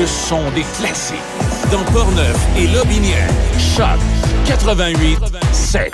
Le 0.00 0.06
son 0.06 0.50
des 0.52 0.64
classiques. 0.78 1.18
Dans 1.70 1.84
Portneuf 1.92 2.34
et 2.56 2.66
Lobinière. 2.68 3.28
Choc 3.58 4.00
88 4.46 5.18
7. 5.52 5.92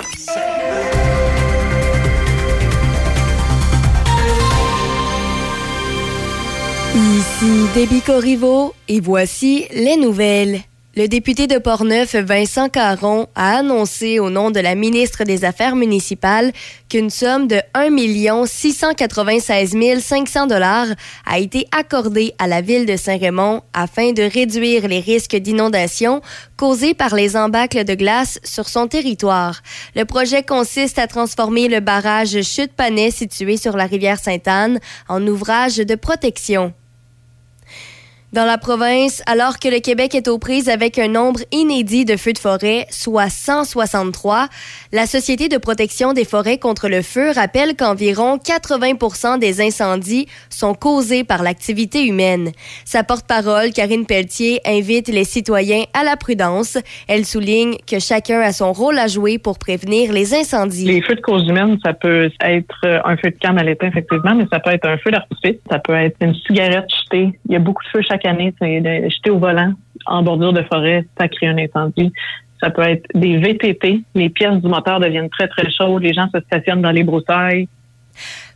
Ici 6.95 7.65
Déby 7.75 7.99
Corriveau 7.99 8.73
et 8.87 9.01
voici 9.01 9.67
les 9.73 9.97
nouvelles. 9.97 10.61
Le 10.97 11.07
député 11.07 11.45
de 11.45 11.59
Portneuf, 11.59 12.15
Vincent 12.15 12.69
Caron, 12.69 13.27
a 13.35 13.57
annoncé 13.57 14.17
au 14.17 14.31
nom 14.31 14.49
de 14.49 14.59
la 14.59 14.73
ministre 14.73 15.25
des 15.25 15.45
Affaires 15.45 15.75
municipales 15.75 16.51
qu'une 16.89 17.11
somme 17.11 17.47
de 17.47 17.61
1 17.75 18.47
696 18.47 19.75
500 20.01 20.47
dollars 20.47 20.87
a 21.27 21.37
été 21.37 21.67
accordée 21.71 22.33
à 22.39 22.47
la 22.47 22.61
ville 22.61 22.87
de 22.87 22.97
Saint-Raymond 22.97 23.61
afin 23.75 24.11
de 24.11 24.23
réduire 24.23 24.87
les 24.87 24.99
risques 24.99 25.35
d'inondation 25.35 26.23
causés 26.55 26.95
par 26.95 27.13
les 27.13 27.37
embâcles 27.37 27.83
de 27.83 27.93
glace 27.93 28.39
sur 28.43 28.67
son 28.67 28.87
territoire. 28.87 29.61
Le 29.95 30.03
projet 30.03 30.41
consiste 30.41 30.97
à 30.97 31.05
transformer 31.05 31.67
le 31.67 31.79
barrage 31.79 32.41
Chute-Panay 32.41 33.11
situé 33.11 33.57
sur 33.57 33.77
la 33.77 33.85
rivière 33.85 34.17
Sainte-Anne 34.17 34.79
en 35.07 35.27
ouvrage 35.27 35.77
de 35.77 35.93
protection. 35.93 36.73
Dans 38.33 38.43
la 38.43 38.57
province, 38.57 39.23
alors 39.25 39.57
que 39.57 39.69
le 39.69 39.79
Québec 39.79 40.13
est 40.13 40.27
aux 40.27 40.37
prises 40.37 40.67
avec 40.67 40.99
un 40.99 41.07
nombre 41.07 41.39
inédit 41.53 42.03
de 42.03 42.17
feux 42.17 42.33
de 42.33 42.37
forêt, 42.37 42.85
soit 42.89 43.29
163, 43.29 44.49
la 44.91 45.05
Société 45.05 45.47
de 45.47 45.57
protection 45.57 46.11
des 46.11 46.25
forêts 46.25 46.57
contre 46.57 46.89
le 46.89 47.03
feu 47.03 47.31
rappelle 47.33 47.77
qu'environ 47.77 48.37
80 48.37 49.37
des 49.37 49.61
incendies 49.61 50.27
sont 50.49 50.73
causés 50.73 51.23
par 51.23 51.41
l'activité 51.41 52.05
humaine. 52.05 52.51
Sa 52.83 53.05
porte-parole, 53.05 53.71
Karine 53.71 54.05
Pelletier, 54.05 54.59
invite 54.65 55.07
les 55.07 55.23
citoyens 55.23 55.83
à 55.93 56.03
la 56.03 56.17
prudence. 56.17 56.77
Elle 57.07 57.23
souligne 57.23 57.77
que 57.89 57.99
chacun 57.99 58.41
a 58.41 58.51
son 58.51 58.73
rôle 58.73 58.99
à 58.99 59.07
jouer 59.07 59.37
pour 59.37 59.57
prévenir 59.57 60.11
les 60.11 60.35
incendies. 60.35 60.85
Les 60.85 61.01
feux 61.01 61.15
de 61.15 61.21
cause 61.21 61.47
humaine, 61.47 61.77
ça 61.81 61.93
peut 61.93 62.29
être 62.41 62.85
un 63.05 63.15
feu 63.15 63.31
de 63.31 63.37
camp 63.41 63.55
à 63.55 63.63
effectivement, 63.63 64.35
mais 64.35 64.47
ça 64.51 64.59
peut 64.59 64.71
être 64.71 64.85
un 64.85 64.97
feu 64.97 65.11
d'artifice, 65.11 65.61
ça 65.71 65.79
peut 65.79 65.95
être 65.95 66.17
une 66.19 66.35
cigarette 66.35 66.87
jetée. 67.05 67.39
Il 67.47 67.53
y 67.53 67.55
a 67.55 67.59
beaucoup 67.59 67.83
de 67.83 67.89
feux 67.89 68.01
chaque 68.05 68.16
année, 68.25 68.53
c'est 68.59 68.81
de 68.81 69.09
jeter 69.09 69.29
au 69.29 69.39
volant 69.39 69.73
en 70.07 70.23
bordure 70.23 70.53
de 70.53 70.63
forêt, 70.63 71.05
ça 71.19 71.27
crée 71.27 71.47
un 71.47 71.57
incendie. 71.57 72.11
Ça 72.61 72.69
peut 72.71 72.81
être 72.81 73.05
des 73.13 73.37
VTT. 73.37 74.01
Les 74.15 74.29
pièces 74.29 74.57
du 74.61 74.67
moteur 74.67 74.99
deviennent 74.99 75.29
très, 75.29 75.47
très 75.47 75.69
chaudes. 75.69 76.01
Les 76.01 76.13
gens 76.13 76.27
se 76.33 76.41
stationnent 76.41 76.81
dans 76.81 76.91
les 76.91 77.03
broussailles. 77.03 77.67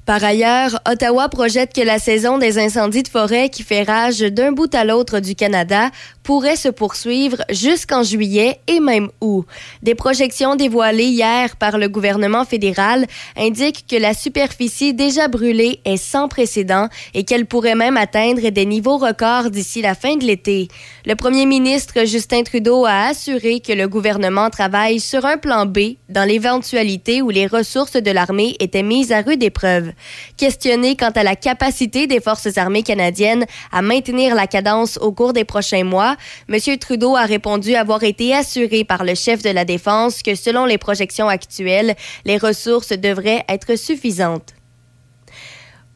Par 0.07 0.23
ailleurs, 0.23 0.79
Ottawa 0.89 1.29
projette 1.29 1.73
que 1.73 1.85
la 1.85 1.99
saison 1.99 2.39
des 2.39 2.57
incendies 2.57 3.03
de 3.03 3.07
forêt 3.07 3.49
qui 3.49 3.61
fait 3.61 3.83
rage 3.83 4.19
d'un 4.19 4.51
bout 4.51 4.73
à 4.73 4.83
l'autre 4.83 5.19
du 5.19 5.35
Canada 5.35 5.89
pourrait 6.23 6.55
se 6.55 6.69
poursuivre 6.69 7.37
jusqu'en 7.49 8.03
juillet 8.03 8.59
et 8.67 8.79
même 8.79 9.09
août. 9.21 9.45
Des 9.81 9.95
projections 9.95 10.55
dévoilées 10.55 11.05
hier 11.05 11.55
par 11.55 11.77
le 11.77 11.89
gouvernement 11.89 12.45
fédéral 12.45 13.05
indiquent 13.37 13.85
que 13.87 13.95
la 13.95 14.13
superficie 14.13 14.93
déjà 14.93 15.27
brûlée 15.27 15.79
est 15.85 15.97
sans 15.97 16.27
précédent 16.27 16.87
et 17.13 17.23
qu'elle 17.23 17.45
pourrait 17.45 17.75
même 17.75 17.97
atteindre 17.97 18.49
des 18.49 18.65
niveaux 18.65 18.97
records 18.97 19.49
d'ici 19.49 19.81
la 19.81 19.95
fin 19.95 20.15
de 20.15 20.23
l'été. 20.23 20.67
Le 21.05 21.15
premier 21.15 21.45
ministre 21.45 22.05
Justin 22.05 22.43
Trudeau 22.43 22.85
a 22.85 23.07
assuré 23.07 23.59
que 23.59 23.73
le 23.73 23.87
gouvernement 23.87 24.49
travaille 24.49 24.99
sur 24.99 25.25
un 25.25 25.37
plan 25.37 25.65
B 25.65 25.95
dans 26.09 26.27
l'éventualité 26.27 27.21
où 27.21 27.29
les 27.29 27.47
ressources 27.47 27.93
de 27.93 28.11
l'armée 28.11 28.55
étaient 28.59 28.83
mises 28.83 29.11
à 29.11 29.21
rude 29.21 29.43
épreuve. 29.43 29.91
Questionné 30.37 30.95
quant 30.95 31.09
à 31.09 31.23
la 31.23 31.35
capacité 31.35 32.07
des 32.07 32.19
forces 32.19 32.57
armées 32.57 32.83
canadiennes 32.83 33.45
à 33.71 33.81
maintenir 33.81 34.35
la 34.35 34.47
cadence 34.47 34.97
au 35.01 35.11
cours 35.11 35.33
des 35.33 35.45
prochains 35.45 35.83
mois, 35.83 36.10
M. 36.49 36.77
Trudeau 36.77 37.15
a 37.15 37.25
répondu 37.25 37.75
avoir 37.75 38.03
été 38.03 38.33
assuré 38.35 38.83
par 38.83 39.03
le 39.03 39.15
chef 39.15 39.43
de 39.43 39.49
la 39.49 39.65
Défense 39.65 40.23
que 40.23 40.35
selon 40.35 40.65
les 40.65 40.77
projections 40.77 41.27
actuelles, 41.27 41.95
les 42.25 42.37
ressources 42.37 42.93
devraient 42.93 43.43
être 43.47 43.77
suffisantes. 43.77 44.53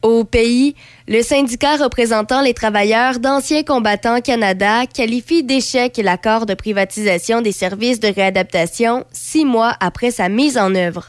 Au 0.02 0.24
pays, 0.24 0.76
le 1.08 1.22
syndicat 1.22 1.76
représentant 1.76 2.40
les 2.40 2.54
travailleurs 2.54 3.18
d'Anciens 3.18 3.64
combattants 3.64 4.20
Canada 4.20 4.86
qualifie 4.86 5.42
d'échec 5.42 5.96
l'accord 5.96 6.46
de 6.46 6.54
privatisation 6.54 7.40
des 7.40 7.50
services 7.50 7.98
de 7.98 8.08
réadaptation 8.08 9.04
six 9.10 9.44
mois 9.44 9.74
après 9.80 10.10
sa 10.10 10.28
mise 10.28 10.58
en 10.58 10.74
œuvre. 10.74 11.06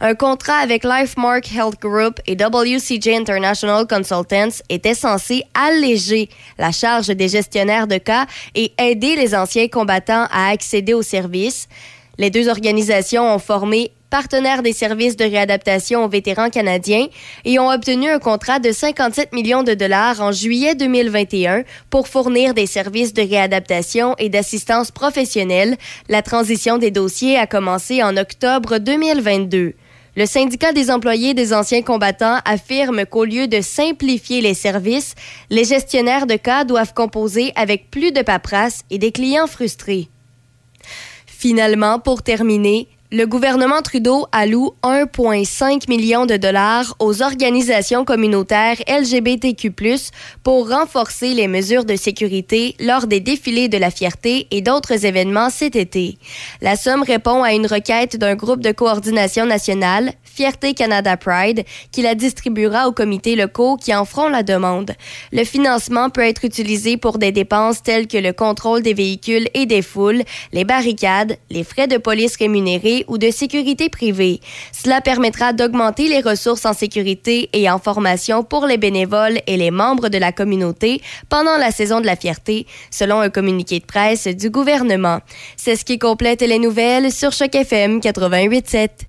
Un 0.00 0.14
contrat 0.14 0.58
avec 0.58 0.84
LifeMark 0.84 1.50
Health 1.52 1.80
Group 1.80 2.20
et 2.26 2.36
WCJ 2.36 3.08
International 3.08 3.86
Consultants 3.86 4.62
était 4.68 4.94
censé 4.94 5.44
alléger 5.54 6.28
la 6.58 6.72
charge 6.72 7.08
des 7.08 7.28
gestionnaires 7.28 7.86
de 7.86 7.98
cas 7.98 8.26
et 8.54 8.72
aider 8.78 9.16
les 9.16 9.34
anciens 9.34 9.68
combattants 9.68 10.26
à 10.30 10.50
accéder 10.50 10.94
aux 10.94 11.02
services. 11.02 11.68
Les 12.16 12.30
deux 12.30 12.48
organisations 12.48 13.34
ont 13.34 13.38
formé 13.38 13.92
partenaires 14.10 14.62
des 14.62 14.72
services 14.72 15.16
de 15.16 15.24
réadaptation 15.24 16.04
aux 16.04 16.08
vétérans 16.08 16.50
canadiens 16.50 17.06
et 17.44 17.58
ont 17.58 17.70
obtenu 17.70 18.08
un 18.08 18.18
contrat 18.18 18.58
de 18.58 18.72
57 18.72 19.32
millions 19.32 19.62
de 19.62 19.74
dollars 19.74 20.20
en 20.20 20.32
juillet 20.32 20.74
2021 20.74 21.64
pour 21.90 22.08
fournir 22.08 22.54
des 22.54 22.66
services 22.66 23.14
de 23.14 23.22
réadaptation 23.22 24.14
et 24.18 24.28
d'assistance 24.28 24.90
professionnelle. 24.90 25.76
La 26.08 26.22
transition 26.22 26.78
des 26.78 26.90
dossiers 26.90 27.36
a 27.36 27.46
commencé 27.46 28.02
en 28.02 28.16
octobre 28.16 28.78
2022. 28.78 29.74
Le 30.16 30.26
syndicat 30.26 30.72
des 30.72 30.90
employés 30.90 31.32
des 31.32 31.52
anciens 31.52 31.82
combattants 31.82 32.38
affirme 32.44 33.06
qu'au 33.06 33.24
lieu 33.24 33.46
de 33.46 33.60
simplifier 33.60 34.40
les 34.40 34.54
services, 34.54 35.14
les 35.48 35.64
gestionnaires 35.64 36.26
de 36.26 36.34
cas 36.34 36.64
doivent 36.64 36.92
composer 36.92 37.52
avec 37.54 37.88
plus 37.90 38.10
de 38.10 38.22
paperasse 38.22 38.82
et 38.90 38.98
des 38.98 39.12
clients 39.12 39.46
frustrés. 39.46 40.08
Finalement, 41.26 42.00
pour 42.00 42.24
terminer, 42.24 42.88
le 43.10 43.24
gouvernement 43.24 43.80
Trudeau 43.80 44.26
alloue 44.32 44.72
1,5 44.82 45.88
million 45.88 46.26
de 46.26 46.36
dollars 46.36 46.94
aux 46.98 47.22
organisations 47.22 48.04
communautaires 48.04 48.76
LGBTQ+, 48.86 49.72
pour 50.42 50.68
renforcer 50.68 51.32
les 51.32 51.48
mesures 51.48 51.86
de 51.86 51.96
sécurité 51.96 52.76
lors 52.80 53.06
des 53.06 53.20
défilés 53.20 53.68
de 53.68 53.78
la 53.78 53.90
fierté 53.90 54.46
et 54.50 54.60
d'autres 54.60 55.06
événements 55.06 55.48
cet 55.48 55.74
été. 55.74 56.18
La 56.60 56.76
somme 56.76 57.02
répond 57.02 57.42
à 57.42 57.54
une 57.54 57.66
requête 57.66 58.16
d'un 58.16 58.34
groupe 58.34 58.60
de 58.60 58.72
coordination 58.72 59.46
nationale, 59.46 60.12
Fierté 60.38 60.72
Canada 60.72 61.16
Pride, 61.16 61.64
qui 61.90 62.00
la 62.00 62.14
distribuera 62.14 62.86
aux 62.86 62.92
comités 62.92 63.34
locaux 63.34 63.76
qui 63.76 63.92
en 63.92 64.04
feront 64.04 64.28
la 64.28 64.44
demande. 64.44 64.92
Le 65.32 65.42
financement 65.42 66.10
peut 66.10 66.20
être 66.20 66.44
utilisé 66.44 66.96
pour 66.96 67.18
des 67.18 67.32
dépenses 67.32 67.82
telles 67.82 68.06
que 68.06 68.18
le 68.18 68.32
contrôle 68.32 68.82
des 68.82 68.94
véhicules 68.94 69.48
et 69.54 69.66
des 69.66 69.82
foules, 69.82 70.22
les 70.52 70.62
barricades, 70.62 71.38
les 71.50 71.64
frais 71.64 71.88
de 71.88 71.96
police 71.96 72.36
rémunérés 72.36 73.04
ou 73.08 73.18
de 73.18 73.32
sécurité 73.32 73.88
privée. 73.88 74.38
Cela 74.70 75.00
permettra 75.00 75.52
d'augmenter 75.52 76.06
les 76.06 76.20
ressources 76.20 76.66
en 76.66 76.72
sécurité 76.72 77.50
et 77.52 77.68
en 77.68 77.80
formation 77.80 78.44
pour 78.44 78.64
les 78.64 78.78
bénévoles 78.78 79.40
et 79.48 79.56
les 79.56 79.72
membres 79.72 80.08
de 80.08 80.18
la 80.18 80.30
communauté 80.30 81.02
pendant 81.28 81.56
la 81.56 81.72
saison 81.72 82.00
de 82.00 82.06
la 82.06 82.14
fierté, 82.14 82.64
selon 82.92 83.18
un 83.18 83.30
communiqué 83.30 83.80
de 83.80 83.86
presse 83.86 84.28
du 84.28 84.50
gouvernement. 84.50 85.18
C'est 85.56 85.74
ce 85.74 85.84
qui 85.84 85.98
complète 85.98 86.42
les 86.42 86.60
nouvelles 86.60 87.10
sur 87.10 87.32
Choc 87.32 87.56
FM 87.56 87.98
88.7. 87.98 89.08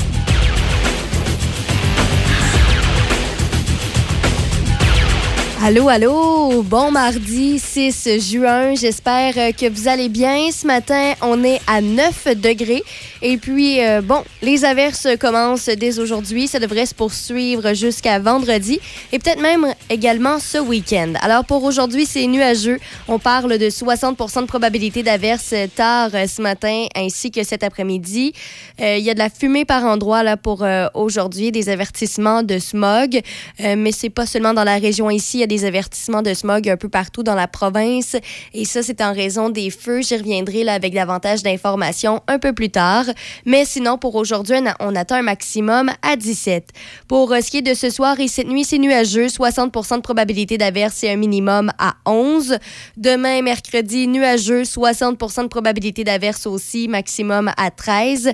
Allô, 5.63 5.89
allô, 5.89 6.63
bon 6.63 6.89
mardi 6.89 7.59
6 7.59 8.17
juin. 8.17 8.73
J'espère 8.73 9.33
euh, 9.37 9.51
que 9.51 9.69
vous 9.69 9.87
allez 9.87 10.09
bien. 10.09 10.49
Ce 10.51 10.65
matin, 10.65 11.13
on 11.21 11.43
est 11.43 11.61
à 11.67 11.81
9 11.81 12.29
degrés. 12.35 12.81
Et 13.21 13.37
puis, 13.37 13.79
euh, 13.79 14.01
bon, 14.01 14.23
les 14.41 14.65
averses 14.65 15.07
commencent 15.19 15.69
dès 15.69 15.99
aujourd'hui. 15.99 16.47
Ça 16.47 16.57
devrait 16.57 16.87
se 16.87 16.95
poursuivre 16.95 17.75
jusqu'à 17.75 18.17
vendredi 18.17 18.79
et 19.11 19.19
peut-être 19.19 19.39
même 19.39 19.67
également 19.91 20.39
ce 20.39 20.57
week-end. 20.57 21.13
Alors, 21.21 21.45
pour 21.45 21.63
aujourd'hui, 21.63 22.07
c'est 22.07 22.25
nuageux. 22.25 22.79
On 23.07 23.19
parle 23.19 23.59
de 23.59 23.69
60% 23.69 24.41
de 24.41 24.47
probabilité 24.47 25.03
d'averses 25.03 25.53
tard 25.75 26.09
euh, 26.15 26.25
ce 26.25 26.41
matin 26.41 26.87
ainsi 26.95 27.29
que 27.29 27.43
cet 27.43 27.63
après-midi. 27.63 28.33
Il 28.79 28.97
y 28.97 29.11
a 29.11 29.13
de 29.13 29.19
la 29.19 29.29
fumée 29.29 29.63
par 29.63 29.85
endroit 29.85 30.23
là, 30.23 30.37
pour 30.37 30.65
aujourd'hui, 30.95 31.51
des 31.51 31.69
avertissements 31.69 32.41
de 32.41 32.57
smog. 32.57 33.21
mais 33.59 33.91
c'est 33.91 34.09
pas 34.09 34.25
seulement 34.25 34.55
dans 34.55 34.63
la 34.63 34.79
région 34.79 35.11
ici. 35.11 35.43
Des 35.51 35.65
avertissements 35.65 36.21
de 36.21 36.33
smog 36.33 36.69
un 36.69 36.77
peu 36.77 36.87
partout 36.87 37.23
dans 37.23 37.35
la 37.35 37.47
province. 37.47 38.15
Et 38.53 38.63
ça, 38.63 38.81
c'est 38.81 39.01
en 39.01 39.13
raison 39.13 39.49
des 39.49 39.69
feux. 39.69 40.01
J'y 40.01 40.15
reviendrai 40.15 40.63
là, 40.63 40.75
avec 40.75 40.93
davantage 40.93 41.43
d'informations 41.43 42.21
un 42.27 42.39
peu 42.39 42.53
plus 42.53 42.69
tard. 42.69 43.03
Mais 43.45 43.65
sinon, 43.65 43.97
pour 43.97 44.15
aujourd'hui, 44.15 44.55
on 44.79 44.95
attend 44.95 45.15
un 45.15 45.23
maximum 45.23 45.91
à 46.01 46.15
17. 46.15 46.69
Pour 47.09 47.33
euh, 47.33 47.41
ce 47.41 47.51
qui 47.51 47.57
est 47.57 47.61
de 47.61 47.73
ce 47.73 47.89
soir 47.89 48.17
et 48.21 48.29
cette 48.29 48.47
nuit, 48.47 48.63
c'est 48.63 48.77
nuageux. 48.77 49.27
60% 49.27 49.97
de 49.97 50.01
probabilité 50.01 50.57
d'averse 50.57 51.03
et 51.03 51.09
un 51.09 51.17
minimum 51.17 51.69
à 51.77 51.95
11. 52.05 52.57
Demain, 52.95 53.41
mercredi, 53.41 54.07
nuageux. 54.07 54.63
60% 54.63 55.43
de 55.43 55.47
probabilité 55.47 56.05
d'averse 56.05 56.47
aussi, 56.47 56.87
maximum 56.87 57.51
à 57.57 57.71
13. 57.71 58.31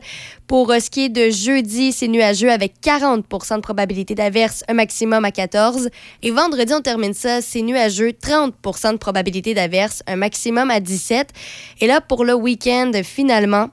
Pour 0.47 0.71
ce 0.71 0.89
qui 0.89 1.05
est 1.05 1.09
de 1.09 1.29
jeudi, 1.29 1.91
c'est 1.91 2.07
nuageux 2.07 2.49
avec 2.49 2.79
40 2.79 3.25
de 3.27 3.61
probabilité 3.61 4.15
d'averse, 4.15 4.63
un 4.69 4.75
maximum 4.75 5.25
à 5.25 5.31
14. 5.31 5.89
Et 6.23 6.31
vendredi, 6.31 6.73
on 6.73 6.79
termine 6.79 7.13
ça, 7.13 7.41
c'est 7.41 7.61
nuageux, 7.61 8.11
30% 8.11 8.93
de 8.93 8.97
probabilité 8.97 9.53
d'averse, 9.53 10.03
un 10.07 10.15
maximum 10.15 10.71
à 10.71 10.79
17. 10.79 11.33
Et 11.81 11.87
là, 11.87 11.99
pour 11.99 12.23
le 12.23 12.33
week-end, 12.33 12.93
finalement, 13.03 13.71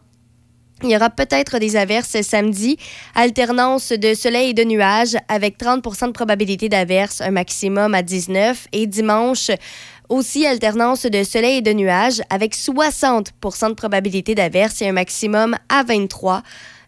il 0.82 0.90
y 0.90 0.96
aura 0.96 1.08
peut-être 1.08 1.58
des 1.60 1.76
averses 1.76 2.20
samedi, 2.22 2.76
alternance 3.14 3.92
de 3.92 4.12
soleil 4.12 4.50
et 4.50 4.54
de 4.54 4.64
nuages 4.64 5.16
avec 5.28 5.56
30% 5.56 6.08
de 6.08 6.12
probabilité 6.12 6.68
d'averse, 6.68 7.20
un 7.20 7.30
maximum 7.30 7.94
à 7.94 8.02
19. 8.02 8.66
Et 8.72 8.86
dimanche, 8.86 9.50
aussi 10.08 10.46
alternance 10.46 11.06
de 11.06 11.22
soleil 11.22 11.58
et 11.58 11.62
de 11.62 11.72
nuages 11.72 12.22
avec 12.30 12.54
60% 12.54 13.68
de 13.68 13.74
probabilité 13.74 14.34
d'averse 14.34 14.82
et 14.82 14.88
un 14.88 14.92
maximum 14.92 15.56
à 15.68 15.82
23. 15.82 16.42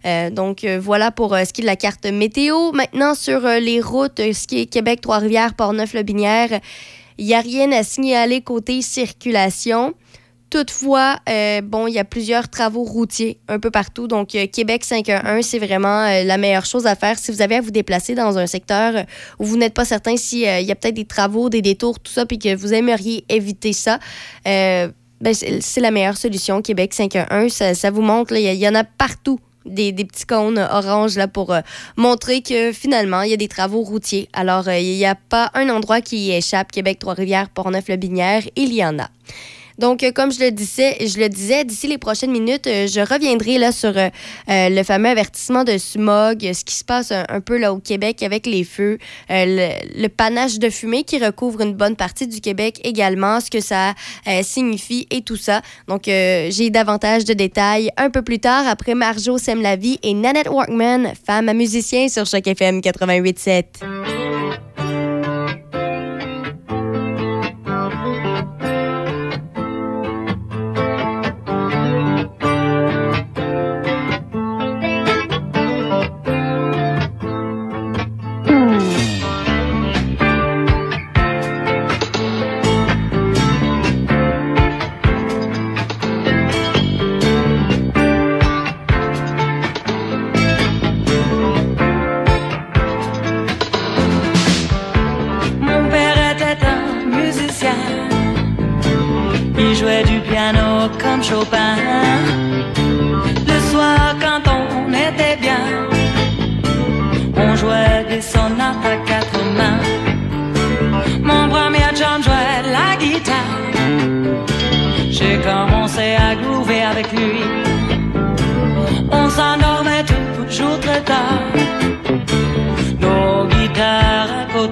Euh, 0.04 0.30
donc 0.30 0.64
euh, 0.64 0.78
voilà 0.80 1.10
pour 1.10 1.34
euh, 1.34 1.44
ce 1.44 1.52
qui 1.52 1.62
est 1.62 1.64
de 1.64 1.66
la 1.66 1.76
carte 1.76 2.06
météo. 2.06 2.72
Maintenant 2.72 3.14
sur 3.14 3.40
les 3.40 3.80
routes, 3.80 4.18
ce 4.18 4.46
qui 4.46 4.60
est 4.60 4.66
Québec, 4.66 5.00
Trois-Rivières, 5.00 5.54
Port-Neuf-Lobinière, 5.54 6.60
il 7.18 7.26
n'y 7.26 7.34
a 7.34 7.40
rien 7.40 7.72
à 7.72 7.82
signaler 7.82 8.42
côté 8.42 8.82
circulation. 8.82 9.94
Toutefois, 10.48 11.19
euh, 11.28 11.60
bon, 11.60 11.88
il 11.88 11.94
y 11.94 11.98
a 11.98 12.04
plusieurs 12.04 12.48
travaux 12.48 12.84
routiers 12.84 13.40
un 13.48 13.58
peu 13.58 13.72
partout. 13.72 14.06
Donc, 14.06 14.37
euh, 14.37 14.46
Québec 14.46 14.84
511, 14.84 15.44
c'est 15.44 15.58
vraiment 15.58 16.04
euh, 16.04 16.22
la 16.22 16.38
meilleure 16.38 16.64
chose 16.64 16.87
à 16.87 16.94
faire 16.94 17.19
si 17.19 17.32
vous 17.32 17.43
avez 17.43 17.56
à 17.56 17.60
vous 17.60 17.72
déplacer 17.72 18.14
dans 18.14 18.38
un 18.38 18.46
secteur 18.46 19.04
où 19.40 19.44
vous 19.44 19.56
n'êtes 19.56 19.75
pas 19.75 19.84
certain 19.84 20.16
s'il 20.16 20.43
y 20.43 20.46
a 20.46 20.75
peut-être 20.76 20.94
des 20.94 21.04
travaux, 21.04 21.48
des 21.48 21.62
détours, 21.62 21.98
tout 21.98 22.12
ça, 22.12 22.26
puis 22.26 22.38
que 22.38 22.54
vous 22.54 22.72
aimeriez 22.72 23.25
éviter 23.28 23.72
ça. 23.72 23.98
Ben, 24.44 25.32
c'est 25.32 25.81
la 25.81 25.90
meilleure 25.90 26.16
solution, 26.16 26.62
Québec 26.62 26.94
511. 26.94 27.50
Ça, 27.50 27.75
ça 27.75 27.90
vous 27.90 28.02
montre, 28.02 28.34
il 28.37 28.54
y, 28.54 28.69
en 28.69 28.75
a 28.75 28.84
partout 28.84 29.40
des, 29.64 29.92
petits 29.92 30.26
cônes 30.26 30.58
oranges 30.58 31.16
là, 31.16 31.26
pour 31.26 31.56
montrer 31.96 32.42
que 32.42 32.70
finalement, 32.72 33.22
il 33.22 33.31
y 33.31 33.34
a 33.34 33.38
des 33.38 33.49
travaux 33.49 33.82
routiers. 33.82 34.28
Alors, 34.32 34.70
il 34.70 34.96
n'y 34.96 35.06
a 35.06 35.16
pas 35.16 35.50
un 35.54 35.70
endroit 35.70 36.02
qui 36.02 36.31
échappe. 36.31 36.70
Québec, 36.70 36.99
Trois-Rivières, 37.00 37.49
Port-Neuf-le-Binière, 37.49 38.42
il 38.54 38.75
y 38.75 38.84
en 38.84 38.99
a. 38.99 39.08
Donc, 39.78 40.02
euh, 40.02 40.12
comme 40.12 40.32
je 40.32 40.40
le 40.40 40.50
disais, 40.50 40.96
je 41.00 41.19
le 41.19 41.28
disais, 41.28 41.64
d'ici 41.64 41.87
les 41.87 41.99
prochaines 41.99 42.31
minutes, 42.31 42.67
euh, 42.67 42.87
je 42.87 43.00
reviendrai 43.00 43.58
là 43.58 43.73
sur 43.73 43.93
euh, 43.96 44.08
le 44.46 44.82
fameux 44.82 45.08
avertissement 45.08 45.64
de 45.64 45.78
smog, 45.78 46.40
ce 46.40 46.64
qui 46.64 46.75
se 46.75 46.84
passe 46.84 47.12
un, 47.12 47.40
peu 47.40 47.58
là 47.58 47.73
au 47.73 47.78
Québec 47.78 48.23
avec 48.23 48.46
les 48.46 48.64
feux, 48.64 48.99
le, 49.28 50.08
panache 50.08 50.58
de 50.58 50.70
fumée 50.70 51.05
qui 51.05 51.23
recouvre 51.23 51.61
une 51.61 51.75
bonne 51.75 51.96
partie 51.96 52.26
du 52.26 52.40
Québec 52.40 52.81
également, 52.84 53.40
ce 53.40 53.50
que 53.50 53.61
ça 53.61 53.94
signifie 54.43 55.06
et 55.11 55.23
tout 55.23 55.37
ça. 55.37 55.61
Donc, 55.88 56.05
j'ai 56.06 56.70
davantage 56.70 57.25
de 57.25 57.34
détails 57.34 57.90
un 57.96 58.11
peu 58.11 58.23
plus 58.23 58.38
tard 58.38 58.67
après 58.67 58.94
Marjo 58.94 59.38
sème 59.38 59.62
et 60.02 60.14
Nanette 60.14 60.49
Walkman, 60.49 61.12
femme 61.26 61.49
à 61.49 61.55
musicien 61.55 62.08
sur 62.08 62.26
Choc 62.26 62.46
FM 62.46 62.81
88.7. 62.81 64.25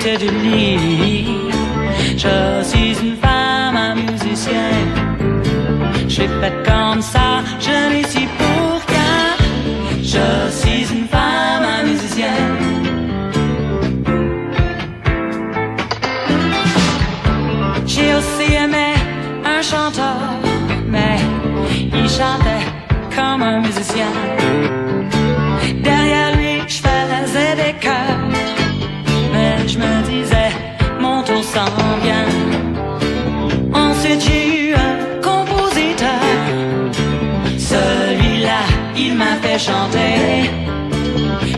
était 0.07 0.27
unie. 0.27 1.27
Je 2.17 2.63
suis 2.63 2.97
une 3.01 3.17
femme, 3.17 3.77
un 3.77 3.95
musicienne. 3.95 4.93
Je 6.09 6.23
fais 6.23 6.53
comme 6.65 7.01
ça, 7.01 7.43
je 7.59 7.71
ne 7.71 7.94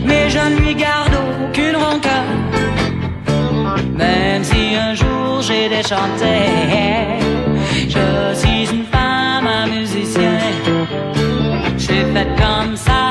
Mais 0.05 0.29
je 0.29 0.39
ne 0.39 0.59
lui 0.61 0.75
garde 0.75 1.11
aucune 1.43 1.75
rancœur. 1.75 2.23
Même 3.93 4.43
si 4.43 4.75
un 4.75 4.93
jour 4.93 5.41
j'ai 5.41 5.67
déchanté, 5.67 6.35
je 7.89 8.33
suis 8.33 8.69
une 8.73 8.85
femme, 8.85 9.47
un 9.47 9.67
musicien. 9.67 10.39
Je 11.77 11.83
suis 11.83 12.05
faite 12.13 12.33
comme 12.37 12.77
ça. 12.77 13.06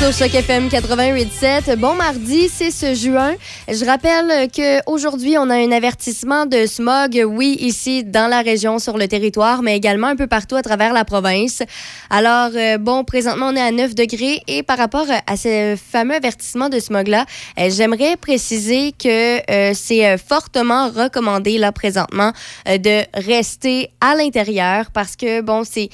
Sur 0.00 0.12
Choc 0.14 0.34
FM 0.34 0.68
88.7. 0.68 1.76
Bon 1.76 1.94
mardi, 1.94 2.48
c'est 2.48 2.70
ce 2.70 2.94
juin. 2.94 3.34
Je 3.68 3.84
rappelle 3.84 4.48
qu'aujourd'hui, 4.50 5.36
on 5.36 5.50
a 5.50 5.56
un 5.56 5.72
avertissement 5.72 6.46
de 6.46 6.64
smog, 6.64 7.22
oui, 7.26 7.58
ici 7.60 8.02
dans 8.02 8.26
la 8.26 8.40
région, 8.40 8.78
sur 8.78 8.96
le 8.96 9.08
territoire, 9.08 9.60
mais 9.60 9.76
également 9.76 10.06
un 10.06 10.16
peu 10.16 10.26
partout 10.26 10.56
à 10.56 10.62
travers 10.62 10.94
la 10.94 11.04
province. 11.04 11.62
Alors, 12.08 12.50
euh, 12.54 12.78
bon, 12.78 13.04
présentement, 13.04 13.48
on 13.48 13.56
est 13.56 13.60
à 13.60 13.72
9 13.72 13.94
degrés 13.94 14.42
et 14.48 14.62
par 14.62 14.78
rapport 14.78 15.06
à 15.26 15.36
ce 15.36 15.76
fameux 15.76 16.14
avertissement 16.14 16.70
de 16.70 16.78
smog-là, 16.78 17.26
euh, 17.58 17.68
j'aimerais 17.68 18.16
préciser 18.16 18.92
que 18.92 19.50
euh, 19.50 19.72
c'est 19.74 20.16
fortement 20.16 20.88
recommandé, 20.88 21.58
là, 21.58 21.72
présentement, 21.72 22.32
de 22.66 23.02
rester 23.20 23.90
à 24.00 24.14
l'intérieur 24.14 24.92
parce 24.92 25.14
que, 25.14 25.42
bon, 25.42 25.62
c'est 25.64 25.90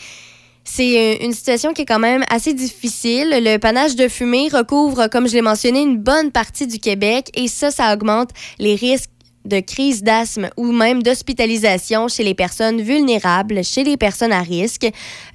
c'est 0.67 1.25
une 1.25 1.33
situation 1.33 1.73
qui 1.73 1.83
est 1.83 1.87
quand 1.87 1.99
même 1.99 2.25
assez 2.29 2.53
difficile. 2.53 3.29
Le 3.31 3.57
panache 3.57 3.95
de 3.95 4.09
fumée 4.09 4.49
recouvre, 4.53 5.07
comme 5.07 5.29
je 5.29 5.35
l'ai 5.35 5.43
mentionné, 5.43 5.81
une 5.81 5.97
bonne 5.97 6.33
partie 6.33 6.67
du 6.67 6.79
Québec 6.79 7.31
et 7.35 7.49
ça, 7.49 7.71
ça 7.71 7.95
augmente 7.95 8.31
les 8.59 8.75
risques 8.75 9.11
de 9.47 9.61
crise 9.61 10.03
d'asthme 10.03 10.51
ou 10.57 10.73
même 10.73 11.03
d'hospitalisation 11.03 12.09
chez 12.09 12.23
les 12.23 12.35
personnes 12.35 12.81
vulnérables, 12.81 13.65
chez 13.65 13.85
les 13.85 13.97
personnes 13.97 14.33
à 14.33 14.43
risque. 14.43 14.87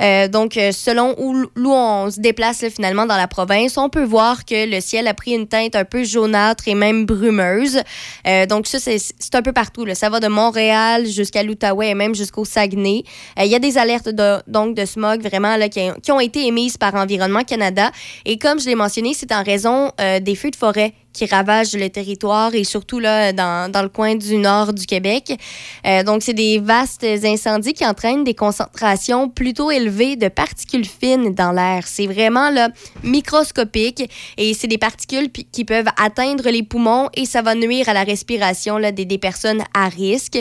Euh, 0.02 0.28
donc, 0.28 0.58
euh, 0.58 0.72
selon 0.72 1.16
où, 1.18 1.46
on 1.56 2.12
se 2.12 2.20
déplace 2.20 2.66
finalement 2.70 3.06
dans 3.06 3.18
la 3.18 3.28
province, 3.28 3.78
on 3.78 3.90
peut 3.90 4.04
voir 4.04 4.46
que 4.46 4.70
le 4.70 4.82
ciel 4.82 5.08
a 5.08 5.14
pris 5.14 5.32
une 5.32 5.48
teinte 5.48 5.76
un 5.76 5.86
peu 5.86 6.04
jaunâtre 6.04 6.68
et 6.68 6.76
même 6.76 7.06
brumeuse. 7.06 7.82
Euh, 8.28 8.46
donc, 8.46 8.68
ça, 8.68 8.80
c'est 8.80 9.36
un 9.36 9.42
peu 9.42 9.54
partout. 9.54 9.86
Là. 9.86 9.96
Ça 9.96 10.10
va 10.10 10.20
de 10.20 10.28
Montréal 10.28 11.08
jusqu'à 11.08 11.44
l'Outaouais 11.44 11.90
et 11.90 11.96
même 11.96 12.16
jusqu'au 12.16 12.46
Saguenay. 12.46 13.04
Il 13.38 13.48
y 13.48 13.56
a 13.56 13.60
des 13.60 13.78
alertes 13.78 14.10
de, 14.10 14.38
donc 14.48 14.76
de 14.76 14.86
smog 14.86 15.22
vraiment 15.22 15.58
qui, 15.70 15.82
qui, 16.02 16.12
ont 16.12 16.20
été 16.20 16.46
émises 16.46 16.78
par 16.78 16.96
Environnement 16.96 17.44
Canada. 17.44 17.92
Et 18.26 18.38
comme 18.38 18.60
je 18.60 18.66
l'ai 18.66 18.76
mentionné, 18.76 19.14
c'est 19.14 19.32
en 19.32 19.44
raison 19.44 19.92
des 20.22 20.36
feux 20.36 20.52
de 20.52 20.56
forêt 20.56 20.94
qui 21.14 21.26
ravagent 21.26 21.74
le 21.74 21.90
territoire 21.90 22.56
et 22.56 22.64
surtout 22.64 23.00
là, 23.00 23.34
dans, 23.34 23.72
dans 23.72 23.82
le 23.82 23.90
coin 23.90 24.16
du 24.16 24.38
nord 24.38 24.74
du 24.74 24.86
Québec. 24.86 25.38
Euh, 25.86 26.04
donc, 26.04 26.24
c'est 26.24 26.34
des 26.34 26.60
vastes 26.60 27.04
incendies 27.04 27.74
qui 27.74 27.86
entraînent 27.86 28.24
des 28.24 28.34
concentrations 28.34 29.30
plutôt 29.30 29.72
élevées 29.72 30.16
de 30.16 30.28
particules 30.28 30.86
fines 30.86 31.34
dans 31.34 31.52
l'air. 31.52 31.84
C'est 31.86 32.08
vraiment 32.08 32.50
là, 32.50 32.70
microscopique 33.04 34.10
et 34.38 34.54
c'est 34.54 34.68
des 34.68 34.78
particules 34.78 35.30
qui 35.32 35.66
peuvent 35.66 35.90
atteindre 35.98 36.50
les 36.50 36.64
poumons 36.64 37.10
et 37.16 37.26
ça 37.26 37.42
va 37.42 37.56
nuire 37.56 37.90
à 37.90 37.94
la 37.94 38.04
respiration 38.04 38.78
là, 38.78 38.92
des, 38.92 39.06
des 39.06 39.18
personnes 39.18 39.64
à 39.74 39.90
risque. 39.90 40.40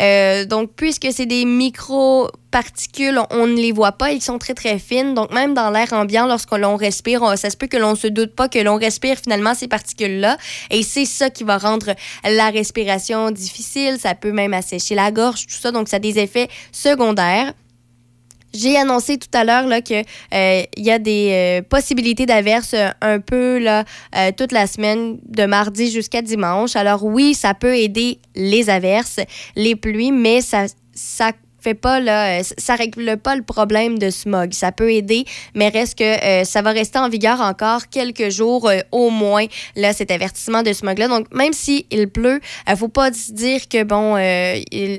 Euh, 0.00 0.44
donc, 0.44 0.70
puisque 0.76 1.08
c'est 1.12 1.26
des 1.26 1.44
micro 1.44 2.28
particules, 2.50 3.18
on 3.30 3.46
ne 3.46 3.56
les 3.56 3.72
voit 3.72 3.92
pas, 3.92 4.12
ils 4.12 4.22
sont 4.22 4.38
très 4.38 4.54
très 4.54 4.78
fines. 4.78 5.14
Donc 5.14 5.32
même 5.32 5.54
dans 5.54 5.70
l'air 5.70 5.92
ambiant, 5.92 6.26
lorsque 6.26 6.52
l'on 6.52 6.76
respire, 6.76 7.36
ça 7.38 7.50
se 7.50 7.56
peut 7.56 7.66
que 7.66 7.76
l'on 7.76 7.94
se 7.94 8.06
doute 8.06 8.34
pas 8.34 8.48
que 8.48 8.58
l'on 8.58 8.76
respire 8.76 9.18
finalement 9.18 9.54
ces 9.54 9.68
particules-là. 9.68 10.36
Et 10.70 10.82
c'est 10.82 11.04
ça 11.04 11.30
qui 11.30 11.44
va 11.44 11.58
rendre 11.58 11.94
la 12.24 12.50
respiration 12.50 13.30
difficile. 13.30 13.98
Ça 13.98 14.14
peut 14.14 14.32
même 14.32 14.54
assécher 14.54 14.94
la 14.94 15.10
gorge, 15.10 15.46
tout 15.46 15.54
ça. 15.54 15.72
Donc 15.72 15.88
ça 15.88 15.96
a 15.96 16.00
des 16.00 16.18
effets 16.18 16.48
secondaires. 16.72 17.52
J'ai 18.54 18.76
annoncé 18.78 19.18
tout 19.18 19.28
à 19.34 19.44
l'heure 19.44 19.66
que 19.84 20.02
euh, 20.34 20.62
y 20.76 20.90
a 20.90 20.98
des 20.98 21.30
euh, 21.32 21.62
possibilités 21.62 22.24
d'averses 22.24 22.74
un 23.02 23.20
peu 23.20 23.58
là 23.58 23.84
euh, 24.16 24.32
toute 24.34 24.52
la 24.52 24.66
semaine 24.66 25.18
de 25.26 25.44
mardi 25.44 25.90
jusqu'à 25.90 26.22
dimanche. 26.22 26.74
Alors 26.74 27.04
oui, 27.04 27.34
ça 27.34 27.52
peut 27.52 27.76
aider 27.76 28.18
les 28.34 28.70
averses, 28.70 29.20
les 29.54 29.76
pluies, 29.76 30.12
mais 30.12 30.40
ça 30.40 30.66
ça 30.94 31.32
fait 31.60 31.74
pas 31.74 32.00
là, 32.00 32.38
euh, 32.38 32.42
ça 32.56 32.74
règle 32.74 33.16
pas 33.16 33.34
le 33.34 33.42
problème 33.42 33.98
de 33.98 34.10
smog. 34.10 34.52
Ça 34.52 34.72
peut 34.72 34.92
aider, 34.92 35.24
mais 35.54 35.68
reste 35.68 35.98
que 35.98 36.04
euh, 36.24 36.44
ça 36.44 36.62
va 36.62 36.70
rester 36.70 36.98
en 36.98 37.08
vigueur 37.08 37.40
encore 37.40 37.88
quelques 37.88 38.30
jours 38.30 38.68
euh, 38.68 38.80
au 38.92 39.10
moins 39.10 39.46
là 39.74 39.92
cet 39.92 40.10
avertissement 40.10 40.62
de 40.62 40.72
smog 40.72 40.98
là. 40.98 41.08
Donc 41.08 41.32
même 41.34 41.52
si 41.52 41.86
il 41.90 42.08
pleut, 42.08 42.40
il 42.68 42.76
faut 42.76 42.88
pas 42.88 43.10
dire 43.10 43.68
que 43.68 43.82
bon 43.82 44.14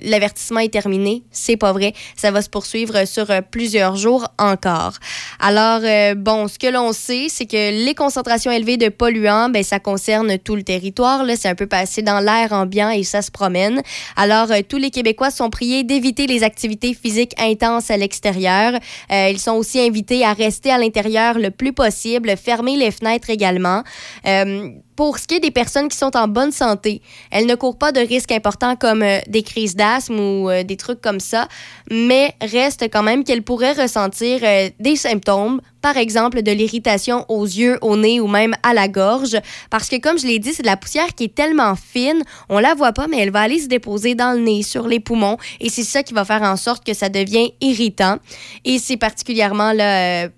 l'avertissement 0.09 0.59
est 0.59 0.71
terminé, 0.71 1.23
c'est 1.31 1.57
pas 1.57 1.71
vrai. 1.71 1.93
Ça 2.15 2.31
va 2.31 2.41
se 2.41 2.49
poursuivre 2.49 3.05
sur 3.05 3.27
plusieurs 3.51 3.95
jours 3.95 4.27
encore. 4.37 4.93
Alors 5.39 5.81
bon, 6.15 6.47
ce 6.47 6.59
que 6.59 6.67
l'on 6.67 6.93
sait, 6.93 7.27
c'est 7.29 7.45
que 7.45 7.85
les 7.85 7.95
concentrations 7.95 8.51
élevées 8.51 8.77
de 8.77 8.89
polluants, 8.89 9.49
ben 9.49 9.63
ça 9.63 9.79
concerne 9.79 10.37
tout 10.37 10.55
le 10.55 10.63
territoire 10.63 11.23
là, 11.23 11.35
c'est 11.35 11.47
un 11.47 11.55
peu 11.55 11.67
passé 11.67 12.01
dans 12.01 12.19
l'air 12.19 12.51
ambiant 12.51 12.89
et 12.89 13.03
ça 13.03 13.21
se 13.21 13.31
promène. 13.31 13.81
Alors 14.15 14.47
tous 14.67 14.77
les 14.77 14.91
Québécois 14.91 15.31
sont 15.31 15.49
priés 15.49 15.83
d'éviter 15.83 16.27
les 16.27 16.43
activité 16.59 16.93
physique 16.93 17.33
intense 17.39 17.89
à 17.89 17.95
l'extérieur. 17.95 18.73
Euh, 18.73 19.29
ils 19.29 19.39
sont 19.39 19.53
aussi 19.53 19.79
invités 19.79 20.25
à 20.25 20.33
rester 20.33 20.71
à 20.71 20.77
l'intérieur 20.77 21.39
le 21.39 21.51
plus 21.51 21.71
possible, 21.71 22.35
fermer 22.35 22.75
les 22.75 22.91
fenêtres 22.91 23.29
également. 23.29 23.81
Euh, 24.27 24.69
pour 24.99 25.17
ce 25.17 25.27
qui 25.27 25.35
est 25.35 25.39
des 25.39 25.49
personnes 25.49 25.87
qui 25.87 25.95
sont 25.95 26.17
en 26.17 26.27
bonne 26.27 26.51
santé, 26.51 27.01
elles 27.31 27.45
ne 27.45 27.55
courent 27.55 27.77
pas 27.77 27.93
de 27.93 28.01
risques 28.01 28.33
importants 28.33 28.75
comme 28.75 29.01
euh, 29.01 29.19
des 29.29 29.43
crises 29.43 29.77
d'asthme 29.77 30.19
ou 30.19 30.49
des 30.65 30.75
trucs 30.75 30.99
comme 30.99 31.21
ça, 31.21 31.47
mais 31.89 32.35
reste 32.41 32.83
quand 32.91 33.01
même 33.01 33.23
qu'elles 33.23 33.43
pourraient 33.43 33.71
ressentir 33.71 34.41
des 34.77 34.95
symptômes, 34.97 35.61
par 35.81 35.95
exemple 35.95 36.41
de 36.41 36.51
l'irritation 36.51 37.23
aux 37.29 37.45
yeux, 37.45 37.77
au 37.81 37.95
nez 37.95 38.19
ou 38.19 38.27
même 38.27 38.55
à 38.61 38.73
la 38.73 38.89
gorge, 38.89 39.37
parce 39.69 39.87
que 39.87 39.95
comme 40.01 40.19
je 40.19 40.27
l'ai 40.27 40.37
dit, 40.37 40.53
c'est 40.53 40.63
de 40.63 40.67
la 40.67 40.75
poussière 40.75 41.15
qui 41.15 41.23
est 41.25 41.33
tellement 41.33 41.75
fine, 41.75 42.21
on 42.49 42.59
la 42.59 42.73
voit 42.73 42.91
pas, 42.91 43.07
mais 43.07 43.19
elle 43.19 43.31
va 43.31 43.39
aller 43.39 43.59
se 43.59 43.67
déposer 43.67 44.15
dans 44.15 44.33
le 44.33 44.43
nez, 44.43 44.63
sur 44.63 44.85
les 44.85 44.99
poumons, 44.99 45.37
et 45.61 45.69
c'est 45.69 45.83
ça 45.83 46.03
qui 46.03 46.13
va 46.13 46.25
faire 46.25 46.41
en 46.41 46.57
sorte 46.57 46.85
que 46.85 46.93
ça 46.93 47.07
devient 47.07 47.53
irritant. 47.61 48.17
Et 48.65 48.79
c'est 48.79 48.97
particulièrement 48.97 49.71
là, 49.71 50.25
euh, 50.25 50.29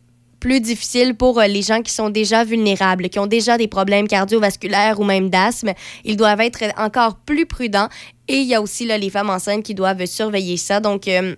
plus 0.41 0.59
difficile 0.59 1.15
pour 1.15 1.39
euh, 1.39 1.47
les 1.47 1.61
gens 1.61 1.81
qui 1.81 1.93
sont 1.93 2.09
déjà 2.09 2.43
vulnérables, 2.43 3.07
qui 3.07 3.19
ont 3.19 3.27
déjà 3.27 3.57
des 3.57 3.67
problèmes 3.67 4.07
cardiovasculaires 4.07 4.99
ou 4.99 5.05
même 5.05 5.29
d'asthme. 5.29 5.71
Ils 6.03 6.17
doivent 6.17 6.41
être 6.41 6.63
encore 6.77 7.15
plus 7.15 7.45
prudents. 7.45 7.87
Et 8.27 8.39
il 8.39 8.47
y 8.47 8.55
a 8.55 8.61
aussi 8.61 8.85
les 8.85 9.09
femmes 9.09 9.29
enceintes 9.29 9.63
qui 9.63 9.75
doivent 9.75 10.05
surveiller 10.05 10.57
ça. 10.57 10.79
Donc, 10.79 11.07
euh, 11.07 11.35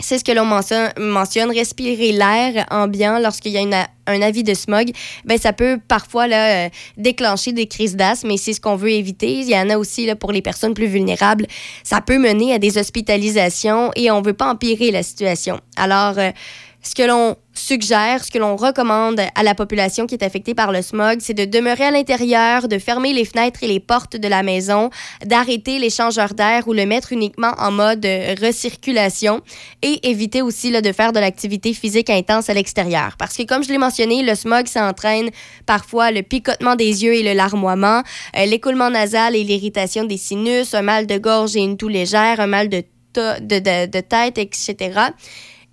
c'est 0.00 0.18
ce 0.18 0.24
que 0.24 0.32
l'on 0.32 0.44
mentionne, 0.44 1.50
respirer 1.50 2.12
l'air 2.12 2.66
ambiant 2.70 3.20
lorsqu'il 3.20 3.52
y 3.52 3.58
a 3.58 3.88
un 4.06 4.22
avis 4.22 4.42
de 4.42 4.52
smog, 4.52 4.90
ben 5.24 5.38
ça 5.38 5.52
peut 5.52 5.78
parfois 5.86 6.26
là, 6.26 6.68
déclencher 6.96 7.52
des 7.52 7.66
crises 7.66 7.94
d'asthme 7.94 8.32
et 8.32 8.36
c'est 8.36 8.54
ce 8.54 8.60
qu'on 8.60 8.74
veut 8.74 8.90
éviter. 8.90 9.40
Il 9.40 9.48
y 9.48 9.56
en 9.56 9.70
a 9.70 9.78
aussi 9.78 10.12
pour 10.18 10.32
les 10.32 10.42
personnes 10.42 10.74
plus 10.74 10.88
vulnérables. 10.88 11.46
Ça 11.84 12.00
peut 12.00 12.18
mener 12.18 12.52
à 12.52 12.58
des 12.58 12.76
hospitalisations 12.76 13.92
et 13.94 14.10
on 14.10 14.20
ne 14.20 14.26
veut 14.26 14.34
pas 14.34 14.50
empirer 14.50 14.90
la 14.90 15.04
situation. 15.04 15.60
Alors, 15.76 16.18
euh, 16.18 16.30
ce 16.84 16.94
que 16.94 17.02
l'on 17.02 17.36
suggère, 17.54 18.22
ce 18.22 18.30
que 18.30 18.38
l'on 18.38 18.56
recommande 18.56 19.20
à 19.34 19.42
la 19.42 19.54
population 19.54 20.06
qui 20.06 20.14
est 20.14 20.22
affectée 20.22 20.54
par 20.54 20.70
le 20.70 20.82
smog, 20.82 21.18
c'est 21.20 21.34
de 21.34 21.46
demeurer 21.46 21.84
à 21.84 21.90
l'intérieur, 21.90 22.68
de 22.68 22.78
fermer 22.78 23.14
les 23.14 23.24
fenêtres 23.24 23.62
et 23.62 23.66
les 23.66 23.80
portes 23.80 24.16
de 24.16 24.28
la 24.28 24.42
maison, 24.42 24.90
d'arrêter 25.24 25.78
les 25.78 25.88
changeurs 25.88 26.34
d'air 26.34 26.68
ou 26.68 26.74
le 26.74 26.84
mettre 26.84 27.12
uniquement 27.12 27.52
en 27.58 27.70
mode 27.70 28.06
recirculation 28.40 29.40
et 29.80 30.10
éviter 30.10 30.42
aussi 30.42 30.70
là, 30.70 30.82
de 30.82 30.92
faire 30.92 31.12
de 31.12 31.20
l'activité 31.20 31.72
physique 31.72 32.10
intense 32.10 32.50
à 32.50 32.54
l'extérieur. 32.54 33.16
Parce 33.18 33.36
que 33.36 33.44
comme 33.44 33.64
je 33.64 33.70
l'ai 33.70 33.78
mentionné, 33.78 34.22
le 34.22 34.34
smog, 34.34 34.66
ça 34.66 34.86
entraîne 34.86 35.30
parfois 35.64 36.10
le 36.10 36.22
picotement 36.22 36.76
des 36.76 37.02
yeux 37.04 37.14
et 37.14 37.22
le 37.22 37.32
larmoiement, 37.32 38.02
euh, 38.36 38.44
l'écoulement 38.44 38.90
nasal 38.90 39.36
et 39.36 39.44
l'irritation 39.44 40.04
des 40.04 40.18
sinus, 40.18 40.74
un 40.74 40.82
mal 40.82 41.06
de 41.06 41.16
gorge 41.16 41.56
et 41.56 41.60
une 41.60 41.78
toux 41.78 41.88
légère, 41.88 42.40
un 42.40 42.46
mal 42.46 42.68
de, 42.68 42.82
de, 43.14 43.40
de, 43.40 43.86
de 43.86 44.00
tête, 44.00 44.36
etc. 44.36 45.12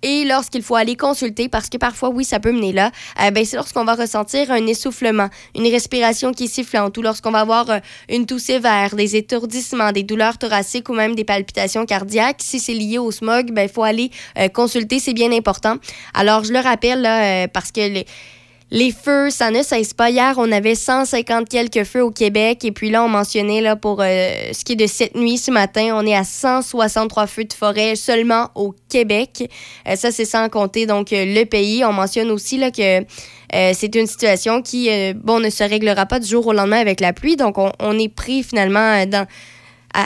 Et 0.02 0.24
lorsqu'il 0.24 0.62
faut 0.62 0.74
aller 0.74 0.96
consulter, 0.96 1.48
parce 1.48 1.68
que 1.68 1.76
parfois, 1.76 2.08
oui, 2.08 2.24
ça 2.24 2.40
peut 2.40 2.52
mener 2.52 2.72
là, 2.72 2.90
euh, 3.20 3.30
ben, 3.30 3.44
c'est 3.44 3.56
lorsqu'on 3.56 3.84
va 3.84 3.94
ressentir 3.94 4.50
un 4.50 4.66
essoufflement, 4.66 5.28
une 5.54 5.66
respiration 5.68 6.32
qui 6.32 6.44
est 6.44 6.48
sifflante, 6.48 6.96
ou 6.98 7.02
lorsqu'on 7.02 7.30
va 7.30 7.40
avoir 7.40 7.70
euh, 7.70 7.78
une 8.08 8.26
toux 8.26 8.38
sévère, 8.38 8.96
des 8.96 9.16
étourdissements, 9.16 9.92
des 9.92 10.02
douleurs 10.02 10.38
thoraciques 10.38 10.88
ou 10.88 10.94
même 10.94 11.14
des 11.14 11.24
palpitations 11.24 11.86
cardiaques. 11.86 12.40
Si 12.40 12.58
c'est 12.58 12.74
lié 12.74 12.98
au 12.98 13.10
smog, 13.10 13.52
ben, 13.52 13.62
il 13.62 13.68
faut 13.68 13.84
aller 13.84 14.10
euh, 14.38 14.48
consulter, 14.48 14.98
c'est 14.98 15.14
bien 15.14 15.30
important. 15.32 15.76
Alors, 16.14 16.44
je 16.44 16.52
le 16.52 16.58
rappelle, 16.58 17.02
là, 17.02 17.46
parce 17.48 17.70
que 17.70 17.80
les 17.80 18.06
les 18.72 18.90
feux, 18.90 19.28
ça 19.28 19.50
ne 19.50 19.62
cesse 19.62 19.92
pas. 19.92 20.08
Hier, 20.08 20.32
on 20.38 20.50
avait 20.50 20.74
150 20.74 21.46
quelques 21.46 21.84
feux 21.84 22.02
au 22.02 22.10
Québec. 22.10 22.64
Et 22.64 22.72
puis 22.72 22.88
là, 22.88 23.04
on 23.04 23.08
mentionnait 23.08 23.60
là, 23.60 23.76
pour 23.76 24.00
euh, 24.00 24.32
ce 24.52 24.64
qui 24.64 24.72
est 24.72 24.76
de 24.76 24.86
cette 24.86 25.14
nuit, 25.14 25.36
ce 25.36 25.50
matin, 25.50 25.90
on 25.94 26.06
est 26.06 26.16
à 26.16 26.24
163 26.24 27.26
feux 27.26 27.44
de 27.44 27.52
forêt 27.52 27.96
seulement 27.96 28.48
au 28.54 28.74
Québec. 28.88 29.50
Euh, 29.86 29.94
ça, 29.94 30.10
c'est 30.10 30.24
sans 30.24 30.48
compter 30.48 30.86
donc 30.86 31.12
euh, 31.12 31.26
le 31.26 31.44
pays. 31.44 31.84
On 31.84 31.92
mentionne 31.92 32.30
aussi 32.30 32.56
là, 32.56 32.70
que 32.70 33.04
c'est 33.74 33.94
une 33.94 34.06
situation 34.06 34.62
qui, 34.62 34.88
bon, 35.12 35.38
ne 35.38 35.50
se 35.50 35.62
réglera 35.62 36.06
pas 36.06 36.18
du 36.18 36.26
jour 36.26 36.46
au 36.46 36.54
lendemain 36.54 36.78
avec 36.78 37.00
la 37.00 37.12
pluie. 37.12 37.36
Donc, 37.36 37.56
on 37.58 37.98
est 37.98 38.08
pris 38.08 38.42
finalement 38.42 39.04
dans 39.04 39.26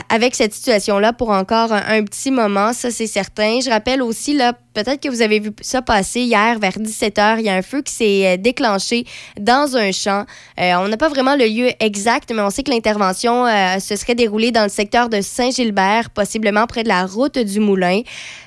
avec 0.09 0.35
cette 0.35 0.53
situation-là 0.53 1.13
pour 1.13 1.29
encore 1.29 1.71
un, 1.71 2.03
petit 2.03 2.31
moment, 2.31 2.73
ça 2.73 2.91
c'est 2.91 3.07
certain. 3.07 3.59
Je 3.61 3.69
rappelle 3.69 4.01
aussi, 4.01 4.33
là, 4.33 4.53
peut-être 4.73 5.01
que 5.01 5.09
vous 5.09 5.21
avez 5.21 5.39
vu 5.39 5.51
ça 5.61 5.81
passer 5.81 6.21
hier 6.21 6.59
vers 6.59 6.77
17h, 6.77 7.39
il 7.39 7.45
y 7.45 7.49
a 7.49 7.55
un 7.55 7.61
feu 7.61 7.81
qui 7.81 7.93
s'est 7.93 8.27
euh, 8.27 8.37
déclenché 8.37 9.05
dans 9.39 9.77
un 9.77 9.91
champ. 9.91 10.25
Euh, 10.59 10.73
on 10.79 10.87
n'a 10.87 10.97
pas 10.97 11.09
vraiment 11.09 11.35
le 11.35 11.45
lieu 11.45 11.69
exact, 11.79 12.31
mais 12.33 12.41
on 12.41 12.49
sait 12.49 12.63
que 12.63 12.71
l'intervention 12.71 13.45
euh, 13.45 13.79
se 13.79 13.95
serait 13.95 14.15
déroulée 14.15 14.51
dans 14.51 14.63
le 14.63 14.69
secteur 14.69 15.09
de 15.09 15.21
Saint-Gilbert, 15.21 16.09
possiblement 16.09 16.67
près 16.67 16.83
de 16.83 16.89
la 16.89 17.05
route 17.05 17.37
du 17.39 17.59
Moulin. 17.59 18.01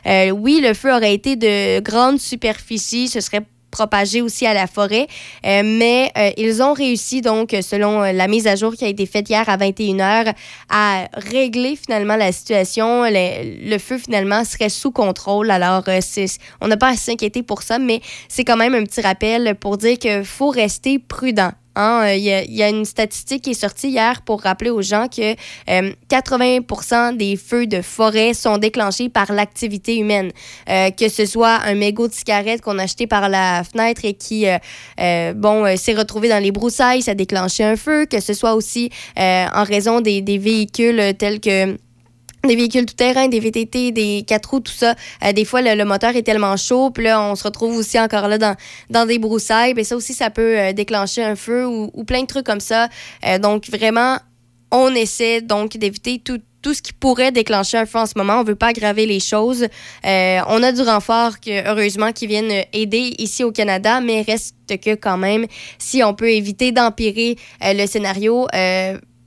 oui, 0.06 0.60
le 0.62 0.74
feu 0.74 0.94
aurait 0.94 1.14
été 1.14 1.36
de 1.36 1.80
grande 1.80 2.18
superficie, 2.20 3.08
ce 3.08 3.20
serait 3.20 3.42
propager 3.70 4.22
aussi 4.22 4.46
à 4.46 4.54
la 4.54 4.66
forêt. 4.66 5.06
Euh, 5.46 5.62
mais 5.64 6.10
euh, 6.16 6.30
ils 6.36 6.62
ont 6.62 6.72
réussi, 6.72 7.20
donc, 7.20 7.54
selon 7.62 8.00
la 8.00 8.28
mise 8.28 8.46
à 8.46 8.56
jour 8.56 8.74
qui 8.74 8.84
a 8.84 8.88
été 8.88 9.06
faite 9.06 9.28
hier 9.28 9.48
à 9.48 9.56
21h, 9.56 10.32
à 10.68 11.08
régler 11.14 11.76
finalement 11.76 12.16
la 12.16 12.32
situation. 12.32 13.04
Le, 13.04 13.78
feu, 13.78 13.98
finalement, 13.98 14.44
serait 14.44 14.68
sous 14.68 14.90
contrôle. 14.90 15.50
Alors, 15.50 15.84
on 16.60 16.68
n'a 16.68 16.76
pas 16.76 16.88
à 16.88 16.96
s'inquiéter 16.96 17.42
pour 17.42 17.62
ça, 17.62 17.78
mais 17.78 18.00
c'est 18.28 18.44
quand 18.44 18.56
même 18.56 18.74
un 18.74 18.84
petit 18.84 19.00
rappel 19.00 19.54
pour 19.54 19.76
dire 19.76 19.98
qu'il 19.98 20.24
faut 20.24 20.50
rester 20.50 20.98
prudent. 20.98 21.52
Hein, 21.76 22.02
euh, 22.04 22.14
il 22.16 22.24
y, 22.24 22.62
a 22.62 22.68
une 22.68 22.84
statistique 22.84 23.42
qui 23.42 23.50
est 23.50 23.54
sortie 23.54 23.90
hier 23.90 24.22
pour 24.22 24.42
rappeler 24.42 24.70
aux 24.70 24.82
gens 24.82 25.06
que 25.06 25.34
80% 25.68 26.94
euh, 27.14 27.16
des 27.16 27.36
feux 27.36 27.66
de 27.66 27.80
forêt 27.80 28.34
sont 28.34 28.58
déclenchés 28.58 29.08
par 29.08 29.32
l'activité 29.32 29.96
humaine. 29.96 30.32
Euh, 30.68 30.90
que 30.90 31.08
ce 31.08 31.26
soit 31.26 31.60
un 31.64 31.74
mégot 31.74 32.08
de 32.08 32.12
cigarette 32.12 32.60
qu'on 32.60 32.78
a 32.78 32.82
acheté 32.82 33.06
par 33.06 33.28
la 33.28 33.62
fenêtre 33.62 34.04
et 34.04 34.14
qui, 34.14 34.46
bon, 35.36 35.76
s'est 35.76 35.94
retrouvé 35.94 36.28
dans 36.28 36.42
les 36.42 36.50
broussailles, 36.50 37.02
ça 37.02 37.12
a 37.12 37.14
déclenché 37.14 37.62
un 37.62 37.76
feu. 37.76 38.06
Que 38.06 38.20
ce 38.20 38.34
soit 38.34 38.54
aussi 38.54 38.90
en 39.16 39.64
raison 39.64 40.00
des 40.00 40.38
véhicules 40.38 41.14
tels 41.18 41.40
que 41.40 41.76
des 42.46 42.56
véhicules 42.56 42.86
tout-terrain, 42.86 43.28
des 43.28 43.40
VTT, 43.40 43.92
des 43.92 44.24
quatre 44.26 44.50
roues, 44.50 44.60
tout 44.60 44.72
ça. 44.72 44.94
Euh, 45.24 45.32
des 45.32 45.44
fois, 45.44 45.60
le, 45.62 45.84
moteur 45.84 46.16
est 46.16 46.22
tellement 46.22 46.56
chaud, 46.56 46.90
puis 46.90 47.04
là, 47.04 47.22
on 47.22 47.34
se 47.34 47.44
retrouve 47.44 47.76
aussi 47.76 47.98
encore 47.98 48.28
là 48.28 48.38
dans, 48.38 48.56
dans 48.88 49.06
des 49.06 49.18
broussailles. 49.18 49.74
Puis 49.74 49.84
ça 49.84 49.96
aussi, 49.96 50.14
ça 50.14 50.30
peut 50.30 50.58
euh, 50.58 50.72
déclencher 50.72 51.22
un 51.22 51.36
feu 51.36 51.66
ou, 51.66 52.04
plein 52.04 52.22
de 52.22 52.26
trucs 52.26 52.46
comme 52.46 52.60
ça. 52.60 52.88
Euh, 53.26 53.38
donc, 53.38 53.68
vraiment, 53.68 54.18
on 54.70 54.94
essaie 54.94 55.42
donc 55.42 55.76
d'éviter 55.76 56.18
tout, 56.18 56.40
tout 56.62 56.72
ce 56.72 56.80
qui 56.80 56.92
pourrait 56.92 57.30
déclencher 57.30 57.76
un 57.76 57.86
feu 57.86 57.98
en 57.98 58.06
ce 58.06 58.14
moment. 58.16 58.40
On 58.40 58.44
veut 58.44 58.54
pas 58.54 58.68
aggraver 58.68 59.04
les 59.04 59.20
choses. 59.20 59.66
on 60.04 60.62
a 60.62 60.72
du 60.72 60.80
renfort, 60.82 61.32
heureusement, 61.46 62.12
qui 62.12 62.26
viennent 62.26 62.64
aider 62.72 63.14
ici 63.18 63.44
au 63.44 63.52
Canada, 63.52 64.00
mais 64.00 64.22
reste 64.22 64.54
que 64.82 64.94
quand 64.94 65.18
même, 65.18 65.46
si 65.78 66.02
on 66.04 66.14
peut 66.14 66.30
éviter 66.30 66.72
d'empirer 66.72 67.36
le 67.60 67.86
scénario, 67.86 68.46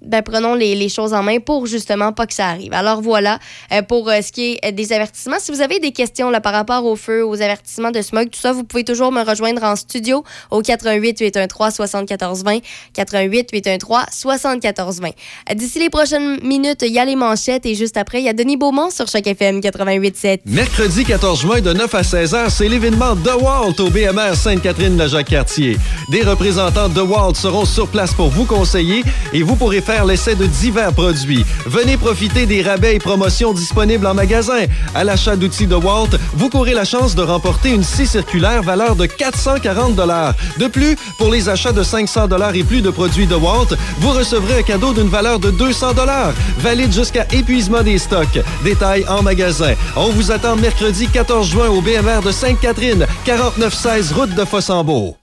ben, 0.05 0.21
prenons 0.21 0.53
les, 0.53 0.75
les, 0.75 0.89
choses 0.89 1.13
en 1.13 1.23
main 1.23 1.39
pour 1.39 1.65
justement 1.65 2.11
pas 2.11 2.27
que 2.27 2.33
ça 2.33 2.47
arrive. 2.47 2.73
Alors 2.73 3.01
voilà, 3.01 3.39
euh, 3.71 3.81
pour 3.81 4.09
euh, 4.09 4.21
ce 4.21 4.31
qui 4.31 4.59
est 4.61 4.71
des 4.71 4.93
avertissements, 4.93 5.37
si 5.39 5.51
vous 5.51 5.61
avez 5.61 5.79
des 5.79 5.91
questions 5.91 6.29
là, 6.29 6.41
par 6.41 6.53
rapport 6.53 6.85
au 6.85 6.95
feu, 6.95 7.25
aux 7.25 7.41
avertissements 7.41 7.91
de 7.91 8.01
smog, 8.01 8.29
tout 8.29 8.39
ça, 8.39 8.51
vous 8.51 8.63
pouvez 8.63 8.83
toujours 8.83 9.11
me 9.11 9.21
rejoindre 9.21 9.63
en 9.63 9.75
studio 9.75 10.23
au 10.51 10.61
88 10.61 11.19
813 11.19 11.73
74 11.75 12.43
20 12.43 12.59
88 12.93 13.49
813 13.51 14.05
74 14.11 14.99
20. 15.01 15.09
D'ici 15.55 15.79
les 15.79 15.89
prochaines 15.89 16.39
minutes, 16.43 16.81
il 16.81 16.91
y 16.91 16.99
a 16.99 17.05
les 17.05 17.15
manchettes 17.15 17.65
et 17.65 17.75
juste 17.75 17.97
après, 17.97 18.19
il 18.19 18.25
y 18.25 18.29
a 18.29 18.33
Denis 18.33 18.57
Beaumont 18.57 18.89
sur 18.89 19.07
chaque 19.07 19.27
FM 19.27 19.61
88 19.61 20.17
7. 20.17 20.41
Mercredi 20.45 21.05
14 21.05 21.41
juin 21.41 21.61
de 21.61 21.73
9 21.73 21.95
à 21.95 22.03
16 22.03 22.33
heures, 22.33 22.51
c'est 22.51 22.67
l'événement 22.67 23.15
The 23.15 23.41
Walt 23.41 23.79
au 23.79 23.89
BMR 23.89 24.35
Sainte-Catherine-la-Jacques-Cartier. 24.35 25.77
Des 26.09 26.23
représentants 26.23 26.89
de 26.89 27.01
Walt 27.01 27.35
seront 27.35 27.65
sur 27.65 27.87
place 27.87 28.13
pour 28.13 28.29
vous 28.29 28.45
conseiller 28.45 29.03
et 29.33 29.43
vous 29.43 29.55
pourrez 29.55 29.81
faire 29.81 29.92
l'essai 30.01 30.35
de 30.35 30.45
divers 30.45 30.93
produits. 30.93 31.45
Venez 31.65 31.97
profiter 31.97 32.45
des 32.45 32.61
rabais 32.61 32.95
et 32.95 32.99
promotions 32.99 33.53
disponibles 33.53 34.07
en 34.07 34.13
magasin. 34.13 34.65
À 34.95 35.03
l'achat 35.03 35.35
d'outils 35.35 35.67
de 35.67 35.75
Walt, 35.75 36.09
vous 36.33 36.49
courez 36.49 36.73
la 36.73 36.85
chance 36.85 37.15
de 37.15 37.21
remporter 37.21 37.69
une 37.69 37.83
scie 37.83 38.07
circulaire 38.07 38.63
valeur 38.63 38.95
de 38.95 39.05
440 39.05 39.95
De 40.57 40.67
plus, 40.67 40.97
pour 41.17 41.31
les 41.31 41.47
achats 41.49 41.71
de 41.71 41.83
500 41.83 42.27
et 42.53 42.63
plus 42.63 42.81
de 42.81 42.89
produits 42.89 43.27
de 43.27 43.35
Walt, 43.35 43.75
vous 43.99 44.11
recevrez 44.11 44.59
un 44.59 44.63
cadeau 44.63 44.93
d'une 44.93 45.09
valeur 45.09 45.39
de 45.39 45.51
200 45.51 45.93
valide 46.59 46.91
jusqu'à 46.91 47.25
épuisement 47.31 47.83
des 47.83 47.97
stocks. 47.97 48.39
Détails 48.63 49.05
en 49.07 49.21
magasin. 49.21 49.75
On 49.95 50.09
vous 50.09 50.31
attend 50.31 50.55
mercredi 50.55 51.07
14 51.07 51.49
juin 51.49 51.69
au 51.69 51.81
BMR 51.81 52.21
de 52.25 52.31
Sainte-Catherine, 52.31 53.05
4916 53.25 54.13
route 54.13 54.33
de 54.33 54.45
Fossambeau. 54.45 55.22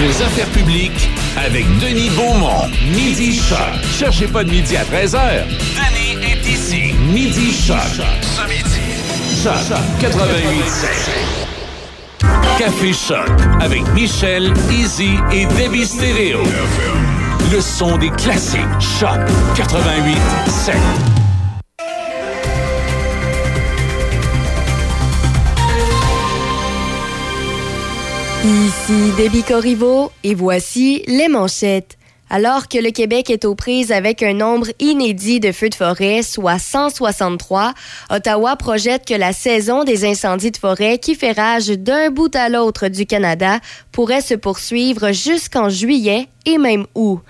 Vos 0.00 0.22
affaires 0.22 0.48
publiques 0.48 1.10
avec 1.36 1.66
Denis 1.78 2.10
Beaumont. 2.10 2.68
Midi 2.94 3.34
Choc. 3.36 3.58
Cherchez 3.98 4.26
pas 4.26 4.44
de 4.44 4.50
midi 4.50 4.76
à 4.76 4.84
13h. 4.84 5.44
Denis 5.46 6.18
est 6.24 6.46
ici. 6.48 6.94
Midi 7.12 7.52
Choc. 7.52 7.76
Ce 7.86 8.42
midi. 8.48 8.80
Choc 9.42 9.78
88 10.00 10.50
Café 12.58 12.92
Choc 12.92 13.30
avec 13.60 13.82
Michel, 13.94 14.52
Easy 14.70 15.16
et 15.32 15.46
Debbie 15.46 15.86
Stereo. 15.86 16.42
Le 17.52 17.60
son 17.60 17.98
des 17.98 18.10
classiques. 18.10 18.60
Choc 18.80 19.18
88 19.56 21.19
Ici 28.42 29.12
Debbie 29.18 29.42
Corriveau 29.42 30.10
et 30.24 30.34
voici 30.34 31.02
les 31.06 31.28
manchettes. 31.28 31.98
Alors 32.30 32.68
que 32.68 32.78
le 32.78 32.90
Québec 32.90 33.28
est 33.28 33.44
aux 33.44 33.54
prises 33.54 33.92
avec 33.92 34.22
un 34.22 34.32
nombre 34.32 34.68
inédit 34.78 35.40
de 35.40 35.52
feux 35.52 35.68
de 35.68 35.74
forêt, 35.74 36.22
soit 36.22 36.58
163, 36.58 37.74
Ottawa 38.08 38.56
projette 38.56 39.06
que 39.06 39.12
la 39.12 39.34
saison 39.34 39.84
des 39.84 40.06
incendies 40.06 40.52
de 40.52 40.56
forêt 40.56 40.96
qui 40.96 41.16
fait 41.16 41.32
rage 41.32 41.68
d'un 41.68 42.08
bout 42.10 42.34
à 42.34 42.48
l'autre 42.48 42.88
du 42.88 43.04
Canada 43.04 43.60
pourrait 43.92 44.22
se 44.22 44.34
poursuivre 44.34 45.12
jusqu'en 45.12 45.68
juillet 45.68 46.28
et 46.46 46.56
même 46.56 46.86
août. 46.94 47.20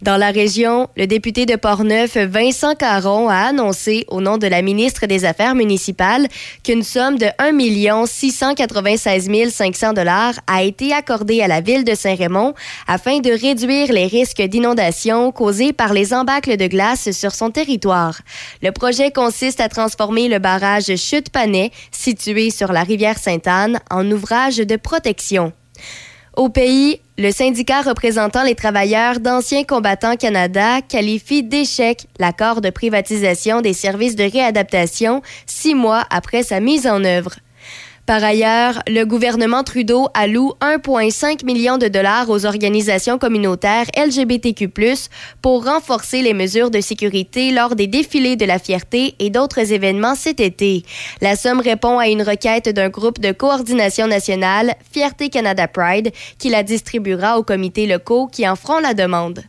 Dans 0.00 0.16
la 0.16 0.30
région, 0.30 0.88
le 0.96 1.08
député 1.08 1.44
de 1.44 1.56
Portneuf, 1.56 2.16
Vincent 2.16 2.76
Caron, 2.76 3.28
a 3.28 3.48
annoncé, 3.48 4.04
au 4.06 4.20
nom 4.20 4.38
de 4.38 4.46
la 4.46 4.62
ministre 4.62 5.06
des 5.06 5.24
Affaires 5.24 5.56
municipales, 5.56 6.28
qu'une 6.62 6.84
somme 6.84 7.18
de 7.18 7.26
1 7.40 8.06
696 8.06 9.52
500 9.52 9.94
dollars 9.94 10.34
a 10.46 10.62
été 10.62 10.92
accordée 10.92 11.42
à 11.42 11.48
la 11.48 11.60
ville 11.60 11.82
de 11.82 11.96
Saint-Raymond 11.96 12.54
afin 12.86 13.18
de 13.18 13.32
réduire 13.32 13.92
les 13.92 14.06
risques 14.06 14.42
d'inondation 14.42 15.32
causés 15.32 15.72
par 15.72 15.92
les 15.92 16.14
embâcles 16.14 16.56
de 16.56 16.68
glace 16.68 17.10
sur 17.10 17.34
son 17.34 17.50
territoire. 17.50 18.20
Le 18.62 18.70
projet 18.70 19.10
consiste 19.10 19.60
à 19.60 19.68
transformer 19.68 20.28
le 20.28 20.38
barrage 20.38 20.94
Chute-Panay, 20.94 21.72
situé 21.90 22.50
sur 22.50 22.70
la 22.70 22.84
rivière 22.84 23.18
Sainte-Anne, 23.18 23.80
en 23.90 24.08
ouvrage 24.12 24.58
de 24.58 24.76
protection. 24.76 25.52
Au 26.36 26.50
pays, 26.50 27.00
le 27.18 27.32
syndicat 27.32 27.82
représentant 27.82 28.44
les 28.44 28.54
travailleurs 28.54 29.18
d'Anciens 29.18 29.64
combattants 29.64 30.14
Canada 30.14 30.80
qualifie 30.82 31.42
d'échec 31.42 32.06
l'accord 32.20 32.60
de 32.60 32.70
privatisation 32.70 33.60
des 33.60 33.72
services 33.72 34.14
de 34.14 34.22
réadaptation 34.22 35.20
six 35.44 35.74
mois 35.74 36.04
après 36.10 36.44
sa 36.44 36.60
mise 36.60 36.86
en 36.86 37.04
œuvre. 37.04 37.34
Par 38.08 38.24
ailleurs, 38.24 38.80
le 38.88 39.04
gouvernement 39.04 39.62
Trudeau 39.64 40.08
alloue 40.14 40.54
1,5 40.62 41.44
million 41.44 41.76
de 41.76 41.88
dollars 41.88 42.30
aux 42.30 42.46
organisations 42.46 43.18
communautaires 43.18 43.84
LGBTQ+, 43.94 44.70
pour 45.42 45.66
renforcer 45.66 46.22
les 46.22 46.32
mesures 46.32 46.70
de 46.70 46.80
sécurité 46.80 47.50
lors 47.50 47.76
des 47.76 47.86
défilés 47.86 48.36
de 48.36 48.46
la 48.46 48.58
fierté 48.58 49.14
et 49.18 49.28
d'autres 49.28 49.74
événements 49.74 50.14
cet 50.14 50.40
été. 50.40 50.84
La 51.20 51.36
somme 51.36 51.60
répond 51.60 51.98
à 51.98 52.08
une 52.08 52.22
requête 52.22 52.70
d'un 52.70 52.88
groupe 52.88 53.20
de 53.20 53.32
coordination 53.32 54.06
nationale, 54.06 54.74
Fierté 54.90 55.28
Canada 55.28 55.68
Pride, 55.68 56.10
qui 56.38 56.48
la 56.48 56.62
distribuera 56.62 57.38
aux 57.38 57.42
comités 57.44 57.86
locaux 57.86 58.26
qui 58.26 58.48
en 58.48 58.56
feront 58.56 58.78
la 58.78 58.94
demande. 58.94 59.42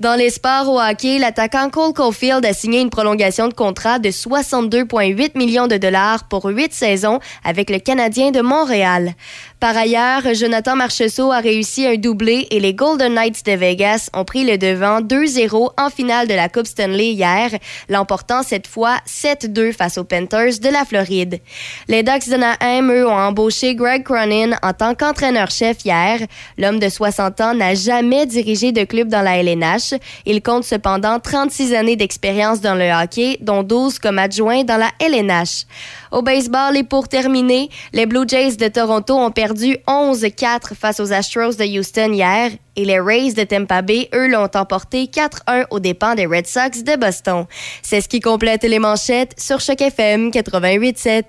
Dans 0.00 0.14
les 0.14 0.30
sports 0.30 0.68
au 0.68 0.80
hockey, 0.80 1.18
l'attaquant 1.18 1.70
Cole 1.70 1.92
Caulfield 1.92 2.44
a 2.44 2.52
signé 2.52 2.80
une 2.80 2.90
prolongation 2.90 3.48
de 3.48 3.54
contrat 3.54 3.98
de 3.98 4.10
62,8 4.10 5.36
millions 5.36 5.66
de 5.66 5.76
dollars 5.76 6.24
pour 6.28 6.44
huit 6.46 6.72
saisons 6.72 7.20
avec 7.44 7.70
le 7.70 7.78
Canadien 7.78 8.30
de 8.30 8.40
Montréal. 8.40 9.14
Par 9.60 9.76
ailleurs, 9.76 10.22
Jonathan 10.34 10.76
Marcheseau 10.76 11.32
a 11.32 11.40
réussi 11.40 11.84
un 11.84 11.96
doublé 11.96 12.46
et 12.52 12.60
les 12.60 12.74
Golden 12.74 13.14
Knights 13.14 13.44
de 13.44 13.52
Vegas 13.52 14.08
ont 14.14 14.24
pris 14.24 14.44
le 14.44 14.56
devant 14.56 15.00
2-0 15.00 15.72
en 15.76 15.90
finale 15.90 16.28
de 16.28 16.34
la 16.34 16.48
Coupe 16.48 16.68
Stanley 16.68 17.10
hier, 17.10 17.50
l'emportant 17.88 18.44
cette 18.44 18.68
fois 18.68 18.98
7-2 19.04 19.72
face 19.72 19.98
aux 19.98 20.04
Panthers 20.04 20.60
de 20.62 20.68
la 20.68 20.84
Floride. 20.84 21.40
Les 21.88 22.04
Ducks 22.04 22.28
de 22.28 22.36
Naheim, 22.36 22.88
eux, 22.92 23.08
ont 23.08 23.18
embauché 23.18 23.74
Greg 23.74 24.04
Cronin 24.04 24.56
en 24.62 24.72
tant 24.72 24.94
qu'entraîneur-chef 24.94 25.84
hier. 25.84 26.20
L'homme 26.56 26.78
de 26.78 26.88
60 26.88 27.40
ans 27.40 27.54
n'a 27.54 27.74
jamais 27.74 28.26
dirigé 28.26 28.70
de 28.70 28.84
club 28.84 29.08
dans 29.08 29.22
la 29.22 29.42
LNH. 29.42 29.94
Il 30.24 30.40
compte 30.40 30.62
cependant 30.62 31.18
36 31.18 31.74
années 31.74 31.96
d'expérience 31.96 32.60
dans 32.60 32.76
le 32.76 32.92
hockey, 32.92 33.38
dont 33.40 33.64
12 33.64 33.98
comme 33.98 34.20
adjoint 34.20 34.62
dans 34.62 34.76
la 34.76 34.90
LNH. 35.00 35.66
Au 36.12 36.22
baseball 36.22 36.76
et 36.76 36.84
pour 36.84 37.08
terminer, 37.08 37.68
les 37.92 38.06
Blue 38.06 38.26
Jays 38.26 38.56
de 38.56 38.68
Toronto 38.68 39.14
ont 39.14 39.32
perdu 39.48 39.78
11-4 39.86 40.74
face 40.74 41.00
aux 41.00 41.10
Astros 41.10 41.56
de 41.56 41.64
Houston 41.64 42.12
hier 42.12 42.50
et 42.76 42.84
les 42.84 43.00
Rays 43.00 43.32
de 43.32 43.44
Tampa 43.44 43.80
Bay, 43.80 44.10
eux, 44.14 44.28
l'ont 44.28 44.50
emporté 44.54 45.04
4-1 45.06 45.64
aux 45.70 45.80
dépens 45.80 46.14
des 46.14 46.26
Red 46.26 46.46
Sox 46.46 46.84
de 46.84 47.00
Boston. 47.00 47.46
C'est 47.80 48.02
ce 48.02 48.08
qui 48.10 48.20
complète 48.20 48.62
les 48.64 48.78
manchettes 48.78 49.32
sur 49.38 49.60
Choc 49.60 49.80
FM 49.80 50.28
88.7. 50.28 51.22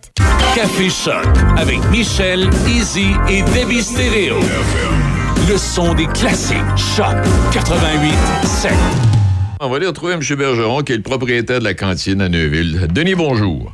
Café 0.53 0.89
Choc 0.89 1.25
avec 1.57 1.79
Michel, 1.91 2.49
Easy 2.67 3.11
et 3.29 3.41
Debbie 3.57 3.83
Stereo. 3.83 4.39
Le 5.47 5.57
son 5.57 5.93
des 5.93 6.07
classiques. 6.07 6.57
Choc 6.75 7.15
88.7. 7.53 8.73
On 9.61 9.69
va 9.69 9.77
aller 9.77 9.87
retrouver 9.87 10.15
M. 10.15 10.21
Bergeron, 10.37 10.81
qui 10.81 10.91
est 10.91 10.97
le 10.97 11.03
propriétaire 11.03 11.59
de 11.59 11.63
la 11.63 11.73
cantine 11.73 12.19
à 12.19 12.27
Neuville. 12.27 12.87
Denis, 12.91 13.15
bonjour. 13.15 13.71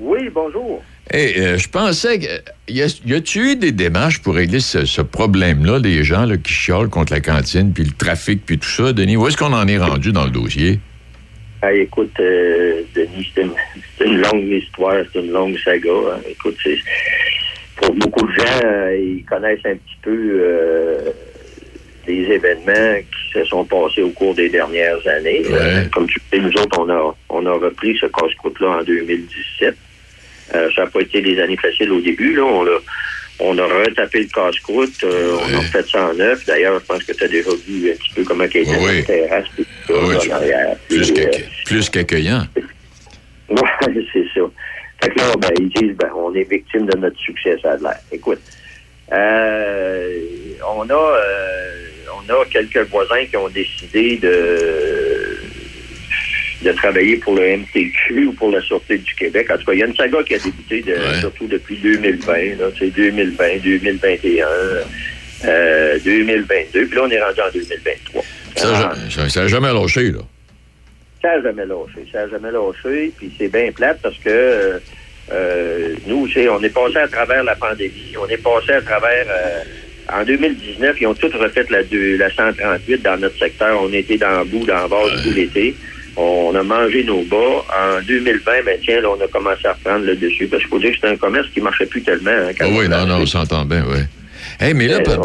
Oui, 0.00 0.30
bonjour. 0.34 0.82
Euh, 1.14 1.56
je 1.56 1.68
pensais 1.68 2.18
que. 2.18 2.26
Y, 2.68 3.14
a-tu 3.14 3.52
eu 3.52 3.56
des 3.56 3.72
démarches 3.72 4.20
pour 4.20 4.34
régler 4.34 4.60
ce, 4.60 4.84
ce 4.84 5.00
problème-là, 5.00 5.80
des 5.80 6.04
gens 6.04 6.26
là, 6.26 6.36
qui 6.36 6.52
chiolent 6.52 6.90
contre 6.90 7.12
la 7.14 7.20
cantine, 7.20 7.72
puis 7.72 7.84
le 7.84 7.92
trafic, 7.92 8.44
puis 8.44 8.58
tout 8.58 8.68
ça, 8.68 8.92
Denis? 8.92 9.16
Où 9.16 9.26
est-ce 9.26 9.36
qu'on 9.38 9.54
en 9.54 9.66
est 9.66 9.78
rendu 9.78 10.12
dans 10.12 10.24
le 10.24 10.30
dossier? 10.30 10.80
Ah, 11.62 11.72
écoute, 11.72 12.12
euh, 12.20 12.82
Denis, 12.94 13.32
c'est 13.34 14.04
une, 14.04 14.20
longue 14.20 14.44
histoire, 14.44 14.96
c'est 15.12 15.20
une 15.20 15.32
longue 15.32 15.56
saga. 15.64 15.90
hein. 15.90 16.20
Écoute, 16.28 16.56
pour 17.76 17.94
beaucoup 17.94 18.26
de 18.26 18.32
gens, 18.32 18.60
euh, 18.64 18.96
ils 18.96 19.24
connaissent 19.24 19.64
un 19.64 19.74
petit 19.74 19.96
peu 20.02 20.40
euh, 20.40 21.10
des 22.06 22.22
événements 22.32 22.98
qui 23.00 23.32
se 23.38 23.44
sont 23.46 23.64
passés 23.64 24.02
au 24.02 24.10
cours 24.10 24.34
des 24.34 24.48
dernières 24.48 25.04
années. 25.06 25.42
Ouais. 25.48 25.54
Euh, 25.58 25.84
comme 25.92 26.06
tu 26.06 26.20
sais, 26.30 26.38
nous 26.38 26.52
autres, 26.52 26.78
on 26.78 26.88
a, 26.90 27.16
on 27.30 27.46
a 27.46 27.52
repris 27.52 27.96
ce 27.98 28.06
casse-croûte-là 28.06 28.80
en 28.80 28.82
2017. 28.84 29.74
Euh, 30.54 30.68
ça 30.74 30.84
n'a 30.84 30.90
pas 30.90 31.00
été 31.00 31.20
des 31.20 31.40
années 31.40 31.56
faciles 31.56 31.90
au 31.92 32.00
début. 32.00 32.34
Là. 32.34 32.42
On, 32.44 32.66
a, 32.66 32.78
on 33.40 33.58
a 33.58 33.64
retapé 33.66 34.20
le 34.20 34.28
casse-croûte. 34.28 35.04
euh, 35.04 35.36
On 35.40 35.54
a 35.54 35.58
Ouais. 35.58 35.64
fait 35.64 35.86
ça 35.88 36.06
en 36.08 36.14
neuf. 36.14 36.44
D'ailleurs, 36.46 36.80
je 36.80 36.84
pense 36.86 37.04
que 37.04 37.12
tu 37.12 37.24
as 37.24 37.28
déjà 37.28 37.50
vu 37.66 37.90
un 37.90 37.94
petit 37.96 38.10
peu 38.14 38.24
comment 38.24 38.44
il 38.44 38.56
était 38.56 38.76
Oui. 38.78 38.96
la 38.98 39.02
terrasse. 39.02 39.46
tout 39.56 39.64
ça, 39.86 39.92
Oui, 39.94 40.28
là. 40.28 40.74
Plus, 40.88 41.12
euh, 41.18 41.24
plus 41.66 41.90
qu'accueillant. 41.90 42.42
Ouais, 43.50 44.04
c'est 44.12 44.24
ça. 44.34 44.40
Fait 45.02 45.08
que 45.10 45.18
là, 45.20 45.32
ben, 45.38 45.48
ils 45.58 45.68
disent, 45.70 45.96
ben, 45.96 46.10
on 46.14 46.34
est 46.34 46.42
victime 46.50 46.84
de 46.84 46.98
notre 46.98 47.18
succès, 47.18 47.56
ça 47.62 47.72
a 47.72 47.76
l'air. 47.78 47.98
Écoute, 48.12 48.40
euh, 49.10 50.18
on 50.76 50.82
a, 50.90 50.92
euh, 50.92 51.86
on 52.14 52.30
a 52.30 52.44
quelques 52.46 52.86
voisins 52.90 53.24
qui 53.24 53.36
ont 53.38 53.48
décidé 53.48 54.16
de, 54.18 55.07
de 56.62 56.72
travailler 56.72 57.16
pour 57.16 57.34
le 57.36 57.56
MTQ 57.58 58.26
ou 58.26 58.32
pour 58.32 58.50
la 58.50 58.60
Sûreté 58.60 58.98
du 58.98 59.14
Québec. 59.14 59.48
En 59.50 59.58
tout 59.58 59.64
cas, 59.64 59.72
il 59.74 59.78
y 59.78 59.82
a 59.82 59.86
une 59.86 59.94
saga 59.94 60.18
qui 60.24 60.34
a 60.34 60.38
débuté 60.38 60.82
de- 60.82 60.92
Ouais. 60.92 61.20
surtout 61.20 61.46
depuis 61.46 61.76
2020, 61.76 62.32
là, 62.58 62.70
tu 62.74 62.86
sais, 62.86 62.90
2020, 62.90 63.58
2021, 63.62 64.46
euh, 65.44 65.98
2022, 66.04 66.86
puis 66.86 66.96
là, 66.96 67.02
on 67.04 67.10
est 67.10 67.22
rendu 67.22 67.40
en 67.40 67.50
2023. 67.52 68.22
Ça, 68.56 68.68
Ah. 68.74 68.94
ça, 69.10 69.28
ça 69.28 69.42
a 69.42 69.46
jamais 69.46 69.72
lâché, 69.72 70.10
là. 70.10 70.18
Ça 71.22 71.28
n'a 71.36 71.42
jamais 71.42 71.64
lâché. 71.66 72.08
Ça 72.12 72.18
n'a 72.26 72.28
jamais 72.30 72.50
lâché. 72.50 73.12
Puis 73.16 73.30
c'est 73.38 73.48
bien 73.52 73.70
plate 73.72 74.00
parce 74.02 74.16
que 74.18 74.28
euh, 74.28 74.78
euh, 75.32 75.94
nous, 76.06 76.28
c'est- 76.32 76.48
on 76.48 76.62
est 76.62 76.70
passé 76.74 76.96
à 76.98 77.08
travers 77.08 77.42
la 77.44 77.54
pandémie. 77.56 78.14
On 78.20 78.26
est 78.28 78.36
passé 78.42 78.72
à 78.72 78.80
travers. 78.82 79.26
euh, 79.28 79.62
en 80.10 80.24
2019, 80.24 80.96
ils 81.00 81.06
ont 81.06 81.14
tous 81.14 81.30
refait 81.34 81.66
la, 81.70 81.82
deux- 81.82 82.16
la 82.16 82.30
138 82.30 83.02
dans 83.02 83.18
notre 83.18 83.38
secteur. 83.38 83.78
On 83.82 83.92
était 83.92 84.16
dans 84.16 84.38
le 84.38 84.44
bout, 84.46 84.64
dans 84.64 84.82
le 84.84 84.88
base 84.88 85.22
tout 85.22 85.32
l'été. 85.34 85.74
On 86.20 86.52
a 86.56 86.62
mangé 86.64 87.04
nos 87.04 87.22
bas. 87.22 87.36
En 87.36 88.02
2020, 88.06 88.50
ben 88.66 88.78
tiens, 88.82 89.00
là, 89.00 89.08
on 89.10 89.24
a 89.24 89.28
commencé 89.28 89.66
à 89.66 89.72
reprendre 89.72 90.04
le 90.04 90.16
dessus 90.16 90.46
parce 90.48 90.62
qu'il 90.62 90.70
faut 90.70 90.78
dire 90.80 90.90
que 90.92 90.96
c'est 91.00 91.08
un 91.08 91.16
commerce 91.16 91.46
qui 91.54 91.60
marchait 91.60 91.86
plus 91.86 92.02
tellement. 92.02 92.30
hein, 92.32 92.50
quand 92.58 92.66
Ah 92.68 92.74
oui, 92.76 92.88
non, 92.88 93.06
non, 93.06 93.18
on 93.22 93.26
s'entend 93.26 93.64
bien, 93.64 93.84
oui. 93.88 93.98
Hey, 94.60 94.74
mais 94.74 94.88
là, 94.88 94.96
Euh, 95.06 95.16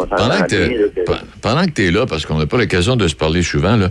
pendant 1.42 1.66
que 1.66 1.70
tu 1.72 1.86
es 1.86 1.90
là, 1.90 2.06
parce 2.06 2.24
qu'on 2.24 2.38
n'a 2.38 2.46
pas 2.46 2.58
l'occasion 2.58 2.94
de 2.94 3.08
se 3.08 3.14
parler 3.16 3.42
souvent, 3.42 3.76
là, 3.76 3.90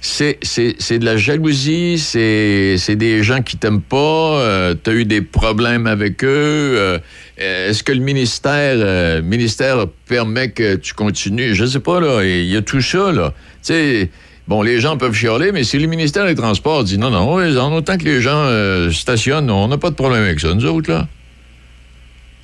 c'est, 0.00 0.38
c'est, 0.42 0.76
c'est 0.78 0.98
de 1.00 1.04
la 1.04 1.16
jalousie, 1.16 1.98
c'est, 1.98 2.76
c'est 2.78 2.94
des 2.94 3.24
gens 3.24 3.42
qui 3.42 3.56
t'aiment 3.56 3.80
pas, 3.80 4.72
tu 4.84 4.90
as 4.90 4.92
eu 4.92 5.04
des 5.04 5.22
problèmes 5.22 5.86
avec 5.88 6.22
eux. 6.22 6.28
euh, 6.28 6.98
est-ce 7.38 7.82
que 7.82 7.90
le 7.92 8.00
ministère, 8.00 8.76
euh, 8.78 9.20
ministère 9.22 9.86
permet 10.08 10.50
que 10.50 10.76
tu 10.76 10.94
continues? 10.94 11.54
Je 11.54 11.64
sais 11.64 11.80
pas, 11.80 11.98
là, 12.00 12.22
il 12.22 12.44
y 12.46 12.56
a 12.56 12.62
tout 12.62 12.80
ça, 12.80 13.10
là. 13.10 13.32
Tu 13.64 13.72
sais, 13.72 14.10
bon, 14.48 14.62
les 14.62 14.80
gens 14.80 14.96
peuvent 14.96 15.14
chialer, 15.14 15.52
mais 15.52 15.64
si 15.64 15.78
le 15.78 15.86
ministère 15.86 16.26
des 16.26 16.34
Transports 16.34 16.84
dit 16.84 16.98
non, 16.98 17.10
non, 17.10 17.34
ouais, 17.34 17.56
en 17.56 17.72
autant 17.74 17.98
que 17.98 18.04
les 18.04 18.20
gens 18.20 18.44
euh, 18.46 18.90
stationnent, 18.90 19.50
on 19.50 19.68
n'a 19.68 19.78
pas 19.78 19.90
de 19.90 19.94
problème 19.94 20.22
avec 20.22 20.40
ça, 20.40 20.54
nous 20.54 20.66
autres, 20.66 20.90
là. 20.90 21.06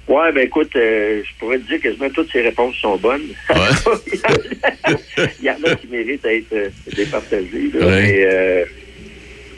Ouais, 0.08 0.32
ben 0.32 0.44
écoute, 0.46 0.74
euh, 0.76 1.22
je 1.24 1.38
pourrais 1.38 1.58
te 1.58 1.68
dire 1.68 1.78
que 1.78 1.88
quasiment 1.88 2.10
toutes 2.10 2.30
ces 2.32 2.42
réponses 2.42 2.76
sont 2.76 2.96
bonnes. 2.96 3.28
Il 5.40 5.44
y 5.44 5.50
en 5.50 5.62
a 5.64 5.74
qui 5.76 5.86
méritent 5.86 6.22
d'être 6.22 6.52
euh, 6.52 6.68
départagées. 6.94 7.70
là. 7.72 7.86
Ouais. 7.86 8.02
Mais 8.02 8.24
euh, 8.26 8.64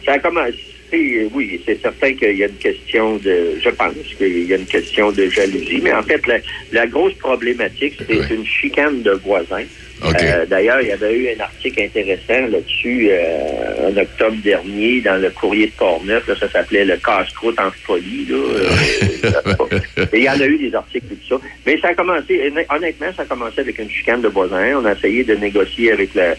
ça 0.04 0.12
a 0.12 0.18
commencé. 0.18 0.73
Euh, 0.94 1.28
Oui, 1.34 1.60
c'est 1.66 1.80
certain 1.80 2.12
qu'il 2.14 2.36
y 2.36 2.44
a 2.44 2.46
une 2.46 2.56
question 2.56 3.16
de. 3.16 3.58
Je 3.60 3.70
pense 3.70 3.94
qu'il 4.16 4.44
y 4.48 4.52
a 4.52 4.56
une 4.56 4.66
question 4.66 5.12
de 5.12 5.28
jalousie. 5.28 5.80
Mais 5.82 5.92
en 5.92 6.02
fait, 6.02 6.26
la, 6.26 6.38
la 6.72 6.86
grosse 6.86 7.14
problématique, 7.14 7.94
c'est 8.06 8.34
une 8.34 8.46
chicane 8.46 9.02
de 9.02 9.12
voisins. 9.12 9.64
Euh, 10.04 10.44
D'ailleurs, 10.46 10.80
il 10.82 10.88
y 10.88 10.92
avait 10.92 11.16
eu 11.16 11.28
un 11.34 11.40
article 11.40 11.82
intéressant 11.82 12.46
là-dessus 12.50 13.08
euh, 13.10 13.90
en 13.90 13.96
octobre 13.96 14.36
dernier 14.42 15.00
dans 15.00 15.20
le 15.20 15.30
courrier 15.30 15.66
de 15.66 15.72
Portneuf. 15.72 16.26
Là, 16.26 16.34
ça 16.38 16.50
s'appelait 16.50 16.84
le 16.84 16.96
casse-croûte 16.96 17.58
en 17.58 17.70
folie. 17.70 18.26
Là. 18.28 18.36
Euh, 18.36 20.06
Et 20.12 20.18
il 20.18 20.24
y 20.24 20.28
en 20.28 20.40
a 20.40 20.46
eu 20.46 20.58
des 20.58 20.74
articles 20.74 21.06
et 21.12 21.16
tout 21.16 21.38
ça. 21.38 21.46
Mais 21.64 21.78
ça 21.78 21.88
a 21.88 21.94
commencé, 21.94 22.52
honnêtement, 22.70 23.06
ça 23.16 23.22
a 23.22 23.24
commencé 23.24 23.60
avec 23.60 23.78
une 23.78 23.90
chicane 23.90 24.20
de 24.20 24.28
voisins. 24.28 24.78
On 24.80 24.84
a 24.84 24.92
essayé 24.92 25.24
de 25.24 25.34
négocier 25.36 25.92
avec 25.92 26.14
la, 26.14 26.34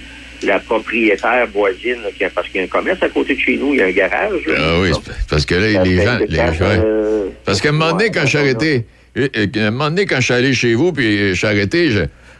la 0.45 0.59
propriétaire 0.59 1.47
voisine, 1.53 1.97
là, 2.03 2.27
parce 2.33 2.47
qu'il 2.49 2.57
y 2.57 2.63
a 2.63 2.65
un 2.65 2.67
commerce 2.67 3.01
à 3.03 3.09
côté 3.09 3.35
de 3.35 3.39
chez 3.39 3.57
nous, 3.57 3.73
il 3.73 3.79
y 3.79 3.81
a 3.81 3.85
un 3.87 3.91
garage. 3.91 4.45
là. 4.47 4.53
Ah 4.57 4.79
oui, 4.81 4.89
parce 5.29 5.45
que 5.45 5.55
là, 5.55 5.73
Ça 5.73 5.83
les 5.83 5.97
fait 5.97 6.05
gens. 6.05 6.17
les- 6.27 6.37
euh, 6.83 7.25
Parce 7.45 7.61
qu'à 7.61 7.69
un 7.69 7.71
moment 7.73 7.91
donné, 7.91 8.09
quand 8.11 8.25
je 8.25 8.37
arrêté, 8.37 8.85
euh, 9.17 9.27
euh, 9.35 9.47
un 9.67 9.71
moment 9.71 9.89
donné, 9.89 10.05
quand 10.05 10.17
je 10.17 10.25
suis 10.25 10.33
allé 10.33 10.53
chez 10.53 10.73
vous, 10.75 10.91
puis 10.93 11.29
je 11.29 11.33
suis 11.33 11.47
arrêté, 11.47 11.89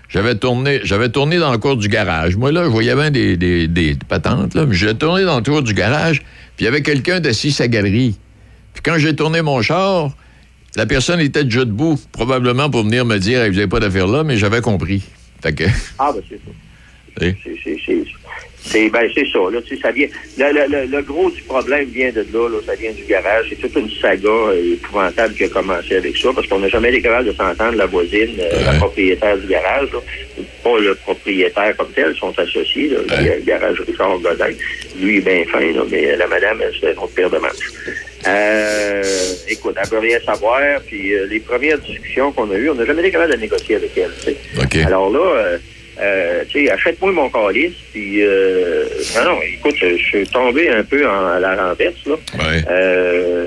j'avais 0.10 0.36
tourné, 0.36 0.80
j'avais 0.84 1.10
tourné 1.10 1.38
dans 1.38 1.52
le 1.52 1.58
cours 1.58 1.78
du 1.78 1.88
garage. 1.88 2.36
Moi, 2.38 2.52
là, 2.52 2.64
je 2.64 2.70
voyais 2.70 2.96
bien 2.96 3.12
des, 3.12 3.38
des, 3.38 3.68
des 3.68 3.96
patentes, 4.08 4.54
là, 4.54 4.66
mais 4.66 4.76
j'ai 4.76 4.94
tourné 4.96 5.24
dans 5.24 5.38
le 5.38 5.44
tour 5.44 5.62
du 5.64 5.74
garage, 5.74 6.20
puis 6.56 6.62
il 6.62 6.66
y 6.66 6.68
avait 6.68 6.82
quelqu'un 6.82 7.24
assis 7.26 7.52
sa 7.52 7.68
galerie. 7.68 8.16
Puis 8.74 8.82
quand 8.84 8.98
j'ai 8.98 9.16
tourné 9.16 9.42
mon 9.42 9.62
char, 9.62 10.12
la 10.76 10.86
personne 10.86 11.22
était 11.22 11.44
déjà 11.46 11.64
debout, 11.66 11.98
probablement 12.12 12.70
pour 12.70 12.84
venir 12.84 13.06
me 13.06 13.18
dire, 13.18 13.40
vous 13.46 13.54
n'avez 13.54 13.68
pas 13.68 13.80
d'affaire 13.80 14.08
là, 14.08 14.24
mais 14.24 14.36
j'avais 14.38 14.60
compris. 14.62 15.02
Fait 15.42 15.54
que, 15.54 15.64
Ah, 15.98 16.12
ben 16.14 16.22
c'est 16.30 16.36
ça. 16.36 16.52
Oui. 17.22 17.34
C'est- 18.68 18.90
ben, 18.90 19.08
c'est 19.14 19.28
ça, 19.32 19.38
là, 19.52 19.62
tu 19.62 19.76
sais, 19.76 19.82
ça 19.82 19.92
vient. 19.92 20.08
Le, 20.40 20.52
le- 20.68 20.86
le- 20.88 21.02
gros 21.04 21.30
du 21.30 21.40
problème 21.44 21.86
vient 21.90 22.10
de 22.12 22.26
là, 22.34 22.50
là, 22.50 22.58
ça 22.66 22.74
vient 22.74 22.92
du 22.92 23.04
garage. 23.04 23.46
C'est 23.50 23.62
toute 23.62 23.76
une 23.76 23.90
saga 24.02 24.28
euh, 24.28 24.74
épouvantable 24.74 25.36
qui 25.36 25.44
a 25.44 25.50
commencé 25.50 25.96
avec 25.96 26.18
ça, 26.18 26.30
parce 26.34 26.48
qu'on 26.48 26.58
n'a 26.60 26.68
jamais 26.70 26.90
été 26.90 27.04
capable 27.04 27.28
de 27.28 27.34
s'entendre, 27.34 27.76
la 27.78 27.86
voisine, 27.86 28.36
euh, 28.40 28.66
la 28.66 28.74
propriétaire 28.74 29.38
du 29.38 29.46
garage, 29.46 29.92
là. 29.94 30.00
pas 30.64 30.80
le 30.80 30.96
propriétaire 30.96 31.78
comme 31.78 31.92
tel, 31.94 32.14
ils 32.16 32.20
sont 32.20 32.34
associés, 32.40 32.90
là, 32.90 32.98
Ouais. 33.22 33.36
le 33.38 33.46
garage 33.46 33.80
Richard 33.82 34.18
Godin. 34.18 34.50
Lui, 35.00 35.18
est 35.18 35.22
bien 35.22 35.46
fin, 35.46 35.60
là, 35.60 35.84
mais 35.92 36.16
la 36.18 36.26
madame, 36.28 36.60
c'est 36.82 36.92
une 36.92 36.98
autre 36.98 37.14
paire 37.14 37.30
de 37.30 37.38
manches. 37.38 37.72
Euh, 38.28 39.04
écoute, 39.48 39.76
elle 39.82 39.90
veut 39.90 40.00
rien 40.00 40.20
savoir, 40.26 40.82
puis 40.88 41.14
les 41.30 41.40
premières 41.40 41.78
discussions 41.78 42.32
qu'on 42.32 42.50
a 42.52 42.56
eues, 42.56 42.72
on 42.72 42.76
n'a 42.76 42.86
jamais 42.86 43.02
été 43.04 43.12
capable 43.12 43.34
de 43.34 43.38
négocier 43.38 43.76
avec 43.76 43.92
elle. 43.96 44.10
Alors 44.88 45.12
là, 45.12 45.58
euh, 46.00 46.02
euh, 46.02 46.44
tu 46.50 46.66
sais, 46.66 46.72
achète-moi 46.72 47.12
mon 47.12 47.30
calice, 47.30 47.74
puis 47.92 48.22
euh, 48.24 48.86
non, 49.16 49.24
non, 49.34 49.40
écoute, 49.42 49.76
je 49.80 49.96
suis 49.98 50.28
tombé 50.28 50.70
un 50.70 50.84
peu 50.84 51.08
en, 51.08 51.26
à 51.28 51.40
la 51.40 51.56
renverse, 51.70 52.06
là. 52.06 52.16
Ouais. 52.38 52.64
Euh, 52.70 53.46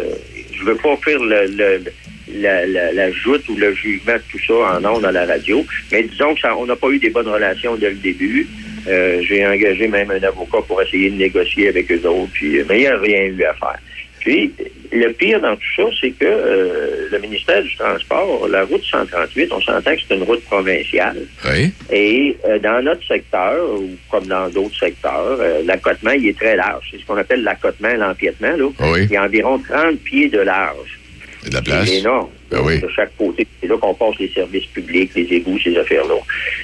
je 0.53 0.65
veux 0.65 0.77
pas 0.77 0.97
faire 1.05 1.19
le, 1.21 1.47
le- 1.47 1.83
la, 2.31 2.67
la, 2.67 2.93
la 2.93 3.11
joute 3.11 3.49
ou 3.49 3.57
le 3.57 3.73
jugement 3.75 4.13
de 4.15 4.23
tout 4.31 4.39
ça 4.47 4.55
en 4.79 4.85
ondes 4.85 5.05
à 5.05 5.13
la 5.13 5.25
radio, 5.25 5.65
mais 5.91 6.03
disons 6.03 6.35
que 6.35 6.41
ça, 6.41 6.55
on 6.57 6.67
n'a 6.67 6.77
pas 6.77 6.89
eu 6.91 6.99
des 6.99 7.09
bonnes 7.11 7.29
relations 7.29 7.75
dès 7.77 7.89
le 7.91 7.97
début. 7.97 8.47
Euh, 8.87 9.21
j'ai 9.23 9.47
engagé 9.47 9.89
même 9.89 10.11
un 10.11 10.23
avocat 10.23 10.59
pour 10.67 10.81
essayer 10.83 11.11
de 11.11 11.17
négocier 11.17 11.69
avec 11.69 11.91
eux 11.91 12.01
autres, 12.07 12.31
puis, 12.35 12.61
mais 12.69 12.77
il 12.79 12.81
n'y 12.81 12.87
a 12.87 12.99
rien 12.99 13.23
eu 13.25 13.43
à 13.45 13.55
faire. 13.55 13.79
Puis, 14.21 14.53
le 14.93 15.13
pire 15.13 15.41
dans 15.41 15.55
tout 15.57 15.75
ça, 15.77 15.83
c'est 16.01 16.11
que 16.11 16.25
euh, 16.25 17.09
le 17.11 17.19
ministère 17.19 17.63
du 17.63 17.77
Transport, 17.77 18.49
la 18.49 18.65
route 18.65 18.85
138, 18.85 19.53
on 19.53 19.61
s'entend 19.61 19.95
que 19.95 20.01
c'est 20.07 20.15
une 20.15 20.23
route 20.23 20.43
provinciale. 20.45 21.27
Oui. 21.45 21.73
Et 21.91 22.37
euh, 22.47 22.59
dans 22.59 22.83
notre 22.83 23.07
secteur, 23.07 23.57
ou 23.79 23.91
comme 24.11 24.27
dans 24.27 24.49
d'autres 24.49 24.79
secteurs, 24.79 25.39
euh, 25.41 25.63
l'accotement, 25.65 26.13
il 26.13 26.29
est 26.29 26.39
très 26.39 26.57
large. 26.57 26.89
C'est 26.91 27.01
ce 27.01 27.07
qu'on 27.07 27.17
appelle 27.17 27.43
l'accotement, 27.43 27.93
l'empiètement. 27.95 28.57
Là. 28.57 28.69
Oui. 28.93 29.05
Il 29.05 29.13
y 29.13 29.17
a 29.17 29.25
environ 29.25 29.59
30 29.59 29.99
pieds 29.99 30.29
de 30.29 30.41
large. 30.41 30.99
De 31.47 31.55
la 31.55 31.63
place. 31.63 31.89
C'est 31.89 31.99
énorme. 31.99 32.31
Ben 32.51 32.61
oui. 32.65 32.81
De 32.81 32.89
chaque 32.89 33.17
côté. 33.17 33.47
C'est 33.61 33.69
là 33.69 33.77
qu'on 33.77 33.95
passe 33.95 34.19
les 34.19 34.29
services 34.29 34.67
publics, 34.67 35.13
les 35.15 35.35
égouts, 35.35 35.59
ces 35.63 35.77
affaires-là. 35.77 36.17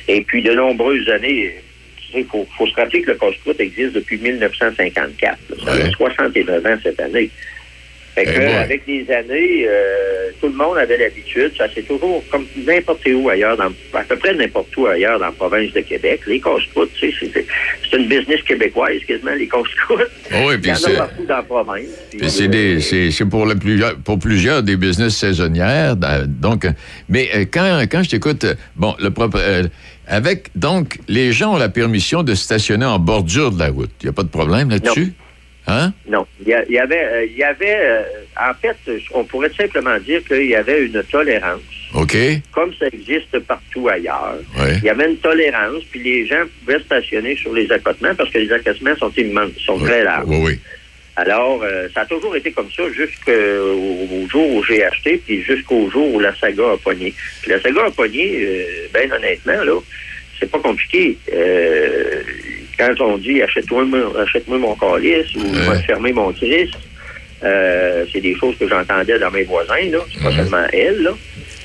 Et 0.09 0.23
puis, 0.23 0.43
de 0.43 0.53
nombreuses 0.53 1.09
années, 1.11 1.55
il 2.17 2.27
faut, 2.27 2.47
faut 2.57 2.67
se 2.67 2.75
rappeler 2.75 3.03
que 3.03 3.11
le 3.13 3.17
casse-croûte 3.19 3.61
existe 3.61 3.93
depuis 3.95 4.19
1954. 4.19 5.39
là. 5.51 5.57
Ça 5.65 5.73
Ouais. 5.77 5.83
a 5.83 5.91
69 5.91 6.67
ans 6.67 6.77
cette 6.83 7.01
année. 7.01 7.31
Fait 8.15 8.23
Eh 8.29 8.33
que, 8.33 8.41
avec 8.63 8.83
les 8.87 9.11
années, 9.11 9.67
euh, 9.69 10.31
tout 10.41 10.47
le 10.47 10.53
monde 10.55 10.79
avait 10.79 10.97
l'habitude, 10.99 11.51
ça 11.59 11.67
c'est 11.75 11.83
toujours 11.83 12.23
comme 12.31 12.47
n'importe 12.65 13.01
où 13.13 13.29
ailleurs, 13.29 13.57
dans, 13.57 13.73
à 13.93 14.05
peu 14.05 14.15
près 14.17 14.33
n'importe 14.35 14.69
où 14.77 14.87
ailleurs 14.87 15.19
dans 15.19 15.27
la 15.27 15.33
province 15.33 15.73
de 15.73 15.81
Québec. 15.81 16.21
Les 16.29 16.39
casse-croûtes, 16.41 16.93
tu 16.95 17.11
sais, 17.11 17.29
c'est 17.91 17.97
une 17.97 18.07
business 18.07 18.41
québécoise 18.43 19.01
quasiment, 19.09 19.33
les 19.35 19.49
casse-croûtes. 19.49 20.11
Ah 20.31 20.43
oui, 20.47 20.59
puis 20.59 20.71
c'est- 20.77 20.95
partout 20.97 21.25
dans 21.27 21.37
la 21.39 21.43
province. 21.43 21.87
C'est 22.29 22.55
euh, 22.55 23.11
c'est, 23.11 23.25
pour, 23.29 23.47
le 23.47 23.57
plusieurs, 23.57 23.97
pour 23.97 24.21
plusieurs 24.21 24.63
des 24.63 24.77
business 24.77 25.17
saisonnières. 25.17 25.97
Donc, 25.97 26.69
mais 27.09 27.29
euh, 27.35 27.45
quand, 27.53 27.83
quand 27.91 28.05
je 28.05 28.11
t'écoute, 28.11 28.47
bon, 28.77 28.95
le 29.01 29.11
propre, 29.11 29.41
euh, 29.41 29.65
avec 30.09 30.51
donc 30.55 30.99
les 31.09 31.33
gens 31.33 31.55
ont 31.55 31.59
la 31.59 31.69
permission 31.69 32.23
de 32.23 32.35
stationner 32.35 32.85
en 32.87 32.99
bordure 32.99 33.51
de 33.53 33.59
la 33.59 33.69
route. 33.71 33.91
Il 34.03 34.07
n'y 34.07 34.11
a 34.11 34.13
pas 34.13 34.23
de 34.23 34.29
problème 34.29 34.71
là-dessus, 34.71 35.13
hein? 35.67 35.93
Non, 36.09 36.27
il 36.41 36.49
y, 36.49 36.55
a- 36.55 36.65
il 36.69 36.73
y 36.75 36.79
avait, 36.79 37.05
euh, 37.05 37.25
il 37.27 37.37
y 37.37 37.43
avait, 37.43 37.77
euh, 37.77 38.03
en 38.39 38.53
fait, 38.55 38.77
on 39.13 39.25
pourrait 39.25 39.51
simplement 39.57 39.99
dire 39.99 40.23
qu'il 40.25 40.47
y 40.47 40.55
avait 40.55 40.85
une 40.87 41.03
tolérance, 41.05 41.61
Ok, 41.95 42.17
comme 42.53 42.73
ça 42.79 42.87
existe 42.93 43.39
partout 43.41 43.89
ailleurs. 43.89 44.37
ouais, 44.59 44.77
Il 44.79 44.85
y 44.85 44.91
avait 44.91 45.11
une 45.11 45.17
tolérance, 45.19 45.83
puis 45.91 46.03
les 46.03 46.27
gens 46.27 46.43
pouvaient 46.61 46.81
stationner 46.81 47.37
sur 47.37 47.53
les 47.55 47.71
accotements 47.73 48.15
parce 48.17 48.31
que 48.31 48.39
les 48.39 48.53
accotements 48.53 48.97
sont 48.97 49.13
immenses, 49.17 49.53
sont 49.65 49.79
très 49.79 50.03
larges. 50.05 50.25
oui, 50.27 50.39
oui. 50.43 50.59
Alors, 51.17 51.63
euh, 51.63 51.89
ça 51.95 52.01
a 52.01 52.07
toujours 52.07 52.35
été 52.35 52.51
comme 52.51 52.71
ça 52.77 52.83
jusqu'au 52.93 53.31
au 53.33 54.29
jour 54.29 54.51
où 54.55 54.65
j'ai 54.65 54.83
acheté, 54.85 55.21
puis 55.25 55.43
jusqu'au 55.43 55.89
jour 55.91 56.13
où 56.15 56.19
la 56.21 56.35
saga 56.35 56.73
a 56.73 56.77
pogné. 56.77 57.15
Puis 57.41 57.51
la 57.53 57.61
saga 57.61 57.85
a 57.87 57.91
pogné, 57.91 58.37
euh, 58.43 58.65
ben 58.93 59.13
honnêtement, 59.13 59.63
là, 59.63 59.79
c'est 60.41 60.51
pas 60.51 60.59
compliqué. 60.59 61.17
Euh, 61.33 62.21
quand 62.77 63.01
on 63.01 63.19
dit 63.19 63.41
achète-moi 63.43 63.85
mon- 63.85 64.15
achète-moi 64.17 64.59
mon 64.59 64.75
calice 64.75 65.33
ou 65.37 65.43
Ouais. 65.43 65.67
va 65.67 65.79
fermer 65.81 66.13
mon 66.13 66.33
Christ, 66.33 66.75
euh, 67.45 68.05
c'est 68.13 68.21
des 68.21 68.35
choses 68.37 68.57
que 68.59 68.67
j'entendais 68.69 69.19
dans 69.21 69.31
mes 69.31 69.45
voisins, 69.45 69.89
là. 69.93 69.99
C'est 70.13 70.23
pas 70.23 70.33
seulement 70.35 70.67
elle, 70.73 71.03
là. 71.03 71.13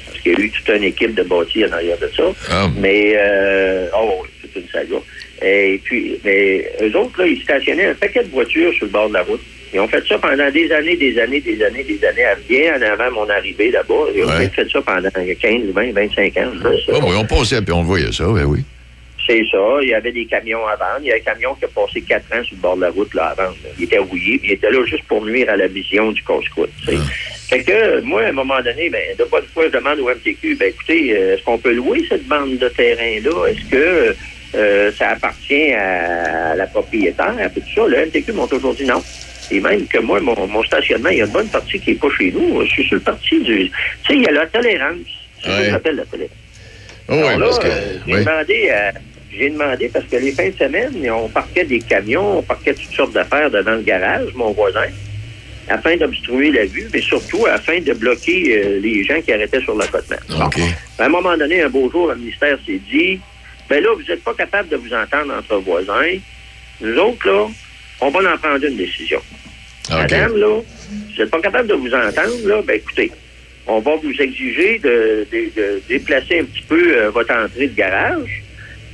Parce 0.06 0.20
qu'il 0.20 0.34
y 0.34 0.36
a 0.36 0.40
eu 0.46 0.52
toute 0.52 0.70
une 0.70 0.84
équipe 0.84 1.16
de 1.16 1.24
bâtis 1.24 1.66
en 1.66 1.72
arrière 1.72 1.98
de 1.98 2.12
ça. 2.16 2.24
Ah, 2.52 2.68
Mais, 2.78 3.14
euh, 3.18 3.88
oh, 3.98 4.24
c'est 4.44 4.60
une 4.60 4.68
saga. 4.70 4.98
Et 5.41 5.80
puis, 5.84 6.19
mais 6.23 6.69
eux 6.82 6.95
autres, 6.97 7.21
là, 7.21 7.28
ils 7.28 7.41
stationnaient 7.41 7.86
un 7.88 7.93
paquet 7.95 8.23
de 8.23 8.30
voitures 8.30 8.73
sur 8.73 8.86
le 8.86 8.91
bord 8.91 9.08
de 9.10 9.13
la 9.13 9.23
route. 9.23 9.41
Ils 9.73 9.80
ont 9.80 9.88
fait 9.88 10.04
ça 10.08 10.17
pendant 10.17 10.49
des 10.49 10.71
années, 10.71 10.95
des 10.95 11.17
années, 11.19 11.39
des 11.39 11.63
années, 11.63 11.84
des 11.84 12.04
années, 12.06 12.25
bien 12.49 12.75
en 12.78 12.82
avant 12.82 13.12
mon 13.12 13.30
arrivée 13.30 13.69
là-bas. 13.71 14.06
Ils 14.15 14.23
ont 14.23 14.28
Ouais. 14.28 14.49
fait 14.49 14.67
ça 14.69 14.82
pendant 14.82 15.10
15, 15.12 15.62
20, 15.73 15.91
25 15.93 16.38
ans. 16.38 16.52
je 16.56 16.60
pense. 16.62 16.80
oh, 16.89 16.99
oui, 17.04 17.15
on 17.17 17.25
passait 17.25 17.62
puis 17.62 17.71
on 17.73 17.84
voyait 17.84 18.12
ça, 18.12 18.25
ben 18.25 18.45
oui. 18.45 18.62
C'est 19.28 19.43
ça. 19.52 19.78
Il 19.84 19.89
y 19.89 19.93
avait 19.93 20.12
des 20.12 20.25
camions 20.25 20.65
à 20.65 20.75
vendre. 20.75 21.02
Il 21.04 21.08
y 21.08 21.12
a 21.12 21.15
un 21.17 21.19
camion 21.19 21.54
qui 21.54 21.65
a 21.65 21.67
passé 21.67 22.02
quatre 22.02 22.25
ans 22.36 22.43
sur 22.43 22.56
le 22.56 22.62
bord 22.62 22.75
de 22.78 22.82
la 22.82 22.89
route 22.89 23.13
là, 23.13 23.28
à 23.28 23.36
vendre. 23.36 23.56
Il 23.78 23.84
était 23.84 23.99
rouillé, 23.99 24.39
puis 24.39 24.49
il 24.49 24.54
était 24.54 24.71
là 24.71 24.84
juste 24.86 25.04
pour 25.04 25.23
nuire 25.23 25.47
à 25.52 25.56
la 25.56 25.67
vision 25.67 26.12
du 26.12 26.23
casse-croûte. 26.23 26.71
sais. 26.84 26.97
Fait 27.47 27.62
que, 27.63 28.02
moi, 28.02 28.23
à 28.23 28.30
un 28.30 28.32
moment 28.32 28.60
donné, 28.62 28.89
ben, 28.89 29.02
de 29.19 29.23
bonne 29.25 29.43
foi, 29.54 29.65
je 29.67 29.78
demande 29.78 29.99
au 29.99 30.10
MTQ, 30.10 30.56
ben, 30.56 30.69
écoutez, 30.69 31.15
euh, 31.15 31.36
est-ce 31.36 31.43
qu'on 31.43 31.58
peut 31.60 31.73
louer 31.73 32.04
cette 32.10 32.25
bande 32.28 32.58
de 32.58 32.69
terrain-là? 32.69 33.47
Est-ce 33.49 33.69
que 33.69 34.15
euh, 34.56 34.92
ça 34.98 35.10
appartient 35.10 35.72
à 35.74 36.56
la 36.56 36.68
propriétaire? 36.68 37.36
Puis 37.54 37.62
tout 37.62 37.82
ça, 37.84 37.88
le 37.88 38.06
MTQ 38.06 38.32
m'ont 38.34 38.48
toujours 38.48 38.74
dit 38.74 38.86
non. 38.86 39.04
Et 39.52 39.60
même 39.60 39.88
que 39.88 39.98
moi, 40.00 40.20
mon, 40.20 40.48
mon 40.48 40.64
stationnement, 40.64 41.10
il 41.10 41.18
y 41.18 41.22
a 41.22 41.26
une 41.26 41.32
bonne 41.32 41.48
partie 41.48 41.80
qui 41.80 41.92
n'est 41.92 41.96
pas 41.98 42.08
chez 42.18 42.32
nous. 42.32 42.62
Je 42.66 42.70
suis 42.70 42.84
sur 42.86 42.96
le 42.96 43.02
parti 43.02 43.40
du... 43.42 43.70
Tu 43.70 43.72
sais, 44.08 44.14
il 44.16 44.22
y 44.24 44.28
a 44.28 44.32
la 44.32 44.46
tolérance. 44.48 44.98
C'est 45.42 45.50
ça 45.50 45.60
Ouais. 45.60 45.70
qu'on 45.70 45.76
appelle 45.76 45.96
la 45.96 46.06
tolérance. 46.06 46.36
Oh, 47.08 47.14
oui, 47.16 47.20
Alors 47.24 47.40
là, 47.40 47.46
parce 47.48 47.60
que. 47.60 47.68
euh, 47.68 47.98
j'ai 48.06 48.14
oui. 48.14 48.20
demandé 48.26 48.70
à- 48.70 48.94
J'ai 49.32 49.50
demandé 49.50 49.90
parce 49.90 50.06
que 50.06 50.16
les 50.18 50.32
fins 50.34 50.50
de 50.50 50.56
semaine, 50.56 51.12
on 51.12 51.30
parquait 51.30 51.64
des 51.64 51.80
camions, 51.80 52.40
on 52.40 52.42
parquait 52.44 52.74
toutes 52.74 52.94
sortes 52.96 53.14
d'affaires 53.14 53.50
devant 53.50 53.72
le 53.76 53.82
garage, 53.82 54.28
mon 54.36 54.52
voisin, 54.52 54.88
afin 55.68 55.96
d'obstruer 55.98 56.52
la 56.52 56.66
vue, 56.66 56.88
mais 56.94 57.02
surtout 57.02 57.46
afin 57.48 57.80
de 57.80 57.94
bloquer 57.94 58.58
euh, 58.58 58.80
les 58.82 59.04
gens 59.04 59.22
qui 59.22 59.32
arrêtaient 59.32 59.62
sur 59.62 59.76
l'accotement. 59.78 60.18
Bon. 60.30 60.46
OK. 60.46 60.60
À 61.00 61.06
un 61.06 61.10
moment 61.10 61.38
donné, 61.38 61.62
un 61.64 61.70
beau 61.70 61.90
jour, 61.92 62.08
le 62.10 62.16
ministère 62.16 62.58
s'est 62.66 62.82
dit 62.92 63.20
ben 63.70 63.84
là, 63.84 63.90
vous 63.96 64.04
n'êtes 64.08 64.24
pas 64.24 64.34
capable 64.34 64.70
de 64.70 64.76
vous 64.78 64.94
entendre 64.94 65.34
entre 65.38 65.58
voisins. 65.58 66.18
Nous 66.82 66.98
autres, 66.98 67.28
là, 67.28 67.48
on 68.02 68.10
va 68.10 68.20
en 68.34 68.38
prendre 68.38 68.64
une 68.66 68.78
décision. 68.78 69.22
Madame, 69.90 70.38
là, 70.38 70.48
vous 70.92 71.18
n'êtes 71.22 71.30
pas 71.30 71.42
capable 71.42 71.68
de 71.68 71.74
vous 71.74 71.94
entendre, 71.94 72.48
là, 72.48 72.62
ben 72.62 72.76
écoutez, 72.76 73.12
on 73.68 73.80
va 73.80 73.96
vous 73.96 74.14
exiger 74.22 74.80
de, 74.80 75.28
de- 75.32 75.52
de 75.56 75.82
déplacer 75.88 76.40
un 76.40 76.46
petit 76.46 76.64
peu 76.68 76.98
euh, 76.98 77.10
votre 77.10 77.34
entrée 77.36 77.68
de 77.68 77.76
garage, 77.76 78.44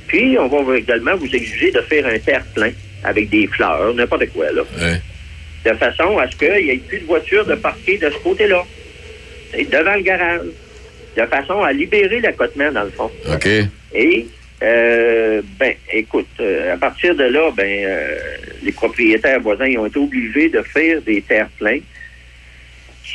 puis 0.06 0.36
on 0.38 0.48
va 0.48 0.78
également 0.78 1.16
vous 1.16 1.34
exiger 1.34 1.70
de 1.70 1.80
faire 1.82 2.06
un 2.06 2.18
terre-plein 2.18 2.70
avec 3.04 3.28
des 3.30 3.46
fleurs, 3.46 3.94
n'importe 3.94 4.26
quoi, 4.30 4.50
là, 4.52 4.62
Ouais. 4.80 5.00
de 5.70 5.76
façon 5.76 6.18
à 6.18 6.30
ce 6.30 6.36
qu'il 6.36 6.64
n'y 6.64 6.70
ait 6.72 6.76
plus 6.86 6.98
de 7.00 7.06
voitures 7.06 7.44
de 7.46 7.54
parquer 7.54 7.98
de 7.98 8.10
ce 8.10 8.16
côté-là, 8.18 8.64
devant 9.54 9.94
le 9.94 10.02
garage, 10.02 10.40
de 11.16 11.26
façon 11.26 11.62
à 11.62 11.72
libérer 11.72 12.20
l'accotement, 12.20 12.72
dans 12.72 12.84
le 12.84 12.90
fond. 12.90 13.10
OK. 13.32 13.48
Et, 13.94 14.26
euh, 14.62 15.42
ben, 15.58 15.74
écoute, 15.92 16.26
euh, 16.40 16.74
à 16.74 16.76
partir 16.76 17.14
de 17.14 17.24
là, 17.24 17.50
ben, 17.56 17.66
euh, 17.84 18.16
les 18.62 18.72
propriétaires 18.72 19.40
voisins 19.40 19.66
ils 19.66 19.78
ont 19.78 19.86
été 19.86 19.98
obligés 19.98 20.48
de 20.48 20.62
faire 20.62 21.00
des 21.02 21.20
terres 21.22 21.48
pleins 21.58 21.80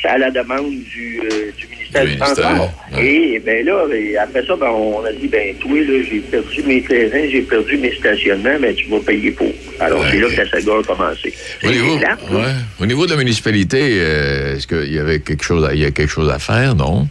à 0.04 0.18
la 0.18 0.30
demande 0.32 0.74
du, 0.82 1.20
euh, 1.20 1.52
du 1.56 1.66
ministère 1.68 2.04
Du 2.04 2.16
Transport. 2.16 2.72
ouais. 2.94 3.06
Et 3.06 3.38
ben 3.38 3.64
là, 3.64 3.84
ben, 3.88 4.16
après 4.20 4.44
ça, 4.44 4.56
ben, 4.56 4.66
on 4.66 5.04
a 5.04 5.12
dit, 5.12 5.28
ben, 5.28 5.54
toi, 5.60 5.78
là, 5.78 6.02
j'ai 6.10 6.18
perdu 6.18 6.62
mes 6.64 6.82
terrains, 6.82 7.28
j'ai 7.30 7.42
perdu 7.42 7.76
mes 7.76 7.94
stationnements, 7.94 8.58
mais 8.60 8.74
tu 8.74 8.86
vas 8.88 8.98
payer 8.98 9.30
pour. 9.30 9.52
Alors, 9.78 10.00
Ouais, 10.00 10.08
c'est 10.10 10.18
là 10.18 10.28
que 10.28 10.40
la 10.40 10.50
saga 10.50 10.72
a 10.80 10.82
commencé. 10.82 11.32
Au 11.62 11.70
niveau, 11.70 11.98
là. 12.00 12.16
ouais. 12.32 12.52
Au 12.80 12.86
niveau 12.86 13.06
de 13.06 13.12
la 13.12 13.16
municipalité, 13.18 13.98
euh, 14.00 14.56
est-ce 14.56 14.66
qu'il 14.66 14.92
y 14.92 14.98
avait 14.98 15.20
quelque 15.20 15.44
chose 15.44 15.64
à, 15.64 15.72
il 15.72 15.80
y 15.80 15.84
a 15.84 15.92
quelque 15.92 16.10
chose 16.10 16.30
à 16.30 16.40
faire, 16.40 16.74
non? 16.74 17.06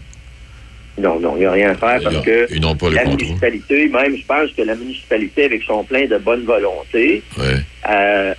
Non, 0.97 1.19
non, 1.19 1.35
il 1.37 1.39
n'y 1.39 1.45
a 1.45 1.51
rien 1.51 1.69
à 1.71 1.75
faire 1.75 1.99
parce 2.03 2.23
que 2.25 2.47
ils 2.53 2.59
pas 2.75 2.89
la 2.89 3.03
contrôle. 3.03 3.21
municipalité, 3.21 3.87
même, 3.87 4.17
je 4.17 4.25
pense 4.25 4.51
que 4.51 4.61
la 4.61 4.75
municipalité, 4.75 5.45
avec 5.45 5.63
son 5.63 5.83
plein 5.83 6.05
de 6.05 6.17
bonne 6.17 6.43
volonté, 6.43 7.23
Ouais. 7.37 7.55
Euh, 7.89 8.33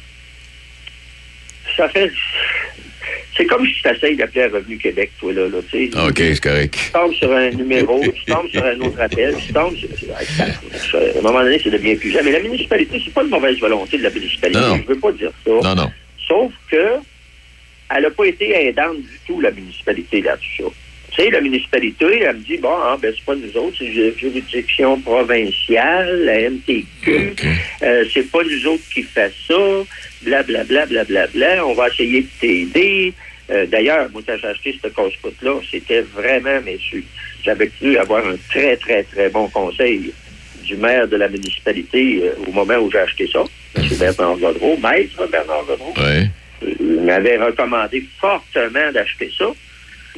ça 1.76 1.88
fait. 1.88 2.10
C'est 3.36 3.46
comme 3.46 3.66
si 3.66 3.72
tu 3.82 3.88
essayes 3.88 4.16
d'appeler 4.16 4.42
à 4.42 4.48
Revenu 4.48 4.76
Québec, 4.76 5.10
toi, 5.18 5.32
là. 5.32 5.48
là 5.48 5.58
tu 5.70 5.86
sais. 5.86 5.90
Ah, 5.96 6.06
OK, 6.08 6.18
c'est 6.18 6.40
correct. 6.42 6.74
Tu 6.84 6.92
tombes 6.92 7.14
sur 7.14 7.32
un 7.32 7.50
numéro, 7.50 8.00
tu 8.02 8.24
tombes 8.26 8.48
sur 8.50 8.62
un 8.62 8.78
autre 8.80 9.00
appel, 9.00 9.34
tu 9.44 9.52
tombes 9.54 9.74
sur. 9.76 9.88
ça- 9.98 10.44
ça- 10.46 10.98
À 10.98 11.18
un 11.18 11.22
moment 11.22 11.42
donné, 11.42 11.58
c'est 11.62 11.70
devient 11.70 11.96
plus 11.96 12.14
Mais 12.22 12.30
la 12.32 12.40
municipalité, 12.40 13.00
c'est 13.02 13.12
pas 13.14 13.22
une 13.22 13.30
mauvaise 13.30 13.58
volonté 13.58 13.96
de 13.96 14.02
la 14.02 14.10
municipalité. 14.10 14.60
Non, 14.60 14.68
non. 14.76 14.82
Je 14.86 14.92
veux 14.92 15.00
pas 15.00 15.12
dire 15.12 15.30
ça. 15.44 15.50
Non, 15.50 15.74
non. 15.74 15.90
Sauf 16.28 16.52
que 16.70 16.76
elle 17.94 18.02
n'a 18.02 18.10
pas 18.10 18.24
été 18.26 18.66
aidante 18.66 18.98
du 18.98 19.18
tout, 19.26 19.40
la 19.40 19.50
municipalité, 19.50 20.20
là-dessus. 20.20 20.62
Tu 21.14 21.22
sais, 21.22 21.30
la 21.30 21.40
municipalité, 21.42 22.22
elle 22.22 22.36
me 22.36 22.42
dit, 22.42 22.56
bon, 22.56 22.72
ah, 22.72 22.96
ben, 23.00 23.12
c'est 23.14 23.24
pas 23.24 23.34
nous 23.34 23.56
autres, 23.60 23.76
c'est 23.78 23.84
une 23.84 24.16
juridiction 24.16 24.98
provinciale, 25.00 26.24
la 26.24 26.48
MTQ, 26.50 27.34
euh, 27.82 28.04
c'est 28.12 28.30
pas 28.30 28.38
nous 28.42 28.66
autres 28.68 28.82
qui 28.94 29.02
fait 29.02 29.32
ça, 29.46 29.54
blablabla, 30.22 30.86
blablabla, 30.86 31.26
bla, 31.26 31.54
bla, 31.54 31.66
on 31.66 31.74
va 31.74 31.88
essayer 31.88 32.22
de 32.22 32.28
t'aider. 32.40 33.12
Euh, 33.50 33.66
D'ailleurs, 33.66 34.08
moi, 34.10 34.22
quand 34.26 34.36
j'ai 34.40 34.46
acheté 34.46 34.78
ce 34.82 34.88
casse-croûte-là, 34.88 35.60
c'était 35.70 36.00
vraiment, 36.00 36.60
messieurs, 36.64 37.04
j'avais 37.44 37.68
cru 37.68 37.98
avoir 37.98 38.26
un 38.26 38.36
très, 38.48 38.76
très, 38.78 39.02
très 39.02 39.28
bon 39.28 39.48
conseil 39.48 40.12
du 40.64 40.76
maire 40.76 41.08
de 41.08 41.16
la 41.16 41.28
municipalité 41.28 42.22
euh, 42.22 42.48
au 42.48 42.52
moment 42.52 42.76
où 42.76 42.90
j'ai 42.90 43.00
acheté 43.00 43.28
ça, 43.30 43.44
M. 43.76 43.84
Bernard 43.98 44.38
Godreau, 44.38 44.78
maître 44.78 45.26
Bernard 45.30 45.64
Godreau, 45.66 45.92
il 46.80 47.00
m'avait 47.02 47.36
recommandé 47.36 48.04
fortement 48.18 48.92
d'acheter 48.92 49.30
ça. 49.36 49.46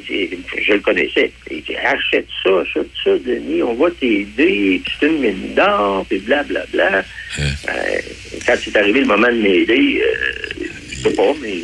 Je 0.03 0.73
le 0.73 0.81
connaissais. 0.81 1.31
Il 1.51 1.63
dit 1.63 1.77
achète 1.77 2.27
ça, 2.43 2.51
achète 2.63 2.89
ça, 3.05 3.11
Denis, 3.25 3.63
on 3.63 3.75
va 3.75 3.91
t'aider, 3.91 4.83
c'est 5.01 5.07
une 5.07 5.19
mine 5.21 5.55
d'or, 5.55 6.05
puis 6.09 6.19
blablabla. 6.19 7.03
Euh, 7.39 7.43
quand 8.47 8.55
c'est 8.63 8.77
arrivé 8.77 9.01
le 9.01 9.07
moment 9.07 9.29
de 9.29 9.41
m'aider, 9.41 10.01
euh, 10.03 10.65
je 10.91 11.09
sais 11.09 11.15
pas, 11.15 11.33
mais 11.43 11.55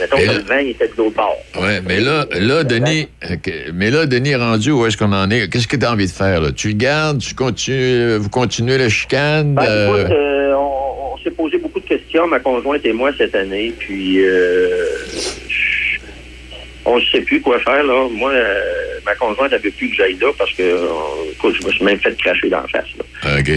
mettons 0.00 0.16
Et 0.18 0.22
que 0.22 0.26
là- 0.26 0.32
le 0.34 0.40
vent 0.44 0.58
il 0.58 0.70
était 0.70 0.88
de 0.88 0.92
l'autre 0.96 1.16
bord. 1.16 1.36
Ouais, 1.60 1.80
mais 1.86 2.00
là, 2.00 2.26
là, 2.38 2.64
Denis, 2.64 3.08
euh, 3.24 3.36
mais 3.74 3.90
là, 3.90 4.06
Denis 4.06 4.34
rendu, 4.34 4.70
où 4.70 4.86
est-ce 4.86 4.96
qu'on 4.96 5.12
en 5.12 5.30
est? 5.30 5.48
Qu'est-ce 5.50 5.68
que 5.68 5.76
tu 5.76 5.84
as 5.84 5.92
envie 5.92 6.06
de 6.06 6.12
faire, 6.12 6.40
là? 6.40 6.52
Tu 6.52 6.68
le 6.68 6.74
gardes, 6.74 7.20
tu 7.20 7.34
continues, 7.34 8.16
vous 8.16 8.30
continuez 8.30 8.78
la 8.78 8.88
chicane? 8.88 9.54
Ben, 9.54 9.62
euh, 9.66 9.98
écoute, 10.00 10.12
euh, 10.12 10.52
on, 10.54 11.14
on 11.14 11.18
s'est 11.22 11.30
posé 11.30 11.58
beaucoup 11.58 11.80
de 11.80 11.86
questions, 11.86 12.26
ma 12.26 12.38
conjointe 12.40 12.84
et 12.84 12.92
moi, 12.92 13.10
cette 13.16 13.34
année, 13.34 13.72
puis 13.78 14.18
on 16.86 16.96
ne 16.96 17.04
sait 17.04 17.20
plus 17.20 17.40
quoi 17.40 17.58
faire. 17.60 17.82
Là. 17.82 18.08
Moi, 18.10 18.30
euh, 18.30 18.98
ma 19.04 19.14
conjointe 19.14 19.50
n'avait 19.50 19.70
plus 19.70 19.90
que 19.90 19.96
j'aille 19.96 20.16
là 20.20 20.28
parce 20.38 20.52
que 20.52 20.62
euh, 20.62 20.86
écoute, 21.32 21.56
je 21.60 21.66
me 21.66 21.72
suis 21.72 21.84
même 21.84 21.98
fait 21.98 22.16
cracher 22.16 22.48
dans 22.48 22.62
la 22.62 22.68
face. 22.68 22.88
Là. 22.96 23.04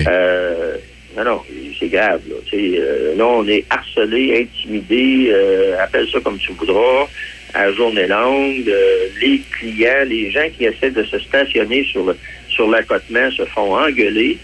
Euh, 0.07 0.75
non, 1.15 1.23
non, 1.23 1.41
c'est 1.79 1.89
grave. 1.89 2.21
Là, 2.27 2.35
euh, 2.53 3.15
là, 3.15 3.25
on 3.25 3.47
est 3.47 3.65
harcelé, 3.69 4.47
intimidé, 4.47 5.29
euh, 5.31 5.81
appelle 5.81 6.07
ça 6.11 6.19
comme 6.19 6.37
tu 6.37 6.51
voudras, 6.53 7.07
à 7.53 7.71
journée 7.71 8.07
longue. 8.07 8.67
Euh, 8.67 9.07
les 9.21 9.41
clients, 9.51 10.05
les 10.07 10.31
gens 10.31 10.47
qui 10.57 10.65
essaient 10.65 10.91
de 10.91 11.03
se 11.03 11.19
stationner 11.19 11.83
sur 11.85 12.05
le 12.05 12.17
sur 12.49 12.69
l'accotement 12.69 13.29
se 13.31 13.45
font 13.45 13.77
engueuler 13.77 14.37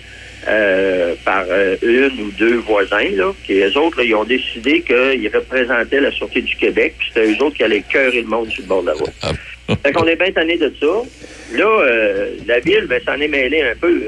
euh, 0.48 1.16
par 1.24 1.46
euh, 1.50 1.76
une 1.82 2.22
ou 2.22 2.32
deux 2.32 2.58
voisins. 2.58 3.10
Là, 3.16 3.34
qui, 3.44 3.54
les 3.54 3.76
autres, 3.78 3.98
là, 3.98 4.04
ils 4.04 4.16
ont 4.16 4.24
décidé 4.24 4.82
qu'ils 4.82 5.32
représentaient 5.34 6.00
la 6.00 6.12
Sûreté 6.12 6.42
du 6.42 6.56
Québec, 6.56 6.96
puis 6.98 7.08
c'était 7.14 7.32
eux 7.32 7.44
autres 7.44 7.56
qui 7.56 7.64
allaient 7.64 7.84
cœurer 7.90 8.22
le 8.22 8.28
monde 8.28 8.50
sur 8.50 8.62
le 8.62 8.68
bord 8.68 8.82
de 8.84 8.88
la 8.88 8.94
route. 8.94 9.14
Ah. 9.24 9.32
Fait 9.84 9.92
qu'on 9.92 10.06
est 10.06 10.16
bien 10.16 10.32
tanné 10.32 10.58
de 10.58 10.72
ça. 10.80 10.86
Là, 11.54 11.66
euh, 11.66 12.36
la 12.46 12.60
Ville 12.60 12.86
ben, 12.88 13.02
s'en 13.04 13.20
est 13.20 13.28
mêlée 13.28 13.64
un 13.64 13.76
peu. 13.76 14.04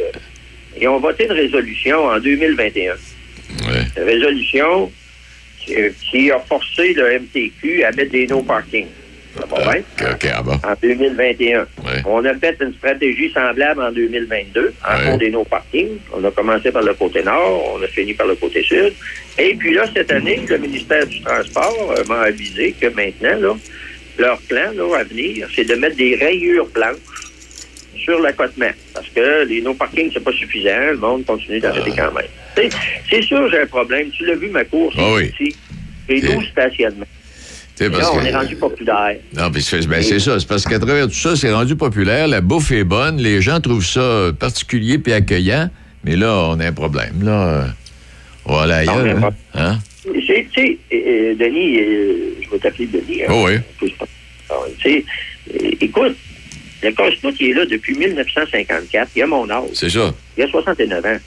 Ils 0.80 0.88
ont 0.88 1.00
voté 1.00 1.26
une 1.26 1.32
résolution 1.32 2.06
en 2.06 2.20
2021. 2.20 2.94
Ouais. 2.94 2.98
Une 3.98 4.04
résolution 4.04 4.92
qui, 5.60 5.76
qui 6.10 6.32
a 6.32 6.40
forcé 6.40 6.94
le 6.94 7.20
MTQ 7.20 7.84
à 7.84 7.92
mettre 7.92 8.12
des 8.12 8.28
no 8.28 8.44
bien? 9.46 9.82
OK, 10.08 10.14
OK, 10.14 10.28
ah 10.36 10.42
bon. 10.42 10.54
En 10.54 10.74
2021. 10.82 11.60
Ouais. 11.60 11.66
On 12.06 12.24
a 12.26 12.34
fait 12.36 12.56
une 12.62 12.74
stratégie 12.74 13.32
semblable 13.32 13.82
en 13.82 13.92
2022 13.92 14.74
en 14.88 14.98
Ouais. 14.98 15.04
fond 15.06 15.18
des 15.18 15.30
no 15.30 15.44
parking. 15.44 15.90
On 16.14 16.24
a 16.24 16.32
commencé 16.32 16.72
par 16.72 16.82
le 16.84 16.94
côté 16.94 17.22
nord, 17.24 17.76
on 17.76 17.84
a 17.84 17.88
fini 17.88 18.14
par 18.14 18.28
le 18.28 18.36
côté 18.36 18.64
sud. 18.64 18.94
Et 19.38 19.54
puis 19.56 19.74
là, 19.74 19.86
cette 19.96 20.12
année, 20.12 20.42
le 20.50 20.58
ministère 20.58 21.06
du 21.06 21.22
Transport 21.22 21.94
euh, 21.98 22.04
m'a 22.06 22.22
avisé 22.22 22.74
que 22.80 22.88
maintenant, 22.88 23.38
là, 23.40 23.56
leur 24.18 24.40
plan 24.42 24.72
là, 24.76 24.98
à 25.00 25.04
venir, 25.04 25.48
c'est 25.56 25.66
de 25.66 25.76
mettre 25.76 25.96
des 25.96 26.16
rayures 26.16 26.68
blanches 26.68 26.96
sur 28.04 28.20
l'accotement. 28.20 28.72
Parce 28.94 29.08
que 29.10 29.46
les 29.46 29.62
no 29.62 29.74
parking, 29.74 30.10
c'est 30.14 30.24
pas 30.24 30.32
suffisant. 30.32 30.92
Le 30.92 30.98
monde 30.98 31.26
continue 31.26 31.60
d'arrêter 31.60 31.92
quand 31.96 32.12
même. 32.14 32.70
C'est 33.10 33.22
sûr, 33.22 33.50
j'ai 33.52 33.62
un 33.62 33.66
problème. 33.68 34.10
Tu 34.12 34.26
l'as 34.26 34.36
vu, 34.36 34.50
ma 34.50 34.64
course 34.66 34.96
Ah 34.98 35.14
oui. 35.16 35.32
ici. 35.40 35.56
J'ai 36.10 36.22
12 36.22 36.46
stationnements. 36.52 37.06
Là, 37.80 38.12
on 38.14 38.20
que- 38.20 38.26
est 38.26 38.36
rendu 38.36 38.56
populaire. 38.56 39.16
Non, 39.36 39.52
puis 39.52 39.62
c'est 39.62 39.86
ben, 39.88 40.02
c'est 40.02 40.20
ça. 40.20 40.40
C'est 40.40 40.48
parce 40.48 40.66
qu'à 40.66 40.80
travers 40.80 41.08
tout 41.08 41.14
ça, 41.14 41.36
c'est 41.36 41.52
rendu 41.54 41.76
populaire. 41.76 42.28
La 42.28 42.42
bouffe 42.42 42.72
est 42.72 42.84
bonne. 42.84 43.18
Les 43.18 43.42
gens 43.42 43.60
trouvent 43.60 43.86
ça 43.86 44.32
particulier 44.40 44.98
puis 44.98 45.14
accueillant. 45.14 45.70
Mais 46.04 46.16
là, 46.16 46.34
on 46.50 46.60
a 46.60 46.66
un 46.68 46.72
problème. 46.74 47.22
Là, 47.24 47.48
euh, 47.50 47.66
voilà 48.46 48.84
Non, 48.86 48.94
ailleurs. 49.00 49.20
pas- 49.20 49.34
Hein? 49.54 49.80
Tu 50.04 50.26
sais, 50.26 50.48
sais, 50.56 50.78
euh, 50.94 51.36
Denis, 51.36 51.80
euh, 51.80 52.16
je 52.44 52.50
vais 52.50 52.58
t'appeler 52.60 52.88
Denis. 52.88 53.24
hein. 53.24 53.28
Oh 53.30 53.46
oui. 53.48 53.58
Ah, 54.50 54.54
Tu 54.80 54.90
sais, 54.90 55.06
euh, 55.54 55.70
écoute, 55.82 56.16
le 56.82 56.92
casse-tout, 56.92 57.34
il 57.40 57.50
est 57.50 57.54
là 57.54 57.66
depuis 57.66 57.96
1954. 57.98 59.10
Il 59.16 59.22
a 59.24 59.28
mon 59.28 59.50
âge. 59.50 59.70
C'est 59.74 59.90
ça. 59.90 60.14
Il 60.38 60.44
a 60.44 60.48
69 60.48 61.06
ans. 61.06 61.18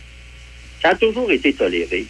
Ça 0.82 0.88
a 0.90 0.94
toujours 0.94 1.30
été 1.30 1.52
toléré. 1.52 2.06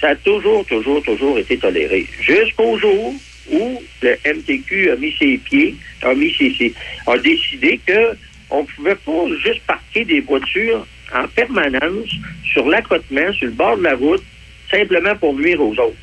Ça 0.00 0.10
a 0.10 0.14
toujours, 0.14 0.64
toujours, 0.66 1.02
toujours 1.02 1.36
été 1.38 1.56
toléré. 1.58 2.06
Jusqu'au 2.20 2.78
jour 2.78 3.14
où 3.52 3.82
le 4.02 4.16
MTQ 4.26 4.90
a 4.92 4.96
mis 4.96 5.14
ses 5.18 5.38
pieds, 5.38 5.74
a 6.02 6.14
mis 6.14 6.32
ses, 6.34 6.52
ses- 6.54 6.74
a 7.06 7.16
décidé 7.18 7.80
que 7.86 8.16
on 8.50 8.64
pouvait 8.64 8.94
pas 8.94 9.24
juste 9.44 9.60
parquer 9.66 10.04
des 10.04 10.20
voitures 10.20 10.86
en 11.14 11.26
permanence 11.28 12.08
sur 12.52 12.66
l'accotement, 12.68 13.32
sur 13.34 13.46
le 13.46 13.52
bord 13.52 13.76
de 13.76 13.82
la 13.84 13.94
route, 13.94 14.22
simplement 14.70 15.14
pour 15.16 15.34
nuire 15.34 15.60
aux 15.60 15.72
autres. 15.72 15.96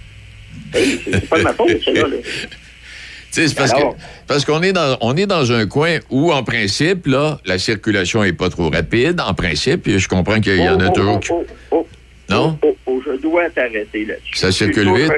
Hey, 0.73 0.99
c'est 1.03 1.29
pas 1.29 1.37
de 1.39 1.43
ma 1.43 1.53
faute, 1.53 1.85
là. 1.87 1.93
là. 2.07 2.07
Sais, 3.31 3.49
c'est 3.49 3.55
parce 3.55 3.73
que- 3.73 3.79
parce 4.27 4.45
qu'on 4.45 4.61
est 4.63 4.71
dans 4.71 4.97
on 5.01 5.17
est 5.17 5.25
dans 5.25 5.51
un 5.51 5.65
coin 5.67 5.97
où, 6.09 6.31
en 6.31 6.43
principe, 6.43 7.05
là, 7.07 7.37
la 7.45 7.57
circulation 7.59 8.23
est 8.23 8.31
pas 8.31 8.49
trop 8.49 8.69
rapide, 8.69 9.19
en 9.19 9.33
principe, 9.33 9.89
je 9.89 10.07
comprends 10.07 10.39
qu'il 10.39 10.55
y 10.55 10.69
en 10.69 10.79
a 10.79 10.87
Oh, 10.87 10.93
toujours 10.93 11.15
oh, 11.15 11.19
qui- 11.19 11.31
oh, 11.31 11.45
oh, 11.71 11.87
Non? 12.29 12.57
Oh, 12.61 12.77
oh, 12.85 13.01
je 13.05 13.21
dois 13.21 13.49
t'arrêter 13.49 14.05
là-dessus. 14.05 14.35
Ça 14.37 14.51
circule 14.53 14.89
vite? 14.95 15.11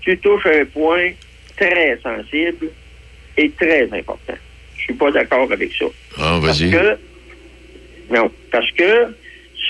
Tu 0.00 0.16
touches 0.18 0.46
un 0.46 0.64
point 0.64 1.10
très 1.56 1.98
sensible 2.02 2.68
et 3.36 3.50
très 3.50 3.84
important. 3.92 4.34
Je 4.76 4.82
suis 4.82 4.94
pas 4.94 5.10
d'accord 5.10 5.50
avec 5.52 5.72
ça. 5.78 5.86
Ah, 6.18 6.38
Parce 6.42 6.60
vas-y. 6.60 6.70
que, 6.70 6.98
non, 8.14 8.30
parce 8.50 8.70
que 8.72 9.14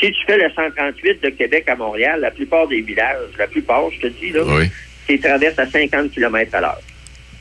si 0.00 0.12
tu 0.12 0.24
fais 0.26 0.36
le 0.38 0.48
138 0.50 1.22
de 1.22 1.30
Québec 1.30 1.64
à 1.68 1.74
Montréal, 1.76 2.20
la 2.20 2.30
plupart 2.30 2.68
des 2.68 2.80
villages, 2.82 3.30
la 3.38 3.46
plupart, 3.46 3.90
je 3.90 4.00
te 4.00 4.06
dis, 4.08 4.30
là, 4.30 4.42
Oui. 4.44 4.66
tu 5.08 5.18
traverses 5.18 5.58
à 5.58 5.66
50 5.66 6.12
km 6.12 6.54
à 6.54 6.60
l'heure. 6.60 6.80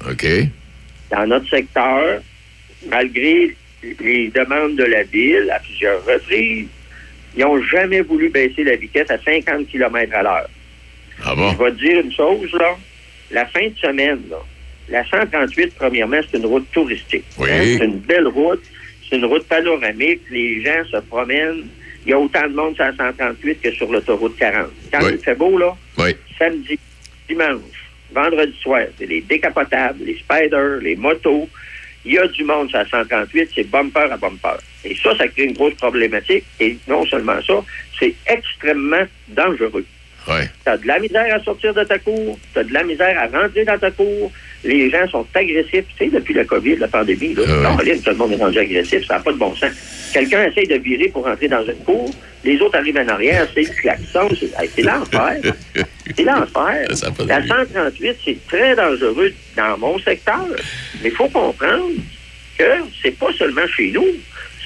OK. 0.09 0.25
Dans 1.11 1.27
notre 1.27 1.49
secteur, 1.49 2.21
malgré 2.89 3.55
les 3.99 4.29
demandes 4.29 4.75
de 4.75 4.83
la 4.85 5.03
ville 5.03 5.49
à 5.53 5.59
plusieurs 5.59 6.03
reprises, 6.05 6.67
ils 7.35 7.41
n'ont 7.43 7.61
jamais 7.63 8.01
voulu 8.01 8.29
baisser 8.29 8.63
la 8.63 8.75
vitesse 8.75 9.11
à 9.11 9.17
50 9.19 9.67
km 9.67 10.13
à 10.15 10.23
l'heure. 10.23 10.49
Ah 11.25 11.35
bon? 11.35 11.51
Je 11.51 11.57
vais 11.57 11.71
te 11.71 11.77
dire 11.79 11.99
une 12.01 12.11
chose, 12.13 12.51
là. 12.53 12.75
La 13.31 13.45
fin 13.47 13.67
de 13.67 13.75
semaine, 13.77 14.19
là, 14.29 14.37
la 14.89 15.03
138, 15.05 15.73
premièrement, 15.75 16.19
c'est 16.31 16.37
une 16.37 16.45
route 16.45 16.65
touristique. 16.71 17.25
Oui. 17.37 17.49
Hein, 17.51 17.75
C'est 17.79 17.85
une 17.85 17.99
belle 17.99 18.27
route. 18.27 18.63
C'est 19.09 19.17
une 19.17 19.25
route 19.25 19.43
panoramique. 19.47 20.21
Les 20.31 20.63
gens 20.63 20.83
se 20.91 20.97
promènent. 20.97 21.67
Il 22.05 22.11
y 22.11 22.13
a 22.13 22.19
autant 22.19 22.47
de 22.47 22.53
monde 22.55 22.75
sur 22.75 22.85
la 22.85 22.93
138 22.95 23.61
que 23.61 23.71
sur 23.73 23.91
l'autoroute 23.91 24.37
40. 24.37 24.67
Quand 24.91 25.03
Oui. 25.03 25.11
il 25.13 25.19
fait 25.19 25.35
beau, 25.35 25.57
là, 25.57 25.75
Oui. 25.97 26.15
samedi, 26.39 26.79
dimanche, 27.27 27.59
vendredi 28.13 28.53
soir, 28.61 28.83
c'est 28.97 29.05
les 29.07 29.19
décapotables, 29.21 30.05
les 30.05 30.17
spiders, 30.17 30.77
les 30.81 30.95
motos. 30.95 31.49
Il 32.05 32.13
y 32.13 32.17
a 32.19 32.27
du 32.27 32.45
monde 32.45 32.69
sur 32.69 32.77
la 32.77 32.85
138, 32.87 33.49
c'est 33.53 33.69
bumper 33.69 34.09
à 34.09 34.15
bumper. 34.15 34.55
Et 34.85 34.95
ça, 34.95 35.17
ça 35.17 35.27
crée 35.27 35.43
une 35.43 35.53
grosse 35.53 35.73
problématique. 35.73 36.45
Et 36.61 36.77
non 36.87 37.05
seulement 37.05 37.41
ça, 37.45 37.61
c'est 37.99 38.13
extrêmement 38.25 39.03
dangereux. 39.27 39.85
Oui. 40.27 40.45
Tu 40.63 40.69
as 40.69 40.77
de 40.77 40.87
la 40.87 40.99
misère 40.99 41.35
à 41.35 41.43
sortir 41.43 41.73
de 41.73 41.83
ta 41.83 41.97
cour, 41.99 42.37
tu 42.53 42.59
as 42.59 42.63
de 42.63 42.73
la 42.73 42.83
misère 42.83 43.17
à 43.19 43.41
rentrer 43.41 43.65
dans 43.65 43.77
ta 43.77 43.91
cour. 43.91 44.31
Les 44.63 44.89
gens 44.89 45.07
sont 45.09 45.25
agressifs. 45.33 45.85
Tu 45.97 46.05
sais, 46.05 46.09
depuis 46.09 46.33
la 46.33 46.43
COVID, 46.43 46.77
la 46.77 46.87
pandémie, 46.87 47.33
là, 47.35 47.43
oui. 47.45 47.61
Caroline, 47.61 48.01
tout 48.01 48.09
le 48.09 48.15
monde 48.15 48.31
est 48.33 48.43
rendu 48.43 48.59
agressif, 48.59 49.05
ça 49.05 49.15
n'a 49.15 49.19
pas 49.19 49.31
de 49.31 49.37
bon 49.37 49.55
sens. 49.55 49.71
Quelqu'un 50.13 50.45
essaye 50.45 50.67
de 50.67 50.75
virer 50.75 51.09
pour 51.09 51.25
rentrer 51.25 51.47
dans 51.47 51.63
une 51.63 51.83
cour, 51.85 52.09
les 52.43 52.59
autres 52.61 52.77
arrivent 52.77 52.97
en 52.97 53.07
arrière, 53.07 53.47
c'est 53.53 53.61
le 53.61 53.81
klaxon, 53.81 54.29
c'est 54.75 54.81
l'enfer. 54.81 55.53
c'est 56.15 56.23
l'enfer. 56.23 56.87
La 57.27 57.41
d'allure. 57.41 57.67
138, 57.73 58.17
c'est 58.23 58.47
très 58.47 58.75
dangereux 58.75 59.33
dans 59.55 59.77
mon 59.77 59.99
secteur. 59.99 60.45
Mais 61.01 61.09
il 61.09 61.15
faut 61.15 61.27
comprendre 61.27 61.91
que 62.57 62.63
c'est 63.01 63.17
pas 63.17 63.31
seulement 63.37 63.67
chez 63.67 63.91
nous. 63.91 64.07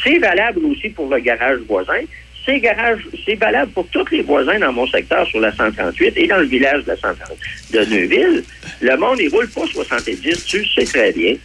C'est 0.03 0.19
valable 0.19 0.65
aussi 0.65 0.89
pour 0.89 1.09
le 1.09 1.19
garage 1.19 1.59
voisin. 1.67 2.01
C'est 2.45 2.59
garage, 2.59 3.01
c'est 3.25 3.35
valable 3.35 3.71
pour 3.71 3.87
tous 3.89 4.09
les 4.11 4.21
voisins 4.23 4.57
dans 4.57 4.73
mon 4.73 4.87
secteur 4.87 5.27
sur 5.27 5.39
la 5.39 5.51
138 5.51 6.13
et 6.17 6.27
dans 6.27 6.37
le 6.37 6.45
village 6.47 6.83
de 6.83 6.89
la 6.89 6.97
130 6.97 7.37
de 7.71 7.79
Neuville. 7.85 8.43
Le 8.81 8.97
monde, 8.97 9.19
il 9.19 9.29
roule 9.29 9.47
pas 9.49 9.65
70, 9.67 10.45
tu 10.45 10.57
le 10.59 10.65
sais 10.65 10.85
très 10.85 11.11
bien. 11.11 11.35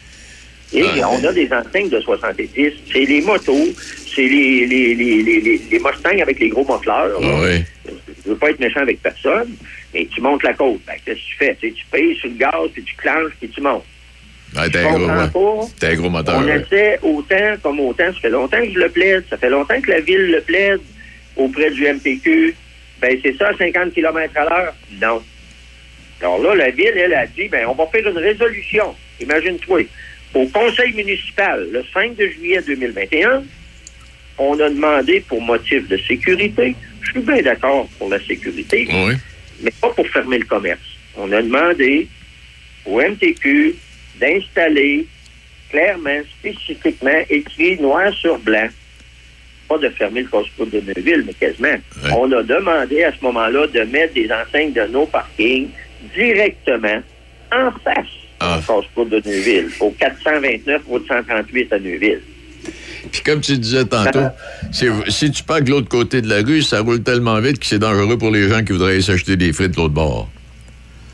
Et 0.73 0.83
Ah. 1.03 1.11
on 1.11 1.23
a 1.25 1.33
des 1.33 1.49
enseignes 1.53 1.89
de 1.91 2.01
70. 2.01 2.73
C'est 2.93 3.05
les 3.05 3.21
motos, 3.21 3.69
c'est 4.15 4.23
les, 4.27 4.67
les, 4.67 4.95
les, 4.95 5.23
les, 5.23 5.41
les, 5.71 5.79
Mustangs 5.79 6.21
avec 6.23 6.41
les 6.41 6.49
gros 6.49 6.65
motleurs. 6.65 7.21
là. 7.21 7.29
Ah 7.31 7.41
oui. 7.43 7.63
Je 8.25 8.31
veux 8.31 8.37
pas 8.37 8.51
être 8.51 8.59
méchant 8.59 8.81
avec 8.81 9.01
personne, 9.01 9.55
mais 9.95 10.09
tu 10.13 10.21
montes 10.21 10.43
la 10.43 10.55
côte. 10.55 10.81
Ben, 10.87 10.95
Qu'est-ce 11.05 11.19
que 11.19 11.25
tu 11.25 11.37
fais? 11.37 11.57
Tu 11.61 11.85
payes 11.93 12.17
sur 12.17 12.29
le 12.29 12.35
gaz, 12.37 12.69
puis 12.73 12.83
tu 12.83 12.97
clenches, 12.97 13.33
puis 13.39 13.49
tu 13.49 13.61
montes. 13.61 13.85
T'es 14.57 14.79
un 14.79 14.95
ouais. 14.95 15.67
T'es 15.79 15.87
un 15.89 15.95
gros 15.95 16.11
moteur. 16.11 16.39
On 16.39 16.45
ouais. 16.45 16.61
essaie 16.61 16.99
autant 17.03 17.57
comme 17.63 17.81
autant. 17.81 18.13
Ça 18.13 18.21
fait 18.21 18.31
longtemps 18.31 18.61
que 18.61 18.73
je 18.73 18.79
le 18.79 18.89
plaide. 18.89 19.25
Ça 19.29 19.37
fait 19.37 19.51
longtemps 19.51 19.81
que 19.81 19.91
la 19.91 20.01
ville 20.01 20.31
le 20.33 20.41
plaide 20.41 20.81
auprès 21.37 21.71
du 21.71 21.87
MPQ. 21.87 22.55
Ben, 23.01 23.19
c'est 23.23 23.37
ça, 23.37 23.51
50 23.57 23.93
km 23.93 24.33
à 24.37 24.45
l'heure? 24.45 24.75
Non. 25.03 25.23
Alors 26.21 26.39
là, 26.43 26.55
la 26.55 26.71
ville, 26.71 26.95
elle 26.97 27.13
a 27.15 27.27
dit, 27.27 27.49
ben, 27.49 27.67
on 27.69 27.75
va 27.75 27.87
faire 27.87 28.09
une 28.09 28.17
résolution. 28.19 28.95
Imagine-toi. 29.21 29.83
Au 30.35 30.47
conseil 30.47 30.93
municipal, 30.95 31.69
le 31.71 31.85
5 31.93 32.17
de 32.17 32.27
juillet 32.29 32.61
2021, 32.67 33.43
on 34.39 34.59
a 34.61 34.69
demandé 34.71 35.21
pour 35.29 35.41
motif 35.43 35.87
de 35.89 35.97
sécurité. 35.99 36.75
Je 37.03 37.11
suis 37.11 37.21
bien 37.21 37.43
d'accord 37.43 37.89
pour 37.99 38.09
la 38.09 38.19
sécurité 38.25 38.89
Oui. 38.91 39.15
mais 39.63 39.71
pas 39.81 39.91
pour 39.91 40.07
fermer 40.09 40.39
le 40.39 40.45
commerce. 40.47 40.81
On 41.17 41.31
a 41.33 41.41
demandé 41.43 42.09
au 42.85 43.01
MTQ 43.01 43.75
d'installer 44.21 45.07
clairement, 45.71 46.21
spécifiquement, 46.39 47.21
écrit 47.29 47.79
noir 47.81 48.13
sur 48.15 48.39
blanc, 48.39 48.69
pas 49.69 49.79
de 49.79 49.89
fermer 49.91 50.23
le 50.23 50.29
casse-croûte 50.29 50.71
de 50.71 50.81
Neuville, 50.81 51.25
mais 51.27 51.35
quasiment. 51.35 51.75
On 52.17 52.31
a 52.33 52.43
demandé 52.43 53.03
à 53.03 53.11
ce 53.13 53.25
moment-là 53.25 53.67
de 53.67 53.81
mettre 53.81 54.15
des 54.15 54.29
enseignes 54.31 54.73
de 54.73 54.83
nos 54.93 55.07
parkings 55.07 55.69
directement 56.15 57.03
en 57.53 57.71
face 57.85 58.07
Ah. 58.39 58.59
du 58.61 58.67
casse-croûte 58.67 59.09
de 59.11 59.23
Neuville, 59.27 59.69
au 59.81 59.91
429 59.91 60.83
route 60.87 61.07
138 61.09 61.73
à 61.73 61.79
Neuville. 61.81 62.21
Puis 63.11 63.21
comme 63.23 63.41
tu 63.41 63.57
disais 63.59 63.85
tantôt, 63.85 64.21
c'est- 64.73 64.91
si 65.11 65.31
tu 65.31 65.43
pars 65.43 65.63
de 65.63 65.71
l'autre 65.71 65.89
côté 65.89 66.21
de 66.23 66.29
la 66.29 66.43
rue, 66.43 66.63
ça 66.63 66.81
roule 66.81 67.03
tellement 67.03 67.39
vite 67.41 67.59
que 67.59 67.67
c'est 67.67 67.79
dangereux 67.79 68.19
pour 68.19 68.31
les 68.31 68.49
gens 68.49 68.63
qui 68.65 68.73
voudraient 68.73 69.01
s'acheter 69.01 69.37
des 69.37 69.53
frites 69.53 69.73
de 69.73 69.77
l'autre 69.77 69.95
bord. 69.95 70.29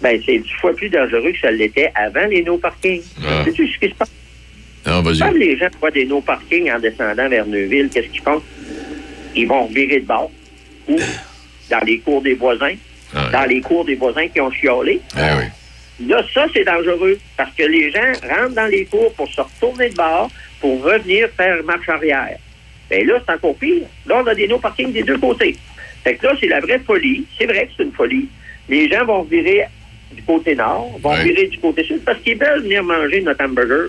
Ben, 0.03 0.21
c'est 0.27 0.39
dix 0.39 0.53
fois 0.61 0.75
plus 0.75 0.89
dangereux 0.89 1.33
que 1.33 1.39
ça 1.41 1.51
l'était 1.51 1.91
avant 1.95 2.27
les 2.27 2.43
no-parking. 2.43 3.01
Ah. 3.25 3.45
Sais-tu 3.45 3.69
ce 3.69 3.79
qui 3.79 3.89
se 3.89 3.95
passe? 3.95 4.11
Non, 4.87 5.03
Quand 5.03 5.33
les 5.33 5.57
gens 5.57 5.69
voient 5.81 5.91
des 5.93 6.05
no-parking 6.07 6.71
en 6.73 6.79
descendant 6.81 7.29
vers 7.29 7.47
Neuville, 7.47 7.89
qu'est-ce 7.89 8.09
qu'ils 8.09 8.21
font? 8.23 8.43
Ils 9.35 9.47
vont 9.47 9.67
virer 9.67 10.01
de 10.01 10.07
bord. 10.07 10.31
Ou 10.89 10.99
dans 11.71 11.81
les 11.87 11.99
cours 12.01 12.21
des 12.21 12.35
voisins. 12.35 12.75
Ah, 13.15 13.29
Dans 13.33 13.45
les 13.45 13.61
cours 13.61 13.85
des 13.85 13.95
voisins 13.95 14.27
qui 14.29 14.41
ont 14.41 14.51
chiolé. 14.51 15.01
oui. 15.17 15.45
Là, 16.09 16.21
ça, 16.35 16.47
c'est 16.53 16.65
dangereux. 16.65 17.17
Parce 17.37 17.55
que 17.55 17.63
les 17.63 17.93
gens 17.93 18.13
rentrent 18.29 18.55
dans 18.57 18.67
les 18.67 18.87
cours 18.87 19.13
pour 19.15 19.29
se 19.29 19.41
retourner 19.41 19.91
de 19.91 19.95
bord, 19.95 20.31
pour 20.61 20.83
revenir 20.83 21.29
faire 21.37 21.63
marche 21.63 21.89
arrière. 21.89 22.39
Bien 22.91 23.05
là, 23.05 23.21
c'est 23.25 23.35
encore 23.35 23.55
pire. 23.57 23.83
Là, 24.07 24.21
on 24.25 24.27
a 24.27 24.35
des 24.35 24.49
no-parking 24.49 24.91
des 24.93 25.03
deux 25.05 25.19
côtés. 25.19 25.55
Fait 26.03 26.17
que 26.17 26.27
là, 26.27 26.33
c'est 26.41 26.49
la 26.49 26.59
vraie 26.61 26.81
folie. 26.81 27.25
C'est 27.39 27.47
vrai 27.47 27.67
que 27.67 27.73
c'est 27.77 27.85
une 27.85 27.93
folie. 27.93 28.27
Les 28.69 28.89
gens 28.91 29.05
vont 29.05 29.23
virer 29.23 29.65
du 30.15 30.23
côté 30.23 30.55
nord, 30.55 30.99
vont 31.03 31.11
Ouais. 31.11 31.25
virer 31.25 31.47
du 31.49 31.59
côté 31.59 31.85
sud, 31.85 32.01
parce 32.05 32.19
qu'ils 32.21 32.39
veulent 32.39 32.63
venir 32.63 32.83
manger 32.83 33.21
notre 33.23 33.45
hamburger. 33.45 33.89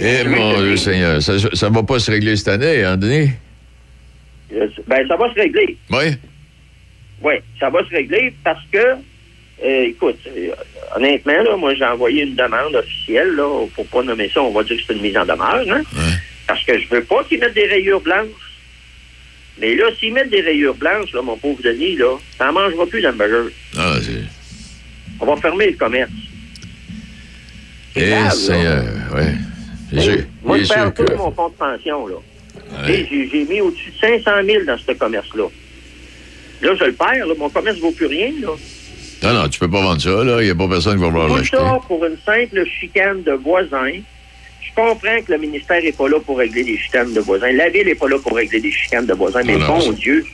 Eh, 0.00 0.24
mon 0.24 0.60
Dieu 0.60 0.76
Seigneur, 0.76 1.20
ça 1.22 1.32
ne 1.34 1.74
va 1.74 1.82
pas 1.82 1.98
se 1.98 2.10
régler 2.10 2.36
cette 2.36 2.48
année, 2.48 2.84
hein, 2.84 2.96
Denis? 2.96 3.30
Euh, 4.54 4.66
Ben, 4.86 5.06
ça 5.08 5.16
va 5.16 5.28
se 5.30 5.34
régler. 5.38 5.76
Oui. 5.90 6.14
Oui, 7.22 7.34
ça 7.58 7.68
va 7.68 7.80
se 7.84 7.90
régler 7.90 8.32
parce 8.44 8.62
que, 8.72 8.78
euh, 8.78 9.84
écoute, 9.86 10.18
euh, 10.28 10.50
honnêtement, 10.96 11.42
là, 11.42 11.56
moi, 11.56 11.74
j'ai 11.74 11.84
envoyé 11.84 12.22
une 12.22 12.36
demande 12.36 12.76
officielle, 12.76 13.30
là, 13.34 13.66
pour 13.74 13.86
pas 13.88 14.02
nommer 14.04 14.30
ça, 14.32 14.40
on 14.40 14.52
va 14.52 14.62
dire 14.62 14.76
que 14.76 14.82
c'est 14.86 14.94
une 14.94 15.02
mise 15.02 15.16
en 15.18 15.26
demeure, 15.26 15.64
hein, 15.68 15.82
parce 16.46 16.62
que 16.64 16.78
je 16.78 16.88
veux 16.88 17.02
pas 17.02 17.24
qu'ils 17.24 17.40
mettent 17.40 17.54
des 17.54 17.66
rayures 17.66 18.00
blanches. 18.00 18.28
Mais 19.60 19.74
là, 19.74 19.86
s'ils 19.98 20.12
mettent 20.14 20.30
des 20.30 20.40
rayures 20.42 20.76
blanches, 20.76 21.12
là, 21.12 21.20
mon 21.22 21.36
pauvre 21.36 21.60
Denis, 21.64 21.96
là, 21.96 22.16
ça 22.38 22.46
n'en 22.46 22.52
mangera 22.52 22.86
plus 22.86 23.02
d'hamburger. 23.02 23.50
Ah, 23.76 23.96
c'est... 24.00 24.22
On 25.20 25.26
va 25.26 25.36
fermer 25.36 25.66
le 25.70 25.76
commerce. 25.76 26.10
C'est 27.94 28.08
grave, 28.08 28.24
là. 28.24 28.30
Seigneur, 28.30 28.84
oui. 29.16 29.22
J'ai- 29.92 30.24
Moi, 30.44 30.58
je 30.62 30.68
perds 30.68 30.94
que... 30.94 31.02
tout 31.02 31.16
mon 31.16 31.32
fonds 31.32 31.48
de 31.48 31.54
pension, 31.54 32.06
là. 32.06 32.14
Ouais. 32.86 32.92
Et 33.00 33.06
J'ai 33.10 33.28
j'ai 33.30 33.44
mis 33.44 33.60
au-dessus 33.60 33.90
de 33.90 33.98
500 34.24 34.30
000 34.44 34.64
dans 34.64 34.76
ce 34.78 34.92
commerce-là. 34.92 35.44
Là, 36.62 36.70
je 36.78 36.84
le 36.84 36.92
perds, 36.92 37.26
là. 37.26 37.34
Mon 37.38 37.48
commerce 37.48 37.76
ne 37.76 37.82
vaut 37.82 37.90
plus 37.92 38.06
rien, 38.06 38.30
là. 38.42 38.48
Non, 39.22 39.32
non, 39.34 39.48
tu 39.48 39.58
peux 39.58 39.70
pas 39.70 39.82
vendre 39.82 40.00
ça, 40.00 40.10
là. 40.22 40.40
Il 40.42 40.44
n'y 40.44 40.50
a 40.50 40.54
pas 40.54 40.68
personne 40.68 40.96
qui 40.96 41.00
va 41.02 41.08
vouloir 41.08 41.28
Tout 41.28 41.36
l'acheter. 41.36 41.56
ça 41.56 41.78
pour 41.88 42.04
une 42.04 42.16
simple 42.24 42.64
chicane 42.80 43.22
de 43.22 43.32
voisins. 43.32 43.92
Je 44.60 44.74
comprends 44.74 45.22
que 45.26 45.32
le 45.32 45.38
ministère 45.38 45.82
n'est 45.82 45.92
pas 45.92 46.08
là 46.08 46.20
pour 46.20 46.38
régler 46.38 46.62
des 46.62 46.76
chicanes 46.76 47.12
de 47.12 47.20
voisins. 47.20 47.50
La 47.52 47.68
ville 47.70 47.86
n'est 47.86 47.94
pas 47.96 48.08
là 48.08 48.18
pour 48.22 48.36
régler 48.36 48.60
des 48.60 48.70
chicanes 48.70 49.06
de 49.06 49.14
voisins. 49.14 49.40
Mais 49.44 49.56
Non, 49.56 49.78
bon 49.78 49.92
Dieu, 49.92 50.24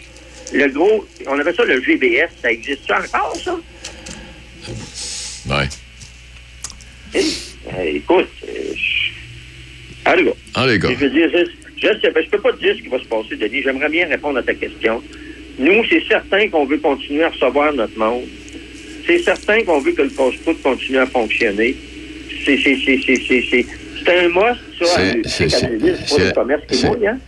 le 0.53 0.67
gros, 0.69 1.07
on 1.29 1.39
avait 1.39 1.55
ça 1.55 1.65
le 1.65 1.81
GBS, 1.81 2.29
ça 2.43 2.51
existe 2.51 2.87
ça 2.87 2.99
encore, 2.99 3.37
ça? 3.43 3.57
Ouais. 5.49 5.69
Eh, 7.15 7.97
écoute, 7.97 8.29
euh, 8.49 8.49
je- 8.75 10.11
gars. 10.79 10.89
Je 10.91 10.95
veux 10.97 11.11
dire, 11.11 11.29
je, 11.33 11.87
je 12.23 12.29
peux 12.31 12.39
pas 12.41 12.53
te 12.53 12.61
dire 12.61 12.75
ce 12.77 12.83
qui 12.83 12.89
va 12.89 12.99
se 12.99 13.05
passer, 13.05 13.37
Denis. 13.37 13.63
J'aimerais 13.63 13.89
bien 13.89 14.07
répondre 14.09 14.39
à 14.39 14.43
ta 14.43 14.55
question. 14.55 15.03
Nous, 15.59 15.85
c'est 15.89 16.03
certain 16.09 16.49
qu'on 16.49 16.67
veut 16.67 16.79
continuer 16.79 17.25
à 17.25 17.29
recevoir 17.31 17.73
notre 17.73 17.97
monde. 17.99 18.25
C'est 19.07 19.19
certain 19.19 19.63
qu'on 19.65 19.81
veut 19.81 19.93
que 19.93 20.03
le 20.03 20.09
post-foot 20.11 20.61
continue 20.63 20.99
à 20.99 21.07
fonctionner. 21.07 21.75
C'est, 22.45 22.57
c'est, 22.59 22.77
c'est, 22.85 23.01
c'est, 23.07 23.21
c'est, 23.27 23.45
c'est, 23.51 23.67
c'est 24.05 24.19
un 24.19 24.29
must, 24.29 24.61
ça, 24.79 24.87
C'est- 24.87 25.49
c'est- 25.49 27.07
hein? 27.07 27.19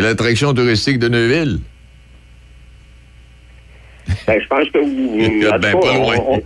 L'attraction 0.00 0.52
touristique 0.54 0.98
de 0.98 1.08
Neuville. 1.08 1.58
Ben, 4.26 4.40
je 4.40 4.46
pense 4.46 4.68
que 4.70 4.78
en 5.54 5.58
Ben, 5.58 5.72
pas 5.72 5.94
loin. 5.94 6.40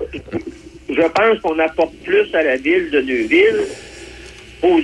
Je 0.91 1.03
pense 1.03 1.39
qu'on 1.43 1.59
apporte 1.59 1.95
plus 2.05 2.35
à 2.35 2.43
la 2.43 2.57
ville 2.57 2.91
de 2.91 3.01
Neuville 3.01 3.67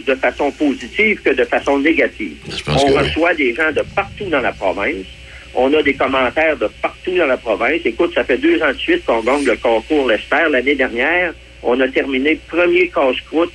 de 0.07 0.15
façon 0.15 0.51
positive 0.53 1.21
que 1.23 1.31
de 1.31 1.45
façon 1.45 1.79
négative. 1.79 2.37
On 2.69 2.87
oui. 2.87 2.99
reçoit 2.99 3.35
des 3.35 3.55
gens 3.55 3.71
de 3.73 3.83
partout 3.95 4.25
dans 4.25 4.41
la 4.41 4.53
province. 4.53 5.07
On 5.55 5.73
a 5.73 5.83
des 5.83 5.95
commentaires 5.95 6.57
de 6.57 6.69
partout 6.83 7.17
dans 7.17 7.27
la 7.27 7.37
province. 7.37 7.81
Écoute, 7.85 8.13
ça 8.15 8.25
fait 8.25 8.39
deux 8.39 8.61
ans 8.63 8.73
de 8.73 8.79
suite 8.79 9.05
qu'on 9.05 9.23
gagne 9.23 9.45
le 9.45 9.57
concours 9.57 10.09
Lester. 10.09 10.49
L'année 10.51 10.75
dernière, 10.75 11.35
on 11.63 11.79
a 11.81 11.89
terminé 11.89 12.39
premier 12.49 12.89
casse-croûte 12.89 13.53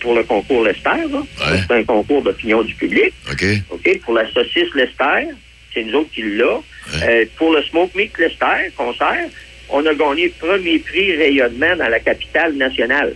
pour 0.00 0.14
le 0.14 0.24
concours 0.24 0.64
Lester. 0.64 0.90
Ouais. 0.90 1.58
C'est 1.66 1.74
un 1.74 1.84
concours 1.84 2.22
d'opinion 2.22 2.62
du 2.62 2.74
public. 2.74 3.12
OK? 3.30 3.44
OK? 3.70 4.00
Pour 4.00 4.14
la 4.14 4.30
saucisse 4.30 4.74
Lester, 4.74 5.28
c'est 5.72 5.84
nous 5.84 6.00
autres 6.00 6.10
qui 6.14 6.22
l'a. 6.22 6.60
Euh, 7.02 7.24
pour 7.36 7.52
le 7.52 7.62
Smoke 7.62 7.96
Meat 7.96 8.18
Lester, 8.18 8.70
concert, 8.76 9.26
on 9.72 9.84
a 9.86 9.94
gagné 9.94 10.26
le 10.26 10.46
premier 10.46 10.78
prix 10.78 11.16
rayonnement 11.16 11.76
dans 11.76 11.88
la 11.88 11.98
capitale 12.00 12.54
nationale. 12.54 13.14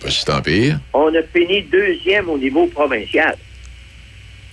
Pas 0.00 0.10
si 0.10 0.24
tant 0.24 0.42
pire. 0.42 0.78
On 0.92 1.08
a 1.14 1.22
fini 1.34 1.62
deuxième 1.62 2.28
au 2.28 2.36
niveau 2.36 2.66
provincial. 2.66 3.36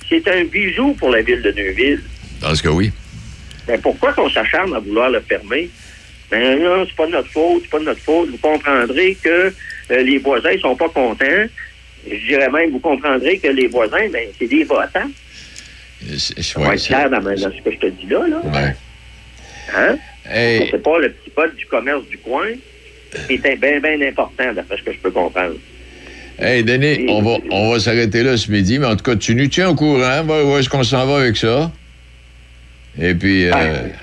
C'est 0.08 0.28
un 0.28 0.44
bijou 0.46 0.94
pour 0.94 1.10
la 1.10 1.22
ville 1.22 1.42
de 1.42 1.52
Neuville. 1.52 2.02
Dans 2.42 2.54
ce 2.56 2.64
cas, 2.64 2.70
oui. 2.70 2.92
Ben, 3.68 3.80
pourquoi 3.82 4.14
qu'on 4.14 4.30
s'acharne 4.30 4.74
à 4.76 4.80
vouloir 4.80 5.10
le 5.10 5.20
fermer? 5.22 5.70
Ben 6.30 6.62
non, 6.62 6.86
c'est 6.88 6.96
pas 6.96 7.08
de 7.08 7.12
notre 7.12 7.30
faute, 7.30 7.62
c'est 7.64 7.70
pas 7.70 7.80
de 7.80 7.86
notre 7.86 8.00
faute. 8.02 8.30
Vous 8.30 8.38
comprendrez 8.38 9.16
que 9.22 9.54
euh, 9.92 10.04
les 10.04 10.18
voisins 10.18 10.58
sont 10.62 10.76
pas 10.76 10.90
contents. 10.90 11.26
Je 12.10 12.16
dirais 12.28 12.50
même, 12.50 12.72
vous 12.72 12.80
comprendrez 12.80 13.38
que 13.38 13.48
les 13.50 13.68
voisins, 13.68 14.08
ben, 14.12 14.28
c'est 14.40 14.48
des 14.48 14.64
votants. 14.64 15.10
C'est- 16.18 16.58
ouais, 16.58 16.78
clair 16.78 17.10
dans, 17.10 17.22
ma- 17.22 17.36
dans 17.36 17.52
ce 17.52 17.62
que 17.62 17.72
je 17.72 17.78
te 17.78 17.88
dis 17.88 18.08
là, 18.08 18.26
là. 18.28 18.42
Ouais. 18.46 18.76
Hein? 19.76 19.98
Hey, 20.30 20.68
C'est 20.72 20.82
pas 20.84 21.00
le 21.00 21.10
petit 21.12 21.30
pote 21.32 21.56
du 21.56 21.66
commerce 21.66 22.06
du 22.10 22.18
coin 22.18 22.48
qui 23.28 23.34
est 23.34 23.56
bien, 23.58 23.80
bien 23.80 24.02
important, 24.08 24.54
d'après 24.54 24.78
ce 24.78 24.84
que 24.84 24.94
je 24.94 24.98
peux 25.00 25.12
comprendre. 25.12 25.56
hey, 26.40 26.64
Denis, 26.64 27.06
on 27.10 27.22
va, 27.22 27.38
on 27.50 27.72
va 27.72 27.80
s'arrêter 27.80 28.24
là 28.24 28.38
ce 28.38 28.50
midi, 28.52 28.80
mais 28.80 28.86
en 28.88 28.96
tout 28.96 29.04
cas, 29.04 29.16
tu 29.16 29.36
nous 29.36 29.48
tiens 29.48 29.70
au 29.70 29.76
courant. 29.76 30.24
Voir 30.24 30.46
où 30.46 30.58
est-ce 30.58 30.70
qu'on 30.70 30.84
s'en 30.84 31.06
va 31.06 31.22
avec 31.22 31.36
ça? 31.38 31.72
Et 33.02 33.14
puis, 33.14 33.48
euh, 33.48 33.54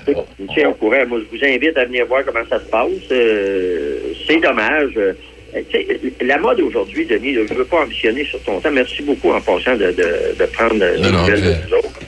je 0.07 0.13
vous 0.13 0.47
tiens 0.53 0.69
au 0.69 0.73
courant. 0.73 1.05
Moi, 1.07 1.19
je 1.31 1.37
vous 1.37 1.43
invite 1.45 1.77
à 1.77 1.85
venir 1.85 2.05
voir 2.07 2.23
comment 2.25 2.45
ça 2.49 2.59
se 2.59 2.65
passe. 2.69 2.89
Euh, 3.11 3.97
c'est 4.27 4.39
dommage. 4.41 4.91
Euh, 4.97 5.13
la 6.21 6.37
mode 6.37 6.59
aujourd'hui, 6.61 7.05
Denis, 7.05 7.33
je 7.33 7.39
ne 7.41 7.57
veux 7.57 7.65
pas 7.65 7.83
ambitionner 7.83 8.25
sur 8.25 8.39
ton 8.43 8.59
temps. 8.59 8.71
Merci 8.71 9.01
beaucoup 9.03 9.31
en 9.31 9.41
passant 9.41 9.75
de, 9.75 9.91
de, 9.91 10.35
de 10.39 10.45
prendre 10.53 10.75
les 10.75 11.11
nouvelles 11.11 11.41
de 11.41 11.67
nous 11.67 11.77
autres. 11.77 11.99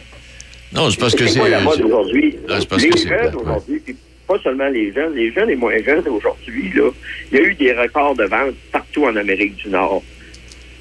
Non, 0.74 0.90
c'est 0.90 1.00
parce 1.00 1.16
que 1.16 1.28
c'est. 1.28 1.50
la 1.50 1.62
mode 1.62 1.82
aujourd'hui? 1.82 2.38
Ah, 2.50 2.60
les 2.78 2.92
jeunes 2.98 3.36
aujourd'hui, 3.36 3.80
puis 3.80 3.96
pas 4.28 4.40
seulement 4.40 4.70
les 4.70 4.94
jeunes, 4.94 5.14
les 5.16 5.32
jeunes 5.32 5.50
et 5.50 5.56
moins 5.56 5.78
jeunes 5.84 6.08
aujourd'hui, 6.08 6.72
là, 6.74 6.90
il 7.32 7.38
y 7.38 7.42
a 7.42 7.44
eu 7.44 7.54
des 7.56 7.74
records 7.74 8.16
de 8.16 8.24
vente 8.24 8.56
partout 8.72 9.06
en 9.06 9.16
Amérique 9.16 9.56
du 9.58 9.70
Nord. 9.70 10.04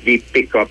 Des 0.04 0.18
pick-up. 0.32 0.68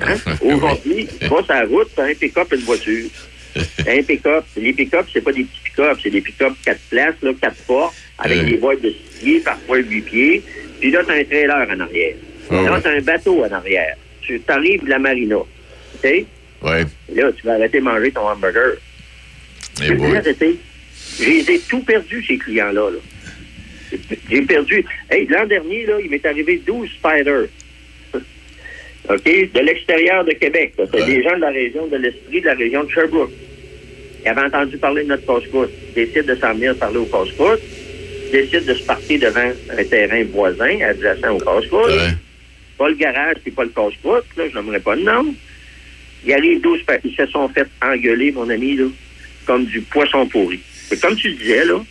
Hein? 0.00 0.16
Aujourd'hui, 0.40 1.06
tu 1.20 1.26
vas 1.26 1.42
sur 1.42 1.52
la 1.52 1.64
route, 1.64 1.88
tu 1.94 2.00
as 2.00 2.04
un 2.04 2.14
pick-up 2.14 2.52
et 2.52 2.56
une 2.56 2.62
voiture. 2.62 3.10
un 3.86 4.02
pick-up. 4.02 4.44
Les 4.56 4.72
pick-up, 4.72 5.06
c'est 5.12 5.20
pas 5.20 5.32
des 5.32 5.44
petits 5.44 5.60
pick-up, 5.64 5.98
c'est 6.02 6.10
des 6.10 6.20
pick-up 6.20 6.54
quatre 6.64 6.80
places, 6.90 7.14
là, 7.22 7.32
quatre 7.40 7.62
portes, 7.66 7.94
avec 8.18 8.44
des 8.44 8.56
boîtes 8.56 8.80
de 8.80 8.90
six 8.90 9.20
pieds, 9.20 9.40
parfois 9.40 9.78
huit 9.78 10.02
pieds. 10.02 10.42
Puis 10.80 10.90
là, 10.90 11.04
tu 11.04 11.12
as 11.12 11.14
un 11.14 11.24
trailer 11.24 11.68
en 11.68 11.80
arrière. 11.80 12.14
Ah 12.50 12.62
là, 12.62 12.80
tu 12.80 12.88
as 12.88 12.92
un 12.92 13.00
bateau 13.00 13.44
en 13.44 13.52
arrière. 13.52 13.96
Tu 14.22 14.40
arrives 14.48 14.84
de 14.84 14.90
la 14.90 14.98
marina. 14.98 15.36
OK? 15.36 16.26
Ouais. 16.62 16.84
Là, 17.14 17.32
tu 17.32 17.46
vas 17.46 17.54
arrêter 17.54 17.78
de 17.78 17.84
manger 17.84 18.10
ton 18.12 18.28
hamburger. 18.28 18.72
Eh. 19.82 19.86
J'ai 21.18 21.54
ai 21.54 21.58
tout 21.68 21.80
perdu, 21.80 22.24
ces 22.26 22.38
clients-là. 22.38 22.90
là. 22.90 23.98
J'ai 24.30 24.42
perdu. 24.42 24.84
Hey, 25.10 25.26
l'an 25.28 25.46
dernier, 25.46 25.86
là, 25.86 25.94
il 26.02 26.10
m'est 26.10 26.24
arrivé 26.26 26.60
12 26.66 26.88
spiders. 26.90 27.46
OK? 29.08 29.24
De 29.24 29.60
l'extérieur 29.60 30.24
de 30.24 30.32
Québec. 30.32 30.72
C'est 30.76 30.90
Ouais. 30.94 31.06
des 31.06 31.22
gens 31.22 31.36
de 31.36 31.40
la 31.42 31.50
région 31.50 31.86
de 31.86 31.96
l'Estrie, 31.96 32.40
de 32.40 32.46
la 32.46 32.54
région 32.54 32.84
de 32.84 32.90
Sherbrooke. 32.90 33.30
Ils 34.24 34.28
avaient 34.28 34.42
entendu 34.42 34.76
parler 34.78 35.04
de 35.04 35.08
notre. 35.08 35.42
Ils 35.96 36.04
décident 36.06 36.34
de 36.34 36.40
s'en 36.40 36.54
venir 36.54 36.74
parler 36.76 36.98
au. 36.98 37.08
Ils 38.26 38.32
décident 38.32 38.66
de 38.72 38.74
se 38.74 38.82
partir 38.84 39.20
devant 39.20 39.52
un 39.78 39.84
terrain 39.84 40.24
voisin, 40.32 40.80
adjacent 40.80 41.22
au. 41.30 41.86
Ouais. 41.86 42.08
Pas 42.76 42.88
le 42.88 42.94
garage, 42.96 43.36
puis 43.42 43.52
pas 43.52 43.64
le. 43.64 43.70
Là, 43.74 44.20
je 44.52 44.58
n'aimerais 44.58 44.80
pas 44.80 44.96
le 44.96 45.02
nom. 45.02 45.34
Il 46.24 46.32
arrive 46.32 46.60
12 46.60 46.82
pa- 46.82 46.98
Ils 47.04 47.14
se 47.14 47.26
sont 47.26 47.48
fait 47.48 47.66
engueuler, 47.82 48.32
mon 48.32 48.48
ami, 48.50 48.76
là, 48.76 48.84
comme 49.46 49.64
du 49.66 49.80
poisson 49.82 50.26
pourri. 50.26 50.60
Et 50.90 50.96
comme 50.96 51.16
tu 51.16 51.28
le 51.28 51.34
disais, 51.34 51.64
là, 51.64 51.84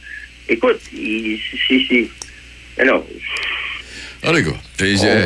écoute, 0.50 0.80
c'est... 0.92 2.08
Alors, 2.78 3.06
Ah, 4.24 4.34
les 4.34 4.44
gars. 4.44 4.52
Puis, 4.78 4.98
euh, 5.04 5.26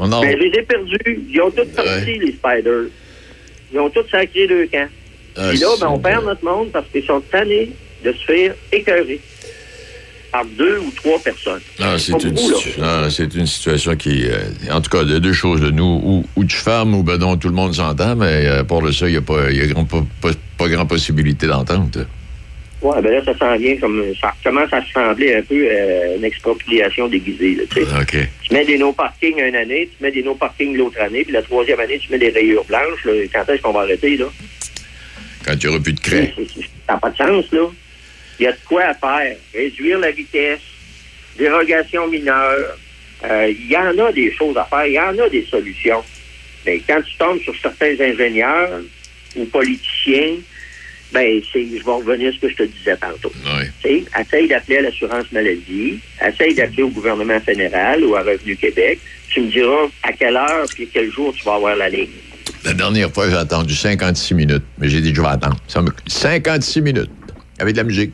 on 0.00 0.12
en. 0.12 0.20
ben, 0.20 0.36
je 0.36 0.42
les 0.44 0.58
ai 0.58 0.62
perdus. 0.62 0.98
Ils 1.30 1.40
ont 1.40 1.50
tous 1.50 1.64
parti, 1.74 2.18
les 2.18 2.32
spiders. 2.32 2.86
Ils 3.72 3.78
ont 3.78 3.88
tous 3.90 4.04
sacré 4.10 4.46
deux 4.46 4.66
camps. 4.66 4.88
Ah, 5.36 5.48
Puis 5.50 5.58
là, 5.58 5.68
ben, 5.80 5.88
on 5.88 5.98
perd 5.98 6.24
notre 6.24 6.44
monde 6.44 6.70
parce 6.72 6.86
qu'ils 6.90 7.04
sont 7.04 7.20
tannés 7.20 7.70
de 8.04 8.12
se 8.12 8.24
faire 8.24 8.54
écœurer 8.72 9.20
par 10.36 10.44
deux 10.44 10.78
ou 10.80 10.90
trois 10.94 11.18
personnes. 11.20 11.60
C'est 11.98 12.12
une, 12.22 12.36
situ- 12.36 12.78
non, 12.80 13.08
c'est 13.08 13.34
une 13.34 13.46
situation 13.46 13.96
qui, 13.96 14.26
euh, 14.26 14.36
en 14.70 14.80
tout 14.82 14.90
cas, 14.90 15.04
de 15.04 15.18
deux 15.18 15.32
choses. 15.32 15.60
De 15.62 15.70
nous, 15.70 16.00
ou, 16.04 16.24
ou 16.36 16.44
tu 16.44 16.56
fermes, 16.56 16.94
ou 16.94 17.02
ben 17.02 17.16
non, 17.16 17.36
tout 17.38 17.48
le 17.48 17.54
monde 17.54 17.74
s'entend, 17.74 18.14
mais 18.16 18.46
euh, 18.46 18.64
pour 18.64 18.82
le 18.82 18.92
ça, 18.92 19.06
il 19.08 19.12
n'y 19.12 19.16
a, 19.16 19.22
pas, 19.22 19.50
il 19.50 19.56
y 19.56 19.62
a 19.62 19.66
grand- 19.66 19.84
pas, 19.86 20.04
pas, 20.20 20.30
pas 20.58 20.68
grand 20.68 20.84
possibilité 20.84 21.46
d'entente. 21.46 21.98
Ouais, 22.82 23.00
ben 23.00 23.10
là, 23.10 23.24
ça 23.24 23.36
s'en 23.38 23.56
vient 23.56 23.76
comme. 23.78 24.02
Ça 24.20 24.34
commence 24.44 24.70
à 24.72 24.80
ressembler 24.80 25.36
un 25.36 25.42
peu 25.42 25.66
à 25.70 26.16
une 26.16 26.24
expropriation 26.24 27.08
déguisée. 27.08 27.54
Là, 27.54 27.62
sais. 27.72 27.82
OK. 27.82 28.28
Tu 28.42 28.52
mets 28.54 28.66
des 28.66 28.76
no-parking 28.76 29.40
une 29.40 29.56
année, 29.56 29.88
tu 29.96 30.04
mets 30.04 30.12
des 30.12 30.22
no-parking 30.22 30.76
l'autre 30.76 31.00
année, 31.00 31.24
puis 31.24 31.32
la 31.32 31.40
troisième 31.42 31.80
année, 31.80 31.98
tu 31.98 32.12
mets 32.12 32.18
des 32.18 32.28
rayures 32.28 32.64
blanches. 32.64 33.04
Là. 33.06 33.12
Quand 33.32 33.50
est-ce 33.50 33.62
qu'on 33.62 33.72
va 33.72 33.80
arrêter, 33.80 34.18
là? 34.18 34.26
Quand 35.46 35.52
il 35.54 35.58
n'y 35.60 35.66
aura 35.68 35.80
plus 35.82 35.94
de 35.94 36.00
craie. 36.00 36.34
Ça 36.86 36.92
n'a 36.92 36.98
pas 36.98 37.10
de 37.10 37.16
sens, 37.16 37.44
là. 37.52 37.60
Il 38.38 38.44
y 38.44 38.46
a 38.46 38.52
de 38.52 38.58
quoi 38.66 38.84
à 38.84 38.94
faire. 38.94 39.36
Réduire 39.54 39.98
la 39.98 40.10
vitesse, 40.10 40.60
dérogation 41.38 42.06
mineure. 42.08 42.76
Euh, 43.24 43.50
Il 43.50 43.70
y 43.70 43.76
en 43.76 43.96
a 43.98 44.12
des 44.12 44.32
choses 44.32 44.56
à 44.56 44.64
faire, 44.64 44.86
il 44.86 44.92
y 44.94 45.00
en 45.00 45.18
a 45.18 45.28
des 45.28 45.44
solutions. 45.50 46.02
Mais 46.66 46.80
quand 46.86 47.00
tu 47.02 47.16
tombes 47.16 47.40
sur 47.40 47.54
certains 47.60 47.94
ingénieurs 48.00 48.80
ou 49.36 49.44
politiciens, 49.46 50.36
ben, 51.12 51.40
c'est, 51.52 51.64
je 51.64 51.84
vais 51.84 51.90
revenir 51.92 52.30
à 52.30 52.32
ce 52.32 52.38
que 52.40 52.48
je 52.48 52.56
te 52.56 52.62
disais 52.64 52.96
tantôt. 52.96 53.32
Oui. 53.46 53.64
Tu 53.82 53.88
sais, 53.88 54.04
essaye 54.20 54.48
d'appeler 54.48 54.78
à 54.78 54.82
l'assurance 54.82 55.30
maladie, 55.32 56.00
essaye 56.26 56.54
d'appeler 56.54 56.82
au 56.82 56.88
gouvernement 56.90 57.40
fédéral 57.40 58.04
ou 58.04 58.16
à 58.16 58.22
Revenu 58.22 58.56
Québec. 58.56 58.98
Tu 59.30 59.40
me 59.42 59.50
diras 59.50 59.86
à 60.02 60.12
quelle 60.12 60.36
heure 60.36 60.66
puis 60.74 60.88
quel 60.92 61.10
jour 61.12 61.32
tu 61.34 61.44
vas 61.44 61.54
avoir 61.54 61.76
la 61.76 61.88
ligne. 61.88 62.08
La 62.64 62.72
dernière 62.74 63.10
fois, 63.12 63.30
j'ai 63.30 63.36
attendu 63.36 63.74
56 63.74 64.34
minutes, 64.34 64.64
mais 64.78 64.88
j'ai 64.88 65.00
dit 65.00 65.10
que 65.12 65.16
je 65.16 65.22
vais 65.22 65.28
attendre. 65.28 65.56
Ça 65.68 65.80
me- 65.80 65.92
56 66.08 66.80
minutes, 66.80 67.10
avec 67.60 67.74
de 67.74 67.78
la 67.78 67.84
musique. 67.84 68.12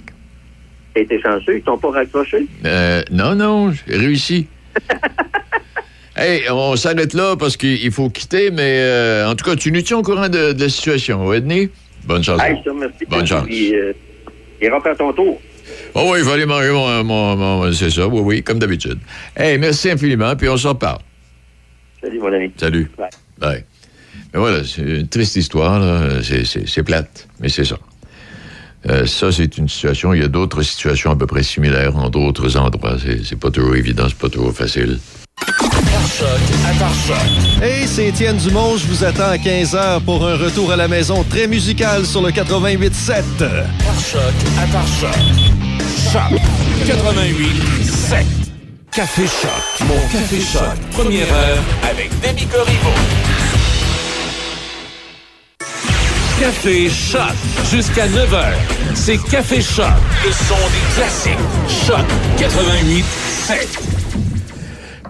T'as 0.94 1.00
été 1.00 1.20
chanceux, 1.20 1.56
ils 1.56 1.62
t'ont 1.62 1.78
pas 1.78 1.90
raccroché? 1.90 2.46
Euh, 2.66 3.02
non, 3.10 3.34
non, 3.34 3.72
j'ai 3.72 3.96
réussi. 3.96 4.46
hey, 6.16 6.42
on 6.50 6.76
s'arrête 6.76 7.14
là 7.14 7.36
parce 7.36 7.56
qu'il 7.56 7.90
faut 7.90 8.10
quitter, 8.10 8.50
mais 8.50 8.78
euh, 8.80 9.30
en 9.30 9.34
tout 9.34 9.44
cas, 9.44 9.56
tu 9.56 9.72
nous 9.72 9.80
tiens 9.82 9.98
au 9.98 10.02
courant 10.02 10.28
de, 10.28 10.52
de 10.52 10.60
la 10.62 10.68
situation, 10.68 11.32
Edney? 11.32 11.70
Bonne 12.04 12.22
chance. 12.22 12.40
Hey, 12.42 12.56
je 12.58 12.64
te 12.64 12.70
remercie. 12.70 13.04
Bonne 13.08 13.26
chance. 13.26 13.44
Puis, 13.46 13.74
euh, 13.74 13.92
et 14.60 14.68
rentre 14.68 14.88
à 14.88 14.94
ton 14.94 15.12
tour. 15.12 15.40
Oh 15.94 16.10
oui, 16.12 16.18
il 16.20 16.24
fallait 16.24 16.46
manger 16.46 16.70
mon... 16.70 17.04
mon- 17.04 17.36
mon- 17.36 17.72
c'est 17.72 17.90
ça, 17.90 18.06
oui, 18.06 18.20
oui, 18.20 18.42
comme 18.42 18.58
d'habitude. 18.58 18.98
Hey, 19.36 19.58
merci 19.58 19.90
infiniment, 19.90 20.34
puis 20.36 20.48
on 20.48 20.56
s'en 20.56 20.70
reparle. 20.70 20.98
Salut, 22.02 22.18
mon 22.18 22.32
ami. 22.32 22.50
Salut. 22.56 22.90
Bye. 22.98 23.08
Bye. 23.38 23.64
Mais 24.34 24.40
voilà, 24.40 24.64
c'est 24.64 24.82
une 24.82 25.08
triste 25.08 25.36
histoire, 25.36 25.78
là. 25.80 26.22
C'est- 26.22 26.44
C'est 26.44 26.68
c'est 26.68 26.82
plate, 26.82 27.28
mais 27.40 27.48
c'est 27.48 27.64
ça. 27.64 27.78
Euh, 28.88 29.06
ça, 29.06 29.30
c'est 29.30 29.58
une 29.58 29.68
situation. 29.68 30.12
Il 30.12 30.22
y 30.22 30.24
a 30.24 30.28
d'autres 30.28 30.62
situations 30.62 31.10
à 31.10 31.16
peu 31.16 31.26
près 31.26 31.42
similaires 31.42 31.96
en 31.96 32.10
d'autres 32.10 32.56
endroits. 32.56 32.96
C'est 33.24 33.38
pas 33.38 33.50
toujours 33.50 33.76
évident, 33.76 34.04
c'est 34.08 34.18
pas 34.18 34.28
toujours 34.28 34.52
facile. 34.52 34.98
Hey, 37.62 37.86
c'est 37.86 38.08
Étienne 38.08 38.36
Dumont. 38.36 38.76
Je 38.76 38.86
vous 38.86 39.04
attends 39.04 39.30
à 39.30 39.36
15h 39.36 40.00
pour 40.04 40.26
un 40.26 40.36
retour 40.36 40.72
à 40.72 40.76
la 40.76 40.88
maison 40.88 41.24
très 41.24 41.46
musical 41.46 42.04
sur 42.04 42.22
le 42.22 42.30
88.7. 42.30 43.22
Pare-Choc 43.38 44.20
à 44.58 44.66
Pare-Choc. 44.72 45.14
Choc 46.12 46.40
88 46.86 47.84
7. 47.84 48.26
Café 48.92 49.22
Choc. 49.22 49.86
Mon 49.88 50.00
Café 50.12 50.40
Choc. 50.40 50.78
Première 50.92 51.32
heure 51.32 51.58
avec 51.90 52.10
Demi 52.20 52.46
Corriveau. 52.46 53.31
Café 56.42 56.88
Choc. 56.88 57.20
Jusqu'à 57.70 58.08
9h. 58.08 58.52
C'est 58.96 59.16
Café 59.30 59.60
Choc. 59.62 59.86
Le 60.26 60.32
son 60.32 60.56
des 60.56 60.94
classiques. 60.96 61.86
Choc 61.86 62.04
88 62.36 63.04
7. 63.04 63.78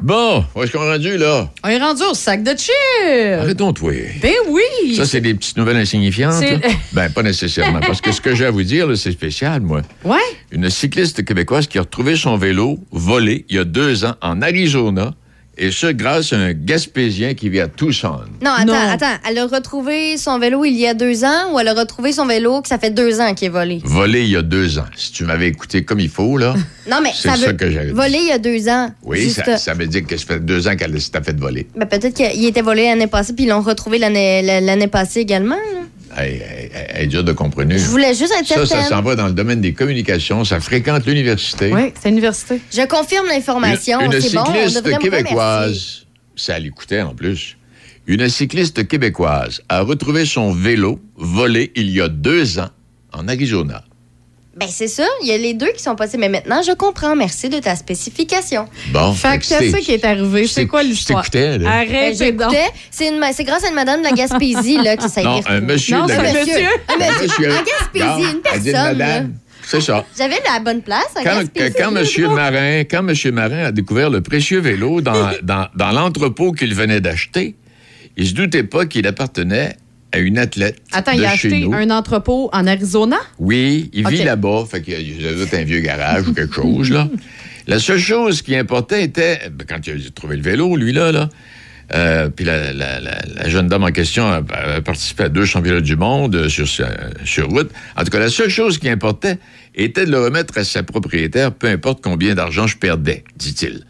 Bon, 0.02 0.44
où 0.54 0.62
est-ce 0.62 0.72
qu'on 0.72 0.82
est 0.82 0.92
rendu, 0.92 1.16
là? 1.16 1.50
On 1.64 1.68
est 1.70 1.78
rendu 1.78 2.02
au 2.02 2.12
sac 2.12 2.42
de 2.42 2.50
chips. 2.50 3.40
Arrêtons, 3.40 3.72
toi. 3.72 3.94
Ben 4.20 4.34
oui. 4.50 4.94
Ça, 4.94 5.06
c'est 5.06 5.22
des 5.22 5.32
petites 5.32 5.56
nouvelles 5.56 5.78
insignifiantes? 5.78 6.42
Là? 6.42 6.58
Ben, 6.92 7.08
pas 7.08 7.22
nécessairement. 7.22 7.80
Parce 7.80 8.02
que 8.02 8.12
ce 8.12 8.20
que 8.20 8.34
j'ai 8.34 8.44
à 8.44 8.50
vous 8.50 8.64
dire, 8.64 8.86
là, 8.86 8.94
c'est 8.94 9.12
spécial, 9.12 9.62
moi. 9.62 9.80
Ouais. 10.04 10.18
Une 10.50 10.68
cycliste 10.68 11.24
québécoise 11.24 11.66
qui 11.66 11.78
a 11.78 11.80
retrouvé 11.80 12.14
son 12.14 12.36
vélo 12.36 12.78
volé 12.90 13.46
il 13.48 13.56
y 13.56 13.58
a 13.58 13.64
deux 13.64 14.04
ans 14.04 14.16
en 14.20 14.42
Arizona, 14.42 15.14
et 15.62 15.70
ce, 15.70 15.86
grâce 15.86 16.32
à 16.32 16.36
un 16.36 16.52
Gaspésien 16.52 17.34
qui 17.34 17.48
vit 17.48 17.60
à 17.60 17.68
Tucson. 17.68 18.20
Non, 18.42 18.50
attends, 18.50 18.64
Non. 18.66 18.90
attends. 18.90 19.14
Elle 19.28 19.38
a 19.38 19.46
retrouvé 19.46 20.16
son 20.16 20.38
vélo 20.38 20.64
il 20.64 20.74
y 20.76 20.86
a 20.86 20.94
deux 20.94 21.24
ans 21.24 21.52
ou 21.52 21.58
elle 21.60 21.68
a 21.68 21.74
retrouvé 21.74 22.12
son 22.12 22.26
vélo 22.26 22.60
que 22.62 22.68
ça 22.68 22.78
fait 22.78 22.90
deux 22.90 23.20
ans 23.20 23.32
qu'il 23.34 23.46
est 23.46 23.50
volé? 23.50 23.80
Volé 23.84 24.22
il 24.22 24.30
y 24.30 24.36
a 24.36 24.42
deux 24.42 24.78
ans. 24.78 24.84
Si 24.96 25.12
tu 25.12 25.24
m'avais 25.24 25.48
écouté 25.48 25.84
comme 25.84 26.00
il 26.00 26.08
faut, 26.08 26.36
là. 26.36 26.54
Non, 26.90 26.98
mais 27.00 27.10
C'est 27.14 27.28
ça 27.28 27.36
ça 27.36 27.46
veut. 27.46 27.52
que 27.52 27.64
dire. 27.64 27.94
Volé 27.94 28.18
il 28.20 28.26
y 28.26 28.32
a 28.32 28.38
deux 28.38 28.68
ans. 28.68 28.90
Oui, 29.04 29.20
Juste- 29.20 29.44
ça, 29.44 29.56
ça 29.56 29.72
veut 29.74 29.86
dire 29.86 30.04
que 30.04 30.16
ça 30.16 30.26
fait 30.26 30.40
deux 30.44 30.66
ans 30.66 30.74
qu'elle 30.74 31.00
s'est 31.00 31.10
fait 31.24 31.38
voler. 31.38 31.68
Ben, 31.76 31.86
peut-être 31.86 32.12
qu'il 32.14 32.44
était 32.44 32.60
volé 32.60 32.84
l'année 32.86 33.06
passée, 33.06 33.32
puis 33.34 33.44
ils 33.44 33.48
l'ont 33.48 33.60
retrouvé 33.60 33.98
l'année 33.98 34.42
l'année 34.60 34.88
passée 34.88 35.20
également. 35.20 35.54
là. 35.54 35.80
Elle, 36.16 36.42
elle- 36.72 36.86
elle 36.94 37.04
est 37.04 37.06
dure 37.06 37.24
de 37.24 37.32
comprendre. 37.32 37.70
Je 37.72 37.84
voulais 37.86 38.14
juste 38.14 38.32
être 38.38 38.46
Ça, 38.46 38.66
ça 38.66 38.84
s'en 38.84 39.02
va 39.02 39.16
dans 39.16 39.26
le 39.26 39.32
domaine 39.32 39.60
des 39.60 39.72
communications. 39.72 40.44
Ça 40.44 40.60
fréquente 40.60 41.06
l'université. 41.06 41.72
Oui, 41.72 41.92
c'est 42.00 42.08
l'université. 42.10 42.60
Je 42.72 42.86
confirme 42.86 43.26
l'information. 43.28 44.00
Une, 44.00 44.12
une 44.12 44.20
C'est 44.20 44.34
bon, 44.34 44.42
on 44.42 44.44
cycliste 44.68 44.98
québécoise, 44.98 46.06
ça 46.36 46.58
l'écoutait 46.58 47.02
en 47.02 47.14
plus. 47.14 47.56
Une 48.06 48.28
cycliste 48.28 48.86
québécoise 48.88 49.62
a 49.68 49.80
retrouvé 49.82 50.26
son 50.26 50.52
vélo 50.52 51.00
volé 51.16 51.72
il 51.76 51.88
y 51.90 52.00
a 52.00 52.08
deux 52.08 52.58
ans 52.58 52.70
en 53.12 53.28
Arizona. 53.28 53.84
Ben, 54.54 54.68
c'est 54.70 54.88
ça. 54.88 55.06
Il 55.22 55.28
y 55.28 55.32
a 55.32 55.38
les 55.38 55.54
deux 55.54 55.70
qui 55.72 55.82
sont 55.82 55.94
passés. 55.96 56.18
Mais 56.18 56.28
maintenant, 56.28 56.60
je 56.62 56.72
comprends. 56.72 57.16
Merci 57.16 57.48
de 57.48 57.58
ta 57.58 57.74
spécification. 57.74 58.66
Bon, 58.92 59.14
Fait 59.14 59.38
que 59.38 59.46
c'est 59.46 59.70
ça 59.70 59.78
qui 59.78 59.92
est 59.92 60.04
arrivé. 60.04 60.46
C'est 60.46 60.66
quoi 60.66 60.82
l'histoire? 60.82 61.22
t'écoutais, 61.22 61.56
là. 61.58 61.84
Ben, 61.86 62.14
j'écoutais. 62.14 62.66
C'est 62.90 63.08
une 63.08 63.18
ma- 63.18 63.32
c'est 63.32 63.44
grâce 63.44 63.64
à 63.64 63.68
une 63.68 63.74
madame 63.74 64.00
de 64.00 64.04
la 64.04 64.12
Gaspésie 64.12 64.76
là, 64.76 64.96
que 64.98 65.08
ça 65.08 65.20
a 65.22 65.24
Non, 65.24 65.38
été 65.40 65.48
un 65.50 65.60
monsieur 65.62 65.96
Non, 65.96 66.04
de 66.06 66.10
c'est 66.12 66.22
la 66.22 66.28
un 66.28 66.32
monsieur. 66.34 66.66
Un 66.88 67.22
monsieur. 67.22 67.50
En 67.50 67.62
Gaspésie, 67.62 68.30
une 68.34 68.40
personne. 68.42 68.72
là. 68.72 68.92
madame. 68.92 69.34
C'est 69.64 69.80
ça. 69.80 70.04
J'avais 70.18 70.40
la 70.44 70.58
bonne 70.60 70.82
place 70.82 71.06
en 71.16 71.22
Quand, 71.22 71.38
Gaspésie. 71.38 71.74
quand, 71.78 71.90
monsieur 71.92 72.28
Marin, 72.28 72.80
quand 72.80 73.08
M. 73.08 73.14
Marin 73.32 73.64
a 73.66 73.72
découvert 73.72 74.10
le 74.10 74.20
précieux 74.20 74.58
vélo 74.60 75.00
dans, 75.00 75.30
dans, 75.42 75.68
dans 75.74 75.92
l'entrepôt 75.92 76.52
qu'il 76.52 76.74
venait 76.74 77.00
d'acheter, 77.00 77.54
il 78.18 78.26
se 78.26 78.34
doutait 78.34 78.64
pas 78.64 78.84
qu'il 78.84 79.06
appartenait 79.06 79.76
à 80.12 80.18
une 80.18 80.38
athlète 80.38 80.76
Attends, 80.92 81.12
de 81.12 81.18
il 81.18 81.24
a 81.24 81.28
chez 81.36 81.48
acheté 81.48 81.60
nous. 81.64 81.72
un 81.74 81.90
entrepôt 81.90 82.50
en 82.52 82.66
Arizona? 82.66 83.16
Oui, 83.38 83.90
il 83.92 84.06
vit 84.08 84.22
là-bas, 84.24 84.64
fait 84.70 84.82
qu'il 84.82 84.94
a 84.94 85.56
un 85.58 85.64
vieux 85.64 85.80
garage 85.80 86.28
ou 86.28 86.32
quelque 86.34 86.54
chose, 86.54 86.90
là. 86.90 87.08
La 87.68 87.78
seule 87.78 88.00
chose 88.00 88.42
qui 88.42 88.56
importait 88.56 89.04
était, 89.04 89.48
ben, 89.50 89.64
quand 89.68 89.86
il 89.86 89.92
a 90.06 90.10
trouvé 90.12 90.36
le 90.36 90.42
vélo, 90.42 90.74
lui, 90.76 90.92
là, 90.92 91.12
là, 91.12 91.28
euh, 91.94 92.28
puis 92.28 92.44
la, 92.44 92.72
la- 92.72 92.98
la- 93.00 93.20
la 93.36 93.48
jeune 93.48 93.68
dame 93.68 93.84
en 93.84 93.92
question 93.92 94.26
a, 94.26 94.42
a 94.52 94.80
participé 94.80 95.24
à 95.24 95.28
deux 95.28 95.44
championnats 95.44 95.80
du 95.80 95.94
monde 95.94 96.34
euh, 96.34 96.48
sur, 96.48 96.66
sa- 96.68 96.90
sur 97.24 97.48
route. 97.48 97.70
En 97.96 98.02
tout 98.02 98.10
cas, 98.10 98.18
la 98.18 98.30
seule 98.30 98.48
chose 98.48 98.78
qui 98.78 98.88
importait 98.88 99.38
était 99.76 100.06
de 100.06 100.10
le 100.10 100.18
remettre 100.24 100.58
à 100.58 100.64
sa 100.64 100.82
propriétaire, 100.82 101.52
peu 101.52 101.68
importe 101.68 102.00
combien 102.02 102.34
d'argent 102.34 102.66
je 102.66 102.76
perdais, 102.76 103.22
dit-il. 103.36 103.84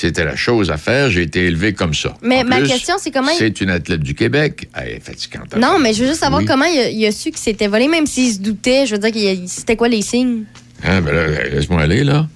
C'était 0.00 0.24
la 0.24 0.36
chose 0.36 0.70
à 0.70 0.76
faire, 0.76 1.10
j'ai 1.10 1.22
été 1.22 1.46
élevé 1.46 1.72
comme 1.72 1.92
ça. 1.92 2.14
Mais 2.22 2.42
En 2.42 2.44
ma 2.44 2.58
plus, 2.58 2.68
question, 2.68 2.94
c'est 3.00 3.10
comment 3.10 3.30
il- 3.32 3.36
C'est 3.36 3.60
une 3.60 3.70
athlète 3.70 3.98
du 4.00 4.14
Québec. 4.14 4.68
Elle 4.74 4.90
est 4.90 5.00
fatigante. 5.04 5.56
Non, 5.56 5.80
mais 5.80 5.92
je 5.92 6.02
veux 6.02 6.08
juste 6.08 6.20
savoir 6.20 6.40
Oui. 6.42 6.46
comment 6.46 6.66
il 6.66 6.78
a, 6.78 6.88
il 6.88 7.04
a 7.04 7.10
su 7.10 7.32
que 7.32 7.38
c'était 7.40 7.66
volé, 7.66 7.88
même 7.88 8.06
s'il 8.06 8.32
se 8.32 8.38
doutait. 8.38 8.86
Je 8.86 8.92
veux 8.94 9.00
dire, 9.00 9.10
qu'il 9.10 9.48
c'était 9.48 9.74
quoi 9.74 9.88
les 9.88 10.02
signes? 10.02 10.44
Hein, 10.84 11.00
ben 11.00 11.12
là, 11.12 11.48
laisse-moi 11.48 11.82
aller, 11.82 12.04
là. 12.04 12.28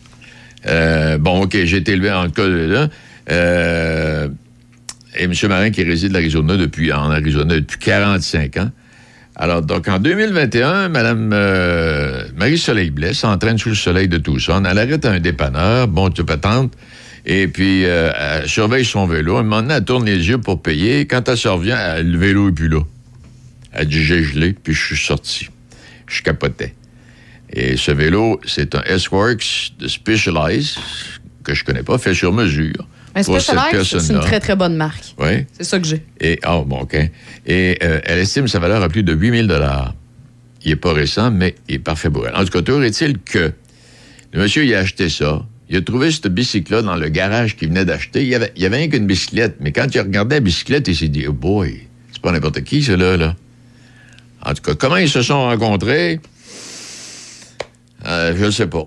Euh, 0.67 1.19
bon, 1.19 1.43
OK, 1.43 1.57
j'ai 1.63 1.77
été 1.77 1.93
élevé 1.93 2.11
en 2.11 2.29
cas 2.31 2.49
là. 2.49 2.89
Euh, 3.31 4.29
et 5.17 5.25
M. 5.25 5.33
Marin 5.49 5.71
qui 5.71 5.85
réside 5.85 6.11
l'Arizona 6.13 6.57
depuis, 6.57 6.93
en 6.93 7.11
Arizona 7.13 7.55
depuis 7.55 7.79
45 7.79 8.57
ans. 8.57 8.71
Alors, 9.37 9.63
donc, 9.63 9.87
en 9.89 9.99
2021, 9.99 10.89
Mme 10.89 11.31
euh, 11.33 12.25
Marie-Soleil 12.37 12.91
Blais 12.91 13.15
s'entraîne 13.15 13.57
sous 13.57 13.69
le 13.71 13.75
soleil 13.77 14.09
de 14.09 14.19
Tucson. 14.19 14.65
Elle 14.69 14.79
arrête 14.79 15.05
à 15.07 15.13
un 15.13 15.21
dépanneur, 15.21 15.87
bon, 15.89 16.11
tu 16.11 16.25
patente, 16.25 16.73
et 17.25 17.47
puis 17.49 17.85
euh, 17.85 18.11
elle 18.43 18.49
surveille 18.49 18.85
son 18.85 19.07
vélo. 19.07 19.37
Un 19.37 19.43
moment 19.43 19.63
donné, 19.63 19.75
elle 19.75 19.85
tourne 19.85 20.05
les 20.05 20.29
yeux 20.29 20.39
pour 20.39 20.61
payer. 20.63 21.07
Quand 21.07 21.29
elle 21.29 21.37
se 21.37 21.49
revient, 21.49 21.77
elle- 21.79 22.11
le 22.11 22.19
vélo 22.19 22.49
est 22.49 22.53
plus 22.53 22.69
là. 22.69 22.81
Elle 23.73 23.87
dit, 23.89 24.03
j'ai 24.05 24.23
gelé, 24.23 24.53
puis 24.53 24.75
je 24.75 24.85
suis 24.85 24.97
sorti. 24.97 25.49
Je 26.07 26.23
capotais. 26.23 26.75
Et 27.53 27.77
ce 27.77 27.91
vélo, 27.93 28.41
c'est 28.47 28.75
un 28.75 28.83
S-Works 28.83 29.73
de 29.79 29.89
Specialized, 29.89 30.77
que 31.45 31.55
je 31.55 31.65
connais 31.65 31.83
pas, 31.83 31.97
fait 31.99 32.15
sur 32.15 32.33
mesure. 32.33 32.87
Un 33.15 33.23
Specialized, 33.23 33.85
c'est 34.01 34.13
une 34.13 34.21
très, 34.21 34.41
très 34.41 34.57
bonne 34.57 34.75
marque. 34.77 35.15
Oui. 35.19 35.45
C'est 35.53 35.65
ça 35.65 35.79
que 35.79 35.87
j'ai. 35.87 36.03
Et, 36.21 36.39
oh, 36.49 36.65
bon, 36.67 36.81
OK. 36.81 36.95
Et 37.47 37.79
euh, 37.83 38.01
elle 38.05 38.19
estime 38.21 38.49
sa 38.49 38.59
valeur 38.59 38.83
à 38.83 38.89
plus 38.89 39.03
de 39.03 39.13
8 39.13 39.47
000 39.49 39.61
Il 40.65 40.69
n'est 40.71 40.77
pas 40.77 40.93
récent, 40.93 41.31
mais 41.31 41.55
il 41.69 41.75
est 41.77 41.79
parfait 41.79 42.09
pour 42.11 42.27
elle. 42.27 42.35
En 42.35 42.45
tout 42.45 42.51
cas, 42.51 42.63
toujours 42.63 42.83
est-il 42.85 43.19
que 43.19 43.53
le 44.33 44.41
monsieur, 44.41 44.65
il 44.65 44.75
a 44.75 44.79
acheté 44.81 45.09
ça. 45.11 45.45
Il 45.73 45.79
a 45.79 45.81
trouvé 45.81 46.11
cette 46.13 46.27
bicycle-là 46.29 46.83
dans 46.83 46.97
le 46.97 47.09
garage 47.09 47.57
qu'il 47.57 47.69
venait 47.69 47.87
d'acheter. 47.87 48.21
Il 48.21 48.29
y 48.29 48.35
avait, 48.35 48.53
il 48.57 48.63
y 48.63 48.67
avait 48.67 48.77
rien 48.77 48.89
qu'une 48.89 49.07
bicyclette, 49.07 49.57
mais 49.59 49.73
quand 49.73 49.87
il 49.95 49.99
a 49.99 50.03
regardé 50.03 50.37
la 50.37 50.41
bicyclette, 50.41 50.87
il 50.87 50.95
s'est 50.95 51.09
dit, 51.09 51.25
oh 51.27 51.33
boy, 51.33 51.89
c'est 52.13 52.21
pas 52.21 52.31
n'importe 52.31 52.63
qui, 52.63 52.83
celui-là, 52.83 53.17
là. 53.17 53.37
En 54.45 54.53
tout 54.53 54.61
cas, 54.61 54.75
comment 54.75 54.99
ils 54.99 55.09
se 55.09 55.23
sont 55.23 55.41
rencontrés? 55.45 56.21
Euh, 58.07 58.35
je 58.37 58.45
ne 58.45 58.51
sais 58.51 58.67
pas. 58.67 58.85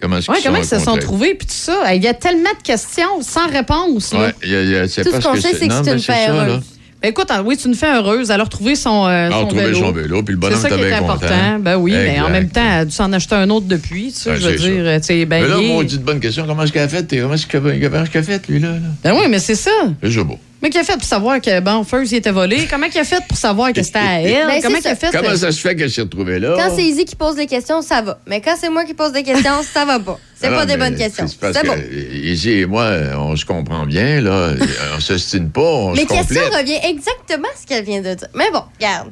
Comment 0.00 0.16
Ouais, 0.16 0.22
qu'ils 0.22 0.44
comment 0.44 0.58
ils 0.58 0.64
se 0.64 0.78
sont 0.78 0.96
trouvés, 0.98 1.34
puis 1.34 1.48
tout 1.48 1.54
ça. 1.54 1.94
Il 1.96 2.02
y 2.04 2.06
a 2.06 2.14
tellement 2.14 2.50
de 2.56 2.62
questions 2.62 3.22
sans 3.22 3.48
réponse. 3.48 4.12
là. 4.12 4.20
Ouais, 4.26 4.34
il 4.44 4.50
y 4.50 4.54
a- 4.54 4.62
il 4.62 4.70
y 4.70 4.76
a- 4.76 4.86
c'est 4.88 5.02
Tout 5.02 5.10
pas 5.10 5.20
ce 5.20 5.26
qu'on 5.26 5.34
sait, 5.34 5.54
c'est 5.54 5.66
que 5.66 5.74
c'est 5.84 5.92
une 5.94 6.02
paire. 6.02 6.60
Ben, 7.02 7.10
écoute, 7.10 7.26
ah, 7.28 7.42
oui, 7.44 7.56
tu 7.56 7.68
nous 7.68 7.74
fais 7.74 7.94
heureuse. 7.94 8.30
Elle 8.30 8.40
a 8.40 8.44
retrouvé 8.44 8.74
son, 8.74 9.06
euh, 9.06 9.30
son 9.30 9.48
vélo. 9.48 9.78
son 9.78 9.92
vélo, 9.92 10.22
puis 10.22 10.34
le 10.34 10.40
C'est 10.40 10.48
bonhomme 10.48 10.60
ça 10.60 10.68
était 10.68 10.76
qui 10.78 10.82
est 10.84 10.92
important. 10.94 11.26
content. 11.26 11.58
Ben 11.60 11.76
oui, 11.76 11.92
mais 11.92 12.20
en 12.20 12.30
même 12.30 12.48
temps, 12.48 12.62
elle 12.64 12.80
a 12.80 12.84
dû 12.84 12.90
s'en 12.90 13.12
acheter 13.12 13.34
un 13.34 13.50
autre 13.50 13.66
depuis. 13.66 14.12
Tu 14.12 14.18
sais, 14.20 14.36
je 14.36 14.48
veux 14.48 14.58
c'est 14.58 14.70
dire, 14.70 14.84
ça. 14.84 15.00
tu 15.00 15.06
sais, 15.06 15.24
ben, 15.26 15.42
Mais 15.42 15.48
là, 15.48 15.56
il 15.60 15.72
moi, 15.72 15.84
dit 15.84 15.98
de 15.98 16.02
bonne 16.04 16.20
question. 16.20 16.46
Comment 16.46 16.62
est-ce 16.62 16.72
qu'elle 16.72 16.82
a 16.82 16.88
fait? 16.88 17.06
Comment 17.20 17.34
est-ce 17.34 17.46
qu'il 17.46 17.60
a, 17.60 18.22
fait, 18.22 18.48
lui, 18.48 18.60
là? 18.60 18.70
Ben 19.04 19.12
oui, 19.12 19.26
mais 19.28 19.38
c'est 19.38 19.54
ça. 19.54 19.70
C'est 20.02 20.24
beau. 20.24 20.38
Mais 20.62 20.70
qu'il 20.70 20.80
a 20.80 20.84
fait 20.84 20.94
pour 20.94 21.04
savoir 21.04 21.40
que, 21.40 21.60
bon, 21.60 21.84
First, 21.84 22.12
il 22.12 22.16
était 22.16 22.30
volé? 22.30 22.66
Comment 22.68 22.86
il 22.92 22.98
a 22.98 23.04
fait 23.04 23.22
pour 23.28 23.36
savoir 23.36 23.72
que 23.74 23.82
c'était 23.82 23.98
à 23.98 24.20
elle? 24.22 24.46
Ben, 24.46 24.60
Comment 24.62 24.80
ça. 24.80 24.88
il 24.88 24.92
a 24.92 24.96
fait? 24.96 25.10
Comment 25.12 25.28
euh, 25.28 25.36
ça 25.36 25.52
se 25.52 25.60
fait 25.60 25.76
qu'elle 25.76 25.90
s'est 25.90 26.00
retrouvée 26.00 26.38
là? 26.38 26.54
Quand 26.56 26.74
c'est 26.74 26.82
Izzy 26.84 27.04
qui 27.04 27.14
pose 27.14 27.36
des 27.36 27.46
questions, 27.46 27.82
ça 27.82 28.00
va. 28.00 28.18
Mais 28.26 28.40
quand 28.40 28.54
c'est 28.58 28.70
moi 28.70 28.84
qui 28.84 28.94
pose 28.94 29.12
des 29.12 29.22
questions, 29.22 29.62
ça 29.62 29.84
va 29.84 29.98
pas. 30.00 30.18
C'est 30.34 30.48
Ah 30.48 30.52
pas 30.52 30.66
des 30.66 30.76
bonnes 30.78 30.96
questions. 30.96 31.26
C'est 31.28 31.38
parce 31.38 31.58
que 31.58 31.66
bon. 31.66 31.76
Izzy 32.24 32.52
et 32.60 32.66
moi, 32.66 32.90
on 33.18 33.36
se 33.36 33.44
comprend 33.44 33.84
bien, 33.84 34.20
là. 34.22 34.50
on 34.96 35.00
se 35.00 35.18
stine 35.18 35.50
pas, 35.50 35.60
on 35.60 35.94
se 35.94 36.00
questions 36.06 36.40
revient 36.58 36.78
exactement 36.88 37.48
à 37.54 37.60
ce 37.60 37.66
qu'elle 37.66 37.84
vient 37.84 38.00
de 38.00 38.14
dire. 38.14 38.28
Mais 38.34 38.50
bon, 38.52 38.62
regarde. 38.78 39.10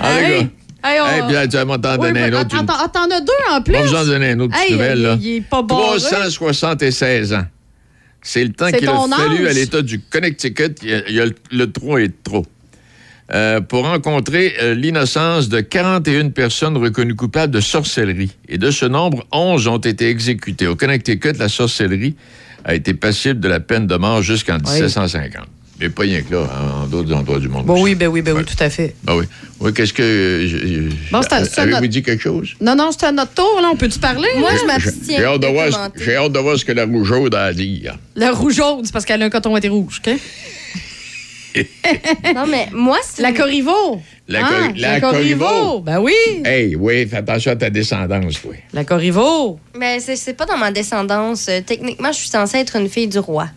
Ah, 0.00 0.18
les 0.20 0.24
Hey! 0.26 0.48
Hey, 0.84 1.00
on- 1.00 1.06
Hey, 1.06 1.22
puis 1.24 1.34
là, 1.34 1.46
tu 1.48 1.56
vas 1.56 1.64
m'en 1.64 1.76
donner 1.76 2.20
un 2.22 2.32
autre. 2.34 2.56
attends, 2.56 2.88
t'en 2.88 3.10
as 3.14 3.20
deux 3.20 3.32
en 3.50 3.60
plus. 3.62 3.72
Pas 3.74 3.82
besoin 3.82 4.04
de 4.04 4.08
donner 4.10 4.30
une 4.30 4.42
autre 4.42 4.54
Hey, 4.56 4.72
nouvelle, 4.72 5.02
là. 5.02 5.16
il- 5.20 5.26
il 5.26 5.36
est 5.36 5.40
pas 5.42 5.60
barré. 5.62 5.82
376 5.98 7.32
ans. 7.34 7.44
C'est 8.22 8.44
le 8.44 8.52
temps 8.52 8.70
qu'il 8.70 8.88
a 8.88 9.06
fallu 9.08 9.46
à 9.46 9.52
l'État 9.52 9.82
du 9.82 10.00
Connecticut. 10.00 10.74
Il 10.82 10.90
y 10.90 10.94
a, 10.94 11.08
il 11.08 11.14
y 11.14 11.20
a 11.20 11.26
le, 11.26 11.34
le 11.50 11.70
trop 11.70 11.98
est 11.98 12.08
de 12.08 12.14
trop. 12.22 12.44
Euh, 13.34 13.60
pour 13.60 13.84
rencontrer 13.84 14.54
euh, 14.62 14.74
l'innocence 14.74 15.50
de 15.50 15.60
41 15.60 16.30
personnes 16.30 16.78
reconnues 16.78 17.14
coupables 17.14 17.52
de 17.52 17.60
sorcellerie. 17.60 18.34
Et 18.48 18.56
de 18.56 18.70
ce 18.70 18.86
nombre, 18.86 19.26
11 19.32 19.68
ont 19.68 19.78
été 19.78 20.08
exécutées. 20.08 20.66
Au 20.66 20.76
Connecticut, 20.76 21.34
la 21.38 21.50
sorcellerie 21.50 22.16
a 22.64 22.74
été 22.74 22.94
passible 22.94 23.38
de 23.38 23.48
la 23.48 23.60
peine 23.60 23.86
de 23.86 23.96
mort 23.96 24.22
jusqu'en 24.22 24.56
1750. 24.56 25.46
Mais 25.80 25.88
pas 25.90 26.02
rien 26.02 26.22
que 26.22 26.34
là, 26.34 26.40
en, 26.42 26.82
en 26.82 26.86
d'autres 26.86 27.12
endroits 27.14 27.38
du 27.38 27.48
monde. 27.48 27.64
Bon, 27.66 27.74
aussi. 27.74 27.82
oui, 27.84 27.94
ben 27.94 28.08
oui, 28.08 28.20
ben 28.22 28.34
oui, 28.36 28.44
tout 28.44 28.56
à 28.62 28.68
fait. 28.68 28.94
Ah 29.06 29.16
oui. 29.16 29.24
Oui, 29.60 29.72
qu'est-ce 29.72 29.92
que. 29.92 30.02
euh, 30.02 30.90
Bon, 31.12 31.20
Avez-vous 31.20 31.70
notre- 31.70 31.86
dit 31.86 32.02
quelque 32.02 32.22
chose? 32.22 32.54
Non, 32.60 32.74
non, 32.74 32.90
c'est 32.90 33.06
à 33.06 33.12
notre 33.12 33.32
tour, 33.32 33.58
là. 33.62 33.68
On 33.72 33.76
peut-tu 33.76 33.98
parler? 33.98 34.28
Moi, 34.38 34.50
je 34.60 34.66
m'abstiens. 34.66 35.18
j'ai 35.18 35.24
hâte 35.24 36.32
de 36.32 36.38
voir 36.38 36.58
ce 36.58 36.64
que 36.64 36.72
la 36.72 36.84
rougeaude 36.84 37.34
a 37.34 37.44
à 37.44 37.52
dire. 37.52 37.96
La 38.16 38.32
rougeaude, 38.32 38.86
c'est 38.86 38.92
parce 38.92 39.04
qu'elle 39.04 39.22
a 39.22 39.26
un 39.26 39.30
coton 39.30 39.56
été 39.56 39.68
rouge, 39.68 40.00
OK? 40.06 40.14
Non, 42.34 42.46
mais 42.46 42.68
moi, 42.72 42.98
c'est. 43.02 43.22
La 43.22 43.32
Corriveau. 43.32 44.00
La 44.28 44.40
Ah, 44.44 44.48
Cor- 44.48 44.72
la 44.76 45.00
Corriveau. 45.00 45.44
Corriveau. 45.46 45.80
Ben 45.80 45.98
oui. 46.00 46.12
Hey, 46.44 46.76
oui, 46.76 47.06
fais 47.08 47.16
attention 47.16 47.52
à 47.52 47.56
ta 47.56 47.70
descendance, 47.70 48.40
toi. 48.42 48.52
La 48.72 48.84
Corriveau. 48.84 49.58
Mais 49.76 49.98
c'est 50.00 50.16
c'est 50.16 50.34
pas 50.34 50.44
dans 50.44 50.58
ma 50.58 50.70
descendance. 50.70 51.46
Euh, 51.48 51.60
Techniquement, 51.64 52.12
je 52.12 52.18
suis 52.18 52.28
censée 52.28 52.58
être 52.58 52.76
une 52.76 52.88
fille 52.88 53.08
du 53.08 53.18
roi. 53.18 53.48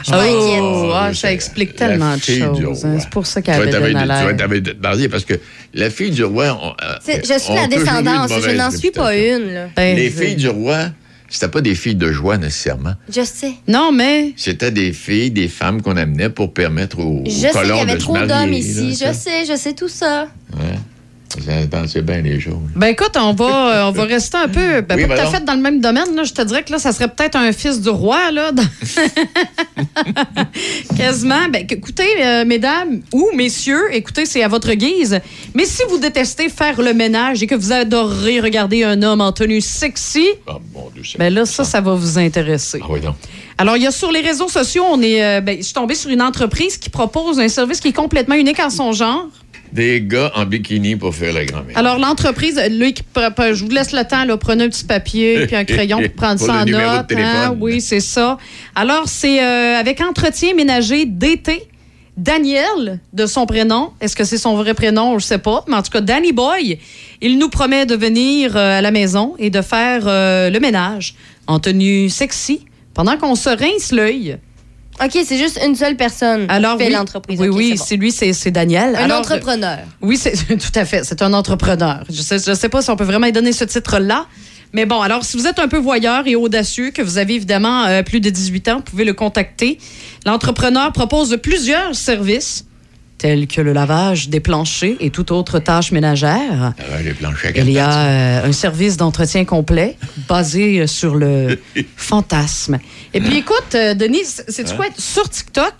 Je 0.00 0.04
suis 0.04 0.14
Oh, 0.60 0.90
ah, 0.94 1.12
ça 1.14 1.32
explique 1.32 1.78
la 1.78 1.88
tellement 1.88 2.14
de 2.16 2.20
choses. 2.20 2.84
hein. 2.84 2.96
C'est 3.00 3.10
pour 3.10 3.26
ça 3.26 3.40
Tu 3.40 3.46
qu'elle 3.46 3.56
vas 3.56 3.62
avait 3.62 3.72
donné 3.72 3.90
tu 3.92 3.96
à 3.96 4.06
vas 4.06 4.32
l'air. 4.32 4.36
t'avoir 4.36 4.60
basé 4.80 5.08
parce 5.08 5.24
que 5.24 5.34
la 5.74 5.90
fille 5.90 6.10
du 6.10 6.24
roi. 6.24 6.58
on- 6.62 6.70
euh, 6.84 6.94
Je 7.06 7.38
suis 7.38 7.50
on 7.50 7.54
la 7.54 7.66
descendance. 7.66 8.30
Je 8.42 8.50
n'en 8.50 8.70
suis 8.70 8.90
pas 8.90 9.16
une. 9.16 9.52
là. 9.52 9.66
Ben, 9.76 9.96
Les 9.96 10.10
filles 10.10 10.36
du 10.36 10.48
roi, 10.48 10.90
c'était 11.28 11.48
pas 11.48 11.60
des 11.60 11.74
filles 11.74 11.94
de 11.96 12.12
joie 12.12 12.36
nécessairement. 12.38 12.94
Je 13.08 13.22
sais. 13.24 13.52
Non, 13.66 13.90
mais. 13.92 14.32
C'était 14.36 14.70
des 14.70 14.92
filles, 14.92 15.30
des 15.30 15.48
femmes 15.48 15.82
qu'on 15.82 15.96
amenait 15.96 16.30
pour 16.30 16.52
permettre 16.54 16.98
aux, 17.00 17.20
aux 17.20 17.24
Je 17.26 17.30
sais 17.30 17.50
qu'il 17.50 17.68
y 17.76 17.80
avait 17.80 17.98
trop 17.98 18.16
d'hommes 18.18 18.28
là, 18.28 18.46
ici. 18.48 18.94
ça. 18.94 19.12
Je 19.12 19.16
sais, 19.16 19.44
je 19.48 19.56
sais 19.56 19.72
tout 19.72 19.88
ça. 19.88 20.28
Ouais. 20.52 20.78
Ça- 21.40 21.86
C'est 21.88 22.02
bien 22.04 22.20
les 22.22 22.38
choses. 22.40 22.54
Ben 22.76 22.88
écoute, 22.88 23.16
on 23.16 23.32
va, 23.34 23.44
euh, 23.84 23.88
on 23.88 23.92
va 23.92 24.04
rester 24.04 24.36
un 24.36 24.48
peu, 24.48 24.80
ben, 24.82 24.96
Oui, 24.96 25.06
pas 25.06 25.16
tout 25.16 25.22
à 25.22 25.26
fait 25.30 25.44
dans 25.44 25.54
le 25.54 25.60
même 25.60 25.80
domaine. 25.80 26.14
Là. 26.14 26.22
Je 26.24 26.32
te 26.32 26.42
dirais 26.42 26.62
que 26.62 26.72
là, 26.72 26.78
ça 26.78 26.92
serait 26.92 27.08
peut-être 27.08 27.36
un 27.36 27.52
fils 27.52 27.80
du 27.80 27.88
roi, 27.88 28.30
là. 28.30 28.52
dans- 28.52 28.62
Quasiment. 30.96 31.48
Ben, 31.50 31.66
écoutez, 31.68 32.22
euh, 32.22 32.44
mesdames 32.44 33.00
ou 33.12 33.30
messieurs, 33.34 33.82
écoutez, 33.92 34.26
c'est 34.26 34.42
à 34.42 34.48
votre 34.48 34.72
guise. 34.74 35.20
Mais 35.54 35.64
si 35.64 35.82
vous 35.88 35.98
détestez 35.98 36.48
faire 36.48 36.80
le 36.80 36.94
ménage 36.94 37.42
et 37.42 37.46
que 37.46 37.54
vous 37.54 37.72
adorez 37.72 38.40
regarder 38.40 38.84
un 38.84 39.02
homme 39.02 39.20
en 39.20 39.32
tenue 39.32 39.60
sexy, 39.60 40.26
Ah, 40.46 40.58
mon 40.74 40.90
Dieu, 40.90 41.02
c'est- 41.04 41.18
ben 41.18 41.32
là, 41.32 41.46
ça, 41.46 41.64
ça 41.64 41.80
va 41.80 41.94
vous 41.94 42.18
intéresser. 42.18 42.80
Ah 42.82 42.86
oui, 42.90 43.00
non. 43.02 43.14
Alors, 43.58 43.76
il 43.76 43.82
y 43.84 43.86
a 43.86 43.90
sur 43.92 44.10
les 44.10 44.20
réseaux 44.20 44.48
sociaux, 44.48 44.84
on 44.90 45.00
est, 45.02 45.22
euh, 45.22 45.40
ben, 45.40 45.56
je 45.58 45.62
suis 45.62 45.74
tombée 45.74 45.94
sur 45.94 46.10
une 46.10 46.22
entreprise 46.22 46.76
qui 46.76 46.90
propose 46.90 47.38
un 47.38 47.48
service 47.48 47.80
qui 47.80 47.88
est 47.88 47.92
complètement 47.92 48.34
unique 48.34 48.58
en 48.60 48.70
son 48.70 48.92
genre. 48.92 49.26
Des 49.74 50.00
gars 50.00 50.30
en 50.36 50.46
bikini 50.46 50.94
pour 50.94 51.14
faire 51.14 51.32
la 51.32 51.44
grand-mère. 51.44 51.76
Alors, 51.76 51.98
l'entreprise, 51.98 52.60
lui, 52.70 52.94
qui 52.94 53.02
pre- 53.14 53.34
pre- 53.34 53.54
je 53.54 53.64
vous 53.64 53.70
laisse 53.70 53.92
le 53.92 54.04
temps, 54.04 54.24
là, 54.24 54.36
prenez 54.36 54.64
un 54.64 54.68
petit 54.68 54.84
papier 54.84 55.46
puis 55.46 55.56
un 55.56 55.64
crayon 55.64 56.00
pour 56.00 56.12
prendre 56.12 56.38
Pour 56.38 56.46
ça 56.46 56.62
en 56.62 56.64
note. 56.64 57.12
hein? 57.12 57.56
Oui, 57.60 57.80
c'est 57.80 57.98
ça. 58.00 58.38
Alors, 58.76 59.08
c'est 59.08 59.42
euh, 59.42 59.76
avec 59.76 60.00
entretien 60.00 60.54
ménager 60.54 61.06
d'été. 61.06 61.66
Daniel, 62.16 63.00
de 63.12 63.26
son 63.26 63.44
prénom. 63.44 63.90
Est-ce 64.00 64.14
que 64.14 64.22
c'est 64.22 64.38
son 64.38 64.54
vrai 64.54 64.72
prénom? 64.74 65.18
Je 65.18 65.24
sais 65.26 65.38
pas. 65.38 65.64
Mais 65.66 65.74
en 65.74 65.82
tout 65.82 65.90
cas, 65.90 66.00
Danny 66.00 66.32
Boy, 66.32 66.78
il 67.20 67.38
nous 67.38 67.48
promet 67.48 67.86
de 67.86 67.96
venir 67.96 68.56
euh, 68.56 68.78
à 68.78 68.80
la 68.80 68.92
maison 68.92 69.34
et 69.40 69.50
de 69.50 69.60
faire 69.60 70.04
euh, 70.06 70.48
le 70.48 70.60
ménage 70.60 71.16
en 71.48 71.58
tenue 71.58 72.08
sexy 72.08 72.64
pendant 72.94 73.16
qu'on 73.16 73.34
se 73.34 73.48
rince 73.50 73.90
l'œil. 73.90 74.38
OK, 75.02 75.18
c'est 75.26 75.38
juste 75.38 75.58
une 75.64 75.74
seule 75.74 75.96
personne 75.96 76.46
Alors, 76.48 76.76
qui 76.76 76.84
fait 76.84 76.90
oui, 76.90 76.94
l'entreprise. 76.94 77.40
Oui, 77.40 77.48
oui, 77.48 77.76
c'est 77.76 77.96
bon. 77.96 78.02
lui, 78.02 78.12
c'est 78.12 78.50
Daniel. 78.50 78.94
Un 78.96 79.04
Alors, 79.04 79.18
entrepreneur. 79.20 79.78
oui, 80.02 80.16
c'est 80.16 80.32
tout 80.58 80.72
à 80.78 80.84
fait. 80.84 81.04
C'est 81.04 81.22
un 81.22 81.32
entrepreneur. 81.32 82.04
Je 82.08 82.22
sais, 82.22 82.38
je 82.38 82.54
sais 82.54 82.68
pas 82.68 82.80
si 82.82 82.90
on 82.90 82.96
peut 82.96 83.04
vraiment 83.04 83.26
lui 83.26 83.32
donner 83.32 83.52
ce 83.52 83.64
titre-là. 83.64 84.26
Mais 84.72 84.86
bon, 84.86 85.00
alors, 85.00 85.24
si 85.24 85.36
vous 85.36 85.46
êtes 85.46 85.58
un 85.60 85.68
peu 85.68 85.78
voyeur 85.78 86.26
et 86.26 86.34
audacieux, 86.36 86.90
que 86.90 87.00
vous 87.02 87.18
avez 87.18 87.34
évidemment 87.34 87.84
euh, 87.84 88.02
plus 88.02 88.20
de 88.20 88.28
18 88.30 88.68
ans, 88.68 88.76
vous 88.76 88.82
pouvez 88.82 89.04
le 89.04 89.14
contacter. 89.14 89.78
L'entrepreneur 90.26 90.92
propose 90.92 91.38
plusieurs 91.42 91.94
services, 91.94 92.64
tels 93.24 93.46
que 93.46 93.62
le 93.62 93.72
lavage 93.72 94.28
des 94.28 94.38
planchers 94.40 94.96
et 95.00 95.08
toute 95.08 95.30
autre 95.30 95.58
tâche 95.58 95.92
ménagère. 95.92 96.74
Ah, 96.78 96.82
Il 97.56 97.70
y 97.70 97.78
a 97.78 97.90
euh, 98.42 98.44
un 98.48 98.52
service 98.52 98.98
d'entretien 98.98 99.46
complet 99.46 99.96
basé 100.28 100.80
euh, 100.80 100.86
sur 100.86 101.14
le 101.14 101.58
fantasme. 101.96 102.78
Et 103.14 103.22
puis, 103.22 103.38
écoute, 103.38 103.74
euh, 103.76 103.94
Denise, 103.94 104.44
c'est 104.46 104.70
Hein? 104.70 104.74
quoi? 104.76 104.84
Sur 104.98 105.26
TikTok, 105.30 105.72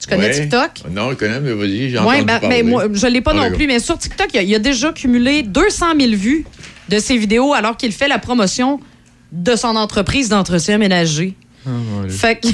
tu 0.00 0.08
connais 0.08 0.24
Ouais. 0.24 0.30
TikTok? 0.40 0.70
Non, 0.90 1.10
je 1.10 1.14
connais, 1.14 1.38
mais 1.38 1.52
vas-y, 1.52 1.90
j'ai 1.90 1.98
entendu 1.98 2.24
ben, 2.24 2.40
parler. 2.40 2.62
ben, 2.64 2.68
moi, 2.68 2.86
je 2.92 3.06
ne 3.06 3.12
l'ai 3.12 3.20
pas 3.20 3.30
Ah, 3.32 3.48
non 3.48 3.54
plus, 3.56 3.68
mais 3.68 3.78
sur 3.78 3.96
TikTok, 3.96 4.26
il 4.32 4.36
y 4.36 4.38
a- 4.40 4.42
il 4.42 4.48
y, 4.48 4.54
a 4.56 4.58
déjà 4.58 4.90
cumulé 4.92 5.44
200 5.44 5.86
000 6.00 6.16
vues 6.16 6.44
de 6.88 6.98
ses 6.98 7.16
vidéos 7.16 7.52
alors 7.54 7.76
qu'il 7.76 7.92
fait 7.92 8.08
la 8.08 8.18
promotion 8.18 8.80
de 9.30 9.54
son 9.54 9.76
entreprise 9.76 10.28
d'entretien 10.30 10.78
ménager. 10.78 11.34
Ah, 11.64 11.70
Fait 12.08 12.40
que, 12.40 12.48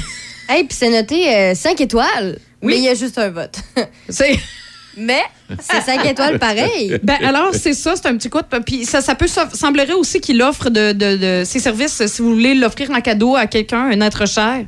Hey, 0.49 0.65
puis 0.65 0.77
c'est 0.79 0.91
noté 0.91 1.55
5 1.55 1.81
étoiles. 1.81 2.37
Oui. 2.61 2.73
Mais 2.73 2.77
il 2.79 2.83
y 2.83 2.89
a 2.89 2.95
juste 2.95 3.17
un 3.17 3.29
vote. 3.29 3.57
c'est. 4.09 4.37
mais 4.97 5.21
c'est 5.59 5.81
5 5.81 6.05
étoiles 6.05 6.39
pareil. 6.39 6.99
Ben, 7.03 7.17
alors, 7.23 7.53
c'est 7.53 7.73
ça, 7.73 7.95
c'est 7.95 8.07
un 8.07 8.17
petit 8.17 8.29
coup 8.29 8.39
de. 8.39 8.59
Puis 8.59 8.85
ça, 8.85 9.01
ça 9.01 9.15
peut 9.15 9.27
so- 9.27 9.41
semblerait 9.53 9.93
aussi 9.93 10.19
qu'il 10.19 10.41
offre 10.41 10.69
de, 10.69 10.91
de, 10.91 11.15
de 11.17 11.43
ses 11.45 11.59
services, 11.59 12.05
si 12.07 12.21
vous 12.21 12.33
voulez 12.33 12.55
l'offrir 12.55 12.91
en 12.91 12.99
cadeau 13.01 13.35
à 13.35 13.47
quelqu'un, 13.47 13.89
un 13.91 14.01
être 14.01 14.27
cher. 14.27 14.65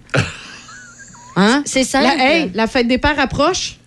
Hein? 1.36 1.64
C'est. 1.66 1.92
La, 1.94 2.16
hey, 2.18 2.52
la 2.54 2.68
fête 2.68 2.88
des 2.88 2.98
pères 2.98 3.20
approche. 3.20 3.78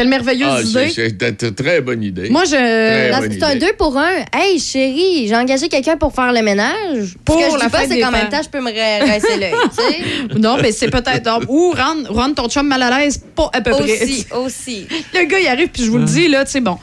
Quelle 0.00 0.08
merveilleuse 0.08 0.48
Ah, 0.50 0.60
c'est 0.64 0.92
idée. 0.92 1.14
c'est 1.28 1.42
une 1.42 1.54
très 1.54 1.82
bonne 1.82 2.02
idée. 2.02 2.30
Moi, 2.30 2.44
je. 2.44 2.50
C'est 2.52 3.42
un. 3.42 3.54
2 3.56 3.66
pour 3.76 3.98
1. 3.98 4.06
Hey, 4.32 4.58
chérie, 4.58 5.28
j'ai 5.28 5.36
engagé 5.36 5.68
quelqu'un 5.68 5.98
pour 5.98 6.14
faire 6.14 6.32
le 6.32 6.40
ménage. 6.40 7.16
Pour 7.22 7.38
Ce 7.38 7.44
que 7.44 7.52
je 7.52 7.58
la 7.58 7.64
dis 7.66 7.70
pas, 7.70 7.80
c'est 7.86 8.00
qu'en 8.00 8.10
même 8.10 8.30
temps, 8.30 8.40
je 8.42 8.48
peux 8.48 8.62
me 8.62 8.70
rincer 8.70 9.38
l'œil. 9.38 9.52
tu 9.76 9.76
sais. 9.76 10.38
Non, 10.38 10.56
mais 10.62 10.72
c'est 10.72 10.88
peut-être. 10.88 11.44
Ou 11.48 11.72
rendre, 11.72 12.10
rendre 12.14 12.34
ton 12.34 12.48
chum 12.48 12.66
mal 12.66 12.82
à 12.82 12.98
l'aise, 12.98 13.22
pas 13.36 13.50
à 13.52 13.60
peu 13.60 13.72
près. 13.72 13.82
Aussi, 14.02 14.26
aussi. 14.42 14.86
Le 15.12 15.26
gars, 15.26 15.38
il 15.38 15.46
arrive, 15.48 15.68
puis 15.68 15.84
je 15.84 15.90
vous 15.90 15.98
le 15.98 16.04
dis, 16.06 16.28
là, 16.28 16.46
tu 16.46 16.52
sais, 16.52 16.60
bon. 16.60 16.78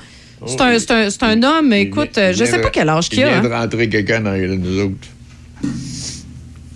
C'est 0.46 0.62
un, 0.62 0.78
c'est 0.78 0.92
un, 0.92 1.10
c'est 1.10 1.24
un 1.24 1.42
homme, 1.42 1.74
écoute, 1.74 2.12
Il 2.18 2.36
je 2.36 2.44
il 2.44 2.48
sais 2.48 2.62
pas 2.62 2.70
quel 2.70 2.88
âge 2.90 3.10
qu'il 3.10 3.18
Il 3.18 3.24
a. 3.24 3.30
vient 3.30 3.38
hein. 3.40 3.42
de 3.42 3.48
rentrer 3.48 3.90
quelqu'un 3.90 4.20
dans 4.22 4.34
les- 4.34 4.48
nous 4.48 4.80
autres. 4.84 5.08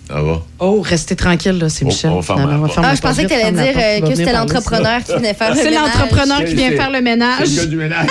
Ça 0.08 0.20
va. 0.22 0.42
Oh, 0.58 0.80
restez 0.82 1.16
tranquille, 1.16 1.58
là, 1.58 1.68
c'est 1.68 1.84
Michel. 1.84 2.10
on 2.10 2.20
ferme 2.22 2.42
Non, 2.42 2.64
on 2.64 2.82
Ah, 2.82 2.94
je 2.94 3.00
pensais 3.00 3.22
que 3.24 3.28
tu 3.28 3.34
allais 3.34 3.52
dire 3.52 3.74
euh, 3.76 4.00
que 4.08 4.14
c'était 4.14 4.32
l'entrepreneur 4.32 5.02
qui 5.04 5.12
venait 5.12 5.32
faire 5.34 5.50
le 5.50 5.56
C'est 5.56 5.70
ménage. 5.70 5.84
l'entrepreneur 5.94 6.38
qui 6.40 6.46
C'est- 6.48 6.54
vient 6.54 6.70
c'est- 6.70 6.76
faire 6.76 6.90
le 6.90 6.96
C'est 6.96 7.02
ménage. 7.02 7.48
le 7.50 7.56
gars 7.56 7.66
du 7.66 7.76
ménage. 7.76 8.08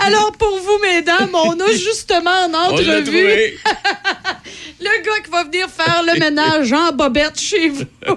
Alors, 0.00 0.32
pour 0.32 0.58
vous, 0.60 0.78
mesdames, 0.82 1.28
on 1.34 1.52
a 1.60 1.72
justement 1.72 2.30
en 2.46 2.54
entrevue 2.54 2.82
le 4.80 5.04
gars 5.04 5.20
qui 5.24 5.30
va 5.30 5.44
venir 5.44 5.66
faire 5.68 6.02
le 6.06 6.18
ménage 6.18 6.72
en 6.72 6.90
bobette 6.92 7.38
chez 7.38 7.68
vous. 7.68 7.84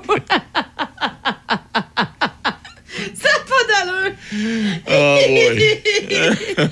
Ah 4.88 5.18
oui. 5.30 5.60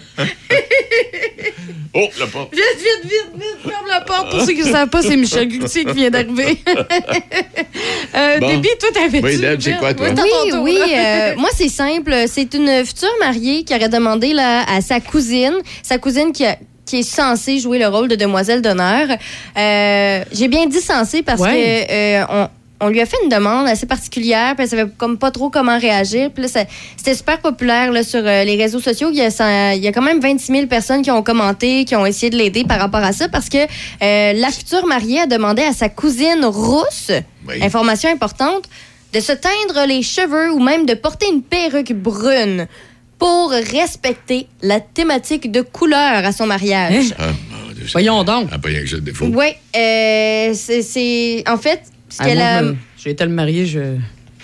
oh, 1.94 2.08
la 2.20 2.28
porte. 2.28 2.54
Vite, 2.54 2.64
vite, 2.78 3.04
vite, 3.04 3.32
vite, 3.36 3.58
ferme 3.72 3.88
la 3.88 4.02
porte. 4.02 4.32
Pour 4.32 4.42
ceux 4.42 4.54
qui 4.54 4.64
ne 4.64 4.72
savent 4.72 4.90
pas, 4.90 5.02
c'est 5.02 5.18
Michel 5.18 5.48
Gutier 5.48 5.86
qui 5.86 5.94
vient 5.94 6.10
d'arriver. 6.10 6.58
euh, 8.16 8.40
Bon. 8.40 8.48
Déby, 8.50 8.70
toi, 8.80 8.90
t'avais 8.94 9.22
Oui, 9.22 9.38
Deb, 9.38 9.60
c'est 9.62 9.78
quoi, 9.78 9.94
toi? 9.94 10.08
Oui, 10.10 10.52
Oui, 10.54 10.78
oui. 10.86 10.94
euh, 10.96 11.36
moi, 11.38 11.50
c'est 11.56 11.70
simple. 11.70 12.14
C'est 12.28 12.54
une 12.54 12.86
future 12.86 13.10
mariée 13.20 13.64
qui 13.64 13.74
aurait 13.76 13.90
demandé 13.90 14.34
là, 14.34 14.64
à 14.70 14.82
sa 14.82 15.00
cousine, 15.00 15.56
sa 15.84 15.98
cousine 15.98 16.32
qui 16.32 16.46
a- 16.46 16.58
qui 16.86 17.00
est 17.02 17.04
censée 17.04 17.60
jouer 17.60 17.78
le 17.78 17.88
rôle 17.88 18.08
de 18.08 18.16
demoiselle 18.16 18.64
d'honneur. 18.64 19.08
Euh, 19.56 20.24
J'ai 20.32 20.48
bien 20.48 20.66
dit 20.66 20.82
censée 20.82 21.22
parce 21.22 21.40
Ouais. 21.40 21.86
que 21.88 21.94
euh, 21.94 22.26
on- 22.32 22.50
on 22.82 22.88
lui 22.90 23.02
a 23.02 23.06
fait 23.06 23.18
une 23.24 23.30
demande 23.30 23.68
assez 23.68 23.86
particulière, 23.86 24.56
puis 24.56 24.64
elle 24.64 24.70
savait 24.70 24.90
comme 24.98 25.18
pas 25.18 25.32
trop 25.32 25.50
comment 25.50 25.78
réagir. 25.78 26.32
Puis 26.32 26.46
c'était 26.98 27.14
super 27.16 27.40
populaire 27.40 27.92
là, 27.92 28.04
sur 28.04 28.22
euh, 28.26 28.44
les 28.44 28.56
réseaux 28.56 28.80
sociaux. 28.80 29.10
Il 29.12 29.18
y, 29.18 29.22
a, 29.22 29.30
ça- 29.32 29.76
il 29.76 29.84
y 29.84 29.88
a 29.88 29.92
quand 29.92 30.02
même 30.02 30.20
26 30.22 30.52
000 30.54 30.68
personnes 30.68 31.02
qui 31.02 31.12
ont 31.12 31.22
commenté, 31.24 31.84
qui 31.86 31.96
ont 31.96 32.06
essayé 32.06 32.30
de 32.30 32.38
l'aider 32.38 32.64
par 32.64 32.80
rapport 32.80 33.04
à 33.04 33.12
ça, 33.12 33.28
parce 33.28 33.50
que 33.50 33.58
euh, 33.58 34.34
la 34.34 34.50
future 34.50 34.86
mariée 34.88 35.22
a 35.22 35.26
demandé 35.28 35.62
à 35.64 35.74
sa 35.74 35.90
cousine 35.90 36.46
rousse, 36.46 37.12
Oui. 37.48 37.62
information 37.64 38.10
importante, 38.12 38.64
de 39.14 39.20
se 39.20 39.32
teindre 39.32 39.86
les 39.88 40.02
cheveux 40.04 40.52
ou 40.52 40.60
même 40.60 40.86
de 40.86 40.94
porter 40.94 41.26
une 41.34 41.42
perruque 41.42 41.94
brune 41.94 42.68
pour 43.18 43.50
respecter 43.52 44.48
la 44.62 44.80
thématique 44.80 45.52
de 45.52 45.62
couleur 45.62 46.24
à 46.26 46.32
son 46.32 46.46
mariage. 46.46 47.14
Hein? 47.20 47.34
Ah, 47.52 47.56
Voyons 47.92 48.24
donc. 48.24 48.50
Ah, 48.52 48.60
pas 48.60 48.70
rien 48.70 48.82
que 48.82 48.88
ça 48.88 48.96
de 48.98 49.02
défaut. 49.02 49.26
Oui, 49.26 49.48
euh, 49.76 50.54
c'est- 50.54 50.82
c'est. 50.84 51.44
En 51.48 51.58
fait, 51.58 51.82
ce 52.10 52.18
Ah, 52.22 52.62
J'ai 52.98 53.12
été 53.12 53.24
le 53.24 53.30
marié, 53.32 53.66
je 53.66 53.80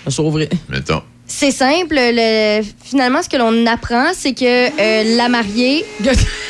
me 0.05 0.09
sauverai. 0.11 0.49
Mettons. 0.69 1.03
c'est 1.27 1.51
simple. 1.51 1.95
le- 1.97 2.61
finalement, 2.83 3.21
ce 3.23 3.29
que 3.29 3.37
l'on 3.37 3.65
apprend, 3.65 4.11
c'est 4.13 4.33
que 4.33 4.45
euh, 4.45 5.17
la 5.17 5.29
mariée. 5.29 5.85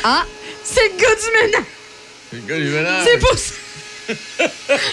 Ah! 0.04 0.22
C'est 0.62 0.80
le 0.82 0.98
gars 1.00 1.14
du 1.14 1.46
ménage. 1.46 1.64
C'est 2.30 2.36
le 2.36 2.42
gars 2.48 2.58
du 2.58 2.68
ménage. 2.70 3.04
C'est 3.06 3.18
pour 3.18 3.38
ça. 3.38 3.54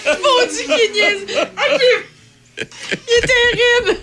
Mon 0.06 0.48
Dieu, 0.48 0.64
qu'il 0.64 0.92
niaise. 0.94 1.38
Ok. 1.38 1.82
Il 2.58 2.64
est 2.64 3.28
terrible. 3.28 4.00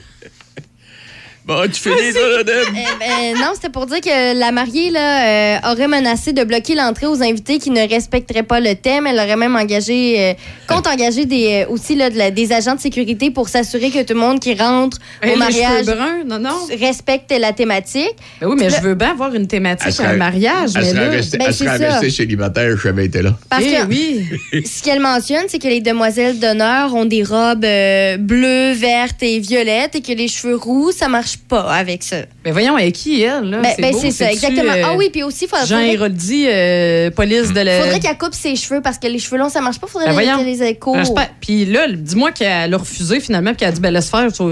Bon, 1.47 1.63
tu 1.65 1.81
finis, 1.81 2.13
Deb? 2.13 2.67
Eh 2.71 2.99
ben, 3.01 3.41
non, 3.41 3.53
c'était 3.55 3.71
pour 3.71 3.87
dire 3.87 4.01
que 4.03 4.39
la 4.39 4.53
mariée 4.53 4.91
là, 4.91 5.57
euh, 5.57 5.73
aurait 5.73 5.89
menacé 5.89 6.33
de 6.35 6.45
bloquer 6.45 6.75
l'entrée 6.75 7.07
aux 7.07 7.23
invités 7.23 7.59
qui 7.59 7.71
ne 7.71 7.81
respecteraient 7.89 8.43
pas 8.43 8.61
le 8.61 8.75
thème. 8.75 9.07
Elle 9.07 9.17
aurait 9.17 9.37
même 9.37 9.57
engagé, 9.57 10.17
euh, 10.21 10.35
compte 10.69 10.87
engager 10.87 11.25
des, 11.25 11.65
euh, 11.67 11.73
aussi 11.73 11.97
là, 11.97 12.11
de 12.11 12.19
la- 12.19 12.31
des 12.31 12.53
agents 12.53 12.75
de 12.75 12.81
sécurité 12.81 13.31
pour 13.31 13.49
s'assurer 13.49 13.91
que 13.91 14.03
tout 14.03 14.13
le 14.15 14.21
monde 14.21 14.39
qui 14.39 14.55
rentre 14.55 14.99
au 15.23 15.27
les 15.27 15.37
mariage 15.37 15.87
cheveux 15.87 15.95
bruns, 15.97 16.25
non, 16.27 16.39
non. 16.39 16.57
respecte 16.79 17.33
la 17.37 17.53
thématique. 17.55 18.15
Ben 18.41 18.47
oui, 18.49 18.57
mais 18.59 18.69
Le- 18.69 18.75
je 18.77 18.81
veux 18.83 18.95
bien 18.95 19.11
avoir 19.13 19.35
une 19.35 19.47
thématique 19.47 19.99
à 19.99 20.11
un 20.11 20.17
mariage, 20.17 20.71
Elle 20.77 20.83
mais 20.83 20.91
serait 20.91 21.05
là... 21.07 21.11
restée, 21.11 21.39
ben, 21.39 21.45
elle 21.49 21.55
c'est 21.55 21.65
serait 21.65 21.79
ça. 21.79 21.91
restée 21.93 22.11
célibataire, 22.11 22.77
je 22.77 23.01
été 23.01 23.23
là. 23.23 23.35
Parce 23.49 23.65
Eh 23.67 23.77
que 23.77 23.87
oui. 23.87 24.27
ce 24.65 24.83
qu'elle 24.83 25.01
mentionne, 25.01 25.45
c'est 25.49 25.59
que 25.59 25.69
les 25.69 25.81
demoiselles 25.81 26.39
d'honneur 26.39 26.95
ont 26.95 27.07
des 27.07 27.23
robes 27.25 27.65
euh, 27.65 28.19
bleues, 28.19 28.73
vertes 28.73 29.23
et 29.23 29.39
violettes 29.41 29.95
et 29.97 30.03
que 30.03 30.13
les 30.13 30.29
cheveux 30.29 30.57
roux, 30.57 30.93
ça 30.93 31.09
marche 31.09 31.30
pas 31.39 31.63
avec 31.73 32.03
ça. 32.03 32.17
Mais 32.45 32.51
voyons, 32.53 32.77
avec 32.77 32.95
qui, 32.95 33.23
elle? 33.23 33.45
Là? 33.51 33.59
Ben, 33.61 33.75
ben, 33.79 33.93
beau, 33.93 33.99
c'est 34.01 34.11
ça, 34.11 34.31
exactement. 34.31 34.73
euh, 34.73 34.83
ah 34.85 34.95
oui, 34.97 35.11
puis 35.11 35.23
aussi, 35.23 35.45
il 35.45 35.49
faudrait, 35.49 35.67
Jean 35.67 35.79
Héroldi, 35.81 36.45
euh, 36.49 37.11
police 37.11 37.53
de 37.53 37.61
la... 37.61 37.81
faudrait 37.81 38.01
qu'elle 38.01 38.19
coupe 38.19 38.35
ses 38.35 38.57
cheveux 38.57 38.81
parce 38.81 38.99
que 38.99 39.07
les 39.07 39.19
cheveux 39.19 39.39
longs, 39.39 39.49
ça 39.49 39.61
marche 39.61 39.79
pas. 39.79 39.87
Faudrait 39.87 40.15
Ben, 40.15 40.45
les 40.45 40.75
courts. 40.77 40.97
J'espère- 40.99 41.31
Puis 41.41 41.65
là, 41.65 41.87
dis-moi 41.89 42.33
qu'elle 42.33 42.73
a 42.73 42.77
refusé 42.77 43.21
finalement, 43.21 43.51
puis 43.51 43.59
qu'elle 43.59 43.69
a 43.69 43.73
dit, 43.73 43.81
ben 43.81 43.93
laisse 43.93 44.11
faire. 44.11 44.33
tu- 44.33 44.43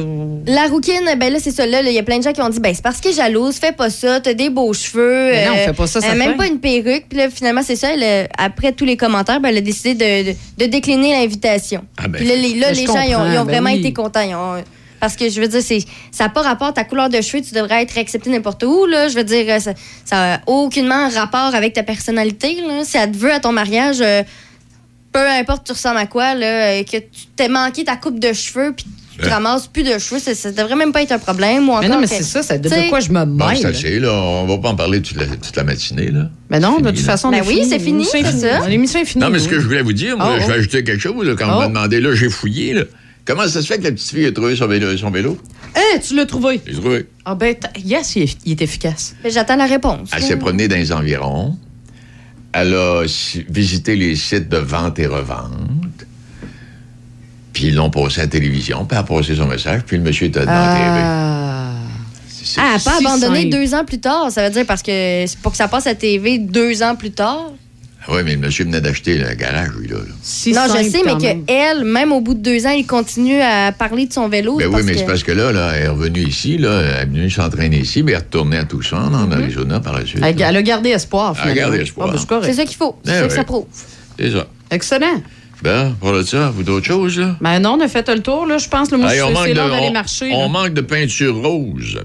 La 0.47 0.66
rouquine, 0.66 1.01
ben 1.18 1.33
là, 1.33 1.39
c'est 1.43 1.51
ça. 1.51 1.66
Là, 1.66 1.83
il 1.83 1.93
y 1.93 1.99
a 1.99 2.03
plein 2.03 2.18
de 2.18 2.22
gens 2.22 2.33
qui 2.33 2.41
ont 2.43 2.49
dit, 2.49 2.61
ben 2.61 2.72
c'est 2.74 2.83
parce 2.83 3.01
qu'elle 3.01 3.12
est 3.12 3.16
jalouse, 3.16 3.57
fais 3.57 3.72
pas 3.72 3.91
ça, 3.91 4.20
t'as 4.20 4.35
des 4.35 4.51
beaux 4.51 4.72
cheveux. 4.72 5.31
Mais 5.33 5.47
non, 5.47 5.53
euh, 5.57 5.64
fais 5.66 5.72
pas 5.72 5.87
ça, 5.87 6.01
elle 6.03 6.05
a 6.11 6.14
certain. 6.14 6.29
même 6.29 6.37
pas 6.37 6.47
une 6.47 6.59
perruque. 6.61 7.05
Puis 7.09 7.18
là, 7.18 7.31
finalement, 7.31 7.62
c'est 7.64 7.76
ça. 7.76 7.93
elle, 7.93 8.03
euh, 8.03 8.24
après 8.39 8.72
tous 8.72 8.85
les 8.85 8.97
commentaires, 8.97 9.41
ben, 9.41 9.49
elle 9.51 9.59
a 9.59 9.61
décidé 9.61 9.95
de, 9.95 10.31
de- 10.33 10.37
de 10.64 10.70
décliner 10.70 11.12
l'invitation. 11.12 11.85
Ah, 11.97 12.09
ben, 12.09 12.18
Puis 12.18 12.26
là, 12.29 12.35
les, 12.37 12.55
là, 12.55 12.68
ben, 12.70 12.76
les 12.76 12.87
gens, 12.87 13.01
ils 13.01 13.01
ont, 13.01 13.09
ils 13.09 13.14
ont 13.14 13.16
comprends, 13.16 13.45
ben 13.45 13.53
vraiment 13.53 13.70
oui. 13.70 13.79
été 13.81 13.93
contents. 13.93 14.20
Ils 14.20 14.35
ont- 14.35 14.62
parce 15.01 15.16
que 15.16 15.28
je 15.30 15.40
veux 15.40 15.49
dire, 15.49 15.62
c'est, 15.62 15.80
ça 16.11 16.24
n'a 16.24 16.30
pas 16.30 16.42
rapport 16.42 16.68
à 16.68 16.72
ta 16.72 16.84
couleur 16.84 17.09
de 17.09 17.20
cheveux, 17.20 17.42
tu 17.42 17.55
devrais 17.55 17.82
être 17.82 17.96
accepté 17.99 18.30
n'importe 18.30 18.62
où. 18.64 18.86
Là. 18.86 19.09
Je 19.09 19.14
veux 19.14 19.24
dire, 19.24 19.44
euh, 19.49 19.59
ça 20.05 20.16
n'a 20.16 20.40
aucunement 20.46 21.09
rapport 21.09 21.55
avec 21.55 21.72
ta 21.74 21.82
personnalité. 21.82 22.59
Là. 22.66 22.84
Si 22.84 22.96
elle 22.96 23.12
te 23.12 23.16
veut 23.16 23.32
à 23.32 23.40
ton 23.40 23.53
mariage, 23.53 23.99
euh, 24.01 24.22
peu 25.12 25.26
importe 25.28 25.66
tu 25.66 25.72
ressembles 25.72 25.99
à 25.99 26.07
quoi, 26.07 26.34
là, 26.34 26.46
euh, 26.46 26.82
que 26.84 26.99
tu 26.99 27.26
t'aies 27.36 27.49
manqué 27.49 27.84
ta 27.84 27.96
coupe 27.96 28.18
de 28.18 28.32
cheveux 28.32 28.72
puis 28.76 28.86
tu 29.20 29.24
te 29.24 29.30
ramasses 29.30 29.66
plus 29.66 29.82
de 29.82 29.99
cheveux, 29.99 30.20
ça, 30.20 30.32
ça 30.32 30.53
devrait 30.53 30.76
même 30.76 30.92
pas 30.92 31.03
être 31.03 31.11
un 31.11 31.18
problème. 31.18 31.68
Ou 31.68 31.76
Mais 31.80 31.88
non, 31.88 31.99
mais 31.99 32.07
c'est 32.07 32.22
ça, 32.22 32.40
ça 32.40 32.57
de, 32.57 32.68
quoi 32.88 33.01
je 33.01 33.11
me 33.11 33.24
Bon, 33.24 33.49
mêle. 33.49 33.57
c'est 33.57 33.66
assez, 33.66 33.99
là. 33.99 34.12
On 34.12 34.46
va 34.46 34.59
pas 34.59 34.68
en 34.68 34.76
parler 34.76 35.03
toute 35.03 35.16
la, 35.16 35.26
toute 35.26 35.57
la 35.57 35.64
matinée, 35.64 36.12
là. 36.12 36.30
Mais 36.51 36.61
non, 36.61 36.78
de 36.78 36.90
toute 36.90 37.01
façon, 37.01 37.30
Ben 37.30 37.42
oui, 37.44 37.66
c'est 37.68 37.80
fini, 37.80 38.05
L'émission 38.05 38.18
est 38.20 38.22
c'est 38.24 38.30
finie. 38.30 38.42
ça. 38.42 38.68
L'émission 38.68 39.01
est 39.01 39.05
finie. 39.07 39.24
Non, 39.24 39.30
mais 39.30 39.40
ce 39.40 39.49
que 39.49 39.59
je 39.59 39.66
voulais 39.66 39.82
vous 39.82 39.92
dire, 39.92 40.16
moi, 40.16 40.34
Oh, 40.34 40.40
je 40.40 40.46
vais 40.46 40.53
oh. 40.53 40.59
ajouter 40.59 40.84
quelque 40.84 41.01
chose, 41.03 41.26
là, 41.26 41.34
quand 41.36 41.46
Oh. 41.49 41.55
on 41.57 41.59
m'a 41.62 41.66
demandé, 41.66 42.01
là, 42.01 42.14
j'ai 42.14 42.28
fouillé, 42.30 42.74
là. 42.74 42.82
Comment 43.29 43.47
ça 43.47 43.61
se 43.61 43.66
fait 43.66 43.76
que 43.79 43.85
la 43.85 43.93
petite 43.93 44.09
fille 44.09 44.24
a 44.24 44.33
trouvé 44.33 44.57
son 44.57 44.66
vélo? 44.66 44.97
Son 44.97 45.11
vélo? 45.11 45.37
Hein, 45.76 45.99
tu 46.03 46.16
l'as 46.16 46.24
trouvé? 46.24 46.62
J'ai 46.66 46.72
trouvé. 46.72 47.07
Ah 47.26 47.35
ben, 47.35 47.55
yes, 47.85 48.16
il 48.16 48.22
est, 48.22 48.39
il 48.47 48.53
est 48.53 48.62
efficace. 48.62 49.14
Mais 49.22 49.31
J'attends 49.31 49.57
la 49.57 49.66
réponse. 49.66 50.09
Elle 50.16 50.22
s'est 50.22 50.37
promenée 50.39 50.66
dans 50.66 50.76
les 50.76 50.91
environs. 50.93 51.55
Elle 52.55 52.74
a 52.74 53.05
si- 53.07 53.45
visité 53.51 53.97
les 53.97 54.16
sites 54.16 54.49
de 54.49 54.57
vente 54.57 54.99
et 54.99 55.07
revente. 55.07 56.07
Puis 57.53 57.64
ils 57.66 57.74
l'ont 57.74 57.91
passé 57.91 58.20
à 58.20 58.24
la 58.24 58.29
télévision, 58.31 58.87
puis 58.87 58.97
elle 58.97 59.01
a 59.01 59.03
passé 59.03 59.37
son 59.37 59.47
message, 59.47 59.83
puis 59.87 59.99
le 59.99 60.03
monsieur 60.05 60.26
est 60.26 60.31
dans 60.31 60.41
la 60.41 60.47
TV. 60.47 61.01
Ah. 61.05 61.74
C'est- 62.31 62.59
Ah, 62.61 62.62
elle 62.64 62.72
n'a 62.72 62.79
pas 62.79 62.99
Si 62.99 63.07
abandonné 63.07 63.43
simple. 63.43 63.51
deux 63.51 63.74
ans 63.74 63.85
plus 63.85 63.99
tard. 64.01 64.31
Ça 64.33 64.45
veut 64.49 64.51
dire 64.55 64.64
parce 64.64 64.83
que 64.83 65.24
c'est 65.26 65.39
pour 65.43 65.53
que 65.53 65.59
ça 65.59 65.68
passe 65.68 65.87
à 65.87 65.95
TV 65.95 66.39
deux 66.39 66.83
ans 66.83 66.97
plus 66.97 67.11
tard? 67.11 67.53
Oui, 68.09 68.22
mais 68.24 68.32
le 68.32 68.38
monsieur 68.38 68.64
venait 68.64 68.80
d'acheter 68.80 69.18
le 69.18 69.34
garage, 69.34 69.70
lui, 69.78 69.88
là. 69.88 69.96
non, 69.96 70.03
je 70.74 70.88
sais, 70.88 71.03
mais 71.05 71.16
qu'elle, 71.46 71.84
même 71.84 72.12
au 72.12 72.20
bout 72.20 72.34
de 72.34 72.40
deux 72.40 72.64
ans, 72.66 72.70
il 72.70 72.86
continue 72.86 73.40
à 73.40 73.72
parler 73.72 74.07
de 74.07 74.12
son 74.12 74.28
vélo. 74.28 74.57
Ben 74.57 74.66
oui, 74.68 74.82
mais 74.84 74.92
que- 74.92 74.99
c'est 74.99 75.05
parce 75.05 75.22
que 75.22 75.32
là, 75.32 75.53
là, 75.53 75.72
elle 75.74 75.82
est 75.84 75.88
revenue 75.88 76.22
ici, 76.22 76.57
là, 76.57 76.80
elle 76.80 77.03
est 77.03 77.07
venue 77.07 77.30
s'entraîner 77.30 77.80
ici, 77.80 78.03
mais 78.03 78.12
elle 78.12 78.18
est 78.18 78.20
retournée 78.22 78.57
à 78.59 78.64
Tucson, 78.64 78.96
en 78.96 79.30
Arizona, 79.30 79.80
par 79.80 79.99
la 79.99 80.07
suite. 80.07 80.22
Elle, 80.24 80.42
a 80.57 80.62
gardé 80.62 80.90
espoir, 80.90 81.34
Elle 81.34 81.38
a 81.38 81.53
finalement. 81.53 81.61
gardé 81.70 81.82
espoir. 81.84 82.09
Ah, 82.14 82.24
ben, 82.30 82.42
c'est 82.44 82.55
ça 82.55 82.64
qu'il 82.64 82.76
faut. 82.76 82.96
C'est 83.05 83.12
Eh 83.12 83.20
ça 83.20 83.26
que 83.26 83.32
ça 83.34 83.44
prouve. 83.44 83.66
C'est 84.18 84.30
ça. 84.30 84.46
Excellent. 84.70 85.22
Ben, 85.62 85.94
pour 86.01 86.12
le 86.12 86.24
ça, 86.24 86.51
vous 86.55 86.62
d'autres 86.62 86.86
choses, 86.86 87.18
là? 87.18 87.36
Ben 87.40 87.59
non, 87.59 87.76
on 87.78 87.80
a 87.80 87.88
fait 87.88 88.09
le 88.09 88.20
tour, 88.22 88.46
là, 88.46 88.59
je 88.59 88.68
pense. 88.68 88.90
Le 88.92 88.99
manque 88.99 89.11
c'est 89.11 89.55
l'heure 89.55 89.68
d'aller 89.70 89.90
marcher. 89.90 90.30
on 90.32 90.42
là. 90.42 90.49
manque 90.49 90.74
de 90.74 90.80
peinture 90.82 91.36
rose. 91.42 91.99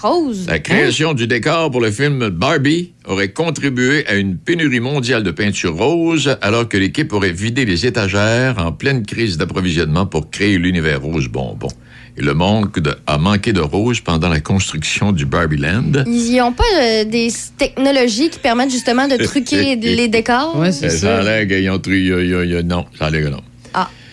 Rose. 0.00 0.46
La 0.46 0.58
création 0.58 1.12
du 1.14 1.26
décor 1.26 1.70
pour 1.70 1.80
le 1.80 1.90
film 1.90 2.28
Barbie 2.28 2.92
aurait 3.06 3.28
contribué 3.32 4.06
à 4.06 4.14
une 4.14 4.36
pénurie 4.36 4.80
mondiale 4.80 5.22
de 5.22 5.30
peinture 5.30 5.76
rose, 5.76 6.36
alors 6.42 6.68
que 6.68 6.76
l'équipe 6.76 7.12
aurait 7.12 7.32
vidé 7.32 7.64
les 7.64 7.86
étagères 7.86 8.56
en 8.58 8.72
pleine 8.72 9.04
crise 9.04 9.38
d'approvisionnement 9.38 10.06
pour 10.06 10.30
créer 10.30 10.58
l'univers 10.58 11.00
rose 11.02 11.28
bonbon. 11.28 11.68
Et 12.16 12.22
le 12.22 12.34
monde 12.34 12.70
de- 12.74 12.96
a 13.06 13.16
manqué 13.18 13.52
de 13.52 13.60
rose 13.60 14.00
pendant 14.00 14.28
la 14.28 14.40
construction 14.40 15.12
du 15.12 15.24
Barbie 15.24 15.56
Land. 15.58 16.04
Ils 16.06 16.36
n'ont 16.38 16.52
pas 16.52 16.64
euh, 16.80 17.04
des 17.04 17.28
technologies 17.56 18.28
qui 18.30 18.38
permettent 18.40 18.72
justement 18.72 19.06
de 19.06 19.16
truquer 19.16 19.76
les 19.76 20.08
décors? 20.08 20.56
Ouais, 20.58 20.72
c'est 20.72 20.86
Euh, 20.86 20.90
Ça 20.90 21.18
a 21.18 21.22
ça. 21.22 21.30
l'air 21.44 21.46
qu'ils 21.46 21.70
ont 21.70 21.80
y 21.88 22.56
a- 22.56 22.62
Non, 22.62 22.86
ça 22.98 23.06
a 23.06 23.10
l'air 23.10 23.24
que 23.24 23.28
non. 23.30 23.40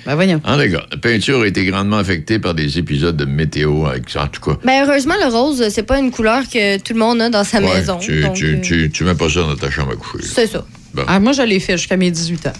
Ben 0.06 0.16
voyons. 0.16 0.39
En 0.43 0.56
les 0.58 0.70
gars, 0.70 0.86
la 0.91 0.97
peinture 0.97 1.41
a 1.41 1.47
été 1.47 1.66
grandement 1.66 1.97
affectée 1.97 2.38
par 2.39 2.53
des 2.53 2.78
épisodes 2.78 3.18
de 3.18 3.26
météo, 3.26 3.86
avec, 3.88 4.03
en 4.16 4.28
tout 4.28 4.41
cas. 4.41 4.58
Ben 4.64 4.84
heureusement, 4.88 5.16
le 5.20 5.32
rose, 5.32 5.64
c'est 5.70 5.84
pas 5.84 5.97
une 5.99 6.12
couleur 6.12 6.43
que 6.47 6.78
tout 6.78 6.93
le 6.93 6.99
monde 6.99 7.22
a 7.22 7.30
dans 7.30 7.43
sa 7.43 7.60
Ouais, 7.60 7.74
maison. 7.80 7.97
tu, 7.97 8.22
donc, 8.22 8.34
tu, 8.36 8.56
euh, 8.58 8.62
tu, 8.62 8.91
tu 8.91 9.03
mets 9.03 9.16
pas 9.16 9.30
ça 9.30 9.41
dans 9.41 9.56
ta 9.56 9.70
chambre 9.72 9.93
à 9.93 9.95
coucher. 9.95 10.28
C'est 10.28 10.47
ça. 10.47 10.64
Ah, 11.08 11.20
moi, 11.20 11.32
je 11.34 11.41
l'ai 11.41 11.60
fait 11.60 11.78
jusqu'à 11.78 11.97
mes 11.97 12.12
18 12.12 12.47
ans. 12.47 12.53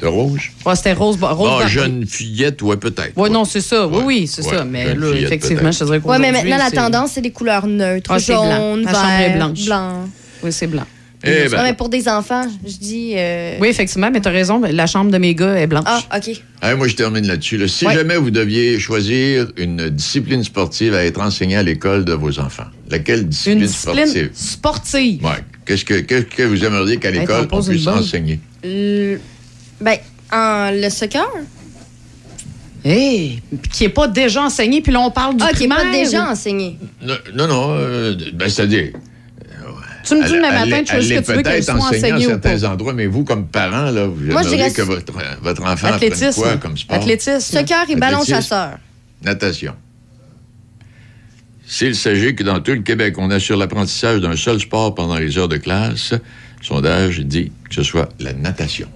De 0.00 0.06
rose? 0.06 0.40
Ouais, 0.64 0.74
c'était 0.76 0.94
rose, 0.94 1.16
rose 1.20 1.36
Bon, 1.36 1.44
Barbie. 1.58 1.70
jeune 1.70 2.06
fillette, 2.06 2.62
ouais, 2.62 2.76
peut-être. 2.76 3.16
Ouais, 3.16 3.28
non, 3.28 3.44
c'est 3.44 3.60
ça. 3.60 3.86
Oui, 3.86 3.96
Ouais. 3.98 4.02
oui, 4.04 4.26
c'est 4.26 4.44
Ouais, 4.46 4.56
ça. 4.56 4.64
Mais 4.64 4.94
là, 4.94 5.12
effectivement, 5.14 5.70
je 5.70 5.78
te 5.78 5.84
dirais 5.84 6.00
Ouais, 6.02 6.18
mais 6.18 6.32
maintenant, 6.32 6.56
la 6.56 6.70
c'est- 6.70 6.76
tendance, 6.76 7.12
c'est 7.12 7.20
des 7.20 7.30
couleurs 7.32 7.66
neutres. 7.66 8.10
Ah, 8.12 8.18
c'est 8.18 8.32
blanc. 8.32 8.50
jaune, 8.50 8.82
La 8.84 8.92
vert, 8.92 9.00
chambre 9.00 9.20
est 9.20 9.36
blanche. 9.36 9.64
blanc. 9.66 10.08
Oui, 10.42 10.52
c'est 10.52 10.66
blanc. 10.66 10.86
Eh 11.22 11.48
ben, 11.48 11.56
Non, 11.58 11.62
mais 11.64 11.74
pour 11.74 11.88
des 11.90 12.08
enfants, 12.08 12.46
je 12.66 12.76
dis. 12.78 13.12
euh, 13.14 13.58
Oui, 13.60 13.68
effectivement, 13.68 14.10
mais 14.10 14.20
t'as 14.20 14.30
raison. 14.30 14.60
La 14.62 14.86
chambre 14.86 15.10
de 15.10 15.18
mes 15.18 15.34
gars 15.34 15.54
est 15.60 15.66
blanche. 15.66 15.84
Ah, 15.86 16.02
OK. 16.16 16.28
Hey, 16.62 16.76
moi, 16.76 16.88
je 16.88 16.94
termine 16.96 17.26
là-dessus. 17.26 17.58
là. 17.58 17.68
Si 17.68 17.84
Ouais. 17.86 17.92
jamais 17.94 18.16
vous 18.16 18.30
deviez 18.30 18.78
choisir 18.80 19.48
une 19.58 19.90
discipline 19.90 20.42
sportive 20.44 20.94
à 20.94 21.04
être 21.04 21.20
enseignée 21.20 21.56
à 21.56 21.62
l'école 21.62 22.04
de 22.06 22.14
vos 22.14 22.38
enfants, 22.38 22.64
laquelle 22.88 23.28
discipline, 23.28 23.58
Une 23.60 23.66
discipline 23.66 24.06
sportive? 24.06 24.30
sportive. 24.34 25.24
Ouais. 25.24 25.44
Qu'est-ce 25.66 25.84
que, 25.84 25.94
qu'est-ce 26.00 26.24
que 26.24 26.42
vous 26.44 26.64
aimeriez 26.64 26.96
qu'à 26.96 27.10
Hey, 27.10 27.20
l'école, 27.20 27.46
t'en 27.48 27.56
on 27.56 27.58
poses 27.58 27.66
une 27.68 27.72
puisse 27.74 27.84
bonne. 27.84 27.98
enseigner? 27.98 28.40
Le- 28.64 29.20
Ben, 29.80 29.96
en, 30.32 30.70
le 30.72 30.88
soccer? 30.88 31.28
Hé, 32.82 33.40
qui 33.72 33.82
n'est 33.82 33.88
pas 33.90 34.08
déjà 34.08 34.42
enseigné, 34.44 34.80
puis 34.80 34.90
là, 34.90 35.00
on 35.00 35.10
parle 35.10 35.36
du 35.36 35.44
Ah, 35.44 35.48
qui 35.52 35.64
n'est 35.68 35.68
primaire. 35.68 35.92
pas 35.92 35.98
déjà 35.98 36.30
enseigné. 36.30 36.78
Non, 37.02 37.14
non, 37.34 37.46
non 37.46 37.66
euh, 37.78 38.14
ben, 38.32 38.48
c'est-à-dire... 38.48 38.92
Tu 40.04 40.14
me 40.14 40.26
dis 40.26 40.34
le 40.34 40.40
matin, 40.40 40.82
tu 40.84 40.92
choisis 40.92 41.20
que 41.20 41.24
tu 41.26 41.32
veux 41.32 41.42
qu'elle 41.42 41.62
soit 41.62 41.74
enseignée 41.74 42.26
à 42.26 42.40
certains 42.40 42.64
endroits, 42.64 42.92
mais 42.92 43.06
vous, 43.06 43.24
comme 43.24 43.46
parent, 43.46 43.90
là, 43.90 44.06
vous 44.06 44.24
Moi, 44.24 44.42
aimeriez 44.42 44.72
que 44.72 44.82
votre, 44.82 45.12
votre 45.42 45.62
enfant 45.62 45.88
apprenne 45.88 46.32
quoi 46.34 46.56
comme 46.56 46.76
sport? 46.76 46.96
Athlétisme. 46.96 47.40
Soccer 47.40 47.84
et 47.88 47.96
ballon 47.96 48.24
chasseur. 48.24 48.78
Natation. 49.22 49.74
S'il 51.66 51.94
s'agit 51.94 52.34
que 52.34 52.42
dans 52.42 52.60
tout 52.60 52.72
le 52.72 52.80
Québec, 52.80 53.14
on 53.18 53.30
assure 53.30 53.56
l'apprentissage 53.56 54.20
d'un 54.20 54.36
seul 54.36 54.58
sport 54.58 54.94
pendant 54.94 55.16
les 55.16 55.38
heures 55.38 55.48
de 55.48 55.56
classe, 55.56 56.12
le 56.12 56.18
sondage 56.62 57.20
dit 57.20 57.52
que 57.68 57.74
ce 57.76 57.82
soit 57.84 58.08
la 58.18 58.32
natation. 58.32 58.88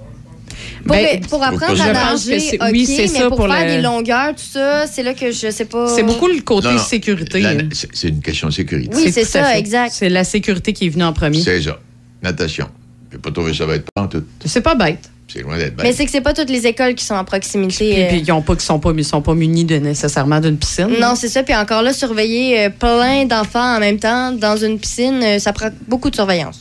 Pour, 0.86 0.94
Ben, 0.96 1.20
pour 1.20 1.42
apprendre 1.42 1.80
à 1.82 1.92
nager, 1.92 2.38
c'est- 2.40 2.56
OK, 2.62 2.68
oui, 2.72 2.84
c'est 2.86 3.02
mais 3.02 3.08
ça 3.08 3.28
pour, 3.28 3.36
pour 3.38 3.48
faire 3.48 3.64
le- 3.66 3.76
des 3.76 3.82
longueurs, 3.82 4.30
tout 4.34 4.42
ça, 4.52 4.86
c'est 4.86 5.02
là 5.02 5.14
que 5.14 5.30
je 5.30 5.50
sais 5.50 5.64
pas. 5.64 5.88
C'est 5.88 6.02
beaucoup 6.02 6.28
le 6.28 6.40
côté 6.42 6.68
Non, 6.68 6.74
non, 6.74 6.78
sécurité. 6.78 7.40
la- 7.40 7.50
hein. 7.50 7.68
c'est 7.72 7.88
c'est 7.94 8.08
une 8.08 8.20
question 8.20 8.48
de 8.48 8.52
sécurité. 8.52 8.94
Oui, 8.94 9.10
c'est 9.12 9.24
ça, 9.24 9.56
exact. 9.58 9.92
C'est 9.94 10.08
la 10.10 10.24
sécurité 10.24 10.72
qui 10.72 10.86
est 10.86 10.90
venue 10.90 11.04
en 11.04 11.12
premier. 11.12 11.40
C'est 11.40 11.62
ça. 11.62 11.78
Natation. 12.22 12.68
Je 13.10 13.16
n'ai 13.16 13.22
pas 13.22 13.30
trouvé 13.30 13.54
ça 13.54 13.64
va 13.66 13.76
être 13.76 13.90
pas 13.94 14.02
en 14.02 14.08
tout. 14.08 14.24
C'est 14.44 14.60
pas 14.60 14.74
bête. 14.74 15.10
C'est 15.26 15.40
loin 15.40 15.56
d'être 15.56 15.74
Mais 15.78 15.84
bête. 15.84 15.96
c'est 15.96 16.04
que 16.04 16.10
c'est 16.10 16.20
pas 16.20 16.34
toutes 16.34 16.50
les 16.50 16.66
écoles 16.66 16.94
qui 16.94 17.04
sont 17.04 17.14
à 17.14 17.24
proximité. 17.24 17.92
Puis, 17.94 18.02
euh, 18.02 18.08
puis 18.08 18.22
ils 18.26 18.32
ont 18.32 18.42
pas, 18.42 18.54
qui 18.56 18.64
sont 18.64 18.78
pas, 18.78 18.92
ils 18.96 19.04
sont 19.04 19.22
pas 19.22 19.34
munis 19.34 19.64
de, 19.64 19.76
nécessairement 19.76 20.38
d'une 20.38 20.58
piscine. 20.58 20.88
Non, 21.00 21.14
c'est 21.16 21.28
ça. 21.28 21.42
Puis 21.42 21.54
encore 21.54 21.82
là, 21.82 21.92
surveiller 21.94 22.60
euh, 22.66 22.68
plein 22.70 23.24
d'enfants 23.24 23.76
en 23.76 23.80
même 23.80 23.98
temps 23.98 24.32
dans 24.32 24.56
une 24.56 24.78
piscine, 24.78 25.20
euh, 25.22 25.38
ça 25.38 25.52
prend 25.54 25.70
beaucoup 25.88 26.10
de 26.10 26.14
surveillance. 26.14 26.60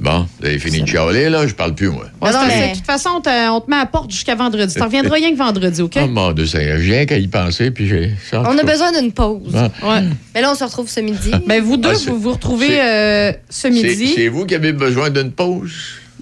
Bon, 0.00 0.26
vous 0.38 0.46
avez 0.46 0.58
fini 0.60 0.82
de 0.82 0.86
chialer, 0.86 1.28
là? 1.28 1.46
Je 1.46 1.54
parle 1.54 1.74
plus, 1.74 1.88
moi. 1.88 2.04
Ouais, 2.22 2.30
Non, 2.32 2.38
mais- 2.46 2.70
De 2.70 2.76
toute 2.76 2.86
façon, 2.86 3.10
on 3.16 3.20
te, 3.20 3.50
on 3.50 3.60
te 3.60 3.68
met 3.68 3.76
à 3.76 3.80
la 3.80 3.86
porte 3.86 4.10
jusqu'à 4.12 4.36
vendredi. 4.36 4.72
Tu 4.74 4.80
reviendras 4.82 5.14
rien 5.16 5.32
que 5.32 5.36
vendredi, 5.36 5.82
OK? 5.82 5.98
Oh 6.00 6.06
mon 6.06 6.30
Dieu, 6.32 6.46
ça 6.46 6.62
y 6.62 6.66
est, 6.66 6.80
j'ai 6.80 6.92
rien 6.94 7.06
qu'à 7.06 7.18
y 7.18 7.26
penser, 7.26 7.70
puis 7.72 7.88
j'ai... 7.88 8.12
On 8.32 8.56
a 8.56 8.62
besoin 8.62 8.92
d'une 9.00 9.10
pause. 9.12 9.52
Ah. 9.56 9.70
Ouais. 9.82 10.04
Mais 10.34 10.40
là, 10.40 10.52
on 10.52 10.54
se 10.54 10.62
retrouve 10.62 10.88
ce 10.88 11.00
midi. 11.00 11.32
Ben, 11.46 11.62
vous 11.62 11.76
deux, 11.76 11.90
Ah, 11.92 12.10
vous 12.10 12.18
vous 12.20 12.32
retrouvez 12.32 12.80
euh, 12.80 13.32
ce 13.50 13.66
midi. 13.68 14.12
c'est 14.14 14.28
vous 14.28 14.46
qui 14.46 14.54
avez 14.54 14.72
besoin 14.72 15.10
d'une 15.10 15.32
pause? 15.32 15.72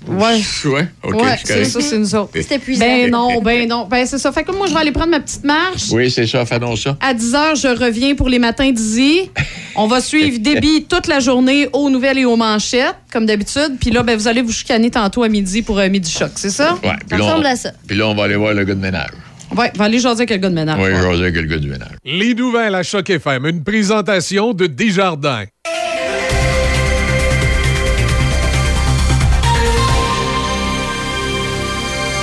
Ouais. 0.09 0.40
Ouais, 0.64 0.88
OK, 1.02 1.22
ouais, 1.22 1.36
c'est 1.44 1.64
ça, 1.64 1.80
c'est 1.80 1.98
nous 1.98 2.14
autres. 2.14 2.30
C'est 2.34 2.57
épuisant. 2.57 2.84
Ben 2.84 3.11
non, 3.11 3.40
ben 3.40 3.68
non. 3.68 3.86
Ben 3.88 4.07
c'est 4.07 4.18
ça. 4.18 4.32
Fait 4.32 4.44
que 4.44 4.52
moi, 4.52 4.66
je 4.66 4.72
vais 4.72 4.80
aller 4.80 4.92
prendre 4.92 5.11
ma 5.11 5.20
petite 5.20 5.44
marche. 5.44 5.90
Oui, 5.90 6.11
c'est 6.11 6.26
ça, 6.26 6.44
faisons 6.46 6.76
ça. 6.76 6.96
À 7.00 7.14
10 7.14 7.32
h, 7.32 7.61
je 7.61 7.68
reviens 7.68 8.14
pour 8.14 8.28
les 8.28 8.38
matins 8.38 8.70
d'Izzy. 8.70 9.30
On 9.74 9.86
va 9.86 10.00
suivre 10.00 10.38
Déby 10.38 10.86
toute 10.88 11.07
la 11.07 11.20
journée 11.20 11.68
aux 11.72 11.90
nouvelles 11.90 12.18
et 12.18 12.24
aux 12.24 12.36
manchettes, 12.36 12.96
comme 13.12 13.26
d'habitude. 13.26 13.76
Puis 13.80 13.90
là, 13.90 14.02
ben, 14.02 14.16
vous 14.16 14.28
allez 14.28 14.42
vous 14.42 14.52
chicaner 14.52 14.90
tantôt 14.90 15.22
à 15.22 15.28
midi 15.28 15.62
pour 15.62 15.78
euh, 15.78 15.88
Midi 15.88 16.11
Choc, 16.11 16.30
c'est 16.36 16.50
ça? 16.50 16.74
Ouais, 16.82 16.88
Ça 16.88 16.96
puis 17.09 17.18
là, 17.18 17.24
on, 17.24 17.26
ressemble 17.26 17.46
à 17.46 17.57
ça. 17.57 17.70
puis 17.86 17.96
là, 17.96 18.07
on 18.09 18.14
va 18.14 18.24
aller 18.24 18.36
voir 18.36 18.54
le 18.54 18.64
gars 18.64 18.74
de 18.74 18.80
ménage. 18.80 19.11
Ouais, 19.57 19.70
on 19.74 19.78
va 19.78 19.84
aller 19.84 19.98
jaser 19.98 20.22
avec 20.22 20.30
le 20.30 20.36
gars 20.38 20.48
de 20.48 20.54
ménage. 20.54 20.78
Oui, 20.80 20.90
jaser 20.90 21.22
avec 21.22 21.36
le 21.36 21.42
gars 21.42 21.59
du 21.59 21.68
ménage. 21.68 21.92
Les 22.04 22.34
nouvelles 22.34 22.74
à 22.74 22.82
Choc 22.82 23.09
FM, 23.11 23.46
une 23.46 23.62
présentation 23.62 24.52
de 24.52 24.66
Desjardins. 24.66 25.44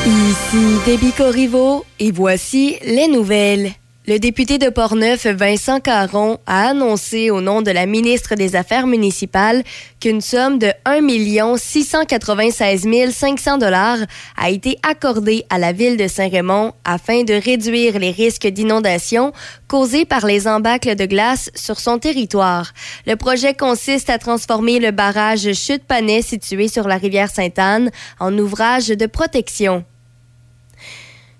Ici 0.05 0.79
Déby 0.85 1.13
Corriveau 1.13 1.85
et 1.97 2.11
voici 2.11 2.75
les 2.83 3.07
nouvelles. 3.07 3.71
Le 4.05 4.19
député 4.19 4.57
de 4.57 4.67
Portneuf, 4.67 5.25
Vincent 5.27 5.79
Caron, 5.79 6.39
a 6.45 6.67
annoncé 6.71 7.29
au 7.29 7.39
nom 7.39 7.61
de 7.61 7.71
la 7.71 7.85
ministre 7.85 8.35
des 8.35 8.57
Affaires 8.57 8.85
municipales 8.85 9.63
qu'une 10.01 10.19
somme 10.19 10.59
de 10.59 10.73
1 10.83 11.55
696 11.55 12.85
500 13.13 13.59
dollars 13.59 13.99
a 14.35 14.49
été 14.49 14.77
accordée 14.83 15.45
à 15.49 15.57
la 15.57 15.71
ville 15.71 15.95
de 15.95 16.09
Saint-Raymond 16.09 16.73
afin 16.83 17.23
de 17.23 17.35
réduire 17.35 17.97
les 17.97 18.11
risques 18.11 18.47
d'inondation 18.47 19.31
causés 19.69 20.03
par 20.03 20.25
les 20.25 20.49
embâcles 20.49 20.95
de 20.95 21.05
glace 21.05 21.49
sur 21.55 21.79
son 21.79 21.97
territoire. 21.97 22.73
Le 23.07 23.15
projet 23.15 23.53
consiste 23.53 24.09
à 24.09 24.17
transformer 24.17 24.79
le 24.79 24.91
barrage 24.91 25.53
Chute-Panay 25.53 26.21
situé 26.23 26.67
sur 26.67 26.89
la 26.89 26.97
rivière 26.97 27.29
Sainte-Anne 27.29 27.89
en 28.19 28.37
ouvrage 28.37 28.89
de 28.89 29.05
protection. 29.05 29.85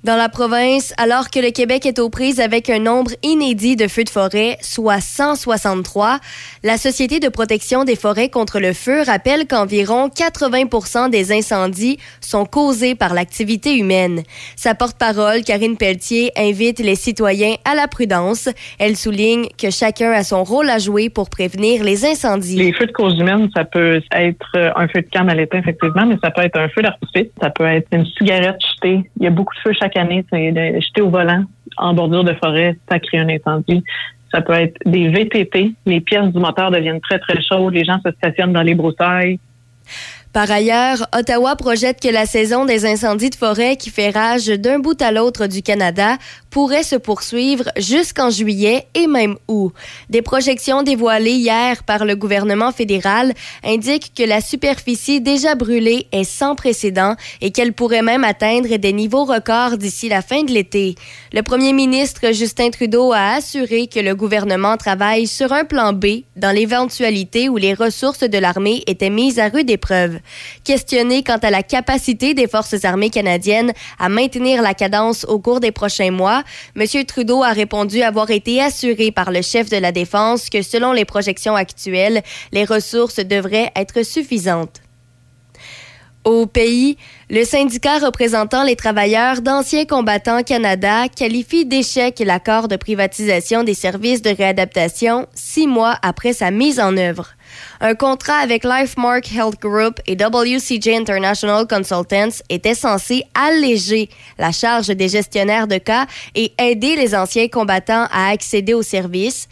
Dans 0.03 0.17
la 0.17 0.27
province, 0.27 0.93
alors 0.97 1.29
que 1.29 1.39
le 1.39 1.51
Québec 1.51 1.85
est 1.85 1.97
aux 1.97 2.09
prises 2.09 2.41
avec 2.41 2.69
un 2.69 2.79
nombre 2.79 3.11
inédit 3.23 3.77
de 3.77 3.87
feux 3.87 4.03
de 4.03 4.09
forêt, 4.09 4.57
soit 4.59 4.99
163, 4.99 6.19
la 6.61 6.75
Société 6.75 7.21
de 7.21 7.29
protection 7.29 7.85
des 7.85 7.95
forêts 7.95 8.27
contre 8.27 8.59
le 8.59 8.73
feu 8.73 9.03
rappelle 9.05 9.47
qu'environ 9.47 10.09
80% 10.09 11.09
des 11.09 11.31
incendies 11.31 11.99
sont 12.19 12.43
causés 12.43 12.95
par 12.95 13.13
l'activité 13.13 13.77
humaine. 13.77 14.23
Sa 14.57 14.75
porte-parole, 14.75 15.41
Karine 15.43 15.77
Pelletier, 15.77 16.31
invite 16.35 16.79
les 16.79 16.95
citoyens 16.95 17.55
à 17.63 17.73
la 17.73 17.87
prudence. 17.87 18.49
Elle 18.79 18.97
souligne 18.97 19.47
que 19.57 19.69
chacun 19.69 20.11
a 20.11 20.25
son 20.25 20.43
rôle 20.43 20.69
à 20.69 20.79
jouer 20.79 21.09
pour 21.09 21.29
prévenir 21.29 21.81
les 21.81 22.05
incendies. 22.05 22.57
Les 22.57 22.73
feux 22.73 22.87
de 22.87 22.91
cause 22.91 23.17
humaine, 23.17 23.49
ça 23.55 23.63
peut 23.63 24.01
être 24.11 24.51
euh, 24.57 24.69
un 24.75 24.89
feu 24.89 24.99
de 24.99 25.07
camp 25.17 25.29
à 25.29 25.33
l'étain, 25.33 25.59
effectivement, 25.59 26.05
mais 26.05 26.17
ça 26.21 26.29
peut 26.29 26.41
être 26.41 26.59
un 26.59 26.67
feu 26.67 26.81
d'artifice, 26.81 27.31
ça 27.41 27.49
peut 27.51 27.67
être 27.67 27.87
une 27.93 28.05
cigarette 28.17 28.59
jetée. 28.59 29.09
Il 29.17 29.23
y 29.23 29.27
a 29.27 29.29
beaucoup 29.29 29.55
de 29.55 29.59
feux 29.61 29.73
chaque 29.79 29.92
année, 29.97 30.25
c'est 30.31 30.51
de 30.51 30.79
jeter 30.79 31.01
au 31.01 31.09
volant 31.09 31.43
en 31.77 31.93
bordure 31.93 32.23
de 32.23 32.33
forêt, 32.33 32.77
ça 32.89 32.99
crée 32.99 33.19
un 33.19 33.29
incendie. 33.29 33.83
Ça 34.33 34.41
peut 34.41 34.53
être 34.53 34.77
des 34.85 35.09
VTT, 35.09 35.73
les 35.85 36.01
pièces 36.01 36.31
du 36.33 36.39
moteur 36.39 36.71
deviennent 36.71 37.01
très 37.01 37.19
très 37.19 37.41
chaudes, 37.41 37.73
les 37.73 37.83
gens 37.83 37.99
se 38.03 38.11
stationnent 38.11 38.53
dans 38.53 38.63
les 38.63 38.73
broussailles. 38.73 39.39
Par 40.33 40.49
ailleurs, 40.49 41.05
Ottawa 41.15 41.55
projette 41.55 42.01
que 42.01 42.07
la 42.07 42.25
saison 42.25 42.65
des 42.65 42.87
incendies 42.87 43.29
de 43.29 43.35
forêt 43.35 43.75
qui 43.75 43.91
fait 43.91 44.09
rage 44.09 44.47
d'un 44.47 44.79
bout 44.79 44.99
à 44.99 45.11
l'autre 45.11 45.45
du 45.45 45.61
Canada 45.61 46.17
pourrait 46.49 46.81
se 46.81 46.95
poursuivre 46.95 47.65
jusqu'en 47.77 48.31
juillet 48.31 48.87
et 48.95 49.05
même 49.05 49.35
août. 49.47 49.73
Des 50.09 50.23
projections 50.23 50.81
dévoilées 50.81 51.33
hier 51.33 51.83
par 51.83 52.03
le 52.05 52.15
gouvernement 52.15 52.71
fédéral 52.71 53.33
indiquent 53.63 54.11
que 54.15 54.23
la 54.23 54.41
superficie 54.41 55.21
déjà 55.21 55.53
brûlée 55.53 56.07
est 56.11 56.23
sans 56.23 56.55
précédent 56.55 57.15
et 57.41 57.51
qu'elle 57.51 57.73
pourrait 57.73 58.01
même 58.01 58.23
atteindre 58.23 58.75
des 58.77 58.93
niveaux 58.93 59.25
records 59.25 59.77
d'ici 59.77 60.09
la 60.09 60.23
fin 60.23 60.43
de 60.43 60.51
l'été. 60.51 60.95
Le 61.31 61.43
premier 61.43 61.73
ministre 61.73 62.33
Justin 62.33 62.71
Trudeau 62.71 63.11
a 63.13 63.35
assuré 63.35 63.85
que 63.85 63.99
le 63.99 64.15
gouvernement 64.15 64.77
travaille 64.77 65.27
sur 65.27 65.53
un 65.53 65.65
plan 65.65 65.93
B 65.93 66.23
dans 66.35 66.55
l'éventualité 66.55 67.49
où 67.49 67.57
les 67.57 67.75
ressources 67.75 68.21
de 68.21 68.37
l'armée 68.39 68.83
étaient 68.87 69.11
mises 69.11 69.37
à 69.37 69.49
rude 69.49 69.69
épreuve. 69.69 70.19
Questionné 70.63 71.23
quant 71.23 71.37
à 71.37 71.49
la 71.49 71.63
capacité 71.63 72.33
des 72.33 72.47
forces 72.47 72.85
armées 72.85 73.09
canadiennes 73.09 73.73
à 73.99 74.09
maintenir 74.09 74.61
la 74.61 74.73
cadence 74.73 75.25
au 75.25 75.39
cours 75.39 75.59
des 75.59 75.71
prochains 75.71 76.11
mois, 76.11 76.43
M. 76.75 76.85
Trudeau 77.05 77.43
a 77.43 77.51
répondu 77.51 78.01
avoir 78.01 78.29
été 78.29 78.61
assuré 78.61 79.11
par 79.11 79.31
le 79.31 79.41
chef 79.41 79.69
de 79.69 79.77
la 79.77 79.91
Défense 79.91 80.49
que 80.49 80.61
selon 80.61 80.91
les 80.91 81.05
projections 81.05 81.55
actuelles, 81.55 82.21
les 82.51 82.65
ressources 82.65 83.19
devraient 83.19 83.71
être 83.75 84.03
suffisantes. 84.03 84.82
Au 86.25 86.45
pays, 86.45 86.97
le 87.29 87.43
syndicat 87.43 87.99
représentant 87.99 88.63
les 88.63 88.77
travailleurs 88.77 89.41
d'Anciens 89.41 89.83
combattants 89.83 90.41
Canada 90.41 91.09
qualifie 91.09 91.65
d'échec 91.65 92.17
l'accord 92.25 92.69
de 92.69 92.77
privatisation 92.77 93.63
des 93.63 93.73
services 93.73 94.21
de 94.21 94.29
réadaptation 94.29 95.27
six 95.33 95.67
mois 95.67 95.97
après 96.01 96.31
sa 96.31 96.49
mise 96.49 96.79
en 96.79 96.95
œuvre. 96.95 97.27
Un 97.81 97.93
contrat 97.95 98.37
avec 98.37 98.63
LifeMark 98.63 99.29
Health 99.33 99.59
Group 99.59 99.99
et 100.07 100.15
WCJ 100.15 100.87
International 100.95 101.67
Consultants 101.67 102.41
était 102.49 102.73
censé 102.73 103.25
alléger 103.33 104.09
la 104.37 104.53
charge 104.53 104.87
des 104.87 105.09
gestionnaires 105.09 105.67
de 105.67 105.77
cas 105.77 106.05
et 106.35 106.53
aider 106.57 106.95
les 106.95 107.15
anciens 107.15 107.49
combattants 107.49 108.07
à 108.13 108.29
accéder 108.29 108.73
aux 108.73 108.81
services. 108.81 109.49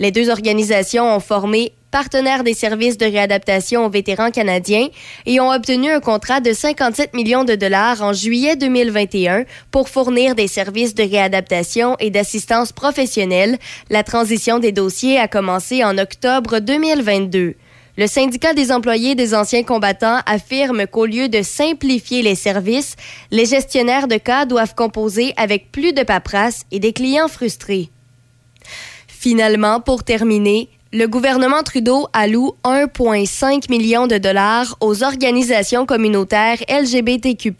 Les 0.00 0.10
deux 0.10 0.28
organisations 0.28 1.14
ont 1.14 1.20
formé 1.20 1.72
partenaires 1.92 2.42
des 2.42 2.54
services 2.54 2.98
de 2.98 3.06
réadaptation 3.06 3.86
aux 3.86 3.88
vétérans 3.88 4.32
canadiens 4.32 4.88
et 5.26 5.38
ont 5.38 5.52
obtenu 5.52 5.92
un 5.92 6.00
contrat 6.00 6.40
de 6.40 6.52
57 6.52 7.14
millions 7.14 7.44
de 7.44 7.54
dollars 7.54 8.02
en 8.02 8.12
juillet 8.12 8.56
2021 8.56 9.44
pour 9.70 9.88
fournir 9.88 10.34
des 10.34 10.48
services 10.48 10.96
de 10.96 11.04
réadaptation 11.04 11.96
et 12.00 12.10
d'assistance 12.10 12.72
professionnelle. 12.72 13.58
La 13.90 14.02
transition 14.02 14.58
des 14.58 14.72
dossiers 14.72 15.20
a 15.20 15.28
commencé 15.28 15.84
en 15.84 15.96
octobre 15.96 16.58
2022. 16.58 17.54
Le 17.96 18.06
syndicat 18.08 18.54
des 18.54 18.72
employés 18.72 19.14
des 19.14 19.32
anciens 19.32 19.62
combattants 19.62 20.18
affirme 20.26 20.88
qu'au 20.88 21.06
lieu 21.06 21.28
de 21.28 21.42
simplifier 21.42 22.22
les 22.22 22.34
services, 22.34 22.96
les 23.30 23.46
gestionnaires 23.46 24.08
de 24.08 24.16
cas 24.16 24.46
doivent 24.46 24.74
composer 24.74 25.32
avec 25.36 25.70
plus 25.70 25.92
de 25.92 26.02
paperasse 26.02 26.64
et 26.72 26.80
des 26.80 26.92
clients 26.92 27.28
frustrés. 27.28 27.90
Finalement, 29.24 29.80
pour 29.80 30.04
terminer, 30.04 30.68
le 30.94 31.08
gouvernement 31.08 31.64
Trudeau 31.64 32.06
alloue 32.12 32.52
1,5 32.62 33.68
million 33.68 34.06
de 34.06 34.16
dollars 34.16 34.76
aux 34.80 35.02
organisations 35.02 35.86
communautaires 35.86 36.58
LGBTQ+, 36.68 37.52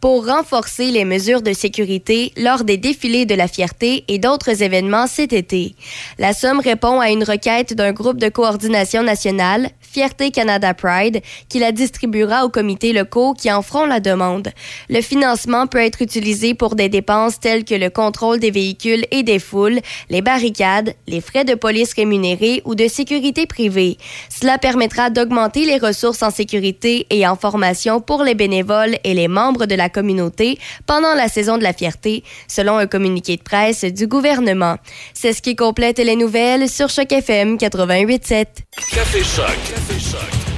pour 0.00 0.24
renforcer 0.24 0.92
les 0.92 1.04
mesures 1.04 1.42
de 1.42 1.52
sécurité 1.52 2.32
lors 2.36 2.62
des 2.62 2.76
défilés 2.76 3.26
de 3.26 3.34
la 3.34 3.48
fierté 3.48 4.04
et 4.06 4.20
d'autres 4.20 4.62
événements 4.62 5.08
cet 5.08 5.32
été. 5.32 5.74
La 6.20 6.32
somme 6.32 6.60
répond 6.60 7.00
à 7.00 7.10
une 7.10 7.24
requête 7.24 7.74
d'un 7.74 7.90
groupe 7.90 8.18
de 8.18 8.28
coordination 8.28 9.02
nationale, 9.02 9.70
Fierté 9.80 10.30
Canada 10.30 10.72
Pride, 10.72 11.22
qui 11.48 11.58
la 11.58 11.72
distribuera 11.72 12.44
aux 12.44 12.50
comités 12.50 12.92
locaux 12.92 13.34
qui 13.34 13.50
en 13.50 13.62
feront 13.62 13.86
la 13.86 13.98
demande. 13.98 14.50
Le 14.88 15.00
financement 15.00 15.66
peut 15.66 15.82
être 15.82 16.02
utilisé 16.02 16.54
pour 16.54 16.76
des 16.76 16.88
dépenses 16.88 17.40
telles 17.40 17.64
que 17.64 17.74
le 17.74 17.90
contrôle 17.90 18.38
des 18.38 18.52
véhicules 18.52 19.04
et 19.10 19.24
des 19.24 19.40
foules, 19.40 19.80
les 20.08 20.22
barricades, 20.22 20.94
les 21.08 21.20
frais 21.20 21.44
de 21.44 21.56
police 21.56 21.94
rémunérés 21.94 22.59
ou 22.64 22.74
de 22.74 22.88
sécurité 22.88 23.46
privée. 23.46 23.96
Cela 24.28 24.58
permettra 24.58 25.10
d'augmenter 25.10 25.64
les 25.64 25.78
ressources 25.78 26.22
en 26.22 26.30
sécurité 26.30 27.06
et 27.10 27.26
en 27.26 27.36
formation 27.36 28.00
pour 28.00 28.22
les 28.22 28.34
bénévoles 28.34 28.96
et 29.04 29.14
les 29.14 29.28
membres 29.28 29.66
de 29.66 29.74
la 29.74 29.88
communauté 29.88 30.58
pendant 30.86 31.14
la 31.14 31.28
saison 31.28 31.58
de 31.58 31.62
la 31.62 31.72
fierté, 31.72 32.24
selon 32.48 32.76
un 32.76 32.86
communiqué 32.86 33.36
de 33.36 33.42
presse 33.42 33.84
du 33.84 34.06
gouvernement. 34.06 34.76
C'est 35.14 35.32
ce 35.32 35.42
qui 35.42 35.56
complète 35.56 35.98
les 35.98 36.16
nouvelles 36.16 36.68
sur 36.68 36.88
Choc 36.88 37.12
FM 37.12 37.56
88.7. 37.56 38.46
Café 38.92 39.18
Choc. 39.22 39.46
Café 39.46 39.98
Choc. 39.98 40.50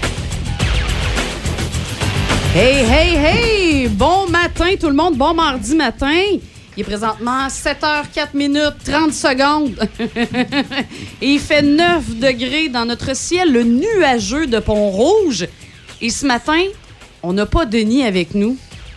Hey, 2.54 2.84
hey, 2.84 3.16
hey! 3.16 3.88
Bon 3.88 4.28
matin, 4.28 4.74
tout 4.78 4.88
le 4.88 4.94
monde. 4.94 5.16
Bon 5.16 5.32
mardi 5.32 5.74
matin. 5.74 6.38
Il 6.74 6.80
est 6.80 6.84
présentement 6.84 7.48
7h04 7.48 8.28
minutes 8.34 8.76
30 8.84 9.12
secondes. 9.12 9.88
Et 11.20 11.34
il 11.34 11.38
fait 11.38 11.60
9 11.60 12.18
degrés 12.18 12.70
dans 12.70 12.86
notre 12.86 13.14
ciel, 13.14 13.52
le 13.52 13.62
nuageux 13.62 14.46
de 14.46 14.58
Pont-Rouge. 14.58 15.46
Et 16.00 16.08
ce 16.08 16.24
matin, 16.24 16.62
on 17.22 17.34
n'a 17.34 17.44
pas 17.44 17.66
Denis 17.66 18.04
avec 18.04 18.34
nous. 18.34 18.56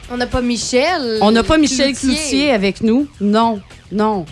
On 0.09 0.15
n'a 0.15 0.27
pas 0.27 0.41
Michel. 0.41 1.17
On 1.21 1.31
n'a 1.31 1.43
pas 1.43 1.57
Michel 1.57 1.93
Cloutier 1.93 2.51
avec 2.51 2.79
nous. 2.79 3.07
Non, 3.19 3.59
non. 3.91 4.25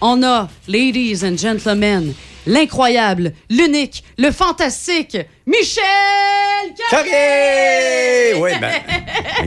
On 0.00 0.22
a, 0.24 0.48
ladies 0.66 1.24
and 1.24 1.36
gentlemen, 1.36 2.12
l'incroyable, 2.46 3.32
l'unique, 3.48 4.02
le 4.16 4.32
fantastique, 4.32 5.18
Michel 5.48 5.82
Carré! 6.90 8.34
Oui, 8.38 8.50
ben. 8.60 8.70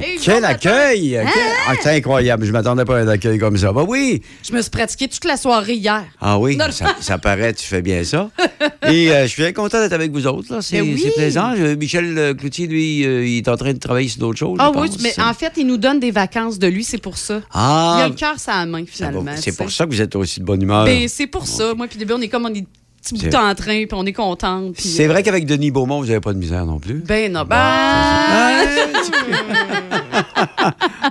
Quel 0.24 0.44
accueil! 0.46 1.18
Hein? 1.18 1.26
Quel- 1.32 1.44
Ah, 1.68 1.74
c'est 1.80 1.96
incroyable. 1.98 2.44
Je 2.46 2.52
m'attendais 2.52 2.86
pas 2.86 2.98
à 2.98 3.02
un 3.02 3.08
accueil 3.08 3.38
comme 3.38 3.56
ça. 3.56 3.72
Bah 3.72 3.86
oui. 3.88 4.22
Je 4.48 4.52
me 4.52 4.62
suis 4.64 4.72
pratiqué 4.72 5.08
toute 5.08 5.26
la 5.26 5.38
soirée 5.38 5.76
hier. 5.76 6.04
Ah 6.20 6.40
oui, 6.40 6.56
Non, 6.58 6.72
ça, 6.72 6.96
ça 7.00 7.20
paraît, 7.20 7.54
tu 7.54 7.66
fais 7.66 7.84
bien 7.84 8.04
ça. 8.04 8.32
Et 8.88 9.12
euh, 9.12 9.24
je 9.24 9.28
suis 9.28 9.44
bien 9.44 9.54
content 9.54 9.80
d'être 9.80 9.94
avec 9.94 10.12
vous 10.12 10.26
autres. 10.26 10.52
là. 10.56 10.62
C'est 10.64 10.78
Ben 10.82 10.92
oui. 10.92 11.02
c'est 11.04 11.12
plaisant. 11.14 11.54
Michel 11.80 12.18
euh, 12.18 12.34
Cloutier, 12.34 12.66
lui, 12.66 13.06
euh, 13.06 13.24
il 13.26 13.38
est 13.38 13.48
en 13.48 13.56
train 13.58 13.74
de 13.74 13.80
travailler 13.80 14.10
sur 14.10 14.22
d'autres 14.22 14.40
choses. 14.40 14.58
Ah 14.60 14.72
je 14.74 14.80
oui, 14.80 14.88
pense. 14.90 15.00
mais 15.02 15.14
en 15.22 15.34
fait, 15.36 15.54
il 15.58 15.68
nous 15.68 15.78
donne 15.78 16.00
des 16.00 16.12
vacances 16.12 16.58
de 16.58 16.66
lui, 16.68 16.84
c'est 16.84 16.98
pour 16.98 17.18
ça. 17.18 17.42
Ah, 17.54 17.98
il 18.00 18.04
a 18.04 18.08
le 18.08 18.16
cœur 18.16 18.40
sur 18.40 18.52
la 18.52 18.66
main, 18.66 18.84
finalement. 18.88 19.24
c'est 19.36 19.56
pour 19.56 19.70
ça 19.72 19.86
que 19.86 19.92
vous 19.92 20.02
êtes 20.02 20.16
aussi 20.16 20.40
de 20.40 20.46
bonne 20.46 20.62
humeur. 20.64 20.84
Ben, 20.86 21.08
c'est 21.08 21.28
pour 21.28 21.46
ça. 21.46 21.76
Moi, 21.76 21.86
puis 21.88 22.00
début, 22.00 22.14
on 22.14 22.22
est 22.22 22.28
comme 22.30 22.46
on 22.46 22.54
est 22.54 22.66
petit 23.02 23.14
bout 23.16 23.22
C'est- 23.22 23.36
en 23.36 23.54
train, 23.56 23.86
puis 23.86 23.94
on 23.94 24.06
est 24.06 24.14
contente. 24.14 24.74
puis- 24.76 24.88
C'est 24.88 25.08
vrai 25.08 25.24
qu'avec 25.24 25.46
Denis 25.46 25.72
Beaumont, 25.72 26.00
vous 26.02 26.08
n'avez 26.08 26.20
pas 26.22 26.34
de 26.34 26.38
misère 26.40 26.66
non 26.66 26.80
plus? 26.80 26.96
Ben 27.06 27.32
non, 27.32 27.44
ben... 27.44 27.56
Ah, 27.58 28.62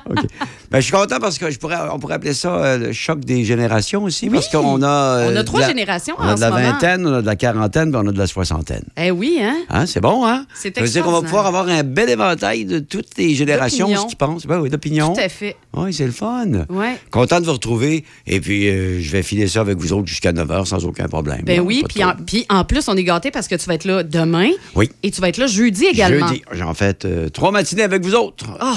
OK. 0.10 0.24
Ben, 0.70 0.78
je 0.78 0.84
suis 0.84 0.92
content 0.92 1.18
parce 1.20 1.36
que 1.38 1.50
je 1.50 1.58
pourrais, 1.58 1.76
on 1.92 1.98
pourrait 1.98 2.14
appeler 2.14 2.32
ça 2.32 2.54
euh, 2.54 2.78
le 2.78 2.92
choc 2.92 3.20
des 3.24 3.44
générations 3.44 4.04
aussi. 4.04 4.30
Parce 4.30 4.48
qu'on 4.48 4.82
a. 4.82 4.88
euh, 4.88 5.30
On 5.32 5.36
a 5.36 5.42
trois 5.42 5.60
la- 5.62 5.68
générations 5.68 6.14
On 6.18 6.22
a 6.22 6.32
en 6.32 6.34
de 6.36 6.40
la 6.40 6.50
moment. 6.50 6.62
vingtaine, 6.62 7.06
on 7.06 7.14
a 7.14 7.20
de 7.22 7.26
la 7.26 7.34
quarantaine, 7.36 7.90
puis 7.90 8.00
on 8.04 8.08
a 8.08 8.12
de 8.12 8.18
la 8.18 8.26
soixantaine. 8.28 8.84
Eh 8.96 9.10
oui, 9.10 9.38
hein? 9.42 9.56
Hein, 9.68 9.86
c'est 9.86 10.00
bon, 10.00 10.24
hein? 10.24 10.46
C'est 10.54 10.72
Ça 10.76 10.82
veut 10.82 10.88
dire 10.88 11.02
qu'on 11.02 11.10
va 11.10 11.22
pouvoir 11.22 11.46
avoir 11.46 11.66
un 11.68 11.82
bel 11.82 12.08
éventail 12.08 12.66
de 12.66 12.78
toutes 12.78 13.16
les 13.18 13.34
générations, 13.34 13.88
ce 13.96 14.06
qu'ils 14.06 14.16
pensent. 14.16 14.46
Ben 14.46 14.60
oui, 14.60 14.70
d'opinions. 14.70 15.12
Tout 15.12 15.20
à 15.20 15.28
fait. 15.28 15.56
Oui, 15.76 15.92
c'est 15.92 16.06
le 16.06 16.12
fun. 16.12 16.46
Ouais. 16.68 16.96
Content 17.10 17.40
de 17.40 17.46
vous 17.46 17.52
retrouver. 17.52 18.04
Et 18.28 18.40
puis, 18.40 18.68
euh, 18.68 19.00
je 19.00 19.10
vais 19.10 19.22
filer 19.24 19.48
ça 19.48 19.60
avec 19.62 19.76
vous 19.78 19.92
autres 19.92 20.06
jusqu'à 20.06 20.32
9 20.32 20.46
h 20.48 20.64
sans 20.66 20.84
aucun 20.84 21.08
problème. 21.08 21.42
Ben 21.44 21.56
là. 21.56 21.62
oui, 21.64 21.82
puis 21.88 22.04
en, 22.04 22.12
puis 22.14 22.46
en 22.48 22.64
plus, 22.64 22.86
on 22.88 22.96
est 22.96 23.02
gâtés 23.04 23.32
parce 23.32 23.48
que 23.48 23.56
tu 23.56 23.66
vas 23.66 23.74
être 23.74 23.84
là 23.86 24.02
demain. 24.04 24.50
Oui. 24.76 24.88
Et 25.02 25.10
tu 25.10 25.20
vas 25.20 25.28
être 25.30 25.38
là 25.38 25.46
jeudi 25.48 25.86
également. 25.86 26.28
Jeudi, 26.28 26.42
j'en 26.52 26.74
fais 26.74 26.96
euh, 27.06 27.28
trois 27.28 27.50
matinées 27.50 27.82
avec 27.82 28.04
vous 28.04 28.14
autres. 28.14 28.46
Ah, 28.60 28.74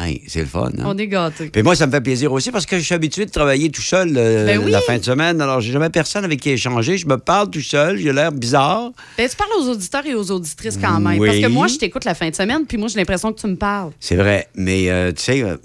Hey, 0.00 0.22
c'est 0.28 0.40
le 0.40 0.46
fun. 0.46 0.70
hein? 0.78 0.84
on 0.84 0.96
est 0.96 1.08
gâtés. 1.08 1.48
Puis 1.50 1.62
moi, 1.64 1.74
ça 1.74 1.86
me 1.86 1.90
fait 1.90 2.00
plaisir 2.00 2.32
aussi 2.32 2.52
parce 2.52 2.66
que 2.66 2.78
je 2.78 2.84
suis 2.84 2.94
habitué 2.94 3.26
de 3.26 3.30
travailler 3.32 3.68
tout 3.68 3.82
seul 3.82 4.14
euh, 4.16 4.46
Ben 4.46 4.60
oui. 4.64 4.70
la 4.70 4.80
fin 4.80 4.96
de 4.96 5.02
semaine. 5.04 5.40
Alors, 5.40 5.60
j'ai 5.60 5.72
jamais 5.72 5.90
personne 5.90 6.24
avec 6.24 6.40
qui 6.40 6.50
échanger. 6.50 6.96
Je 6.96 7.06
me 7.08 7.18
parle 7.18 7.50
tout 7.50 7.60
seul. 7.60 7.98
J'ai 7.98 8.12
l'air 8.12 8.30
bizarre. 8.30 8.92
Ben, 9.16 9.28
tu 9.28 9.34
parles 9.36 9.50
aux 9.60 9.68
auditeurs 9.70 10.06
et 10.06 10.14
aux 10.14 10.30
auditrices 10.30 10.78
quand 10.80 11.00
même. 11.00 11.18
Oui. 11.18 11.26
Parce 11.28 11.40
que 11.40 11.48
moi, 11.48 11.66
je 11.66 11.76
t'écoute 11.78 12.04
la 12.04 12.14
fin 12.14 12.30
de 12.30 12.34
semaine, 12.36 12.64
puis 12.66 12.78
moi, 12.78 12.88
j'ai 12.88 12.96
l'impression 12.98 13.32
que 13.32 13.40
tu 13.40 13.48
me 13.48 13.56
parles. 13.56 13.90
C'est 13.98 14.14
vrai. 14.16 14.46
Mais, 14.54 14.88
euh, 14.88 15.10
tu 15.12 15.22
sais, 15.22 15.42
euh, 15.42 15.56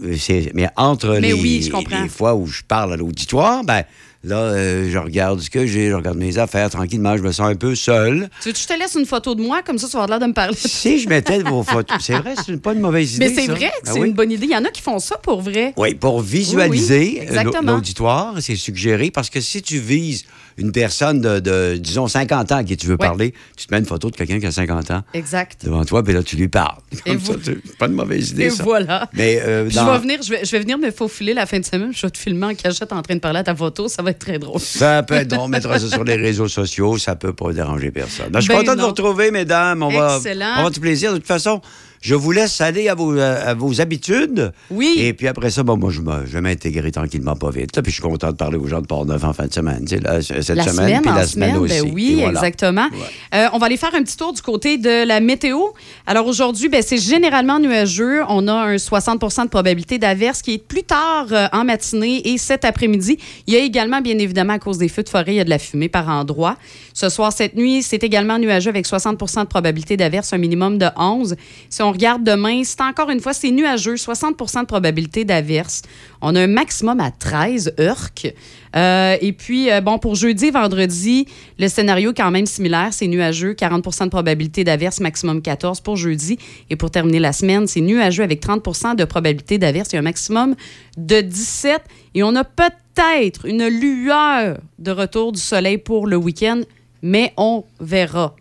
mais 0.55 0.67
entre 0.77 1.09
Mais 1.19 1.27
les, 1.27 1.34
oui, 1.34 1.71
les 2.01 2.09
fois 2.09 2.34
où 2.34 2.47
je 2.47 2.63
parle 2.67 2.93
à 2.93 2.97
l'auditoire, 2.97 3.63
ben 3.63 3.84
là, 4.24 4.38
euh, 4.38 4.89
je 4.89 4.97
regarde 4.97 5.39
ce 5.41 5.49
que 5.49 5.65
j'ai, 5.65 5.89
je 5.89 5.93
regarde 5.95 6.17
mes 6.17 6.38
affaires 6.38 6.69
tranquillement. 6.69 7.17
Je 7.17 7.24
me 7.24 7.32
sens 7.32 7.49
un 7.49 7.55
peu 7.55 7.76
seul. 7.76 8.30
Tu 8.41 8.49
veux 8.49 8.53
que 8.53 8.59
je 8.59 8.67
te 8.67 8.74
laisse 8.74 8.95
une 8.95 9.05
photo 9.05 9.36
de 9.36 9.41
moi, 9.41 9.61
comme 9.63 9.78
ça, 9.78 9.88
tu 9.88 9.93
vas 9.93 10.03
avoir 10.03 10.19
l'air 10.19 10.26
de 10.28 10.30
me 10.32 10.36
parler. 10.36 10.55
Si 10.55 10.99
je 10.99 11.09
mettais 11.09 11.39
vos 11.39 11.63
photos, 11.63 11.97
c'est 12.01 12.13
vrai, 12.17 12.36
c'est 12.45 12.61
pas 12.61 12.74
une 12.74 12.80
mauvaise 12.80 13.15
idée. 13.15 13.28
Mais 13.30 13.34
c'est 13.34 13.47
vrai 13.47 13.71
que 13.82 13.86
Ben 13.86 13.93
c'est 13.93 13.99
oui. 13.99 14.07
une 14.07 14.13
bonne 14.13 14.32
idée. 14.32 14.45
Il 14.45 14.51
y 14.51 14.55
en 14.57 14.65
a 14.65 14.69
qui 14.69 14.82
font 14.82 14.99
ça 14.99 15.17
pour 15.17 15.41
vrai. 15.41 15.74
Oui, 15.78 15.93
pour 15.95 16.21
visualiser 16.21 17.19
Oui, 17.21 17.28
oui, 17.30 17.38
euh, 17.38 17.61
l'auditoire, 17.61 18.36
c'est 18.39 18.55
suggéré 18.55 19.11
parce 19.11 19.30
que 19.30 19.41
si 19.41 19.61
tu 19.61 19.80
vises 19.80 20.26
une 20.58 20.72
personne 20.72 21.22
de, 21.22 21.39
de, 21.39 21.78
disons, 21.78 22.08
50 22.08 22.51
ans 22.51 22.58
à 22.58 22.64
qui 22.64 22.78
tu 22.78 22.88
veux 22.88 22.93
Ouais. 22.93 22.97
parler, 22.97 23.34
tu 23.58 23.66
te 23.68 23.74
mets 23.74 23.80
une 23.80 23.86
photo 23.86 24.10
de 24.10 24.16
quelqu'un 24.16 24.39
qui 24.39 24.45
a 24.45 24.51
50 24.51 24.91
ans 24.91 25.04
Exact. 25.14 25.66
devant 25.66 25.84
toi, 25.86 26.04
puis 26.04 26.14
là, 26.14 26.22
tu 26.24 26.36
lui 26.36 26.47
parles. 26.47 26.78
Comme 27.06 27.18
vous- 27.18 27.34
ça, 27.41 27.51
pas 27.80 27.88
une 27.88 27.93
mauvaise 27.93 28.32
idée, 28.32 28.43
Et 28.45 28.49
ça. 28.49 28.64
voilà. 28.64 29.10
Mais 29.14 29.39
euh, 29.41 29.70
dans- 29.70 29.86
Je, 29.88 29.91
vais 29.91 29.97
venir, 29.99 30.20
je, 30.24 30.30
vais, 30.30 30.45
je 30.45 30.51
vais 30.51 30.60
venir 30.60 30.78
me 30.78 30.91
faufiler 30.91 31.34
la 31.34 31.45
fin 31.45 31.60
de 31.60 31.66
semaine. 31.66 31.91
Je 31.93 32.01
vais 32.06 32.12
te 32.12 32.18
filmer 32.18 32.45
en 32.47 32.54
cachette 32.56 32.93
en 32.93 33.01
train 33.01 33.16
de 33.16 33.20
parler 33.20 33.39
à 33.39 33.43
ta 33.43 33.56
photo. 33.56 33.88
Ça 33.88 34.01
va 34.04 34.12
être 34.12 34.20
très 34.20 34.39
drôle. 34.39 34.60
ça 34.60 35.01
peut 35.04 35.16
être 35.16 35.30
drôle, 35.30 35.45
on 35.45 35.47
mettra 35.47 35.80
ça 35.80 35.88
sur 35.89 36.04
les 36.04 36.16
réseaux 36.16 36.47
sociaux, 36.47 36.97
ça 36.97 37.16
peut 37.16 37.34
pas 37.34 37.51
déranger 37.54 37.91
personne. 37.91 38.30
Je 38.36 38.39
suis 38.41 38.49
Ben 38.49 38.60
content 38.60 38.76
de 38.76 38.82
vous 38.82 38.88
retrouver, 38.88 39.32
mesdames. 39.32 39.82
On 39.84 39.89
va, 39.89 40.18
Excellent. 40.18 40.56
on 40.60 40.64
va 40.64 40.70
du 40.70 40.80
plaisir. 40.80 41.12
De 41.14 41.18
toute 41.18 41.28
façon, 41.28 41.62
je 42.04 42.16
vous 42.16 42.34
laisse 42.34 42.60
aller 42.60 42.89
à 42.89 42.95
vos, 42.95 43.18
à 43.18 43.54
vos 43.54 43.80
habitudes. 43.80 44.51
Oui. 44.70 44.95
Et 44.97 45.14
puis 45.14 45.30
après 45.30 45.49
ça, 45.49 45.64
bon, 45.64 45.78
moi, 45.78 45.89
je, 45.89 46.01
je 46.01 46.34
vais 46.34 46.41
m'intégrer 46.41 46.91
tranquillement, 46.91 47.38
pas 47.38 47.49
vite. 47.49 47.78
là. 47.78 47.82
Puis 47.82 47.93
je 47.93 47.95
suis 47.95 48.04
content 48.04 48.30
de 48.30 48.36
parler 48.36 48.58
aux 48.58 48.68
gens 48.68 48.82
de 48.82 48.88
Port-Neuf 48.88 49.24
en 49.24 49.32
fin 49.32 49.47
de 49.47 49.54
semaine. 49.54 49.86
tu 49.86 49.95
sais, 49.95 50.01
là, 50.01 50.22
cette 50.22 50.49
la 50.49 50.64
semaine, 50.64 50.74
semaine, 50.74 51.01
puis 51.01 51.12
la 51.12 51.26
semaine, 51.26 51.56
semaine, 51.56 51.62
aussi. 51.62 51.82
ben 51.82 51.91
oui, 51.93 52.16
voilà. 52.16 52.32
exactement. 52.32 52.89
Euh, 53.34 53.47
on 53.54 53.58
va 53.58 53.68
aller 53.68 53.78
faire 53.78 53.95
un 53.95 54.04
petit 54.04 54.18
tour 54.18 54.34
du 54.34 54.41
côté 54.41 54.78
de 54.78 55.08
la 55.08 55.22
météo. 55.22 55.60
Alors 56.06 56.28
aujourd'hui, 56.28 56.68
ben, 56.68 56.84
c'est 56.86 56.97
généralement 56.97 57.58
nuageux. 57.58 58.22
On 58.28 58.49
a 58.49 58.54
un 58.54 58.76
60% 58.76 59.45
de 59.45 59.49
probabilité 59.49 59.97
d'averse 59.97 60.41
qui 60.41 60.56
est 60.56 60.58
plus 60.68 60.84
tard 60.84 61.28
euh, 61.32 61.47
en 61.54 61.64
matinée 61.64 62.28
et 62.28 62.38
cet 62.38 62.66
après-midi. 62.66 63.18
Il 63.47 63.54
y 63.54 63.58
a 63.58 63.62
également, 63.62 64.01
bien 64.01 64.18
évidemment, 64.18 64.54
à 64.54 64.60
cause 64.60 64.78
des 64.78 64.89
feux 64.89 65.04
de 65.04 65.10
forêt, 65.10 65.24
il 65.28 65.36
y 65.36 65.39
a 65.39 65.45
de 65.45 65.49
la 65.49 65.60
fumée 65.60 65.88
par 65.88 66.10
endroits. 66.10 66.58
Ce 66.93 67.08
soir, 67.08 67.32
cette 67.32 67.56
nuit, 67.56 67.82
c'est 67.82 68.04
également 68.04 68.38
nuageux 68.38 68.70
avec 68.70 68.86
60% 68.86 69.43
de 69.43 69.47
probabilité 69.47 69.95
d'averse, 69.95 70.34
un 70.34 70.38
minimum 70.38 70.78
de 70.78 70.88
11. 70.97 71.38
Si 71.70 71.82
on 71.82 71.92
regarde 71.93 72.23
demain, 72.23 72.63
c'est 72.65 72.81
encore 72.81 73.09
une 73.09 73.21
fois, 73.21 73.33
c'est 73.33 73.51
nuageux, 73.51 73.95
60% 73.95 74.61
de 74.61 74.65
probabilité 74.65 75.23
d'averse. 75.23 75.81
On 76.21 76.35
a 76.35 76.41
un 76.41 76.47
maximum 76.47 76.99
à 76.99 77.11
13 77.11 77.75
heurques. 77.79 78.33
Euh, 78.75 79.15
et 79.21 79.31
puis, 79.31 79.71
euh, 79.71 79.79
bon, 79.79 79.99
pour 79.99 80.15
jeudi 80.15 80.51
vendredi, 80.51 81.27
le 81.57 81.67
scénario 81.67 82.11
est 82.11 82.17
quand 82.17 82.31
même 82.31 82.45
similaire. 82.45 82.89
C'est 82.91 83.07
nuageux, 83.07 83.53
40% 83.53 84.05
de 84.05 84.09
probabilité 84.09 84.63
d'averse, 84.63 84.99
maximum 84.99 85.41
14 85.41 85.79
pour 85.79 85.95
jeudi. 85.95 86.37
Et 86.69 86.75
pour 86.75 86.91
terminer 86.91 87.19
la 87.19 87.31
semaine, 87.31 87.67
c'est 87.67 87.81
nuageux 87.81 88.23
avec 88.23 88.45
30% 88.45 88.95
de 88.95 89.05
probabilité 89.05 89.57
d'averse 89.57 89.93
et 89.93 89.97
un 89.97 90.01
maximum 90.01 90.55
de 90.97 91.21
17. 91.21 91.81
Et 92.15 92.23
on 92.23 92.35
a 92.35 92.43
peut-être 92.43 93.45
une 93.45 93.67
lueur 93.67 94.57
de 94.79 94.91
retour 94.91 95.31
du 95.31 95.39
soleil 95.39 95.77
pour 95.77 96.07
le 96.07 96.17
week-end, 96.17 96.61
mais 97.01 97.33
on 97.37 97.63
verra. 97.79 98.35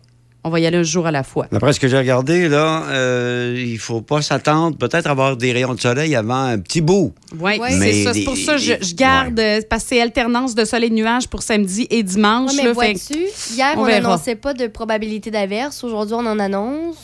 On 0.45 0.49
va 0.49 0.59
y 0.59 0.65
aller 0.65 0.77
un 0.77 0.83
jour 0.83 1.07
à 1.07 1.11
la 1.11 1.23
fois. 1.23 1.47
D'après 1.51 1.71
ce 1.73 1.79
que 1.79 1.87
j'ai 1.87 1.97
regardé, 1.97 2.49
là, 2.49 2.83
euh, 2.89 3.55
il 3.57 3.77
faut 3.79 4.01
pas 4.01 4.21
s'attendre 4.21 4.77
peut-être 4.77 5.07
à 5.07 5.11
avoir 5.11 5.37
des 5.37 5.53
rayons 5.53 5.73
de 5.73 5.79
soleil 5.79 6.15
avant 6.15 6.43
un 6.43 6.59
petit 6.59 6.81
bout. 6.81 7.13
Oui, 7.39 7.57
Ouais. 7.59 7.71
c'est 7.71 7.77
Mais 7.77 8.03
ça. 8.03 8.13
C'est 8.13 8.23
pour 8.23 8.35
ça 8.37 8.53
que 8.53 8.57
je, 8.61 8.73
je 8.81 8.93
garde, 8.95 9.39
euh, 9.39 9.61
parce 9.69 9.83
que 9.83 9.89
c'est 9.89 10.01
alternance 10.01 10.53
de 10.53 10.65
soleil 10.65 10.87
et 10.87 10.89
de 10.89 10.95
nuages 10.95 11.27
pour 11.29 11.43
samedi 11.43 11.87
et 11.89 12.03
dimanche. 12.03 12.51
Ouais, 12.51 12.57
mais 12.57 12.73
là, 12.73 12.75
fait 12.75 13.53
hier, 13.55 13.73
on 13.77 13.85
n'annonçait 13.87 14.35
pas 14.35 14.53
de 14.53 14.67
probabilité 14.67 15.31
d'averse. 15.31 15.83
Aujourd'hui, 15.83 16.15
on 16.15 16.25
en 16.25 16.37
annonce. 16.39 16.97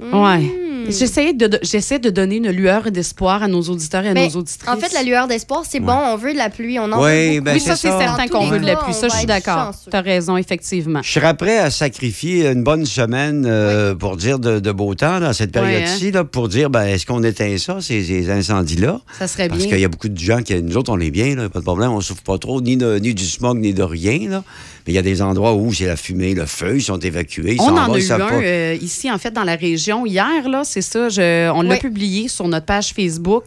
Ouais. 0.00 0.38
Hmm. 0.38 0.90
J'essaie 0.90 1.32
de, 1.32 1.48
de- 1.48 1.58
j'essaie 1.62 1.98
de 1.98 2.10
donner 2.10 2.36
une 2.36 2.50
lueur 2.50 2.92
d'espoir 2.92 3.42
à 3.42 3.48
nos 3.48 3.62
auditeurs 3.62 4.04
et 4.04 4.10
à 4.10 4.14
Mais, 4.14 4.28
nos 4.28 4.36
auditrices. 4.40 4.68
En 4.68 4.76
fait, 4.76 4.92
la 4.94 5.02
lueur 5.02 5.26
d'espoir, 5.26 5.64
c'est 5.68 5.80
bon. 5.80 5.92
On 5.92 6.16
veut 6.16 6.32
de 6.32 6.38
la 6.38 6.48
pluie. 6.48 6.78
On 6.78 6.84
en 6.92 7.02
Ouais, 7.02 7.26
veut 7.30 7.32
beaucoup. 7.40 7.44
ben, 7.46 7.54
oui, 7.54 7.60
ça, 7.60 7.74
c'est 7.74 7.88
certain 7.90 8.26
tous 8.26 8.30
qu'on 8.34 8.44
les 8.44 8.50
veut 8.50 8.58
de 8.60 8.66
la 8.66 8.74
cas, 8.76 8.82
pluie. 8.82 8.92
on 8.96 9.00
Ça, 9.00 9.08
je 9.08 9.12
suis 9.14 9.22
être 9.22 9.28
d'accord. 9.28 9.72
chanceux. 9.72 9.90
Tu 9.90 9.96
as 9.96 10.00
raison, 10.00 10.36
effectivement. 10.36 11.00
Je 11.02 11.10
serais 11.10 11.34
prêt 11.34 11.58
à 11.58 11.70
sacrifier 11.70 12.46
une 12.46 12.62
bonne 12.62 12.86
semaine 12.86 13.46
euh, 13.48 13.96
pour 13.96 14.16
dire 14.16 14.38
de, 14.38 14.60
de 14.60 14.70
beau 14.70 14.94
temps 14.94 15.18
dans 15.18 15.32
cette 15.32 15.56
Ouais, 15.56 15.62
période-ci, 15.62 16.12
là, 16.12 16.22
pour 16.22 16.48
dire 16.48 16.70
ben, 16.70 16.84
est-ce 16.84 17.04
qu'on 17.04 17.24
éteint 17.24 17.56
ça, 17.58 17.78
ces, 17.80 18.04
ces 18.04 18.30
incendies-là? 18.30 19.00
Ça 19.18 19.26
serait 19.26 19.48
Parce 19.48 19.62
bien. 19.62 19.70
qu'il 19.70 19.80
y 19.80 19.84
a 19.84 19.88
beaucoup 19.88 20.08
de 20.08 20.18
gens 20.18 20.42
qui, 20.42 20.54
nous 20.62 20.76
autres, 20.76 20.92
on 20.92 21.00
est 21.00 21.10
bien, 21.10 21.34
là, 21.34 21.48
pas 21.48 21.58
de 21.58 21.64
problème, 21.64 21.90
on 21.90 22.00
souffre 22.00 22.22
pas 22.22 22.38
trop, 22.38 22.60
ni, 22.60 22.76
de- 22.76 22.98
ni 22.98 23.12
du 23.12 23.24
smog, 23.24 23.58
ni 23.58 23.72
de 23.74 23.82
rien. 23.82 24.28
Là. 24.30 24.44
Mais 24.86 24.92
il 24.92 24.96
y 24.96 24.98
a 24.98 25.02
des 25.02 25.20
endroits 25.20 25.52
où 25.54 25.72
c'est 25.74 25.86
la 25.86 25.96
fumée, 25.96 26.34
le 26.34 26.46
feu, 26.46 26.76
ils 26.76 26.82
sont 26.82 26.98
évacués. 27.00 27.54
Ils 27.54 27.60
On 27.60 27.66
s'en 27.70 27.76
en 27.76 27.86
vont, 27.88 27.94
a 27.94 27.98
ils 27.98 28.02
eu 28.04 28.06
savent 28.06 28.22
un 28.22 28.28
pas. 28.28 28.34
euh, 28.36 28.76
ici, 28.80 29.10
en 29.10 29.18
fait, 29.18 29.32
dans 29.32 29.42
la 29.42 29.56
région. 29.86 30.06
Hier, 30.06 30.48
là, 30.48 30.62
c'est 30.64 30.82
ça. 30.82 31.08
je- 31.08 31.50
on 31.50 31.62
l'a 31.62 31.76
publié 31.76 32.28
sur 32.28 32.48
notre 32.48 32.66
page 32.66 32.92
Facebook. 32.92 33.44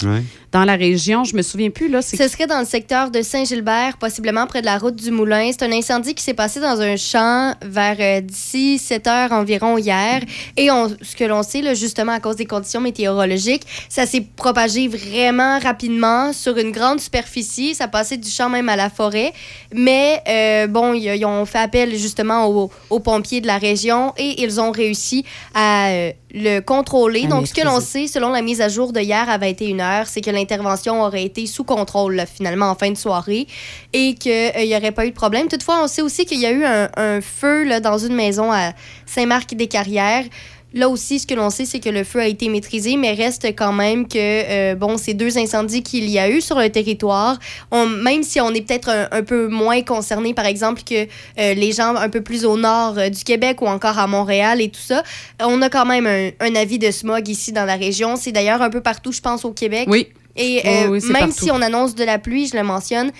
Dans 0.51 0.63
la 0.65 0.75
région, 0.75 1.23
je 1.25 1.35
me 1.35 1.43
souviens 1.43 1.69
plus, 1.69 1.89
là. 1.89 2.01
Ce 2.01 2.27
serait 2.27 2.47
dans 2.47 2.59
le 2.59 2.65
secteur 2.65 3.11
de 3.11 3.21
Saint-Gilbert, 3.21 3.97
possiblement 3.99 4.47
près 4.47 4.61
de 4.61 4.65
la 4.65 4.79
route 4.79 4.95
du 4.95 5.11
Moulin. 5.11 5.51
C'est 5.51 5.63
un 5.63 5.71
incendie 5.71 6.15
qui 6.15 6.23
s'est 6.23 6.33
passé 6.33 6.59
dans 6.59 6.81
un 6.81 6.95
champ 6.97 7.53
vers 7.61 7.97
euh, 7.99 8.21
d'ici 8.21 8.79
7 8.79 9.05
heures 9.05 9.31
environ 9.31 9.77
hier. 9.77 10.21
Et 10.57 10.71
on, 10.71 10.87
ce 10.89 11.15
que 11.15 11.23
l'on 11.25 11.43
sait, 11.43 11.61
là, 11.61 11.75
justement, 11.75 12.13
à 12.13 12.19
cause 12.19 12.35
des 12.35 12.45
conditions 12.45 12.81
météorologiques, 12.81 13.61
ça 13.89 14.07
s'est 14.07 14.25
propagé 14.35 14.87
vraiment 14.87 15.59
rapidement 15.59 16.33
sur 16.33 16.57
une 16.57 16.71
grande 16.71 16.99
superficie. 16.99 17.75
Ça 17.75 17.87
passait 17.87 18.17
du 18.17 18.29
champ 18.29 18.49
même 18.49 18.69
à 18.69 18.75
la 18.75 18.89
forêt. 18.89 19.33
Mais 19.71 20.19
euh, 20.27 20.65
bon, 20.67 20.93
ils, 20.93 21.15
ils 21.15 21.25
ont 21.25 21.45
fait 21.45 21.59
appel 21.59 21.95
justement 21.95 22.47
aux, 22.47 22.71
aux 22.89 22.99
pompiers 22.99 23.41
de 23.41 23.47
la 23.47 23.59
région 23.59 24.13
et 24.17 24.41
ils 24.41 24.59
ont 24.59 24.71
réussi 24.71 25.25
à 25.53 25.89
euh, 25.89 26.11
le 26.33 26.59
contrôler. 26.59 27.25
À 27.25 27.27
Donc, 27.27 27.47
ce 27.47 27.53
que 27.53 27.65
l'on 27.65 27.79
sait, 27.79 28.07
selon 28.07 28.29
la 28.29 28.41
mise 28.41 28.61
à 28.61 28.69
jour 28.69 28.93
de 28.93 28.99
hier 28.99 29.29
à 29.29 29.37
21h, 29.37 30.05
c'est 30.05 30.21
que 30.21 30.29
l'intervention 30.29 31.01
aurait 31.01 31.23
été 31.23 31.45
sous 31.45 31.63
contrôle 31.63 32.15
là, 32.15 32.25
finalement 32.25 32.69
en 32.69 32.75
fin 32.75 32.91
de 32.91 32.97
soirée 32.97 33.47
et 33.93 34.15
qu'il 34.15 34.51
n'y 34.55 34.75
aurait 34.75 34.91
pas 34.91 35.05
eu 35.05 35.09
de 35.09 35.15
problème. 35.15 35.47
Toutefois, 35.47 35.83
on 35.83 35.87
sait 35.87 36.01
aussi 36.01 36.25
qu'il 36.25 36.39
y 36.39 36.45
a 36.45 36.51
eu 36.51 36.63
un, 36.63 36.89
un 36.95 37.21
feu 37.21 37.63
là, 37.63 37.79
dans 37.79 37.97
une 37.97 38.15
maison 38.15 38.51
à 38.51 38.73
Saint-Marc-des-Carrières. 39.05 40.25
Là 40.73 40.87
aussi, 40.87 41.17
ce 41.17 41.25
que 41.25 41.33
l'on 41.33 41.49
sait, 41.49 41.65
c'est 41.65 41.79
que 41.79 41.89
le 41.89 42.03
feu 42.03 42.19
a 42.19 42.27
été 42.27 42.47
maîtrisé, 42.47 42.95
mais 42.95 43.13
reste 43.13 43.43
quand 43.55 43.73
même 43.73 44.07
que, 44.07 44.17
euh, 44.17 44.75
bon, 44.75 44.97
ces 44.97 45.15
deux 45.15 45.37
incendies 45.39 45.81
qu'il 45.81 46.07
y 46.07 46.19
a 46.19 46.29
eu 46.29 46.41
sur 46.41 46.59
le 46.59 46.69
territoire, 46.69 47.39
on- 47.71 47.87
même 47.87 48.21
si 48.21 48.39
on 48.39 48.53
est 48.53 48.61
peut-être 48.61 48.89
un, 48.89 49.07
un 49.11 49.23
peu 49.23 49.47
moins 49.47 49.81
concerné, 49.81 50.35
par 50.35 50.45
exemple, 50.45 50.83
que 50.83 51.05
euh, 51.39 51.53
les 51.55 51.71
gens 51.71 51.95
un 51.95 52.09
peu 52.09 52.21
plus 52.21 52.45
au 52.45 52.55
nord 52.55 52.99
euh, 52.99 53.09
du 53.09 53.23
Québec 53.23 53.63
ou 53.63 53.67
encore 53.67 53.97
à 53.97 54.05
Montréal 54.05 54.61
et 54.61 54.69
tout 54.69 54.79
ça, 54.79 55.01
on 55.41 55.59
a 55.63 55.69
quand 55.69 55.85
même 55.87 56.05
un, 56.05 56.29
un 56.39 56.55
avis 56.55 56.77
de 56.77 56.91
smog 56.91 57.27
ici 57.27 57.51
dans 57.51 57.65
la 57.65 57.75
région. 57.75 58.15
C'est 58.15 58.31
d'ailleurs 58.31 58.61
un 58.61 58.69
peu 58.69 58.81
partout, 58.81 59.11
je 59.11 59.21
pense, 59.21 59.45
au 59.45 59.51
Québec. 59.51 59.85
Oui. 59.89 60.07
Et 60.35 60.61
Oui, 60.63 60.71
oui, 60.91 61.01
c'est 61.01 61.07
même 61.11 61.29
partout. 61.29 61.45
si 61.45 61.51
on 61.51 61.61
annonce 61.61 61.95
de 61.95 62.03
la 62.03 62.19
pluie, 62.19 62.47
je 62.47 62.55
le 62.55 62.63
mentionne, 62.63 63.11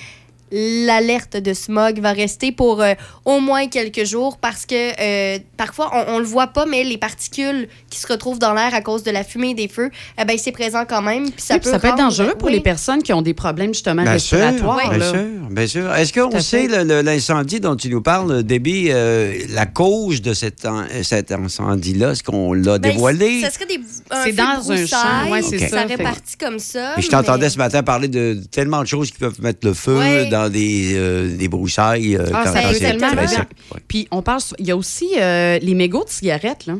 l'alerte 0.51 1.37
de 1.37 1.53
smog 1.53 1.99
va 1.99 2.11
rester 2.11 2.51
pour 2.51 2.81
euh, 2.81 2.93
au 3.25 3.39
moins 3.39 3.67
quelques 3.67 4.05
jours 4.05 4.37
parce 4.37 4.65
que 4.65 4.75
euh, 4.75 5.39
parfois 5.57 5.91
on, 5.93 6.15
on 6.15 6.19
le 6.19 6.25
voit 6.25 6.47
pas, 6.47 6.65
mais 6.65 6.83
les 6.83 6.97
particules 6.97 7.67
qui 7.89 7.99
se 7.99 8.07
retrouvent 8.07 8.39
dans 8.39 8.53
l'air 8.53 8.73
à 8.73 8.81
cause 8.81 9.03
de 9.03 9.11
la 9.11 9.23
fumée 9.23 9.51
et 9.51 9.53
des 9.53 9.67
feux, 9.67 9.89
eh 10.19 10.25
ben 10.25 10.37
c'est 10.37 10.51
présent 10.51 10.83
quand 10.87 11.01
même. 11.01 11.23
Puis 11.31 11.41
ça, 11.41 11.55
Oui, 11.55 11.59
peut, 11.61 11.69
ça 11.71 11.79
peut 11.79 11.87
être 11.87 11.97
dangereux 11.97 12.35
pour 12.37 12.47
oui. 12.47 12.53
les 12.55 12.59
personnes 12.61 13.03
qui 13.03 13.13
ont 13.13 13.21
des 13.21 13.33
problèmes 13.33 13.73
justement 13.73 14.03
Bien 14.03 14.17
sûr, 14.19 14.37
respiratoires. 14.39 14.89
bien 14.89 14.97
là. 14.97 15.09
sûr, 15.11 15.19
bien 15.51 15.67
sûr. 15.67 15.93
Est-ce 15.95 16.13
qu'on 16.13 16.39
sait 16.39 16.67
l'incendie 16.67 17.59
dont 17.59 17.75
tu 17.75 17.89
nous 17.89 18.01
parles, 18.01 18.43
Déby, 18.43 18.87
euh, 18.89 19.33
la 19.49 19.65
cause 19.65 20.21
de 20.21 20.33
cet, 20.33 20.65
en- 20.65 20.85
cet 21.03 21.31
incendie-là? 21.31 22.11
Est-ce 22.11 22.23
qu'on 22.23 22.53
l'a 22.53 22.77
Ben, 22.79 22.91
dévoilé? 22.91 23.41
Ça 23.41 23.51
serait 23.51 23.65
des, 23.65 23.79
un 24.11 24.23
C'est 24.23 24.31
dans 24.33 24.71
un 24.71 24.85
champ, 24.85 25.29
ouais, 25.31 25.41
ça. 25.41 25.67
Ça 25.69 25.81
répartit 25.83 26.37
comme 26.39 26.59
ça. 26.59 26.93
Puis 26.95 27.03
je 27.03 27.09
t'entendais 27.09 27.45
mais- 27.45 27.49
ce 27.49 27.57
matin 27.57 27.83
parler 27.83 28.07
de 28.07 28.39
tellement 28.51 28.81
de 28.81 28.87
choses 28.87 29.11
qui 29.11 29.17
peuvent 29.17 29.41
mettre 29.41 29.65
le 29.67 29.73
feu 29.73 29.97
Ouais. 29.99 30.29
Dans 30.43 30.49
des, 30.49 30.93
euh, 30.95 31.35
des 31.35 31.47
broussailles. 31.47 32.15
euh, 32.15 32.25
Ah, 32.33 32.41
quand- 32.45 32.53
ça 32.53 32.61
quand 32.61 32.67
peut 32.69 32.73
c'est 32.75 32.79
tellement. 32.79 33.09
Ouais. 33.11 33.79
Puis 33.87 34.07
on 34.11 34.21
parle, 34.21 34.41
il 34.59 34.67
y 34.67 34.71
a 34.71 34.77
aussi 34.77 35.07
euh, 35.17 35.59
les 35.61 35.73
mégots 35.73 36.03
de 36.03 36.09
cigarettes. 36.09 36.65
Là. 36.65 36.75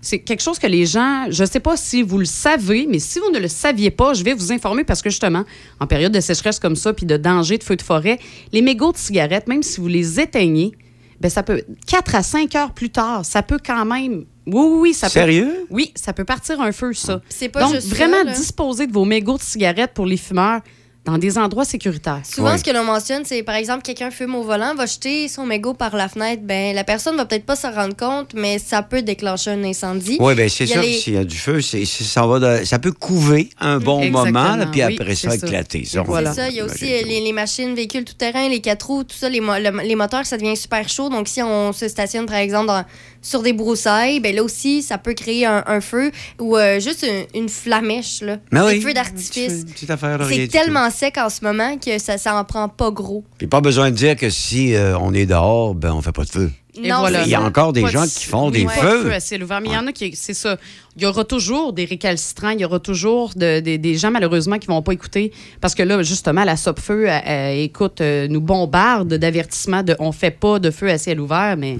C'est 0.00 0.18
quelque 0.20 0.42
chose 0.42 0.58
que 0.58 0.66
les 0.66 0.86
gens, 0.86 1.26
je 1.30 1.42
ne 1.42 1.48
sais 1.48 1.60
pas 1.60 1.76
si 1.76 2.02
vous 2.02 2.18
le 2.18 2.24
savez, 2.24 2.86
mais 2.88 2.98
si 2.98 3.18
vous 3.18 3.30
ne 3.30 3.38
le 3.38 3.48
saviez 3.48 3.90
pas, 3.90 4.14
je 4.14 4.24
vais 4.24 4.34
vous 4.34 4.52
informer 4.52 4.84
parce 4.84 5.02
que 5.02 5.10
justement, 5.10 5.44
en 5.80 5.86
période 5.86 6.12
de 6.12 6.20
sécheresse 6.20 6.58
comme 6.58 6.76
ça, 6.76 6.92
puis 6.92 7.06
de 7.06 7.16
danger 7.16 7.58
de 7.58 7.64
feu 7.64 7.76
de 7.76 7.82
forêt, 7.82 8.18
les 8.52 8.62
mégots 8.62 8.92
de 8.92 8.98
cigarettes, 8.98 9.46
même 9.48 9.62
si 9.62 9.80
vous 9.80 9.88
les 9.88 10.20
éteignez, 10.20 10.72
ben 11.20 11.28
ça 11.30 11.42
peut, 11.44 11.62
4 11.86 12.14
à 12.16 12.22
5 12.22 12.54
heures 12.56 12.72
plus 12.72 12.90
tard, 12.90 13.24
ça 13.24 13.42
peut 13.42 13.58
quand 13.64 13.84
même. 13.84 14.24
Oui, 14.44 14.54
oui, 14.66 14.78
oui, 14.80 14.94
ça 14.94 15.06
peut. 15.06 15.12
Sérieux? 15.12 15.66
Oui, 15.70 15.92
ça 15.94 16.12
peut 16.12 16.24
partir 16.24 16.60
un 16.60 16.72
feu, 16.72 16.92
ça. 16.94 17.20
C'est 17.28 17.48
pas 17.48 17.60
Donc, 17.60 17.74
juste 17.74 17.86
vraiment 17.88 18.24
disposer 18.24 18.88
de 18.88 18.92
vos 18.92 19.04
mégots 19.04 19.36
de 19.38 19.42
cigarettes 19.42 19.92
pour 19.94 20.04
les 20.06 20.16
fumeurs 20.16 20.62
dans 21.04 21.18
des 21.18 21.36
endroits 21.36 21.64
sécuritaires. 21.64 22.20
Souvent, 22.22 22.56
ce 22.56 22.62
que 22.62 22.70
l'on 22.70 22.84
mentionne, 22.84 23.24
c'est 23.24 23.42
par 23.42 23.56
exemple, 23.56 23.82
quelqu'un 23.82 24.12
fume 24.12 24.36
au 24.36 24.42
volant, 24.44 24.74
va 24.76 24.86
jeter 24.86 25.26
son 25.26 25.44
mégot 25.44 25.74
par 25.74 25.96
la 25.96 26.08
fenêtre. 26.08 26.42
Ben, 26.44 26.74
la 26.76 26.84
personne 26.84 27.16
va 27.16 27.24
peut-être 27.24 27.44
pas 27.44 27.56
s'en 27.56 27.72
rendre 27.72 27.96
compte, 27.96 28.34
mais 28.34 28.60
ça 28.60 28.82
peut 28.82 29.02
déclencher 29.02 29.50
un 29.50 29.64
incendie. 29.64 30.16
Oui, 30.20 30.34
bien, 30.36 30.48
c'est 30.48 30.64
les- 30.64 30.92
S'il 31.00 31.14
y 31.14 31.16
a 31.16 31.24
du 31.24 31.36
feu, 31.36 31.60
c'est, 31.60 31.84
ça, 31.84 32.24
va 32.24 32.38
de- 32.60 32.64
ça 32.64 32.78
peut 32.78 32.92
couver 32.92 33.50
un 33.58 33.78
bon 33.80 34.00
Exactement, 34.00 34.42
moment, 34.44 34.56
là, 34.56 34.66
puis 34.66 34.84
oui, 34.84 34.96
après 35.00 35.16
ça, 35.16 35.34
éclater. 35.34 35.84
Ça, 35.84 36.02
Voilà. 36.02 36.32
Ça, 36.34 36.48
il 36.48 36.54
y 36.54 36.60
a 36.60 36.64
aussi 36.66 36.84
euh, 36.92 37.02
les, 37.04 37.20
les 37.20 37.32
machines, 37.32 37.74
véhicules 37.74 38.04
tout-terrain, 38.04 38.48
les 38.48 38.60
quatre 38.60 38.86
roues, 38.86 39.02
tout 39.02 39.16
ça, 39.16 39.28
les, 39.28 39.40
mo- 39.40 39.58
le- 39.58 39.82
les 39.84 39.96
moteurs, 39.96 40.24
ça 40.24 40.36
devient 40.36 40.56
super 40.56 40.88
chaud. 40.88 41.08
Donc, 41.08 41.26
si 41.26 41.42
on 41.42 41.72
se 41.72 41.88
stationne, 41.88 42.26
par 42.26 42.36
exemple, 42.36 42.66
dans- 42.68 42.84
sur 43.22 43.42
des 43.42 43.52
broussailles, 43.52 44.20
ben 44.20 44.34
là 44.34 44.42
aussi, 44.42 44.82
ça 44.82 44.98
peut 44.98 45.14
créer 45.14 45.46
un, 45.46 45.62
un 45.66 45.80
feu 45.80 46.10
ou 46.40 46.56
euh, 46.56 46.80
juste 46.80 47.06
une, 47.34 47.42
une 47.42 47.48
flamèche, 47.48 48.20
là. 48.20 48.38
Mais 48.50 48.60
des 48.60 48.66
oui, 48.66 48.80
feux 48.80 48.92
d'artifice. 48.94 49.64
C'est 49.76 49.86
tout. 49.86 50.52
tellement 50.52 50.90
sec 50.90 51.16
en 51.18 51.30
ce 51.30 51.44
moment 51.44 51.78
que 51.78 51.98
ça, 51.98 52.18
ça 52.18 52.34
en 52.36 52.44
prend 52.44 52.68
pas 52.68 52.90
gros. 52.90 53.24
Puis 53.38 53.46
pas 53.46 53.60
besoin 53.60 53.90
de 53.90 53.96
dire 53.96 54.16
que 54.16 54.28
si 54.28 54.74
euh, 54.74 54.98
on 54.98 55.14
est 55.14 55.26
dehors, 55.26 55.74
ben 55.74 55.92
on 55.92 56.02
fait 56.02 56.12
pas 56.12 56.24
de 56.24 56.30
feu. 56.30 56.50
Et 56.74 56.88
Non, 56.88 57.00
voilà. 57.00 57.22
Il 57.24 57.28
y 57.28 57.34
a 57.34 57.42
encore 57.42 57.74
des 57.74 57.82
Pas 57.82 57.88
de- 57.88 57.92
gens 57.92 58.04
qui 58.06 58.24
font 58.24 58.46
oui, 58.46 58.60
des 58.60 58.64
pas 58.64 58.74
de 58.76 58.80
feux. 58.80 59.02
feu 59.04 59.12
à 59.12 59.20
ciel 59.20 59.44
ouvert. 59.44 59.60
Mais 59.60 59.68
il 59.68 59.74
y 59.74 59.76
en 59.76 59.86
a 59.86 59.92
qui, 59.92 60.16
c'est 60.16 60.32
ça. 60.32 60.56
Il 60.96 61.02
y 61.02 61.06
aura 61.06 61.22
toujours 61.24 61.74
des 61.74 61.84
récalcitrants, 61.84 62.48
il 62.50 62.60
y 62.60 62.64
aura 62.64 62.80
toujours 62.80 63.32
de- 63.36 63.60
des- 63.60 63.76
des 63.76 63.94
gens, 63.96 64.10
malheureusement, 64.10 64.58
qui 64.58 64.68
vont 64.68 64.80
pas 64.80 64.92
écouter. 64.92 65.32
Parce 65.60 65.74
que 65.74 65.82
là, 65.82 66.02
justement, 66.02 66.44
la 66.44 66.54
elle- 66.54 67.22
elle, 67.26 67.58
écoute, 67.60 68.00
euh, 68.00 68.26
nous 68.26 68.40
bombarde 68.40 69.12
d'avertissements 69.14 69.82
de 69.82 69.94
on 69.98 70.12
fait 70.12 70.30
pas 70.30 70.58
de 70.58 70.70
feu 70.70 70.88
à 70.88 70.96
ciel 70.98 71.20
ouvert, 71.20 71.56
mais. 71.58 71.76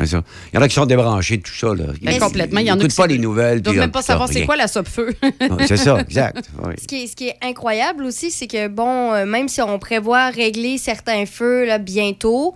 Il 0.00 0.08
y 0.54 0.58
en 0.58 0.62
a 0.62 0.68
qui 0.68 0.74
sont 0.74 0.86
débranchés 0.86 1.38
de 1.38 1.42
tout 1.42 1.54
ça. 1.54 1.68
Là. 1.68 1.84
Ben, 2.02 2.12
Ils- 2.12 2.18
complètement. 2.18 2.60
Il 2.60 2.66
y 2.66 2.72
en 2.72 2.78
a 2.80 2.86
qui 2.86 2.94
pas 2.96 3.06
les 3.06 3.18
nouvelles. 3.18 3.58
ils 3.58 3.62
doivent 3.62 3.76
même 3.76 3.90
pas 3.90 4.02
savoir 4.02 4.28
c'est 4.28 4.44
quoi 4.44 4.56
la 4.56 4.68
SOPFEU. 4.68 5.14
Ouais, 5.22 5.66
c'est 5.66 5.76
ça, 5.76 5.98
exact. 6.08 6.48
Oui. 6.64 6.74
Ce 6.80 6.86
qui, 6.86 7.02
est, 7.04 7.06
ce 7.06 7.16
qui 7.16 7.28
est 7.28 7.36
incroyable 7.42 8.04
aussi, 8.04 8.30
c'est 8.30 8.46
que, 8.46 8.68
bon, 8.68 9.12
euh, 9.12 9.26
même 9.26 9.48
si 9.48 9.60
on 9.62 9.78
prévoit 9.78 10.28
régler 10.30 10.78
certains 10.78 11.26
feux 11.26 11.64
là, 11.64 11.78
bientôt, 11.78 12.54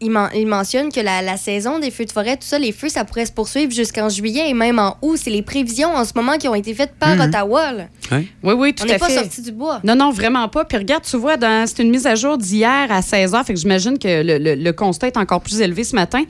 il, 0.00 0.10
men- 0.10 0.30
il 0.34 0.46
mentionne 0.46 0.90
que 0.92 1.00
la, 1.00 1.22
la 1.22 1.36
saison 1.36 1.78
des 1.78 1.90
feux 1.90 2.04
de 2.04 2.12
forêt, 2.12 2.36
tout 2.36 2.46
ça, 2.46 2.58
les 2.58 2.72
feux, 2.72 2.88
ça 2.88 3.04
pourrait 3.04 3.26
se 3.26 3.32
poursuivre 3.32 3.72
jusqu'en 3.72 4.08
juillet 4.08 4.48
et 4.50 4.54
même 4.54 4.78
en 4.78 4.96
août. 5.02 5.18
C'est 5.22 5.30
les 5.30 5.42
prévisions 5.42 5.94
en 5.94 6.04
ce 6.04 6.12
moment 6.14 6.36
qui 6.38 6.48
ont 6.48 6.54
été 6.54 6.74
faites 6.74 6.94
par 6.98 7.14
Mhm. 7.16 7.20
Ottawa. 7.22 7.72
là. 7.72 7.84
oui, 8.12 8.28
oui, 8.42 8.74
tout 8.74 8.84
On 8.84 8.86
n'est 8.86 8.94
à 8.94 8.98
pas 8.98 9.08
fait. 9.08 9.14
sorti 9.14 9.42
du 9.42 9.52
bois. 9.52 9.80
Non, 9.84 9.94
non, 9.94 10.10
vraiment 10.10 10.48
pas. 10.48 10.64
Puis 10.64 10.78
regarde, 10.78 11.04
tu 11.04 11.16
vois, 11.16 11.36
dans- 11.36 11.66
c'est 11.66 11.82
une 11.82 11.90
mise 11.90 12.06
à 12.06 12.14
jour 12.14 12.38
d'hier 12.38 12.86
à 12.90 13.02
16 13.02 13.32
h. 13.32 13.44
Fait 13.44 13.54
que 13.54 13.60
j'imagine 13.60 13.98
que 13.98 14.22
le, 14.22 14.38
le- 14.38 14.54
le 14.54 14.72
constat 14.72 15.08
est 15.08 15.16
encore 15.16 15.40
plus 15.40 15.60
élevé 15.60 15.84
ce 15.84 15.94
matin. 15.94 16.22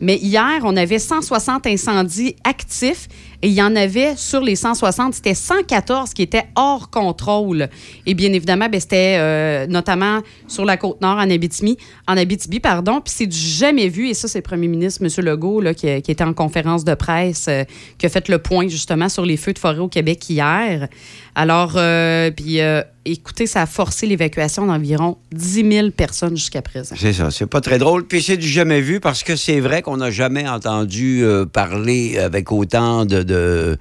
Mais 0.00 0.16
hier, 0.16 0.60
on 0.64 0.76
avait 0.76 0.98
160 0.98 1.66
incendies 1.66 2.36
actifs 2.44 3.08
et 3.42 3.48
il 3.48 3.54
y 3.54 3.62
en 3.62 3.76
avait 3.76 4.16
sur 4.16 4.40
les 4.40 4.56
160, 4.56 5.14
c'était 5.14 5.34
114 5.34 6.14
qui 6.14 6.22
étaient 6.22 6.46
hors 6.54 6.90
contrôle. 6.90 7.68
Et 8.06 8.14
bien 8.14 8.32
évidemment, 8.32 8.68
ben, 8.68 8.80
c'était 8.80 9.16
euh, 9.18 9.66
notamment 9.66 10.20
sur 10.48 10.64
la 10.64 10.76
côte 10.76 11.00
nord 11.00 11.18
en 11.18 11.30
Abitibi, 11.30 11.76
en 12.06 12.16
pardon. 12.62 13.00
Puis 13.00 13.14
c'est 13.16 13.26
du 13.26 13.36
jamais 13.36 13.88
vu. 13.88 14.08
Et 14.08 14.14
ça, 14.14 14.28
c'est 14.28 14.38
le 14.38 14.42
premier 14.42 14.68
ministre, 14.68 15.02
M. 15.04 15.24
Legault, 15.24 15.60
là, 15.60 15.74
qui, 15.74 15.88
était 15.88 16.24
en 16.24 16.32
conférence 16.32 16.84
de 16.84 16.94
presse, 16.94 17.46
euh, 17.48 17.64
qui 17.98 18.06
a 18.06 18.08
fait 18.08 18.28
le 18.28 18.38
point 18.38 18.68
justement 18.68 19.08
sur 19.08 19.24
les 19.24 19.36
feux 19.36 19.52
de 19.52 19.58
forêt 19.58 19.78
au 19.78 19.88
Québec 19.88 20.28
hier. 20.28 20.88
Alors, 21.34 21.74
euh, 21.76 22.30
puis 22.30 22.60
écoutez, 23.04 23.46
ça 23.46 23.62
a 23.62 23.66
forcé 23.66 24.06
l'évacuation 24.06 24.66
d'environ 24.66 25.18
10 25.32 25.70
000 25.70 25.90
personnes 25.90 26.36
jusqu'à 26.36 26.62
présent. 26.62 26.96
C'est 26.98 27.12
ça, 27.12 27.30
c'est 27.30 27.46
pas 27.46 27.60
très 27.60 27.78
drôle. 27.78 28.06
Puis 28.06 28.22
c'est 28.22 28.38
du 28.38 28.48
jamais 28.48 28.80
vu 28.80 29.00
parce 29.00 29.22
que 29.22 29.36
c'est 29.36 29.60
vrai 29.60 29.82
qu'on 29.82 29.98
n'a 29.98 30.10
jamais 30.10 30.48
entendu 30.48 31.22
parler 31.52 32.18
avec 32.18 32.50
autant 32.50 33.04
de, 33.04 33.25
de, 33.26 33.76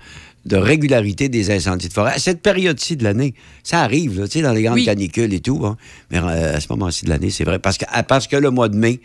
de 0.46 0.58
régularité 0.58 1.30
des 1.30 1.52
incendies 1.52 1.88
de 1.88 1.94
forêt. 1.94 2.12
À 2.14 2.20
cette 2.20 2.42
période-ci 2.42 2.98
de 2.98 3.04
l'année, 3.04 3.34
ça 3.64 3.82
arrive, 3.82 4.20
là, 4.20 4.28
tu 4.28 4.40
sais, 4.40 4.42
dans 4.44 4.52
les 4.54 4.64
grandes 4.64 4.76
Oui. 4.76 4.86
canicules 4.86 5.34
et 5.34 5.40
tout. 5.40 5.66
hein. 5.66 5.78
Mais 6.12 6.18
euh, 6.20 6.58
à 6.58 6.60
ce 6.60 6.68
moment-ci 6.72 7.06
de 7.06 7.10
l'année, 7.10 7.30
c'est 7.30 7.46
vrai. 7.46 7.60
Parce 7.60 7.78
que, 7.78 7.86
ah, 7.90 8.04
parce 8.04 8.28
que 8.28 8.36
le 8.36 8.50
mois 8.52 8.68
de 8.70 8.76
mai 8.76 9.00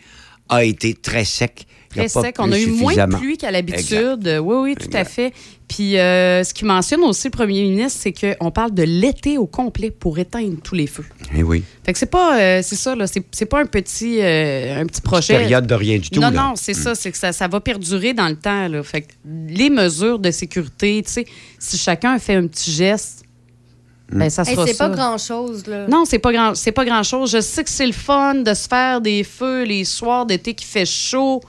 a 0.49 0.63
été 0.65 0.93
très 0.93 1.23
sec. 1.23 1.65
Très 1.95 2.07
sec. 2.07 2.35
On 2.39 2.51
a 2.51 2.59
eu 2.59 2.67
moins 2.67 2.95
de 2.95 3.15
pluie 3.15 3.37
qu'à 3.37 3.51
l'habitude. 3.51 4.25
Euh, 4.27 4.37
Oui, 4.39 4.55
oui, 4.71 4.75
tout 4.75 4.95
à 4.95 5.03
fait. 5.03 5.33
Puis, 5.67 5.97
euh, 5.97 6.43
ce 6.43 6.53
qu'il 6.53 6.67
mentionne 6.67 7.01
aussi, 7.03 7.27
le 7.27 7.31
premier 7.31 7.61
ministre, 7.63 7.99
c'est 8.03 8.11
qu'on 8.37 8.51
parle 8.51 8.73
de 8.73 8.83
l'été 8.83 9.37
au 9.37 9.45
complet 9.47 9.89
pour 9.89 10.19
éteindre 10.19 10.57
tous 10.61 10.75
les 10.75 10.87
feux. 10.87 11.05
Eh 11.33 11.43
oui. 11.43 11.63
Fait 11.85 11.93
que 11.93 11.99
c'est 11.99 12.05
pas, 12.11 12.37
euh, 12.39 12.59
c'est 12.61 12.75
ça, 12.75 12.93
là, 12.93 13.07
c'est, 13.07 13.23
c'est 13.31 13.45
pas 13.45 13.61
un 13.61 13.65
petit, 13.65 14.19
euh, 14.21 14.81
un 14.81 14.85
petit 14.85 14.99
projet. 15.01 15.37
Période 15.37 15.65
de 15.67 15.75
rien 15.75 15.97
du 15.97 16.09
tout. 16.09 16.19
non, 16.19 16.29
là. 16.29 16.47
non, 16.49 16.53
c'est 16.57 16.73
ça, 16.73 16.93
c'est 16.93 17.11
que 17.11 17.17
ça, 17.17 17.31
ça 17.31 17.47
va 17.47 17.61
perdurer 17.61 18.13
dans 18.13 18.27
le 18.27 18.35
temps. 18.35 18.67
Là. 18.67 18.83
Fait 18.83 19.03
que 19.03 19.07
les 19.47 19.69
mesures 19.69 20.19
de 20.19 20.29
sécurité, 20.31 21.01
tu 21.05 21.11
sais, 21.13 21.25
si 21.57 21.77
chacun 21.77 22.19
fait 22.19 22.35
un 22.35 22.47
petit 22.47 22.71
geste, 22.71 23.23
ben, 24.11 24.29
ça 24.29 24.41
Hey, 24.45 24.55
sera 24.55 24.67
c'est 24.67 24.73
ça. 24.73 24.89
pas 24.89 24.95
grand-chose. 24.95 25.65
là. 25.67 25.87
Non, 25.87 26.03
c'est 26.03 26.19
pas 26.19 26.33
grand, 26.33 26.53
c'est 26.53 26.73
pas 26.73 26.83
grand 26.83 27.03
chose. 27.03 27.31
Je 27.31 27.39
sais 27.39 27.63
que 27.63 27.69
c'est 27.69 27.87
le 27.87 27.93
fun 27.93 28.35
de 28.35 28.53
se 28.53 28.67
faire 28.67 28.99
des 28.99 29.23
feux 29.23 29.63
les 29.63 29.85
soirs 29.85 30.25
d'été 30.25 30.53
qui 30.53 30.65
fait 30.65 30.85
chaud, 30.85 31.39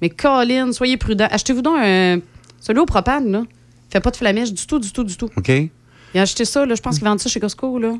mais 0.00 0.10
Colin, 0.10 0.72
soyez 0.72 0.96
prudents. 0.96 1.28
Achetez-vous 1.30 1.62
donc 1.62 1.76
un 1.78 2.20
celui 2.60 2.80
au 2.80 2.86
propane 2.86 3.30
là. 3.30 3.44
Fait 3.90 4.00
pas 4.00 4.10
de 4.10 4.16
flamèche 4.16 4.52
du 4.52 4.66
tout, 4.66 4.78
du 4.78 4.92
tout, 4.92 5.04
du 5.04 5.16
tout. 5.16 5.30
OK? 5.36 5.48
Il 5.48 6.18
a 6.18 6.22
acheté 6.22 6.44
ça 6.44 6.66
là, 6.66 6.74
je 6.74 6.82
pense 6.82 6.98
qu'ils 6.98 7.06
vendent 7.06 7.20
ça 7.20 7.28
chez 7.28 7.40
Costco 7.40 7.78
là. 7.78 7.94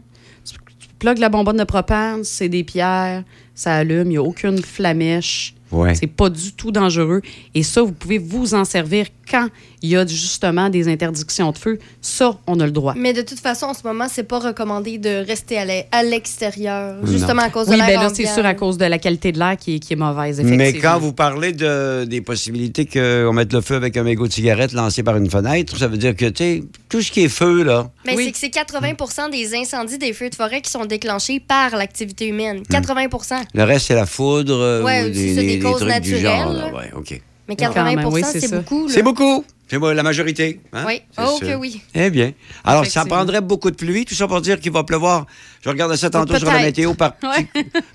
Tu, 0.44 0.54
tu 0.78 0.88
plugues 0.98 1.18
la 1.18 1.28
bonbonne 1.28 1.56
de 1.56 1.64
propane, 1.64 2.24
c'est 2.24 2.48
des 2.48 2.64
pierres, 2.64 3.24
ça 3.54 3.74
allume, 3.76 4.10
il 4.10 4.14
y 4.14 4.16
a 4.16 4.22
aucune 4.22 4.62
flamèche. 4.62 5.54
Ouais. 5.70 5.95
C'est 5.95 6.07
pas 6.07 6.31
du 6.31 6.53
tout 6.53 6.70
dangereux. 6.73 7.20
Et 7.55 7.62
ça, 7.62 7.82
vous 7.82 7.93
pouvez 7.93 8.19
vous 8.19 8.55
en 8.55 8.65
servir 8.65 9.07
quand 9.31 9.49
il 9.82 9.90
y 9.90 9.97
a 9.97 10.07
justement 10.07 10.70
des 10.70 10.89
interdictions 10.89 11.53
de 11.53 11.59
feu. 11.59 11.78
Ça, 12.01 12.39
on 12.47 12.59
a 12.61 12.65
le 12.65 12.73
droit. 12.73 12.95
Mais 12.97 13.12
de 13.12 13.20
toute 13.23 13.39
façon, 13.39 13.66
en 13.66 13.74
ce 13.74 13.82
moment, 13.85 14.07
c'est 14.11 14.23
pas 14.23 14.39
recommandé 14.39 14.97
de 14.99 15.24
rester 15.27 15.59
à 15.59 15.65
l'e- 15.66 15.85
à 15.93 16.03
l'extérieur, 16.03 16.97
justement 17.07 17.43
à 17.43 17.51
cause 17.51 17.66
de 17.66 17.73
Oui, 17.73 17.77
l'air 17.78 17.86
ben 17.86 18.01
là, 18.03 18.11
c'est 18.15 18.27
sûr 18.27 18.45
à 18.47 18.55
cause 18.55 18.78
de 18.78 18.85
la 18.86 18.99
qualité 18.99 19.32
de 19.32 19.39
l'air 19.39 19.57
qui, 19.59 19.77
est- 19.77 19.78
qui 19.78 19.93
est 19.93 19.97
mauvaise, 19.97 20.40
effectivement. 20.40 20.57
Mais 20.65 20.73
quand 20.74 20.99
vous 20.99 21.12
parlez 21.12 21.53
de, 21.53 22.05
des 22.07 22.20
possibilités 22.20 22.86
qu'on 22.86 23.32
mette 23.32 23.53
le 23.53 23.61
feu 23.61 23.74
avec 23.77 23.97
un 23.97 24.03
mégot 24.03 24.27
de 24.27 24.32
cigarette 24.32 24.73
lancé 24.73 25.03
par 25.03 25.16
une 25.16 25.31
fenêtre, 25.31 25.77
ça 25.77 25.86
veut 25.89 25.99
dire 25.99 26.16
que, 26.16 26.27
tu 26.27 26.36
sais, 26.36 26.62
tout 26.89 27.03
ce 27.03 27.11
qui 27.12 27.24
est 27.24 27.28
feu, 27.28 27.62
là, 27.62 27.90
Mais 28.07 28.16
Oui. 28.16 28.24
c'est 28.27 28.32
que 28.32 28.39
c'est 28.39 28.51
80 28.51 29.28
des 29.31 29.55
incendies 29.55 29.99
des 29.99 30.12
feux 30.12 30.31
de 30.31 30.35
forêt 30.35 30.62
qui 30.62 30.70
sont 30.70 30.86
déclenchés 30.86 31.40
par 31.40 31.77
l'activité 31.77 32.27
humaine. 32.28 32.62
80 32.70 33.07
le 33.55 33.62
reste, 33.65 33.86
c'est 33.89 33.95
la 33.95 34.07
foudre 34.07 34.55
euh, 34.59 34.82
Ouais, 34.82 35.05
ou 35.05 35.11
des 35.11 35.57
des- 35.59 35.64
des 35.64 35.72
causes 35.72 35.80
trucs 35.89 36.01
du 36.02 36.18
genre. 36.18 36.52
naturelles. 36.52 36.72
là. 36.72 36.78
Ouais, 36.78 36.90
OK. 36.97 37.20
Mais 37.48 37.56
Quand 37.56 37.72
80 37.72 37.85
même, 37.97 38.06
oui, 38.12 38.22
c'est 38.24 38.51
beaucoup. 38.55 38.86
là. 38.89 38.93
C'est 38.94 39.02
beaucoup. 39.02 39.44
C'est 39.70 39.78
la 39.78 40.02
majorité. 40.02 40.60
hein? 40.72 40.85
Oui. 40.86 41.02
Oh, 41.18 41.39
que 41.40 41.55
oui. 41.55 41.80
Eh 41.94 42.09
bien. 42.10 42.32
Alors, 42.64 42.86
ça 42.86 43.05
prendrait 43.05 43.40
beaucoup 43.43 43.70
de 43.70 43.76
pluie, 43.76 44.05
tout 44.06 44.14
ça 44.14 44.26
pour 44.26 44.40
dire 44.40 44.59
qu'il 44.60 44.72
va 44.72 44.82
pleuvoir. 44.85 45.26
Je 45.62 45.68
regardais 45.68 45.97
ça 45.98 46.09
tantôt 46.10 46.36
sur 46.39 46.47
la 46.51 46.60
météo 46.62 46.94
par, 46.94 47.14
petit- 47.16 47.47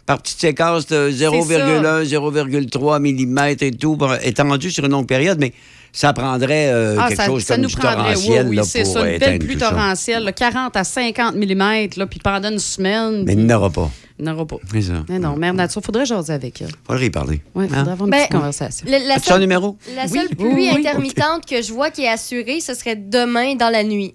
par 0.06 0.22
petite 0.22 0.40
séquence 0.40 0.86
de 0.88 1.10
0,1, 1.12 2.04
0,3 2.04 3.00
mm 3.00 3.40
et 3.60 3.72
tout, 3.72 3.98
étendu 4.24 4.70
sur 4.72 4.86
une 4.86 4.92
longue 4.92 5.08
période, 5.08 5.38
mais 5.40 5.54
ça 5.92 6.14
prendrait 6.14 6.70
euh, 6.72 6.98
Ah, 7.00 7.08
quelque 7.10 7.18
ça, 7.22 7.26
chose 7.28 7.44
ça 7.44 7.54
comme 7.56 7.64
nous 7.64 7.70
du 7.70 7.76
prendrait, 7.76 7.98
oui, 7.98 8.04
torrentiel 8.14 8.48
oui, 8.50 8.56
là, 8.56 8.64
c'est 8.64 8.86
ça, 8.86 9.08
une 9.10 9.18
belle 9.20 9.40
pluie 9.40 9.58
torrentielle, 9.58 10.24
là, 10.24 10.32
40 10.32 10.76
à 10.78 10.84
50 10.84 11.36
mm, 11.36 11.88
là, 11.98 12.06
puis 12.08 12.20
pendant 12.24 12.50
une 12.52 12.60
semaine. 12.60 13.24
Mais 13.26 13.34
il 13.34 13.46
n'y 13.46 13.54
en 13.54 13.58
aura 13.58 13.70
pas. 13.72 13.92
Il 14.20 14.26
n'y 14.26 14.32
en 14.32 14.34
aura 14.36 14.46
pas. 14.46 14.58
C'est 14.72 14.82
ça. 14.84 15.04
Mais 15.10 15.20
non, 15.20 15.36
Mère 15.36 15.54
Nature, 15.54 15.82
faudrait 15.84 16.06
jaser 16.06 16.34
avec 16.34 16.62
elle. 16.62 16.70
Faudrait 16.86 17.08
y 17.08 17.10
parler. 17.10 17.42
Oui, 17.56 17.66
Hein? 17.66 17.68
faudrait 17.70 17.92
avoir 17.94 18.06
une 18.08 18.12
Ben, 18.12 18.18
petite 18.20 18.32
conversation. 18.32 18.86
Le- 18.90 19.08
la 19.08 19.20
seule, 19.20 19.40
numéro? 19.42 19.78
la 19.96 20.08
seule 20.08 20.28
oui, 20.32 20.36
pluie 20.36 20.70
oui. 20.72 20.78
intermittente 20.78 21.46
que 21.46 21.62
je 21.62 21.74
vois 21.74 21.90
qui 21.90 22.04
est 22.04 22.10
assurée, 22.10 22.60
ce 22.62 22.74
serait 22.74 22.96
demain 22.96 23.56
dans 23.56 23.70
la 23.70 23.84
nuit. 23.84 24.14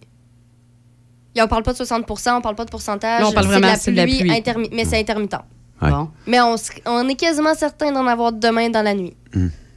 Et 1.35 1.43
on 1.43 1.47
parle 1.49 1.63
pas 1.63 1.73
de 1.73 1.79
60% 1.79 2.37
on 2.37 2.41
parle 2.41 2.55
pas 2.57 2.65
de 2.65 2.71
pourcentage. 2.71 3.21
Là, 3.21 3.29
on 3.29 3.33
parle 3.33 3.47
vraiment, 3.47 3.73
de 3.73 3.79
c'est 3.79 3.93
de 3.93 3.97
la 3.97 4.05
pluie. 4.05 4.23
intermi- 4.31 4.71
mais 4.73 4.85
c'est 4.85 4.99
intermittent. 4.99 5.37
Ouais. 5.81 5.91
Bon. 5.91 6.09
Mais 6.27 6.39
on, 6.41 7.09
est 7.09 7.15
quasiment 7.15 7.55
certain 7.55 7.93
d'en 7.93 8.07
avoir 8.07 8.33
demain 8.33 8.69
dans 8.71 8.83
la 8.83 8.95
nuit. 8.95 9.15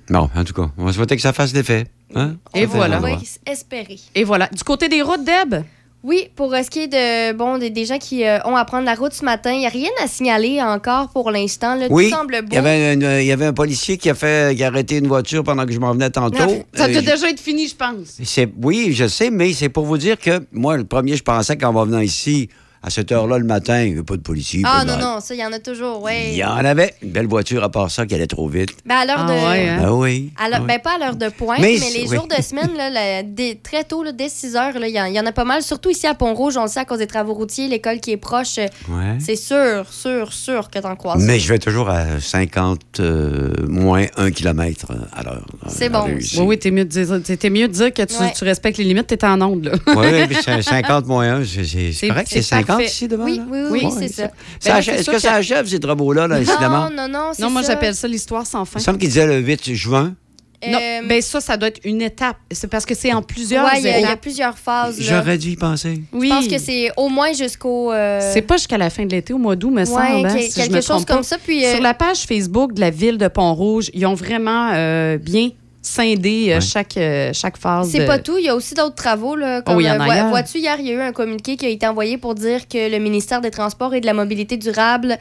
Bon, 0.10 0.30
en 0.36 0.44
tout 0.44 0.54
cas, 0.54 0.72
on 0.78 0.86
va 0.86 0.94
souhaiter 0.94 1.16
que 1.16 1.22
ça 1.22 1.34
fasse 1.34 1.54
l'effet. 1.54 1.86
Hein? 2.16 2.36
Et 2.56 2.66
voilà. 2.66 2.98
On 2.98 3.02
va 3.02 3.10
espérer. 3.46 4.00
Et 4.16 4.24
voilà. 4.24 4.48
Du 4.48 4.64
côté 4.64 4.90
des 4.90 5.02
routes, 5.02 5.24
Deb? 5.24 5.64
Oui, 6.04 6.30
pour 6.36 6.52
euh, 6.54 6.64
ce 6.64 6.70
qui 6.72 6.80
est 6.80 6.88
de, 6.88 7.34
bon, 7.34 7.60
des, 7.60 7.70
des 7.70 7.86
gens 7.86 8.00
qui 8.00 8.26
euh, 8.26 8.40
ont 8.46 8.56
à 8.56 8.66
prendre 8.66 8.86
la 8.86 8.96
route 8.96 9.14
ce 9.14 9.24
matin, 9.24 9.52
il 9.54 9.60
n'y 9.60 9.66
a 9.68 9.70
rien 9.70 9.90
à 10.04 10.08
signaler 10.08 10.60
encore 10.62 11.10
pour 11.10 11.30
l'instant. 11.30 11.78
Oui, 11.92 12.10
Tout 12.10 12.16
semble 12.16 12.42
beau. 12.42 12.48
il 12.52 12.56
y, 12.56 12.58
avait 12.58 12.94
une- 12.96 13.20
il 13.22 13.26
y 13.26 13.32
avait 13.32 13.46
un 13.46 13.54
policier 13.54 13.98
qui 13.98 14.10
a, 14.10 14.16
fait, 14.16 14.56
qui 14.56 14.64
a 14.64 14.68
arrêté 14.68 14.98
une 14.98 15.08
voiture 15.08 15.44
pendant 15.44 15.64
que 15.66 15.72
je 15.72 15.80
m'en 15.80 15.92
venais 15.94 16.10
tantôt. 16.10 16.38
Ça 16.74 16.86
Euh, 16.86 16.92
doit 16.94 17.02
déjà 17.02 17.30
être 17.30 17.40
fini, 17.40 17.68
je 17.68 17.76
pense. 17.76 18.18
C'est, 18.24 18.50
oui, 18.64 18.94
je 18.94 19.08
sais, 19.08 19.30
mais 19.30 19.54
c'est 19.54 19.70
pour 19.70 19.86
vous 19.86 20.00
dire 20.00 20.18
que 20.18 20.40
moi, 20.52 20.76
le 20.76 20.86
premier, 20.86 21.16
je 21.16 21.24
pensais 21.24 21.56
qu'en 21.56 21.72
venant 21.84 22.00
ici, 22.00 22.50
à 22.84 22.90
cette 22.90 23.12
heure-là 23.12 23.38
le 23.38 23.46
matin, 23.46 23.82
il 23.82 23.88
n'y 23.88 23.94
avait 23.94 24.04
pas 24.04 24.18
de 24.18 24.22
policier. 24.22 24.62
Ah 24.66 24.80
pas 24.80 24.86
non, 24.86 24.98
de- 24.98 25.02
non, 25.02 25.20
ça, 25.20 25.34
il 25.36 25.40
y 25.40 25.46
en 25.46 25.52
a 25.54 25.60
toujours, 25.60 26.02
oui. 26.04 26.12
Il 26.32 26.38
y 26.38 26.44
en 26.44 26.56
avait. 26.66 26.96
Une 27.04 27.12
belle 27.12 27.28
voiture 27.28 27.64
à 27.64 27.70
part 27.70 27.92
ça 27.92 28.06
qui 28.08 28.16
allait 28.16 28.26
trop 28.28 28.48
vite. 28.48 28.72
Ben, 28.86 28.96
à 28.96 29.06
l'heure 29.06 29.18
Ah 29.20 29.28
de... 29.28 29.34
ouais, 29.34 29.70
hein? 29.70 29.82
Ah 29.86 29.94
oui. 29.94 30.32
à 30.38 30.46
Ah 30.52 30.58
oui. 30.62 30.68
ben, 30.68 30.80
pas 30.80 30.96
à 30.96 30.98
l'heure 30.98 31.16
de 31.16 31.30
pointe, 31.30 31.60
Mais 31.60 31.78
mais, 31.80 31.90
les 32.00 32.08
oui. 32.10 32.16
jours 32.16 32.28
de 32.28 32.42
semaine, 32.42 32.72
là, 32.76 33.22
dès- 33.24 33.60
très 33.62 33.84
tôt, 33.84 34.04
là, 34.04 34.12
dès 34.12 34.30
6 34.30 34.56
heures, 34.56 34.74
il 34.76 34.90
y, 34.90 35.00
en- 35.00 35.06
il 35.06 35.14
y 35.14 35.20
en 35.20 35.26
a 35.26 35.32
pas 35.32 35.44
mal. 35.46 35.62
Surtout 35.62 35.92
ici 35.92 36.08
à 36.08 36.16
Pont-Rouge, 36.16 36.58
on 36.58 36.64
le 36.64 36.68
sait 36.70 36.80
à 36.80 36.86
cause 36.86 36.98
des 37.00 37.08
travaux 37.08 37.34
routiers, 37.36 37.68
l'école 37.68 38.00
qui 38.00 38.12
est 38.12 38.18
proche. 38.18 38.58
euh, 38.58 38.66
Ouais. 38.90 39.18
C'est 39.20 39.36
sûr, 39.36 39.86
sûr, 39.92 40.34
sûr 40.34 40.70
que 40.72 40.80
t'en 40.80 40.96
croises. 40.96 41.24
Mais 41.24 41.40
je 41.40 41.48
vais 41.50 41.60
toujours 41.60 41.90
à 41.90 42.20
50 42.20 43.00
euh, 43.00 43.54
moins 43.68 44.06
1 44.18 44.32
km 44.32 44.88
à 45.14 45.24
l'heure. 45.24 45.46
C'est 45.68 45.90
bon. 45.90 46.06
Oui, 46.08 46.26
oui, 46.40 46.58
t'es 46.60 46.72
mieux, 46.72 46.84
mieux 46.84 46.86
de 46.86 47.74
dire 47.74 47.94
que 47.94 48.02
tu, 48.04 48.16
Ouais. 48.22 48.34
tu 48.36 48.44
respectes 48.44 48.78
les 48.78 48.84
limites, 48.86 49.08
t'es 49.08 49.24
en 49.24 49.40
onde, 49.42 49.66
là. 49.66 49.72
Oui, 49.88 50.06
oui, 50.12 50.28
puis 50.30 50.38
c'est 50.44 50.62
50 50.62 51.06
moins 51.08 51.36
1, 51.42 51.44
c'est, 51.46 52.08
correct, 52.08 52.28
c'est 52.30 52.42
c'est 52.42 52.56
50 52.72 52.78
parfait. 52.78 52.86
ici 52.86 53.08
devant? 53.08 53.24
Oui, 53.26 53.38
là? 53.38 53.44
oui, 53.50 53.60
oui, 53.70 53.86
Ouais, 53.86 53.92
c'est 54.00 54.08
ça. 54.14 54.24
Ça 54.60 54.74
Ben, 54.74 54.78
Est-ce 54.80 55.06
que 55.10 55.16
que- 55.16 55.20
ça 55.20 55.34
achève, 55.34 55.68
ces 55.68 55.80
travaux-là, 55.80 56.28
là, 56.28 56.36
incidemment? 56.36 56.90
Non, 56.90 57.08
non, 57.08 57.08
non, 57.08 57.32
Non, 57.40 57.50
moi, 57.50 57.62
j'appelle 57.62 57.96
ça 57.96 58.08
l'histoire 58.08 58.46
sans 58.46 58.66
fin. 58.66 58.80
Il 58.80 58.82
me 58.82 58.84
semble 58.86 58.98
qu'il 59.00 59.10
disait 59.10 59.28
le 59.28 59.40
8 59.40 59.74
juin. 59.74 60.16
Non, 60.64 60.78
Euh, 60.78 61.08
ben 61.08 61.20
ça, 61.24 61.42
ça 61.42 61.58
doit 61.58 61.70
être 61.70 61.80
une 61.86 62.04
étape. 62.04 62.36
C'est 62.52 62.68
parce 62.68 62.86
que 62.86 62.94
c'est 62.94 63.12
en 63.12 63.24
plusieurs 63.24 63.66
ouais, 63.66 63.80
il 63.80 63.84
y, 63.84 63.88
a- 63.88 63.98
il 63.98 64.02
y 64.02 64.04
a 64.04 64.10
étapes. 64.10 64.22
plusieurs 64.22 64.56
phases. 64.60 64.98
J'aurais 65.00 65.40
dû 65.40 65.50
y 65.50 65.56
penser. 65.56 66.04
Oui. 66.14 66.30
Je 66.30 66.34
pense 66.36 66.48
que 66.48 66.60
c'est 66.60 66.92
au 66.98 67.10
moins 67.10 67.34
jusqu'au. 67.34 67.92
euh, 67.92 68.20
C'est 68.32 68.44
pas 68.44 68.58
jusqu'à 68.58 68.78
la 68.78 68.92
fin 68.92 69.04
de 69.08 69.10
l'été, 69.12 69.34
au 69.34 69.40
mois 69.40 69.56
d'août, 69.56 69.72
me 69.72 69.78
ouais, 69.80 69.86
semble. 69.88 70.28
hein, 70.28 70.36
si 70.40 70.52
je 70.52 70.56
quelque 70.58 70.74
me 70.76 70.82
chose 70.82 71.04
pas. 71.04 71.16
comme 71.16 71.24
ça. 71.24 71.40
Puis, 71.44 71.66
euh, 71.66 71.74
Sur 71.74 71.82
la 71.82 71.96
page 71.96 72.26
Facebook 72.28 72.74
de 72.74 72.80
la 72.80 72.92
ville 72.92 73.18
de 73.18 73.28
Pont-Rouge, 73.28 73.90
ils 73.96 74.06
ont 74.06 74.14
vraiment 74.14 74.70
euh, 74.76 75.18
bien 75.18 75.50
scindé 75.82 76.48
euh, 76.50 76.56
Ouais. 76.56 76.62
chaque, 76.62 76.98
euh, 76.98 77.32
chaque 77.34 77.58
phase. 77.58 77.90
C'est 77.92 78.00
de- 78.00 78.06
pas 78.06 78.20
tout. 78.20 78.38
Il 78.38 78.46
y 78.46 78.50
a 78.50 78.56
aussi 78.56 78.74
d'autres 78.76 78.96
travaux. 78.96 79.36
Là, 79.36 79.62
comme, 79.62 79.78
Oh, 79.78 79.80
il 79.82 79.86
y 79.86 79.90
en 79.90 80.00
a 80.00 80.06
vois- 80.06 80.14
ailleurs. 80.14 80.30
Vois-tu, 80.30 80.60
hier, 80.60 80.78
il 80.80 80.88
y 80.88 80.92
a 80.92 80.94
eu 80.94 81.02
un 81.02 81.12
communiqué 81.12 81.58
qui 81.58 81.66
a 81.66 81.70
été 81.70 81.88
envoyé 81.88 82.18
pour 82.18 82.36
dire 82.36 82.68
que 82.68 82.90
le 82.92 83.00
ministère 83.00 83.42
des 83.42 83.52
Transports 83.52 83.94
et 83.94 84.02
de 84.02 84.06
la 84.06 84.14
Mobilité 84.14 84.58
durable 84.58 85.18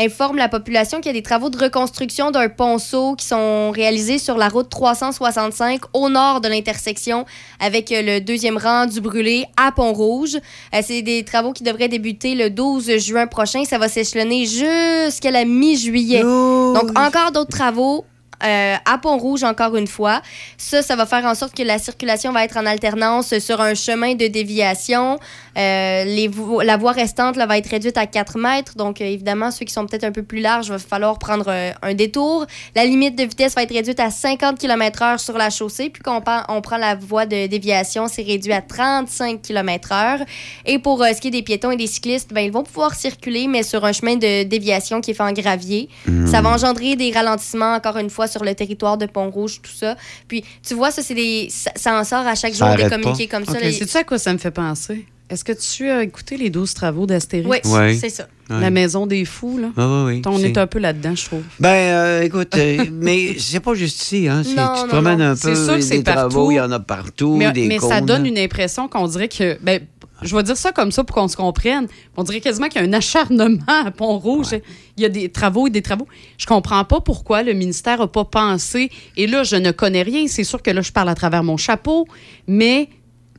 informe 0.00 0.36
la 0.36 0.48
population 0.48 0.98
qu'il 0.98 1.06
y 1.06 1.10
a 1.10 1.12
des 1.18 1.24
travaux 1.24 1.50
de 1.50 1.58
reconstruction 1.58 2.30
d'un 2.30 2.48
ponceau 2.48 3.16
qui 3.16 3.26
sont 3.26 3.72
réalisés 3.72 4.18
sur 4.18 4.36
la 4.38 4.48
route 4.48 4.68
365 4.70 5.80
au 5.92 6.08
nord 6.08 6.40
de 6.40 6.46
l'intersection 6.48 7.26
avec 7.58 7.90
euh, 7.90 8.02
le 8.02 8.20
deuxième 8.20 8.58
rang 8.58 8.86
du 8.86 9.00
brûlé 9.00 9.44
à 9.56 9.72
Pont-Rouge. 9.72 10.36
Euh, 10.72 10.80
C'est 10.84 11.02
des 11.02 11.24
travaux 11.24 11.52
qui 11.52 11.64
devraient 11.64 11.88
débuter 11.88 12.36
le 12.36 12.48
12 12.48 12.96
juin 12.98 13.26
prochain. 13.26 13.64
Ça 13.64 13.78
va 13.78 13.88
s'échelonner 13.88 14.46
jusqu'à 14.46 15.32
la 15.32 15.44
mi-juillet. 15.44 16.22
Donc, 16.22 16.96
encore 16.96 17.32
d'autres 17.32 17.50
travaux. 17.50 18.04
Euh, 18.44 18.74
à 18.84 18.98
Pont-Rouge, 18.98 19.42
encore 19.44 19.76
une 19.76 19.86
fois. 19.86 20.22
Ça, 20.56 20.82
ça 20.82 20.96
va 20.96 21.06
faire 21.06 21.24
en 21.24 21.34
sorte 21.34 21.54
que 21.54 21.62
la 21.62 21.78
circulation 21.78 22.32
va 22.32 22.44
être 22.44 22.56
en 22.56 22.66
alternance 22.66 23.36
sur 23.38 23.60
un 23.60 23.74
chemin 23.74 24.14
de 24.14 24.26
déviation. 24.26 25.18
Euh, 25.56 26.04
les 26.04 26.28
vo- 26.28 26.60
la 26.62 26.76
voie 26.76 26.92
restante 26.92 27.36
là, 27.36 27.46
va 27.46 27.58
être 27.58 27.68
réduite 27.68 27.98
à 27.98 28.06
4 28.06 28.38
mètres. 28.38 28.76
Donc, 28.76 29.00
euh, 29.00 29.04
évidemment, 29.04 29.50
ceux 29.50 29.64
qui 29.64 29.72
sont 29.72 29.86
peut-être 29.86 30.04
un 30.04 30.12
peu 30.12 30.22
plus 30.22 30.40
larges, 30.40 30.66
il 30.66 30.72
va 30.72 30.78
falloir 30.78 31.18
prendre 31.18 31.48
un 31.82 31.94
détour. 31.94 32.46
La 32.76 32.84
limite 32.84 33.16
de 33.16 33.24
vitesse 33.24 33.54
va 33.54 33.62
être 33.64 33.74
réduite 33.74 33.98
à 33.98 34.10
50 34.10 34.58
km/h 34.58 35.18
sur 35.18 35.36
la 35.36 35.50
chaussée. 35.50 35.90
Puis, 35.90 36.02
quand 36.02 36.22
on, 36.48 36.60
prend 36.60 36.76
la 36.76 36.94
voie 36.94 37.26
de 37.26 37.46
déviation, 37.48 38.06
c'est 38.06 38.22
réduit 38.22 38.52
à 38.52 38.62
35 38.62 39.42
km/h. 39.42 40.20
Et 40.64 40.78
pour 40.78 41.02
ce 41.04 41.20
qui 41.20 41.28
est 41.28 41.32
des 41.32 41.42
piétons 41.42 41.72
et 41.72 41.76
des 41.76 41.86
cyclistes, 41.88 42.32
ben, 42.32 42.42
ils 42.42 42.52
vont 42.52 42.62
pouvoir 42.62 42.94
circuler, 42.94 43.48
mais 43.48 43.62
sur 43.64 43.84
un 43.84 43.92
chemin 43.92 44.14
de 44.16 44.44
déviation 44.44 45.00
qui 45.00 45.10
est 45.10 45.14
fait 45.14 45.22
en 45.22 45.32
gravier. 45.32 45.88
Ça 46.30 46.40
va 46.40 46.50
engendrer 46.50 46.94
des 46.94 47.10
ralentissements, 47.10 47.74
encore 47.74 47.96
une 47.96 48.10
fois, 48.10 48.27
sur 48.28 48.44
le 48.44 48.54
territoire 48.54 48.96
de 48.98 49.06
Pont-Rouge, 49.06 49.60
tout 49.62 49.72
ça. 49.74 49.96
Puis, 50.28 50.44
tu 50.66 50.74
vois, 50.74 50.90
ça, 50.92 51.02
c'est 51.02 51.14
des. 51.14 51.48
Ça, 51.50 51.72
ça 51.74 51.98
en 51.98 52.04
sort 52.04 52.26
à 52.26 52.34
chaque 52.36 52.54
Ça 52.54 52.68
jour 52.68 52.76
des 52.76 52.88
communiqués 52.88 53.26
pas. 53.26 53.38
comme 53.38 53.46
ça. 53.46 53.58
Là. 53.60 53.72
Sais-tu 53.72 53.96
à 53.96 54.04
quoi 54.04 54.18
ça 54.18 54.32
me 54.32 54.38
fait 54.38 54.50
penser? 54.52 55.06
Est-ce 55.30 55.44
que 55.44 55.52
tu 55.52 55.90
as 55.90 56.02
écouté 56.04 56.38
les 56.38 56.48
12 56.48 56.72
travaux 56.72 57.04
d'Astérix? 57.04 57.50
Oui, 57.50 57.70
Ouais. 57.70 57.94
c'est 58.00 58.08
ça. 58.08 58.26
Ouais. 58.48 58.60
La 58.62 58.70
maison 58.70 59.06
des 59.06 59.26
fous, 59.26 59.58
là? 59.58 59.68
Ah 59.76 60.04
oui, 60.06 60.14
oui. 60.14 60.22
On 60.24 60.38
c'est- 60.38 60.44
est 60.44 60.56
un 60.56 60.66
peu 60.66 60.78
là-dedans, 60.78 61.14
je 61.14 61.26
trouve. 61.26 61.42
Ben, 61.60 61.68
euh, 61.68 62.22
écoute, 62.22 62.56
euh, 62.56 62.86
mais 62.92 63.36
c'est 63.38 63.60
pas 63.60 63.74
juste 63.74 64.00
ici, 64.02 64.26
hein. 64.26 64.40
c'est- 64.42 64.54
Non, 64.54 64.68
tu 64.74 64.80
te 64.80 64.86
non, 64.86 64.88
promènes 64.88 65.18
non. 65.18 65.24
un 65.26 65.36
C'est 65.36 65.50
peu. 65.50 65.64
sûr 65.66 65.74
que 65.74 65.80
c'est 65.82 65.98
des 65.98 66.02
travaux, 66.04 66.28
partout. 66.46 66.50
il 66.52 66.54
y 66.54 66.60
en 66.60 66.72
a 66.72 66.80
partout. 66.80 67.36
mais 67.36 67.52
des 67.52 67.66
mais 67.66 67.78
ça 67.78 68.00
donne 68.00 68.24
une 68.24 68.38
impression 68.38 68.88
qu'on 68.88 69.06
dirait 69.06 69.28
que. 69.28 69.58
Ben, 69.60 69.82
je 70.22 70.34
vais 70.34 70.42
dire 70.42 70.56
ça 70.56 70.72
comme 70.72 70.90
ça 70.92 71.04
pour 71.04 71.14
qu'on 71.16 71.28
se 71.28 71.36
comprenne. 71.36 71.86
On 72.16 72.22
dirait 72.24 72.40
quasiment 72.40 72.68
qu'il 72.68 72.80
y 72.82 72.84
a 72.84 72.88
un 72.88 72.92
acharnement 72.92 73.58
à 73.66 73.90
Pont-Rouge. 73.90 74.56
Il 74.96 75.02
y 75.02 75.06
a 75.06 75.08
des 75.08 75.28
travaux 75.30 75.66
et 75.66 75.70
des 75.70 75.82
travaux. 75.82 76.06
Je 76.36 76.46
comprends 76.46 76.84
pas 76.84 77.00
pourquoi 77.00 77.42
le 77.42 77.52
ministère 77.52 77.98
n'a 78.00 78.06
pas 78.08 78.24
pensé. 78.24 78.90
Et 79.16 79.26
là, 79.26 79.44
je 79.44 79.56
ne 79.56 79.70
connais 79.70 80.02
rien. 80.02 80.26
C'est 80.26 80.44
sûr 80.44 80.62
que 80.62 80.70
là, 80.70 80.80
je 80.80 80.90
parle 80.92 81.08
à 81.08 81.14
travers 81.14 81.44
mon 81.44 81.56
chapeau. 81.56 82.06
Mais 82.46 82.88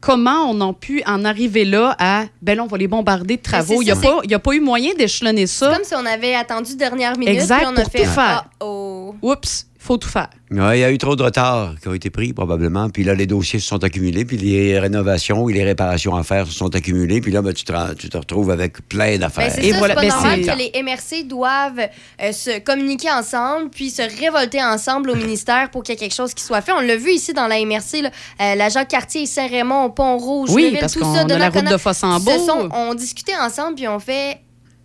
comment 0.01 0.49
on 0.49 0.61
a 0.61 0.73
pu 0.73 1.03
en 1.05 1.25
arriver 1.25 1.65
là 1.65 1.95
à. 1.99 2.25
Ben 2.41 2.55
là, 2.55 2.63
on 2.63 2.67
va 2.67 2.77
les 2.77 2.87
bombarder 2.87 3.35
de 3.37 3.41
travaux? 3.41 3.81
c'est 3.81 3.89
Il 4.23 4.27
n'y 4.27 4.33
a, 4.33 4.37
a 4.37 4.39
pas 4.39 4.53
eu 4.53 4.61
moyen 4.61 4.91
d'échelonner 4.97 5.47
C'est 5.47 5.65
ça. 5.65 5.73
comme 5.73 5.83
si 5.83 5.93
on 5.95 6.05
avait 6.05 6.35
attendu 6.35 6.75
dernière 6.77 7.17
minute. 7.17 7.33
Exact, 7.33 7.57
puis 7.59 7.67
on 7.67 7.75
a 7.77 7.81
pour 7.83 7.91
fait. 7.91 8.03
tout 8.05 8.09
faire. 8.09 8.45
Ah, 8.45 8.49
oh. 8.61 9.15
Oups, 9.21 9.67
faut 9.89 9.97
tout 9.97 10.07
faire. 10.09 10.29
Ouais, 10.51 10.77
il 10.77 10.81
y 10.81 10.83
a 10.83 10.91
eu 10.91 10.97
trop 10.99 11.15
de 11.15 11.23
retard 11.23 11.73
qui 11.81 11.87
ont 11.87 11.93
été 11.95 12.09
pris, 12.11 12.31
probablement. 12.33 12.89
Puis 12.89 13.03
là, 13.03 13.15
les 13.15 13.25
dossiers 13.25 13.59
se 13.59 13.67
sont 13.67 13.83
accumulés, 13.83 14.23
puis 14.23 14.37
les 14.37 14.77
rénovations 14.79 15.49
et 15.49 15.53
les 15.53 15.63
réparations 15.63 16.15
à 16.15 16.23
faire 16.23 16.45
se 16.45 16.53
sont 16.53 16.73
accumulées. 16.75 17.21
Puis 17.21 17.31
là, 17.31 17.41
ben, 17.41 17.53
tu, 17.53 17.63
te, 17.63 17.71
rends- 17.73 17.93
tu 17.97 18.07
te 18.07 18.17
retrouves 18.17 18.51
avec 18.51 18.87
plein 18.87 19.13
Ben, 19.13 19.19
d'affaires. 19.21 19.51
c'est 19.51 19.65
Et 19.65 19.71
ça, 19.71 19.77
voilà, 19.79 19.95
c'est 19.95 20.07
pas 20.07 20.07
ben, 20.07 20.13
normal 20.15 20.39
c'est- 20.43 20.51
que 20.51 20.57
les 20.57 20.83
MRC 20.83 21.23
doivent 21.27 21.79
euh, 22.21 22.31
se 22.31 22.59
communiquer 22.59 23.09
ensemble 23.11 23.69
puis 23.71 23.89
se 23.89 24.03
révolter 24.21 24.63
ensemble 24.63 25.09
au 25.09 25.15
ministère 25.25 25.69
pour 25.71 25.81
qu'il 25.83 25.93
y 25.93 25.97
ait 25.97 25.99
quelque 25.99 26.15
chose 26.15 26.33
qui 26.35 26.43
soit 26.43 26.61
fait. 26.61 26.71
On 26.71 26.81
l'a 26.81 26.95
vu 26.97 27.11
ici 27.11 27.33
dans 27.33 27.47
la 27.47 27.59
MRC, 27.65 28.01
là, 28.03 28.09
euh, 28.41 28.55
la 28.55 28.69
Jacques-Cartier, 28.69 29.25
Saint-Raymond, 29.25 29.89
Pont-Rouge, 29.89 30.49
Oui, 30.51 30.63
Léville, 30.65 30.79
parce 30.81 30.93
tout 30.93 30.99
qu'on 30.99 31.15
ça, 31.15 31.21
a 31.21 31.37
la 31.37 31.49
route 31.49 31.63
de 31.71 31.77
Fossambeau. 31.77 32.31
On 32.73 32.93
discutait 32.93 33.37
ensemble 33.41 33.75
puis 33.75 33.87
on 33.87 33.99
fait 33.99 34.37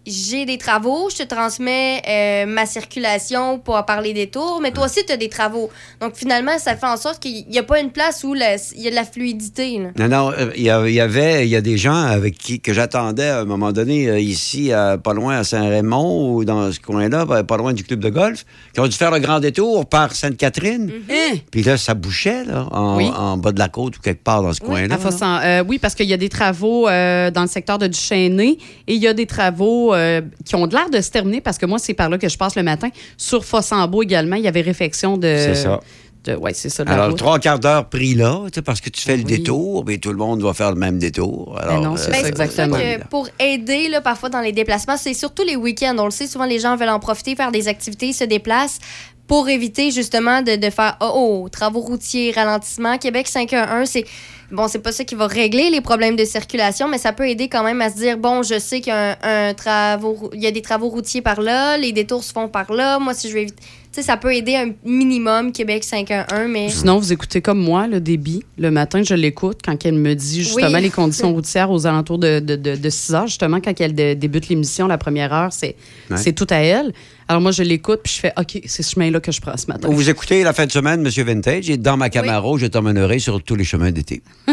j'ai 0.07 0.45
des 0.47 0.59
travaux, 0.59 1.09
je 1.11 1.23
te 1.23 1.23
transmets 1.23 2.03
euh, 2.09 2.47
ma 2.47 2.67
circulation 2.67 3.59
pour 3.59 3.83
parler 3.87 4.13
des 4.13 4.27
tours, 4.29 4.61
mais 4.63 4.71
toi 4.71 4.85
aussi, 4.87 5.05
tu 5.07 5.13
as 5.13 5.17
des 5.17 5.29
travaux. 5.29 5.71
Donc, 6.01 6.15
finalement, 6.15 6.59
ça 6.59 6.77
fait 6.77 6.87
en 6.87 6.97
sorte 6.97 7.21
qu'il 7.21 7.47
n'y 7.49 7.59
a 7.59 7.63
pas 7.63 7.81
une 7.81 7.91
place 7.91 8.23
où 8.25 8.35
la- 8.35 8.57
il 8.75 8.83
y 8.83 8.87
a 8.87 8.91
de 8.91 8.95
la 8.95 9.05
fluidité. 9.05 9.79
là. 9.79 9.89
Non, 9.99 10.09
non, 10.09 10.33
euh, 10.39 10.51
il 10.57 10.63
y, 10.63 10.71
avait, 10.71 11.47
il 11.47 11.51
y 11.51 11.57
a 11.57 11.61
des 11.61 11.79
gens 11.79 11.95
avec 11.95 12.37
qui 12.37 12.61
que 12.61 12.73
j'attendais 12.73 13.29
à 13.29 13.41
un 13.41 13.45
moment 13.45 13.73
donné 13.73 14.09
euh, 14.09 14.19
ici, 14.21 14.73
à- 14.73 14.99
pas 14.99 15.15
loin 15.15 15.39
à 15.39 15.45
Saint-Raymond 15.45 16.35
ou 16.35 16.45
dans 16.45 16.71
ce 16.73 16.81
coin-là, 16.81 17.27
pas 17.27 17.43
pas 17.45 17.57
loin 17.57 17.73
du 17.73 17.85
club 17.85 18.01
de 18.01 18.11
golf, 18.11 18.45
qui 18.73 18.81
ont 18.81 18.87
dû 18.87 18.97
faire 18.97 19.11
le 19.11 19.21
grand 19.21 19.41
détour 19.41 19.87
par 19.87 20.15
Sainte-Catherine. 20.15 20.91
Hein? 21.11 21.37
Puis 21.51 21.63
là, 21.63 21.77
ça 21.77 21.95
bouchait, 21.95 22.45
là, 22.45 22.67
en, 22.73 22.97
Oui. 22.97 23.11
en 23.17 23.37
bas 23.37 23.53
de 23.53 23.59
la 23.59 23.69
côte 23.69 23.97
ou 23.99 24.01
quelque 24.01 24.23
part 24.23 24.43
dans 24.43 24.53
ce 24.53 24.61
coin-là. 24.61 24.97
Euh, 25.45 25.65
oui, 25.67 25.79
parce 25.79 25.95
qu'il 25.95 26.07
y 26.07 26.13
a 26.13 26.17
des 26.17 26.29
travaux 26.29 26.89
euh, 26.89 27.31
dans 27.31 27.43
le 27.43 27.49
secteur 27.49 27.79
de 27.79 27.87
Duchesnay 27.87 28.59
et 28.87 28.95
il 28.95 29.01
y 29.03 29.07
a 29.07 29.15
des 29.15 29.27
travaux 29.27 29.94
euh, 29.95 30.21
qui 30.45 30.55
ont 30.55 30.67
de 30.67 30.75
l'air 30.75 30.91
de 30.91 31.01
se 31.01 31.11
terminer 31.11 31.41
parce 31.41 31.59
que 31.59 31.67
moi, 31.67 31.79
c'est 31.79 31.95
par 31.95 32.09
là 32.09 32.19
que 32.19 32.29
je 32.29 32.37
passe 32.37 32.57
le 32.57 32.63
matin. 32.63 32.89
Sur 33.17 33.45
Fossambeau 33.45 34.03
également, 34.03 34.37
il 34.37 34.43
y 34.43 34.49
avait 34.49 34.61
réflexion 34.61 35.17
de. 35.17 35.35
C'est 35.39 35.55
ça. 35.55 35.81
de- 36.25 36.37
ouais, 36.37 36.55
c'est 36.55 36.71
ça. 36.71 36.85
Alors, 36.87 37.09
route. 37.09 37.19
trois 37.19 37.39
quarts 37.39 37.59
d'heure 37.59 37.89
pris 37.89 38.15
là, 38.15 38.41
tu 38.47 38.55
sais, 38.55 38.63
parce 38.63 38.81
que 38.81 38.91
tu 38.91 39.03
fais 39.03 39.17
le 39.17 39.25
détour, 39.25 39.85
mais 39.87 39.99
tout 39.99 40.11
le 40.11 40.17
monde 40.17 40.43
va 40.43 40.55
faire 40.55 40.71
le 40.71 40.79
même 40.79 40.99
détour. 40.99 41.59
Alors, 41.61 41.83
non, 41.83 41.97
c'est 41.97 42.11
euh, 42.11 42.21
ça, 42.21 42.29
exactement. 42.29 42.77
Que 42.77 43.07
pour 43.09 43.29
aider, 43.39 43.89
là, 43.89 44.01
parfois, 44.01 44.29
dans 44.29 44.41
les 44.41 44.53
déplacements, 44.53 44.97
c'est 44.97 45.15
surtout 45.15 45.45
les 45.45 45.57
week-ends. 45.57 45.97
On 45.99 46.07
le 46.07 46.11
sait, 46.11 46.27
souvent, 46.27 46.47
les 46.47 46.59
gens 46.61 46.77
veulent 46.77 46.89
en 46.89 47.01
profiter, 47.01 47.37
faire 47.37 47.53
des 47.53 47.69
activités, 47.69 48.13
se 48.13 48.25
déplacent 48.25 48.79
pour 49.27 49.49
éviter, 49.49 49.91
justement, 49.91 50.43
de, 50.43 50.57
de 50.57 50.71
faire 50.71 50.97
oh, 51.01 51.43
oh, 51.45 51.49
travaux 51.49 51.81
routiers, 51.81 52.33
ralentissement. 52.33 52.99
Québec 52.99 53.27
511, 53.29 53.89
c'est. 53.89 54.05
Bon, 54.53 54.69
c'est 54.69 54.79
pas 54.79 54.93
ça 54.93 55.05
qui 55.05 55.15
va 55.15 55.27
régler 55.27 55.71
les 55.71 55.81
problèmes 55.81 56.15
de 56.17 56.25
circulation, 56.25 56.87
mais 56.87 56.99
ça 56.99 57.13
peut 57.13 57.29
aider 57.29 57.49
quand 57.49 57.65
même 57.65 57.81
à 57.81 57.91
se 57.91 57.97
dire 57.97 58.19
bon, 58.19 58.43
je 58.43 58.59
sais 58.59 58.81
qu'il 58.81 58.93
y 58.93 58.97
a, 58.97 59.17
un, 59.23 59.49
un 59.49 59.55
travaux, 59.55 60.31
il 60.35 60.43
y 60.43 60.47
a 60.47 60.51
des 60.51 60.61
travaux 60.63 60.91
routiers 60.91 61.23
par 61.23 61.41
là, 61.41 61.77
les 61.79 61.93
détours 61.93 62.23
se 62.23 62.31
font 62.33 62.47
par 62.49 62.71
là. 62.73 62.99
Moi, 62.99 63.15
si 63.15 63.29
je 63.31 63.35
vais 63.35 63.43
éviter. 63.43 63.57
Tu 63.93 64.01
sais, 64.01 64.03
ça 64.03 64.17
peut 64.17 64.35
aider 64.35 64.55
un 64.57 64.71
minimum 64.85 65.51
Québec 65.51 65.83
511, 65.83 66.27
mais. 66.49 66.69
Sinon, 66.69 66.99
vous 66.99 67.13
écoutez 67.13 67.41
comme 67.41 67.59
moi 67.61 67.87
le 67.87 68.01
débit. 68.01 68.43
Le 68.59 68.71
matin, 68.71 69.03
je 69.03 69.15
l'écoute 69.15 69.61
quand 69.65 69.85
elle 69.87 69.95
me 69.95 70.15
dit 70.15 70.43
justement 70.45 70.69
Oui. 70.75 70.83
les 70.83 70.91
conditions 70.91 71.33
routières 71.33 71.71
aux 71.71 71.87
alentours 71.87 72.19
de, 72.19 72.39
de, 72.41 72.55
de, 72.57 72.77
de 72.77 72.91
6 72.91 73.15
heures. 73.15 73.27
Justement, 73.27 73.61
quand 73.61 73.81
elle 73.81 73.95
dé- 73.95 74.15
débute 74.15 74.49
l'émission, 74.51 74.87
la 74.87 74.99
première 74.99 75.33
heure, 75.33 75.53
c'est 75.53 75.75
Ouais. 76.11 76.17
c'est 76.19 76.33
tout 76.35 76.47
à 76.51 76.57
elle. 76.57 76.93
Alors 77.29 77.41
moi, 77.41 77.53
je 77.53 77.63
l'écoute, 77.63 78.01
puis 78.05 78.13
je 78.15 78.21
fais 78.21 78.33
OK, 78.39 78.61
c'est 78.67 78.83
ce 78.83 78.91
chemin-là 78.93 79.19
que 79.19 79.33
je 79.33 79.41
prends 79.41 79.57
ce 79.57 79.67
matin. 79.67 79.89
Vous 79.91 80.11
écoutez 80.11 80.43
la 80.45 80.53
fin 80.53 80.67
de 80.67 80.73
semaine, 80.73 81.01
Monsieur 81.01 81.25
Vintage, 81.25 81.71
et 81.71 81.79
dans 81.79 81.97
ma 81.97 82.11
Camaro, 82.11 82.59
je 82.59 82.67
t'emmènerai 82.67 83.19
sur 83.19 83.43
tous 83.43 83.55
les 83.57 83.65
chemins 83.65 83.91
d'été. 83.91 84.23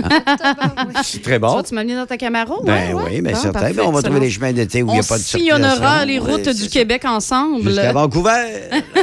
Hein? 0.74 0.88
C'est 1.04 1.22
très 1.22 1.34
Tu 1.36 1.40
bon. 1.40 1.56
vas-tu 1.56 1.76
m'amener 1.76 1.96
dans 1.96 2.06
ta 2.06 2.16
Camaro? 2.18 2.64
Ben 2.64 2.94
Ouais, 2.94 3.04
oui, 3.12 3.22
bien 3.22 3.34
Bon, 3.34 3.38
certain. 3.38 3.60
parfait, 3.60 3.74
Ben, 3.74 3.84
on 3.86 3.92
va 3.92 4.02
trouver 4.02 4.20
les 4.22 4.30
chemins 4.32 4.54
d'été 4.54 4.82
où 4.84 4.88
il 4.88 4.94
n'y 4.94 4.98
a 5.00 5.02
On 5.02 5.06
pas 5.06 5.18
de 5.18 5.24
sillonnera 5.24 5.70
circulation. 5.76 6.06
les 6.08 6.20
routes 6.20 6.48
Ouais, 6.48 6.54
du 6.54 6.70
Québec 6.70 7.04
ensemble. 7.06 7.64
Jusqu'à 7.64 7.92
Vancouver. 7.94 8.46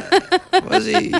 Vas-y. 0.68 1.12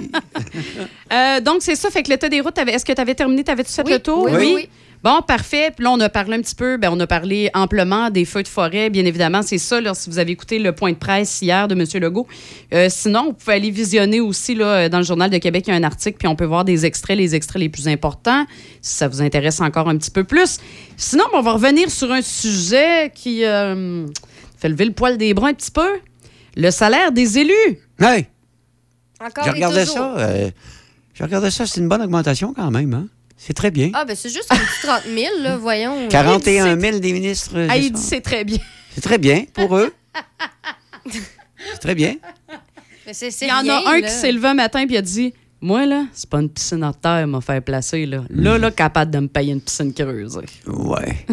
Euh, 1.13 1.41
donc, 1.41 1.57
c'est 1.61 1.77
ça. 1.77 1.91
Fait 1.91 2.03
que 2.03 2.09
l'état 2.11 2.29
des 2.29 2.41
routes, 2.41 2.57
est-ce 2.59 2.85
que 2.85 2.93
tu 2.93 3.01
avais 3.01 3.15
terminé? 3.15 3.45
T'avais-tu 3.45 3.73
fait 3.73 3.83
Oui, 3.85 3.93
le 3.93 3.99
tour? 3.99 4.25
oui, 4.25 4.33
oui, 4.37 4.53
oui. 4.57 4.69
Bon, 5.05 5.23
parfait. 5.23 5.71
Puis 5.75 5.85
là, 5.85 5.93
on 5.93 6.01
a 6.01 6.09
parlé 6.09 6.37
un 6.37 6.41
petit 6.41 6.55
peu, 6.57 6.77
ben, 6.77 6.91
on 6.93 6.99
a 6.99 7.07
parlé 7.07 7.51
amplement 7.55 8.11
des 8.11 8.25
feux 8.25 8.43
de 8.43 8.49
forêt, 8.49 8.91
bien 8.91 9.05
évidemment. 9.05 9.43
C'est 9.43 9.59
ça, 9.59 9.81
là, 9.81 9.95
si 9.95 10.11
vous 10.11 10.19
avez 10.19 10.33
écouté 10.33 10.59
le 10.59 10.73
point 10.73 10.91
de 10.93 10.97
presse 10.97 11.41
hier 11.41 11.69
de 11.69 11.75
M. 11.75 11.85
Legault. 12.03 12.27
Euh, 12.75 12.89
sinon, 12.91 13.27
vous 13.27 13.33
pouvez 13.35 13.55
aller 13.55 13.71
visionner 13.71 14.21
aussi, 14.21 14.55
là, 14.57 14.89
dans 14.89 14.99
le 14.99 15.05
Journal 15.05 15.31
de 15.31 15.39
Québec, 15.39 15.65
il 15.69 15.71
y 15.71 15.73
a 15.73 15.77
un 15.77 15.85
article, 15.85 16.19
puis 16.19 16.27
on 16.27 16.35
peut 16.35 16.45
voir 16.45 16.65
des 16.65 16.85
extraits, 16.85 17.17
les 17.17 17.35
extraits 17.35 17.61
les 17.61 17.69
plus 17.69 17.87
importants, 17.87 18.45
si 18.83 18.95
ça 18.95 19.07
vous 19.09 19.23
intéresse 19.23 19.61
encore 19.61 19.89
un 19.89 19.97
petit 19.97 20.11
peu 20.11 20.25
plus. 20.25 20.59
Sinon, 20.97 21.25
ben, 21.33 21.39
on 21.39 21.43
va 21.43 21.53
revenir 21.53 21.91
sur 21.91 22.11
un 22.11 22.23
sujet 22.23 23.13
qui 23.15 23.45
euh, 23.45 24.07
fait 24.59 24.69
lever 24.69 24.85
le 24.87 24.93
poil 24.93 25.17
des 25.17 25.33
bras 25.33 25.49
un 25.49 25.55
petit 25.55 25.71
peu. 25.71 25.89
Le 26.57 26.71
salaire 26.73 27.13
des 27.13 27.39
élus. 27.39 27.79
Hey, 28.01 28.27
Encore 29.21 29.45
je 29.45 29.51
regardais 29.53 29.85
toujours. 29.85 29.97
ça. 29.99 30.19
euh, 30.19 30.51
je 31.15 31.23
regardais 31.23 31.53
ça. 31.53 31.67
C'est 31.67 31.79
une 31.81 31.89
bonne 31.89 32.03
augmentation 32.03 32.53
quand 32.53 32.71
même. 32.73 32.93
Hein? 32.95 33.07
C'est 33.39 33.55
très 33.55 33.71
bien. 33.71 33.91
Ah, 33.95 34.05
ben 34.05 34.15
c'est 34.17 34.29
juste 34.29 34.51
un 34.53 34.57
petit 34.57 34.83
30 34.87 35.03
000, 35.05 35.27
là, 35.43 35.57
voyons. 35.57 36.09
41 36.11 36.79
000 36.79 36.99
des 36.99 37.13
ministres. 37.13 37.55
Ah, 37.69 37.73
c'est 37.75 37.81
il 37.85 37.93
dit 37.93 38.03
c'est 38.03 38.21
très 38.21 38.45
bien. 38.45 38.59
C'est 38.95 39.01
très 39.03 39.19
bien 39.19 39.45
pour 39.55 39.77
eux. 39.77 39.95
C'est 41.73 41.79
très 41.81 41.95
bien. 41.95 42.17
Mais 43.07 43.13
c'est- 43.15 43.31
c'est 43.31 43.47
Il 43.47 43.49
y 43.49 43.53
en 43.53 43.61
rien, 43.63 43.75
a 43.77 43.91
un 43.91 44.01
là. 44.01 44.09
qui 44.09 44.13
s'est 44.13 44.33
levé 44.33 44.49
un 44.49 44.55
matin 44.55 44.85
et 44.89 44.97
a 44.97 45.03
dit 45.03 45.33
Moi, 45.61 45.87
là, 45.87 46.05
c'est 46.13 46.29
pas 46.29 46.39
une 46.41 46.49
piscine 46.51 46.83
à 46.83 46.93
terre 46.93 47.27
m'a 47.29 47.41
fait 47.41 47.61
placer. 47.61 48.07
Là, 48.07 48.23
là, 48.31 48.59
là 48.59 48.71
capable 48.71 49.11
de 49.13 49.19
me 49.21 49.29
payer 49.29 49.53
une 49.53 49.61
piscine 49.61 49.93
creuse. 49.93 50.41
Ouais. 50.67 51.27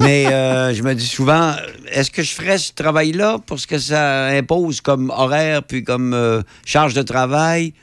Mais 0.00 0.26
euh, 0.26 0.72
je 0.74 0.82
me 0.82 0.94
dis 0.94 1.06
souvent, 1.06 1.54
est-ce 1.90 2.10
que 2.10 2.22
je 2.22 2.32
ferais 2.32 2.58
ce 2.58 2.72
travail-là 2.72 3.38
pour 3.46 3.58
ce 3.60 3.66
que 3.66 3.78
ça 3.78 4.26
impose 4.26 4.80
comme 4.80 5.10
horaire 5.10 5.62
puis 5.62 5.82
comme 5.84 6.14
euh, 6.14 6.42
charge 6.64 6.94
de 6.94 7.02
travail? 7.02 7.74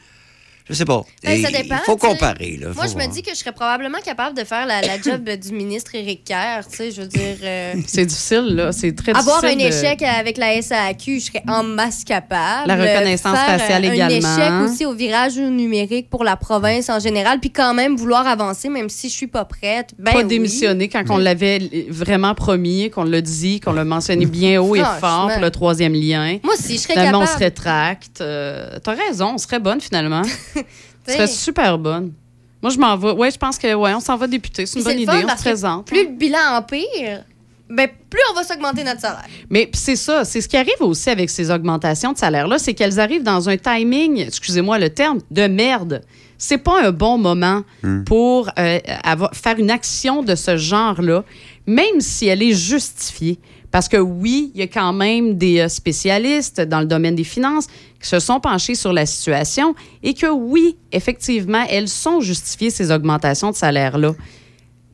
Je 0.71 0.75
sais 0.77 0.85
pas. 0.85 1.03
Ben, 1.23 1.41
ça 1.43 1.51
dépend, 1.51 1.75
Il 1.75 1.85
faut 1.85 1.97
comparer. 1.97 2.57
Là. 2.61 2.69
Moi, 2.75 2.85
je 2.87 2.95
me 2.95 3.05
dis 3.11 3.21
que 3.21 3.31
je 3.31 3.35
serais 3.35 3.51
probablement 3.51 3.99
capable 4.03 4.37
de 4.37 4.43
faire 4.43 4.65
la, 4.65 4.81
la 4.81 4.99
job 5.01 5.29
du 5.41 5.51
ministre 5.53 5.93
Éric 5.95 6.23
Kerr. 6.23 6.61
Tu 6.69 6.77
sais, 6.77 6.91
je 6.91 7.01
veux 7.01 7.07
dire. 7.07 7.37
euh, 7.43 7.73
C'est 7.87 8.05
difficile, 8.05 8.55
là. 8.55 8.71
C'est 8.71 8.93
très 8.95 9.13
avoir 9.13 9.43
un 9.43 9.53
difficile. 9.55 9.69
de- 9.81 9.85
échec 9.85 10.01
avec 10.03 10.37
la 10.37 10.61
SAQ, 10.61 11.19
je 11.19 11.25
serais 11.25 11.43
en 11.47 11.63
masse 11.63 12.03
capable. 12.03 12.67
La 12.67 12.75
reconnaissance 12.75 13.37
Faire, 13.37 13.59
faciale 13.59 13.85
euh, 13.85 13.91
également. 13.93 14.27
Un 14.27 14.37
échec 14.65 14.71
aussi 14.73 14.85
au 14.85 14.93
virage 14.93 15.37
numérique 15.37 16.09
pour 16.09 16.23
la 16.23 16.35
province 16.37 16.89
en 16.89 16.99
général, 16.99 17.39
puis 17.39 17.51
quand 17.51 17.73
même 17.73 17.95
vouloir 17.97 18.25
avancer, 18.27 18.69
même 18.69 18.89
si 18.89 19.09
je 19.09 19.13
suis 19.13 19.27
pas 19.27 19.45
prête. 19.45 19.89
Ben 19.99 20.11
pas 20.13 20.19
oui. 20.19 20.25
démissionner 20.25 20.87
quand 20.89 21.03
on 21.09 21.17
l'avait 21.17 21.59
vraiment 21.89 22.33
promis, 22.35 22.89
qu'on 22.89 23.03
l'a 23.03 23.21
dit, 23.21 23.59
qu'on 23.59 23.73
l'a 23.73 23.83
mentionné 23.85 24.25
bien 24.25 24.61
haut 24.61 24.75
et 24.75 24.83
fort 24.99 25.29
pour 25.31 25.41
le 25.41 25.51
troisième 25.51 25.93
lien. 25.93 26.37
Moi 26.43 26.53
aussi, 26.53 26.75
je 26.75 26.81
serais 26.81 26.93
Finalement, 26.93 27.19
on 27.19 27.21
capable. 27.21 27.39
se 27.39 27.43
rétracte. 27.43 28.21
Euh, 28.21 28.77
T'as 28.83 28.93
raison, 28.95 29.31
on 29.35 29.37
serait 29.37 29.59
bonne 29.59 29.81
finalement. 29.81 30.21
T'sais, 31.05 31.13
serait 31.13 31.27
super 31.27 31.77
bonne. 31.77 32.13
Moi, 32.61 32.71
je 32.71 32.77
m'en 32.77 32.95
vais. 32.95 33.11
Ouais, 33.11 33.31
je 33.31 33.37
pense 33.37 33.57
que 33.57 33.73
ouais, 33.73 33.93
on 33.93 33.99
s'en 33.99 34.17
va 34.17 34.27
députer. 34.27 34.65
C'est 34.65 34.79
une 34.79 34.85
bonne 34.85 34.99
idée. 34.99 35.05
fun 35.11 35.23
On 35.25 35.37
se 35.37 35.41
présente. 35.41 35.87
Plus 35.87 36.03
le 36.03 36.11
bilan 36.11 36.37
empire, 36.57 37.23
ben, 37.69 37.87
plus 38.09 38.19
on 38.31 38.35
va 38.35 38.43
s'augmenter 38.43 38.83
notre 38.83 38.99
salaire. 39.01 39.25
Mais 39.49 39.69
c'est 39.73 39.95
ça, 39.95 40.25
c'est 40.25 40.41
ce 40.41 40.47
qui 40.47 40.57
arrive 40.57 40.73
aussi 40.81 41.09
avec 41.09 41.29
ces 41.29 41.49
augmentations 41.49 42.11
de 42.13 42.17
salaire-là, 42.17 42.59
c'est 42.59 42.73
qu'elles 42.73 42.99
arrivent 42.99 43.23
dans 43.23 43.49
un 43.49 43.57
timing, 43.57 44.19
excusez-moi 44.19 44.77
le 44.77 44.89
terme, 44.89 45.19
de 45.31 45.47
merde. 45.47 46.01
C'est 46.37 46.57
pas 46.57 46.83
un 46.83 46.91
bon 46.91 47.17
moment 47.17 47.63
pour 48.05 48.49
euh, 48.59 48.79
avoir- 49.03 49.33
faire 49.33 49.57
une 49.59 49.71
action 49.71 50.21
de 50.23 50.35
ce 50.35 50.57
genre-là, 50.57 51.23
même 51.67 51.99
si 51.99 52.27
elle 52.27 52.43
est 52.43 52.53
justifiée. 52.53 53.39
Parce 53.69 53.87
que 53.87 53.97
oui, 53.97 54.51
il 54.53 54.59
y 54.59 54.63
a 54.63 54.67
quand 54.67 54.91
même 54.91 55.37
des 55.37 55.59
euh, 55.61 55.69
spécialistes 55.69 56.59
dans 56.61 56.79
le 56.81 56.87
domaine 56.87 57.15
des 57.15 57.23
finances 57.23 57.67
se 58.01 58.19
sont 58.19 58.39
penchés 58.39 58.75
sur 58.75 58.93
la 58.93 59.05
situation 59.05 59.75
et 60.03 60.13
que 60.13 60.27
oui, 60.27 60.77
effectivement, 60.91 61.63
elles 61.69 61.87
sont 61.87 62.19
justifiées, 62.19 62.69
ces 62.69 62.91
augmentations 62.91 63.51
de 63.51 63.55
salaire-là. 63.55 64.13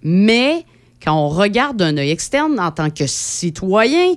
Mais 0.03 0.65
quand 1.01 1.13
on 1.13 1.29
regarde 1.29 1.77
d'un 1.77 1.97
œil 1.97 2.11
externe 2.11 2.59
en 2.59 2.71
tant 2.71 2.89
que 2.89 3.07
citoyen, 3.07 4.15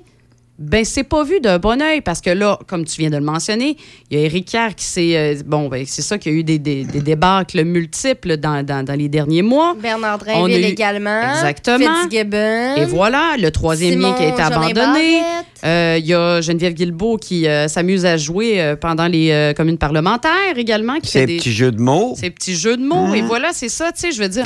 ben 0.61 0.85
c'est 0.85 1.05
pas 1.05 1.25
vu 1.25 1.41
d'un 1.41 1.59
bon 1.59 1.81
œil 1.83 2.03
parce 2.03 2.21
que 2.21 2.29
là, 2.31 2.59
comme 2.67 2.85
tu 2.85 3.01
viens 3.01 3.09
de 3.11 3.17
le 3.17 3.25
mentionner, 3.25 3.77
il 4.11 4.19
y 4.19 4.23
a 4.23 4.27
Éric 4.27 4.49
Kerr 4.51 4.75
qui 4.77 4.85
s'est 4.85 5.17
euh, 5.17 5.35
bon 5.47 5.69
ben 5.69 5.85
c'est 5.87 6.03
ça 6.03 6.19
qu'il 6.19 6.33
y 6.33 6.35
a 6.37 6.39
eu 6.39 6.45
des, 6.45 6.59
des, 6.59 6.85
des 6.85 7.01
débâcles 7.01 7.65
multiples 7.65 8.37
dans, 8.37 8.63
dans, 8.65 8.85
dans 8.85 8.95
les 8.95 9.09
derniers 9.09 9.41
mois. 9.43 9.75
Bernard 9.81 10.19
Drainville 10.19 10.61
eu- 10.61 10.65
également. 10.65 11.31
Exactement. 11.33 12.03
Fitzgibbon. 12.03 12.77
Et 12.77 12.85
voilà, 12.85 13.37
le 13.39 13.51
troisième 13.51 13.99
lien 14.01 14.13
qui 14.13 14.23
a 14.25 14.29
été 14.29 14.43
abandonné. 14.43 15.23
Euh, 15.65 15.97
Il 15.99 16.07
y 16.07 16.15
a 16.15 16.41
Geneviève 16.41 16.75
Guilbeault 16.75 17.17
qui 17.19 17.47
euh, 17.47 17.67
s'amuse 17.69 18.05
à 18.07 18.17
jouer 18.17 18.61
euh, 18.63 18.77
pendant 18.77 19.07
les 19.07 19.31
euh, 19.31 19.53
communes 19.53 19.77
parlementaires 19.79 20.57
également. 20.57 20.99
Qui 21.01 21.09
Ces 21.11 21.21
fait 21.21 21.27
des, 21.27 21.37
petits 21.39 21.53
jeux 21.53 21.73
de 21.73 21.81
mots. 21.81 22.15
ces 22.19 22.31
petits 22.31 22.55
jeux 22.57 22.77
de 22.77 22.83
mots. 22.85 22.97
Hein? 23.09 23.13
Et 23.15 23.23
voilà, 23.23 23.51
c'est 23.53 23.69
ça, 23.69 23.93
tu 23.93 24.01
sais, 24.01 24.13
je 24.13 24.21
veux 24.23 24.29
dire. 24.29 24.45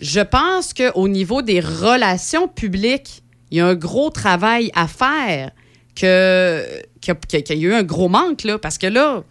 Je 0.00 0.20
pense 0.20 0.74
qu'au 0.74 1.08
niveau 1.08 1.42
des 1.42 1.58
relations 1.60 2.46
publiques, 2.46 3.22
il 3.50 3.58
y 3.58 3.60
a 3.60 3.66
un 3.66 3.74
gros 3.74 4.10
travail 4.10 4.70
à 4.74 4.86
faire, 4.86 5.50
que, 5.94 6.64
qu'il 7.00 7.60
y 7.60 7.66
a 7.66 7.68
eu 7.68 7.74
un 7.74 7.82
gros 7.82 8.08
manque, 8.08 8.46
parce 8.62 8.78
que 8.78 8.86
là, 8.86 9.24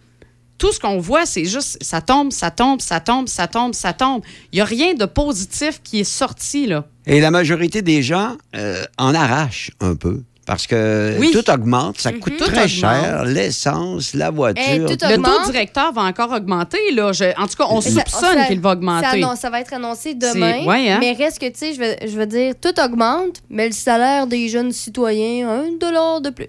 tout 0.58 0.72
ce 0.72 0.80
qu'on 0.80 0.98
voit, 0.98 1.24
c'est 1.24 1.44
juste, 1.44 1.78
ça 1.80 2.00
tombe, 2.00 2.32
ça 2.32 2.50
tombe, 2.50 2.80
ça 2.80 3.00
tombe, 3.00 3.28
ça 3.28 3.46
tombe, 3.46 3.74
ça 3.74 3.92
tombe. 3.92 4.22
Il 4.52 4.56
n'y 4.56 4.60
a 4.60 4.64
rien 4.64 4.94
de 4.94 5.04
positif 5.04 5.80
qui 5.82 6.00
est 6.00 6.04
sorti, 6.04 6.66
là. 6.66 6.86
Et 7.06 7.20
la 7.20 7.30
majorité 7.30 7.80
des 7.80 8.02
gens 8.02 8.36
euh, 8.54 8.84
en 8.98 9.14
arrachent 9.14 9.70
un 9.80 9.94
peu. 9.94 10.22
Parce 10.48 10.66
que 10.66 11.14
Oui. 11.20 11.30
tout 11.30 11.48
augmente, 11.50 12.00
ça 12.00 12.10
coûte 12.10 12.38
Tout 12.38 12.46
très 12.46 12.66
cher, 12.66 13.22
l'essence, 13.26 14.14
la 14.14 14.30
voiture. 14.30 14.62
Hey, 14.66 14.78
tout 14.80 14.86
Le 15.06 15.16
taux 15.22 15.50
directeur 15.52 15.92
va 15.92 16.02
encore 16.04 16.32
augmenter, 16.32 16.78
là. 16.94 17.12
Je- 17.12 17.38
en 17.38 17.46
tout 17.46 17.56
cas, 17.58 17.66
on 17.68 17.82
Ça- 17.82 17.90
soupçonne 17.90 18.46
qu'il 18.48 18.58
va 18.58 18.70
Ça, 18.70 18.76
augmenter. 18.76 19.20
non, 19.20 19.36
ça 19.36 19.50
va 19.50 19.60
être 19.60 19.74
annoncé 19.74 20.14
demain. 20.14 20.64
Ouais, 20.64 20.88
hein? 20.90 20.96
Mais 21.00 21.12
reste 21.12 21.38
que, 21.38 21.46
tu 21.50 21.58
sais, 21.58 21.74
je 21.74 21.80
veux, 21.80 21.94
je 22.10 22.16
veux 22.18 22.24
dire, 22.26 22.54
tout 22.58 22.72
augmente, 22.82 23.42
mais 23.50 23.66
le 23.66 23.74
salaire 23.74 24.26
des 24.26 24.48
jeunes 24.48 24.72
citoyens, 24.72 25.50
un 25.50 25.64
dollar 25.78 26.22
de 26.22 26.30
plus. 26.30 26.48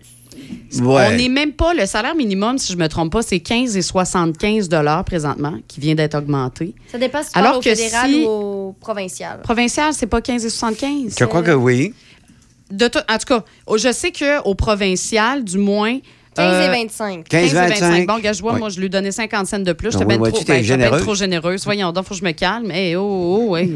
Ouais. 0.80 1.08
On 1.12 1.18
n'est 1.18 1.28
même 1.28 1.52
pas, 1.52 1.74
le 1.74 1.86
salaire 1.86 2.16
minimum, 2.16 2.58
si 2.58 2.72
je 2.72 2.78
ne 2.78 2.84
me 2.84 2.88
trompe 2.88 3.12
pas, 3.12 3.22
c'est 3.22 3.42
15 3.42 3.76
et 3.76 3.82
75 3.82 4.70
dollars 4.70 5.04
présentement, 5.04 5.56
qui 5.68 5.82
vient 5.82 5.96
d'être 5.96 6.16
augmenté. 6.16 6.74
Ça 6.90 6.98
dépend 6.98 7.22
si 7.22 7.32
tu 7.34 7.38
Alors 7.38 7.52
parles 7.54 7.58
au 7.58 7.62
que 7.64 7.76
fédéral 7.76 8.10
si- 8.10 8.24
ou 8.24 8.30
au 8.30 8.76
provincial. 8.80 9.42
Provincial, 9.42 9.94
c'est 9.94 10.08
pas 10.08 10.22
15 10.22 10.46
et 10.46 10.50
75. 10.50 11.16
Je 11.20 11.26
crois 11.26 11.42
que 11.42 11.52
oui. 11.52 11.94
De 12.72 12.88
tout- 12.88 13.00
en 13.10 13.18
tout 13.18 13.26
cas, 13.26 13.44
au- 13.68 13.78
je 13.78 13.92
sais 13.92 14.12
qu'au 14.12 14.56
provincial, 14.56 15.44
du 15.44 15.58
moins. 15.58 16.00
15 16.36 16.54
euh, 16.54 16.66
et 16.68 16.84
25. 16.84 17.28
15, 17.28 17.30
15 17.30 17.52
et 17.52 17.56
25. 17.56 17.80
25. 17.90 18.08
Bon, 18.08 18.20
gars, 18.20 18.34
je 18.34 18.42
vois, 18.42 18.54
Ouais. 18.54 18.60
moi, 18.60 18.70
je 18.70 18.80
lui 18.80 18.90
donnais 18.90 19.12
50 19.12 19.48
cents 19.48 19.60
de 19.60 19.74
plus. 19.74 19.90
Ah 19.90 19.98
J'étais 20.00 20.06
oui, 20.06 20.18
bien 20.20 20.32
trop, 20.32 20.44
ben, 20.46 20.64
généreuse. 20.64 21.02
trop 21.02 21.16
généreuse. 21.16 21.64
Voyons 21.66 21.92
donc, 21.92 22.06
faut 22.06 22.14
que 22.14 22.20
je 22.20 22.24
me 22.26 22.32
calme. 22.32 22.72
Eh, 22.72 22.96
oh, 22.96 23.02
oh, 23.02 23.40
oh, 23.48 23.50
ouais. 23.52 23.70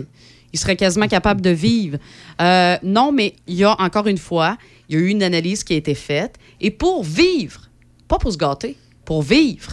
Il 0.54 0.60
serait 0.60 0.76
quasiment 0.76 1.08
capable 1.08 1.42
de 1.42 1.50
vivre. 1.50 1.98
Euh, 2.40 2.78
non, 2.84 3.12
mais 3.12 3.34
il 3.48 3.56
y 3.56 3.64
a, 3.64 3.76
encore 3.82 4.06
une 4.08 4.20
fois, 4.20 4.58
il 4.88 4.96
y 4.96 4.98
a 5.00 5.02
eu 5.02 5.08
une 5.10 5.24
analyse 5.24 5.64
qui 5.64 5.74
a 5.74 5.78
été 5.78 5.96
faite. 5.96 6.36
Et 6.62 6.70
pour 6.70 7.04
vivre, 7.04 7.62
pas 8.08 8.20
pour 8.20 8.32
se 8.32 8.38
gâter, 8.38 8.78
pour 9.04 9.24
vivre. 9.24 9.72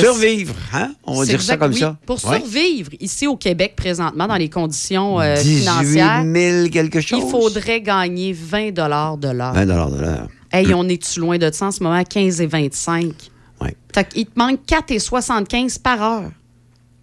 Survivre, 0.00 0.54
hein? 0.72 0.94
On 1.04 1.18
va 1.18 1.26
dire 1.26 1.42
ça 1.42 1.56
comme 1.56 1.72
oui, 1.72 1.80
ça. 1.80 1.96
Pour 2.06 2.18
survivre 2.18 2.90
ici 3.00 3.26
au 3.26 3.36
Québec 3.36 3.74
présentement, 3.76 4.26
dans 4.26 4.36
les 4.36 4.48
conditions 4.48 5.20
euh, 5.20 5.36
18 5.36 5.60
financières, 5.60 6.24
000 6.24 6.68
quelque 6.68 7.00
chose. 7.00 7.22
il 7.22 7.30
faudrait 7.30 7.80
gagner 7.80 8.32
20 8.32 8.72
de 8.72 8.82
l'heure. 8.82 9.16
20 9.16 9.66
de 9.66 9.72
l'heure. 9.72 10.28
Hey, 10.50 10.72
on 10.74 10.88
est-tu 10.88 11.20
loin 11.20 11.38
de 11.38 11.50
ça 11.52 11.66
en 11.66 11.70
ce 11.70 11.82
moment? 11.82 12.02
15 12.02 12.40
et 12.40 12.46
25. 12.46 13.12
Ouais. 13.60 13.76
Fait 13.94 14.08
qu'il 14.08 14.26
te 14.26 14.38
manque 14.38 14.60
4,75 14.66 15.80
par 15.80 16.02
heure 16.02 16.30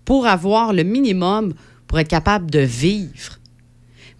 pour 0.06 0.28
avoir 0.28 0.74
le 0.74 0.84
minimum 0.84 1.54
pour 1.88 2.00
être 2.00 2.08
capable 2.08 2.50
de 2.52 2.60
vivre. 2.60 3.39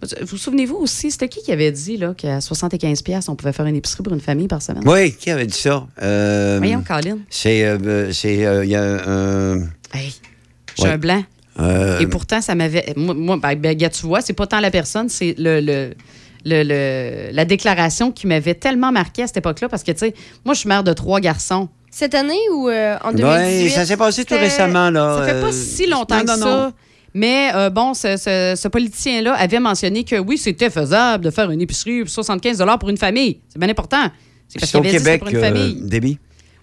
Vous 0.02 0.26
vous 0.26 0.36
souvenez-vous 0.38 0.76
aussi, 0.76 1.10
c'était 1.10 1.28
qui 1.28 1.42
qui 1.42 1.52
avait 1.52 1.70
dit 1.72 1.96
là, 1.98 2.14
qu'à 2.16 2.40
75 2.40 3.02
pièces 3.02 3.28
on 3.28 3.36
pouvait 3.36 3.52
faire 3.52 3.66
une 3.66 3.76
épicerie 3.76 4.02
pour 4.02 4.12
une 4.14 4.20
famille 4.20 4.48
par 4.48 4.62
semaine? 4.62 4.82
Oui, 4.86 5.12
qui 5.14 5.30
avait 5.30 5.46
dit 5.46 5.58
ça? 5.58 5.86
Euh, 6.02 6.56
Voyons, 6.58 6.82
Colin. 6.86 7.18
C'est. 7.28 7.64
euh, 7.64 8.10
c'est. 8.12 8.46
euh, 8.46 8.64
Il 8.64 8.70
y 8.70 8.76
a 8.76 8.82
un. 8.82 9.58
Hey, 9.92 10.14
j'ai 10.78 10.84
Ouais. 10.84 10.90
un 10.90 10.98
blanc. 10.98 11.22
euh, 11.58 11.98
Et 11.98 12.06
pourtant, 12.06 12.40
ça 12.40 12.54
m'avait. 12.54 12.94
Moi, 12.96 13.12
moi, 13.14 13.36
ben, 13.42 13.54
ben, 13.56 13.76
gars, 13.76 13.90
tu 13.90 14.06
vois, 14.06 14.22
c'est 14.22 14.32
pas 14.32 14.46
tant 14.46 14.60
la 14.60 14.70
personne, 14.70 15.08
c'est 15.10 15.34
le, 15.36 15.60
le- 15.60 15.92
le- 16.46 16.62
le- 16.62 17.32
la 17.32 17.44
déclaration 17.44 18.10
qui 18.12 18.26
m'avait 18.26 18.54
tellement 18.54 18.92
marqué 18.92 19.24
à 19.24 19.26
cette 19.26 19.36
époque-là. 19.36 19.68
Parce 19.68 19.82
que, 19.82 19.92
tu 19.92 19.98
sais, 19.98 20.14
moi, 20.46 20.54
je 20.54 20.60
suis 20.60 20.68
mère 20.68 20.82
de 20.84 20.94
trois 20.94 21.20
garçons. 21.20 21.68
Cette 21.90 22.14
année 22.14 22.38
ou 22.54 22.68
euh, 22.70 22.96
en 23.04 23.10
ouais, 23.10 23.16
2018? 23.16 23.70
ça 23.70 23.84
s'est 23.84 23.96
passé 23.98 24.24
tout 24.24 24.32
C'était- 24.34 24.44
récemment, 24.46 24.88
là. 24.90 25.18
Ça 25.18 25.26
fait 25.34 25.40
pas 25.40 25.48
euh, 25.48 25.52
si 25.52 25.86
longtemps 25.86 26.16
non, 26.18 26.22
que 26.24 26.30
non, 26.30 26.36
ça. 26.36 26.44
non. 26.66 26.72
Mais 27.14 27.50
euh, 27.54 27.70
bon, 27.70 27.92
ce, 27.94 28.16
ce- 28.16 28.54
ce 28.60 28.68
politicien-là 28.68 29.34
avait 29.34 29.58
mentionné 29.60 30.04
que 30.04 30.16
oui, 30.16 30.38
c'était 30.38 30.70
faisable 30.70 31.24
de 31.24 31.30
faire 31.30 31.50
une 31.50 31.60
épicerie 31.60 32.00
pour 32.02 32.10
75 32.10 32.62
pour 32.78 32.88
une 32.88 32.96
famille. 32.98 33.40
C'est 33.48 33.58
bien 33.58 33.68
important. 33.68 34.08
C'est 34.48 34.60
parce 34.60 34.70
qu'il 34.70 34.80
au 34.80 34.82
avait 34.84 34.90
dit 34.90 34.96
que 34.96 35.02
c'était 35.02 35.18
Québec, 35.18 35.20
pour 35.20 35.28
une 35.30 35.36
euh, 35.36 35.40
famille. 35.40 35.88
Déby. 35.88 36.18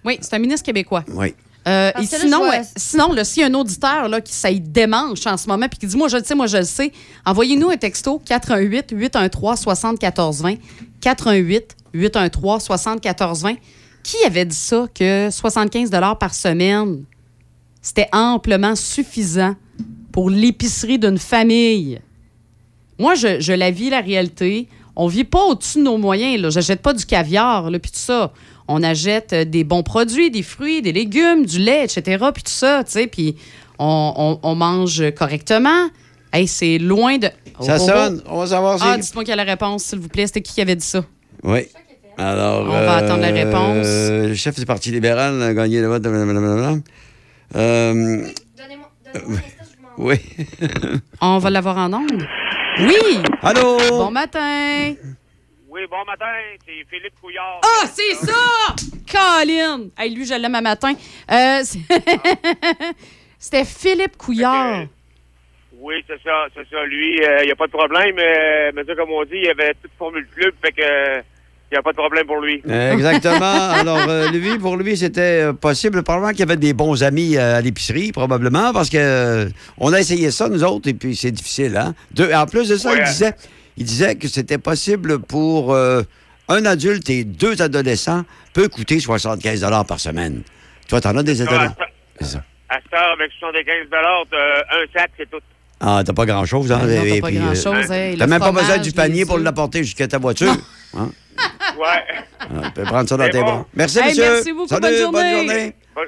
Oui, 0.05 0.17
c'est 0.21 0.33
un 0.33 0.39
ministre 0.39 0.65
québécois. 0.65 1.03
Oui. 1.09 1.33
Euh, 1.67 1.91
et 1.97 2.01
là, 2.01 2.07
sinon, 2.07 2.37
vois- 2.45 2.61
sinon 2.77 3.11
là, 3.11 3.25
s'il 3.25 3.41
y 3.41 3.43
a 3.43 3.49
un 3.49 3.53
auditeur 3.53 4.07
là, 4.07 4.21
qui 4.21 4.31
ça 4.33 4.49
y 4.49 4.61
démanche 4.61 5.27
en 5.27 5.35
ce 5.35 5.47
moment 5.49 5.67
puis 5.67 5.79
qui 5.79 5.85
dit 5.87 5.97
Moi, 5.97 6.07
je 6.07 6.15
le 6.15 6.23
sais, 6.23 6.33
moi, 6.33 6.47
je 6.47 6.57
le 6.57 6.63
sais, 6.63 6.93
envoyez-nous 7.25 7.69
un 7.69 7.75
texto 7.75 8.19
418 8.25 8.91
813 8.93 9.59
7420 9.59 10.55
418 11.01 11.75
813 11.93 12.63
7420 12.63 13.55
Qui 14.01 14.15
avait 14.25 14.45
dit 14.45 14.55
ça 14.55 14.87
que 14.95 15.29
75 15.29 15.89
par 16.17 16.33
semaine, 16.33 17.03
c'était 17.81 18.07
amplement 18.13 18.75
suffisant 18.75 19.55
pour 20.17 20.31
l'épicerie 20.31 20.97
d'une 20.97 21.19
famille? 21.19 21.99
Moi, 22.97 23.13
je, 23.13 23.39
je 23.39 23.53
la 23.53 23.69
vis, 23.69 23.91
la 23.91 24.01
réalité. 24.01 24.67
On 24.95 25.05
vit 25.05 25.25
pas 25.25 25.43
au-dessus 25.43 25.77
de 25.77 25.83
nos 25.83 25.99
moyens. 25.99 26.41
Là. 26.41 26.49
J'achète 26.49 26.81
pas 26.81 26.93
du 26.95 27.05
caviar, 27.05 27.69
là, 27.69 27.77
puis 27.77 27.91
tout 27.91 27.99
ça. 27.99 28.33
On 28.67 28.81
achète 28.81 29.33
euh, 29.33 29.45
des 29.45 29.63
bons 29.63 29.83
produits, 29.83 30.31
des 30.31 30.41
fruits, 30.41 30.81
des 30.81 30.91
légumes, 30.91 31.45
du 31.45 31.59
lait, 31.59 31.83
etc., 31.83 32.01
puis 32.33 32.41
tout 32.41 32.51
ça, 32.51 32.83
tu 32.83 32.93
sais, 32.93 33.05
puis 33.05 33.35
on, 33.77 34.39
on- 34.41 34.49
on 34.49 34.55
mange 34.55 35.03
correctement. 35.11 35.87
Hey, 36.33 36.47
c'est 36.47 36.79
loin 36.79 37.19
de... 37.19 37.27
Ça 37.61 37.77
Oh, 37.77 37.81
oh, 37.83 37.85
sonne. 37.87 38.23
On 38.27 38.39
va 38.39 38.47
savoir 38.47 38.79
si. 38.79 38.85
Ah, 38.87 38.97
dites-moi 38.97 39.23
quelle 39.23 39.39
est 39.39 39.45
la 39.45 39.51
réponse, 39.51 39.83
s'il 39.83 39.99
vous 39.99 40.09
plaît. 40.09 40.25
C'était 40.25 40.41
qui 40.41 40.51
qui 40.55 40.61
avait 40.61 40.75
dit 40.75 40.83
ça? 40.85 41.05
Oui. 41.43 41.59
Alors. 42.17 42.61
On 42.65 42.69
va 42.71 42.95
attendre 42.95 43.21
la 43.21 43.29
réponse. 43.29 43.85
Le 43.85 44.33
chef 44.33 44.55
du 44.59 44.65
Parti 44.65 44.89
libéral 44.89 45.39
a 45.43 45.53
gagné 45.53 45.79
le 45.79 45.87
vote. 45.89 46.01
blablabla. 46.01 46.77
Euh, 47.55 48.23
oui. 49.27 49.37
On 51.21 51.37
va 51.39 51.49
l'avoir 51.49 51.77
en 51.77 51.91
ondes? 51.93 52.27
Oui! 52.79 53.23
Allô? 53.41 53.77
Bon 53.89 54.11
matin! 54.11 54.93
Oui, 55.69 55.81
bon 55.89 56.05
matin, 56.05 56.25
c'est 56.65 56.85
Philippe 56.89 57.19
Couillard. 57.19 57.59
Ah, 57.63 57.85
c'est 57.87 58.13
ça! 58.13 58.75
Colin! 59.11 59.87
Hey, 59.97 60.13
lui, 60.13 60.25
je 60.25 60.33
l'aime 60.35 60.55
à 60.55 60.61
matin. 60.61 60.93
Euh, 61.31 61.61
C'était 63.39 63.65
Philippe 63.65 64.17
Couillard. 64.17 64.85
Oui, 65.79 65.95
c'est 66.07 66.21
ça, 66.23 66.47
c'est 66.55 66.67
ça. 66.69 66.83
Lui, 66.85 67.17
il 67.17 67.45
n'y 67.45 67.51
a 67.51 67.55
pas 67.55 67.67
de 67.67 67.71
problème. 67.71 68.17
euh, 68.19 68.71
mais 68.73 68.83
ça, 68.83 68.95
comme 68.95 69.11
on 69.11 69.23
dit, 69.23 69.41
il 69.43 69.49
avait 69.49 69.73
toute 69.75 69.91
formule 69.97 70.27
club, 70.35 70.53
fait 70.63 70.71
que 70.71 71.21
il 71.71 71.75
n'y 71.75 71.77
a 71.79 71.81
pas 71.81 71.91
de 71.91 71.97
problème 71.97 72.25
pour 72.25 72.39
lui. 72.39 72.61
Euh, 72.69 72.93
Exactement. 72.93 73.39
Alors, 73.73 73.99
euh, 74.07 74.29
lui, 74.31 74.57
pour 74.57 74.77
lui, 74.77 74.95
c'était 74.95 75.43
euh, 75.49 75.53
possible. 75.53 76.01
Probablement 76.03 76.31
qu'il 76.31 76.39
y 76.39 76.43
avait 76.43 76.55
des 76.57 76.73
bons 76.73 77.03
amis 77.03 77.35
euh, 77.37 77.57
à 77.57 77.61
l'épicerie, 77.61 78.11
probablement, 78.11 78.71
parce 78.73 78.89
que 78.89 78.97
euh, 78.97 79.49
on 79.77 79.91
a 79.93 79.99
essayé 79.99 80.31
ça, 80.31 80.47
nous 80.49 80.63
autres, 80.63 80.87
et 80.89 80.93
puis 80.93 81.15
c'est 81.15 81.31
difficile, 81.31 81.75
hein? 81.77 81.93
Deux- 82.11 82.31
en 82.33 82.45
plus 82.45 82.69
de 82.69 82.77
ça, 82.77 82.95
il 82.95 83.03
disait, 83.03 83.33
il 83.75 83.85
disait 83.85 84.15
que 84.15 84.27
c'était 84.27 84.57
possible 84.57 85.19
pour 85.19 85.73
euh, 85.73 86.03
un 86.47 86.65
adulte 86.65 87.09
et 87.09 87.23
deux 87.25 87.61
adolescents 87.61 88.23
peut 88.53 88.69
coûter 88.69 88.99
75 88.99 89.65
par 89.87 89.99
semaine. 89.99 90.41
Toi, 90.87 91.01
t'en 91.01 91.17
as 91.17 91.23
des 91.23 91.41
adolescents? 91.41 91.75
ce- 91.77 92.25
C'est 92.25 92.31
ça. 92.31 92.43
à 92.69 92.75
heure, 92.75 93.11
avec 93.13 93.31
75 93.39 93.73
t'as 93.91 93.97
un 93.97 94.85
sac, 94.93 95.11
c'est 95.17 95.29
tout. 95.29 95.37
Ah, 95.79 96.01
t'as 96.03 96.13
pas 96.13 96.25
grand-chose, 96.25 96.71
hein? 96.71 96.79
Non, 96.81 96.87
t'as 96.87 97.21
pas 97.21 97.27
euh, 97.27 97.31
grand-chose, 97.31 97.89
le 97.89 98.25
même 98.25 98.39
pas 98.39 98.51
besoin 98.51 98.77
du 98.79 98.91
panier 98.93 99.25
pour 99.25 99.37
l'apporter 99.37 99.83
jusqu'à 99.83 100.07
ta 100.07 100.17
voiture. 100.17 100.55
Hein? 100.97 101.09
Ouais. 101.77 102.23
Ah, 102.39 102.45
tu 102.65 102.71
peux 102.71 102.83
prendre 102.83 103.07
ça 103.09 103.17
dans 103.17 103.23
C'est 103.25 103.29
tes 103.31 103.39
bon. 103.39 103.45
bras. 103.45 103.65
Merci, 103.75 103.99
Hey, 103.99 104.05
monsieur. 104.09 104.23
merci 104.31 104.53
beaucoup, 104.53 104.67
Salut, 104.67 104.81
bonne 104.81 104.95
journée. 104.97 105.11
bonne 105.11 105.47
journée. 105.47 105.73
Bonne, 105.95 106.05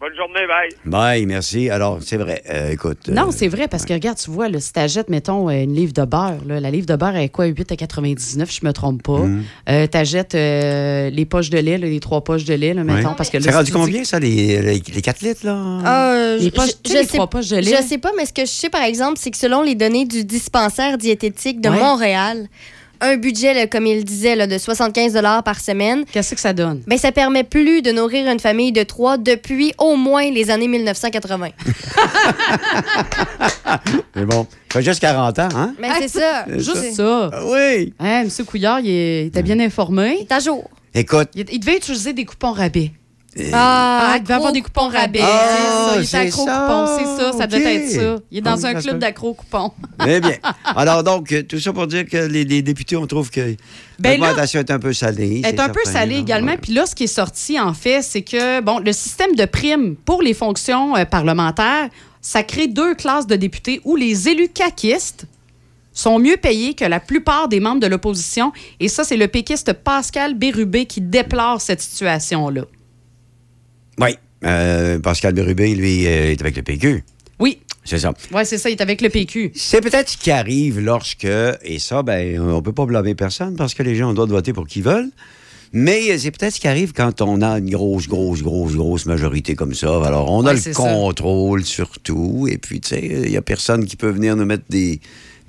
bonne 0.00 0.16
journée, 0.16 0.46
bye. 0.48 0.68
Bye, 0.84 1.26
merci. 1.26 1.70
Alors, 1.70 1.98
c'est 2.04 2.16
vrai. 2.16 2.42
euh, 2.50 2.70
écoute. 2.72 3.08
Non, 3.08 3.28
euh, 3.28 3.30
c'est 3.30 3.46
vrai, 3.48 3.68
parce 3.68 3.84
que 3.84 3.92
regarde, 3.92 4.18
tu 4.18 4.30
vois, 4.30 4.48
là, 4.48 4.58
si 4.58 4.72
t'achètes, 4.72 5.08
mettons, 5.08 5.48
euh, 5.48 5.62
une 5.62 5.74
livre 5.74 5.92
de 5.92 6.04
beurre, 6.04 6.38
là, 6.46 6.58
la 6.58 6.70
livre 6.70 6.86
de 6.86 6.96
beurre 6.96 7.16
est 7.16 7.28
quoi, 7.28 7.44
8 7.46 7.70
à 7.70 7.76
99, 7.76 8.50
je 8.52 8.66
me 8.66 8.72
trompe 8.72 9.02
pas. 9.04 9.18
Mm. 9.18 9.44
Euh, 9.68 9.86
t'achètes 9.86 10.34
euh, 10.34 11.10
les 11.10 11.24
poches 11.24 11.50
de 11.50 11.58
lait, 11.58 11.78
là, 11.78 11.86
les 11.86 12.00
trois 12.00 12.24
poches 12.24 12.44
de 12.44 12.54
lait, 12.54 12.74
là, 12.74 12.82
mettons, 12.82 13.10
ouais. 13.10 13.14
parce 13.16 13.30
que 13.30 13.36
là, 13.36 13.42
C'est 13.44 13.50
si 13.50 13.54
rendu 13.56 13.66
dis- 13.70 13.72
combien, 13.72 14.04
ça, 14.04 14.18
les, 14.18 14.60
les, 14.60 14.82
les 14.92 15.02
4 15.02 15.20
litres, 15.20 15.46
là? 15.46 15.52
Euh, 15.54 16.38
Les 16.38 16.44
je- 16.46 16.50
poches, 16.50 16.70
je- 16.84 16.92
les 16.94 17.00
sais- 17.02 17.06
trois 17.06 17.28
poches 17.28 17.48
de 17.48 17.56
lait. 17.58 17.76
Je 17.76 17.82
sais 17.86 17.98
pas, 17.98 18.10
mais 18.16 18.26
ce 18.26 18.32
que 18.32 18.42
je 18.42 18.50
sais, 18.50 18.70
par 18.70 18.82
exemple, 18.82 19.18
c'est 19.20 19.30
que 19.30 19.36
selon 19.38 19.62
les 19.62 19.76
données 19.76 20.04
du 20.06 20.24
dispensaire 20.24 20.98
diététique 20.98 21.60
de 21.60 21.68
Ouais. 21.68 21.78
Montréal, 21.78 22.48
un 23.02 23.16
budget, 23.16 23.52
là, 23.54 23.66
comme 23.66 23.86
il 23.86 24.04
disait, 24.04 24.34
là, 24.36 24.46
de 24.46 24.56
75 24.58 25.18
par 25.44 25.60
semaine, 25.60 26.04
Qu'est-ce 26.10 26.34
que 26.34 26.40
ça 26.40 26.52
donne? 26.52 26.82
ben, 26.86 26.96
ça 26.98 27.12
permet 27.12 27.44
plus 27.44 27.82
de 27.82 27.90
nourrir 27.92 28.30
une 28.30 28.40
famille 28.40 28.72
de 28.72 28.82
trois 28.82 29.18
depuis 29.18 29.74
au 29.78 29.96
moins 29.96 30.30
les 30.30 30.50
années 30.50 30.68
1980. 30.68 31.48
Mais 34.14 34.24
bon, 34.24 34.46
ça 34.72 34.78
fait 34.80 34.82
juste 34.84 35.00
40 35.00 35.38
ans, 35.38 35.48
hein? 35.54 35.74
Mais 35.80 35.88
c'est 36.00 36.08
ça. 36.08 36.44
Juste 36.48 36.76
C'est- 36.76 36.92
ça. 36.92 37.30
Ah 37.32 37.40
oui! 37.46 37.92
Hein, 37.98 38.22
M. 38.24 38.30
Couillard, 38.46 38.80
il, 38.80 38.88
est- 38.90 39.22
il 39.22 39.26
était 39.28 39.42
bien 39.42 39.58
informé. 39.60 40.18
C'est 40.20 40.32
à 40.32 40.40
jour. 40.40 40.68
Écoute. 40.94 41.28
Il, 41.34 41.46
il 41.50 41.58
devait 41.60 41.76
utiliser 41.78 42.12
des 42.12 42.24
coupons 42.24 42.52
rabais. 42.52 42.92
Ah, 43.52 44.14
il 44.18 44.22
devait 44.22 44.34
avoir 44.34 44.52
des 44.52 44.60
coupons 44.60 44.88
rabais. 44.88 45.20
Ah, 45.22 45.48
c'est 45.56 45.66
ça. 45.66 46.00
Il 46.00 46.06
c'est 46.06 46.18
était 46.18 46.26
accro 46.28 46.44
coupons, 46.44 46.86
c'est 46.98 47.22
ça. 47.22 47.32
Ça 47.32 47.44
être 47.44 47.90
ça. 47.90 48.16
Il 48.30 48.38
est 48.38 48.40
dans 48.40 48.50
Ah 48.52 48.56
oui, 48.56 48.66
un 48.66 48.74
club 48.74 48.98
d'accro 48.98 49.34
coupons. 49.34 49.72
Eh 50.06 50.20
bien. 50.20 50.36
Alors, 50.64 51.02
donc, 51.02 51.34
tout 51.48 51.58
ça 51.58 51.72
pour 51.72 51.86
dire 51.86 52.04
que 52.06 52.16
les, 52.16 52.44
les 52.44 52.60
députés, 52.62 52.96
on 52.96 53.06
trouve 53.06 53.30
que 53.30 53.56
Ben 53.98 54.20
l'augmentation 54.20 54.60
est 54.60 54.70
un 54.70 54.78
peu 54.78 54.92
salée. 54.92 55.40
est 55.44 55.50
c'est 55.50 55.60
un 55.60 55.68
peu 55.68 55.80
certain, 55.84 56.00
salé 56.00 56.14
là. 56.16 56.20
également. 56.20 56.56
Puis 56.60 56.72
là, 56.74 56.84
ce 56.86 56.94
qui 56.94 57.04
est 57.04 57.06
sorti, 57.06 57.58
en 57.58 57.72
fait, 57.72 58.02
c'est 58.02 58.22
que 58.22 58.60
bon, 58.60 58.78
le 58.78 58.92
système 58.92 59.34
de 59.34 59.44
primes 59.44 59.96
pour 59.96 60.22
les 60.22 60.34
fonctions 60.34 60.96
euh, 60.96 61.04
parlementaires, 61.04 61.88
ça 62.20 62.42
crée 62.42 62.68
deux 62.68 62.94
classes 62.94 63.26
de 63.26 63.36
députés 63.36 63.80
où 63.84 63.96
les 63.96 64.28
élus 64.28 64.48
caquistes 64.48 65.24
sont 65.94 66.18
mieux 66.18 66.36
payés 66.36 66.74
que 66.74 66.84
la 66.84 67.00
plupart 67.00 67.48
des 67.48 67.60
membres 67.60 67.80
de 67.80 67.86
l'opposition. 67.86 68.52
Et 68.80 68.88
ça, 68.88 69.04
c'est 69.04 69.16
le 69.16 69.28
péquiste 69.28 69.72
Pascal 69.72 70.34
Bérubé 70.34 70.86
qui 70.86 71.00
déplore 71.00 71.60
cette 71.60 71.80
situation-là. 71.80 72.62
Oui. 74.02 74.16
Euh, 74.44 74.98
Pascal 74.98 75.34
Bérubé, 75.34 75.74
lui, 75.74 76.06
euh, 76.06 76.32
est 76.32 76.40
avec 76.40 76.56
le 76.56 76.62
PQ. 76.62 77.04
Oui. 77.38 77.58
C'est 77.84 77.98
ça. 77.98 78.12
Oui, 78.32 78.42
c'est 78.44 78.58
ça, 78.58 78.70
il 78.70 78.74
est 78.74 78.80
avec 78.80 79.00
le 79.00 79.08
PQ. 79.08 79.52
C'est 79.54 79.80
peut-être 79.80 80.10
ce 80.10 80.16
qui 80.16 80.30
arrive 80.30 80.78
lorsque, 80.78 81.24
et 81.24 81.78
ça, 81.78 82.02
ben, 82.02 82.40
on 82.40 82.62
peut 82.62 82.72
pas 82.72 82.86
blâmer 82.86 83.14
personne 83.14 83.56
parce 83.56 83.74
que 83.74 83.82
les 83.82 83.96
gens 83.96 84.06
ont 84.06 84.10
le 84.10 84.14
droit 84.14 84.26
de 84.26 84.32
voter 84.32 84.52
pour 84.52 84.68
qui 84.68 84.82
veulent. 84.82 85.10
Mais 85.72 86.18
c'est 86.18 86.30
peut-être 86.30 86.54
ce 86.54 86.60
qui 86.60 86.68
arrive 86.68 86.92
quand 86.92 87.22
on 87.22 87.40
a 87.40 87.58
une 87.58 87.70
grosse, 87.70 88.06
grosse, 88.06 88.42
grosse, 88.42 88.74
grosse 88.74 89.06
majorité 89.06 89.54
comme 89.54 89.72
ça. 89.74 90.04
Alors, 90.04 90.30
on 90.30 90.44
a 90.44 90.52
le 90.52 90.60
ça. 90.60 90.70
contrôle 90.72 91.64
sur 91.64 91.98
tout. 91.98 92.46
Et 92.48 92.58
puis, 92.58 92.80
tu 92.80 92.90
sais, 92.90 93.00
il 93.02 93.30
n'y 93.30 93.38
a 93.38 93.42
personne 93.42 93.86
qui 93.86 93.96
peut 93.96 94.10
venir 94.10 94.36
nous 94.36 94.44
mettre 94.44 94.64
des, 94.68 95.00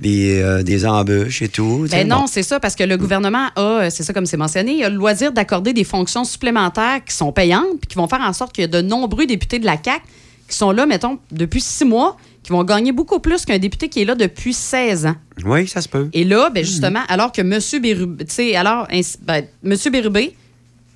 des, 0.03 0.41
euh, 0.41 0.61
des 0.61 0.85
embûches 0.85 1.41
et 1.41 1.49
tout. 1.49 1.87
Ben 1.89 2.07
non, 2.07 2.21
Bon. 2.21 2.27
c'est 2.27 2.43
ça, 2.43 2.59
parce 2.59 2.75
que 2.75 2.83
le 2.83 2.97
gouvernement 2.97 3.47
a, 3.55 3.61
euh, 3.61 3.89
c'est 3.89 4.03
ça 4.03 4.13
comme 4.13 4.25
c'est 4.27 4.37
mentionné, 4.37 4.73
il 4.73 4.83
a 4.83 4.89
le 4.89 4.97
loisir 4.97 5.31
d'accorder 5.31 5.73
des 5.73 5.83
fonctions 5.85 6.25
supplémentaires 6.25 7.03
qui 7.03 7.15
sont 7.15 7.31
payantes, 7.31 7.79
puis 7.81 7.87
qui 7.87 7.95
vont 7.95 8.07
faire 8.07 8.21
en 8.21 8.33
sorte 8.33 8.53
qu'il 8.53 8.61
y 8.61 8.65
a 8.65 8.67
de 8.67 8.81
nombreux 8.85 9.25
députés 9.25 9.57
de 9.57 9.65
la 9.65 9.77
CAQ 9.83 10.01
qui 10.47 10.57
sont 10.57 10.71
là, 10.71 10.85
mettons, 10.85 11.17
depuis 11.31 11.61
six 11.61 11.85
mois, 11.85 12.17
qui 12.43 12.51
vont 12.51 12.63
gagner 12.65 12.91
beaucoup 12.91 13.19
plus 13.19 13.45
qu'un 13.45 13.57
député 13.57 13.87
qui 13.87 14.01
est 14.01 14.05
là 14.05 14.13
depuis 14.15 14.53
16 14.53 15.05
ans. 15.05 15.15
Oui, 15.45 15.67
ça 15.67 15.79
se 15.81 15.87
peut. 15.87 16.09
Et 16.11 16.25
là, 16.25 16.49
ben 16.53 16.63
justement, 16.63 16.99
alors 17.07 17.31
que 17.31 17.41
M. 17.41 17.57
Bérubé, 17.81 18.55
alors, 18.57 18.87
ben, 19.21 19.45
M. 19.65 19.75
Bérubé, 19.91 20.35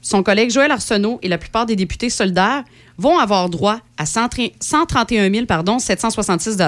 son 0.01 0.21
collègue 0.23 0.51
Joël 0.51 0.69
Arsenault 0.71 1.19
et 1.21 1.29
la 1.29 1.38
plupart 1.38 1.65
des 1.65 1.75
députés 1.77 2.09
solidaires 2.09 2.63
vont 2.98 3.18
avoir 3.18 3.49
droit 3.49 3.80
à 3.98 4.06
130 4.06 4.52
131 4.60 5.32
000, 5.32 5.45
pardon, 5.45 5.80
766 5.80 6.57
Et 6.60 6.65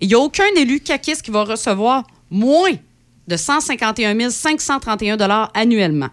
Il 0.00 0.08
n'y 0.08 0.14
a 0.14 0.18
aucun 0.18 0.44
élu 0.56 0.80
caquiste 0.80 1.22
qui 1.22 1.30
va 1.30 1.44
recevoir 1.44 2.04
moins 2.30 2.72
de 3.26 3.36
151 3.36 4.30
531 4.30 5.16
annuellement. 5.54 6.08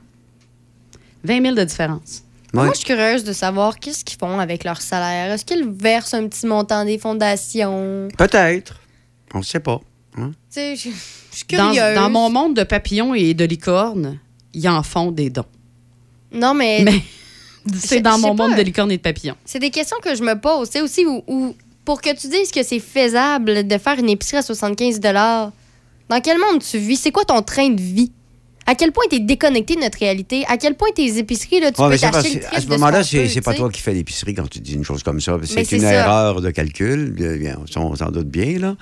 20 1.23 1.41
000 1.41 1.55
de 1.55 1.63
différence. 1.63 2.23
Moi, 2.53 2.69
je 2.71 2.77
suis 2.77 2.85
curieuse 2.85 3.23
de 3.25 3.33
savoir 3.33 3.79
qu'est-ce 3.79 4.05
qu'ils 4.05 4.17
font 4.17 4.39
avec 4.39 4.63
leur 4.63 4.81
salaire. 4.81 5.33
Est-ce 5.33 5.43
qu'ils 5.43 5.65
versent 5.67 6.13
un 6.13 6.27
petit 6.27 6.45
montant 6.45 6.85
des 6.85 6.97
fondations? 6.97 8.07
Peut-être. 8.17 8.79
On 9.33 9.39
ne 9.39 9.43
sait 9.43 9.59
pas. 9.59 9.81
hein. 10.17 10.31
Tu 10.49 10.59
sais, 10.59 10.75
je 10.77 10.89
suis 11.31 11.45
Dans, 11.57 11.73
curieuse. 11.73 11.95
dans 11.95 12.09
mon 12.09 12.29
monde 12.29 12.55
de 12.55 12.63
papillons 12.63 13.13
et 13.13 13.33
de 13.33 13.43
licornes, 13.43 14.19
ils 14.53 14.69
en 14.69 14.83
font 14.83 15.11
des 15.11 15.29
dons. 15.29 15.43
Non, 16.31 16.53
mais, 16.53 16.81
Mais 16.85 17.01
c'est 17.79 18.01
dans 18.01 18.17
mon 18.19 18.35
monde 18.35 18.51
pas. 18.51 18.57
de 18.57 18.61
licornes 18.61 18.91
et 18.91 18.97
de 18.97 19.01
papillons. 19.01 19.35
c'est 19.45 19.59
des 19.59 19.69
questions 19.71 19.97
que 20.03 20.15
je 20.15 20.23
me 20.23 20.33
pose. 20.39 20.69
C'est 20.71 20.81
aussi 20.81 21.05
où, 21.05 21.23
où- 21.27 21.55
pour 21.83 22.01
que 22.01 22.09
tu 22.15 22.27
dises 22.27 22.51
que 22.51 22.63
c'est 22.63 22.79
faisable 22.79 23.67
de 23.67 23.77
faire 23.77 23.99
une 23.99 24.09
épicerie 24.09 24.37
à 24.37 24.41
75 24.41 24.99
dans 24.99 25.51
quel 26.23 26.37
monde 26.39 26.61
tu 26.61 26.77
vis? 26.77 26.97
C'est 26.97 27.11
quoi 27.11 27.25
ton 27.25 27.41
train 27.41 27.69
de 27.69 27.81
vie? 27.81 28.11
À 28.67 28.73
quel 28.73 28.91
point 28.91 29.03
tu 29.09 29.17
es 29.17 29.19
déconnecté 29.19 29.75
de 29.75 29.81
notre 29.81 29.99
réalité? 29.99 30.43
À 30.47 30.57
quel 30.57 30.73
point 30.75 30.87
tes 30.95 31.19
épiceries, 31.19 31.59
là, 31.59 31.71
tu 31.71 31.79
Ouais, 31.81 31.89
peux 31.91 31.97
t'acheter 31.99 32.43
à 32.51 32.59
ce 32.59 32.65
de 32.65 32.71
moment-là, 32.71 33.03
c'est 33.03 33.41
pas 33.41 33.53
toi 33.53 33.69
qui 33.69 33.79
fais 33.81 33.93
l'épicerie 33.93 34.33
quand 34.33 34.49
tu 34.49 34.59
dis 34.59 34.73
une 34.73 34.83
chose 34.83 35.03
comme 35.03 35.21
ça. 35.21 35.37
C'est 35.43 35.71
une 35.71 35.81
ça. 35.81 35.93
erreur 35.93 36.41
de 36.41 36.49
calcul. 36.49 37.11
bien, 37.11 37.57
on 37.75 37.95
s'en 37.95 38.09
doute 38.09 38.27
bien, 38.29 38.57
là. 38.57 38.75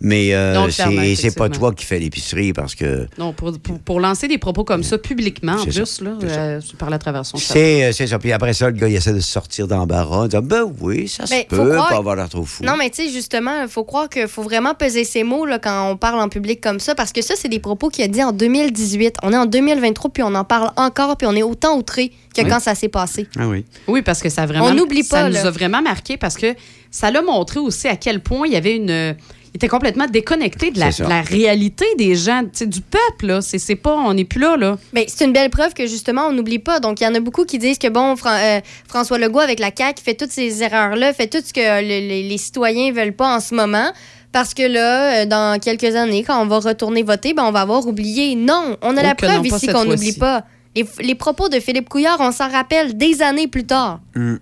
Mais 0.00 0.32
euh, 0.32 0.70
c'est 0.70 1.14
c'est 1.16 1.34
pas 1.36 1.48
toi 1.48 1.72
qui 1.74 1.84
fais 1.84 1.98
l'épicerie 1.98 2.52
parce 2.52 2.76
que 2.76 3.08
Non, 3.18 3.32
pour, 3.32 3.58
pour, 3.58 3.80
pour 3.80 3.98
lancer 4.00 4.28
des 4.28 4.38
propos 4.38 4.62
comme 4.62 4.84
ça 4.84 4.96
publiquement, 4.96 5.54
en 5.54 5.64
plus, 5.64 5.84
ça, 5.84 6.04
là, 6.04 6.10
euh, 6.22 6.60
tu 6.60 6.76
parles 6.76 6.94
à 6.94 6.98
travers 7.00 7.26
son 7.26 7.36
chapeau. 7.36 7.54
c'est 7.54 7.84
euh, 7.84 7.92
c'est 7.92 8.06
ça. 8.06 8.18
Puis 8.20 8.30
après 8.32 8.52
ça, 8.52 8.66
le 8.66 8.76
gars, 8.76 8.86
il 8.88 8.94
essaie 8.94 9.12
de 9.12 9.18
sortir 9.18 9.66
d'embarras. 9.66 10.18
en 10.18 10.26
disant, 10.26 10.42
Ben 10.42 10.62
oui, 10.80 11.08
ça 11.08 11.26
se 11.26 11.34
Mais 11.34 11.48
faut 11.50 11.56
peut, 11.56 11.72
croire- 11.72 11.88
pas 11.88 11.96
avoir 11.96 12.14
l'air 12.14 12.28
trop 12.28 12.44
fou. 12.44 12.62
Non, 12.62 12.76
mais 12.78 12.90
tu 12.90 13.04
sais, 13.06 13.10
justement, 13.12 13.62
il 13.62 13.68
faut 13.68 13.82
croire 13.82 14.08
qu'il 14.08 14.28
faut 14.28 14.42
vraiment 14.44 14.72
peser 14.74 15.02
ses 15.02 15.24
mots 15.24 15.44
là, 15.46 15.58
quand 15.58 15.90
on 15.90 15.96
parle 15.96 16.20
en 16.20 16.28
public 16.28 16.60
comme 16.60 16.78
ça, 16.78 16.94
parce 16.94 17.12
que 17.12 17.20
ça, 17.20 17.34
c'est 17.36 17.48
des 17.48 17.58
propos 17.58 17.88
qu'il 17.88 18.04
a 18.04 18.08
dit 18.08 18.22
en 18.22 18.30
2018. 18.30 19.16
On 19.24 19.32
est 19.32 19.36
en 19.36 19.46
2023, 19.46 20.12
puis 20.12 20.22
on 20.22 20.34
en 20.36 20.44
parle 20.44 20.70
encore, 20.76 21.16
puis 21.16 21.26
on 21.26 21.34
est 21.34 21.42
autant 21.42 21.76
outré 21.76 22.10
que 22.36 22.42
Oui. 22.42 22.48
quand 22.48 22.60
ça 22.60 22.76
s'est 22.76 22.88
passé. 22.88 23.26
Ah 23.36 23.48
oui. 23.48 23.64
Oui, 23.88 24.02
parce 24.02 24.22
que 24.22 24.28
ça 24.28 24.42
a 24.42 24.46
vraiment. 24.46 24.66
On 24.66 24.74
n'oublie 24.74 25.02
Ça 25.02 25.22
pas, 25.22 25.28
nous 25.28 25.34
là. 25.34 25.46
a 25.46 25.50
vraiment 25.50 25.82
marqué 25.82 26.16
parce 26.16 26.36
que 26.36 26.54
ça 26.92 27.10
l'a 27.10 27.20
montré 27.20 27.58
aussi 27.58 27.88
à 27.88 27.96
quel 27.96 28.20
point 28.22 28.46
il 28.46 28.52
y 28.52 28.56
avait 28.56 28.76
une. 28.76 29.16
Il 29.60 29.64
était 29.66 29.68
complètement 29.68 30.06
déconnecté 30.06 30.70
de 30.70 30.78
la, 30.78 31.20
réalité 31.20 31.84
des 31.98 32.14
gens, 32.14 32.42
tu 32.44 32.50
sais, 32.52 32.66
du 32.66 32.80
peuple. 32.80 33.26
Là. 33.26 33.40
C'est, 33.40 33.58
c'est 33.58 33.74
pas, 33.74 33.92
on 33.92 34.14
n'est 34.14 34.24
plus 34.24 34.40
là. 34.40 34.56
là. 34.56 34.78
Mais 34.92 35.06
c'est 35.08 35.24
une 35.24 35.32
belle 35.32 35.50
preuve 35.50 35.74
que 35.74 35.84
justement, 35.88 36.26
on 36.28 36.32
n'oublie 36.32 36.60
pas. 36.60 36.78
Donc, 36.78 37.00
il 37.00 37.04
y 37.04 37.06
en 37.08 37.14
a 37.16 37.18
beaucoup 37.18 37.44
qui 37.44 37.58
disent 37.58 37.78
que, 37.78 37.88
bon, 37.88 38.14
Fran- 38.14 38.38
euh, 38.38 38.60
François 38.86 39.18
Legault, 39.18 39.40
avec 39.40 39.58
la 39.58 39.72
CAQ, 39.76 40.00
fait 40.00 40.14
toutes 40.14 40.30
ces 40.30 40.62
erreurs-là, 40.62 41.12
fait 41.12 41.26
tout 41.26 41.40
ce 41.44 41.52
que 41.52 41.58
le- 41.60 42.22
le- 42.22 42.28
les 42.28 42.38
citoyens 42.38 42.92
veulent 42.92 43.16
pas 43.16 43.34
en 43.34 43.40
ce 43.40 43.52
moment. 43.52 43.90
Parce 44.30 44.54
que 44.54 44.62
là, 44.62 45.22
euh, 45.22 45.26
dans 45.26 45.58
quelques 45.58 45.96
années, 45.96 46.22
quand 46.22 46.40
on 46.40 46.46
va 46.46 46.60
retourner 46.60 47.02
voter, 47.02 47.34
ben, 47.34 47.42
on 47.44 47.50
va 47.50 47.62
avoir 47.62 47.84
oublié. 47.88 48.36
Non, 48.36 48.76
on 48.82 48.96
a 48.96 49.00
Oh 49.00 49.02
la 49.02 49.08
non, 49.08 49.14
preuve 49.16 49.46
ici 49.46 49.66
qu'on 49.66 49.84
n'oublie 49.86 50.12
pas. 50.12 50.44
Les, 50.76 50.84
les 51.00 51.14
propos 51.16 51.48
de 51.48 51.58
Philippe 51.58 51.88
Couillard, 51.88 52.18
on 52.20 52.30
s'en 52.30 52.48
rappelle 52.48 52.96
des 52.96 53.22
années 53.22 53.48
plus 53.48 53.64
tard. 53.66 53.98
Hmm. 54.14 54.36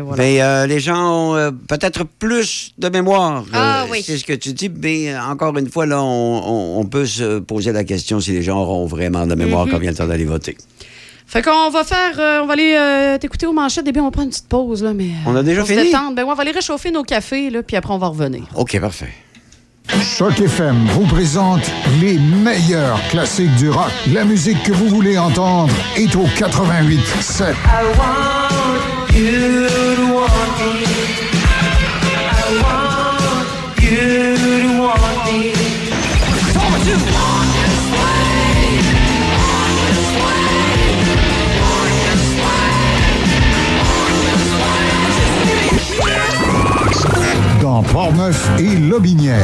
Voilà. 0.00 0.22
Mais 0.22 0.42
euh, 0.42 0.66
les 0.66 0.80
gens 0.80 1.30
ont 1.32 1.34
euh, 1.36 1.50
peut-être 1.68 2.04
plus 2.04 2.72
de 2.78 2.88
mémoire. 2.88 3.44
Ah 3.52 3.82
euh, 3.82 3.86
oui. 3.90 4.02
C'est 4.04 4.18
ce 4.18 4.24
que 4.24 4.32
tu 4.32 4.52
dis. 4.52 4.68
Mais 4.68 5.16
encore 5.18 5.56
une 5.58 5.68
fois, 5.68 5.86
là, 5.86 6.02
on, 6.02 6.06
on- 6.06 6.80
on 6.80 6.84
peut 6.86 7.06
se 7.06 7.38
poser 7.38 7.72
la 7.72 7.84
question 7.84 8.20
si 8.20 8.32
les 8.32 8.42
gens 8.42 8.58
auront 8.60 8.86
vraiment 8.86 9.24
de 9.24 9.30
la 9.30 9.36
mémoire 9.36 9.66
Mhm. 9.66 9.72
quand 9.72 9.78
vient 9.78 9.90
le 9.90 9.96
temps 9.96 10.06
d'aller 10.06 10.24
voter. 10.24 10.56
Fait 11.28 11.42
qu'on 11.42 11.70
va 11.70 11.82
faire. 11.82 12.18
euh, 12.20 12.40
on 12.42 12.46
va 12.46 12.52
aller 12.52 12.74
euh, 12.78 13.18
t'écouter 13.18 13.46
aux 13.46 13.52
manchettes. 13.52 13.84
Début, 13.84 13.98
on 14.00 14.04
va 14.04 14.10
prendre 14.12 14.26
une 14.26 14.30
petite 14.30 14.48
pause. 14.48 14.82
Là, 14.84 14.92
mais, 14.94 15.08
On 15.26 15.34
a 15.34 15.42
déjà 15.42 15.62
se 15.64 15.72
fini? 15.72 15.90
Ben, 15.92 16.22
ouais, 16.22 16.30
on 16.30 16.34
va 16.34 16.42
aller 16.42 16.52
réchauffer 16.52 16.90
nos 16.92 17.02
cafés, 17.02 17.50
là, 17.50 17.62
puis 17.64 17.76
après, 17.76 17.92
on 17.92 17.98
va 17.98 18.06
revenir. 18.08 18.44
OK, 18.54 18.78
parfait. 18.80 19.12
Choc 20.16 20.40
FM 20.40 20.86
vous 20.94 21.06
présente 21.06 21.62
les 22.00 22.18
meilleurs 22.18 23.00
classiques 23.08 23.54
du 23.56 23.70
rock. 23.70 23.90
La 24.12 24.24
musique 24.24 24.60
que 24.64 24.72
vous 24.72 24.88
voulez 24.88 25.16
entendre 25.16 25.72
est 25.96 26.14
au 26.16 26.24
88 26.38 27.00
7. 27.20 27.54
Dans 47.62 47.82
Portneuf 47.84 48.50
et 48.58 48.76
Lobinière, 48.76 49.40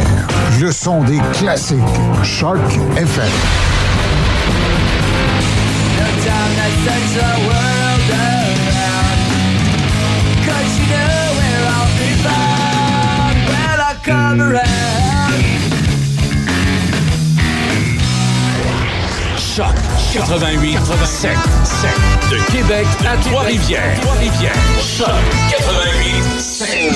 le 0.60 0.70
son 0.70 1.02
des 1.04 1.18
classiques. 1.32 1.78
Choc 2.22 2.58
FM. 2.96 3.30
Choc 19.54 19.74
88 20.12 20.78
7 21.04 21.30
7 21.64 21.90
de 22.30 22.52
Québec 22.52 22.86
à 23.06 23.16
Trois-Rivières. 23.18 24.00
Trois-Rivières. 24.00 24.54
Choc 24.80 25.08
88 25.50 26.40
7. 26.40 26.92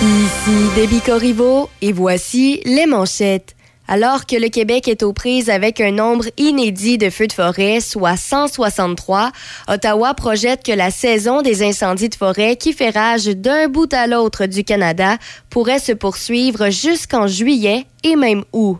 Ici 0.00 0.70
Déby 0.74 1.00
Corriveau 1.00 1.68
et 1.82 1.92
voici 1.92 2.60
les 2.64 2.86
manchettes. 2.86 3.56
Alors 3.90 4.26
que 4.26 4.36
le 4.36 4.50
Québec 4.50 4.86
est 4.86 5.02
aux 5.02 5.14
prises 5.14 5.48
avec 5.48 5.80
un 5.80 5.92
nombre 5.92 6.26
inédit 6.36 6.98
de 6.98 7.08
feux 7.08 7.26
de 7.26 7.32
forêt, 7.32 7.80
soit 7.80 8.18
163, 8.18 9.32
Ottawa 9.66 10.12
projette 10.12 10.62
que 10.62 10.72
la 10.72 10.90
saison 10.90 11.40
des 11.40 11.62
incendies 11.62 12.10
de 12.10 12.14
forêt 12.14 12.56
qui 12.56 12.74
fait 12.74 12.90
rage 12.90 13.24
d'un 13.24 13.68
bout 13.68 13.90
à 13.94 14.06
l'autre 14.06 14.44
du 14.44 14.62
Canada 14.62 15.16
pourrait 15.48 15.78
se 15.78 15.92
poursuivre 15.92 16.68
jusqu'en 16.68 17.26
juillet 17.26 17.86
et 18.04 18.14
même 18.14 18.44
août. 18.52 18.78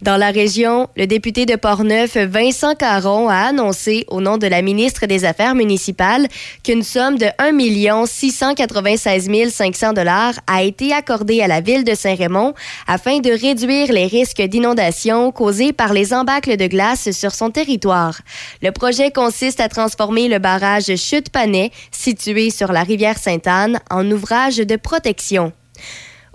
Dans 0.00 0.16
la 0.16 0.30
région, 0.30 0.88
le 0.96 1.08
député 1.08 1.44
de 1.44 1.56
Portneuf, 1.56 2.16
Vincent 2.16 2.76
Caron, 2.76 3.28
a 3.28 3.48
annoncé, 3.48 4.04
au 4.06 4.20
nom 4.20 4.38
de 4.38 4.46
la 4.46 4.62
ministre 4.62 5.06
des 5.06 5.24
Affaires 5.24 5.56
municipales, 5.56 6.28
qu'une 6.62 6.84
somme 6.84 7.18
de 7.18 7.26
1 7.38 8.06
696 8.06 9.52
500 9.52 9.94
dollars 9.94 10.34
a 10.46 10.62
été 10.62 10.92
accordée 10.92 11.42
à 11.42 11.48
la 11.48 11.60
ville 11.60 11.82
de 11.82 11.94
Saint-Raymond 11.94 12.54
afin 12.86 13.18
de 13.18 13.30
réduire 13.30 13.90
les 13.90 14.06
risques 14.06 14.42
d'inondation 14.42 15.32
causés 15.32 15.72
par 15.72 15.92
les 15.92 16.14
embâcles 16.14 16.56
de 16.56 16.68
glace 16.68 17.10
sur 17.10 17.34
son 17.34 17.50
territoire. 17.50 18.20
Le 18.62 18.70
projet 18.70 19.10
consiste 19.10 19.58
à 19.58 19.68
transformer 19.68 20.28
le 20.28 20.38
barrage 20.38 20.94
Chute-Panay, 20.94 21.72
situé 21.90 22.50
sur 22.50 22.70
la 22.70 22.84
rivière 22.84 23.18
Sainte-Anne, 23.18 23.80
en 23.90 24.08
ouvrage 24.08 24.58
de 24.58 24.76
protection. 24.76 25.52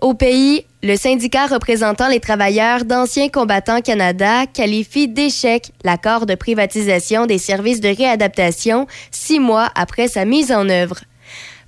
Au 0.03 0.13
pays, 0.13 0.65
le 0.83 0.97
syndicat 0.97 1.47
représentant 1.47 2.09
les 2.09 2.19
travailleurs 2.19 2.83
d'Anciens 2.83 3.29
combattants 3.29 3.79
Canada 3.79 4.45
qualifie 4.47 5.07
d'échec 5.07 5.71
l'accord 5.85 6.25
de 6.25 6.35
privatisation 6.35 7.25
des 7.25 7.37
services 7.37 7.79
de 7.79 7.87
réadaptation 7.87 8.85
six 9.11 9.39
mois 9.39 9.69
après 9.75 10.09
sa 10.09 10.25
mise 10.25 10.51
en 10.51 10.67
œuvre. 10.67 10.97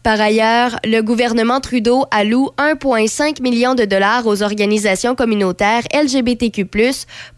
Par 0.06 0.22
ailleurs, 0.22 0.78
le 0.84 1.02
gouvernement 1.02 1.60
Trudeau 1.60 2.06
alloue 2.12 2.52
1,5 2.60 3.42
million 3.42 3.74
de 3.74 3.86
dollars 3.86 4.28
aux 4.28 4.44
organisations 4.44 5.16
communautaires 5.16 5.82
LGBTQ+, 5.92 6.68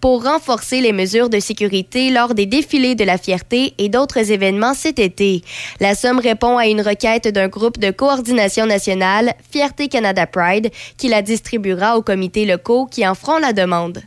pour 0.01 0.25
renforcer 0.25 0.81
les 0.81 0.91
mesures 0.91 1.29
de 1.29 1.39
sécurité 1.39 2.09
lors 2.09 2.33
des 2.33 2.45
défilés 2.45 2.95
de 2.95 3.05
la 3.05 3.17
fierté 3.17 3.73
et 3.77 3.87
d'autres 3.87 4.33
événements 4.33 4.73
cet 4.73 4.99
été. 4.99 5.43
La 5.79 5.95
somme 5.95 6.19
répond 6.19 6.57
à 6.57 6.67
une 6.67 6.81
requête 6.81 7.29
d'un 7.29 7.47
groupe 7.47 7.79
de 7.79 7.89
coordination 7.89 8.65
nationale, 8.65 9.33
Fierté 9.49 9.87
Canada 9.87 10.27
Pride, 10.27 10.69
qui 10.97 11.07
la 11.07 11.21
distribuera 11.21 11.97
aux 11.97 12.01
comités 12.01 12.45
locaux 12.45 12.85
qui 12.85 13.07
en 13.07 13.15
feront 13.15 13.37
la 13.37 13.53
demande. 13.53 14.01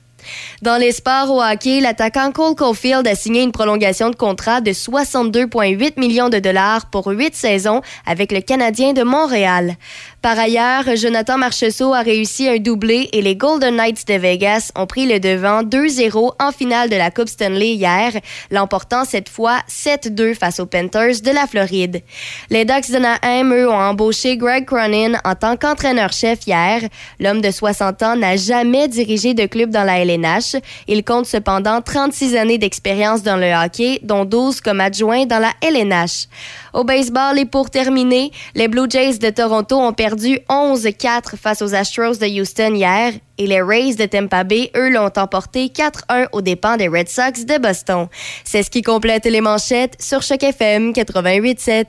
Dans 0.62 0.76
les 0.76 0.92
sports 0.92 1.30
au 1.30 1.42
hockey, 1.42 1.80
l'attaquant 1.80 2.32
Cole 2.32 2.54
Caulfield 2.54 3.06
a 3.06 3.14
signé 3.14 3.42
une 3.42 3.52
prolongation 3.52 4.10
de 4.10 4.16
contrat 4.16 4.60
de 4.60 4.72
62,8 4.72 5.98
millions 5.98 6.28
de 6.28 6.38
dollars 6.38 6.86
pour 6.86 7.06
huit 7.06 7.34
saisons 7.34 7.80
avec 8.06 8.32
le 8.32 8.40
Canadien 8.40 8.92
de 8.92 9.02
Montréal. 9.02 9.76
Par 10.22 10.38
ailleurs, 10.38 10.84
Jonathan 10.96 11.38
Marchessault 11.38 11.94
a 11.94 12.02
réussi 12.02 12.46
un 12.46 12.58
doublé 12.58 13.08
et 13.14 13.22
les 13.22 13.36
Golden 13.36 13.76
Knights 13.76 14.06
de 14.06 14.14
Vegas 14.14 14.70
ont 14.76 14.86
pris 14.86 15.06
le 15.06 15.18
devant 15.18 15.62
2-0 15.62 16.34
en 16.38 16.52
finale 16.52 16.90
de 16.90 16.96
la 16.96 17.10
Coupe 17.10 17.30
Stanley 17.30 17.72
hier, 17.72 18.12
l'emportant 18.50 19.06
cette 19.06 19.30
fois 19.30 19.60
7-2 19.66 20.34
face 20.34 20.60
aux 20.60 20.66
Panthers 20.66 21.22
de 21.24 21.30
la 21.30 21.46
Floride. 21.46 22.02
Les 22.50 22.66
Ducks 22.66 22.90
d'Anaheim, 22.90 23.50
eux, 23.54 23.70
ont 23.70 23.80
embauché 23.80 24.36
Greg 24.36 24.66
Cronin 24.66 25.18
en 25.24 25.34
tant 25.34 25.56
qu'entraîneur-chef 25.56 26.46
hier. 26.46 26.82
L'homme 27.18 27.40
de 27.40 27.50
60 27.50 28.02
ans 28.02 28.16
n'a 28.16 28.36
jamais 28.36 28.88
dirigé 28.88 29.32
de 29.32 29.46
club 29.46 29.70
dans 29.70 29.84
la 29.84 30.04
LNH. 30.04 30.56
Il 30.86 31.02
compte 31.02 31.24
cependant 31.24 31.80
36 31.80 32.36
années 32.36 32.58
d'expérience 32.58 33.22
dans 33.22 33.38
le 33.38 33.54
hockey, 33.54 34.00
dont 34.02 34.26
12 34.26 34.60
comme 34.60 34.82
adjoint 34.82 35.24
dans 35.24 35.38
la 35.38 35.52
LNH. 35.62 36.28
Au 36.74 36.84
baseball 36.84 37.38
et 37.38 37.46
pour 37.46 37.70
terminer, 37.70 38.30
les 38.54 38.68
Blue 38.68 38.88
Jays 38.88 39.16
de 39.18 39.30
Toronto 39.30 39.76
ont 39.76 39.94
perdu 39.94 40.09
11-4 40.16 41.36
face 41.36 41.62
aux 41.62 41.74
Astros 41.74 42.18
de 42.18 42.26
Houston 42.26 42.74
hier 42.74 43.12
et 43.38 43.46
les 43.46 43.62
Rays 43.62 43.94
de 43.94 44.04
Tampa 44.06 44.44
Bay, 44.44 44.70
eux, 44.76 44.90
l'ont 44.90 45.10
emporté 45.16 45.66
4-1 45.68 46.28
aux 46.32 46.42
dépens 46.42 46.76
des 46.76 46.88
Red 46.88 47.08
Sox 47.08 47.46
de 47.46 47.58
Boston. 47.58 48.08
C'est 48.44 48.62
ce 48.62 48.70
qui 48.70 48.82
complète 48.82 49.24
les 49.24 49.40
manchettes 49.40 49.96
sur 50.00 50.22
Choc 50.22 50.42
FM 50.42 50.92
88.7. 50.92 51.86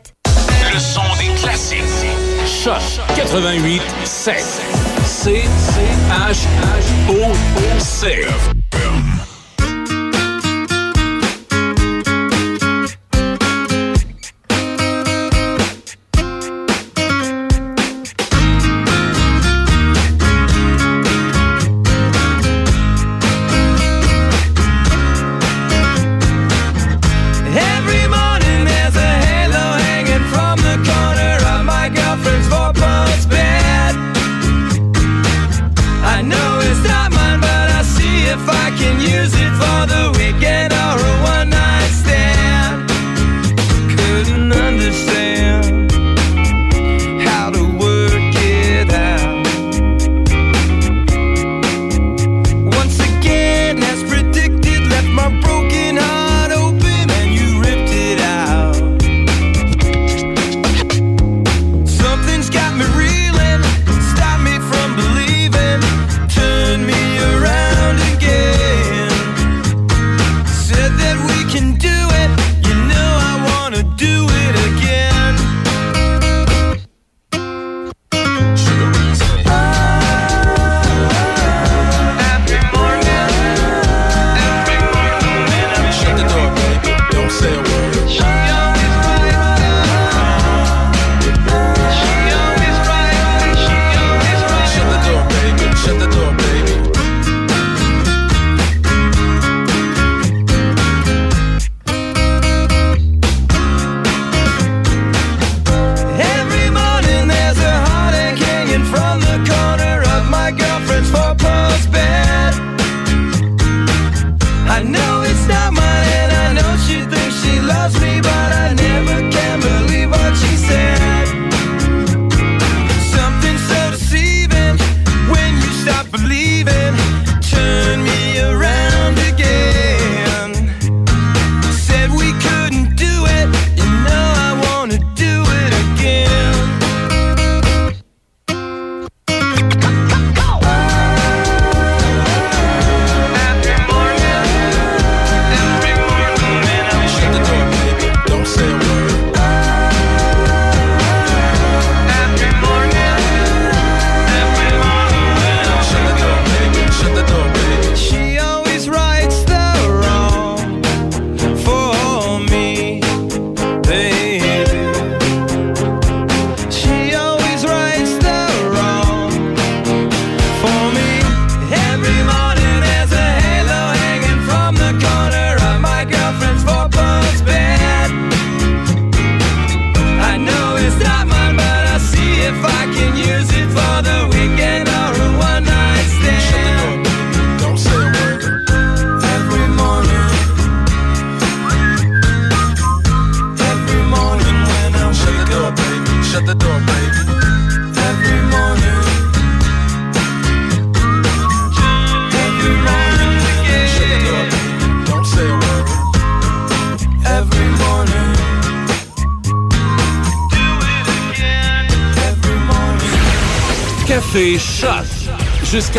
Le 0.74 0.80
son 0.80 1.02
des 1.20 1.34
classiques. 1.42 1.78
Choc 2.64 2.82
88 3.16 3.82
7. 4.06 4.44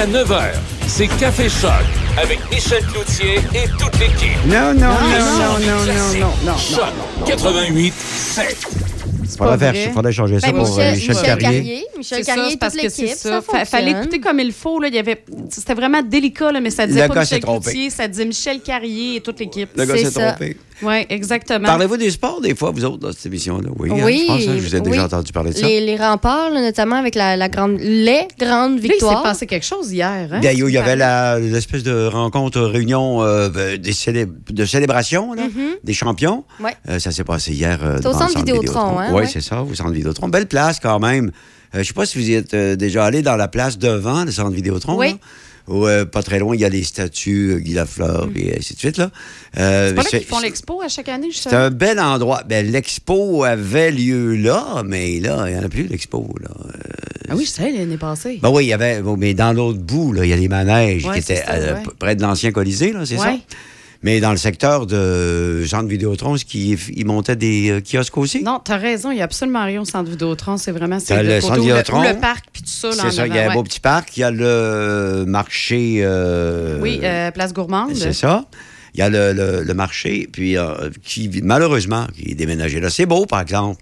Jusqu'à 0.03 0.25
9h, 0.25 0.43
c'est 0.89 1.07
Café 1.07 1.49
Choc 1.49 1.71
avec 2.21 2.39
Michel 2.51 2.83
Cloutier 2.87 3.37
et 3.55 3.69
toute 3.79 3.99
l'équipe. 4.01 4.37
Non, 4.47 4.75
non, 4.75 4.81
non, 4.81 4.89
non, 4.91 5.59
non, 5.61 5.85
non, 5.87 6.19
non, 6.19 6.33
non. 6.45 6.57
Choc 6.59 6.89
88 7.27 7.95
7. 7.95 8.67
Faudrait, 9.39 9.53
pas 9.55 9.59
faire, 9.59 9.73
vrai. 9.73 9.91
faudrait 9.95 10.13
changer 10.13 10.41
ça 10.41 10.49
Ben, 10.51 10.57
pour 10.57 10.67
euh, 10.67 10.91
Michel, 10.93 10.95
Michel, 10.95 11.09
Michel 11.15 11.25
Carrier. 11.39 11.43
Carrier. 11.59 11.85
Michel 11.97 12.25
Carrier, 12.25 12.51
c'est 12.51 12.57
parce 12.59 12.73
toute 12.75 12.83
que 12.83 12.89
c'est 12.89 13.03
l'équipe, 13.03 13.17
ça. 13.19 13.31
ça 13.31 13.43
Fa- 13.43 13.65
fallait 13.65 13.91
écouter 13.93 14.21
comme 14.21 14.41
il 14.41 14.53
faut. 14.53 14.81
Là. 14.81 14.89
Il 14.89 14.95
y 14.95 14.99
avait... 14.99 15.25
C'était 15.51 15.75
vraiment 15.75 16.03
délicat, 16.03 16.51
là, 16.53 16.61
mais 16.61 16.71
ça 16.71 16.87
disait 16.87 17.07
Le 17.07 17.15
pas 17.15 17.21
Michel. 17.21 17.41
Cloutier, 17.41 17.91
ça 17.91 18.09
disait 18.09 18.25
Michel 18.25 18.61
Carrier 18.61 19.17
et 19.17 19.21
toute 19.21 19.39
l'équipe. 19.41 19.71
Le 19.77 19.85
gars 19.85 19.95
C'est 19.97 20.05
s'est 20.07 20.21
trompé. 20.21 20.57
Oui, 20.83 21.07
exactement. 21.09 21.67
Parlez-vous 21.67 21.97
des 21.97 22.11
sports, 22.11 22.41
des 22.41 22.55
fois, 22.55 22.71
vous 22.71 22.85
autres, 22.85 22.99
dans 22.99 23.13
cette 23.13 23.27
émission-là? 23.27 23.69
Oui, 23.79 23.91
hein? 23.93 24.03
Oui, 24.05 24.23
je 24.23 24.27
pense 24.27 24.45
que 24.45 24.53
je 24.59 24.67
vous 24.69 24.77
ai 24.77 24.81
déjà 24.81 24.99
oui. 25.01 25.05
entendu 25.05 25.33
parler 25.33 25.51
de 25.53 25.57
ça. 25.57 25.67
Les, 25.67 25.81
les 25.81 25.97
remparts, 25.97 26.51
là, 26.51 26.61
notamment 26.61 26.97
avec 26.97 27.15
la, 27.15 27.37
la 27.37 27.49
grande, 27.49 27.79
les 27.81 28.27
grandes 28.39 28.73
Là, 28.73 28.79
il 28.79 28.83
s'est 28.83 28.89
victoires. 28.89 29.23
passé 29.23 29.47
quelque 29.47 29.65
chose 29.67 29.93
hier. 29.93 30.29
Hein? 30.33 30.41
Ben, 30.43 30.57
il 30.57 30.69
y 30.71 30.79
avait 30.79 30.97
la- 30.97 31.39
l'espèce 31.39 31.83
de 31.83 32.07
rencontre, 32.07 32.61
réunion 32.61 33.23
euh, 33.23 33.77
des 33.79 33.93
célé- 33.93 34.27
de 34.51 34.65
célébration 34.65 35.35
là, 35.35 35.43
des 35.85 35.93
champions. 35.95 36.45
Mhm. 36.59 36.65
Ouais. 36.67 36.75
Euh, 36.89 36.99
ça 36.99 37.11
s'est 37.11 37.25
passé 37.25 37.53
hier. 37.53 37.79
euh, 37.83 37.99
C'est 38.01 38.07
au 38.07 38.13
devant 38.13 38.27
centre 38.29 38.39
Vidéotron, 38.39 38.99
hein, 38.99 39.09
Oui, 39.13 39.21
ouais. 39.23 39.27
c'est 39.27 39.41
ça, 39.41 39.63
au 39.63 39.75
centre 39.75 39.91
Vidéotron. 39.93 40.29
Belle 40.29 40.47
place 40.47 40.79
quand 40.81 40.99
même. 40.99 41.27
Euh, 41.29 41.31
je 41.75 41.79
ne 41.79 41.85
sais 41.85 41.93
pas 41.95 42.05
si 42.07 42.19
vous 42.19 42.29
y 42.29 42.35
êtes 42.35 42.55
euh, 42.55 42.77
déjà 42.77 43.05
allé 43.05 43.23
dans 43.23 43.37
la 43.37 43.49
place 43.49 43.79
devant 43.79 44.25
le 44.25 44.31
centre 44.31 44.51
Vidéotron. 44.51 44.97
Oui. 44.99 45.11
là, 45.11 45.15
où, 45.69 45.87
euh, 45.87 46.05
pas 46.05 46.23
très 46.23 46.39
loin, 46.39 46.55
il 46.55 46.61
y 46.61 46.65
a 46.65 46.69
les 46.69 46.83
statues 46.83 47.53
euh, 47.53 47.59
Guy 47.59 47.75
Lafleur 47.75 48.29
et 48.35 48.57
ainsi 48.59 48.75
de 48.75 48.79
suite. 48.79 48.97
Là. 48.99 49.11
Euh, 49.59 49.83
Mm. 49.83 49.89
C'est 49.89 49.95
pas 49.95 50.03
là 50.03 50.09
qu'ils 50.11 50.25
font 50.29 50.41
l'expo 50.41 50.83
à 50.83 50.89
chaque 50.89 51.09
année, 51.09 51.29
c'est 51.33 51.53
un 51.55 51.71
bel 51.71 51.99
endroit. 52.01 52.43
Ben, 52.49 52.71
L'expo 52.71 53.45
avait 53.45 53.91
lieu 53.91 54.35
là, 54.37 54.83
mais 54.85 55.21
là, 55.21 55.45
il 55.49 55.55
n'y 55.55 55.59
en 55.61 55.65
a 55.65 55.69
plus, 55.69 55.87
l'expo. 55.87 56.35
Là. 56.41 56.49
Ah 57.29 57.35
oui, 57.37 57.45
je 57.45 57.51
sais, 57.51 57.71
l'année 57.73 57.97
passée. 57.97 58.39
Ben 58.43 58.51
oui, 58.51 58.65
il 58.65 58.69
y 58.69 58.73
avait, 58.73 59.01
bon, 59.01 59.17
mais 59.17 59.33
dans 59.35 59.53
l'autre 59.53 59.79
bout, 59.79 60.13
là, 60.13 60.25
il 60.25 60.31
y 60.31 60.33
a 60.33 60.37
les 60.37 60.49
manèges 60.49 61.05
Ouais, 61.07 61.15
qui 61.15 61.19
étaient 61.21 61.37
ça, 61.45 61.53
euh, 61.55 61.75
ouais. 61.77 61.83
p- 61.83 61.91
près 61.99 62.17
de 62.17 62.23
l'ancien 62.23 62.53
Colisée, 62.53 62.93
là, 62.93 63.07
c'est 63.07 63.17
ça? 63.17 63.35
Mais 64.05 64.19
dans 64.21 64.33
le 64.33 64.37
secteur 64.37 64.87
de 64.87 65.63
Jean 65.63 65.85
de 65.85 65.89
Vidéotron, 65.89 66.35
est-ce 66.35 66.45
qu'il 66.45 66.77
il 66.97 67.07
montait 67.07 67.37
des 67.37 67.71
euh, 67.71 67.81
kiosques 67.81 68.19
aussi? 68.19 68.43
Non, 68.43 68.61
t'as 68.63 68.77
raison, 68.77 69.13
il 69.13 69.15
n'y 69.15 69.21
a 69.21 69.25
absolument 69.25 69.65
rien 69.65 69.81
au 69.81 69.85
centre 69.85 70.11
Vidéotron. 70.11 70.57
C'est 70.57 70.73
vraiment 70.73 70.99
c'est 70.99 71.23
le, 71.23 71.37
le 71.37 71.41
côté 71.41 71.41
centre 71.43 71.53
où 71.53 71.57
le, 71.57 71.61
Vidéotron? 71.69 72.01
où 72.01 72.03
le 72.03 72.19
parc 72.21 72.45
puis 72.53 72.63
tout 72.63 72.69
ça. 72.69 72.91
C'est 72.93 73.11
ça, 73.13 73.27
il 73.29 73.35
y 73.35 73.39
a 73.39 73.51
un 73.51 73.55
beau 73.55 73.63
petit 73.63 73.79
parc. 73.81 74.17
Il 74.17 74.21
y 74.21 74.25
a 74.25 74.31
le 74.33 75.25
marché. 75.27 75.99
euh, 76.03 76.81
Oui, 76.81 76.99
euh, 77.05 77.31
Place 77.31 77.53
Gourmande. 77.53 77.95
C'est 77.95 78.13
ça. 78.13 78.45
Il 78.95 78.99
y 79.01 79.03
a 79.03 79.09
le, 79.09 79.33
le- 79.33 79.63
le 79.63 79.75
marché, 79.75 80.29
puis 80.31 80.59
euh, 80.59 80.91
qui, 81.03 81.31
malheureusement, 81.43 82.07
qui 82.15 82.33
est 82.33 82.35
déménagé 82.35 82.79
là. 82.81 82.91
C'est 82.91 83.07
beau, 83.07 83.25
par 83.25 83.41
exemple. 83.41 83.81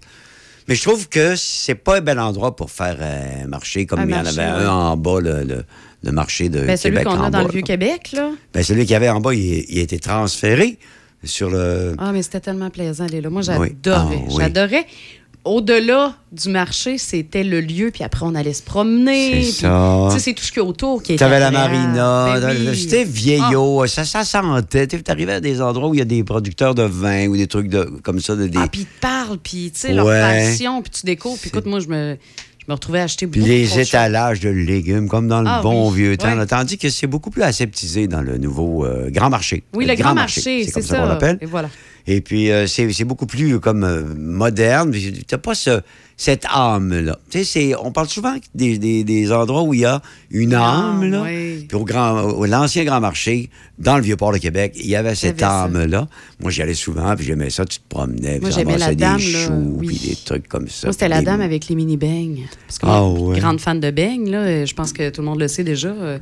Mais 0.67 0.75
je 0.75 0.83
trouve 0.83 1.09
que 1.09 1.35
c'est 1.35 1.75
pas 1.75 1.97
un 1.97 2.01
bel 2.01 2.19
endroit 2.19 2.55
pour 2.55 2.69
faire 2.71 2.97
un 3.01 3.47
marché 3.47 3.85
comme 3.87 3.99
Un 4.01 4.05
il 4.05 4.11
y 4.11 4.13
en 4.15 4.19
avait 4.25 4.37
ouais. 4.37 4.43
un 4.65 4.69
en 4.69 4.95
bas, 4.97 5.19
le, 5.19 5.43
le- 5.43 5.65
le 6.03 6.11
marché 6.11 6.49
de 6.49 6.61
Ben, 6.61 6.77
celui 6.77 6.97
Québec. 6.97 7.13
qu'on 7.13 7.19
en 7.19 7.23
a 7.25 7.29
dans 7.29 7.39
bas, 7.39 7.43
le. 7.45 7.51
Vieux-Québec, 7.51 8.11
là. 8.13 8.31
Ben, 8.53 8.63
celui 8.63 8.81
qu'il 8.81 8.91
y 8.91 8.95
avait 8.95 9.09
en 9.09 9.19
bas, 9.21 9.33
il, 9.33 9.65
il 9.69 9.79
a 9.79 9.81
été 9.83 9.99
transféré 9.99 10.77
sur 11.23 11.49
le. 11.49 11.93
Ah, 11.99 12.11
mais 12.11 12.23
c'était 12.23 12.39
tellement 12.39 12.69
plaisant, 12.69 13.05
aller 13.05 13.21
là. 13.21 13.29
Moi, 13.29 13.41
Oui. 13.59 13.75
j'adorais. 13.83 14.15
Ah, 14.19 14.25
oui. 14.27 14.35
J'adorais. 14.39 14.85
Au-delà 15.43 16.13
du 16.31 16.49
marché, 16.49 16.99
c'était 16.99 17.43
le 17.43 17.61
lieu, 17.61 17.89
puis 17.91 18.03
après, 18.03 18.23
on 18.27 18.35
allait 18.35 18.53
se 18.53 18.61
promener. 18.61 19.41
C'est 19.41 19.61
ça. 19.61 20.07
Tu 20.11 20.13
sais, 20.13 20.19
c'est 20.25 20.33
tout 20.33 20.43
ce 20.43 20.51
qu'il 20.51 20.61
y 20.61 20.65
a 20.65 20.69
autour 20.69 21.01
qui 21.01 21.13
était. 21.13 21.19
T'avais 21.25 21.39
la 21.39 21.49
marina, 21.49 22.39
Ben 22.39 22.55
oui. 22.69 22.77
c'était 22.77 23.03
vieillot, 23.03 23.87
ça, 23.87 24.03
ça 24.05 24.23
sentait. 24.23 24.85
Tu 24.85 25.01
arrivais 25.07 25.33
à 25.33 25.39
des 25.41 25.59
endroits 25.59 25.89
où 25.89 25.95
il 25.95 25.97
y 25.97 26.01
a 26.01 26.05
des 26.05 26.23
producteurs 26.23 26.75
de 26.75 26.83
vin 26.83 27.25
ou 27.27 27.35
des 27.35 27.47
trucs 27.47 27.69
de, 27.69 27.85
comme 28.03 28.19
ça. 28.19 28.35
De, 28.35 28.45
des... 28.45 28.59
Ah, 28.59 28.67
puis 28.71 28.81
ils 28.81 28.85
te 28.85 28.99
parlent, 29.01 29.39
puis 29.39 29.71
tu 29.73 29.79
sais, 29.79 29.93
leur 29.93 30.05
Ouais. 30.05 30.19
passion, 30.21 30.79
puis 30.83 30.91
tu 30.91 31.07
découvres. 31.07 31.39
Puis 31.39 31.49
écoute, 31.49 31.65
moi, 31.65 31.79
je 31.79 31.87
me, 31.87 32.17
me 32.71 32.75
retrouvais 32.75 32.99
à 32.99 33.03
acheter 33.03 33.25
beaucoup 33.27 33.45
les 33.45 33.67
de 33.67 33.79
étalages 33.79 34.39
de 34.39 34.49
légumes, 34.49 35.07
comme 35.07 35.27
dans 35.27 35.41
le 35.41 35.47
Ah 35.49 35.61
bon 35.61 35.89
oui, 35.91 35.97
vieux 35.97 36.17
temps. 36.17 36.35
ouais. 36.37 36.45
Tandis 36.45 36.77
que 36.77 36.89
c'est 36.89 37.07
beaucoup 37.07 37.29
plus 37.29 37.43
aseptisé 37.43 38.07
dans 38.07 38.21
le 38.21 38.37
nouveau 38.37 38.85
euh, 38.85 39.09
grand 39.11 39.29
marché. 39.29 39.63
Oui, 39.73 39.85
le 39.85 39.95
grand 39.95 40.13
marché, 40.15 40.63
c'est 40.65 40.71
comme 40.71 40.81
ça 40.81 40.97
qu'on 40.99 41.05
l'appelle. 41.07 41.37
Et 41.41 41.45
voilà. 41.45 41.69
Et 42.07 42.21
puis, 42.21 42.49
euh, 42.49 42.65
c'est 42.67 42.91
c'est 42.91 43.03
beaucoup 43.03 43.27
plus 43.27 43.59
comme 43.59 43.83
euh, 43.83 44.03
moderne. 44.17 44.91
Tu 44.91 45.13
n'as 45.31 45.37
pas 45.37 45.53
ce- 45.53 45.81
cette 46.23 46.45
âme-là. 46.53 47.17
Tu 47.31 47.39
sais, 47.39 47.43
c'est- 47.43 47.75
on 47.83 47.91
parle 47.91 48.07
souvent 48.07 48.35
des, 48.53 48.77
des- 48.77 49.03
des 49.03 49.31
endroits 49.31 49.63
où 49.63 49.73
il 49.73 49.79
y 49.79 49.85
a 49.85 50.03
une 50.29 50.53
âme. 50.53 51.03
là. 51.09 51.23
oui. 51.23 51.65
Puis 51.67 51.75
au 51.75 51.83
grand, 51.83 52.21
au- 52.21 52.45
l'ancien 52.45 52.83
grand 52.83 52.99
marché, 52.99 53.49
dans 53.79 53.95
le 53.97 54.03
Vieux-Port 54.03 54.31
de 54.33 54.37
Québec, 54.37 54.73
il 54.75 54.85
y 54.85 54.95
avait 54.95 55.15
cette 55.15 55.41
âme-là. 55.41 56.07
Moi, 56.39 56.51
j'y 56.51 56.61
allais 56.61 56.75
souvent, 56.75 57.15
puis 57.15 57.25
j'aimais 57.25 57.49
ça. 57.49 57.65
Tu 57.65 57.79
te 57.79 57.83
promenais, 57.89 58.39
puis 58.39 58.51
j'aimais 58.53 58.77
la 58.77 58.93
dame, 58.93 59.17
des 59.17 59.23
choux, 59.23 59.77
oui. 59.79 59.87
puis 59.87 60.09
des 60.09 60.15
trucs 60.15 60.47
comme 60.47 60.67
ça. 60.67 60.87
Moi, 60.89 60.93
c'était 60.93 61.09
la 61.09 61.21
des- 61.21 61.25
dame 61.25 61.41
avec 61.41 61.67
les 61.69 61.75
mini-beignes. 61.75 62.45
Parce 62.67 62.77
que 62.77 62.85
Ah, 62.87 63.03
ouais. 63.07 63.39
grande 63.39 63.59
fan 63.59 63.79
de 63.79 63.89
beignes, 63.89 64.29
là, 64.29 64.63
je 64.63 64.73
pense 64.75 64.93
que 64.93 65.09
tout 65.09 65.21
le 65.21 65.27
monde 65.27 65.39
le 65.39 65.47
sait 65.47 65.63
déjà. 65.63 65.89
euh, 65.89 66.19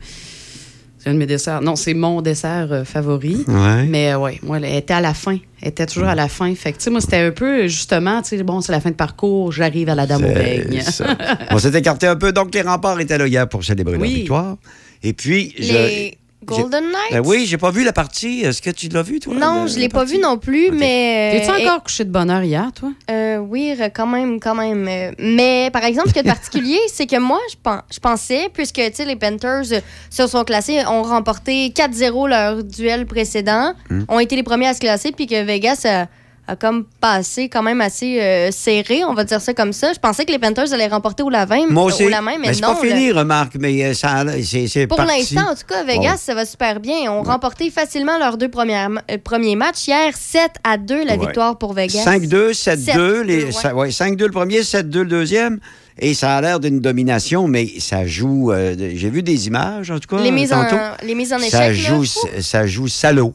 C'est 1.00 1.10
un 1.10 1.14
de 1.14 1.18
mes 1.20 1.26
desserts. 1.26 1.62
Non, 1.62 1.76
c'est 1.78 1.94
mon 1.94 2.22
dessert 2.22 2.68
euh, 2.72 2.84
favori. 2.84 3.46
Ouais. 3.48 3.86
Mais 3.88 4.12
euh, 4.12 4.18
ouais, 4.20 4.40
moi, 4.44 4.58
elle 4.58 4.66
était 4.66 4.94
à 4.94 5.02
la 5.02 5.14
fin. 5.14 5.38
Elle 5.62 5.70
était 5.70 5.86
toujours 5.86 6.10
à 6.10 6.16
la 6.16 6.28
fin. 6.28 6.54
Fait 6.56 6.74
que, 6.74 6.78
tu 6.78 6.84
sais, 6.84 6.90
moi, 6.90 7.00
c'était 7.02 7.18
un 7.18 7.32
peu, 7.32 7.68
justement, 7.68 8.22
tu 8.22 8.38
sais, 8.38 8.44
bon, 8.44 8.60
c'est 8.62 8.72
la 8.74 8.82
fin 8.82 8.90
de 8.92 8.96
parcours, 8.96 9.52
j'arrive 9.52 9.88
à 9.90 9.96
la 9.96 10.06
dame. 10.06 10.26
C'est 10.26 10.82
ça. 10.92 11.18
On 11.52 11.58
s'est 11.58 11.72
écarté 11.78 12.06
un 12.06 12.16
peu. 12.18 12.32
Donc, 12.34 12.54
les 12.54 12.62
remparts 12.62 13.00
étaient 13.00 13.18
là 13.18 13.28
hier 13.28 13.48
pour 13.48 13.64
célébrer 13.64 13.94
leur 13.94 14.02
Oui. 14.02 14.14
victoire. 14.16 14.58
Et 15.02 15.14
puis, 15.14 15.56
je- 15.58 15.72
Les 15.74 16.18
Golden 16.58 16.84
Knights? 16.86 17.12
Ben 17.12 17.22
oui, 17.26 17.46
j'ai 17.46 17.58
pas 17.58 17.72
vu 17.72 17.84
la 17.84 17.94
partie. 17.94 18.42
Est-ce 18.42 18.62
que 18.62 18.70
tu 18.70 18.88
l'as 18.90 19.02
vu, 19.02 19.20
toi? 19.20 19.34
Non, 19.36 19.68
je 19.68 19.76
la 19.76 19.80
l'ai 19.82 19.90
pas 19.90 20.04
vu 20.04 20.18
non 20.18 20.38
plus, 20.38 20.72
mais. 20.72 21.32
T'es-tu 21.46 21.52
euh, 21.52 21.66
encore 21.68 21.84
couché 21.84 22.04
de 22.06 22.12
bonne 22.12 22.30
heure 22.30 22.44
hier, 22.44 22.70
toi? 22.74 22.90
Euh, 23.10 23.38
oui, 23.38 23.74
quand 23.94 24.08
même, 24.08 24.40
quand 24.40 24.56
même. 24.56 24.88
Euh, 24.88 25.12
Mais 25.20 25.70
par 25.72 25.84
exemple, 25.86 26.10
ce 26.10 26.14
qui 26.14 26.20
est 26.20 26.24
particulier, 26.24 26.80
c'est 26.94 27.06
que 27.08 27.18
moi, 27.20 27.40
je, 27.52 27.56
pen- 27.62 27.82
je 27.94 28.00
pensais, 28.00 28.50
puisque 28.54 28.76
tu 28.76 28.90
sais, 28.94 29.06
les 29.06 29.16
Panthers 29.16 29.64
euh, 29.72 29.80
se 30.10 30.28
sont 30.28 30.44
classés, 30.44 30.80
ont 30.88 31.04
remporté 31.04 31.70
4-0 31.70 32.30
leur 32.30 32.64
duel 32.64 33.06
précédent, 33.06 33.74
Hmm. 33.90 34.04
ont 34.08 34.20
été 34.20 34.36
les 34.36 34.44
premiers 34.44 34.68
à 34.68 34.74
se 34.74 34.80
classer, 34.80 35.12
puis 35.12 35.26
que 35.28 35.44
Vegas 35.44 35.82
a, 35.86 36.06
a 36.52 36.56
comme 36.56 36.86
passé 37.00 37.48
quand 37.50 37.62
même 37.64 37.82
assez 37.82 38.20
euh, 38.22 38.50
serré, 38.52 39.04
on 39.06 39.14
va 39.14 39.24
dire 39.24 39.40
ça 39.42 39.54
comme 39.54 39.74
ça. 39.74 39.94
Je 39.94 40.00
pensais 40.00 40.26
que 40.26 40.32
les 40.32 40.40
Panthers 40.40 40.74
allaient 40.74 40.88
remporter 40.88 41.24
au 41.24 41.30
la 41.30 41.46
20, 41.46 41.68
Moi 41.70 41.84
aussi. 41.86 42.06
au 42.06 42.10
la 42.10 42.22
main, 42.22 42.34
mais, 42.40 42.48
Mais 42.48 42.54
c'est 42.54 42.62
non. 42.62 42.76
pas 42.76 42.82
fini, 42.82 43.12
remarque, 43.12 43.56
mais 43.60 43.84
euh, 43.84 43.94
ça, 43.94 44.24
c'est, 44.44 44.68
c'est 44.68 44.88
Pour 44.88 45.02
l'instant, 45.02 45.52
en 45.52 45.56
tout 45.56 45.66
cas, 45.68 45.84
Vegas, 45.84 46.12
Ouais. 46.12 46.18
ça 46.18 46.34
va 46.34 46.46
super 46.46 46.80
bien. 46.80 46.98
Ils 47.04 47.10
ont 47.10 47.24
remporté 47.24 47.70
facilement 47.70 48.18
leurs 48.18 48.38
deux 48.38 48.50
premières 48.50 48.90
euh, 49.12 49.18
premiers 49.24 49.56
matchs. 49.56 49.88
Hier, 49.88 50.12
7 50.16 50.52
à 50.64 50.78
2, 50.78 51.04
la 51.06 51.14
Ouais. 51.16 51.26
victoire 51.26 51.58
pour 51.58 51.74
Vegas. 51.74 52.04
5-2, 52.04 52.54
7-2, 52.54 53.22
les- 53.22 53.42
7-2, 53.42 53.46
ouais. 53.46 53.52
ça- 53.52 53.76
ouais, 53.76 53.92
5-2 53.92 54.26
le 54.26 54.32
premier, 54.32 54.64
7-2 54.64 55.02
le 55.02 55.06
deuxième. 55.10 55.60
Et 56.02 56.14
ça 56.14 56.38
a 56.38 56.42
l'air 56.42 56.60
d'une 56.62 56.80
domination, 56.80 57.48
mais 57.50 57.68
ça 57.80 58.06
joue. 58.08 58.52
euh, 58.54 58.74
j'ai 58.78 59.10
vu 59.10 59.22
des 59.22 59.48
images, 59.48 59.92
en 59.92 60.00
tout 60.00 60.08
cas. 60.16 60.22
Les 60.24 60.32
mises, 60.32 60.54
en, 60.54 60.64
les 61.04 61.14
mises 61.14 61.34
en 61.34 61.40
échec. 61.40 61.74
joue, 61.74 62.06
ça 62.40 62.66
joue 62.66 62.88
salaud. 62.88 63.34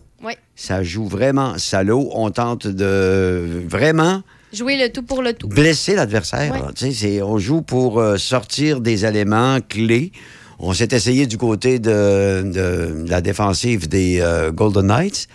Ça 0.56 0.82
joue 0.82 1.06
vraiment 1.06 1.58
salaud. 1.58 2.10
On 2.14 2.30
tente 2.30 2.66
de 2.66 3.62
vraiment 3.68 4.22
Jouer 4.52 4.76
le 4.76 4.92
tout 4.92 5.02
pour 5.02 5.20
le 5.22 5.32
tout. 5.32 5.48
blesser 5.48 5.94
l'adversaire. 5.96 6.52
Ouais. 6.52 7.22
On 7.22 7.38
joue 7.38 7.60
pour 7.62 7.98
euh, 7.98 8.16
sortir 8.18 8.80
des 8.80 9.04
éléments 9.04 9.58
clés. 9.68 10.12
On 10.60 10.72
s'est 10.72 10.88
essayé 10.92 11.26
du 11.26 11.36
côté 11.38 11.80
de, 11.80 12.42
de 12.44 13.04
la 13.08 13.20
défensive 13.20 13.88
des 13.88 14.20
euh, 14.20 14.52
Golden 14.52 14.86
Knights. 14.86 15.26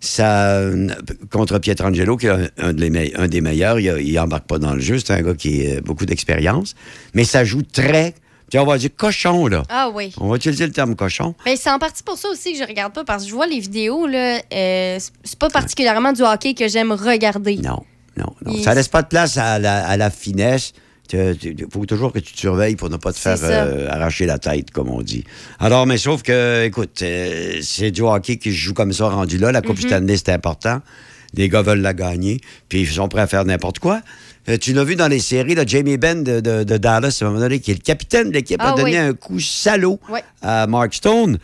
Ça, 0.00 0.56
euh, 0.58 0.88
contre 1.30 1.58
Pietrangelo, 1.60 2.16
qui 2.16 2.26
est 2.26 2.30
un, 2.30 2.48
un 2.58 2.72
de 2.72 2.80
les 2.80 2.90
me- 2.90 3.18
un 3.18 3.28
des 3.28 3.40
meilleurs, 3.40 3.78
il 3.78 4.12
n'embarque 4.14 4.46
pas 4.48 4.58
dans 4.58 4.74
le 4.74 4.80
jeu. 4.80 4.98
C'est 4.98 5.12
un 5.12 5.22
gars 5.22 5.34
qui 5.34 5.66
a 5.70 5.80
beaucoup 5.80 6.04
d'expérience. 6.04 6.74
Mais 7.14 7.22
ça 7.24 7.44
joue 7.44 7.62
très. 7.62 8.14
Tu 8.50 8.56
sais, 8.56 8.58
on 8.58 8.66
va 8.66 8.78
dire 8.78 8.90
cochon, 8.96 9.46
là. 9.46 9.62
Ah 9.68 9.90
oui. 9.94 10.12
On 10.20 10.28
va 10.28 10.36
utiliser 10.36 10.66
le 10.66 10.72
terme 10.72 10.94
cochon. 10.96 11.34
Mais 11.46 11.56
c'est 11.56 11.70
en 11.70 11.78
partie 11.78 12.02
pour 12.02 12.18
ça 12.18 12.28
aussi 12.28 12.52
que 12.52 12.58
je 12.58 12.64
regarde 12.64 12.92
pas, 12.92 13.04
parce 13.04 13.24
que 13.24 13.30
je 13.30 13.34
vois 13.34 13.46
les 13.46 13.58
vidéos, 13.60 14.06
là, 14.06 14.40
euh, 14.52 14.98
c'est- 15.24 15.36
pas 15.38 15.48
particulièrement 15.50 16.12
du 16.12 16.22
hockey 16.22 16.54
que 16.54 16.68
j'aime 16.68 16.92
regarder. 16.92 17.56
Non, 17.56 17.82
non, 18.16 18.34
non. 18.44 18.52
Il- 18.52 18.62
Ça 18.62 18.74
laisse 18.74 18.88
pas 18.88 19.02
de 19.02 19.08
place 19.08 19.36
à 19.38 19.58
la, 19.58 19.86
à 19.86 19.96
la 19.96 20.10
finesse. 20.10 20.72
Il 21.12 21.66
faut 21.70 21.84
toujours 21.84 22.12
que 22.12 22.18
tu 22.18 22.32
te 22.32 22.38
surveilles 22.38 22.76
pour 22.76 22.88
ne 22.88 22.96
pas 22.96 23.12
te 23.12 23.18
faire 23.18 23.36
euh, 23.42 23.88
arracher 23.90 24.24
la 24.24 24.38
tête, 24.38 24.70
comme 24.70 24.88
on 24.88 25.02
dit. 25.02 25.24
Alors, 25.60 25.86
mais 25.86 25.98
sauf 25.98 26.22
que, 26.22 26.64
écoute, 26.64 27.02
euh, 27.02 27.58
c'est 27.62 27.90
du 27.90 28.00
hockey 28.00 28.36
qui 28.38 28.52
joue 28.52 28.72
comme 28.72 28.92
ça, 28.92 29.08
rendu 29.10 29.36
là. 29.38 29.52
La 29.52 29.60
Coupe 29.60 29.78
Mhm. 29.82 29.86
Stanley, 29.88 30.16
c'est 30.16 30.30
important. 30.30 30.80
Les 31.34 31.48
gars 31.48 31.62
veulent 31.62 31.80
la 31.82 31.92
gagner, 31.94 32.40
puis 32.68 32.80
ils 32.82 32.88
sont 32.88 33.08
prêts 33.08 33.20
à 33.20 33.26
faire 33.26 33.44
n'importe 33.44 33.80
quoi. 33.80 34.00
Euh, 34.48 34.58
tu 34.58 34.72
l'as 34.74 34.84
vu 34.84 34.94
dans 34.96 35.08
les 35.08 35.20
séries, 35.20 35.54
là, 35.54 35.64
Jamie 35.66 35.96
Benn 35.96 36.22
de, 36.22 36.40
de- 36.40 36.64
de 36.64 36.76
Dallas, 36.76 37.18
à 37.20 37.24
un 37.24 37.28
moment 37.28 37.40
donné, 37.40 37.60
qui 37.60 37.70
est 37.70 37.74
le 37.74 37.80
capitaine 37.80 38.28
de 38.28 38.34
l'équipe, 38.34 38.60
Ah 38.62 38.72
a 38.72 38.76
donné 38.76 38.90
oui. 38.92 38.96
un 38.96 39.14
coup 39.14 39.40
salaud 39.40 39.98
à 40.42 40.66
Mark 40.66 40.92
Stone. 40.94 41.38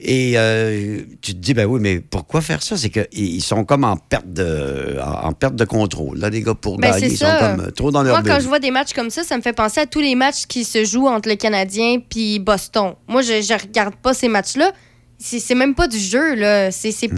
Et 0.00 0.32
euh, 0.36 1.02
tu 1.20 1.34
te 1.34 1.38
dis, 1.38 1.52
ben 1.52 1.66
oui, 1.66 1.78
mais 1.80 2.00
pourquoi 2.00 2.40
faire 2.40 2.62
ça? 2.62 2.76
C'est 2.78 2.88
qu'ils 2.88 3.42
sont 3.42 3.64
comme 3.64 3.84
en 3.84 3.96
perte 3.98 4.26
de, 4.32 4.96
en, 5.04 5.32
perte 5.34 5.54
de 5.54 5.64
contrôle. 5.66 6.18
Là, 6.18 6.30
les 6.30 6.40
gars, 6.42 6.54
pour 6.54 6.78
Ben, 6.78 6.90
gagner, 6.92 7.08
ils 7.08 7.16
sont 7.18 7.26
comme 7.38 7.60
euh, 7.66 7.70
trop 7.70 7.90
dans 7.90 8.02
leur 8.02 8.20
Moi, 8.22 8.22
quand 8.34 8.40
je 8.40 8.48
vois 8.48 8.58
des 8.58 8.70
matchs 8.70 8.94
comme 8.94 9.10
ça, 9.10 9.22
ça 9.22 9.36
me 9.36 9.42
fait 9.42 9.52
penser 9.52 9.80
à 9.80 9.86
tous 9.86 10.00
les 10.00 10.14
matchs 10.14 10.46
qui 10.48 10.64
se 10.64 10.84
jouent 10.86 11.08
entre 11.08 11.28
le 11.28 11.36
Canadien 11.36 11.98
puis 12.08 12.38
Boston. 12.38 12.94
Moi, 13.06 13.20
je, 13.20 13.42
je 13.42 13.52
regarde 13.52 13.94
pas 13.96 14.14
ces 14.14 14.28
matchs-là. 14.28 14.72
C'est 15.18 15.54
même 15.54 15.74
pas 15.74 15.86
du 15.86 15.98
jeu, 15.98 16.34
là. 16.36 16.70
C'est 16.72 16.88
Hmm. 16.90 17.14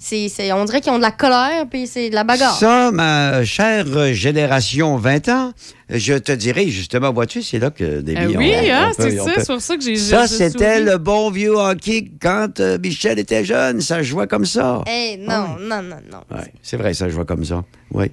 Plus. 0.00 0.16
euh, 0.16 0.28
c'est 0.28 0.28
c'est- 0.28 0.52
on 0.52 0.64
dirait 0.64 0.80
qu'ils 0.80 0.92
ont 0.92 0.96
de 0.98 1.02
la 1.02 1.10
colère 1.10 1.66
puis 1.70 1.86
c'est 1.86 2.10
de 2.10 2.14
la 2.14 2.24
bagarre. 2.24 2.54
Ça, 2.58 2.90
ma 2.92 3.44
chère 3.44 3.86
génération 4.12 4.96
20 4.96 5.28
ans, 5.28 5.52
je 5.92 6.14
te 6.14 6.32
dirais, 6.32 6.68
justement, 6.68 7.12
vois-tu, 7.12 7.42
c'est 7.42 7.58
là 7.58 7.70
que 7.70 8.00
des 8.00 8.14
Euh, 8.16 8.32
oui, 8.36 8.52
hein, 8.70 8.90
c'est 8.96 9.16
ça, 9.16 9.24
c'est 9.38 9.46
pour 9.46 9.60
ça 9.60 9.76
que 9.76 9.82
j'ai 9.82 9.96
Ça, 9.96 10.26
c'était 10.26 10.80
le 10.80 10.98
bon 10.98 11.30
vieux 11.30 11.54
hockey 11.56 12.10
quand 12.20 12.60
euh, 12.60 12.78
Michel 12.82 13.18
était 13.18 13.44
jeune. 13.44 13.80
Ça 13.80 14.02
jouait 14.02 14.26
comme 14.26 14.44
ça. 14.44 14.82
Eh, 14.86 15.16
non, 15.18 15.56
non, 15.60 15.82
non, 15.82 15.96
non. 16.10 16.36
Ouais, 16.36 16.52
c'est 16.62 16.76
vrai, 16.76 16.94
ça 16.94 17.08
jouait 17.08 17.24
comme 17.24 17.44
ça. 17.44 17.64
Oui. 17.92 18.10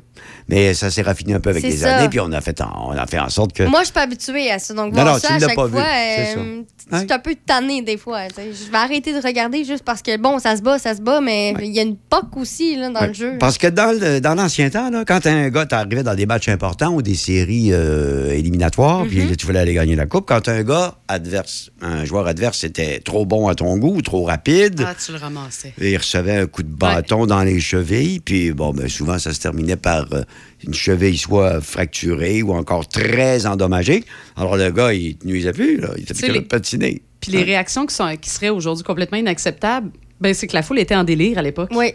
Mais 0.50 0.74
ça 0.74 0.90
s'est 0.90 1.04
raffiné 1.04 1.36
un 1.36 1.40
peu 1.40 1.52
avec 1.52 1.62
les 1.64 1.78
ça. 1.78 1.98
années, 1.98 2.10
puis 2.10 2.20
on 2.20 2.32
a 2.32 2.42
fait 2.42 2.60
en, 2.62 2.88
on 2.90 2.92
a 2.98 3.06
fait 3.06 3.20
en 3.20 3.30
sorte 3.30 3.54
que. 3.54 3.64
Moi, 3.64 3.82
je 3.82 3.86
suis 3.86 3.94
pas 3.94 4.02
habituée 4.04 4.50
à 4.50 4.58
ça. 4.60 4.74
Donc, 4.74 4.94
Non, 4.94 5.06
non, 5.06 5.14
ça 5.20 5.28
tu 5.28 5.34
à 5.34 5.40
l'as 5.40 5.48
chaque 5.48 5.56
pas 5.56 5.66
vu, 5.68 5.72
fois, 5.74 5.82
euh, 5.82 6.62
je 6.92 6.98
suis 6.98 7.08
un 7.14 7.20
peu 7.20 7.36
tannée 7.46 7.82
des 7.84 7.98
fois. 7.98 8.22
Je 8.38 8.72
vais 8.72 8.78
arrêter 8.78 9.14
de 9.14 9.22
regarder 9.22 9.64
juste 9.66 9.84
parce 9.84 10.02
que, 10.02 10.18
bon, 10.18 10.40
ça 10.40 10.56
se 10.56 10.62
bat, 10.64 10.80
ça 10.80 10.96
se 10.96 11.02
bat, 11.02 11.22
mais 11.22 11.54
il 11.62 11.76
y 11.76 11.80
a 11.80 11.84
une 11.84 11.98
poque 11.98 12.36
aussi 12.38 12.76
là, 12.76 12.90
dans 12.90 13.02
Ouais. 13.02 13.08
le 13.10 13.14
jeu. 13.14 13.38
Parce 13.40 13.58
que 13.60 13.68
dans 13.68 14.34
l'ancien 14.36 14.70
temps, 14.72 14.90
là, 14.90 15.04
quand 15.06 15.26
un 15.28 15.50
gars 15.50 15.66
t'arrivait 15.68 16.02
dans 16.04 16.16
des 16.16 16.26
matchs 16.26 16.50
importants 16.50 16.94
ou 16.94 17.02
des 17.04 17.16
séries 17.16 17.67
euh, 17.74 18.32
éliminatoires, 18.32 19.06
puis 19.06 19.20
Mhm. 19.22 19.30
là, 19.30 19.36
tu 19.36 19.46
voulais 19.46 19.60
aller 19.60 19.74
gagner 19.74 19.96
la 19.96 20.06
coupe, 20.06 20.26
quand 20.28 20.48
un 20.48 20.64
gars 20.64 20.96
adverse, 21.08 21.72
un 21.82 22.06
joueur 22.06 22.28
adverse 22.28 22.64
était 22.64 23.00
trop 23.00 23.26
bon 23.26 23.48
à 23.48 23.56
ton 23.56 23.78
goût, 23.78 23.96
ou 23.98 24.02
trop 24.02 24.24
rapide, 24.24 24.84
Ah, 24.86 24.94
tu 24.96 25.12
le 25.12 25.18
ramassais. 25.18 25.74
et 25.80 25.92
il 25.92 25.98
recevait 25.98 26.38
un 26.38 26.48
coup 26.48 26.64
de 26.64 26.70
bâton 26.74 27.26
dans 27.26 27.44
les 27.44 27.60
chevilles, 27.60 28.20
puis 28.20 28.52
bon, 28.52 28.72
ben, 28.74 28.88
souvent, 28.90 29.20
ça 29.20 29.34
se 29.34 29.40
terminait 29.40 29.76
par 29.78 30.08
euh, 30.14 30.24
une 30.66 30.74
cheville 30.74 31.18
soit 31.18 31.62
fracturée 31.62 32.42
ou 32.44 32.52
encore 32.54 32.88
très 32.88 33.46
endommagée. 33.46 34.04
Alors 34.36 34.58
le 34.58 34.72
gars, 34.72 34.94
il 34.94 35.18
ne 35.24 35.32
nuisait 35.32 35.54
plus, 35.54 35.78
là. 35.78 35.90
il 35.98 36.04
était 36.04 36.14
plus 36.14 36.32
les- 36.32 36.40
de 36.40 36.46
patiner. 36.46 37.02
Puis 37.20 37.32
les 37.32 37.44
réactions 37.44 37.86
qui, 37.86 37.96
sont, 37.96 38.16
qui 38.20 38.30
seraient 38.30 38.50
aujourd'hui 38.50 38.84
complètement 38.84 39.18
inacceptables, 39.18 39.90
ben, 40.22 40.34
c'est 40.34 40.48
que 40.48 40.54
la 40.56 40.62
foule 40.64 40.80
était 40.80 40.96
en 40.96 41.04
délire 41.04 41.38
à 41.38 41.42
l'époque. 41.42 41.70
Oui. 41.76 41.94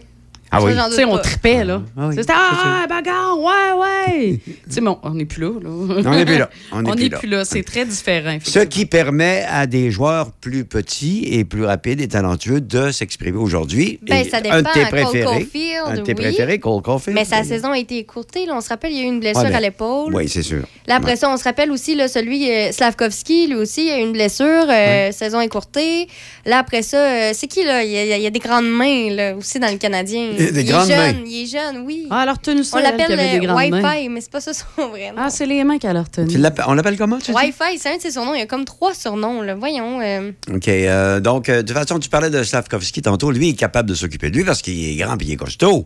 Ah 0.52 0.62
oui. 0.62 0.72
Tu 0.90 0.94
sais, 0.96 1.04
on 1.04 1.16
tripait, 1.18 1.64
là. 1.64 1.82
Ah 1.96 2.08
oui, 2.08 2.14
C'était 2.16 2.32
Ah, 2.36 2.86
bagarre, 2.88 3.38
ouais, 3.38 3.80
ouais. 3.80 4.40
tu 4.46 4.52
sais, 4.68 4.80
mais 4.82 4.90
on- 5.02 5.10
n'est 5.14 5.24
plus 5.24 5.40
là, 5.42 5.50
là. 5.62 5.70
On 5.70 6.14
n'est 6.14 6.24
plus 6.24 6.38
là. 6.38 6.50
On 6.72 6.82
n'est 6.82 6.92
plus 6.94 7.08
là. 7.08 7.18
plus 7.18 7.28
là. 7.28 7.44
C'est 7.44 7.62
très 7.62 7.84
différent. 7.86 8.36
Ce 8.44 8.58
qui 8.60 8.84
permet 8.86 9.44
à 9.50 9.66
des 9.66 9.90
joueurs 9.90 10.30
plus 10.32 10.64
petits 10.64 11.24
et 11.30 11.44
plus 11.44 11.64
rapides 11.64 12.00
et 12.00 12.08
talentueux 12.08 12.60
de 12.60 12.90
s'exprimer 12.90 13.38
aujourd'hui. 13.38 13.98
Ben, 14.02 14.24
ça 14.28 14.40
dépend. 14.40 14.56
Un 14.56 14.62
de 14.62 14.68
tes 14.72 14.80
Cole 14.80 14.88
préférés. 14.90 15.24
Caulfield, 15.24 15.82
un 15.86 15.94
de 15.94 16.00
tes 16.02 16.12
oui. 16.12 16.22
préférés, 16.22 16.58
Cole 16.58 16.82
Caulfield. 16.82 17.14
Mais 17.18 17.24
sa 17.24 17.44
saison 17.44 17.70
a 17.72 17.78
été 17.78 17.98
écourtée. 17.98 18.46
là. 18.46 18.54
On 18.56 18.60
se 18.60 18.68
rappelle, 18.68 18.92
il 18.92 18.98
y 18.98 19.00
a 19.00 19.04
eu 19.04 19.08
une 19.08 19.20
blessure 19.20 19.54
à 19.54 19.60
l'épaule. 19.60 20.14
Oui, 20.14 20.28
c'est 20.28 20.42
sûr. 20.42 20.62
Là, 20.86 20.96
après 20.96 21.16
ça, 21.16 21.30
on 21.30 21.36
se 21.36 21.44
rappelle 21.44 21.70
aussi 21.70 21.94
là, 21.94 22.08
celui 22.08 22.50
euh, 22.50 22.72
Slavkovski, 22.72 23.46
lui 23.46 23.54
aussi, 23.56 23.86
il 23.86 23.90
a 23.90 23.98
eu 23.98 24.02
une 24.02 24.12
blessure, 24.12 24.66
euh, 24.68 25.12
saison 25.12 25.40
écourtée. 25.40 26.08
Là, 26.44 26.58
après 26.58 26.82
ça, 26.82 26.96
euh, 26.98 27.30
c'est 27.34 27.46
qui, 27.46 27.64
là? 27.64 27.84
Il 27.84 27.90
y, 27.90 27.96
a, 27.96 28.16
il 28.16 28.22
y 28.22 28.26
a 28.26 28.30
des 28.30 28.38
grandes 28.38 28.68
mains, 28.68 29.10
là, 29.10 29.34
aussi, 29.36 29.58
dans 29.58 29.70
le 29.70 29.78
Canadien. 29.78 30.30
Des- 30.46 30.52
des 30.52 30.60
il 30.62 30.66
grandes 30.68 30.90
est 30.90 30.96
mains. 30.96 31.06
jeune, 31.12 31.26
il 31.26 31.42
est 31.42 31.46
jeune, 31.46 31.82
oui. 31.86 32.06
Ah, 32.10 32.20
elle 32.22 32.28
a 32.28 32.32
retenu 32.32 32.64
ça, 32.64 32.76
On 32.76 32.80
elle, 32.80 32.96
l'appelle. 32.96 33.50
Wi-Fi, 33.50 34.08
mais 34.08 34.20
c'est 34.20 34.30
pas 34.30 34.40
ça 34.40 34.52
son 34.52 34.88
vrai 34.88 35.10
nom. 35.10 35.16
Ah, 35.18 35.30
c'est 35.30 35.46
les 35.46 35.62
mains 35.64 35.78
qu'elle 35.78 35.96
a 35.96 36.02
retenu. 36.02 36.28
Tu 36.28 36.38
l'appelles- 36.38 36.64
on 36.68 36.74
l'appelle 36.74 36.96
comment, 36.98 37.18
tu? 37.18 37.32
Wi-Fi, 37.32 37.78
c'est 37.78 37.92
un 37.92 37.96
de 37.96 38.02
ses 38.02 38.10
surnoms. 38.12 38.34
Il 38.34 38.38
y 38.40 38.42
a 38.42 38.46
comme 38.46 38.64
trois 38.64 38.94
surnoms, 38.94 39.42
là. 39.42 39.54
Voyons. 39.54 40.00
euh, 40.00 40.30
OK. 40.52 40.68
euh, 40.68 41.20
donc, 41.20 41.48
euh, 41.48 41.62
de 41.62 41.68
toute 41.72 41.76
façon, 41.76 41.98
tu 41.98 42.08
parlais 42.08 42.30
de 42.30 42.42
Slavkovski 42.42 43.02
tantôt. 43.02 43.30
Lui, 43.30 43.48
il 43.48 43.50
est 43.50 43.56
capable 43.56 43.88
de 43.88 43.94
s'occuper 43.94 44.30
de 44.30 44.36
lui 44.36 44.44
parce 44.44 44.62
qu'il 44.62 44.82
est 44.88 44.96
grand 44.96 45.14
et 45.20 45.24
il 45.24 45.32
est 45.32 45.36
costaud. 45.36 45.84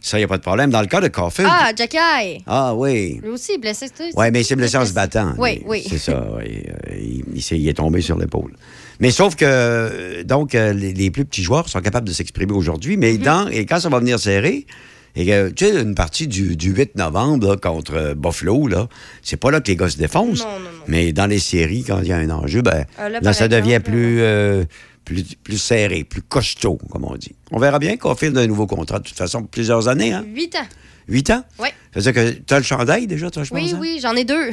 Ça, 0.00 0.18
il 0.18 0.20
n'y 0.20 0.24
a 0.24 0.28
pas 0.28 0.36
de 0.36 0.42
problème. 0.42 0.68
Dans 0.70 0.82
le 0.82 0.86
cas 0.86 1.00
de 1.00 1.08
Caulfield. 1.08 1.48
Ah, 1.50 1.70
Jackie! 1.74 2.42
Ah, 2.46 2.74
oui. 2.74 3.20
Lui 3.22 3.30
aussi, 3.30 3.56
blessé. 3.56 3.86
c'est- 3.94 4.10
Oui, 4.14 4.26
mais 4.30 4.42
il 4.42 4.44
s'est 4.44 4.54
blessé 4.54 4.76
en 4.76 4.84
se 4.84 4.92
battant. 4.92 5.32
Oui, 5.38 5.62
oui. 5.66 5.82
C'est 5.88 5.96
ça, 5.96 6.22
oui. 6.36 6.62
Il, 6.92 7.24
il 7.36 7.42
s'est- 7.42 7.56
il 7.58 7.66
est 7.66 7.72
tombé 7.74 8.02
sur 8.02 8.18
l'épaule. 8.18 8.52
Mais 9.00 9.10
sauf 9.10 9.34
que, 9.36 10.22
donc, 10.22 10.54
euh, 10.54 10.72
les, 10.72 10.92
les 10.92 11.10
plus 11.10 11.24
petits 11.24 11.42
joueurs 11.42 11.68
sont 11.68 11.80
capables 11.80 12.06
de 12.08 12.12
s'exprimer 12.12 12.52
aujourd'hui, 12.52 12.96
Mhm. 12.96 13.00
mais 13.00 13.18
dans, 13.18 13.48
et 13.48 13.66
quand 13.66 13.80
ça 13.80 13.88
va 13.88 13.98
venir 13.98 14.18
serrer, 14.18 14.66
et 15.16 15.26
que, 15.26 15.48
tu 15.50 15.64
sais, 15.66 15.80
une 15.80 15.94
partie 15.94 16.26
du, 16.26 16.56
du 16.56 16.72
8 16.72 16.96
novembre 16.96 17.48
là, 17.50 17.56
contre 17.56 17.94
euh, 17.94 18.14
Buffalo, 18.14 18.66
là, 18.66 18.88
c'est 19.22 19.36
pas 19.36 19.50
là 19.52 19.60
que 19.60 19.68
les 19.68 19.76
gars 19.76 19.88
se 19.88 19.96
défoncent. 19.96 20.40
Non, 20.40 20.58
non, 20.58 20.64
non. 20.64 20.70
Mais 20.88 21.12
dans 21.12 21.26
les 21.26 21.38
séries, 21.38 21.84
quand 21.86 22.00
il 22.00 22.08
y 22.08 22.12
a 22.12 22.16
un 22.16 22.30
enjeu, 22.30 22.62
ben, 22.62 22.84
Ah, 22.98 23.08
là, 23.08 23.32
ça 23.32 23.46
devient 23.48 23.80
plus, 23.84 24.20
euh, 24.22 24.64
plus, 25.04 25.22
plus 25.44 25.58
serré, 25.58 26.02
plus 26.02 26.22
costaud, 26.22 26.78
comme 26.90 27.04
on 27.04 27.14
dit. 27.16 27.34
On 27.52 27.58
verra 27.60 27.78
bien 27.78 27.96
qu'on 27.96 28.14
file 28.16 28.32
d'un 28.32 28.46
nouveau 28.48 28.66
contrat, 28.66 28.98
de 28.98 29.04
toute 29.04 29.16
façon, 29.16 29.40
pour 29.42 29.50
plusieurs 29.50 29.86
années. 29.86 30.12
Hein? 30.12 30.24
Huit 30.34 30.56
ans. 30.56 30.66
Huit 31.08 31.28
ans? 31.30 31.44
Oui. 31.58 31.68
Ça 31.92 32.00
veut 32.00 32.02
dire 32.02 32.12
que 32.14 32.30
tu 32.30 32.54
as 32.54 32.58
le 32.58 32.64
chandail 32.64 33.06
déjà, 33.06 33.30
toi, 33.30 33.44
je 33.44 33.50
pense? 33.50 33.58
Oui, 33.60 33.70
hein? 33.72 33.78
oui, 33.80 33.98
j'en 34.02 34.14
ai 34.16 34.24
deux. 34.24 34.50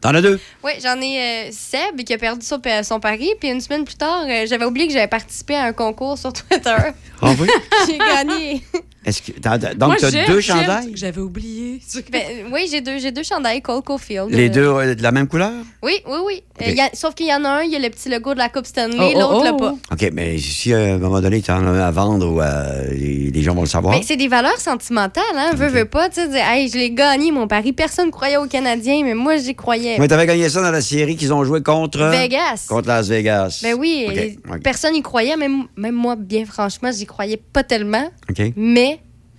T'en 0.00 0.14
as 0.14 0.20
deux? 0.20 0.40
Oui, 0.64 0.72
j'en 0.82 1.00
ai 1.00 1.46
euh, 1.48 1.50
Seb 1.52 2.02
qui 2.04 2.12
a 2.12 2.18
perdu 2.18 2.44
son, 2.44 2.58
pa- 2.58 2.82
son 2.82 2.98
pari. 3.00 3.30
Puis 3.38 3.48
une 3.50 3.60
semaine 3.60 3.84
plus 3.84 3.94
tard, 3.94 4.24
euh, 4.28 4.44
j'avais 4.48 4.64
oublié 4.64 4.88
que 4.88 4.92
j'avais 4.92 5.06
participé 5.08 5.54
à 5.54 5.62
un 5.64 5.72
concours 5.72 6.18
sur 6.18 6.32
Twitter. 6.32 6.74
Ah 7.20 7.34
oui? 7.38 7.48
J'ai 7.86 7.98
gagné. 7.98 8.62
Est-ce 9.04 9.22
que, 9.22 9.32
t'as- 9.32 9.58
donc, 9.74 9.96
tu 9.96 10.04
as 10.04 10.26
deux 10.26 10.40
chandails? 10.40 10.92
J'avais 10.94 11.20
oublié. 11.20 11.80
Ben, 12.12 12.46
oui, 12.52 12.68
j'ai 12.70 12.80
deux, 12.80 12.98
j'ai 12.98 13.10
deux 13.10 13.22
chandails 13.22 13.62
Cole 13.62 13.82
Caulfield. 13.82 14.30
Les 14.30 14.48
deux 14.48 14.66
euh, 14.66 14.94
de 14.94 15.02
la 15.02 15.12
même 15.12 15.26
couleur? 15.26 15.52
Oui, 15.82 15.94
oui, 16.06 16.16
oui. 16.24 16.42
Euh, 16.60 16.64
il 16.68 16.76
y 16.76 16.80
a- 16.80 16.90
sauf 16.92 17.14
qu'il 17.14 17.26
y 17.26 17.34
en 17.34 17.44
a 17.44 17.48
un, 17.48 17.62
il 17.62 17.70
y 17.72 17.76
a 17.76 17.78
le 17.78 17.88
petit 17.90 18.08
logo 18.08 18.34
de 18.34 18.38
la 18.38 18.48
Coupe 18.48 18.66
Stanley, 18.66 18.96
Oh, 18.98 19.12
oh, 19.14 19.18
l'autre 19.20 19.44
l'a 19.44 19.52
oh. 19.54 19.56
pas. 19.56 19.74
OK, 19.92 20.10
mais 20.12 20.38
si 20.38 20.72
euh, 20.72 20.92
à 20.92 20.94
un 20.94 20.98
moment 20.98 21.20
donné, 21.20 21.40
tu 21.42 21.50
en 21.50 21.66
as 21.66 21.70
un 21.70 21.80
à 21.80 21.90
vendre 21.90 22.26
ou 22.30 22.40
euh, 22.40 22.90
les, 22.92 23.42
gens 23.42 23.54
vont 23.54 23.62
le 23.62 23.66
savoir. 23.68 23.94
Mais 23.96 24.02
c'est 24.04 24.16
des 24.16 24.28
valeurs 24.28 24.60
sentimentales, 24.60 25.24
hein. 25.34 25.50
Veux, 25.54 25.68
veux 25.68 25.84
pas, 25.86 26.08
tu 26.08 26.20
sais, 26.20 26.28
hey, 26.38 26.68
je 26.68 26.76
l'ai 26.76 26.90
gagné, 26.90 27.32
mon 27.32 27.48
pari. 27.48 27.72
Personne 27.72 28.10
croyait 28.10 28.36
aux 28.36 28.46
Canadiens, 28.46 29.02
mais 29.04 29.14
moi, 29.14 29.36
j'y 29.36 29.54
croyais. 29.54 29.96
Mais 29.98 30.08
t'avais 30.08 30.26
gagné 30.26 30.48
ça 30.48 30.62
dans 30.62 30.70
la 30.70 30.80
série 30.82 31.16
qu'ils 31.16 31.32
ont 31.32 31.44
joué 31.44 31.62
contre... 31.62 31.98
Vegas. 32.10 32.66
Contre 32.68 32.88
Las 32.88 33.08
Vegas. 33.08 33.60
Ben 33.62 33.74
oui, 33.78 34.38
personne 34.62 34.92
n'y 34.92 35.02
croyait, 35.02 35.36
même, 35.36 35.64
même 35.76 35.94
moi, 35.94 36.16
bien 36.16 36.44
franchement, 36.44 36.90
j'y 36.92 37.06
croyais 37.06 37.36
pas 37.52 37.62
tellement. 37.64 38.08
OK. 38.30 38.42
Mais, 38.56 38.91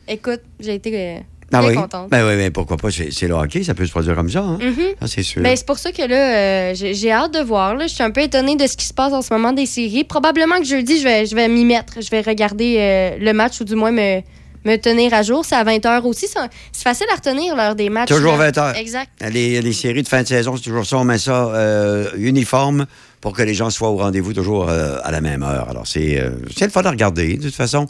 écoute, 0.08 0.42
j'ai 0.60 0.76
été 0.76 0.92
euh, 0.96 1.18
Ah 1.52 1.64
oui? 1.66 1.76
contente. 1.76 2.10
Ben 2.10 2.26
oui, 2.28 2.36
mais 2.36 2.50
pourquoi 2.52 2.78
pas? 2.78 2.90
C'est 2.92 3.28
le 3.28 3.34
hockey, 3.34 3.64
ça 3.64 3.74
peut 3.74 3.86
se 3.86 3.92
produire 3.92 4.16
comme 4.16 4.30
ça. 4.30 4.42
Hein? 4.42 4.58
Mhm. 4.62 4.76
Ça, 5.02 5.08
c'est 5.08 5.24
sûr. 5.24 5.42
Ben, 5.44 5.56
c'est 5.56 5.66
pour 5.66 5.78
ça 5.80 5.92
que 5.92 6.02
là, 6.02 6.72
euh, 6.72 6.74
j'ai 6.76 7.12
hâte 7.12 7.34
de 7.34 7.40
voir. 7.42 7.76
Là. 7.76 7.88
Je 7.88 7.94
suis 7.94 8.04
un 8.04 8.12
peu 8.12 8.22
étonnée 8.22 8.56
de 8.56 8.66
ce 8.68 8.76
qui 8.78 8.86
se 8.86 8.94
passe 8.94 9.14
en 9.14 9.22
ce 9.22 9.34
moment 9.34 9.54
des 9.54 9.66
séries. 9.66 10.04
Probablement 10.04 10.58
que 10.58 10.66
jeudi, 10.66 11.00
je 11.00 11.04
vais, 11.04 11.26
je 11.26 11.36
vais 11.36 11.48
m'y 11.48 11.66
mettre. 11.66 12.02
Je 12.02 12.10
vais 12.10 12.22
regarder 12.22 12.78
euh, 12.80 13.18
le 13.20 13.34
match 13.34 13.60
ou 13.62 13.64
du 13.66 13.76
moins 13.76 13.92
me, 13.92 14.22
me 14.66 14.76
tenir 14.78 15.14
à 15.14 15.22
jour. 15.22 15.46
C'est 15.46 15.56
à 15.56 15.64
20h 15.64 16.02
aussi. 16.04 16.28
C'est 16.28 16.84
facile 16.84 17.08
à 17.12 17.16
retenir 17.16 17.56
l'heure 17.56 17.76
des 17.76 17.90
matchs. 17.90 18.10
Toujours 18.10 18.38
là. 18.38 18.52
20 18.52 18.58
heures. 18.58 18.76
Exact. 18.78 19.12
Les, 19.32 19.62
les 19.62 19.74
séries 19.74 20.04
de 20.04 20.08
fin 20.08 20.24
de 20.24 20.28
saison, 20.28 20.56
c'est 20.58 20.64
toujours 20.64 20.86
ça. 20.86 20.98
On 20.98 21.04
met 21.04 21.18
ça 21.20 21.48
euh, 21.54 22.10
uniforme 22.18 22.86
pour 23.22 23.34
que 23.34 23.44
les 23.44 23.54
gens 23.54 23.70
soient 23.70 23.90
au 23.90 23.98
rendez-vous 23.98 24.34
toujours 24.34 24.70
à 24.70 25.10
la 25.12 25.22
même 25.22 25.44
heure. 25.44 25.70
Alors, 25.70 25.88
c'est 25.88 26.22
c'est 26.58 26.66
le 26.66 26.72
fun 26.72 26.82
à 26.84 26.90
regarder, 26.92 27.38
de 27.38 27.44
toute 27.44 27.56
façon. 27.56 27.88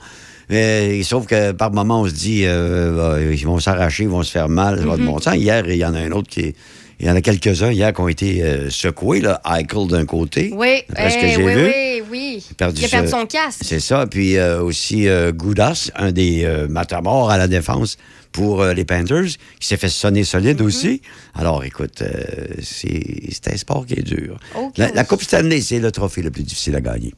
Mais, 0.49 1.01
sauf 1.03 1.25
que 1.25 1.51
par 1.51 1.71
moment, 1.71 2.01
on 2.01 2.07
se 2.07 2.13
dit, 2.13 2.45
euh, 2.45 3.15
euh, 3.17 3.33
ils 3.35 3.45
vont 3.45 3.59
s'arracher, 3.59 4.03
ils 4.03 4.09
vont 4.09 4.23
se 4.23 4.31
faire 4.31 4.49
mal. 4.49 4.79
ça 4.79 4.85
va 4.85 4.97
de 4.97 5.01
Mhm. 5.01 5.07
bon 5.07 5.19
sens. 5.19 5.35
Hier, 5.35 5.67
il 5.69 5.77
y 5.77 5.85
en 5.85 5.93
a 5.93 5.99
un 5.99 6.11
autre 6.11 6.29
qui 6.29 6.41
est- 6.41 6.55
Il 6.99 7.07
y 7.07 7.09
en 7.09 7.15
a 7.15 7.21
quelques-uns 7.21 7.71
hier 7.71 7.91
qui 7.91 7.99
ont 8.01 8.07
été 8.07 8.43
euh, 8.43 8.69
secoués, 8.69 9.19
là. 9.19 9.41
Eichel 9.45 9.87
d'un 9.87 10.05
côté. 10.05 10.53
Oui, 10.55 10.83
D'après 10.87 11.09
ce 11.09 11.17
que 11.17 11.25
eh, 11.25 11.29
j'ai 11.31 11.43
oui, 11.43 11.53
vu. 11.53 11.65
oui, 11.65 12.03
oui. 12.11 12.45
perdu 12.55 12.81
Il 12.81 12.85
a 12.85 12.87
perdu 12.87 13.09
son 13.09 13.25
casque. 13.25 13.59
C'est 13.61 13.79
ça. 13.81 14.05
Puis 14.07 14.37
euh, 14.37 14.61
aussi 14.61 15.07
euh, 15.09 15.31
Goudas, 15.33 15.89
un 15.95 16.11
des 16.13 16.43
euh, 16.45 16.67
matamors 16.69 17.29
à 17.29 17.37
la 17.37 17.47
défense 17.49 17.97
pour 18.31 18.61
euh, 18.61 18.73
les 18.73 18.85
Panthers, 18.85 19.25
qui 19.59 19.67
s'est 19.67 19.75
fait 19.75 19.89
sonner 19.89 20.23
solide 20.23 20.61
Mm-hmm. 20.61 20.65
aussi. 20.65 21.01
Alors, 21.33 21.63
écoute, 21.65 22.01
euh, 22.03 22.23
c'est 22.61 23.03
c'est 23.31 23.51
un 23.53 23.57
sport 23.57 23.85
qui 23.85 23.95
est 23.95 24.03
dur. 24.03 24.37
Ok. 24.55 24.77
La, 24.77 24.91
la 24.91 25.03
Coupe 25.03 25.23
Stanley, 25.23 25.59
c'est 25.61 25.79
le 25.79 25.91
trophée 25.91 26.21
le 26.21 26.31
plus 26.31 26.43
difficile 26.43 26.75
à 26.75 26.81
gagner. 26.81 27.13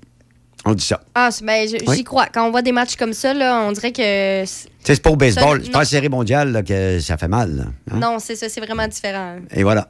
On 0.66 0.74
dit 0.74 0.84
ça. 0.84 1.00
Ah, 1.14 1.30
ben, 1.44 1.68
j'y 1.68 1.78
Oui. 1.88 2.04
crois. 2.04 2.26
Quand 2.28 2.48
on 2.48 2.52
voit 2.52 2.62
des 2.64 2.72
matchs 2.72 2.96
comme 2.96 3.14
ça, 3.14 3.34
là, 3.34 3.62
on 3.62 3.72
dirait 3.72 3.92
que. 3.92 4.02
c'est- 4.46 4.66
Tu 4.66 4.72
sais, 4.84 4.96
c'est 4.96 5.02
pas 5.02 5.12
au 5.12 5.16
baseball, 5.16 5.62
c'est 5.64 5.72
pas 5.72 5.80
la 5.80 5.86
série 5.86 6.10
mondiale 6.10 6.52
là, 6.52 6.64
que 6.64 7.00
ça 7.00 7.18
fait 7.18 7.28
mal. 7.28 7.56
là, 7.56 7.64
hein? 7.92 8.00
Non, 8.00 8.18
c'est 8.20 8.36
ça, 8.36 8.50
c'est 8.50 8.62
vraiment 8.62 8.88
différent. 8.88 9.38
Et 9.52 9.64
voilà. 9.64 9.90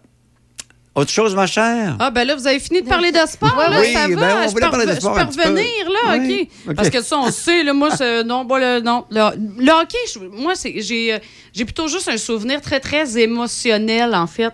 Autre 0.95 1.11
chose, 1.11 1.35
ma 1.35 1.45
chère? 1.45 1.97
Ah, 1.99 2.09
ben 2.09 2.25
là, 2.25 2.35
vous 2.37 2.47
avez 2.47 2.59
fini 2.59 2.81
de 2.81 2.87
parler 2.87 3.11
de 3.11 3.17
sport, 3.27 3.53
Ouais, 3.57 3.69
là, 3.69 3.79
oui, 3.81 3.91
ça 3.93 4.07
ben, 4.07 4.15
va. 4.15 4.37
on 4.37 4.47
je 4.47 4.51
voulait 4.51 4.65
peux, 4.65 4.71
parler 4.71 4.85
de 4.85 4.93
sport 4.95 5.19
je 5.19 5.35
peux 5.35 5.41
revenir, 5.49 5.89
là, 5.89 6.17
Oui, 6.17 6.47
OK? 6.65 6.69
OK. 6.69 6.75
Parce 6.75 6.89
que 6.89 7.01
ça, 7.01 7.17
on 7.17 7.31
sait, 7.31 7.63
là, 7.63 7.73
moi, 7.73 7.89
c'est- 7.97 8.23
non, 8.23 8.45
bon, 8.45 8.55
le, 8.57 8.79
non, 8.79 9.03
le, 9.11 9.21
le 9.61 9.71
hockey, 9.73 9.97
je- 10.13 10.19
moi, 10.19 10.55
c'est, 10.55 10.81
j'ai, 10.81 11.13
euh, 11.15 11.19
j'ai 11.53 11.65
plutôt 11.65 11.89
juste 11.89 12.07
un 12.07 12.15
souvenir 12.15 12.61
très, 12.61 12.79
très 12.79 13.17
émotionnel, 13.17 14.15
en 14.15 14.25
fait. 14.27 14.53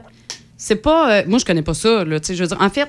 C'est 0.57 0.77
pas... 0.77 1.11
euh, 1.11 1.23
moi, 1.27 1.37
je 1.37 1.45
connais 1.45 1.61
pas 1.61 1.75
ça, 1.75 2.03
là, 2.03 2.19
tu 2.19 2.27
sais, 2.27 2.35
je 2.35 2.41
veux 2.41 2.47
dire, 2.47 2.57
en 2.59 2.69
fait, 2.71 2.87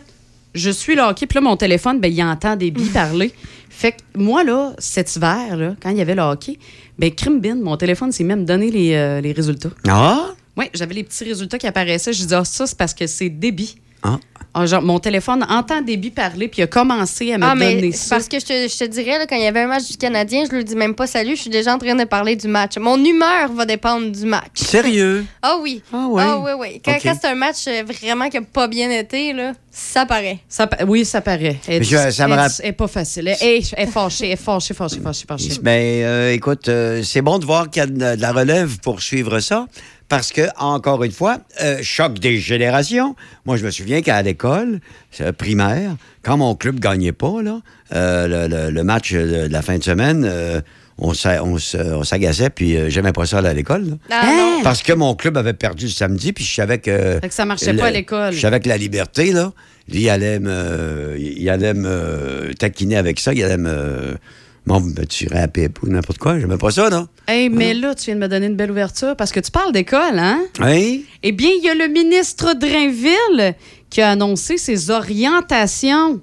je 0.54 0.70
suis 0.70 0.94
le 0.94 1.02
hockey, 1.02 1.26
puis 1.26 1.36
là, 1.36 1.40
mon 1.40 1.56
téléphone, 1.56 2.00
ben, 2.00 2.12
il 2.12 2.22
entend 2.22 2.56
des 2.56 2.70
billes 2.70 2.90
parler. 2.92 3.32
Fait 3.70 3.92
que 3.92 3.98
moi, 4.16 4.44
là, 4.44 4.74
cet 4.78 5.16
hiver, 5.16 5.56
là, 5.56 5.74
quand 5.82 5.90
il 5.90 5.96
y 5.96 6.00
avait 6.00 6.14
le 6.14 6.22
hockey, 6.22 6.58
ben, 6.98 7.10
crime 7.10 7.40
bin, 7.40 7.56
mon 7.56 7.76
téléphone 7.76 8.12
s'est 8.12 8.24
même 8.24 8.44
donné 8.44 8.70
les, 8.70 8.94
euh, 8.94 9.20
les 9.20 9.32
résultats. 9.32 9.70
Ah? 9.88 10.30
Oui, 10.56 10.66
j'avais 10.74 10.94
les 10.94 11.04
petits 11.04 11.24
résultats 11.24 11.58
qui 11.58 11.66
apparaissaient. 11.66 12.12
Je 12.12 12.22
disais, 12.22 12.36
ah, 12.36 12.44
ça, 12.44 12.66
c'est 12.66 12.76
parce 12.76 12.92
que 12.92 13.06
c'est 13.06 13.30
débit. 13.30 13.76
Ah. 14.02 14.18
Ah, 14.54 14.66
genre, 14.66 14.82
mon 14.82 14.98
téléphone 14.98 15.46
entend 15.48 15.80
débit 15.80 16.10
parler, 16.10 16.46
puis 16.46 16.60
il 16.60 16.64
a 16.64 16.66
commencé 16.66 17.32
à 17.32 17.38
me 17.38 17.44
Ah, 17.44 17.54
donner 17.54 17.78
mais 17.80 17.92
ça. 17.92 18.16
parce 18.16 18.28
que 18.28 18.38
je 18.38 18.44
te, 18.44 18.52
je 18.52 18.76
te 18.80 18.84
dirais, 18.84 19.16
là, 19.18 19.26
quand 19.26 19.36
il 19.36 19.42
y 19.44 19.46
avait 19.46 19.60
un 19.62 19.66
match 19.66 19.88
du 19.90 19.96
Canadien, 19.96 20.44
je 20.44 20.54
lui 20.54 20.62
dis 20.62 20.74
même 20.76 20.94
pas 20.94 21.06
salut, 21.06 21.36
je 21.36 21.40
suis 21.40 21.50
déjà 21.50 21.74
en 21.74 21.78
train 21.78 21.94
de 21.94 22.04
parler 22.04 22.36
du 22.36 22.48
match. 22.48 22.76
Mon 22.76 23.02
humeur 23.02 23.50
va 23.54 23.64
dépendre 23.64 24.10
du 24.12 24.26
match. 24.26 24.50
Sérieux? 24.56 25.24
Ah 25.42 25.56
oui. 25.60 25.82
Ah 25.90 26.06
ouais? 26.06 26.22
Ah 26.26 26.38
oui, 26.38 26.50
oui. 26.58 26.82
Quand, 26.84 26.96
c'est 27.02 27.26
un 27.28 27.34
match 27.34 27.66
euh, 27.66 27.82
vraiment 28.02 28.28
qui 28.28 28.36
n'a 28.38 28.42
pas 28.42 28.68
bien 28.68 28.90
été, 28.90 29.32
là, 29.32 29.52
ça 29.70 30.04
paraît. 30.04 30.38
Ça 30.50 30.68
oui, 30.86 31.04
ça 31.06 31.22
paraît. 31.22 31.56
Elle, 31.66 31.78
Mais 31.78 31.84
je- 31.84 32.10
ça 32.10 32.28
me 32.28 32.34
elle- 32.34 32.50
elle 32.62 32.68
est 32.68 32.72
pas 32.72 32.88
facile. 32.88 33.28
Elle, 33.40 33.48
est 33.56 33.86
fâchée, 33.86 34.26
elle 34.26 34.32
est 34.32 34.36
fâchée, 34.36 34.74
fâchée, 34.74 35.00
fâchée, 35.00 35.24
fâchée. 35.26 35.58
Ben, 35.62 35.80
euh, 36.04 36.32
écoute, 36.32 36.68
euh, 36.68 37.02
c'est 37.02 37.22
bon 37.22 37.38
de 37.38 37.46
voir 37.46 37.70
qu'il 37.70 37.80
y 37.80 37.84
a 37.84 37.86
de, 37.86 38.16
de 38.16 38.20
la 38.20 38.32
relève 38.32 38.78
pour 38.80 39.00
suivre 39.00 39.40
ça. 39.40 39.66
Parce 40.12 40.30
que, 40.30 40.43
encore 40.59 41.02
une 41.05 41.10
fois, 41.10 41.39
euh, 41.62 41.78
choc 41.80 42.18
des 42.18 42.36
générations. 42.39 43.16
Moi, 43.47 43.56
je 43.56 43.64
me 43.64 43.70
souviens 43.70 44.02
qu'à 44.02 44.20
l'école 44.20 44.80
euh, 45.22 45.32
primaire, 45.32 45.97
quand 46.22 46.36
mon 46.36 46.55
club 46.55 46.78
gagnait 46.80 47.12
pas, 47.12 47.40
là, 47.43 47.60
euh, 47.94 48.47
le, 48.47 48.55
le- 48.66 48.70
le 48.70 48.84
match 48.84 49.14
de 49.14 49.48
la 49.51 49.62
fin 49.62 49.78
de 49.78 49.82
semaine, 49.82 50.26
euh, 50.28 50.60
on 50.98 51.14
s'agaçait, 51.14 52.51
puis 52.51 52.76
euh, 52.76 52.90
j'aimais 52.90 53.12
pas 53.12 53.24
ça 53.24 53.39
aller 53.39 53.48
à 53.48 53.55
l'école. 53.55 53.97
Ah, 54.10 54.26
non. 54.36 54.60
Parce 54.62 54.82
que 54.82 54.93
mon 54.93 55.14
club 55.14 55.39
avait 55.39 55.55
perdu 55.55 55.86
le 55.86 55.90
samedi, 55.90 56.34
puis 56.34 56.44
je 56.44 56.55
savais 56.56 56.76
que. 56.76 57.18
Fait 57.22 57.28
que 57.28 57.34
ça 57.34 57.47
marchait 57.47 57.72
le- 57.72 57.78
pas 57.78 57.86
à 57.86 57.90
l'école. 57.90 58.34
Je 58.34 58.39
savais 58.40 58.60
que 58.60 58.68
la 58.68 58.76
liberté, 58.76 59.32
là, 59.32 59.51
lui, 59.89 60.02
il 60.02 60.10
allait 60.10 60.40
me, 60.40 61.16
il 61.18 61.48
allait 61.48 61.72
me 61.72 62.52
taquiner 62.59 62.97
avec 62.98 63.18
ça, 63.18 63.32
il 63.32 63.43
allait 63.43 63.56
me. 63.56 64.18
Bon, 64.64 64.80
me 64.80 65.05
tirer 65.05 65.40
à 65.40 65.48
pipe 65.48 65.82
ou 65.82 65.89
n'importe 65.89 66.18
quoi. 66.18 66.39
J'aimais 66.39 66.56
pas 66.56 66.70
ça, 66.70 66.89
non? 66.89 67.09
Hey, 67.26 67.48
mais 67.48 67.74
là, 67.74 67.94
tu 67.94 68.06
viens 68.06 68.14
de 68.14 68.20
me 68.20 68.28
donner 68.28 68.47
une 68.47 68.55
belle 68.55 68.70
ouverture 68.70 69.16
parce 69.16 69.32
que 69.32 69.40
tu 69.40 69.51
parles 69.51 69.72
d'école, 69.72 70.18
hein? 70.18 70.40
Oui? 70.60 71.05
Eh 71.22 71.32
bien, 71.32 71.51
il 71.59 71.64
y 71.64 71.68
a 71.68 71.74
le 71.74 71.89
ministre 71.89 72.55
Drainville 72.55 73.56
qui 73.90 74.01
a 74.01 74.10
annoncé 74.10 74.59
ses 74.59 74.90
orientations. 74.90 76.20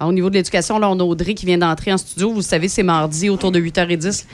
Ah, 0.00 0.08
au 0.08 0.12
niveau 0.12 0.30
de 0.30 0.34
l'éducation, 0.34 0.78
là, 0.78 0.90
on 0.90 0.98
a 0.98 1.02
Audrey 1.04 1.34
qui 1.34 1.46
vient 1.46 1.58
d'entrer 1.58 1.92
en 1.92 1.98
studio. 1.98 2.32
Vous 2.32 2.42
savez, 2.42 2.68
c'est 2.68 2.82
mardi 2.82 3.28
autour 3.28 3.52
de 3.52 3.60
8h10. 3.60 4.24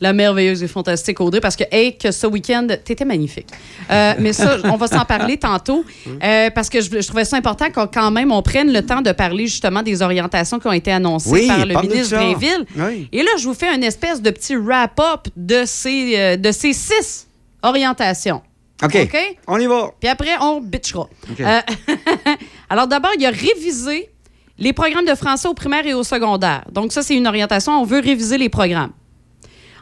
La 0.00 0.12
merveilleuse 0.12 0.62
et 0.62 0.68
fantastique 0.68 1.20
Audrey, 1.20 1.40
parce 1.40 1.56
que, 1.56 1.64
hey, 1.70 1.96
que 1.96 2.10
ce 2.10 2.26
week-end, 2.26 2.66
t'étais 2.84 3.04
magnifique. 3.04 3.48
Euh, 3.90 4.14
mais 4.18 4.32
ça, 4.32 4.58
on 4.64 4.76
va 4.76 4.86
s'en 4.86 5.04
parler 5.04 5.36
tantôt, 5.36 5.84
euh, 6.22 6.50
parce 6.50 6.68
que 6.68 6.80
je, 6.80 6.90
je 6.90 7.06
trouvais 7.06 7.24
ça 7.24 7.36
important 7.36 7.70
qu'on, 7.70 7.86
quand 7.86 8.10
même, 8.10 8.32
on 8.32 8.42
prenne 8.42 8.72
le 8.72 8.84
temps 8.84 9.02
de 9.02 9.12
parler 9.12 9.46
justement 9.46 9.82
des 9.82 10.02
orientations 10.02 10.58
qui 10.58 10.66
ont 10.66 10.72
été 10.72 10.92
annoncées 10.92 11.30
Oui, 11.30 11.46
par 11.46 11.64
le 11.64 11.80
ministre 11.80 12.10
ça. 12.10 12.16
Drainville. 12.16 12.66
Oui. 12.76 13.08
Et 13.12 13.22
là, 13.22 13.30
je 13.38 13.44
vous 13.44 13.54
fais 13.54 13.74
une 13.74 13.84
espèce 13.84 14.20
de 14.20 14.30
petit 14.30 14.56
wrap-up 14.56 15.28
de 15.36 15.62
ces, 15.64 16.14
euh, 16.16 16.36
de 16.36 16.52
ces 16.52 16.72
six 16.72 17.26
orientations. 17.62 18.42
OK. 18.82 18.96
OK? 19.02 19.36
On 19.46 19.58
y 19.58 19.66
va. 19.66 19.90
Puis 20.00 20.08
après, 20.08 20.36
on 20.40 20.60
bitchera. 20.60 21.08
Alors 22.68 22.86
d'abord, 22.86 23.12
il 23.16 23.22
y 23.22 23.26
a 23.26 23.30
réviser 23.30 24.10
les 24.58 24.72
programmes 24.72 25.06
de 25.06 25.14
français 25.14 25.48
au 25.48 25.54
primaire 25.54 25.86
et 25.86 25.94
au 25.94 26.02
secondaire. 26.02 26.64
Donc 26.70 26.92
ça, 26.92 27.02
c'est 27.02 27.14
une 27.14 27.26
orientation. 27.26 27.72
On 27.80 27.84
veut 27.84 28.00
réviser 28.00 28.38
les 28.38 28.48
programmes. 28.48 28.92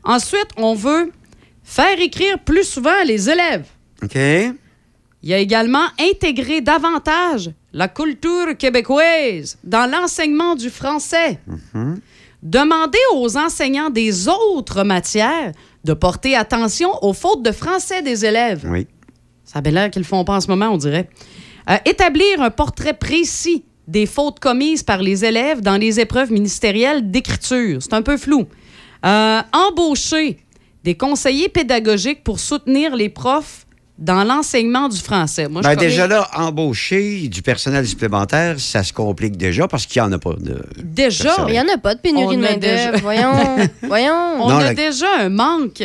Ensuite, 0.05 0.49
on 0.57 0.75
veut 0.75 1.13
faire 1.63 2.01
écrire 2.01 2.39
plus 2.39 2.65
souvent 2.65 3.03
les 3.05 3.31
élèves. 3.31 3.67
OK. 4.03 4.17
Il 4.17 5.29
y 5.29 5.35
a 5.35 5.39
également 5.39 5.87
intégrer 6.01 6.61
davantage 6.61 7.53
la 7.73 7.89
culture 7.89 8.57
québécoise 8.59 9.59
dans 9.63 9.91
l'enseignement 9.91 10.57
du 10.57 10.69
français. 10.69 11.39
Demander 12.43 12.99
aux 13.15 13.37
enseignants 13.37 13.91
des 13.91 14.29
autres 14.29 14.83
matières 14.83 15.53
de 15.85 15.95
porter 15.95 16.35
attention 16.35 16.91
aux 17.03 17.13
fautes 17.13 17.45
de 17.45 17.53
français 17.53 18.03
des 18.03 18.25
élèves. 18.25 18.67
Oui. 18.69 18.89
Ça 19.45 19.61
a 19.65 19.71
l'air 19.71 19.91
qu'ils 19.91 20.03
le 20.03 20.07
font 20.07 20.25
pas 20.25 20.37
en 20.37 20.41
ce 20.41 20.49
moment, 20.49 20.71
on 20.71 20.77
dirait. 20.77 21.09
Euh, 21.71 21.77
établir 21.85 22.43
un 22.43 22.51
portrait 22.51 22.95
précis 22.95 23.65
des 23.87 24.07
fautes 24.07 24.41
commises 24.41 24.83
par 24.83 25.03
les 25.03 25.25
élèves 25.25 25.61
dans 25.61 25.77
les 25.77 26.01
épreuves 26.01 26.33
ministérielles 26.33 27.11
d'écriture. 27.11 27.79
C'est 27.81 27.95
un 27.95 28.03
peu 28.03 28.17
flou. 28.17 28.47
Euh, 29.05 29.41
embaucher 29.53 30.39
des 30.85 30.95
conseillers 30.97 31.49
pédagogiques 31.49 32.23
pour 32.25 32.39
soutenir 32.41 32.95
les 32.97 33.09
profs 33.09 33.67
dans 33.99 34.25
l'enseignement 34.25 34.89
du 34.89 34.99
français. 34.99 35.49
Moi, 35.49 35.63
je 35.63 35.69
Ben, 35.69 35.75
connais- 35.77 35.91
déjà 35.91 36.07
là, 36.09 36.29
embaucher 36.35 37.29
du 37.29 37.43
personnel 37.43 37.87
supplémentaire, 37.87 38.59
ça 38.59 38.83
se 38.83 38.93
complique 38.93 39.37
déjà 39.37 39.69
parce 39.69 39.87
qu'il 39.87 40.03
n'y 40.03 40.09
en 40.09 40.13
a 40.13 40.19
pas 40.19 40.35
de. 40.39 40.61
Déjà? 40.83 41.37
Il 41.47 41.53
n'y 41.53 41.61
en 41.61 41.69
a 41.73 41.79
pas 41.79 41.95
de 41.95 42.01
pénurie 42.01 42.37
On 42.37 42.41
de 42.41 42.45
a 42.47 42.51
main-d'œuvre. 42.53 42.93
déjà- 42.93 43.03
Voyons. 43.03 43.33
Voyons. 43.83 44.35
on 44.41 44.49
Non, 44.49 44.57
a 44.57 44.63
la- 44.65 44.75
déjà 44.75 45.07
un 45.21 45.29
manque. 45.29 45.83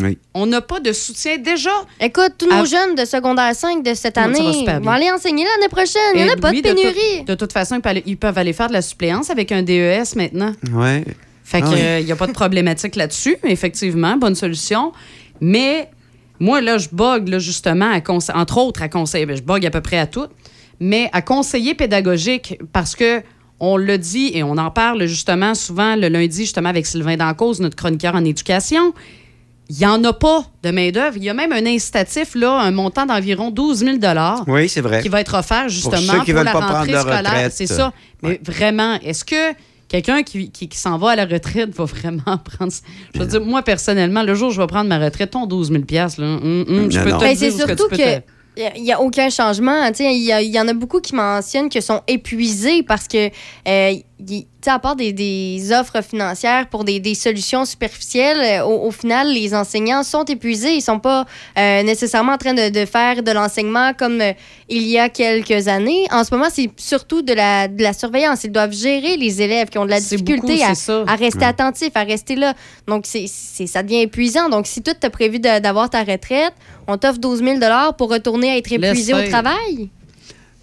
Oui. 0.00 0.18
On 0.34 0.46
n'a 0.46 0.60
pas 0.62 0.80
de 0.80 0.92
soutien 0.92 1.36
déjà. 1.36 1.70
Écoute, 2.00 2.32
tous 2.38 2.48
nos 2.48 2.64
jeunes 2.64 2.94
de 2.96 3.04
secondaire 3.04 3.54
5 3.54 3.82
de 3.84 3.92
cette 3.94 4.16
année 4.18 4.64
vont 4.80 4.90
aller 4.90 5.10
enseigner 5.10 5.44
l'année 5.44 5.68
prochaine. 5.68 6.00
Il 6.14 6.24
n'y 6.24 6.30
en 6.30 6.32
a 6.32 6.36
pas 6.36 6.52
de 6.52 6.56
tout- 6.56 6.62
pénurie. 6.62 7.24
De, 7.26 7.34
toute 7.34 7.52
façon, 7.52 7.74
ils 7.76 7.80
peuvent, 7.82 7.90
aller, 7.90 8.02
ils 8.06 8.16
peuvent 8.16 8.38
aller 8.38 8.52
faire 8.52 8.68
de 8.68 8.72
la 8.72 8.82
suppléance 8.82 9.30
avec 9.30 9.52
un 9.52 9.62
DES 9.62 10.14
maintenant. 10.16 10.52
Ouais. 10.72 11.04
Fait 11.50 11.62
Ah 11.64 11.68
qu'il 11.98 12.04
n'y 12.06 12.12
a 12.12 12.16
pas 12.16 12.28
de 12.28 12.32
problématique 12.32 12.94
là-dessus, 12.94 13.36
effectivement, 13.42 14.16
bonne 14.16 14.36
solution. 14.36 14.92
Mais 15.40 15.90
moi, 16.38 16.60
là, 16.60 16.78
je 16.78 16.88
bug, 16.92 17.26
là, 17.28 17.40
justement, 17.40 17.90
à 17.90 17.98
conse- 17.98 18.30
entre 18.32 18.58
autres, 18.58 18.82
à 18.82 18.88
conseiller, 18.88 19.26
ben, 19.26 19.36
je 19.36 19.42
bug 19.42 19.66
à 19.66 19.70
peu 19.70 19.80
près 19.80 19.98
à 19.98 20.06
tout, 20.06 20.28
mais 20.78 21.10
à 21.12 21.22
conseiller 21.22 21.74
pédagogique, 21.74 22.56
parce 22.72 22.94
que 22.94 23.22
on 23.58 23.76
le 23.76 23.98
dit 23.98 24.30
et 24.32 24.42
on 24.44 24.52
en 24.58 24.70
parle 24.70 25.04
justement 25.06 25.54
souvent 25.54 25.96
le 25.96 26.06
lundi, 26.08 26.42
justement, 26.42 26.68
avec 26.68 26.86
Sylvain 26.86 27.16
Dancause, 27.16 27.60
notre 27.60 27.74
chroniqueur 27.76 28.14
en 28.14 28.24
éducation. 28.24 28.94
Il 29.68 29.76
n'y 29.76 29.86
en 29.86 30.02
a 30.04 30.12
pas 30.12 30.44
de 30.62 30.70
main-d'œuvre. 30.70 31.16
Il 31.16 31.24
y 31.24 31.28
a 31.30 31.34
même 31.34 31.52
un 31.52 31.66
incitatif, 31.66 32.34
là, 32.36 32.58
un 32.60 32.70
montant 32.70 33.06
d'environ 33.06 33.50
12 33.50 33.78
000 33.80 33.96
Oui, 34.46 34.68
c'est 34.68 34.80
vrai. 34.80 35.02
qui 35.02 35.08
va 35.08 35.20
être 35.20 35.34
offert 35.38 35.68
justement 35.68 35.96
ceux 35.98 36.16
pour, 36.16 36.24
qui 36.24 36.32
veulent 36.32 36.44
la 36.44 36.52
pas 36.52 36.58
prendre 36.60 36.74
rentrée 36.76 36.92
leur 36.92 37.02
scolaire. 37.02 37.22
retraite. 37.32 37.52
C'est 37.54 37.66
ça. 37.66 37.92
Mais 38.22 38.40
vraiment, 38.44 38.98
est-ce 39.00 39.24
que 39.24 39.52
quelqu'un 39.90 40.22
qui, 40.22 40.50
qui, 40.50 40.68
qui 40.68 40.78
s'en 40.78 40.96
va 40.96 41.10
à 41.10 41.16
la 41.16 41.26
retraite 41.26 41.74
va 41.74 41.84
vraiment 41.84 42.38
prendre... 42.44 42.72
Je 43.12 43.18
veux 43.18 43.26
dire, 43.26 43.40
moi, 43.42 43.62
personnellement, 43.62 44.22
le 44.22 44.34
jour 44.34 44.48
où 44.48 44.52
je 44.52 44.60
vais 44.60 44.66
prendre 44.66 44.88
ma 44.88 44.98
retraite, 44.98 45.32
ton 45.32 45.46
12 45.46 45.68
000 45.68 45.82
là, 45.90 46.06
hum, 46.18 46.64
hum, 46.66 46.90
je 46.90 46.98
Non, 46.98 47.04
peux 47.04 47.10
te 47.10 47.18
Ben, 47.18 47.36
c'est 47.36 47.50
surtout 47.50 47.88
que. 47.88 48.22
Il 48.56 48.82
n'y 48.82 48.92
a 48.92 49.00
aucun 49.00 49.30
changement. 49.30 49.92
Sais, 49.94 50.14
Il 50.14 50.54
y, 50.54 50.60
en 50.60 50.68
a 50.68 50.74
beaucoup 50.74 51.00
qui 51.00 51.14
mentionnent 51.14 51.68
qu'ils 51.68 51.82
sont 51.82 52.02
épuisés 52.08 52.82
parce 52.82 53.08
que, 53.08 53.30
euh, 53.68 53.94
il- 54.28 54.42
tu 54.60 54.66
sais, 54.66 54.70
à 54.72 54.78
part 54.78 54.94
des, 54.94 55.12
des 55.14 55.72
offres 55.72 56.02
financières 56.02 56.68
pour 56.68 56.84
des, 56.84 57.00
des 57.00 57.14
solutions 57.14 57.64
superficielles, 57.64 58.60
euh, 58.60 58.64
au, 58.66 58.88
au 58.88 58.90
final, 58.90 59.32
les 59.32 59.54
enseignants 59.54 60.02
sont 60.02 60.24
épuisés. 60.24 60.72
Ils 60.72 60.76
ne 60.78 60.82
sont 60.82 60.98
pas 61.00 61.24
euh, 61.58 61.82
nécessairement 61.82 62.32
en 62.32 62.36
train 62.38 62.52
de, 62.52 62.68
de 62.68 62.84
faire 62.84 63.22
de 63.22 63.30
l'enseignement 63.30 63.92
comme 63.94 64.20
euh, 64.20 64.32
il 64.68 64.82
y 64.82 64.98
a 64.98 65.08
quelques 65.08 65.66
années. 65.68 66.06
En 66.10 66.24
ce 66.24 66.34
moment, 66.34 66.48
c'est 66.52 66.68
surtout 66.76 67.22
de 67.22 67.32
la, 67.32 67.68
de 67.68 67.82
la 67.82 67.92
surveillance. 67.94 68.44
Ils 68.44 68.52
doivent 68.52 68.74
gérer 68.74 69.16
les 69.16 69.40
élèves 69.40 69.68
qui 69.70 69.78
ont 69.78 69.86
de 69.86 69.90
la 69.90 70.00
difficulté 70.18 70.40
beaucoup, 70.58 70.68
à, 71.06 71.16
rester 71.16 71.44
attentifs, 71.46 71.92
à 71.94 72.02
rester 72.04 72.36
là. 72.36 72.52
Donc, 72.86 73.04
c'est, 73.06 73.24
c'est- 73.26 73.66
ça 73.66 73.82
devient 73.82 74.00
épuisant. 74.02 74.48
Donc, 74.50 74.66
si 74.66 74.82
toi, 74.82 74.92
tu 74.94 75.06
as 75.06 75.10
prévu 75.10 75.38
de- 75.38 75.58
d'avoir 75.60 75.88
ta 75.88 76.02
retraite, 76.04 76.52
on 76.86 76.98
t'offre 76.98 77.18
12 77.18 77.42
000 77.42 77.58
pour 77.96 78.10
retourner 78.10 78.50
à 78.50 78.56
être 78.58 78.70
épuisé 78.90 79.14
au 79.14 79.16
travail? 79.30 79.88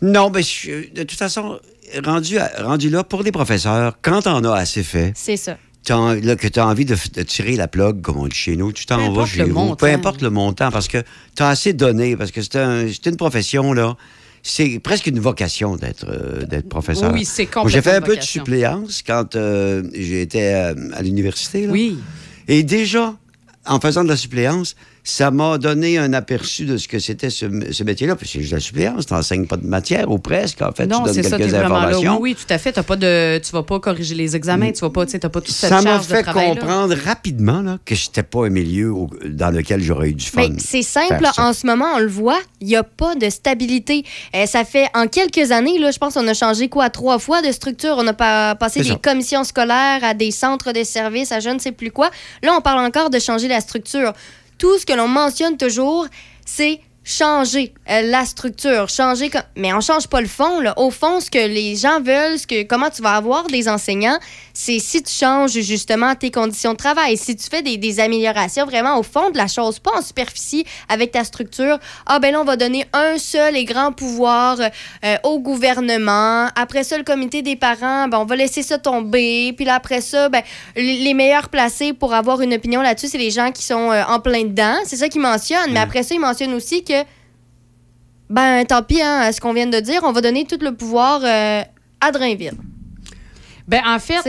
Non, 0.02 0.30
mais 0.30 0.44
je- 0.44 0.92
de 0.94 1.02
toute 1.04 1.18
façon, 1.18 1.58
rendu, 2.06 2.38
à- 2.38 2.52
rendu 2.64 2.90
là, 2.90 3.04
pour 3.04 3.24
les 3.24 3.32
professeurs, 3.32 3.98
quand 4.02 4.28
on 4.28 4.44
a 4.44 4.54
assez 4.56 4.84
fait, 4.84 5.14
C'est 5.16 5.38
ça. 5.38 5.58
là, 5.90 6.36
que 6.36 6.48
tu 6.48 6.60
as 6.60 6.68
envie 6.68 6.86
de, 6.86 6.96
tirer 7.24 7.56
la 7.56 7.68
plug, 7.68 8.02
comme 8.02 8.18
on 8.18 8.28
dit 8.28 8.36
chez 8.36 8.56
nous, 8.58 8.72
tu 8.74 8.86
t'en 8.86 9.12
vas 9.14 9.26
chez 9.26 9.44
vous. 9.44 9.54
montant. 9.54 9.76
Peu 9.76 9.88
importe 9.88 10.22
le 10.22 10.30
montant, 10.30 10.70
parce 10.72 10.88
que 10.88 11.00
tu 11.36 11.44
as 11.44 11.50
assez 11.50 11.74
donné, 11.74 12.16
parce 12.18 12.32
que 12.32 12.42
c'est 12.42 12.56
un- 12.58 12.88
c'est 12.88 13.06
une 13.10 13.18
profession, 13.18 13.74
là. 13.74 13.96
C'est 14.44 14.80
presque 14.80 15.08
une 15.08 15.20
vocation 15.20 15.76
d'être 15.76 16.06
euh, 16.08 16.62
professeur. 16.70 17.12
Oui, 17.14 17.26
c'est 17.26 17.54
Moi, 17.54 17.68
J'ai 17.68 17.82
fait 17.82 17.90
un 17.92 17.94
complètement 17.96 18.08
peu 18.08 18.16
de 18.18 18.22
suppléance 18.26 19.04
quand 19.06 19.36
euh, 19.36 19.84
j'étais 19.94 20.54
euh, 20.54 20.74
à 20.94 21.02
l'université. 21.02 21.68
Oui. 21.68 21.98
Et 22.48 22.64
déjà, 22.64 23.16
en 23.66 23.80
faisant 23.82 24.04
de 24.06 24.10
la 24.10 24.16
suppléance, 24.16 24.76
ça 25.10 25.32
m'a 25.32 25.58
donné 25.58 25.98
un 25.98 26.12
aperçu 26.12 26.66
de 26.66 26.76
ce 26.76 26.86
que 26.90 27.00
c'était 27.00 27.30
ce, 27.30 27.46
ce 27.72 27.84
métier-là. 27.86 28.18
Puis 28.18 28.28
c'est 28.28 28.42
juste 28.42 28.52
la 28.52 28.60
suppléance, 28.60 29.06
tu 29.06 29.14
n'enseignes 29.14 29.48
pas 29.48 29.56
de 29.56 29.66
matière, 29.66 30.12
ou 30.12 30.20
presque. 30.20 30.62
En 30.62 30.74
fait, 30.74 30.86
non, 30.86 30.98
tu 31.00 31.06
donnes 31.06 31.14
c'est 31.14 31.24
ça, 31.24 31.38
quelques 31.38 31.50
vraiment 31.52 31.70
là. 31.76 31.86
Oui, 31.88 31.94
informations. 31.94 32.22
oui, 32.22 32.36
tout 32.36 32.54
à 32.54 32.58
fait. 32.58 32.74
T'as 32.74 32.84
pas 32.84 32.98
de, 32.98 33.38
tu 33.38 33.52
vas 33.54 33.64
pas 33.64 33.80
corriger 33.80 34.16
les 34.16 34.36
examens, 34.36 34.72
tu 34.74 34.82
vas 34.82 34.90
pas, 34.90 35.06
t'as 35.06 35.30
pas 35.30 35.40
toute 35.40 35.56
cette 35.56 35.70
Ça 35.70 35.78
m'a 35.82 35.92
charge 35.94 36.08
de 36.08 36.16
fait 36.16 36.24
travail. 36.24 36.48
là. 36.50 36.56
comprendre 36.56 36.96
rapidement 37.06 37.62
là, 37.62 37.78
que 37.86 37.96
c'était 37.96 38.22
pas 38.24 38.48
un 38.48 38.50
milieu 38.50 38.92
au- 38.92 39.10
dans 39.26 39.50
lequel 39.56 39.82
j'aurais 39.82 40.10
eu 40.10 40.14
du 40.14 40.26
fun. 40.26 40.50
C'est 40.58 40.82
simple, 40.82 41.26
ça. 41.34 41.42
en 41.42 41.54
ce 41.54 41.66
moment, 41.66 41.86
on 41.96 42.00
le 42.00 42.08
voit, 42.08 42.40
il 42.60 42.68
n'y 42.68 42.76
a 42.76 42.84
pas 42.84 43.16
de 43.16 43.30
stabilité. 43.30 44.04
Euh, 44.36 44.46
ça 44.46 44.66
fait 44.66 44.88
en 44.94 45.08
quelques 45.08 45.52
années, 45.52 45.80
là, 45.80 45.92
je 45.92 45.98
pense 46.00 46.16
qu'on 46.16 46.28
a 46.28 46.34
changé 46.34 46.68
quoi, 46.68 46.90
trois 46.90 47.18
fois 47.18 47.42
de 47.42 47.52
structure. 47.54 47.96
On 47.98 48.06
a 48.08 48.14
pas, 48.14 48.56
passé 48.56 48.82
des 48.82 48.90
ça. 48.90 48.96
commissions 49.02 49.46
scolaires 49.46 50.04
à 50.04 50.14
des 50.14 50.32
centres 50.32 50.74
de 50.74 50.84
services, 50.84 51.32
à 51.32 51.40
je 51.40 51.50
ne 51.50 51.60
sais 51.60 51.72
plus 51.72 51.92
quoi. 51.92 52.10
Là, 52.44 52.54
on 52.58 52.62
parle 52.62 52.86
encore 52.86 53.10
de 53.10 53.20
changer 53.20 53.48
la 53.48 53.62
structure. 53.62 54.12
Tout 54.58 54.80
ce 54.80 54.86
que 54.86 54.94
l'on 54.94 55.08
mentionne 55.08 55.58
toujours, 55.58 56.08
c'est 56.46 56.82
changer 57.08 57.74
euh, 57.90 58.02
la 58.02 58.26
structure, 58.26 58.90
changer 58.90 59.30
comme 59.30 59.42
mais 59.56 59.74
on 59.74 59.80
change 59.80 60.08
pas 60.08 60.20
le 60.20 60.28
fond 60.28 60.60
là. 60.60 60.74
Au 60.78 60.92
fond, 60.92 61.22
ce 61.22 61.32
que 61.32 61.38
les 61.38 61.78
gens 61.78 62.02
veulent, 62.02 62.38
ce 62.38 62.46
que 62.46 62.64
comment 62.64 62.90
tu 62.90 63.02
vas 63.02 63.16
avoir 63.16 63.48
des 63.48 63.70
enseignants, 63.70 64.20
c'est 64.54 64.80
si 64.80 65.02
tu 65.02 65.14
changes 65.14 65.58
justement 65.62 66.16
tes 66.16 66.32
conditions 66.32 66.74
de 66.74 66.78
travail, 66.78 67.16
si 67.16 67.38
tu 67.38 67.48
fais 67.50 67.62
des, 67.62 67.78
des 67.78 68.02
améliorations 68.02 68.66
vraiment 68.66 69.00
au 69.00 69.04
fond 69.04 69.30
de 69.30 69.38
la 69.38 69.48
chose, 69.48 69.80
pas 69.80 69.98
en 69.98 70.02
superficie 70.02 70.66
avec 70.90 71.12
ta 71.12 71.24
structure. 71.24 71.80
Ah 72.06 72.20
ben 72.20 72.34
là 72.34 72.42
on 72.42 72.46
va 72.46 72.58
donner 72.58 72.86
un 72.92 73.18
seul 73.18 73.56
et 73.56 73.64
grand 73.64 73.94
pouvoir 73.94 74.60
euh, 74.60 75.16
au 75.24 75.40
gouvernement. 75.40 76.48
Après 76.58 76.84
ça 76.84 76.98
le 76.98 77.06
comité 77.06 77.42
des 77.42 77.56
parents, 77.56 78.10
ben 78.10 78.20
on 78.20 78.26
va 78.26 78.36
laisser 78.36 78.64
ça 78.64 78.80
tomber. 78.80 79.54
Puis 79.54 79.64
là 79.64 79.76
après 79.76 80.02
ça, 80.02 80.28
ben 80.28 80.42
les 80.76 81.14
meilleurs 81.14 81.48
placés 81.48 81.94
pour 81.94 82.14
avoir 82.14 82.42
une 82.42 82.54
opinion 82.54 82.82
là-dessus, 82.82 83.08
c'est 83.08 83.18
les 83.18 83.32
gens 83.32 83.54
qui 83.54 83.64
sont 83.64 83.92
euh, 83.92 84.04
en 84.10 84.20
plein 84.20 84.44
dedans. 84.44 84.76
C'est 84.84 84.98
ça 84.98 85.08
qu'ils 85.08 85.22
mentionnent. 85.22 85.72
Mais 85.72 85.80
après 85.80 86.04
ça, 86.04 86.14
ils 86.14 86.20
mentionnent 86.20 86.54
aussi 86.54 86.84
que 86.84 86.97
ben, 88.30 88.66
tant 88.66 88.84
pis, 88.84 89.02
hein, 89.02 89.32
ce 89.32 89.40
qu'on 89.40 89.54
vient 89.54 89.68
de 89.68 89.80
dire, 89.80 90.02
on 90.04 90.12
va 90.12 90.22
donner 90.22 90.46
tout 90.46 90.60
le 90.62 90.74
pouvoir 90.76 91.22
euh, 91.24 91.62
à 92.02 92.12
Drainville. 92.12 92.54
Ben, 93.68 93.82
en 93.86 94.00
fait? 94.00 94.20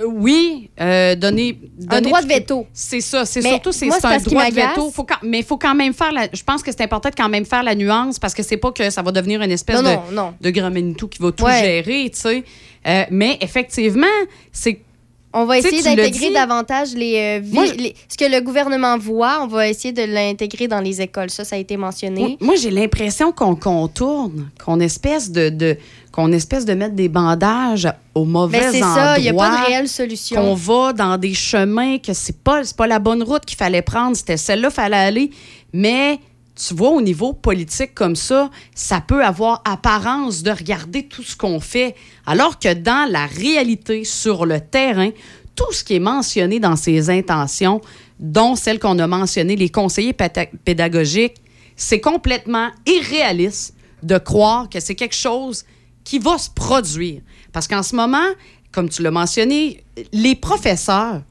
Euh, 0.00 0.04
Oui, 0.06 0.70
euh, 0.80 1.14
donner, 1.14 1.56
Un 1.88 2.00
droit 2.00 2.20
de 2.20 2.26
veto. 2.26 2.66
C'est 2.72 3.00
ça, 3.00 3.24
c'est 3.24 3.42
surtout 3.42 3.70
c'est 3.70 3.86
moi, 3.86 3.98
c'est 4.00 4.06
un 4.08 4.18
droit 4.18 4.50
de 4.50 4.54
veto. 4.54 4.90
Faut 4.90 5.04
quand- 5.04 5.22
mais 5.22 5.38
il 5.38 5.44
faut 5.44 5.56
quand 5.56 5.74
même 5.74 5.94
faire 5.94 6.10
la. 6.10 6.26
Je 6.32 6.42
pense 6.42 6.64
que 6.64 6.72
c'est 6.72 6.82
important 6.82 7.10
de 7.10 7.14
quand 7.14 7.28
même 7.28 7.44
faire 7.44 7.62
la 7.62 7.76
nuance 7.76 8.18
parce 8.18 8.34
que 8.34 8.42
c'est 8.42 8.56
pas 8.56 8.72
que 8.72 8.90
ça 8.90 9.02
va 9.02 9.12
devenir 9.12 9.40
une 9.42 9.52
espèce 9.52 9.80
Non, 9.80 9.82
de, 10.08 10.14
non, 10.14 10.22
non. 10.24 10.34
de 10.40 10.50
grand 10.50 10.70
Manitou 10.72 11.06
qui 11.06 11.22
va 11.22 11.30
tout 11.30 11.44
Ouais. 11.44 11.60
gérer, 11.84 12.10
tu 12.12 12.18
sais. 12.18 12.42
Euh, 12.88 13.04
mais 13.10 13.38
effectivement, 13.40 14.06
c'est 14.50 14.80
On 15.36 15.44
va 15.46 15.58
essayer 15.58 15.82
d'intégrer 15.82 16.30
davantage 16.30 16.94
les, 16.94 17.40
euh, 17.42 17.46
Moi, 17.52 17.64
les- 17.76 17.94
ce 18.08 18.16
que 18.16 18.30
le 18.30 18.40
gouvernement 18.40 18.96
voit. 18.96 19.40
On 19.42 19.46
va 19.48 19.68
essayer 19.68 19.92
de 19.92 20.02
l'intégrer 20.02 20.68
dans 20.68 20.80
les 20.80 21.00
écoles. 21.02 21.28
Ça, 21.30 21.44
ça 21.44 21.56
a 21.56 21.58
été 21.58 21.76
mentionné. 21.76 22.38
Moi, 22.40 22.54
j'ai 22.54 22.70
l'impression 22.70 23.32
qu'on 23.32 23.56
contourne, 23.56 24.48
qu'on 24.64 24.78
espèce 24.80 25.30
de, 25.32 25.48
de 25.48 25.76
qu'on 26.12 26.30
espèce 26.30 26.64
de 26.64 26.74
mettre 26.74 26.94
des 26.94 27.08
bandages 27.08 27.88
au 28.14 28.24
mauvais 28.24 28.60
Ben, 28.60 28.70
c'est 28.72 28.82
endroit. 28.84 28.94
ça, 28.94 29.18
il 29.18 29.24
y 29.24 29.28
a 29.28 29.34
pas 29.34 29.50
de 29.62 29.66
réelle 29.66 29.88
solution. 29.88 30.40
Qu'on 30.40 30.54
va 30.54 30.92
dans 30.92 31.18
des 31.18 31.34
chemins 31.34 31.98
que 31.98 32.12
c'est 32.12 32.38
pas 32.38 32.60
pas 32.76 32.86
la 32.86 33.00
bonne 33.00 33.22
route 33.24 33.44
qu'il 33.44 33.58
fallait 33.58 33.82
prendre, 33.82 34.16
c'était 34.16 34.36
celle-là 34.36 34.68
qu'il 34.68 34.74
fallait 34.76 34.96
aller, 34.96 35.30
mais 35.72 36.20
tu 36.54 36.74
vois, 36.74 36.90
au 36.90 37.00
niveau 37.00 37.32
politique 37.32 37.94
comme 37.94 38.16
ça, 38.16 38.50
ça 38.74 39.00
peut 39.00 39.24
avoir 39.24 39.62
apparence 39.64 40.42
de 40.42 40.50
regarder 40.50 41.06
tout 41.06 41.22
ce 41.22 41.36
qu'on 41.36 41.60
fait, 41.60 41.96
alors 42.26 42.58
que 42.58 42.72
dans 42.72 43.10
la 43.10 43.26
réalité, 43.26 44.04
sur 44.04 44.46
le 44.46 44.60
terrain, 44.60 45.10
tout 45.56 45.72
ce 45.72 45.82
qui 45.82 45.94
est 45.94 46.00
mentionné 46.00 46.60
dans 46.60 46.76
ces 46.76 47.10
intentions, 47.10 47.80
dont 48.18 48.54
celles 48.56 48.78
qu'on 48.78 48.98
a 48.98 49.06
mentionnées, 49.06 49.56
les 49.56 49.68
conseillers 49.68 50.16
pédagogiques, 50.64 51.36
c'est 51.76 52.00
complètement 52.00 52.70
irréaliste 52.86 53.74
de 54.02 54.18
croire 54.18 54.68
que 54.68 54.80
c'est 54.80 54.94
quelque 54.94 55.16
chose 55.16 55.64
qui 56.04 56.18
va 56.18 56.38
se 56.38 56.50
produire. 56.50 57.20
Parce 57.52 57.66
qu'en 57.66 57.82
ce 57.82 57.96
moment, 57.96 58.28
comme 58.70 58.88
tu 58.88 59.02
l'as 59.02 59.10
mentionné, 59.10 59.82
les 60.12 60.34
professeurs 60.34 61.22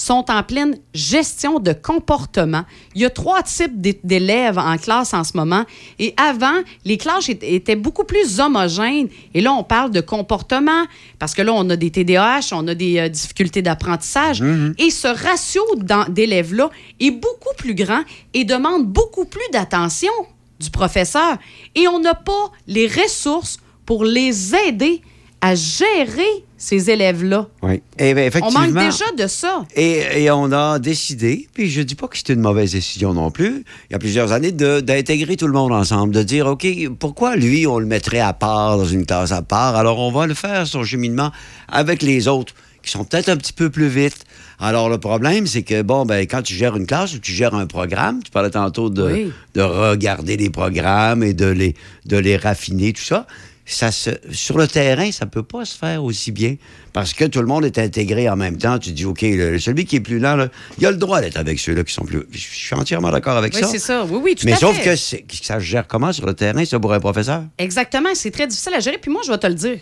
sont 0.00 0.24
en 0.30 0.44
pleine 0.44 0.78
gestion 0.94 1.58
de 1.58 1.72
comportement. 1.72 2.62
Il 2.94 3.00
y 3.00 3.04
a 3.04 3.10
trois 3.10 3.42
types 3.42 3.80
d'é- 3.80 3.98
d'élèves 4.04 4.56
en 4.56 4.76
classe 4.78 5.12
en 5.12 5.24
ce 5.24 5.36
moment. 5.36 5.64
Et 5.98 6.14
avant, 6.16 6.60
les 6.84 6.96
classes 6.98 7.28
étaient 7.28 7.74
beaucoup 7.74 8.04
plus 8.04 8.38
homogènes. 8.38 9.08
Et 9.34 9.40
là, 9.40 9.52
on 9.52 9.64
parle 9.64 9.90
de 9.90 10.00
comportement 10.00 10.84
parce 11.18 11.34
que 11.34 11.42
là, 11.42 11.52
on 11.52 11.68
a 11.68 11.74
des 11.74 11.90
TDAH, 11.90 12.50
on 12.52 12.68
a 12.68 12.76
des 12.76 12.98
euh, 13.00 13.08
difficultés 13.08 13.60
d'apprentissage. 13.60 14.40
Et 14.78 14.90
ce 14.90 15.08
ratio 15.08 15.62
d'élèves-là 16.08 16.70
est 17.00 17.10
beaucoup 17.10 17.54
plus 17.56 17.74
grand 17.74 18.02
et 18.34 18.44
demande 18.44 18.86
beaucoup 18.86 19.24
plus 19.24 19.48
d'attention 19.52 20.12
du 20.60 20.70
professeur. 20.70 21.38
Et 21.74 21.88
on 21.88 21.98
n'a 21.98 22.14
pas 22.14 22.52
les 22.68 22.86
ressources 22.86 23.58
pour 23.84 24.04
les 24.04 24.54
aider 24.54 25.02
à 25.40 25.54
gérer 25.54 26.22
ces 26.56 26.90
élèves-là. 26.90 27.46
Oui. 27.62 27.80
Eh 27.98 28.14
bien, 28.14 28.24
On 28.24 28.26
effectivement. 28.26 28.60
manque 28.60 28.74
déjà 28.74 29.04
de 29.16 29.26
ça. 29.28 29.64
Et, 29.76 30.24
et 30.24 30.30
on 30.32 30.50
a 30.50 30.80
décidé, 30.80 31.46
puis 31.54 31.70
je 31.70 31.80
dis 31.82 31.94
pas 31.94 32.08
que 32.08 32.16
c'était 32.16 32.32
une 32.32 32.40
mauvaise 32.40 32.72
décision 32.72 33.14
non 33.14 33.30
plus, 33.30 33.64
il 33.88 33.92
y 33.92 33.94
a 33.94 33.98
plusieurs 34.00 34.32
années, 34.32 34.50
de- 34.50 34.80
d'intégrer 34.80 35.36
tout 35.36 35.46
le 35.46 35.52
monde 35.52 35.72
ensemble, 35.72 36.12
de 36.12 36.22
dire, 36.24 36.46
OK, 36.48 36.66
pourquoi 36.98 37.36
lui, 37.36 37.66
on 37.68 37.78
le 37.78 37.86
mettrait 37.86 38.18
à 38.18 38.32
part, 38.32 38.76
dans 38.78 38.84
une 38.86 39.06
classe 39.06 39.30
à 39.30 39.42
part, 39.42 39.76
alors 39.76 40.00
on 40.00 40.10
va 40.10 40.26
le 40.26 40.34
faire, 40.34 40.66
son 40.66 40.82
cheminement, 40.82 41.30
avec 41.68 42.02
les 42.02 42.26
autres, 42.26 42.54
qui 42.82 42.90
sont 42.90 43.04
peut-être 43.04 43.28
un 43.28 43.36
petit 43.36 43.52
peu 43.52 43.70
plus 43.70 43.88
vite. 43.88 44.24
Alors, 44.60 44.88
le 44.88 44.98
problème, 44.98 45.46
c'est 45.46 45.62
que, 45.62 45.82
bon, 45.82 46.04
ben, 46.04 46.22
quand 46.26 46.42
tu 46.42 46.54
gères 46.54 46.76
une 46.76 46.86
classe 46.86 47.14
ou 47.14 47.18
tu 47.20 47.32
gères 47.32 47.54
un 47.54 47.66
programme, 47.66 48.20
tu 48.24 48.30
parlais 48.32 48.50
tantôt 48.50 48.90
de, 48.90 49.02
Oui. 49.04 49.32
de 49.54 49.60
regarder 49.60 50.36
les 50.36 50.50
programmes 50.50 51.22
et 51.22 51.32
de 51.34 51.46
les, 51.46 51.76
de 52.06 52.16
les 52.16 52.36
raffiner, 52.36 52.92
tout 52.92 53.02
ça. 53.02 53.26
Ça 53.70 53.92
se, 53.92 54.08
sur 54.32 54.56
le 54.56 54.66
terrain, 54.66 55.12
ça 55.12 55.26
peut 55.26 55.42
pas 55.42 55.66
se 55.66 55.76
faire 55.76 56.02
aussi 56.02 56.32
bien 56.32 56.56
parce 56.94 57.12
que 57.12 57.26
tout 57.26 57.40
le 57.40 57.46
monde 57.46 57.66
est 57.66 57.76
intégré 57.78 58.26
en 58.30 58.34
même 58.36 58.56
temps. 58.56 58.78
Tu 58.78 58.92
dis, 58.92 59.04
OK, 59.04 59.20
le- 59.20 59.58
celui 59.58 59.84
qui 59.84 59.96
est 59.96 60.00
plus 60.00 60.18
lent, 60.18 60.36
là, 60.36 60.48
il 60.78 60.86
a 60.86 60.90
le 60.90 60.96
droit 60.96 61.20
d'être 61.20 61.36
avec 61.36 61.58
ceux-là 61.60 61.84
qui 61.84 61.92
sont 61.92 62.06
plus. 62.06 62.22
Je 62.30 62.38
suis 62.38 62.74
entièrement 62.74 63.10
d'accord 63.10 63.36
avec 63.36 63.52
Oui, 63.54 63.60
ça. 63.60 63.66
c'est 63.66 63.78
ça. 63.78 64.06
Oui, 64.06 64.20
oui, 64.22 64.34
tout 64.36 64.46
Mais 64.46 64.54
à 64.54 64.56
sauf 64.56 64.74
fait. 64.74 64.84
que, 64.84 64.96
c'est- 64.96 65.18
que 65.20 65.36
ça 65.42 65.56
se 65.56 65.64
gère 65.66 65.86
comment 65.86 66.14
sur 66.14 66.24
le 66.24 66.32
terrain, 66.32 66.64
ça, 66.64 66.80
pour 66.80 66.94
un 66.94 67.00
professeur? 67.00 67.42
Exactement, 67.58 68.08
c'est 68.14 68.30
très 68.30 68.46
difficile 68.46 68.72
à 68.74 68.80
gérer. 68.80 68.96
Puis 68.96 69.10
moi, 69.10 69.20
je 69.26 69.30
vais 69.30 69.38
te 69.38 69.46
le 69.46 69.54
dire. 69.54 69.80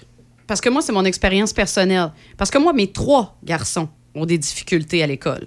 Parce 0.49 0.61
que 0.61 0.69
moi, 0.69 0.83
c'est 0.83 0.93
mon 0.93 1.05
expérience 1.05 1.53
personnelle. 1.53 2.11
Parce 2.37 2.51
que 2.51 2.59
moi, 2.59 2.73
mes 2.73 2.91
trois 2.91 3.39
garçons 3.45 3.89
ont 4.17 4.27
des 4.27 4.39
difficultés 4.39 5.01
à 5.03 5.07
l'école. 5.07 5.47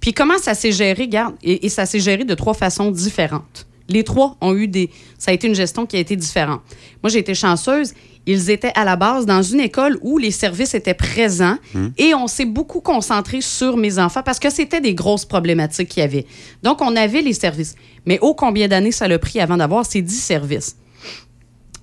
Puis 0.00 0.14
comment 0.14 0.38
ça 0.38 0.54
s'est 0.54 0.72
géré, 0.72 1.06
garde, 1.06 1.34
et, 1.42 1.66
et 1.66 1.68
ça 1.68 1.84
s'est 1.84 2.00
géré 2.00 2.24
de 2.24 2.34
trois 2.34 2.54
façons 2.54 2.90
différentes. 2.90 3.66
Les 3.88 4.02
trois 4.02 4.36
ont 4.40 4.54
eu 4.54 4.66
des. 4.66 4.90
Ça 5.18 5.30
a 5.30 5.34
été 5.34 5.46
une 5.46 5.54
gestion 5.54 5.86
qui 5.86 5.96
a 5.96 6.00
été 6.00 6.16
différente. 6.16 6.60
Moi, 7.02 7.10
j'ai 7.10 7.18
été 7.18 7.34
chanceuse. 7.34 7.92
Ils 8.26 8.48
étaient 8.48 8.72
à 8.74 8.84
la 8.84 8.96
base 8.96 9.26
dans 9.26 9.42
une 9.42 9.60
école 9.60 9.98
où 10.00 10.16
les 10.16 10.30
services 10.30 10.74
étaient 10.74 10.94
présents 10.94 11.58
et 11.98 12.14
on 12.14 12.26
s'est 12.26 12.46
beaucoup 12.46 12.80
concentré 12.80 13.42
sur 13.42 13.76
mes 13.76 13.98
enfants 13.98 14.22
parce 14.24 14.38
que 14.38 14.48
c'était 14.48 14.80
des 14.80 14.94
grosses 14.94 15.26
problématiques 15.26 15.90
qu'il 15.90 16.00
y 16.00 16.04
avait. 16.04 16.24
Donc, 16.62 16.80
on 16.80 16.96
avait 16.96 17.20
les 17.20 17.34
services. 17.34 17.74
Mais 18.06 18.18
ô 18.22 18.32
combien 18.34 18.66
d'années 18.66 18.92
ça 18.92 19.08
l'a 19.08 19.18
pris 19.18 19.40
avant 19.40 19.58
d'avoir 19.58 19.84
ces 19.84 20.00
dix 20.00 20.20
services? 20.20 20.76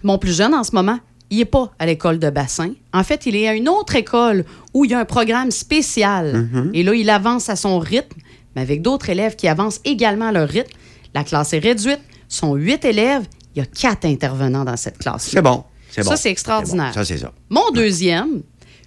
Mon 0.02 0.18
plus 0.18 0.36
jeune 0.36 0.56
en 0.56 0.64
ce 0.64 0.74
moment, 0.74 0.98
il 1.30 1.38
n'est 1.38 1.46
pas 1.46 1.72
à 1.78 1.86
l'école 1.86 2.18
de 2.18 2.32
bassin. 2.32 2.74
En 2.92 3.04
fait, 3.04 3.28
il 3.28 3.36
est 3.36 3.48
à 3.48 3.54
une 3.54 3.70
autre 3.70 3.96
école 3.96 4.44
où 4.74 4.84
il 4.84 4.92
y 4.92 4.94
a 4.96 5.00
un 5.00 5.06
programme 5.06 5.52
spécial. 5.52 6.50
Et 6.74 6.82
là, 6.82 6.96
il 6.96 7.10
avance 7.12 7.50
à 7.50 7.56
son 7.56 7.78
rythme, 7.78 8.20
mais 8.56 8.64
avec 8.64 8.82
d'autres 8.82 9.10
élèves 9.10 9.36
qui 9.36 9.48
avancent 9.48 9.80
également 9.86 10.30
à 10.30 10.32
leur 10.32 10.50
rythme. 10.50 10.72
La 11.14 11.24
classe 11.24 11.54
est 11.54 11.60
réduite. 11.60 12.00
sont 12.28 12.56
huit 12.56 12.84
élèves. 12.86 13.24
Il 13.56 13.60
y 13.60 13.62
a 13.62 13.66
quatre 13.66 14.06
intervenants 14.06 14.64
dans 14.64 14.78
cette 14.78 14.98
classe. 14.98 15.28
C'est 15.30 15.42
bon. 15.42 15.64
C'est 15.90 16.04
Ça, 16.04 16.12
bon. 16.12 16.16
c'est 16.16 16.32
extraordinaire. 16.32 16.88
bon. 16.88 16.94
Ça, 16.94 17.04
c'est 17.06 17.18
ça. 17.18 17.34
Mon 17.50 17.70
deuxième, 17.72 18.44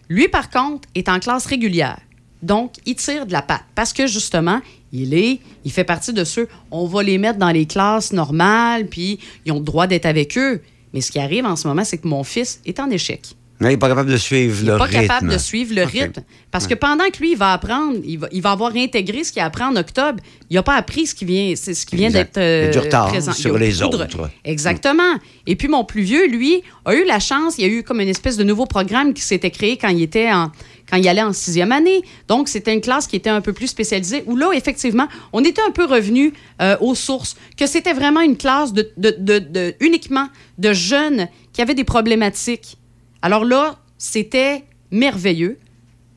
lui, 0.09 0.29
par 0.29 0.49
contre, 0.49 0.89
est 0.95 1.09
en 1.11 1.19
classe 1.19 1.45
régulière. 1.45 1.99
Donc, 2.43 2.75
il 2.87 2.95
tire 2.95 3.27
de 3.27 3.33
la 3.33 3.43
patte 3.43 3.65
parce 3.75 3.93
que, 3.93 4.07
justement, 4.07 4.61
il 4.93 5.13
est, 5.15 5.41
il 5.65 5.73
fait 5.73 5.85
partie 5.85 6.13
de 6.13 6.25
ceux, 6.25 6.49
on 6.71 6.87
va 6.87 7.03
les 7.03 7.19
mettre 7.19 7.39
dans 7.39 7.51
les 7.51 7.67
classes 7.67 8.13
normales, 8.13 8.87
puis 8.87 9.19
ils 9.45 9.53
ont 9.53 9.59
le 9.59 9.65
droit 9.65 9.87
d'être 9.87 10.07
avec 10.07 10.39
eux. 10.39 10.63
Mais 10.93 11.01
ce 11.01 11.11
qui 11.11 11.19
arrive 11.19 11.45
en 11.45 11.57
ce 11.57 11.67
moment, 11.69 11.85
c'est 11.85 11.99
que 11.99 12.07
mon 12.09 12.23
fils 12.25 12.61
est 12.65 12.79
en 12.81 12.89
échec. 12.91 13.35
Mais 13.61 13.69
il 13.69 13.71
n'est 13.73 13.77
pas 13.79 13.89
capable 13.89 14.11
de 14.11 14.17
suivre 14.17 14.57
Il 14.61 14.67
le 14.67 14.73
n'est 14.73 14.79
pas 14.79 14.85
rythme. 14.85 15.01
capable 15.07 15.33
de 15.33 15.39
suivre 15.39 15.75
le 15.75 15.85
rythme. 15.85 16.23
Parce 16.51 16.67
que 16.67 16.75
pendant 16.75 17.05
que 17.11 17.19
lui, 17.19 17.33
il 17.33 17.37
va 17.39 17.53
apprendre, 17.53 17.99
il 18.05 18.19
va, 18.19 18.29
il 18.33 18.43
va 18.43 18.51
avoir 18.51 18.75
intégré 18.75 19.23
ce 19.23 19.33
qu'il 19.33 19.43
apprend 19.43 19.69
en 19.69 19.77
octobre, 19.77 20.19
il 20.51 20.55
n'a 20.55 20.63
pas 20.65 20.75
appris 20.75 21.07
ce 21.07 21.15
qui 21.15 21.25
vient, 21.25 21.55
ce 21.57 21.71
qui 21.87 21.95
vient 21.97 22.11
d'être 22.11 22.37
euh, 22.39 22.65
Il 22.67 22.73
du 22.73 22.79
retard 22.81 23.09
présent. 23.09 23.33
sur 23.33 23.57
Il 23.57 23.61
les 23.61 23.81
autres. 23.83 24.09
Exactement. 24.45 25.15
Et 25.47 25.55
puis 25.57 25.69
mon 25.69 25.85
plus 25.85 26.03
vieux, 26.03 26.27
lui, 26.27 26.63
a 26.85 26.95
eu 26.95 27.05
la 27.05 27.21
chance, 27.21 27.55
il 27.59 27.63
y 27.63 27.65
a 27.65 27.69
eu 27.69 27.83
comme 27.85 28.01
une 28.01 28.09
espèce 28.09 28.37
de 28.37 28.45
nouveau 28.45 28.67
programme 28.67 29.15
qui 29.15 29.23
s'était 29.23 29.51
créé 29.51 29.77
quand 29.77 29.89
il 29.89 30.03
était 30.03 30.31
en 30.33 30.51
quand 30.91 30.99
il 30.99 31.09
allait 31.09 31.23
en 31.23 31.33
sixième 31.33 31.73
année. 31.73 32.03
Donc, 32.29 32.47
c'était 32.47 32.75
une 32.75 32.83
classe 32.83 33.07
qui 33.07 33.17
était 33.17 33.31
un 33.31 33.41
peu 33.41 33.55
plus 33.55 33.69
spécialisée, 33.69 34.23
où 34.27 34.37
là, 34.37 34.51
effectivement, 34.53 35.09
on 35.33 35.43
était 35.43 35.63
un 35.67 35.71
peu 35.71 35.87
revenu 35.87 36.35
euh, 36.61 36.77
aux 36.83 36.95
sources, 36.95 37.37
que 37.57 37.67
c'était 37.67 37.95
vraiment 37.95 38.21
une 38.21 38.37
classe 38.37 38.75
de, 38.75 38.91
de- 38.99 39.15
de- 39.19 39.39
de- 39.39 39.75
uniquement 39.81 40.29
de 40.59 40.75
jeunes 40.75 41.29
qui 41.55 41.63
avaient 41.63 41.75
des 41.75 41.85
problématiques. 41.85 42.77
Alors 43.25 43.47
là, 43.47 43.79
c'était 43.97 44.65
merveilleux. 44.91 45.59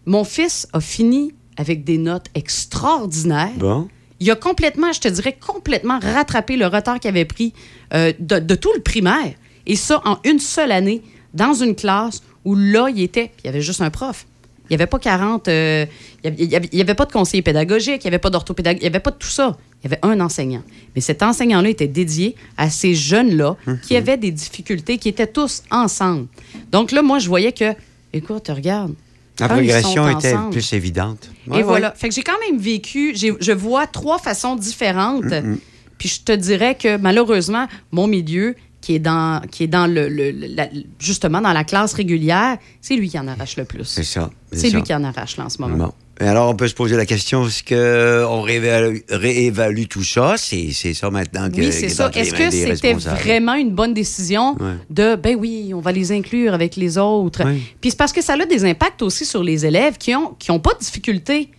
Mon 0.06 0.26
fils 0.26 0.68
a 0.74 0.82
fini 0.82 1.34
avec 1.56 1.86
des 1.86 1.98
notes 1.98 2.26
extraordinaires. 2.36 3.56
Bon. 3.56 3.88
Il 4.20 4.30
a 4.30 4.36
complètement, 4.36 4.92
je 4.92 5.00
te 5.00 5.08
dirais, 5.08 5.32
complètement 5.40 6.00
rattrapé 6.00 6.58
le 6.58 6.68
retard 6.68 7.00
qu'il 7.00 7.08
avait 7.08 7.24
pris 7.24 7.54
euh, 7.94 8.12
de, 8.20 8.40
de 8.40 8.56
tout 8.56 8.74
le 8.76 8.82
primaire. 8.82 9.34
Et 9.66 9.78
ça, 9.78 10.02
en 10.04 10.18
une 10.26 10.40
seule 10.40 10.74
année, 10.74 11.02
dans 11.34 11.54
une 11.54 11.76
classe 11.76 12.22
où 12.44 12.56
là, 12.56 12.90
il 12.90 13.02
était, 13.02 13.32
il 13.40 13.46
y 13.46 13.50
avait 13.50 13.62
juste 13.62 13.80
un 13.80 13.90
prof. 13.90 14.26
Il 14.70 14.74
n'y 14.74 14.76
avait 14.76 14.88
pas 14.88 15.00
40, 15.00 15.48
euh, 15.48 15.86
il 16.24 16.48
n'y 16.48 16.56
avait, 16.56 16.70
il 16.72 16.78
y 16.78 16.82
avait 16.82 16.94
pas 16.94 17.06
de 17.06 17.12
conseiller 17.12 17.42
pédagogique, 17.42 18.04
il 18.04 18.08
n'y 18.08 18.10
avait 18.10 18.20
pas 18.20 18.30
d'orthopédagogue, 18.30 18.82
il 18.82 18.84
n'y 18.84 18.88
avait 18.88 19.00
pas 19.00 19.12
de 19.12 19.18
tout 19.18 19.28
ça. 19.28 19.58
Il 19.84 19.90
y 19.90 19.94
avait 19.94 20.00
un 20.04 20.20
enseignant. 20.20 20.64
Mais 20.96 21.02
cet 21.02 21.22
enseignant-là 21.24 21.70
était 21.70 21.88
dédié 21.88 22.36
à 22.58 22.70
ces 22.70 22.96
jeunes-là 22.96 23.56
qui 23.84 23.96
avaient 23.96 24.18
des 24.18 24.32
difficultés, 24.32 24.98
qui 24.98 25.08
étaient 25.10 25.28
tous 25.28 25.64
ensemble. 25.72 26.28
Donc 26.72 26.92
là, 26.92 27.02
moi, 27.02 27.20
je 27.20 27.28
voyais 27.28 27.52
que, 27.52 27.74
écoute, 28.12 28.48
regarde. 28.50 28.94
La 29.40 29.48
progression 29.50 30.10
était 30.18 30.34
plus 30.50 30.74
évidente. 30.74 31.30
et 31.46 31.50
Ouais, 31.52 31.62
voilà. 31.64 31.90
ouais. 31.90 31.94
Fait 31.96 32.10
que 32.10 32.16
j'ai 32.16 32.24
quand 32.24 32.40
même 32.50 32.60
vécu, 32.60 33.16
je 33.16 33.52
vois 33.52 33.86
trois 33.86 34.18
façons 34.18 34.56
différentes. 34.56 35.26
Mm-hmm. 35.26 35.58
Puis 35.98 36.10
je 36.10 36.22
te 36.22 36.32
dirais 36.32 36.76
que 36.76 36.98
malheureusement, 36.98 37.68
mon 37.92 38.08
milieu, 38.08 38.56
qui 38.82 38.96
est 38.96 39.00
dans, 39.00 39.42
qui 39.52 39.64
est 39.64 39.68
dans 39.68 39.88
le, 39.88 40.08
le- 40.08 40.32
le- 40.32 40.48
la- 40.56 40.70
justement 41.00 41.42
dans 41.42 41.52
la 41.54 41.64
classe 41.64 41.94
régulière, 41.94 42.58
c'est 42.82 42.96
lui 42.96 43.10
qui 43.10 43.18
en 43.20 43.28
arrache 43.28 43.58
le 43.58 43.66
plus. 43.66 43.84
C'est 43.86 44.04
ça. 44.04 44.30
C'est 44.52 44.70
lui 44.70 44.84
qui 44.84 44.94
en 44.94 45.04
arrache 45.04 45.38
là 45.38 45.46
en 45.46 45.50
ce 45.50 45.62
moment. 45.62 45.78
Bon. 45.88 45.94
Et 46.20 46.24
alors, 46.24 46.50
on 46.50 46.56
peut 46.56 46.68
se 46.68 46.74
poser 46.74 46.96
la 46.96 47.06
question, 47.06 47.46
est-ce 47.46 47.62
qu'on 47.64 48.42
réévalue, 48.42 49.00
réévalue 49.10 49.84
tout 49.88 50.04
ça? 50.04 50.34
C'est 50.38 50.72
ça 50.72 51.12
maintenant 51.12 51.48
que 51.50 51.58
Oui, 51.58 51.72
c'est 51.72 51.90
ça. 51.90 52.10
Est-ce 52.16 52.34
que 52.34 52.50
c'était 52.50 52.94
vraiment 52.94 53.54
une 53.54 53.72
bonne 53.72 53.94
décision 53.94 54.56
Ouais. 54.60 54.74
de, 54.90 55.16
ben 55.16 55.36
oui, 55.40 55.74
on 55.76 55.80
va 55.80 55.92
les 55.92 56.12
inclure 56.12 56.54
avec 56.56 56.76
les 56.76 56.98
autres? 56.98 57.44
Puis 57.82 57.92
c'est 57.92 57.98
parce 57.98 58.14
que 58.14 58.24
ça 58.24 58.34
a 58.34 58.46
des 58.46 58.66
impacts 58.66 59.02
aussi 59.04 59.26
sur 59.26 59.44
les 59.44 59.66
élèves 59.66 59.98
qui 60.00 60.16
ont, 60.16 60.34
qui 60.40 60.50
ont 60.50 60.60
pas 60.60 60.74
de 60.74 60.80
difficultés. 60.80 61.52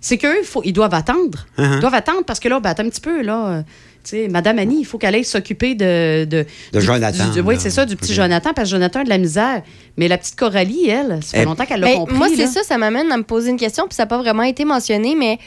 c'est 0.00 0.16
qu'eux, 0.16 0.40
ils 0.64 0.72
doivent 0.72 0.94
attendre. 0.94 1.46
Uh-huh. 1.58 1.74
Ils 1.74 1.80
doivent 1.80 1.92
attendre 1.94 2.24
parce 2.26 2.40
que 2.40 2.48
là, 2.48 2.58
ben, 2.58 2.70
attends 2.70 2.84
un 2.86 2.88
petit 2.88 3.02
peu, 3.02 3.20
là. 3.22 3.64
Euh, 4.00 4.02
tu 4.04 4.16
sais, 4.24 4.28
Madame 4.28 4.58
Annie, 4.58 4.80
il 4.80 4.84
faut 4.84 4.98
qu'elle 4.98 5.14
aille 5.14 5.24
s'occuper 5.24 5.74
de. 5.74 6.24
De, 6.24 6.46
Jonathan, 6.74 7.28
du- 7.32 7.40
oui, 7.40 7.56
c'est 7.58 7.70
ça, 7.70 7.84
du 7.86 7.96
petit 7.96 8.14
Jonathan, 8.14 8.52
parce 8.54 8.68
que 8.68 8.74
Jonathan 8.76 9.00
a 9.00 9.04
de 9.04 9.08
la 9.08 9.18
misère. 9.18 9.62
Mais 9.96 10.08
la 10.08 10.16
petite 10.18 10.36
Coralie, 10.36 10.88
elle, 10.88 11.18
ça 11.22 11.36
fait 11.36 11.42
Eh, 11.42 11.44
longtemps 11.44 11.66
qu'elle 11.66 11.80
l'a 11.80 11.88
Ben, 11.88 11.96
compris. 11.98 12.16
moi, 12.16 12.28
c'est 12.34 12.46
ça, 12.46 12.62
ça 12.62 12.78
m'amène 12.78 13.10
à 13.12 13.16
me 13.16 13.22
poser 13.22 13.50
une 13.50 13.58
question, 13.58 13.84
puis 13.86 13.94
ça 13.94 14.04
n'a 14.04 14.06
pas 14.06 14.18
vraiment 14.18 14.42
été 14.44 14.64
mentionné, 14.64 15.14
mais 15.14 15.38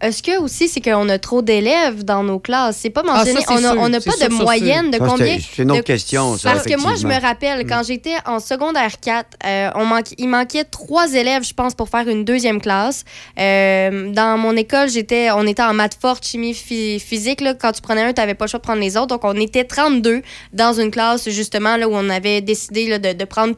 est-ce 0.00 0.22
que 0.22 0.40
aussi 0.40 0.68
c'est 0.68 0.80
qu'on 0.80 1.08
a 1.08 1.18
trop 1.18 1.42
d'élèves 1.42 2.04
dans 2.04 2.22
nos 2.22 2.38
classes? 2.38 2.76
C'est 2.78 2.90
pas 2.90 3.02
Ah, 3.08 3.24
ça, 3.24 3.32
mentionné. 3.32 3.68
on 3.80 3.88
n'a 3.88 4.00
pas 4.00 4.12
sûr, 4.12 4.28
de 4.28 4.32
sûr, 4.34 4.42
moyenne 4.44 4.90
de 4.90 4.98
Ça, 4.98 5.04
combien. 5.06 5.38
c'est- 5.38 5.62
une 5.62 5.70
autre 5.72 5.80
de- 5.80 5.84
question, 5.86 6.36
ça, 6.38 6.52
Parce 6.52 6.64
que 6.64 6.80
moi, 6.80 6.94
je 6.96 7.06
me 7.06 7.20
rappelle, 7.20 7.66
quand 7.66 7.82
j'étais 7.86 8.14
en 8.26 8.38
secondaire 8.40 9.00
4, 9.00 9.26
euh, 9.44 9.70
on 9.74 9.84
manqu- 9.86 10.14
il 10.18 10.28
manquait 10.28 10.64
trois 10.64 11.12
élèves, 11.14 11.44
je 11.44 11.54
pense, 11.54 11.74
pour 11.74 11.88
faire 11.88 12.08
une 12.08 12.24
deuxième 12.24 12.60
classe. 12.60 13.04
Euh, 13.38 14.10
dans 14.12 14.38
mon 14.38 14.56
école, 14.56 14.88
j'étais, 14.88 15.30
on 15.30 15.46
était 15.46 15.62
en 15.62 15.74
maths 15.74 15.98
forte, 16.00 16.24
chimie 16.26 16.54
phy- 16.54 16.98
physique. 17.00 17.40
Là, 17.40 17.54
quand 17.54 17.72
tu 17.72 17.80
prenais 17.82 18.02
un, 18.02 18.12
tu 18.12 18.20
n'avais 18.20 18.34
pas 18.34 18.44
le 18.46 18.50
choix 18.50 18.58
de 18.60 18.64
prendre 18.64 18.80
les 18.80 18.96
autres. 18.96 19.08
Donc, 19.08 19.24
on 19.24 19.34
était 19.34 19.64
32 19.64 20.22
dans 20.52 20.72
une 20.72 20.90
classe, 20.90 21.28
justement, 21.28 21.76
là, 21.76 21.88
où 21.88 21.92
on 21.94 22.08
avait 22.10 22.40
décidé 22.40 22.88
là, 22.88 22.98
de, 22.98 23.12
de 23.12 23.24
prendre 23.24 23.54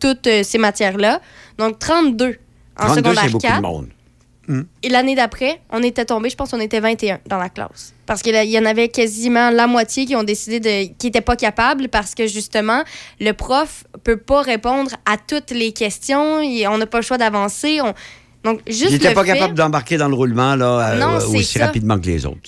toutes 0.00 0.26
euh, 0.26 0.42
ces 0.42 0.58
matières-là. 0.58 1.20
Donc, 1.58 1.78
32 1.78 2.38
en 2.78 2.86
32, 2.86 2.94
secondaire 3.10 3.22
c'est 3.24 3.30
beaucoup 3.30 3.46
4. 3.46 3.56
de 3.58 3.62
monde. 3.62 3.88
Et 4.82 4.88
l'année 4.88 5.14
d'après, 5.14 5.60
on 5.70 5.82
était 5.82 6.04
tombé, 6.04 6.28
je 6.28 6.36
pense 6.36 6.50
qu'on 6.50 6.60
était 6.60 6.80
21 6.80 7.20
dans 7.26 7.38
la 7.38 7.48
classe. 7.48 7.94
Parce 8.06 8.22
qu'il 8.22 8.34
y 8.34 8.58
en 8.58 8.64
avait 8.64 8.88
quasiment 8.88 9.50
la 9.50 9.66
moitié 9.66 10.04
qui 10.04 10.16
ont 10.16 10.24
décidé 10.24 10.58
de 10.60 10.92
qui 10.98 11.06
n'étaient 11.06 11.20
pas 11.20 11.36
capables 11.36 11.88
parce 11.88 12.14
que 12.14 12.26
justement, 12.26 12.82
le 13.20 13.32
prof 13.32 13.84
peut 14.04 14.16
pas 14.16 14.42
répondre 14.42 14.90
à 15.06 15.16
toutes 15.16 15.52
les 15.52 15.72
questions. 15.72 16.40
Il- 16.40 16.66
on 16.66 16.76
n'a 16.78 16.86
pas 16.86 16.98
le 16.98 17.04
choix 17.04 17.18
d'avancer. 17.18 17.80
On... 17.82 17.94
Donc, 18.44 18.60
juste 18.66 18.86
Il 18.90 18.92
n'était 18.94 19.14
pas 19.14 19.22
fait- 19.24 19.34
capable 19.34 19.54
d'embarquer 19.54 19.96
dans 19.96 20.08
le 20.08 20.16
roulement 20.16 20.56
là, 20.56 20.94
euh, 20.94 20.98
Non, 20.98 21.16
aussi 21.18 21.44
ça. 21.44 21.66
rapidement 21.66 21.96
que 22.00 22.06
les 22.06 22.26
autres. 22.26 22.40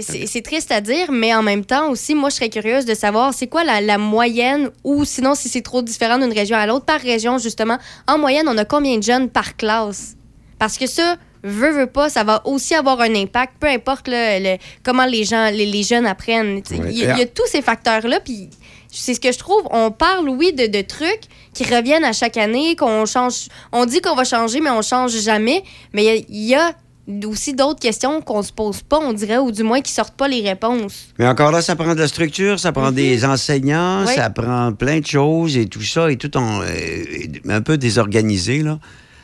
C'est 0.00 0.42
triste 0.42 0.72
à 0.72 0.80
dire, 0.80 1.12
mais 1.12 1.34
en 1.34 1.42
même 1.42 1.66
temps 1.66 1.90
aussi, 1.90 2.14
moi, 2.14 2.30
je 2.30 2.36
serais 2.36 2.48
curieuse 2.48 2.86
de 2.86 2.94
savoir 2.94 3.34
c'est 3.34 3.46
quoi 3.46 3.62
la, 3.62 3.82
la 3.82 3.98
moyenne 3.98 4.70
ou 4.84 5.04
sinon 5.04 5.34
si 5.34 5.50
c'est 5.50 5.60
trop 5.60 5.82
différent 5.82 6.18
d'une 6.18 6.32
région 6.32 6.56
à 6.56 6.66
l'autre. 6.66 6.86
Par 6.86 7.00
région, 7.00 7.36
justement, 7.36 7.76
en 8.06 8.16
moyenne, 8.18 8.46
on 8.48 8.56
a 8.56 8.64
combien 8.64 8.96
de 8.96 9.02
jeunes 9.02 9.28
par 9.28 9.56
classe? 9.56 10.14
Parce 10.58 10.76
que 10.78 10.86
ça, 10.86 11.16
veut, 11.42 11.70
veut 11.72 11.86
pas, 11.86 12.08
ça 12.08 12.24
va 12.24 12.42
aussi 12.46 12.74
avoir 12.74 13.00
un 13.00 13.14
impact, 13.14 13.54
peu 13.60 13.68
importe 13.68 14.08
là, 14.08 14.38
le- 14.40 14.56
comment 14.82 15.06
les 15.06 15.24
gens, 15.24 15.50
les, 15.50 15.66
les 15.66 15.82
jeunes 15.82 16.06
apprennent. 16.06 16.56
Ouais. 16.70 16.78
Il 16.90 16.98
y, 16.98 17.04
a- 17.06 17.12
il 17.14 17.18
y 17.18 17.22
a 17.22 17.26
tous 17.26 17.46
ces 17.46 17.62
facteurs-là, 17.62 18.20
puis 18.20 18.50
c'est 18.90 19.14
ce 19.14 19.20
que 19.20 19.30
je 19.30 19.38
trouve. 19.38 19.62
On 19.70 19.90
parle, 19.90 20.28
oui, 20.28 20.52
de, 20.52 20.66
de 20.66 20.80
trucs 20.82 21.20
qui 21.54 21.64
reviennent 21.64 22.04
à 22.04 22.12
chaque 22.12 22.36
année, 22.36 22.74
qu'on 22.76 23.06
change. 23.06 23.48
On 23.72 23.84
dit 23.86 24.00
qu'on 24.00 24.14
va 24.14 24.24
changer, 24.24 24.60
mais 24.60 24.70
on 24.70 24.82
change 24.82 25.12
jamais. 25.20 25.62
Mais 25.92 26.04
il 26.04 26.06
y 26.06 26.10
a- 26.10 26.24
il 26.28 26.44
y 26.44 26.54
a 26.54 26.74
aussi 27.26 27.54
d'autres 27.54 27.80
questions 27.80 28.20
qu'on 28.20 28.42
se 28.42 28.52
pose 28.52 28.82
pas, 28.82 28.98
on 28.98 29.14
dirait, 29.14 29.38
ou 29.38 29.50
du 29.50 29.62
moins 29.62 29.80
qui 29.80 29.92
sortent 29.92 30.16
pas 30.16 30.28
les 30.28 30.42
réponses. 30.42 31.06
Mais 31.18 31.26
encore 31.26 31.50
là, 31.52 31.62
ça 31.62 31.74
prend 31.74 31.94
de 31.94 32.00
la 32.00 32.08
structure, 32.08 32.58
ça 32.60 32.70
prend 32.72 32.92
des 32.92 33.24
enseignants, 33.24 34.04
Oui. 34.06 34.14
ça 34.14 34.28
prend 34.28 34.72
plein 34.72 35.00
de 35.00 35.06
choses 35.06 35.56
et 35.56 35.66
tout 35.66 35.80
ça 35.82 36.10
est 36.12 36.16
tout 36.16 36.36
en, 36.36 36.60
euh, 36.60 36.66
un 37.48 37.62
peu 37.62 37.78
désorganisé 37.78 38.62
là. 38.62 38.78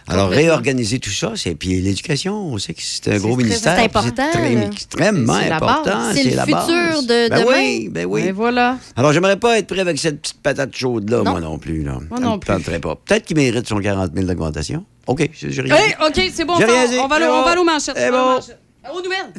Alors 0.07 0.29
réorganiser 0.29 0.99
tout 0.99 1.11
ça, 1.11 1.33
c'est 1.35 1.55
puis 1.55 1.81
l'éducation, 1.81 2.35
on 2.37 2.59
sait 2.59 2.75
que 2.75 2.83
c'est 2.83 3.09
un 3.15 3.19
gros 3.19 3.37
ministère, 3.37 3.75
c'est 3.77 3.85
important, 3.85 4.31
extrêmement 4.71 5.39
C'est 5.41 5.49
la 5.49 5.57
important. 5.57 5.99
C'est 6.13 6.25
le 6.25 6.37
la 6.37 6.45
futur 6.45 6.67
base. 6.67 7.07
de 7.07 7.29
ben 7.29 7.41
demain. 7.41 7.53
Oui, 7.57 7.89
ben 7.91 8.07
oui. 8.07 8.23
Et 8.27 8.33
voilà. 8.33 8.79
Alors 8.97 9.13
j'aimerais 9.13 9.39
pas 9.39 9.59
être 9.59 9.67
pris 9.67 9.81
avec 9.81 9.99
cette 9.99 10.21
petite 10.21 10.43
patate 10.43 10.77
chaude 10.77 11.09
là, 11.09 11.19
Non. 11.23 11.31
moi 11.31 11.41
non 11.41 11.59
plus 11.59 11.83
là. 11.83 11.99
Moi 12.11 12.21
non 12.21 12.39
plus. 12.39 12.49
tenterait 12.49 12.81
pas. 12.81 12.97
Peut-être 12.97 13.25
qu'il 13.25 13.37
mérite 13.37 13.67
son 13.67 13.79
40 13.81 14.13
000 14.15 14.27
d'augmentation. 14.27 14.85
OK, 15.07 15.29
j'ai 15.33 15.63
rien. 15.63 15.75
Hey. 15.75 15.95
OK, 16.07 16.31
c'est 16.33 16.45
bon. 16.45 16.55
On, 16.55 16.59
va 16.59 16.67
on 16.67 16.97
bon. 17.03 17.09
va 17.09 17.51
aller 17.51 17.61
aux 17.61 17.65
manchettes. 17.65 17.97
Bon. 18.11 18.35
manchettes. 18.35 18.59
Ah, 18.83 18.93
Aux 18.93 19.01
nouvelles. 19.03 19.33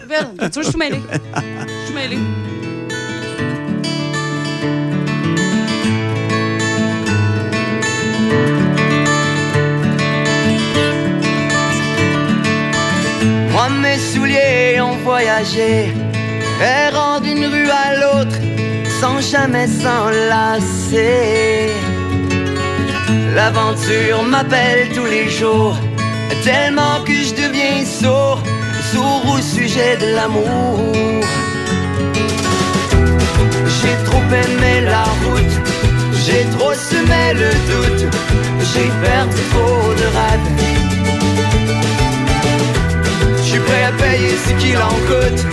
Nouvelles. 0.00 0.50
Tu 0.50 0.60
vois, 0.60 0.62
je 0.62 0.68
suis 0.68 0.78
mêlée. 0.78 1.00
Je 1.34 1.86
suis 1.86 1.94
mêlée. 1.94 2.18
Mes 13.70 13.98
souliers 13.98 14.80
ont 14.80 14.96
voyagé, 15.04 15.94
errant 16.60 17.20
d'une 17.20 17.46
rue 17.46 17.70
à 17.70 17.94
l'autre, 18.00 18.36
sans 19.00 19.20
jamais 19.20 19.68
s'enlacer. 19.68 21.10
L'aventure 23.36 24.24
m'appelle 24.24 24.88
tous 24.94 25.04
les 25.04 25.30
jours, 25.30 25.76
tellement 26.42 27.04
que 27.04 27.12
je 27.12 27.34
deviens 27.34 27.84
sourd, 27.84 28.42
sourd 28.92 29.22
au 29.32 29.40
sujet 29.40 29.96
de 29.96 30.16
l'amour. 30.16 30.80
J'ai 33.78 33.96
trop 34.04 34.24
aimé 34.42 34.80
la 34.84 35.04
route, 35.22 35.56
j'ai 36.26 36.44
trop 36.58 36.74
semé 36.74 37.34
le 37.34 37.50
doute, 37.70 38.12
j'ai 38.74 38.90
perdu 39.06 39.42
trop 39.52 39.94
de 39.94 40.06
rêves. 40.16 41.01
Suis 43.52 43.60
prêt 43.60 43.84
à 43.84 43.92
payer 43.92 44.34
ce 44.46 44.54
qu'il 44.54 44.78
en 44.78 44.96
coûte. 45.06 45.44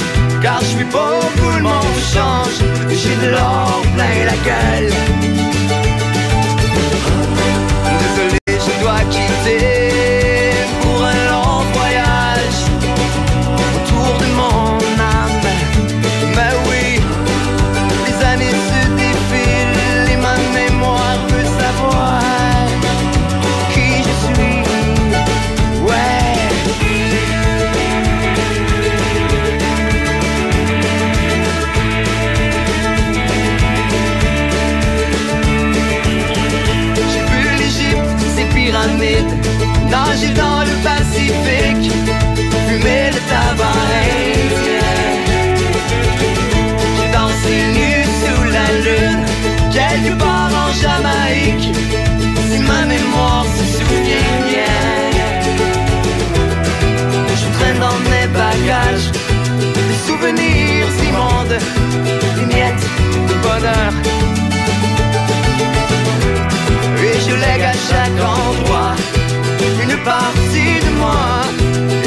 Car 0.41 0.61
je 0.61 0.67
suis 0.67 0.85
pas 0.85 1.19
au 1.19 1.37
bout, 1.37 1.57
le 1.57 1.63
monde 1.63 1.99
change. 2.13 2.59
J'ai 2.87 3.27
de 3.27 3.31
l'or 3.31 3.81
plein 3.93 4.23
la 4.23 4.37
gueule. 4.47 4.93
Désolé, 7.99 8.39
je 8.47 8.81
dois 8.81 9.01
quitter 9.11 9.98
nager 38.71 40.33
dans 40.33 40.61
le 40.61 40.75
Pacifique, 40.83 41.91
fumer 42.67 43.09
le 43.11 43.21
tabac. 43.29 43.73
J'ai 46.95 47.11
dansé 47.11 47.53
nu 47.75 47.91
sous 48.21 48.43
la 48.55 48.67
lune, 48.85 49.25
quelque 49.71 50.17
part 50.17 50.51
en 50.63 50.71
Jamaïque, 50.81 51.75
si 52.49 52.59
ma 52.59 52.85
mémoire 52.85 53.45
se 53.57 53.65
souvient. 53.77 54.37
Je 57.41 57.47
traîne 57.57 57.79
dans 57.79 57.99
mes 58.11 58.27
bagages 58.27 59.11
des 59.89 59.99
souvenirs 60.07 60.91
immondes, 61.09 61.57
des 62.35 62.45
miettes 62.53 62.87
de 63.29 63.33
bonheur. 63.47 63.88
Chaque 67.89 68.21
endroit 68.37 68.95
une 69.83 69.97
partie 70.03 70.79
de 70.85 70.91
moi 70.99 71.41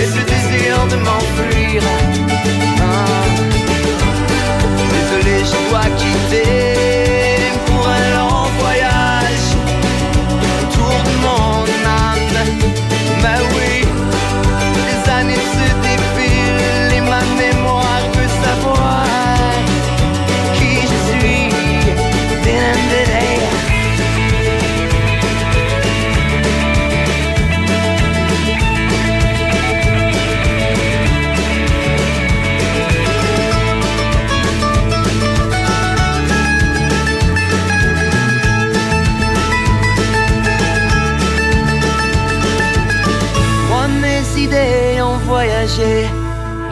et 0.01 0.07
ce 0.15 0.21
désir 0.33 0.87
de 0.91 0.97
m'enfuir. 0.97 2.22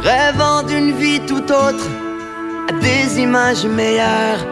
Rêvant 0.02 0.62
d'une 0.62 0.92
vie 0.92 1.20
tout 1.20 1.44
autre, 1.52 1.86
à 2.68 2.72
des 2.72 3.20
images 3.20 3.64
meilleures. 3.64 4.44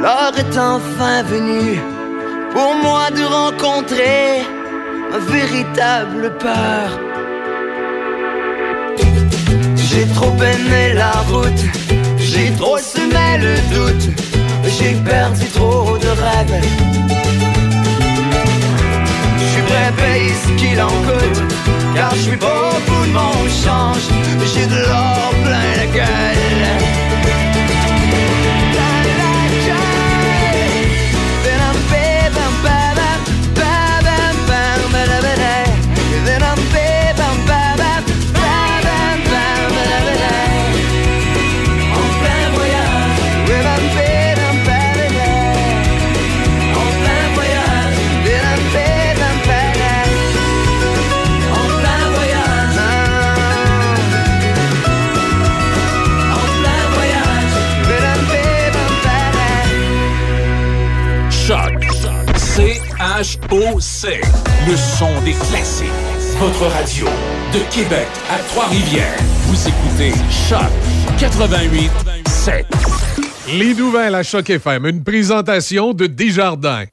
L'heure 0.00 0.32
est 0.36 0.58
enfin 0.58 1.22
venue 1.22 1.78
pour 2.52 2.74
moi 2.82 3.10
de 3.10 3.24
rencontrer 3.24 4.42
un 5.12 5.18
véritable 5.18 6.32
peur. 6.38 6.88
J'ai 9.76 10.06
trop 10.14 10.34
aimé 10.52 10.94
la 10.94 11.12
route, 11.30 11.64
j'ai 12.18 12.50
trop 12.58 12.78
semé 12.78 13.38
le 13.38 13.54
doute, 13.74 14.06
j'ai 14.76 14.94
perdu 15.04 15.46
trop 15.48 15.96
de 15.98 16.08
rêves. 16.08 16.94
À 19.76 19.90
payer 19.92 20.32
ce 20.32 20.52
qu'il 20.52 20.80
en 20.80 20.86
coûte, 20.88 21.42
car 21.96 22.14
je 22.14 22.20
suis 22.20 22.36
pas 22.36 22.70
au 22.70 23.06
de 23.06 23.12
mon 23.12 23.32
change, 23.48 24.06
j'ai 24.54 24.66
de 24.66 24.76
l'or 24.76 25.34
plein 25.42 25.76
la 25.76 25.86
gueule. 25.86 27.33
Le 63.26 64.76
son 64.76 65.08
des 65.24 65.32
classiques. 65.32 65.86
Votre 66.38 66.66
radio 66.66 67.06
de 67.54 67.58
Québec 67.74 68.06
à 68.30 68.36
Trois-Rivières. 68.50 69.16
Vous 69.46 69.66
écoutez 69.66 70.12
Choc 70.30 70.60
88 71.18 71.90
7. 72.28 72.66
Les 73.56 73.72
nouvelles 73.72 74.14
à 74.14 74.22
Choc 74.22 74.50
FM, 74.50 74.84
une 74.84 75.02
présentation 75.02 75.94
de 75.94 76.06
Desjardins. 76.06 76.84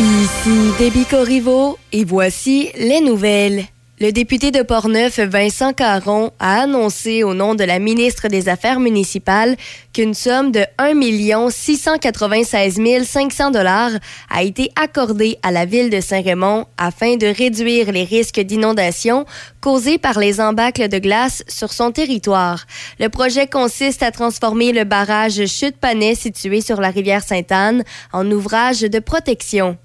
Ici 0.00 0.72
Déby 0.76 1.04
Corriveau 1.04 1.78
et 1.92 2.04
voici 2.04 2.72
les 2.76 3.00
nouvelles. 3.00 3.66
Le 4.02 4.10
député 4.10 4.50
de 4.50 4.62
Portneuf, 4.62 5.20
Vincent 5.20 5.72
Caron, 5.72 6.32
a 6.40 6.62
annoncé 6.62 7.22
au 7.22 7.34
nom 7.34 7.54
de 7.54 7.62
la 7.62 7.78
ministre 7.78 8.26
des 8.26 8.48
Affaires 8.48 8.80
municipales 8.80 9.54
qu'une 9.92 10.12
somme 10.12 10.50
de 10.50 10.64
1 10.76 11.48
696 11.50 12.80
500 13.06 13.52
dollars 13.52 13.92
a 14.28 14.42
été 14.42 14.72
accordée 14.74 15.38
à 15.44 15.52
la 15.52 15.66
ville 15.66 15.88
de 15.88 16.00
Saint-Raymond 16.00 16.66
afin 16.78 17.14
de 17.16 17.28
réduire 17.28 17.92
les 17.92 18.02
risques 18.02 18.40
d'inondation 18.40 19.24
causés 19.60 19.98
par 19.98 20.18
les 20.18 20.40
embâcles 20.40 20.88
de 20.88 20.98
glace 20.98 21.44
sur 21.46 21.72
son 21.72 21.92
territoire. 21.92 22.66
Le 22.98 23.08
projet 23.08 23.46
consiste 23.46 24.02
à 24.02 24.10
transformer 24.10 24.72
le 24.72 24.82
barrage 24.82 25.46
Chute-Panay 25.46 26.16
situé 26.16 26.60
sur 26.60 26.80
la 26.80 26.90
rivière 26.90 27.22
Sainte-Anne 27.22 27.84
en 28.12 28.28
ouvrage 28.32 28.80
de 28.80 28.98
protection. 28.98 29.78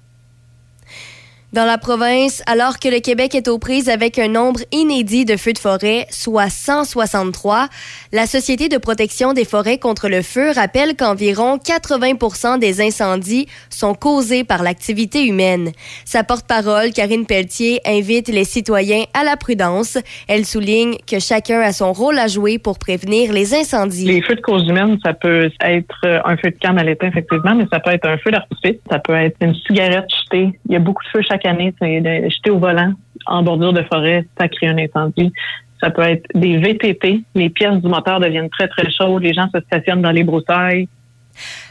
Dans 1.54 1.64
la 1.64 1.78
province, 1.78 2.42
alors 2.46 2.78
que 2.78 2.90
le 2.90 3.00
Québec 3.00 3.34
est 3.34 3.48
aux 3.48 3.58
prises 3.58 3.88
avec 3.88 4.18
un 4.18 4.28
nombre 4.28 4.60
inédit 4.70 5.24
de 5.24 5.38
feux 5.38 5.54
de 5.54 5.58
forêt, 5.58 6.06
soit 6.10 6.50
163, 6.50 7.68
la 8.12 8.26
Société 8.26 8.68
de 8.68 8.76
protection 8.76 9.32
des 9.32 9.46
forêts 9.46 9.78
contre 9.78 10.10
le 10.10 10.20
feu 10.20 10.50
rappelle 10.54 10.94
qu'environ 10.94 11.56
80 11.56 12.58
des 12.58 12.82
incendies 12.82 13.46
sont 13.70 13.94
causés 13.94 14.44
par 14.44 14.62
l'activité 14.62 15.24
humaine. 15.26 15.72
Sa 16.04 16.22
porte-parole, 16.22 16.90
Karine 16.92 17.24
Pelletier, 17.24 17.80
invite 17.86 18.28
les 18.28 18.44
citoyens 18.44 19.04
à 19.18 19.24
la 19.24 19.38
prudence. 19.38 19.96
Elle 20.28 20.44
souligne 20.44 20.96
que 21.10 21.18
chacun 21.18 21.62
a 21.62 21.72
son 21.72 21.94
rôle 21.94 22.18
à 22.18 22.26
jouer 22.26 22.58
pour 22.58 22.78
prévenir 22.78 23.32
les 23.32 23.54
incendies. 23.54 24.04
Les 24.04 24.20
feux 24.20 24.34
de 24.34 24.42
cause 24.42 24.68
humaine, 24.68 24.98
ça 25.02 25.14
peut 25.14 25.50
être 25.62 25.96
euh, 26.04 26.20
un 26.26 26.36
feu 26.36 26.50
de 26.50 26.58
camp 26.60 26.76
à 26.76 26.84
l'étain, 26.84 27.08
effectivement, 27.08 27.54
mais 27.54 27.64
ça 27.72 27.80
peut 27.80 27.92
être 27.92 28.06
un 28.06 28.18
feu 28.18 28.32
d'artifice, 28.32 28.76
ça 28.90 28.98
peut 28.98 29.14
être 29.14 29.36
une 29.40 29.54
cigarette 29.54 30.04
jetée. 30.24 30.50
Il 30.68 30.72
y 30.72 30.76
a 30.76 30.78
beaucoup 30.78 31.02
de 31.04 31.08
feux 31.08 31.22
chaque 31.26 31.37
année. 31.46 31.74
C'est 31.80 32.00
de 32.00 32.28
jeter 32.28 32.50
au 32.50 32.58
volant 32.58 32.92
en 33.26 33.42
bordure 33.42 33.72
de 33.72 33.82
forêt, 33.82 34.26
ça 34.38 34.48
crée 34.48 34.68
un 34.68 34.78
incendie. 34.78 35.32
Ça 35.80 35.90
peut 35.90 36.02
être 36.02 36.26
des 36.34 36.58
VTT. 36.58 37.22
Les 37.34 37.50
pièces 37.50 37.76
du 37.76 37.88
moteur 37.88 38.18
deviennent 38.18 38.50
très, 38.50 38.68
très 38.68 38.90
chaudes. 38.90 39.22
Les 39.22 39.32
gens 39.32 39.48
se 39.54 39.60
stationnent 39.60 40.02
dans 40.02 40.10
les 40.10 40.24
broussailles. 40.24 40.88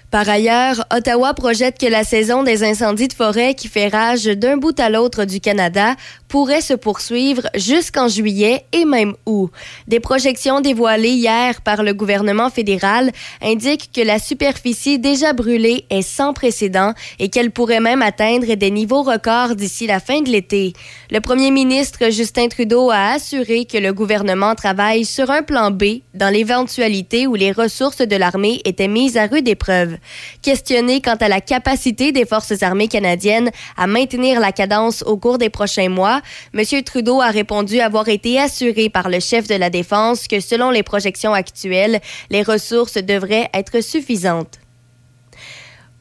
Par 0.10 0.30
ailleurs, 0.30 0.86
Ottawa 0.96 1.34
projette 1.34 1.78
que 1.78 1.86
la 1.86 2.06
saison 2.06 2.44
des 2.44 2.64
incendies 2.64 3.10
de 3.10 3.14
forêt 3.14 3.56
qui 3.56 3.68
fait 3.68 3.90
rage 3.90 4.24
d'un 4.24 4.56
bout 4.56 4.80
à 4.80 4.90
l'autre 4.90 5.26
du 5.26 5.42
Canada 5.42 5.96
pourrait 6.28 6.62
se 6.62 6.74
poursuivre 6.74 7.44
jusqu'en 7.56 8.08
juillet 8.08 8.66
et 8.74 8.86
même 8.86 9.16
août. 9.26 9.52
Des 9.88 10.00
projections 10.00 10.62
dévoilées 10.62 11.12
hier 11.12 11.62
par 11.62 11.84
le 11.84 11.94
gouvernement 11.94 12.50
fédéral 12.50 13.12
indiquent 13.42 13.92
que 13.94 14.02
la 14.02 14.20
superficie 14.20 15.00
déjà 15.00 15.34
brûlée 15.34 15.86
est 15.90 16.02
sans 16.02 16.34
précédent 16.34 16.94
et 17.20 17.30
qu'elle 17.30 17.52
pourrait 17.52 17.80
même 17.80 18.02
atteindre 18.02 18.54
des 18.56 18.72
niveaux 18.72 19.04
records 19.04 19.56
d'ici 19.56 19.88
la 19.88 20.00
fin 20.00 20.22
de 20.22 20.30
l'été. 20.30 20.74
Le 21.12 21.20
premier 21.20 21.52
ministre 21.52 22.12
Justin 22.12 22.48
Trudeau 22.48 22.90
a 22.90 23.14
assuré 23.14 23.66
que 23.66 23.78
le 23.78 23.94
gouvernement 23.94 24.56
travaille 24.56 25.06
sur 25.06 25.30
un 25.32 25.44
plan 25.44 25.72
B 25.72 26.02
dans 26.14 26.34
l'éventualité 26.34 27.28
où 27.28 27.36
les 27.36 27.52
ressources 27.52 27.98
de 28.00 28.16
l'armée 28.16 28.62
étaient 28.66 28.88
mises 28.88 29.18
à 29.18 29.28
rude 29.28 29.48
épreuve. 29.48 29.98
Questionné 30.42 31.02
quant 31.02 31.16
à 31.16 31.30
la 31.30 31.42
capacité 31.42 32.12
des 32.12 32.26
forces 32.26 32.62
armées 32.62 32.88
canadiennes 32.88 33.52
à 33.78 33.88
maintenir 33.88 34.40
la 34.40 34.52
cadence 34.52 35.04
au 35.04 35.18
cours 35.18 35.38
des 35.38 35.50
prochains 35.50 35.90
mois, 35.90 36.17
M. 36.54 36.84
Trudeau 36.84 37.22
a 37.22 37.30
répondu 37.30 37.80
avoir 37.80 38.08
été 38.10 38.40
assuré 38.40 38.90
par 38.90 39.10
le 39.10 39.20
chef 39.20 39.48
de 39.48 39.56
la 39.56 39.70
Défense 39.70 40.28
que 40.28 40.40
selon 40.40 40.70
les 40.70 40.84
projections 40.84 41.34
actuelles, 41.34 42.00
les 42.30 42.44
ressources 42.44 42.98
devraient 42.98 43.50
être 43.54 43.82
suffisantes. 43.82 44.60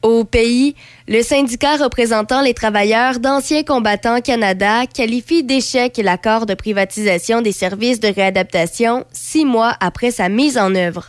Au 0.03 0.23
pays, 0.23 0.75
le 1.07 1.23
syndicat 1.23 1.77
représentant 1.77 2.41
les 2.41 2.53
travailleurs 2.53 3.19
d'Anciens 3.19 3.63
combattants 3.63 4.21
Canada 4.21 4.85
qualifie 4.85 5.43
d'échec 5.43 5.97
l'accord 5.97 6.45
de 6.45 6.53
privatisation 6.53 7.41
des 7.41 7.51
services 7.51 7.99
de 7.99 8.07
réadaptation 8.07 9.05
six 9.11 9.43
mois 9.43 9.75
après 9.79 10.11
sa 10.11 10.29
mise 10.29 10.57
en 10.57 10.75
œuvre. 10.75 11.07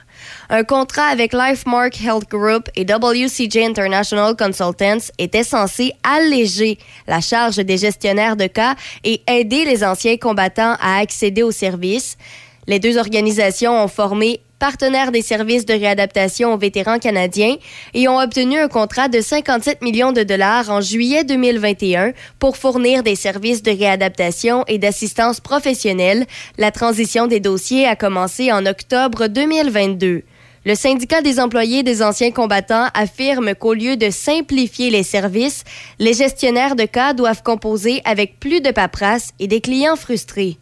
Un 0.51 0.65
contrat 0.65 1.07
avec 1.07 1.33
LifeMark 1.33 2.01
Health 2.01 2.29
Group 2.31 2.69
et 2.75 2.85
WCJ 2.85 3.59
International 3.59 4.35
Consultants 4.37 5.13
était 5.19 5.45
censé 5.45 5.93
alléger 6.03 6.79
la 7.07 7.21
charge 7.21 7.57
des 7.57 7.77
gestionnaires 7.77 8.37
de 8.37 8.47
cas 8.47 8.75
et 9.05 9.23
aider 9.29 9.65
les 9.65 9.85
anciens 9.85 10.17
combattants 10.17 10.77
à 10.81 10.99
accéder 10.99 11.43
aux 11.43 11.53
services. 11.53 12.17
Les 12.67 12.79
deux 12.79 12.99
organisations 12.99 13.83
ont 13.83 13.89
formé 13.89 14.41
partenaires 14.59 15.13
des 15.13 15.23
services 15.23 15.67
de 15.67 15.75
réadaptation 15.75 16.53
aux 16.53 16.59
vétérans 16.59 16.99
canadiens 16.99 17.57
et 17.95 18.09
ont 18.09 18.19
obtenu 18.19 18.59
un 18.59 18.69
contrat 18.69 19.09
de 19.09 19.21
57 19.21 19.83
millions 19.83 20.13
de 20.13 20.23
dollars 20.23 20.71
en 20.71 20.81
juillet 20.81 21.25
2021 21.25 22.13
pour 22.39 22.57
fournir 22.57 23.03
des 23.03 23.17
services 23.17 23.63
de 23.63 23.71
réadaptation 23.71 24.65
et 24.67 24.79
d'assistance 24.79 25.41
professionnelle. 25.41 26.27
La 26.57 26.71
transition 26.71 27.27
des 27.27 27.41
dossiers 27.41 27.87
a 27.87 27.97
commencé 27.97 28.53
en 28.53 28.67
octobre 28.67 29.29
2022. 29.29 30.23
Le 30.65 30.75
syndicat 30.75 31.23
des 31.23 31.41
employés 31.41 31.83
des 31.83 32.03
anciens 32.03 32.31
combattants 32.31 32.89
affirme 32.93 33.55
qu'au 33.55 33.75
lieu 33.75 33.97
de 33.97 34.11
simplifier 34.11 34.91
les 34.91 35.03
services, 35.03 35.65
les 35.99 36.13
gestionnaires 36.13 36.77
de 36.77 36.85
cas 36.85 37.15
doivent 37.15 37.43
composer 37.43 38.03
avec 38.05 38.39
plus 38.39 38.61
de 38.61 38.71
paperasse 38.71 39.31
et 39.39 39.47
des 39.47 39.61
clients 39.61 39.97
frustrés. 39.97 40.59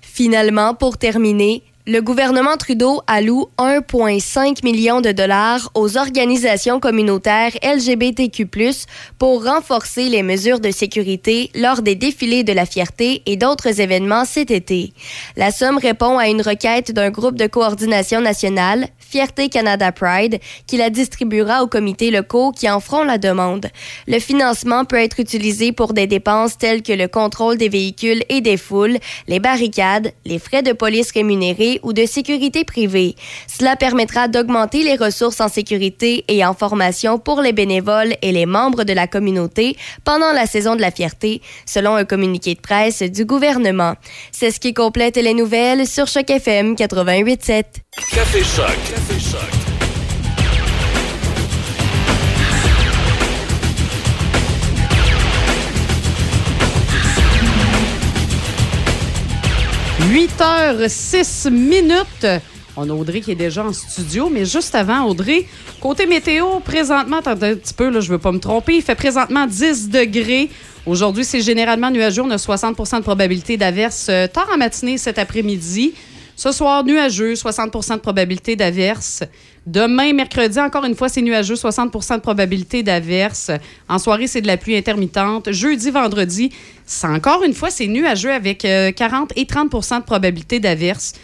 Finalement, 0.00 0.74
pour 0.74 0.96
terminer, 0.96 1.64
le 1.86 2.00
gouvernement 2.00 2.56
Trudeau 2.56 3.02
alloue 3.06 3.46
1,5 3.58 4.64
million 4.64 5.02
de 5.02 5.12
dollars 5.12 5.70
aux 5.74 5.98
organisations 5.98 6.80
communautaires 6.80 7.52
LGBTQ+, 7.62 8.48
pour 9.18 9.44
renforcer 9.44 10.08
les 10.08 10.22
mesures 10.22 10.60
de 10.60 10.70
sécurité 10.70 11.50
lors 11.54 11.82
des 11.82 11.94
défilés 11.94 12.42
de 12.42 12.54
la 12.54 12.64
fierté 12.64 13.22
et 13.26 13.36
d'autres 13.36 13.82
événements 13.82 14.24
cet 14.24 14.50
été. 14.50 14.94
La 15.36 15.50
somme 15.50 15.76
répond 15.76 16.16
à 16.16 16.28
une 16.28 16.40
requête 16.40 16.90
d'un 16.92 17.10
groupe 17.10 17.36
de 17.36 17.46
coordination 17.46 18.22
nationale, 18.22 18.88
Fierté 19.08 19.48
Canada 19.48 19.92
Pride, 19.92 20.40
qui 20.66 20.76
la 20.76 20.90
distribuera 20.90 21.62
aux 21.62 21.66
comités 21.66 22.10
locaux 22.10 22.52
qui 22.52 22.68
en 22.68 22.80
feront 22.80 23.04
la 23.04 23.18
demande. 23.18 23.66
Le 24.06 24.18
financement 24.18 24.84
peut 24.84 25.00
être 25.00 25.20
utilisé 25.20 25.72
pour 25.72 25.92
des 25.92 26.06
dépenses 26.06 26.58
telles 26.58 26.82
que 26.82 26.92
le 26.92 27.08
contrôle 27.08 27.56
des 27.56 27.68
véhicules 27.68 28.22
et 28.28 28.40
des 28.40 28.56
foules, 28.56 28.98
les 29.28 29.40
barricades, 29.40 30.12
les 30.24 30.38
frais 30.38 30.62
de 30.62 30.72
police 30.72 31.12
rémunérés 31.12 31.80
ou 31.82 31.92
de 31.92 32.06
sécurité 32.06 32.64
privée. 32.64 33.14
Cela 33.46 33.76
permettra 33.76 34.28
d'augmenter 34.28 34.82
les 34.82 34.96
ressources 34.96 35.40
en 35.40 35.48
sécurité 35.48 36.24
et 36.28 36.44
en 36.44 36.54
formation 36.54 37.18
pour 37.18 37.40
les 37.40 37.52
bénévoles 37.52 38.14
et 38.22 38.32
les 38.32 38.46
membres 38.46 38.84
de 38.84 38.92
la 38.92 39.06
communauté 39.06 39.76
pendant 40.04 40.32
la 40.32 40.46
saison 40.46 40.76
de 40.76 40.80
la 40.80 40.90
fierté, 40.90 41.42
selon 41.66 41.94
un 41.94 42.04
communiqué 42.04 42.54
de 42.54 42.60
presse 42.60 43.02
du 43.02 43.24
gouvernement. 43.24 43.94
C'est 44.32 44.50
ce 44.50 44.60
qui 44.60 44.74
complète 44.74 45.16
les 45.16 45.34
nouvelles 45.34 45.86
sur 45.86 46.06
Choc 46.06 46.30
FM 46.30 46.74
88.7. 46.74 47.64
Café 48.12 48.42
Choc. 48.42 48.93
8 60.10 60.30
h 60.38 60.88
6 60.88 61.50
minutes. 61.50 62.26
On 62.76 62.88
a 62.90 62.92
Audrey 62.92 63.20
qui 63.20 63.30
est 63.30 63.36
déjà 63.36 63.64
en 63.64 63.72
studio, 63.72 64.28
mais 64.30 64.44
juste 64.44 64.74
avant, 64.74 65.04
Audrey, 65.06 65.46
côté 65.80 66.06
météo, 66.06 66.60
présentement, 66.60 67.18
attendez 67.18 67.46
un 67.46 67.54
petit 67.54 67.74
peu, 67.74 67.88
là, 67.88 68.00
je 68.00 68.10
veux 68.10 68.18
pas 68.18 68.32
me 68.32 68.38
tromper, 68.38 68.76
il 68.76 68.82
fait 68.82 68.94
présentement 68.94 69.46
10 69.46 69.90
degrés. 69.90 70.50
Aujourd'hui, 70.86 71.24
c'est 71.24 71.40
généralement 71.40 71.90
nuageux. 71.90 72.22
On 72.22 72.30
a 72.30 72.38
60 72.38 72.76
% 72.76 72.98
de 72.98 73.02
probabilité 73.02 73.56
d'averse 73.56 74.08
euh, 74.10 74.26
tard 74.26 74.48
en 74.52 74.58
matinée 74.58 74.98
cet 74.98 75.18
après-midi. 75.18 75.94
Ce 76.36 76.50
soir, 76.50 76.84
nuageux, 76.84 77.34
60% 77.34 77.94
de 77.94 78.00
probabilité 78.00 78.56
d'averse. 78.56 79.22
Demain, 79.66 80.12
mercredi, 80.12 80.58
encore 80.58 80.84
une 80.84 80.94
fois, 80.94 81.08
c'est 81.08 81.22
nuageux, 81.22 81.54
60% 81.54 82.16
de 82.16 82.20
probabilité 82.20 82.82
d'averse. 82.82 83.50
En 83.88 83.98
soirée, 83.98 84.26
c'est 84.26 84.42
de 84.42 84.46
la 84.46 84.56
pluie 84.56 84.76
intermittente. 84.76 85.52
Jeudi, 85.52 85.90
vendredi, 85.90 86.50
encore 87.02 87.44
une 87.44 87.54
fois, 87.54 87.70
c'est 87.70 87.86
nuageux 87.86 88.32
avec 88.32 88.64
euh, 88.64 88.90
40 88.92 89.32
et 89.36 89.44
30% 89.44 90.00
de 90.00 90.04
probabilité 90.04 90.60
d'averse. 90.60 91.14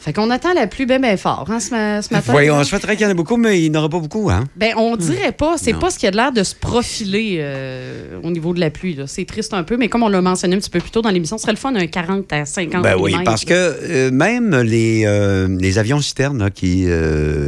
Fait 0.00 0.12
qu'on 0.12 0.30
attend 0.30 0.52
la 0.54 0.66
pluie 0.66 0.86
bien, 0.86 0.98
bien 1.00 1.16
fort 1.16 1.46
hein, 1.50 1.60
ce, 1.60 1.70
ma- 1.70 2.02
ce 2.02 2.12
matin. 2.12 2.32
Voyons, 2.32 2.54
on 2.56 2.64
souhaiterait 2.64 2.96
qu'il 2.96 3.04
y 3.04 3.06
en 3.06 3.10
ait 3.10 3.14
beaucoup, 3.14 3.36
mais 3.36 3.60
il 3.62 3.70
n'y 3.70 3.76
en 3.76 3.80
aura 3.80 3.88
pas 3.88 3.98
beaucoup, 3.98 4.30
hein? 4.30 4.44
Ben, 4.56 4.72
on 4.76 4.96
dirait 4.96 5.32
pas. 5.32 5.56
C'est 5.58 5.72
pas 5.74 5.90
ce 5.90 5.98
qui 5.98 6.06
a 6.06 6.10
l'air 6.10 6.32
de 6.32 6.42
se 6.42 6.54
profiler 6.54 7.38
euh, 7.40 8.18
au 8.22 8.30
niveau 8.30 8.54
de 8.54 8.60
la 8.60 8.70
pluie. 8.70 8.96
C'est 9.06 9.24
triste 9.24 9.52
un 9.54 9.62
peu, 9.64 9.76
mais 9.76 9.88
comme 9.88 10.02
on 10.02 10.08
l'a 10.08 10.20
mentionné 10.22 10.56
un 10.56 10.58
petit 10.58 10.70
peu 10.70 10.78
plus 10.80 10.90
tôt 10.90 11.02
dans 11.02 11.10
l'émission, 11.10 11.36
ce 11.36 11.42
serait 11.42 11.52
le 11.52 11.58
fun 11.58 11.74
un 11.74 11.86
40 11.86 12.32
à 12.32 12.44
50 12.44 12.82
Ben 12.82 12.96
oui, 12.98 13.14
parce 13.24 13.44
que 13.44 13.52
euh, 13.54 14.10
même 14.10 14.54
les, 14.60 15.02
euh, 15.06 15.48
les 15.60 15.78
avions 15.78 16.00
citernes 16.00 16.38
là, 16.38 16.50
qui 16.50 16.86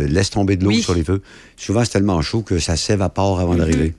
laissent 0.08 0.30
tomber 0.30 0.56
de 0.56 0.64
l'eau 0.64 0.70
Oui. 0.70 0.82
sur 0.82 0.94
les 0.94 1.04
feux, 1.04 1.22
souvent 1.56 1.84
c'est 1.84 1.92
tellement 1.92 2.20
chaud 2.22 2.42
que 2.42 2.58
ça 2.58 2.76
s'évapore 2.76 3.40
avant 3.40 3.54
d'arriver. 3.54 3.94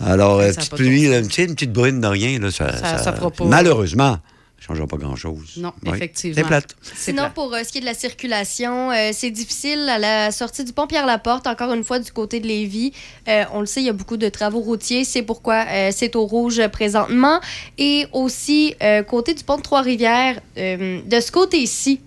Alors, 0.00 0.40
euh, 0.40 0.50
Ça 0.52 0.60
a 0.60 0.64
petite 0.64 0.72
de 0.72 0.76
pluie, 0.76 1.06
là, 1.08 1.18
une 1.18 1.26
petite, 1.28 1.48
une 1.48 1.54
petite 1.54 1.72
brune 1.72 2.00
de 2.00 2.06
rien, 2.06 2.38
là, 2.40 2.50
ça, 2.50 2.72
Ça- 2.98 3.14
malheureusement, 3.44 4.16
changera 4.66 4.86
pas 4.86 4.96
grand-chose. 4.96 5.54
Non, 5.58 5.72
Oui. 5.84 5.90
effectivement. 5.94 6.34
C'est 6.36 6.44
plate. 6.46 6.76
Sinon, 6.96 7.30
pour 7.34 7.52
euh, 7.54 7.62
ce 7.64 7.70
qui 7.70 7.78
est 7.78 7.80
de 7.82 7.86
la 7.86 7.94
circulation, 7.94 8.90
euh, 8.92 9.10
c'est 9.12 9.30
difficile 9.30 9.88
à 9.88 9.98
la 9.98 10.30
sortie 10.32 10.64
du 10.64 10.72
pont 10.72 10.86
Pierre-Laporte, 10.86 11.46
encore 11.46 11.72
une 11.74 11.84
fois, 11.84 11.98
du 11.98 12.10
côté 12.12 12.40
de 12.40 12.46
Lévis. 12.46 12.92
Euh, 13.28 13.44
on 13.52 13.60
le 13.60 13.66
sait, 13.66 13.80
il 13.82 13.86
y 13.86 13.90
a 13.90 13.92
beaucoup 13.92 14.16
de 14.16 14.28
travaux 14.28 14.60
routiers. 14.60 15.04
C'est 15.04 15.22
pourquoi 15.22 15.64
euh, 15.68 15.90
c'est 15.94 16.16
au 16.16 16.24
rouge 16.26 16.66
présentement. 16.68 17.40
Et 17.78 18.06
aussi, 18.12 18.74
euh, 18.82 19.02
côté 19.02 19.34
du 19.34 19.44
pont 19.44 19.56
de 19.58 19.62
Trois-Rivières, 19.62 20.40
euh, 20.56 21.00
de 21.04 21.20
ce 21.20 21.30
côté-ci, 21.30 22.00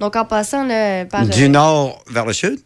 donc 0.00 0.14
en 0.16 0.24
passant 0.24 0.64
là, 0.64 1.04
par... 1.06 1.26
Du 1.26 1.44
euh, 1.44 1.48
nord 1.48 2.02
vers 2.08 2.26
le 2.26 2.32
sud? 2.32 2.60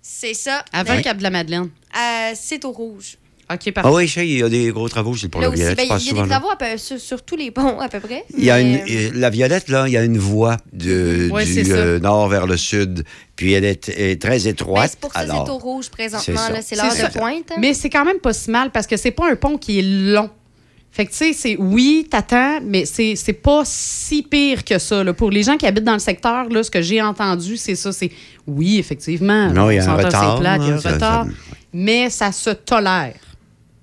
C'est 0.00 0.34
ça. 0.34 0.64
Avant 0.72 0.94
Mais, 0.94 1.02
Cap 1.02 1.18
de 1.18 1.22
la 1.24 1.30
Madeleine. 1.30 1.68
euh, 1.96 2.32
c'est 2.34 2.64
au 2.64 2.70
rouge. 2.70 3.18
OK, 3.48 3.72
Ah 3.76 3.92
oui, 3.92 4.08
je 4.08 4.12
sais, 4.14 4.26
il 4.28 4.38
y 4.38 4.42
a 4.42 4.48
des 4.48 4.70
gros 4.72 4.88
travaux 4.88 5.14
sur 5.14 5.26
le 5.26 5.30
pont 5.30 5.38
Là 5.38 5.46
de 5.46 5.52
aussi, 5.52 5.60
Violette. 5.62 5.76
ben, 5.78 5.84
il 5.84 5.88
y 5.90 5.92
a 5.92 5.98
souvent 6.00 6.22
des 6.24 6.28
travaux 6.30 6.48
peu- 6.58 6.76
sur, 6.78 6.98
sur 6.98 7.22
tous 7.22 7.36
les 7.36 7.52
ponts, 7.52 7.78
à 7.78 7.88
peu 7.88 8.00
près. 8.00 8.24
Il 8.36 8.44
y 8.44 8.50
a 8.50 8.56
Mais, 8.62 8.82
euh, 8.90 9.10
la 9.14 9.30
Violette, 9.30 9.68
là, 9.68 9.86
il 9.86 9.92
y 9.92 9.96
a 9.96 10.02
une 10.02 10.18
voie 10.18 10.56
de- 10.72 11.28
Ouais, 11.30 11.44
du 11.44 11.54
c'est 11.64 11.70
euh, 11.70 12.00
nord 12.00 12.28
vers 12.28 12.46
le 12.48 12.56
sud, 12.56 13.04
puis 13.36 13.52
elle 13.52 13.64
est, 13.64 13.88
est 13.90 14.20
très 14.20 14.38
ben, 14.40 14.46
étroite. 14.48 14.90
c'est 14.90 14.98
pour 15.00 15.12
ça 15.12 15.20
que 15.24 15.30
alors, 15.30 15.44
c'est 15.46 15.52
au 15.52 15.58
rouge 15.58 15.90
présentement. 15.90 16.20
c'est 16.26 16.62
C'est 16.62 16.74
l'heure 16.76 16.90
C'est 16.90 17.06
de 17.06 17.12
ça. 17.12 17.18
pointe. 17.20 17.52
Mais 17.60 17.72
c'est 17.72 17.88
quand 17.88 18.04
même 18.04 18.18
pas 18.18 18.32
si 18.32 18.50
mal 18.50 18.70
parce 18.72 18.86
que 18.88 18.96
c'est 18.96 19.12
pas 19.12 19.30
un 19.30 19.36
pont 19.36 19.56
qui 19.58 19.78
est 19.78 19.82
long. 20.12 20.28
Fait 20.90 21.04
que, 21.04 21.10
tu 21.10 21.16
sais, 21.18 21.32
c'est 21.34 21.56
oui, 21.58 22.08
t'attends, 22.10 22.58
mais 22.64 22.84
c'est 22.86 23.14
c'est 23.16 23.34
pas 23.34 23.62
si 23.66 24.22
pire 24.22 24.64
que 24.64 24.78
ça. 24.78 25.04
là. 25.04 25.12
Pour 25.12 25.30
les 25.30 25.42
gens 25.44 25.56
qui 25.58 25.66
habitent 25.66 25.84
dans 25.84 25.92
le 25.92 25.98
secteur, 25.98 26.48
là, 26.48 26.62
ce 26.64 26.70
que 26.70 26.80
j'ai 26.82 27.00
entendu, 27.02 27.58
c'est 27.58 27.74
ça. 27.76 27.92
C'est 27.92 28.10
oui, 28.46 28.78
effectivement. 28.78 29.52
Non, 29.52 29.70
il 29.70 29.76
y 29.76 29.78
a 29.78 29.88
un 29.88 29.94
retard, 29.94 30.38
c'est 30.38 30.42
Il 30.42 30.44
y 30.44 30.46
a 30.48 30.52
hein, 30.54 30.76
un 30.76 30.80
ça- 30.80 30.92
retard. 30.94 31.24
ça- 31.26 31.30
Mais 31.74 32.08
ça 32.10 32.32
se 32.32 32.50
tolère. 32.50 33.12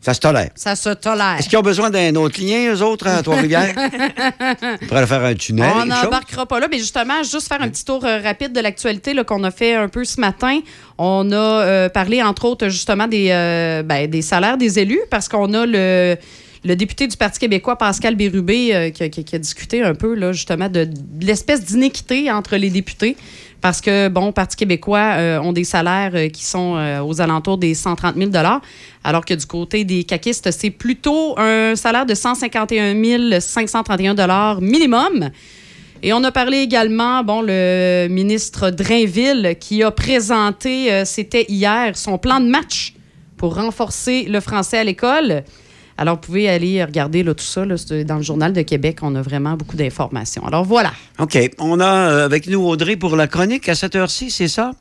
Ça 0.04 0.14
se 0.14 0.20
tolère. 0.20 0.50
Ça 0.56 0.76
se 0.76 0.90
tolère. 0.90 1.38
Est-ce 1.40 1.48
qu'ils 1.50 1.58
ont 1.58 1.62
besoin 1.64 1.90
d'un 1.90 2.14
autre 2.16 2.42
lien, 2.42 2.74
eux 2.74 2.82
autres, 2.84 3.08
à 3.08 3.24
Trois-Rivières? 3.24 3.74
Ils 4.82 4.88
pourraient 4.88 5.08
faire 5.08 5.24
un 5.24 5.34
tunnel, 5.36 5.72
On 5.76 5.86
n'embarquera 5.86 6.46
pas 6.46 6.60
là, 6.60 6.68
mais 6.70 6.78
justement, 6.80 7.24
juste 7.24 7.48
faire 7.48 7.62
un 7.62 7.70
petit 7.70 7.86
tour 7.86 8.04
euh, 8.06 8.20
rapide 8.20 8.52
de 8.54 8.60
l'actualité 8.60 9.16
qu'on 9.26 9.44
a 9.44 9.52
fait 9.52 9.76
un 9.76 9.88
peu 9.88 10.04
ce 10.04 10.20
matin. 10.20 10.60
On 10.98 11.32
a 11.32 11.36
euh, 11.36 11.90
parlé, 11.90 12.22
entre 12.22 12.46
autres, 12.46 12.68
justement, 12.70 13.08
des, 13.08 13.30
euh, 13.32 13.84
ben, 13.84 14.10
des 14.10 14.22
salaires 14.22 14.58
des 14.58 14.80
élus, 14.80 15.02
parce 15.10 15.28
qu'on 15.30 15.54
a 15.54 15.66
le, 15.66 16.18
le 16.66 16.76
député 16.76 17.08
du 17.08 17.16
Parti 17.18 17.40
québécois, 17.40 17.78
Pascal 17.78 18.16
Bérubé, 18.16 18.76
euh, 18.76 18.90
qui, 18.90 19.04
a- 19.04 19.10
qui- 19.10 19.24
qui 19.24 19.36
a 19.36 19.40
discuté 19.40 19.82
un 19.84 19.96
peu, 19.96 20.14
là, 20.16 20.32
justement, 20.34 20.70
de, 20.70 20.86
de 20.86 21.26
l'espèce 21.26 21.64
d'inéquité 21.64 22.32
entre 22.32 22.56
les 22.58 22.70
députés. 22.70 23.16
Parce 23.64 23.80
que, 23.80 24.10
bon, 24.10 24.34
Parti 24.34 24.58
québécois 24.58 25.14
euh, 25.16 25.40
ont 25.40 25.54
des 25.54 25.64
salaires 25.64 26.12
euh, 26.16 26.28
qui 26.28 26.44
sont 26.44 26.76
euh, 26.76 27.00
aux 27.00 27.22
alentours 27.22 27.58
des 27.58 27.74
130 27.74 28.18
000 28.18 28.30
alors 29.06 29.24
que 29.24 29.34
du 29.34 29.46
côté 29.46 29.86
des 29.86 30.04
caquistes, 30.04 30.52
c'est 30.52 30.70
plutôt 30.70 31.40
un 31.40 31.74
salaire 31.78 32.06
de 32.06 32.14
151 32.14 33.40
531 33.40 34.60
minimum. 34.60 35.30
Et 36.02 36.12
on 36.12 36.22
a 36.26 36.32
parlé 36.34 36.58
également, 36.58 37.24
bon, 37.24 37.42
le 37.42 38.10
ministre 38.10 38.70
Drainville 38.70 39.56
qui 39.58 39.82
a 39.82 39.92
présenté, 39.92 40.92
euh, 40.92 41.06
c'était 41.06 41.46
hier, 41.48 41.96
son 41.96 42.18
plan 42.18 42.42
de 42.42 42.48
match 42.48 42.96
pour 43.38 43.56
renforcer 43.56 44.24
le 44.24 44.42
français 44.42 44.80
à 44.80 44.84
l'école. 44.84 45.46
Alors, 45.98 46.16
vous 46.16 46.22
pouvez 46.22 46.50
aller 46.50 46.84
regarder 46.84 47.24
là, 47.24 47.34
tout 47.34 47.44
ça 47.44 47.66
là, 47.66 47.76
c'est 47.78 48.04
dans 48.04 48.18
le 48.18 48.24
Journal 48.24 48.52
de 48.54 48.62
Québec. 48.62 49.00
On 49.02 49.14
a 49.16 49.22
vraiment 49.22 49.54
beaucoup 49.56 49.76
d'informations. 49.76 50.46
Alors, 50.46 50.66
voilà. 50.66 50.92
OK. 51.20 51.38
On 51.60 51.80
a 51.80 51.86
euh, 51.86 52.26
avec 52.26 52.48
nous 52.48 52.62
Audrey 52.66 52.96
pour 52.96 53.16
la 53.16 53.28
chronique 53.28 53.70
à 53.70 53.76
cette 53.76 53.96
heure-ci, 53.96 54.32
c'est 54.32 54.48
ça? 54.48 54.72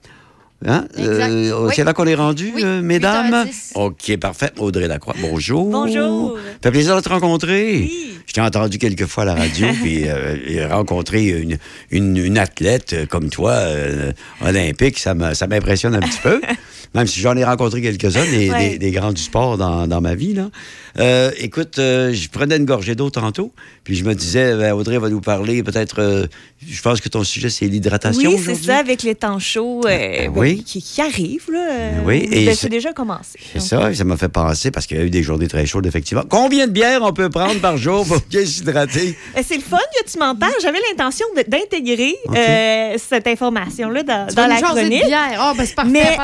Hein? 0.64 0.86
Euh, 0.98 1.66
Oui. 1.66 1.72
C'est 1.74 1.84
là 1.84 1.92
qu'on 1.92 2.06
est 2.06 2.14
rendu, 2.14 2.52
Oui, 2.54 2.62
euh, 2.64 2.82
mesdames? 2.82 3.46
8h10. 3.46 3.72
OK, 3.74 4.16
parfait. 4.18 4.52
Audrey 4.58 4.86
Lacroix, 4.86 5.14
bonjour. 5.20 5.68
Bonjour. 5.70 6.36
Ça 6.36 6.42
fait 6.62 6.70
plaisir 6.70 6.96
de 6.96 7.00
te 7.00 7.08
rencontrer. 7.08 7.90
Je 8.26 8.32
t'ai 8.32 8.40
entendu 8.40 8.78
quelques 8.78 9.06
fois 9.06 9.24
à 9.24 9.26
la 9.26 9.34
radio, 9.34 9.66
puis 9.82 10.04
euh, 10.08 10.36
et 10.46 10.64
rencontrer 10.64 11.26
une, 11.28 11.58
une, 11.90 12.16
une 12.16 12.38
athlète 12.38 12.92
euh, 12.92 13.06
comme 13.06 13.28
toi, 13.28 13.50
euh, 13.52 14.12
olympique, 14.40 14.98
ça 14.98 15.14
m'impressionne 15.14 15.94
un 15.96 16.00
petit 16.00 16.20
peu. 16.22 16.40
Même 16.94 17.06
si 17.06 17.20
j'en 17.20 17.34
ai 17.36 17.44
rencontré 17.44 17.80
quelques-uns, 17.80 18.24
des, 18.24 18.50
Ouais. 18.50 18.70
des- 18.70 18.78
des 18.78 18.90
grands 18.90 19.12
du 19.12 19.22
sport 19.22 19.56
dans, 19.56 19.86
dans 19.86 20.00
ma 20.02 20.14
vie. 20.14 20.34
Là. 20.34 20.50
Euh, 20.98 21.30
écoute, 21.38 21.78
euh, 21.78 22.12
je 22.12 22.28
prenais 22.28 22.56
une 22.58 22.66
gorgée 22.66 22.94
d'eau 22.94 23.08
tantôt, 23.08 23.50
puis 23.82 23.96
je 23.96 24.04
me 24.04 24.14
disais, 24.14 24.54
ben, 24.56 24.74
Audrey 24.74 24.98
va 24.98 25.08
nous 25.08 25.22
parler 25.22 25.62
peut-être. 25.62 26.00
euh, 26.00 26.26
je 26.68 26.82
pense 26.82 27.00
que 27.00 27.08
ton 27.08 27.24
sujet, 27.24 27.48
c'est 27.48 27.64
l'hydratation 27.66 28.30
Oui, 28.30 28.42
c'est 28.44 28.54
ça, 28.54 28.76
avec 28.76 29.02
les 29.02 29.14
temps 29.14 29.38
chauds 29.38 29.80
euh, 29.86 29.88
Ben 29.88 30.32
ben, 30.32 30.38
oui. 30.40 30.62
qui, 30.64 30.82
qui 30.82 31.00
arrivent. 31.00 31.50
Là, 31.50 31.66
euh, 31.70 31.90
Oui, 32.04 32.28
et 32.30 32.44
ben, 32.44 32.54
c'est- 32.54 32.68
déjà 32.68 32.92
commencé. 32.92 33.38
C'est 33.52 33.60
ça, 33.62 33.90
et 33.90 33.94
ça 33.94 34.04
m'a 34.04 34.16
fait 34.18 34.28
penser, 34.28 34.70
parce 34.70 34.86
qu'il 34.86 34.98
y 34.98 35.00
a 35.00 35.04
eu 35.04 35.10
des 35.10 35.22
journées 35.22 35.48
très 35.48 35.64
chaudes, 35.64 35.86
effectivement. 35.86 36.24
Combien 36.28 36.66
de 36.66 36.72
bières 36.72 37.00
on 37.02 37.12
peut 37.14 37.30
prendre 37.30 37.58
par 37.60 37.78
jour 37.78 38.06
pour 38.06 38.20
bien 38.28 38.44
s'hydrater? 38.44 39.16
C'est 39.42 39.56
le 39.56 39.62
fun 39.62 39.78
que 39.98 40.10
tu 40.10 40.18
m'en 40.18 40.34
parles. 40.36 40.52
J'avais 40.60 40.78
l'intention 40.90 41.26
d'intégrer 41.48 42.14
euh, 42.36 42.96
cette 42.98 43.26
information-là 43.26 44.02
dans, 44.02 44.26
la 44.46 44.60
chronique. 44.60 45.02
de 45.02 45.06
bière. 45.06 45.36
Ah, 45.38 45.54
ben 45.56 45.64
c'est 45.66 45.74
parfait. 45.74 45.90
Mais, 45.90 46.16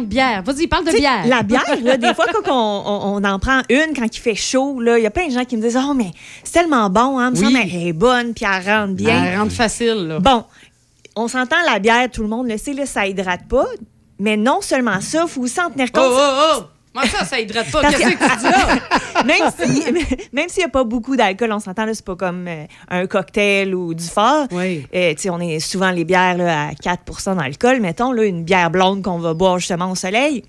de 0.00 0.06
bière. 0.06 0.42
Vas-y, 0.44 0.66
parle 0.66 0.84
de 0.86 0.92
bière. 0.92 1.26
La 1.26 1.42
bière, 1.42 1.64
là, 1.82 1.96
des 1.96 2.14
fois, 2.14 2.26
quand 2.32 2.50
on, 2.52 2.82
on- 2.86 3.16
on 3.16 3.24
en 3.24 3.38
prend 3.38 3.60
une 3.68 3.94
quand 3.96 4.06
il 4.06 4.20
fait 4.20 4.34
chaud, 4.34 4.80
il 4.80 5.02
y 5.02 5.06
a 5.06 5.10
plein 5.10 5.26
de 5.28 5.32
gens 5.32 5.44
qui 5.44 5.56
me 5.56 5.62
disent 5.62 5.78
Oh, 5.80 5.94
mais 5.94 6.10
c'est 6.44 6.52
tellement 6.52 6.88
bon, 6.90 7.18
hein, 7.18 7.30
me 7.30 7.36
Oui. 7.36 7.44
semble 7.44 7.58
qu'elle 7.70 7.86
est 7.88 7.92
bonne, 7.92 8.34
puis 8.34 8.44
elle 8.44 8.64
rentre 8.70 8.94
bien. 8.94 9.24
Elle 9.24 9.38
rentre 9.38 9.52
facile. 9.52 10.08
Là. 10.08 10.18
Bon, 10.20 10.44
on 11.16 11.28
s'entend 11.28 11.56
la 11.70 11.78
bière, 11.78 12.10
tout 12.10 12.22
le 12.22 12.28
monde 12.28 12.48
le 12.48 12.56
sait, 12.58 12.72
là, 12.72 12.86
ça 12.86 13.06
hydrate 13.06 13.46
pas. 13.48 13.66
Mais 14.18 14.36
non 14.36 14.60
seulement 14.60 15.00
ça, 15.00 15.22
il 15.24 15.28
faut 15.28 15.40
aussi 15.42 15.60
en 15.60 15.70
tenir 15.70 15.88
Oh, 15.94 15.98
compte. 15.98 16.12
oh, 16.12 16.54
oh! 16.60 16.62
Moi, 16.94 17.06
ça, 17.06 17.24
ça 17.24 17.40
hydrate 17.40 17.70
pas. 17.70 17.90
Qu'est-ce 17.90 18.02
que 18.02 18.10
tu 18.10 18.38
dis 18.38 18.44
là? 18.44 19.24
même 19.24 19.50
si 19.58 19.84
même 20.32 20.48
s'il 20.48 20.60
n'y 20.60 20.64
a 20.64 20.68
pas 20.68 20.84
beaucoup 20.84 21.16
d'alcool, 21.16 21.52
on 21.52 21.60
s'entend 21.60 21.86
là, 21.86 21.94
c'est 21.94 22.04
pas 22.04 22.16
comme 22.16 22.46
euh, 22.46 22.64
un 22.88 23.06
cocktail 23.06 23.74
ou 23.74 23.94
du 23.94 24.04
fort. 24.04 24.46
Oui. 24.50 24.86
Euh, 24.94 25.14
tu 25.14 25.22
sais, 25.22 25.30
on 25.30 25.40
est 25.40 25.58
souvent 25.60 25.90
les 25.90 26.04
bières 26.04 26.36
là, 26.36 26.68
à 26.68 26.72
4% 26.72 27.36
d'alcool, 27.36 27.80
mettons 27.80 28.12
là, 28.12 28.24
une 28.24 28.44
bière 28.44 28.70
blonde 28.70 29.02
qu'on 29.02 29.18
va 29.18 29.32
boire 29.32 29.58
justement 29.58 29.90
au 29.90 29.94
soleil. 29.94 30.44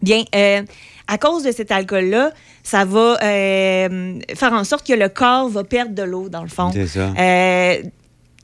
Bien, 0.00 0.24
euh, 0.34 0.62
à 1.06 1.18
cause 1.18 1.42
de 1.42 1.52
cet 1.52 1.70
alcool-là, 1.72 2.30
ça 2.62 2.84
va 2.84 3.18
euh, 3.22 4.18
faire 4.34 4.52
en 4.52 4.64
sorte 4.64 4.86
que 4.86 4.92
le 4.92 5.08
corps 5.08 5.48
va 5.48 5.64
perdre 5.64 5.94
de 5.94 6.02
l'eau, 6.02 6.28
dans 6.28 6.42
le 6.42 6.48
fond. 6.48 6.70
C'est 6.72 6.86
ça. 6.86 7.12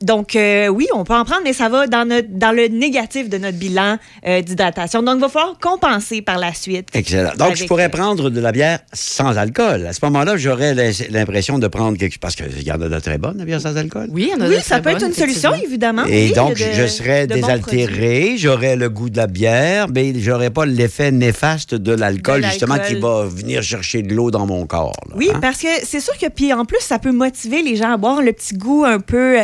Donc, 0.05 0.35
euh, 0.35 0.67
oui, 0.67 0.87
on 0.93 1.03
peut 1.03 1.15
en 1.15 1.25
prendre, 1.25 1.41
mais 1.43 1.53
ça 1.53 1.67
va 1.67 1.87
dans, 1.87 2.05
notre, 2.07 2.27
dans 2.29 2.51
le 2.51 2.67
négatif 2.67 3.27
de 3.27 3.37
notre 3.39 3.57
bilan 3.57 3.97
euh, 4.27 4.41
d'hydratation. 4.41 5.01
Donc, 5.01 5.15
il 5.17 5.21
va 5.21 5.29
falloir 5.29 5.57
compenser 5.59 6.21
par 6.21 6.37
la 6.37 6.53
suite. 6.53 6.89
Excellent. 6.93 7.31
Donc, 7.37 7.55
je 7.55 7.65
pourrais 7.65 7.89
prendre 7.89 8.29
de 8.29 8.39
la 8.39 8.51
bière 8.51 8.79
sans 8.93 9.35
alcool. 9.37 9.85
À 9.87 9.93
ce 9.93 9.99
moment-là, 10.03 10.37
j'aurais 10.37 10.75
l'im- 10.75 10.91
l'impression 11.09 11.57
de 11.59 11.67
prendre 11.67 11.97
quelque 11.97 12.13
chose. 12.13 12.19
Parce 12.21 12.35
qu'il 12.35 12.63
y 12.63 12.71
en 12.71 12.79
a 12.81 12.87
de 12.87 12.99
très 12.99 13.17
bonnes, 13.17 13.37
la 13.39 13.45
bière 13.45 13.59
sans 13.61 13.75
alcool. 13.77 14.07
Oui, 14.11 14.29
il 14.31 14.37
y 14.37 14.41
en 14.41 14.45
a 14.45 14.47
Oui, 14.49 14.57
de 14.57 14.61
ça 14.61 14.79
très 14.79 14.81
peut 14.81 14.89
être 14.97 15.05
une 15.07 15.13
solution, 15.13 15.53
évidemment. 15.55 16.05
Et 16.05 16.27
oui, 16.27 16.33
donc, 16.33 16.51
de- 16.51 16.55
je 16.57 16.85
serais 16.87 17.25
désaltéré, 17.69 18.35
j'aurais 18.37 18.75
le 18.75 18.89
goût 18.89 19.09
de 19.09 19.17
la 19.17 19.27
bière, 19.27 19.87
mais 19.93 20.13
j'aurais 20.19 20.49
pas 20.51 20.65
l'effet 20.65 21.11
néfaste 21.11 21.73
de 21.75 21.91
l'alcool, 21.93 22.43
justement, 22.45 22.77
qui 22.79 22.95
va 22.95 23.25
venir 23.25 23.63
chercher 23.63 24.01
de 24.03 24.13
l'eau 24.13 24.31
dans 24.31 24.45
mon 24.45 24.65
corps. 24.65 24.93
là, 25.09 25.15
Oui, 25.17 25.29
hein? 25.33 25.39
parce 25.41 25.61
que 25.61 25.67
c'est 25.83 25.99
sûr 25.99 26.17
que, 26.17 26.27
puis 26.27 26.53
en 26.53 26.65
plus, 26.65 26.79
ça 26.81 26.99
peut 26.99 27.11
motiver 27.11 27.61
les 27.61 27.75
gens 27.75 27.91
à 27.93 27.97
boire 27.97 28.21
le 28.21 28.31
petit 28.33 28.55
goût 28.55 28.85
un 28.85 28.99
peu 28.99 29.39
euh, 29.39 29.43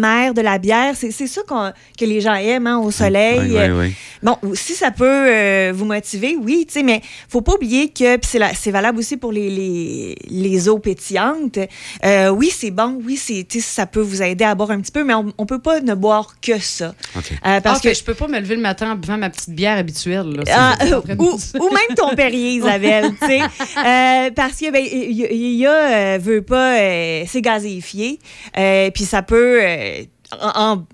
de 0.00 0.40
la 0.40 0.58
bière. 0.58 0.94
C'est 0.96 1.10
c'est 1.10 1.26
ça 1.26 1.42
qu'on- 1.46 1.72
que 1.98 2.04
les 2.04 2.20
gens 2.20 2.34
aiment 2.34 2.66
hein, 2.66 2.78
au 2.78 2.90
soleil. 2.90 3.38
Oui, 3.40 3.56
oui, 3.56 3.70
oui. 3.88 3.94
Bon, 4.22 4.36
si 4.54 4.74
ça 4.74 4.90
peut 4.90 5.04
euh, 5.06 5.72
vous 5.74 5.84
motiver, 5.86 6.36
oui, 6.40 6.64
tu 6.66 6.74
sais, 6.74 6.82
mais 6.82 7.00
faut 7.28 7.40
pas 7.40 7.54
oublier 7.54 7.88
que, 7.88 8.16
puis 8.16 8.28
c'est 8.30 8.38
la- 8.38 8.52
c'est 8.54 8.70
valable 8.70 8.98
aussi 8.98 9.16
pour 9.16 9.32
les, 9.32 9.48
les, 9.50 10.14
les 10.28 10.68
eaux 10.68 10.78
pétillantes. 10.78 11.58
Euh, 12.04 12.28
oui, 12.28 12.50
c'est 12.54 12.70
bon, 12.70 12.98
oui, 13.04 13.16
c'est, 13.16 13.46
tu 13.48 13.60
sais, 13.60 13.66
ça 13.66 13.86
peut 13.86 14.00
vous 14.00 14.22
aider 14.22 14.44
à 14.44 14.54
boire 14.54 14.70
un 14.72 14.80
petit 14.80 14.92
peu, 14.92 15.04
mais 15.04 15.14
on, 15.14 15.32
on 15.38 15.46
peut 15.46 15.58
pas 15.58 15.80
ne 15.80 15.94
boire 15.94 16.34
que 16.42 16.58
ça. 16.58 16.94
Euh, 17.46 17.60
parce 17.60 17.78
Ah, 17.78 17.88
que 17.88 17.94
je 17.94 18.02
peux 18.04 18.14
pas 18.14 18.28
me 18.28 18.38
lever 18.40 18.56
le 18.56 18.60
matin 18.60 18.92
en 18.92 18.94
buvant 18.96 19.16
ma 19.16 19.30
petite 19.30 19.50
bière 19.50 19.78
habituelle. 19.78 20.26
là. 20.36 20.42
ah, 20.54 20.76
ou, 21.18 21.38
ou 21.58 21.68
même 21.70 21.96
ton 21.96 22.14
Perrier, 22.14 22.50
Isabelle, 22.60 23.12
tu 23.20 23.26
sais. 23.26 23.40
Euh, 23.40 24.30
parce 24.36 24.56
que, 24.58 24.70
ben, 24.70 24.84
il 24.84 25.12
y, 25.12 25.24
a- 25.24 25.30
il 25.32 25.52
y 25.56 25.66
a, 25.66 25.72
euh, 26.14 26.18
veut 26.20 26.42
pas, 26.42 26.78
euh, 26.78 27.24
c'est 27.26 27.40
gazéifié. 27.40 28.18
Euh, 28.58 28.90
Puis 28.90 29.04
ça 29.04 29.22
peut, 29.22 29.60
euh, 29.80 30.04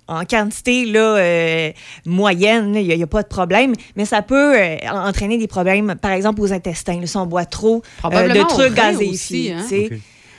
en, 0.08 0.24
quantité 0.24 0.86
là, 0.86 1.16
euh, 1.16 1.72
moyenne, 2.06 2.74
il 2.74 2.86
n'y 2.86 3.02
a, 3.02 3.06
pas 3.06 3.22
de 3.22 3.28
problème, 3.28 3.74
mais 3.94 4.04
ça 4.04 4.22
peut 4.22 4.58
euh, 4.58 4.76
en- 4.90 5.08
entraîner 5.08 5.36
des 5.38 5.46
problèmes, 5.46 5.94
par 6.00 6.12
exemple, 6.12 6.40
aux 6.40 6.52
intestins, 6.52 6.98
là, 7.00 7.06
si 7.06 7.16
on 7.16 7.26
boit 7.26 7.44
trop 7.44 7.82
euh, 8.06 8.28
de 8.28 8.42
trucs 8.48 8.74
gazéifiés. 8.74 9.54
aussi, 9.54 9.90
hein. 9.90 9.98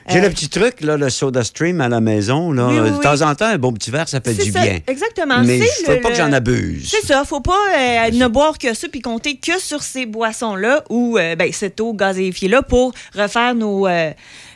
J'ai 0.09 0.19
Euh, 0.19 0.21
le 0.21 0.29
petit 0.29 0.47
truc, 0.49 0.81
là, 0.81 0.95
le 0.97 1.09
soda 1.09 1.43
stream 1.43 1.81
à 1.81 1.89
la 1.89 1.99
maison. 2.01 2.51
Là. 2.51 2.67
Oui, 2.67 2.79
oui, 2.79 2.91
de 2.91 2.97
temps 3.01 3.21
en 3.21 3.35
temps, 3.35 3.45
un 3.47 3.57
bon 3.57 3.73
petit 3.73 3.91
verre, 3.91 4.07
ça 4.07 4.21
fait 4.21 4.33
du 4.33 4.51
ça, 4.51 4.61
bien. 4.61 4.79
Exactement. 4.87 5.39
Mais 5.43 5.57
il 5.57 5.61
ne 5.61 5.65
faut 5.85 5.91
le- 5.93 6.01
pas 6.01 6.09
que 6.09 6.15
j'en 6.15 6.31
abuse. 6.31 6.89
C'est 6.89 7.05
ça, 7.05 7.23
faut 7.25 7.41
pas 7.41 7.57
euh, 7.77 8.11
ne 8.11 8.27
boire 8.27 8.57
que 8.57 8.73
ça 8.73 8.87
puis 8.89 9.01
compter 9.01 9.35
que 9.37 9.59
sur 9.59 9.83
ces 9.83 10.05
boissons-là 10.05 10.83
ou 10.89 11.17
euh, 11.17 11.35
ben, 11.35 11.51
cette 11.51 11.79
eau 11.81 11.93
gazéifiée-là 11.93 12.61
pour 12.61 12.93
refaire 13.15 13.53
nos, 13.55 13.87
euh, 13.87 14.11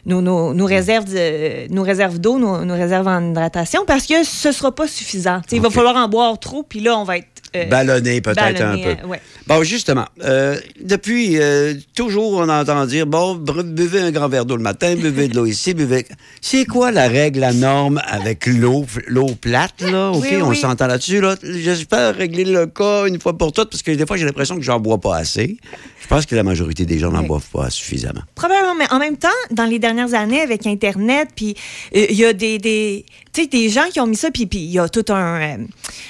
nos, 0.06 0.22
nos, 0.22 0.53
nos 0.53 0.65
réserves 0.65 1.06
de- 1.06 1.68
nos 1.73 1.84
réserves 1.84 2.19
d'eau, 2.19 2.40
nos, 2.40 2.64
nos 2.65 2.73
réserves 2.76 3.07
en 3.07 3.32
hydratation 3.32 3.84
parce 3.86 4.06
que 4.06 4.23
ce 4.23 4.52
sera 4.52 4.73
pas 4.73 4.88
suffisant. 4.88 5.41
Il 5.52 5.61
va 5.61 5.69
falloir 5.69 5.95
en 5.95 6.07
boire 6.07 6.40
trop 6.40 6.64
puis 6.64 6.80
là, 6.80 6.98
on 6.98 7.03
va 7.03 7.18
être... 7.18 7.28
euh, 7.56 7.65
Ballonné 7.65 8.22
peut-être 8.22 8.61
un 8.61 8.78
peu. 8.78 8.90
euh, 8.90 9.07
ouais. 9.07 9.22
Bon, 9.48 9.64
justement, 9.64 10.06
euh, 10.23 10.57
depuis 10.82 11.38
euh, 11.40 11.73
toujours, 11.95 12.34
on 12.34 12.48
entend 12.48 12.86
dire 12.86 13.06
bon, 13.07 13.36
buvez 13.36 13.99
un 14.02 14.11
grand 14.11 14.30
verre 14.30 14.45
d'eau 14.45 14.56
le 14.56 14.64
matin, 14.64 14.95
buvez 14.95 15.28
de 15.28 15.36
l'eau 15.36 15.45
ici, 15.45 15.73
buvez. 15.76 16.06
C'est 16.40 16.65
quoi 16.65 16.91
la 16.91 17.07
règle, 17.07 17.40
la 17.41 17.53
norme 17.53 18.02
avec 18.07 18.45
l'eau, 18.45 18.86
l'eau 19.07 19.28
plate, 19.40 19.82
là? 19.82 20.11
OK, 20.11 20.22
Oui, 20.32 20.41
on 20.41 20.53
s'entend 20.53 20.88
là-dessus, 20.88 21.19
là. 21.22 21.36
J'espère 21.44 22.15
régler 22.15 22.45
le 22.45 22.68
cas 22.68 23.07
une 23.07 23.19
fois 23.19 23.38
pour 23.38 23.52
toutes, 23.52 23.69
parce 23.69 23.84
que 23.84 23.91
des 23.91 24.06
fois, 24.06 24.18
j'ai 24.18 24.26
l'impression 24.26 24.56
que 24.56 24.61
j'en 24.61 24.80
bois 24.80 24.99
pas 24.99 25.18
assez. 25.18 25.57
Je 26.02 26.07
pense 26.07 26.26
que 26.26 26.36
la 26.36 26.44
majorité 26.44 26.86
des 26.86 26.99
gens 26.99 27.11
n'en 27.11 27.23
boivent 27.23 27.48
pas 27.53 27.69
suffisamment. 27.69 28.22
Probablement, 28.36 28.76
mais 28.76 28.86
en 28.91 28.99
même 28.99 29.18
temps, 29.18 29.30
dans 29.52 29.65
les 29.65 29.80
dernières 29.80 30.14
années, 30.14 30.41
avec 30.41 30.68
Internet, 30.68 31.30
puis 31.36 31.56
il 31.94 32.15
y 32.15 32.26
a 32.26 32.34
des, 32.34 32.57
des, 32.57 33.06
tu 33.34 33.41
sais, 33.44 33.48
des 33.48 33.70
gens 33.70 33.86
qui 33.91 33.99
ont 33.99 34.08
mis 34.08 34.16
ça, 34.18 34.30
puis 34.32 34.45
puis 34.45 34.60
il 34.60 34.72
y 34.72 34.80
a 34.80 34.90
tout 34.90 35.06
un, 35.10 35.40
euh, 35.41 35.58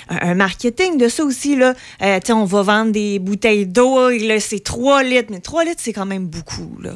un 0.10 0.34
marketing 0.36 0.98
de 0.98 1.08
ça 1.08 1.24
aussi. 1.24 1.56
Là. 1.56 1.74
Euh, 2.02 2.20
tu 2.20 2.28
sais, 2.28 2.34
on 2.34 2.46
va 2.46 2.62
vendre 2.64 2.92
des 2.92 3.20
bouteilles 3.20 3.66
d'eau, 3.68 4.10
et 4.10 4.20
là, 4.20 4.40
c'est 4.40 4.60
3 4.64 5.04
litres, 5.04 5.30
mais 5.32 5.40
3 5.40 5.64
litres, 5.66 5.82
c'est 5.84 5.94
quand 5.94 6.06
même 6.08 6.26
beaucoup. 6.28 6.78
Là. 6.82 6.92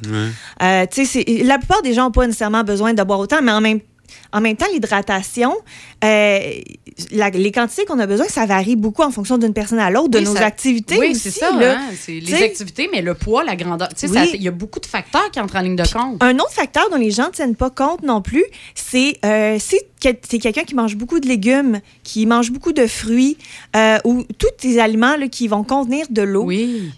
Euh, 0.64 0.85
tu 0.91 1.06
sais, 1.06 1.23
c'est- 1.26 1.43
la 1.43 1.57
plupart 1.57 1.81
des 1.81 1.93
gens 1.93 2.06
n'ont 2.06 2.11
pas 2.11 2.26
nécessairement 2.26 2.64
besoin 2.64 2.93
de 2.93 3.03
boire 3.03 3.19
autant, 3.19 3.41
mais 3.41 3.52
en 3.52 3.61
même 3.61 3.80
en 4.31 4.41
même 4.41 4.56
temps, 4.57 4.65
l'hydratation, 4.72 5.53
euh, 6.03 6.39
la- 7.11 7.30
les 7.30 7.52
quantités 7.52 7.85
qu'on 7.85 7.99
a 7.99 8.06
besoin, 8.06 8.27
ça 8.27 8.45
varie 8.45 8.76
beaucoup 8.76 9.02
en 9.02 9.10
fonction 9.11 9.38
d'une 9.38 9.53
personne 9.53 9.80
à 9.80 9.89
l'autre, 9.89 10.10
de 10.10 10.19
Oui, 10.19 10.26
nos 10.26 10.35
ça- 10.35 10.45
activités 10.45 10.97
Oui, 10.99 11.11
aussi. 11.11 11.19
c'est 11.19 11.39
ça. 11.39 11.52
là. 11.52 11.77
hein, 11.80 11.81
c'est 11.97 12.19
les 12.19 12.43
activités, 12.43 12.89
mais 12.91 13.02
le 13.02 13.14
poids, 13.14 13.43
la 13.43 13.56
grandeur. 13.56 13.89
Tu 13.89 14.07
sais, 14.07 14.14
Oui. 14.19 14.31
il 14.34 14.43
y 14.43 14.47
a 14.47 14.52
beaucoup 14.52 14.80
de 14.80 14.85
facteurs 14.85 15.31
qui 15.31 15.39
entrent 15.39 15.56
en 15.56 15.61
ligne 15.61 15.76
de 15.76 15.84
compte. 15.88 16.22
Un 16.22 16.35
autre 16.35 16.52
facteur 16.52 16.89
dont 16.91 16.97
les 16.97 17.11
gens 17.11 17.27
ne 17.27 17.31
tiennent 17.31 17.56
pas 17.56 17.69
compte 17.69 18.03
non 18.03 18.22
plus, 18.22 18.43
c'est 18.76 19.18
euh, 19.26 19.57
si 19.60 19.77
c'est 20.27 20.40
quelqu'un 20.40 20.64
qui 20.64 20.76
mange 20.76 20.95
beaucoup 20.95 21.19
de 21.19 21.27
légumes, 21.27 21.80
qui 22.03 22.26
mange 22.26 22.52
beaucoup 22.52 22.73
de 22.73 22.88
fruits 22.88 23.38
euh, 23.76 23.98
ou 24.06 24.23
tous 24.38 24.48
ces 24.57 24.80
aliments 24.80 25.15
là, 25.18 25.27
qui 25.27 25.48
vont 25.48 25.64
contenir 25.64 26.06
de 26.10 26.22
l'eau. 26.22 26.44
Oui. 26.44 26.91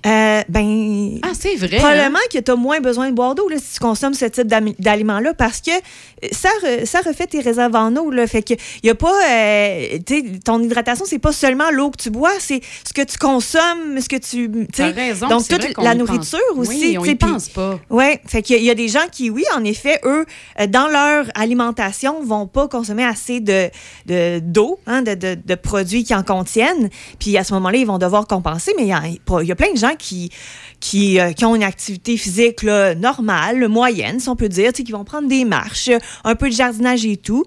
ben, 0.49 1.19
ah, 1.23 1.31
c'est 1.39 1.55
vrai. 1.55 1.77
Probablement 1.77 2.19
hein? 2.19 2.27
que 2.31 2.39
tu 2.39 2.51
as 2.51 2.55
moins 2.55 2.79
besoin 2.79 3.09
de 3.09 3.15
boire 3.15 3.35
d'eau 3.35 3.47
là, 3.49 3.57
si 3.59 3.73
tu 3.75 3.79
consommes 3.79 4.13
ce 4.13 4.25
type 4.25 4.47
d'aliments-là 4.47 5.33
parce 5.33 5.61
que 5.61 5.71
euh, 5.71 6.27
ça, 6.31 6.49
re- 6.63 6.85
ça 6.85 6.99
refait 7.01 7.27
tes 7.27 7.39
réserves 7.41 7.75
en 7.75 7.95
eau. 7.95 8.11
Là, 8.11 8.27
fait 8.27 8.43
que 8.43 8.53
y 8.83 8.89
a 8.89 8.95
pas. 8.95 9.13
euh, 9.29 9.97
ton 10.43 10.61
hydratation, 10.61 11.05
c'est 11.07 11.19
pas 11.19 11.31
seulement 11.31 11.69
l'eau 11.71 11.91
que 11.91 11.97
tu 12.01 12.09
bois, 12.09 12.31
c'est 12.39 12.61
ce 12.87 12.93
que 12.93 13.01
tu 13.03 13.17
consommes, 13.17 13.99
ce 13.99 14.09
que 14.09 14.15
tu. 14.17 14.49
raison, 14.93 15.27
Donc, 15.27 15.47
toute 15.47 15.77
la 15.77 15.95
nourriture 15.95 16.39
pense. 16.55 16.67
aussi. 16.67 16.97
Oui, 16.97 16.97
on 16.97 17.05
y 17.05 17.15
pense 17.15 17.49
pas. 17.49 17.79
oui, 17.89 18.05
fait 18.25 18.41
qu'il 18.41 18.61
y, 18.61 18.65
y 18.65 18.69
a 18.69 18.75
des 18.75 18.87
gens 18.87 19.05
qui, 19.11 19.29
oui, 19.29 19.43
en 19.55 19.63
effet, 19.63 19.99
eux, 20.05 20.25
euh, 20.59 20.67
dans 20.67 20.87
leur 20.87 21.25
alimentation, 21.35 22.21
vont 22.23 22.47
pas 22.47 22.67
consommer 22.67 22.96
assez 23.03 23.39
de 23.39 23.69
de- 24.05 24.39
d'eau, 24.39 24.79
hein, 24.87 25.01
de, 25.01 25.13
de- 25.15 25.37
de 25.43 25.55
produits 25.55 26.03
qui 26.03 26.13
en 26.15 26.23
contiennent. 26.23 26.89
Puis 27.19 27.37
à 27.37 27.43
ce 27.43 27.53
moment-là, 27.53 27.77
ils 27.77 27.87
vont 27.87 27.97
devoir 27.97 28.27
compenser. 28.27 28.73
Mais 28.77 28.83
il 28.83 28.89
y 28.89 28.93
a, 28.93 29.01
il 29.41 29.47
y 29.47 29.51
a 29.51 29.55
plein 29.55 29.71
de 29.73 29.77
gens 29.77 29.95
qui, 29.97 30.31
qui, 30.79 31.19
euh, 31.19 31.31
qui 31.33 31.45
ont 31.45 31.55
une 31.55 31.63
activité 31.63 32.17
physique 32.17 32.63
là, 32.63 32.95
normale, 32.95 33.67
moyenne, 33.67 34.19
si 34.19 34.29
on 34.29 34.35
peut 34.35 34.49
dire, 34.49 34.71
qui 34.73 34.91
vont 34.91 35.03
prendre 35.03 35.27
des 35.27 35.45
marches, 35.45 35.89
un 36.23 36.35
peu 36.35 36.49
de 36.49 36.53
jardinage 36.55 37.05
et 37.05 37.17
tout. 37.17 37.45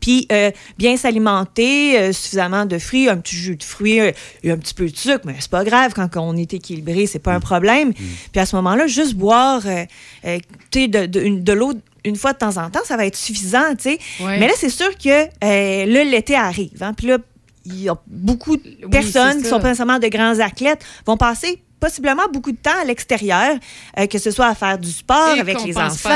Puis 0.00 0.26
euh, 0.32 0.50
bien 0.78 0.96
s'alimenter, 0.96 1.98
euh, 1.98 2.12
suffisamment 2.12 2.64
de 2.64 2.78
fruits, 2.78 3.08
un 3.10 3.18
petit 3.18 3.36
jus 3.36 3.56
de 3.56 3.62
fruits, 3.62 4.00
euh, 4.00 4.12
et 4.42 4.50
un 4.50 4.56
petit 4.56 4.72
peu 4.72 4.88
de 4.88 4.96
sucre, 4.96 5.20
mais 5.26 5.34
c'est 5.38 5.50
pas 5.50 5.62
grave 5.62 5.92
quand 5.94 6.08
on 6.16 6.36
est 6.38 6.54
équilibré, 6.54 7.06
c'est 7.06 7.18
pas 7.18 7.34
un 7.34 7.40
problème. 7.40 7.92
Puis 7.92 8.40
à 8.40 8.46
ce 8.46 8.56
moment-là, 8.56 8.86
juste 8.86 9.14
boire 9.14 9.60
de, 9.62 10.86
de, 10.86 11.40
de 11.40 11.52
l'eau 11.52 11.74
une 12.04 12.16
fois 12.16 12.32
de 12.32 12.38
temps 12.38 12.56
en 12.56 12.70
temps, 12.70 12.80
ça 12.84 12.96
va 12.96 13.06
être 13.06 13.16
suffisant, 13.16 13.74
tu 13.76 13.90
sais. 13.90 13.98
Ouais. 14.20 14.38
Mais 14.38 14.46
là, 14.48 14.54
c'est 14.56 14.70
sûr 14.70 14.90
que 14.98 15.24
euh, 15.44 15.84
l'été 16.04 16.34
arrive. 16.34 16.82
hein. 16.82 16.92
Puis 16.94 17.06
là, 17.08 17.18
il 17.66 17.82
y 17.82 17.88
a 17.88 17.96
beaucoup 18.06 18.56
de 18.56 18.62
personnes 18.90 19.42
qui 19.42 19.48
sont 19.48 19.60
pas 19.60 19.68
nécessairement 19.68 19.98
de 19.98 20.08
grands 20.08 20.38
athlètes 20.40 20.82
vont 21.06 21.16
passer 21.16 21.62
possiblement 21.78 22.24
beaucoup 22.30 22.52
de 22.52 22.58
temps 22.58 22.78
à 22.82 22.84
l'extérieur, 22.84 23.56
euh, 23.98 24.06
que 24.06 24.18
ce 24.18 24.30
soit 24.30 24.46
à 24.48 24.54
faire 24.54 24.76
du 24.78 24.90
sport 24.90 25.34
Et 25.34 25.40
avec 25.40 25.56
les 25.64 25.72
enfants 25.78 26.08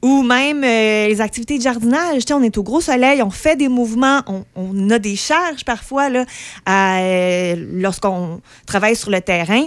ou 0.00 0.22
même 0.22 0.64
euh, 0.64 1.06
les 1.08 1.20
activités 1.20 1.58
de 1.58 1.62
jardinage. 1.62 2.22
On 2.32 2.42
est 2.42 2.56
au 2.56 2.62
gros 2.62 2.80
soleil, 2.80 3.22
on 3.22 3.30
fait 3.30 3.56
des 3.56 3.68
mouvements, 3.68 4.22
on, 4.26 4.44
on 4.56 4.88
a 4.90 4.98
des 4.98 5.16
charges 5.16 5.64
parfois 5.66 6.08
là, 6.08 6.24
euh, 6.68 7.54
lorsqu'on 7.74 8.40
travaille 8.66 8.96
sur 8.96 9.10
le 9.10 9.20
terrain. 9.20 9.64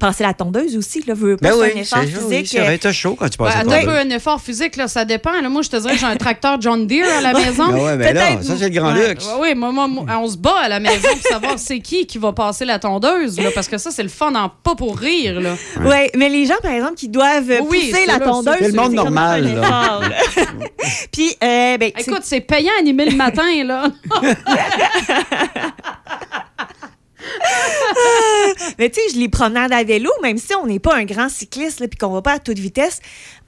Passer 0.00 0.22
la 0.24 0.34
tondeuse 0.34 0.76
aussi, 0.76 1.02
là, 1.06 1.14
veut 1.14 1.36
pas 1.36 1.50
Ben 1.50 1.54
oui, 1.58 1.68
un 1.74 1.80
effort 1.80 2.02
physique. 2.02 2.50
oui, 2.54 2.60
vrai, 2.60 2.78
t'as 2.78 2.92
chaud 2.92 3.16
quand 3.18 3.28
tu 3.28 3.38
passes 3.38 3.48
Ouais, 3.54 3.56
à 3.56 3.60
un 3.60 3.80
ton 3.80 3.84
peu 3.86 3.96
un 3.98 4.10
effort 4.10 4.40
physique, 4.40 4.76
là, 4.76 4.88
ça 4.88 5.04
dépend. 5.04 5.40
Là, 5.40 5.48
moi, 5.48 5.62
je 5.62 5.70
te 5.70 5.76
dirais 5.76 5.94
que 5.94 6.00
j'ai 6.00 6.06
un 6.06 6.16
tracteur 6.16 6.60
John 6.60 6.86
Deere 6.86 7.06
à 7.18 7.20
la 7.20 7.32
maison. 7.32 7.68
Ben 7.68 7.78
ouais, 7.84 7.96
ben 7.96 8.14
là, 8.14 8.42
ça, 8.42 8.54
c'est 8.58 8.64
le 8.68 8.70
grand 8.70 8.92
Ouais, 8.94 9.08
luxe. 9.10 9.26
oui, 9.40 9.54
moi, 9.54 9.72
moi, 9.72 9.86
moi, 9.88 10.04
on 10.20 10.28
se 10.28 10.36
bat 10.36 10.56
à 10.64 10.68
la 10.68 10.80
maison 10.80 11.08
pour 11.08 11.22
savoir 11.30 11.58
c'est 11.58 11.80
qui 11.80 12.06
qui 12.06 12.18
va 12.18 12.32
passer 12.32 12.64
la 12.64 12.78
tondeuse, 12.78 13.38
là, 13.40 13.50
parce 13.54 13.68
que 13.68 13.78
ça, 13.78 13.90
c'est 13.90 14.02
le 14.02 14.08
fun 14.08 14.34
en 14.34 14.48
pas 14.48 14.74
pour 14.74 14.98
rire. 14.98 15.40
Là. 15.40 15.54
Oui, 15.80 16.08
mais 16.16 16.28
les 16.28 16.46
gens, 16.46 16.54
par 16.62 16.72
exemple, 16.72 16.94
qui 16.94 17.08
doivent 17.08 17.52
Oui, 17.68 17.90
pousser 17.90 18.06
la 18.06 18.18
là, 18.18 18.24
tondeuse, 18.26 18.54
c'est- 18.58 18.68
le 18.68 18.74
monde 18.74 18.92
normal, 18.94 19.54
là. 19.54 20.00
Puis, 21.12 21.30
euh, 21.42 21.78
ben, 21.78 21.90
Écoute, 21.96 22.22
c'est 22.22 22.40
payant 22.40 22.72
animer 22.78 23.06
le 23.06 23.16
matin, 23.16 23.64
là. 23.64 23.84
Mais 28.78 28.90
tu 28.90 29.00
sais, 29.00 29.14
je 29.14 29.18
les 29.18 29.28
promenade 29.28 29.72
à 29.72 29.84
vélo, 29.84 30.10
même 30.22 30.38
si 30.38 30.54
on 30.54 30.66
n'est 30.66 30.78
pas 30.78 30.94
un 30.94 31.04
grand 31.04 31.28
cycliste 31.28 31.80
et 31.80 31.88
qu'on 31.88 32.10
va 32.10 32.22
pas 32.22 32.32
à 32.32 32.38
toute 32.38 32.58
vitesse, 32.58 33.00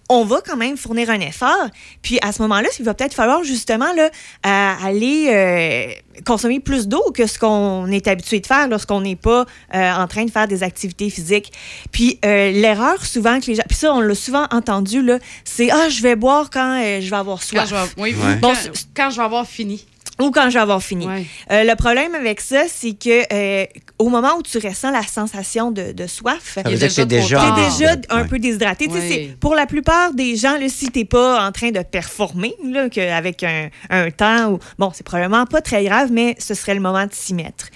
on 0.08 0.24
va 0.24 0.40
quand 0.40 0.56
même 0.56 0.76
fournir 0.76 1.10
un 1.10 1.20
effort. 1.20 1.66
Puis 2.02 2.18
à 2.22 2.32
ce 2.32 2.40
moment-là, 2.42 2.68
il 2.78 2.84
va 2.84 2.94
peut-être 2.94 3.14
falloir 3.14 3.42
justement 3.42 3.92
là, 3.92 4.04
euh, 4.46 4.86
aller 4.86 5.28
euh, 5.30 6.20
consommer 6.24 6.60
plus 6.60 6.86
d'eau 6.86 7.02
que 7.12 7.26
ce 7.26 7.38
qu'on 7.38 7.86
est 7.90 8.06
habitué 8.06 8.40
de 8.40 8.46
faire 8.46 8.68
lorsqu'on 8.68 9.00
n'est 9.00 9.16
pas 9.16 9.46
euh, 9.74 9.92
en 9.92 10.06
train 10.06 10.24
de 10.24 10.30
faire 10.30 10.46
des 10.46 10.62
activités 10.62 11.10
physiques. 11.10 11.52
Puis 11.90 12.18
euh, 12.24 12.52
l'erreur 12.52 13.04
souvent 13.04 13.40
que 13.40 13.46
les 13.46 13.56
gens... 13.56 13.64
Puis 13.68 13.78
ça, 13.78 13.92
on 13.92 14.00
l'a 14.00 14.14
souvent 14.14 14.46
entendu, 14.52 15.02
là, 15.02 15.18
c'est 15.44 15.70
«Ah, 15.72 15.88
je 15.88 16.02
vais 16.02 16.14
boire 16.14 16.50
quand 16.50 16.80
euh, 16.80 17.00
je 17.00 17.10
vais 17.10 17.16
avoir 17.16 17.42
soif. 17.42 17.62
Quand 17.62 17.66
je 17.66 17.74
vais, 17.74 17.90
oui, 17.98 18.14
Ouais. 18.14 18.36
Bon, 18.36 18.52
quand 18.94 19.10
je 19.10 19.16
vais 19.16 19.24
avoir 19.24 19.46
fini. 19.46 19.84
Ou 20.20 20.30
quand 20.30 20.48
je 20.48 20.54
vais 20.54 20.60
avoir 20.60 20.82
fini. 20.82 21.06
Ouais. 21.06 21.26
Euh, 21.50 21.64
le 21.64 21.74
problème 21.76 22.14
avec 22.14 22.40
ça, 22.40 22.62
c'est 22.68 22.92
que 22.92 23.22
euh, 23.32 23.66
au 23.98 24.08
moment 24.08 24.36
où 24.38 24.42
tu 24.42 24.58
ressens 24.58 24.90
la 24.90 25.02
sensation 25.02 25.70
de, 25.70 25.92
de 25.92 26.06
soif, 26.06 26.56
que 26.64 26.76
c'est 26.76 27.04
déjà 27.04 27.04
déjà. 27.04 27.54
déjà 27.68 27.96
un 28.10 28.22
Ouais. 28.22 28.28
peu 28.28 28.38
déshydraté. 28.38 28.88
Tu 28.88 29.36
Pour 29.40 29.54
la 29.54 29.66
plupart 29.66 30.12
des 30.14 30.36
gens, 30.36 30.56
là, 30.58 30.68
si 30.68 30.88
t'es 30.90 31.04
pas 31.04 31.46
en 31.46 31.52
train 31.52 31.70
de 31.70 31.80
performer, 31.82 32.54
là, 32.64 32.88
que 32.88 33.00
avec 33.12 33.42
un, 33.42 33.68
un 33.90 34.10
temps, 34.10 34.52
ou, 34.52 34.58
bon, 34.78 34.90
c'est 34.94 35.04
probablement 35.04 35.44
pas 35.46 35.60
très 35.60 35.84
grave, 35.84 36.08
mais 36.12 36.34
ce 36.38 36.54
serait 36.54 36.74
le 36.74 36.80
moment 36.80 37.04
de 37.06 37.12
s'y 37.12 37.34
mettre. 37.34 37.66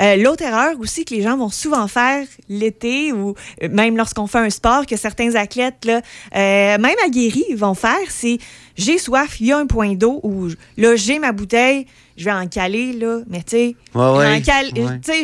Euh, 0.00 0.16
L'autre 0.16 0.44
erreur 0.44 0.74
aussi 0.78 1.04
que 1.04 1.14
les 1.14 1.22
gens 1.22 1.36
vont 1.36 1.48
souvent 1.50 1.88
faire 1.88 2.24
l'été 2.48 3.12
ou 3.12 3.34
euh, 3.62 3.68
même 3.70 3.96
lorsqu'on 3.96 4.26
fait 4.26 4.38
un 4.38 4.50
sport, 4.50 4.86
que 4.86 4.96
certains 4.96 5.34
athlètes, 5.34 5.84
là, 5.84 6.00
euh, 6.36 6.78
même 6.78 6.94
aguerris, 7.04 7.54
vont 7.56 7.74
faire, 7.74 7.96
c'est 8.08 8.38
j'ai 8.78 8.96
soif, 8.96 9.40
il 9.40 9.46
y 9.48 9.52
a 9.52 9.58
un 9.58 9.66
point 9.66 9.94
d'eau 9.94 10.20
ou 10.22 10.48
là, 10.78 10.96
j'ai 10.96 11.18
ma 11.18 11.32
bouteille, 11.32 11.86
je 12.16 12.24
vais 12.24 12.32
en 12.32 12.46
caler, 12.48 12.94
là, 12.94 13.18
mais 13.28 13.38
tu 13.38 13.44
sais, 13.50 13.76
Ouais, 13.94 14.02
je 14.16 14.18
vais 14.20 14.26
ouais. 14.26 14.40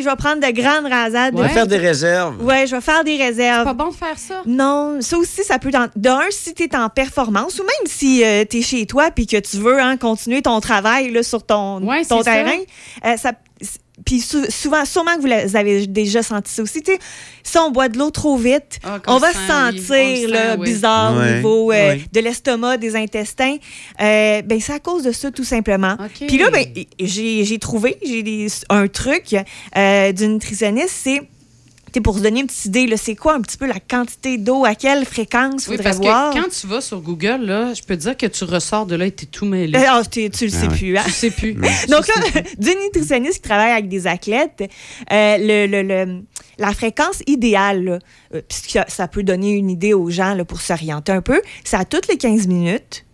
je 0.01 0.09
vais 0.09 0.15
prendre 0.15 0.45
de 0.45 0.51
grandes 0.53 0.85
rasades. 0.91 1.33
On 1.35 1.41
va 1.41 1.49
faire 1.49 1.67
des 1.67 1.77
réserves. 1.77 2.41
Ouais, 2.43 2.67
je 2.67 2.75
vais 2.75 2.81
faire 2.81 3.03
des 3.03 3.17
réserves. 3.17 3.63
pas 3.65 3.73
bon 3.73 3.89
de 3.89 3.93
faire 3.95 4.17
ça? 4.17 4.41
Non, 4.45 4.97
ça 5.01 5.17
aussi, 5.17 5.43
ça 5.43 5.57
peut. 5.59 5.71
t'en- 5.71 5.87
D'un, 5.95 6.21
si 6.29 6.53
tu 6.53 6.63
es 6.63 6.75
en 6.75 6.87
performance 6.89 7.59
ou 7.59 7.63
même 7.63 7.87
si 7.91 8.23
tu 8.49 8.57
es 8.57 8.61
chez 8.61 8.85
toi 8.85 9.09
puis 9.11 9.25
que 9.27 9.37
tu 9.37 9.57
veux 9.57 9.79
hein, 9.81 9.97
continuer 9.97 10.41
ton 10.41 10.59
travail 10.61 11.11
là, 11.11 11.23
sur 11.23 11.43
ton, 11.43 11.79
ton 11.81 11.91
c'est 12.03 12.03
ça. 12.05 12.23
terrain, 12.23 12.57
euh, 13.05 13.17
ça. 13.17 13.31
Puis 14.05 14.21
sou- 14.21 14.45
souvent, 14.49 14.85
sûrement 14.85 15.15
que 15.17 15.21
vous 15.21 15.55
avez 15.55 15.87
déjà 15.87 16.21
senti 16.21 16.51
ça 16.53 16.61
aussi. 16.61 16.81
tu 16.83 16.91
sais, 16.93 16.99
Si 17.43 17.57
on 17.57 17.71
boit 17.71 17.89
de 17.89 17.97
l'eau 17.97 18.11
trop 18.11 18.37
vite, 18.37 18.79
Ah, 18.83 18.99
on 19.07 19.17
va 19.17 19.29
se 19.33 19.39
sentir 19.47 20.29
là, 20.29 20.53
sent, 20.53 20.57
oui. 20.59 20.65
bizarre 20.65 21.15
au 21.15 21.35
niveau 21.35 21.71
euh, 21.71 21.89
ouais. 21.89 22.01
de 22.13 22.19
l'estomac, 22.19 22.77
des 22.77 22.95
intestins. 22.95 23.55
Euh, 24.01 24.41
ben, 24.43 24.59
c'est 24.61 24.73
à 24.73 24.79
cause 24.79 25.03
de 25.03 25.11
ça, 25.11 25.31
tout 25.31 25.43
simplement. 25.43 25.97
Puis 26.27 26.37
là, 26.37 26.49
ben, 26.51 26.65
j'ai 26.99 27.43
j'ai 27.45 27.59
trouvé 27.59 27.97
j'ai 28.05 28.47
un 28.69 28.87
truc 28.87 29.35
euh, 29.75 30.11
d'une 30.11 30.33
nutritionniste, 30.33 30.95
c'est 31.03 31.21
pour 32.01 32.17
se 32.17 32.23
donner 32.23 32.41
une 32.41 32.47
petite 32.47 32.65
idée, 32.65 32.87
là, 32.87 32.97
c'est 32.97 33.15
quoi 33.15 33.33
un 33.35 33.41
petit 33.41 33.57
peu 33.57 33.65
la 33.65 33.79
quantité 33.79 34.37
d'eau, 34.37 34.65
à 34.65 34.75
quelle 34.75 35.05
fréquence 35.05 35.67
Oui, 35.67 35.75
faudrait 35.77 35.83
parce 35.83 35.97
boire? 35.99 36.33
que 36.33 36.39
quand 36.39 36.49
tu 36.49 36.67
vas 36.67 36.81
sur 36.81 37.01
Google, 37.01 37.41
là, 37.45 37.73
je 37.73 37.81
peux 37.83 37.95
te 37.95 38.01
dire 38.01 38.17
que 38.17 38.25
tu 38.25 38.43
ressors 38.43 38.85
de 38.85 38.95
là 38.95 39.05
et 39.05 39.11
t'es 39.11 39.25
tout 39.25 39.45
mêlé. 39.45 39.77
Euh, 39.77 39.83
ah, 39.87 40.01
tu, 40.09 40.29
tu 40.29 40.45
le 40.45 40.49
sais 40.51 40.57
Ah 40.63 40.67
ouais. 40.71 40.77
plus. 40.77 40.97
Hein? 40.97 41.03
Tu 41.05 41.11
sais 41.11 41.31
plus. 41.31 41.53
Donc 41.89 42.07
là, 42.07 42.13
d'une 42.57 42.79
nutritionniste 42.85 43.35
qui 43.35 43.41
travaille 43.49 43.71
avec 43.71 43.87
des 43.89 44.07
athlètes, 44.07 44.63
euh, 45.11 45.37
le, 45.39 45.67
le- 45.67 45.83
le- 45.83 46.21
la 46.57 46.71
fréquence 46.73 47.21
idéale, 47.27 47.99
euh, 48.33 48.41
puisque 48.47 48.69
ça, 48.71 48.85
ça 48.87 49.07
peut 49.07 49.23
donner 49.23 49.51
une 49.51 49.69
idée 49.69 49.93
aux 49.93 50.09
gens 50.09 50.33
là, 50.33 50.45
pour 50.45 50.61
s'orienter 50.61 51.11
un 51.11 51.21
peu, 51.21 51.41
c'est 51.63 51.77
à 51.77 51.85
toutes 51.85 52.07
les 52.07 52.17
15 52.17 52.47
minutes 52.47 53.04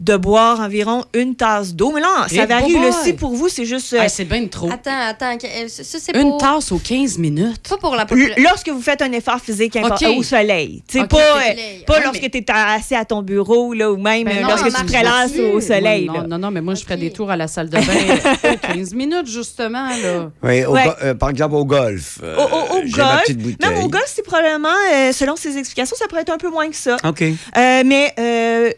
de 0.00 0.16
boire 0.16 0.60
environ 0.60 1.04
une 1.14 1.36
tasse 1.36 1.72
d'eau. 1.74 1.92
Mais 1.92 2.00
là, 2.00 2.26
ça 2.28 2.42
Eh, 2.42 2.46
varie. 2.46 2.72
boy, 2.72 2.82
Là, 2.82 2.90
boy. 2.90 2.98
si 3.04 3.12
pour 3.12 3.32
vous, 3.34 3.48
c'est 3.48 3.64
juste... 3.64 3.92
euh, 3.92 4.00
Ah, 4.02 4.08
c'est 4.08 4.24
bien 4.24 4.46
trop. 4.48 4.68
Attends, 4.70 4.90
attends. 5.08 5.38
que- 5.38 5.46
euh, 5.46 5.68
Ça, 5.68 5.98
c'est 6.00 6.16
Une 6.16 6.30
pour- 6.30 6.38
tasse 6.38 6.72
aux 6.72 6.78
15 6.78 7.16
minutes. 7.18 7.68
Pas 7.68 7.76
pour 7.78 7.94
la 7.94 8.04
population. 8.04 8.42
Lorsque 8.42 8.68
vous 8.68 8.82
faites 8.82 9.02
un 9.02 9.12
effort 9.12 9.38
physique 9.40 9.76
impor- 9.76 10.02
OK. 10.12 10.18
au 10.18 10.22
soleil. 10.22 10.82
OK, 10.94 11.08
pas, 11.08 11.16
euh, 11.16 11.20
pas 11.86 11.94
Ouais, 11.94 12.04
lorsque 12.04 12.22
mais- 12.22 12.28
tu 12.30 12.38
es 12.38 12.44
assis 12.50 12.94
à 12.96 13.04
ton 13.04 13.22
bureau 13.22 13.72
là, 13.72 13.90
ou 13.92 13.96
même 13.96 14.24
Ben 14.24 14.38
euh, 14.38 14.40
non, 14.42 14.48
lorsque 14.48 14.66
en 14.66 14.80
tu 14.80 14.84
prélasses 14.86 15.32
au 15.38 15.60
soleil. 15.60 16.10
Ouais, 16.10 16.18
non, 16.18 16.26
non, 16.28 16.38
non, 16.38 16.50
mais 16.50 16.60
moi, 16.60 16.74
je 16.74 16.82
ferais 16.82 16.96
des 16.96 17.10
tours 17.12 17.30
à 17.30 17.36
la 17.36 17.46
salle 17.46 17.68
de 17.70 17.76
bain 17.78 18.52
aux 18.52 18.56
15 18.74 18.94
minutes, 18.94 19.26
justement. 19.28 19.88
Là. 19.88 20.30
Oui, 20.42 20.64
Ouais. 20.66 20.82
euh, 21.02 21.14
par 21.14 21.30
exemple, 21.30 21.54
au 21.54 21.64
golf. 21.64 22.18
euh, 22.22 22.36
Au, 22.36 22.40
au- 22.42 22.78
au 22.78 22.82
j'ai 22.84 22.96
ma 23.00 23.22
golf, 23.26 23.58
même 23.62 23.84
au 23.84 23.88
golf, 23.88 24.04
c'est 24.06 24.22
probablement, 24.24 24.68
euh, 24.92 25.12
selon 25.12 25.36
ses 25.36 25.56
explications, 25.56 25.96
ça 25.96 26.06
pourrait 26.08 26.22
être 26.22 26.32
un 26.32 26.38
peu 26.38 26.50
moins 26.50 26.68
que 26.68 26.76
ça. 26.76 26.96
OK. 27.04 27.22
Euh, 27.22 27.82
mais, 27.86 28.12
euh, 28.18 28.70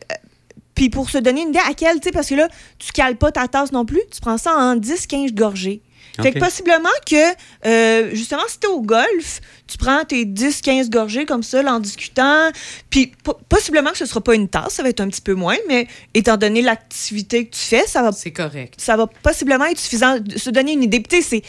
puis 0.77 0.89
pour 0.91 1.11
se 1.11 1.19
donner 1.19 1.43
une 1.43 1.49
idée 1.49 1.59
à 1.69 1.75
quelle, 1.75 1.97
tu 1.99 2.05
sais, 2.05 2.13
parce 2.13 2.29
que 2.29 2.37
là, 2.37 2.49
tu 2.79 2.93
cales 2.93 3.17
pas 3.17 3.33
ta 3.33 3.49
tasse 3.49 3.73
non 3.73 3.85
plus, 3.85 4.03
tu 4.15 4.21
prends 4.21 4.39
ça 4.39 4.55
en 4.57 4.77
10-15 4.77 5.35
gorgées. 5.35 5.83
Fait 6.23 6.33
que 6.33 6.39
possiblement 6.39 6.89
que, 7.05 7.35
euh, 7.67 8.11
justement, 8.15 8.43
si 8.49 8.59
t'es 8.59 8.69
au 8.69 8.81
golf, 8.81 9.41
tu 9.67 9.77
prends 9.77 10.03
tes 10.05 10.25
10-15 10.25 10.89
gorgées 10.89 11.27
comme 11.27 11.43
ça, 11.43 11.63
là, 11.63 11.75
en 11.75 11.81
discutant. 11.81 12.49
Puis 12.89 13.13
po- 13.23 13.37
possiblement 13.51 13.91
que 13.91 13.99
ce 13.99 14.07
sera 14.07 14.23
pas 14.23 14.35
une 14.35 14.49
tasse, 14.49 14.75
ça 14.75 14.83
va 14.83 14.89
être 14.89 15.01
un 15.01 15.09
petit 15.09 15.21
peu 15.21 15.35
moins, 15.35 15.57
mais 15.69 15.89
étant 16.15 16.39
donné 16.39 16.63
l'activité 16.63 17.47
que 17.47 17.55
tu 17.55 17.61
fais, 17.61 17.87
ça 17.87 18.03
va. 18.03 18.13
C'est 18.13 18.31
correct. 18.33 18.75
Ça 18.79 18.97
va 18.97 19.07
possiblement 19.07 19.67
être 19.67 19.79
suffisant 19.79 20.19
de 20.19 20.39
se 20.39 20.49
donner 20.49 20.73
une 20.73 20.85
idée. 20.85 21.01
Puis 21.01 21.19
tu 21.21 21.23
sais, 21.23 21.43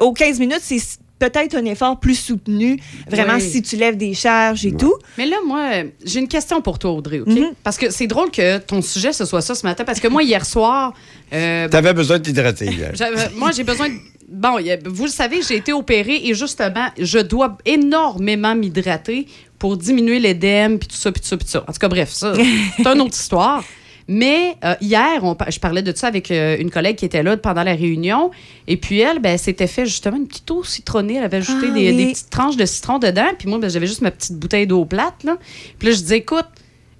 aux 0.00 0.12
15 0.12 0.38
minutes, 0.38 0.60
c'est 0.62 0.78
peut-être 1.18 1.54
un 1.56 1.64
effort 1.64 1.98
plus 2.00 2.16
soutenu, 2.16 2.78
vraiment, 3.08 3.34
Oui. 3.36 3.40
si 3.40 3.62
tu 3.62 3.76
lèves 3.76 3.96
des 3.96 4.14
charges 4.14 4.66
et 4.66 4.72
tout. 4.72 4.94
Mais 5.16 5.26
là, 5.26 5.36
moi, 5.46 5.70
j'ai 6.04 6.20
une 6.20 6.28
question 6.28 6.60
pour 6.60 6.78
toi, 6.78 6.90
Audrey, 6.92 7.20
OK? 7.20 7.28
Mhm. 7.28 7.52
Parce 7.62 7.76
que 7.78 7.90
c'est 7.90 8.06
drôle 8.06 8.30
que 8.30 8.58
ton 8.58 8.82
sujet, 8.82 9.12
ce 9.12 9.24
soit 9.24 9.40
ça 9.40 9.54
ce 9.54 9.64
matin, 9.64 9.84
parce 9.84 10.00
que 10.00 10.08
moi, 10.08 10.22
hier 10.22 10.44
soir... 10.44 10.92
euh, 11.32 11.68
T'avais 11.68 11.94
besoin 11.94 12.18
de 12.18 12.24
t'hydrater. 12.24 12.70
Moi, 13.36 13.50
j'ai 13.52 13.64
besoin 13.64 13.88
de. 13.88 13.94
Bon, 14.28 14.56
vous 14.86 15.04
le 15.04 15.10
savez, 15.10 15.40
j'ai 15.46 15.56
été 15.56 15.72
opérée 15.72 16.20
et 16.24 16.34
justement, 16.34 16.88
je 16.98 17.18
dois 17.18 17.58
énormément 17.66 18.54
m'hydrater 18.54 19.26
pour 19.58 19.76
diminuer 19.76 20.18
l'édème, 20.18 20.78
puis 20.78 20.88
tout 20.88 20.96
ça, 20.96 21.12
puis 21.12 21.20
tout 21.20 21.28
ça, 21.28 21.36
puis 21.36 21.44
tout 21.44 21.52
ça. 21.52 21.64
En 21.68 21.72
tout 21.72 21.78
cas, 21.78 21.88
bref, 21.88 22.10
ça, 22.10 22.34
c'est 22.34 22.86
une 22.86 23.00
autre 23.02 23.14
histoire. 23.16 23.62
Mais 24.06 24.56
euh, 24.64 24.74
hier, 24.82 25.22
on 25.24 25.36
je 25.48 25.58
parlais 25.58 25.82
de 25.82 25.96
ça 25.96 26.08
avec 26.08 26.30
euh, 26.30 26.56
une 26.58 26.70
collègue 26.70 26.96
qui 26.96 27.06
était 27.06 27.22
là 27.22 27.36
pendant 27.38 27.62
la 27.62 27.74
réunion. 27.74 28.30
Et 28.66 28.76
puis 28.76 29.00
elle, 29.00 29.18
ben, 29.18 29.38
s'était 29.38 29.66
fait 29.66 29.86
justement 29.86 30.16
une 30.18 30.26
petite 30.26 30.50
eau 30.50 30.62
citronnée. 30.62 31.14
Elle 31.14 31.24
avait 31.24 31.38
ajouté 31.38 31.68
Ah, 31.70 31.74
des, 31.74 31.90
oui. 31.90 31.96
des 31.96 32.12
petites 32.12 32.30
tranches 32.30 32.56
de 32.56 32.66
citron 32.66 32.98
dedans. 32.98 33.28
Puis 33.38 33.48
moi, 33.48 33.58
ben, 33.58 33.70
j'avais 33.70 33.86
juste 33.86 34.02
ma 34.02 34.10
petite 34.10 34.36
bouteille 34.38 34.66
d'eau 34.66 34.84
plate. 34.84 35.24
Là. 35.24 35.38
Puis 35.78 35.88
là, 35.88 35.94
je 35.94 36.00
disais, 36.00 36.18
écoute, 36.18 36.46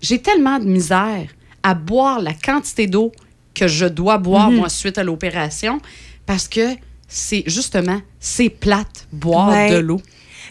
j'ai 0.01 0.19
tellement 0.21 0.59
de 0.59 0.65
misère 0.65 1.27
à 1.63 1.75
boire 1.75 2.21
la 2.21 2.33
quantité 2.33 2.87
d'eau 2.87 3.13
que 3.55 3.69
je 3.69 3.87
dois 3.87 4.19
boire, 4.19 4.51
Mhm. 4.51 4.57
moi, 4.57 4.69
suite 4.69 4.99
à 4.99 5.05
l'opération, 5.05 5.81
parce 6.27 6.49
que 6.49 6.75
c'est 7.07 7.45
justement, 7.47 8.01
c'est 8.19 8.49
plate, 8.49 9.07
boire 9.13 9.51
Ouais. 9.51 9.71
de 9.71 9.77
l'eau. 9.77 10.01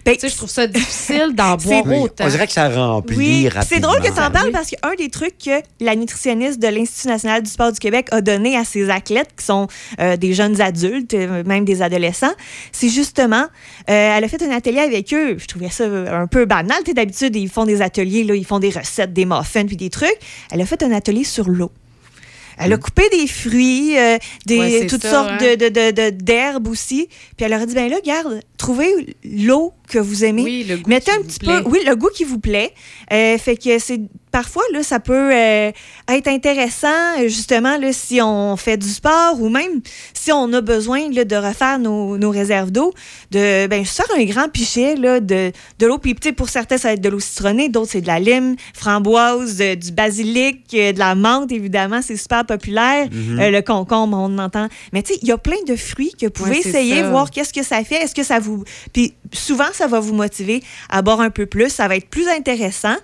Ben, 0.05 0.15
tu 0.15 0.19
sais, 0.21 0.29
je 0.29 0.35
trouve 0.35 0.49
ça 0.49 0.67
difficile 0.67 1.31
d'en 1.33 1.57
C'est- 1.57 1.67
boire 1.67 1.83
Oui, 1.85 1.95
autant. 2.01 2.25
on 2.25 2.27
dirait 2.27 2.45
que 2.47 2.51
ça 2.53 2.67
remplit 2.69 3.15
Oui, 3.15 3.47
rapidement. 3.49 3.63
c'est 3.69 3.79
drôle 3.79 3.99
que 4.01 4.13
tu 4.13 4.21
en 4.21 4.31
parles 4.31 4.47
Oui. 4.47 4.51
parce 4.51 4.69
qu'un 4.71 4.95
des 4.97 5.09
trucs 5.09 5.37
que 5.37 5.61
la 5.79 5.95
nutritionniste 5.95 6.59
de 6.59 6.67
l'Institut 6.67 7.07
national 7.07 7.41
du 7.41 7.49
sport 7.49 7.71
du 7.71 7.79
Québec 7.79 8.07
a 8.11 8.19
donné 8.21 8.57
à 8.57 8.65
ses 8.65 8.89
athlètes, 8.89 9.29
qui 9.37 9.45
sont 9.45 9.67
euh, 10.01 10.17
des 10.17 10.33
jeunes 10.33 10.59
adultes, 10.59 11.13
euh, 11.13 11.43
même 11.45 11.63
des 11.63 11.81
adolescents, 11.81 12.33
c'est 12.73 12.89
justement, 12.89 13.45
euh, 13.89 14.17
elle 14.17 14.23
a 14.23 14.27
fait 14.27 14.41
un 14.43 14.51
atelier 14.51 14.79
avec 14.79 15.13
eux. 15.13 15.37
Je 15.37 15.45
trouvais 15.47 15.69
ça 15.69 15.85
un 15.85 16.27
peu 16.27 16.45
banal. 16.45 16.77
D'habitude, 16.93 17.35
ils 17.35 17.49
font 17.49 17.65
des 17.65 17.81
ateliers, 17.81 18.23
là, 18.23 18.35
ils 18.35 18.45
font 18.45 18.59
des 18.59 18.69
recettes, 18.71 19.13
des 19.13 19.25
muffins, 19.25 19.65
puis 19.65 19.77
des 19.77 19.89
trucs. 19.89 20.17
Elle 20.51 20.61
a 20.61 20.65
fait 20.65 20.83
un 20.83 20.91
atelier 20.91 21.23
sur 21.23 21.49
l'eau. 21.49 21.71
Elle 22.57 22.73
a 22.73 22.77
coupé 22.77 23.03
des 23.09 23.27
fruits, 23.27 23.97
euh, 23.97 24.17
des, 24.45 24.59
Ouais, 24.59 24.87
toutes 24.87 25.01
ça, 25.03 25.11
sortes 25.11 25.29
hein. 25.31 25.37
de- 25.41 25.55
de- 25.55 25.69
de- 25.69 25.91
de- 25.91 26.09
d'herbes 26.11 26.67
aussi. 26.67 27.07
Puis 27.37 27.45
elle 27.45 27.51
leur 27.51 27.61
a 27.61 27.65
dit, 27.65 27.73
ben 27.75 27.89
là, 27.89 27.97
garde, 28.05 28.41
trouvez 28.57 29.15
l'eau 29.23 29.73
que 29.89 29.99
vous 29.99 30.23
aimez. 30.23 30.43
Oui, 30.43 30.65
le 30.67 30.77
goût 30.77 30.89
Mettez 30.89 31.11
qui 31.11 31.17
un 31.17 31.17
vous 31.21 31.23
petit 31.27 31.39
plaît. 31.39 31.61
peu, 31.63 31.69
oui, 31.69 31.79
le 31.85 31.95
goût 31.95 32.09
qui 32.13 32.23
vous 32.23 32.39
plaît. 32.39 32.73
Euh, 33.11 33.37
fait 33.37 33.57
que 33.57 33.79
c'est 33.79 34.01
parfois 34.33 34.63
là, 34.73 34.81
ça 34.83 34.99
peut 34.99 35.31
euh, 35.31 35.71
être 36.09 36.27
intéressant 36.27 36.87
justement 37.27 37.77
là, 37.77 37.93
si 37.93 38.19
on 38.21 38.57
fait 38.57 38.75
du 38.77 38.89
sport 38.89 39.39
ou 39.39 39.47
même 39.47 39.81
si 40.13 40.31
on 40.31 40.51
a 40.51 40.59
besoin 40.59 41.09
là, 41.11 41.23
de 41.23 41.35
refaire 41.35 41.77
nos, 41.79 42.17
nos 42.17 42.31
réserves 42.31 42.71
d'eau, 42.71 42.91
de 43.31 43.67
ben 43.67 43.85
faire 43.85 44.07
un 44.17 44.25
grand 44.25 44.49
pichet 44.49 44.95
là, 44.95 45.19
de, 45.19 45.51
de 45.79 45.85
l'eau. 45.85 45.99
Puis 45.99 46.15
pour 46.15 46.49
certains 46.49 46.77
ça 46.77 46.89
va 46.89 46.93
être 46.95 47.01
de 47.01 47.09
l'eau 47.09 47.19
citronnée, 47.19 47.69
d'autres 47.69 47.91
c'est 47.91 48.01
de 48.01 48.07
la 48.07 48.19
lime, 48.19 48.55
framboise, 48.73 49.59
euh, 49.61 49.75
du 49.75 49.91
basilic, 49.91 50.61
euh, 50.73 50.91
de 50.93 50.99
la 50.99 51.13
menthe 51.13 51.51
évidemment, 51.51 52.01
c'est 52.01 52.17
super 52.17 52.43
populaire. 52.43 53.07
Mhm. 53.11 53.39
Euh, 53.39 53.51
le 53.51 53.61
concombre, 53.61 54.17
on 54.17 54.25
en 54.25 54.39
entend. 54.39 54.67
Mais 54.93 55.03
tu 55.03 55.13
sais, 55.13 55.19
il 55.21 55.27
y 55.27 55.31
a 55.31 55.37
plein 55.37 55.61
de 55.67 55.75
fruits 55.75 56.13
que 56.19 56.25
vous 56.25 56.31
pouvez 56.31 56.49
Ouais, 56.53 56.59
essayer, 56.59 57.01
ça. 57.01 57.09
voir 57.09 57.29
qu'est-ce 57.29 57.53
que 57.53 57.63
ça 57.63 57.83
fait. 57.83 57.97
Est-ce 58.03 58.15
que 58.15 58.23
ça 58.23 58.39
vous. 58.39 58.63
Puis 58.93 59.13
souvent, 59.31 59.71
ça 59.73 59.85
va 59.85 59.99
vous 59.99 60.13
motiver 60.15 60.63
à 60.89 61.03
boire 61.03 61.21
un 61.21 61.29
peu 61.29 61.45
plus. 61.45 61.69
Ça 61.69 61.87
va 61.87 61.95
être 61.97 62.09
plus 62.09 62.27
intéressant. 62.27 62.95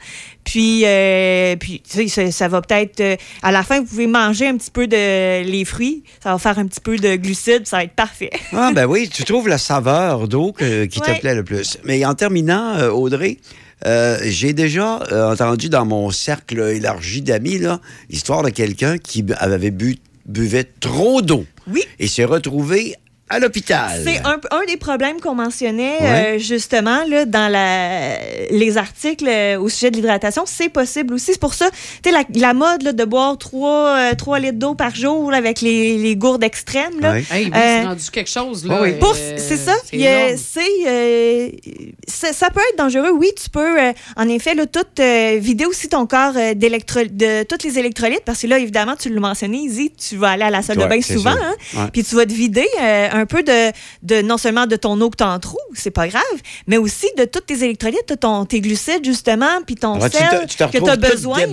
Puis, 0.44 0.82
euh, 0.86 1.56
puis 1.58 1.82
tu 1.88 1.98
sais, 1.98 2.08
ça, 2.08 2.32
ça 2.32 2.48
va 2.48 2.62
peut-être. 2.62 3.00
euh, 3.02 3.16
à 3.44 3.52
la 3.52 3.62
fin, 3.64 3.80
vous 3.82 3.86
pouvez 3.86 4.08
manger 4.08 4.48
un 4.48 4.58
petit 4.58 4.72
peu 4.72 4.88
de 4.88 5.44
les 5.44 5.64
fruits. 5.66 6.04
Ça 6.24 6.32
va 6.32 6.40
faire 6.40 6.58
un 6.58 6.66
petit 6.66 6.80
peu 6.80 6.98
de 6.98 7.16
glucides. 7.18 7.68
Ça 7.68 7.78
va 7.78 7.84
être 7.84 7.94
parfait. 7.94 8.32
Ah, 8.54 8.72
ben 8.74 8.86
oui, 8.88 9.10
tu 9.14 9.24
trouves 9.26 9.48
la 9.48 9.58
saveur 9.60 10.28
d'eau 10.28 10.54
qui 10.54 10.64
Ouais. 10.64 10.88
te 10.90 11.20
plaît 11.20 11.36
le 11.36 11.44
plus. 11.44 11.78
Mais 11.84 12.04
en 12.06 12.16
terminant, 12.16 12.76
euh, 12.78 12.90
Audrey, 12.90 13.38
euh, 13.86 14.18
j'ai 14.24 14.54
déjà 14.54 15.04
euh, 15.12 15.32
entendu 15.32 15.70
dans 15.70 15.86
mon 15.86 16.10
cercle 16.10 16.60
élargi 16.60 17.22
d'amis 17.22 17.62
l'histoire 18.10 18.42
de 18.44 18.50
quelqu'un 18.50 18.98
qui 18.98 19.24
avait 19.38 19.72
bu, 19.72 19.98
buvait 20.26 20.66
trop 20.80 21.22
d'eau 21.22 21.46
Oui. 21.72 21.84
et 22.00 22.08
s'est 22.08 22.26
retrouvé 22.26 22.96
à 23.30 23.40
l'hôpital. 23.40 24.02
C'est 24.04 24.18
un, 24.26 24.40
un 24.52 24.66
des 24.68 24.78
problèmes 24.78 25.20
qu'on 25.22 25.36
mentionnait 25.36 25.98
Ouais. 26.02 26.36
euh, 26.36 26.40
justement 26.40 27.04
là, 27.08 27.26
dans 27.26 27.48
la, 27.52 28.18
les 28.52 28.78
articles 28.78 29.28
euh, 29.28 29.60
au 29.60 29.70
sujet 29.70 29.92
de 29.92 29.96
l'hydratation. 29.98 30.44
C'est 30.46 30.70
possible 30.70 31.14
aussi. 31.14 31.34
C'est 31.34 31.40
pour 31.40 31.54
ça, 31.54 31.70
tu 31.72 32.10
sais, 32.10 32.12
la, 32.12 32.24
la 32.36 32.54
mode 32.54 32.82
là, 32.84 32.92
de 32.94 33.04
boire 33.06 33.38
3, 33.38 34.40
litres 34.40 34.58
d'eau 34.58 34.76
par 34.76 34.96
jour 34.96 35.32
là, 35.32 35.38
avec 35.38 35.62
les, 35.62 35.98
les 35.98 36.16
gourdes 36.16 36.44
extrêmes. 36.44 37.00
Là. 37.00 37.12
Ouais. 37.14 37.24
Hey, 37.32 37.48
Euh, 37.48 37.52
c'est 37.54 37.84
rendu 37.86 38.12
quelque 38.12 38.30
chose, 38.30 38.66
là. 38.66 38.82
euh, 38.82 38.94
c'est 39.38 39.58
ça. 39.58 39.74
c'est 39.84 39.96
il 39.96 40.02
y 40.02 40.08
a- 40.08 40.28
énorme. 40.30 40.38
c'est, 40.52 40.88
euh, 40.88 41.50
ça, 42.08 42.34
ça 42.34 42.50
peut 42.50 42.62
être 42.72 42.78
dangereux. 42.78 43.12
Oui, 43.12 43.30
tu 43.42 43.50
peux, 43.50 43.80
euh, 43.82 43.92
en 44.18 44.28
effet, 44.28 44.56
là, 44.56 44.66
tout, 44.66 44.80
euh, 45.00 45.38
vider 45.40 45.66
aussi 45.66 45.90
ton 45.90 46.06
corps 46.06 46.34
euh, 46.36 46.54
d'électro- 46.54 47.04
de 47.10 47.44
tous 47.44 47.64
les 47.68 47.78
électrolytes, 47.80 48.24
parce 48.26 48.42
que 48.42 48.48
là, 48.48 48.60
évidemment, 48.60 48.96
tu 48.98 49.10
l'as 49.10 49.20
mentionné, 49.20 49.58
Izzy, 49.58 49.92
tu 49.92 50.16
vas 50.18 50.30
aller 50.32 50.44
à 50.44 50.50
la 50.50 50.62
salle 50.62 50.78
Ouais, 50.78 50.86
de 50.86 50.90
bain 50.90 51.02
souvent, 51.02 51.30
hein, 51.32 51.54
Ouais. 51.76 51.90
puis 51.92 52.04
tu 52.04 52.16
vas 52.16 52.26
te 52.26 52.34
vider 52.34 52.68
euh, 52.82 53.19
un 53.20 53.26
peu 53.26 53.44
de, 53.44 53.72
de, 54.04 54.22
non 54.22 54.38
seulement 54.38 54.66
de 54.66 54.76
ton 54.76 55.00
eau 55.02 55.10
que 55.10 55.18
tu 55.18 55.24
en 55.24 55.40
trouves, 55.40 55.60
c'est 55.74 55.92
pas 55.92 56.08
grave, 56.08 56.24
mais 56.68 56.78
aussi 56.78 57.08
de 57.18 57.26
tous 57.26 57.42
tes 57.42 57.64
électrolytes, 57.64 58.20
ton, 58.20 58.46
tes 58.46 58.62
glucides, 58.62 59.04
justement, 59.06 59.62
puis 59.66 59.76
ton 59.76 59.96
Alors, 59.96 60.10
tu 60.10 60.18
sel 60.18 60.28
te- 60.42 60.46
tu 60.48 60.58
te 60.58 60.64
que 60.66 60.78
tu 60.84 60.90
as 60.90 60.98
tout 60.98 61.02
besoin. 61.02 61.38
là, 61.40 61.46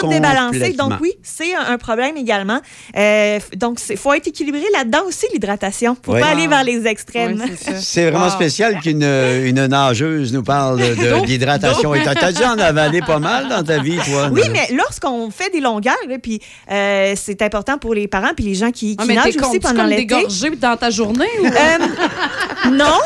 tout 0.00 0.06
débalancé. 0.08 0.72
Donc, 0.72 0.92
oui, 1.00 1.12
c'est 1.22 1.54
un, 1.54 1.72
un 1.72 1.78
problème 1.78 2.16
également. 2.16 2.60
Euh, 2.96 3.38
donc, 3.56 3.80
il 3.88 3.96
faut 3.96 4.12
être 4.14 4.26
équilibré 4.28 4.62
là-dedans 4.72 5.02
aussi, 5.06 5.26
l'hydratation. 5.32 5.96
faut 6.02 6.14
Oui. 6.14 6.20
pas 6.20 6.28
aller 6.28 6.46
vers 6.46 6.64
les 6.64 6.86
extrêmes. 6.86 7.42
C'est 7.80 8.10
vraiment 8.10 8.26
Wow. 8.26 8.30
spécial 8.32 8.80
qu'une 8.80 9.02
une 9.02 9.66
nageuse 9.66 10.32
nous 10.32 10.42
parle 10.42 10.78
de- 10.80 11.24
d'hydratation. 11.26 11.90
D'eau. 11.90 11.94
Et 11.94 12.02
T'as 12.04 12.32
dû 12.32 12.42
en 12.44 12.58
avaler 12.58 13.00
pas 13.00 13.18
mal 13.18 13.48
dans 13.48 13.62
ta 13.62 13.78
vie, 13.78 13.96
toi? 14.04 14.28
Oui, 14.32 14.42
mais 14.52 14.68
lorsqu'on 14.74 15.30
fait 15.30 15.50
des 15.50 15.60
longueurs, 15.60 15.96
puis 16.22 16.40
euh, 16.70 17.14
c'est 17.16 17.40
important 17.42 17.78
pour 17.78 17.94
les 17.94 18.08
parents 18.08 18.32
puis 18.36 18.44
les 18.44 18.54
gens 18.54 18.70
qui, 18.70 18.96
Ah, 18.98 19.04
qui 19.06 19.14
nagent 19.14 19.36
aussi 19.36 19.58
pendant 19.60 19.84
l'été. 19.84 20.14
dans 20.60 20.76
ta 20.76 20.89
journée? 20.90 21.28
Ou... 21.40 21.46
Euh, 21.46 22.70
non, 22.70 22.98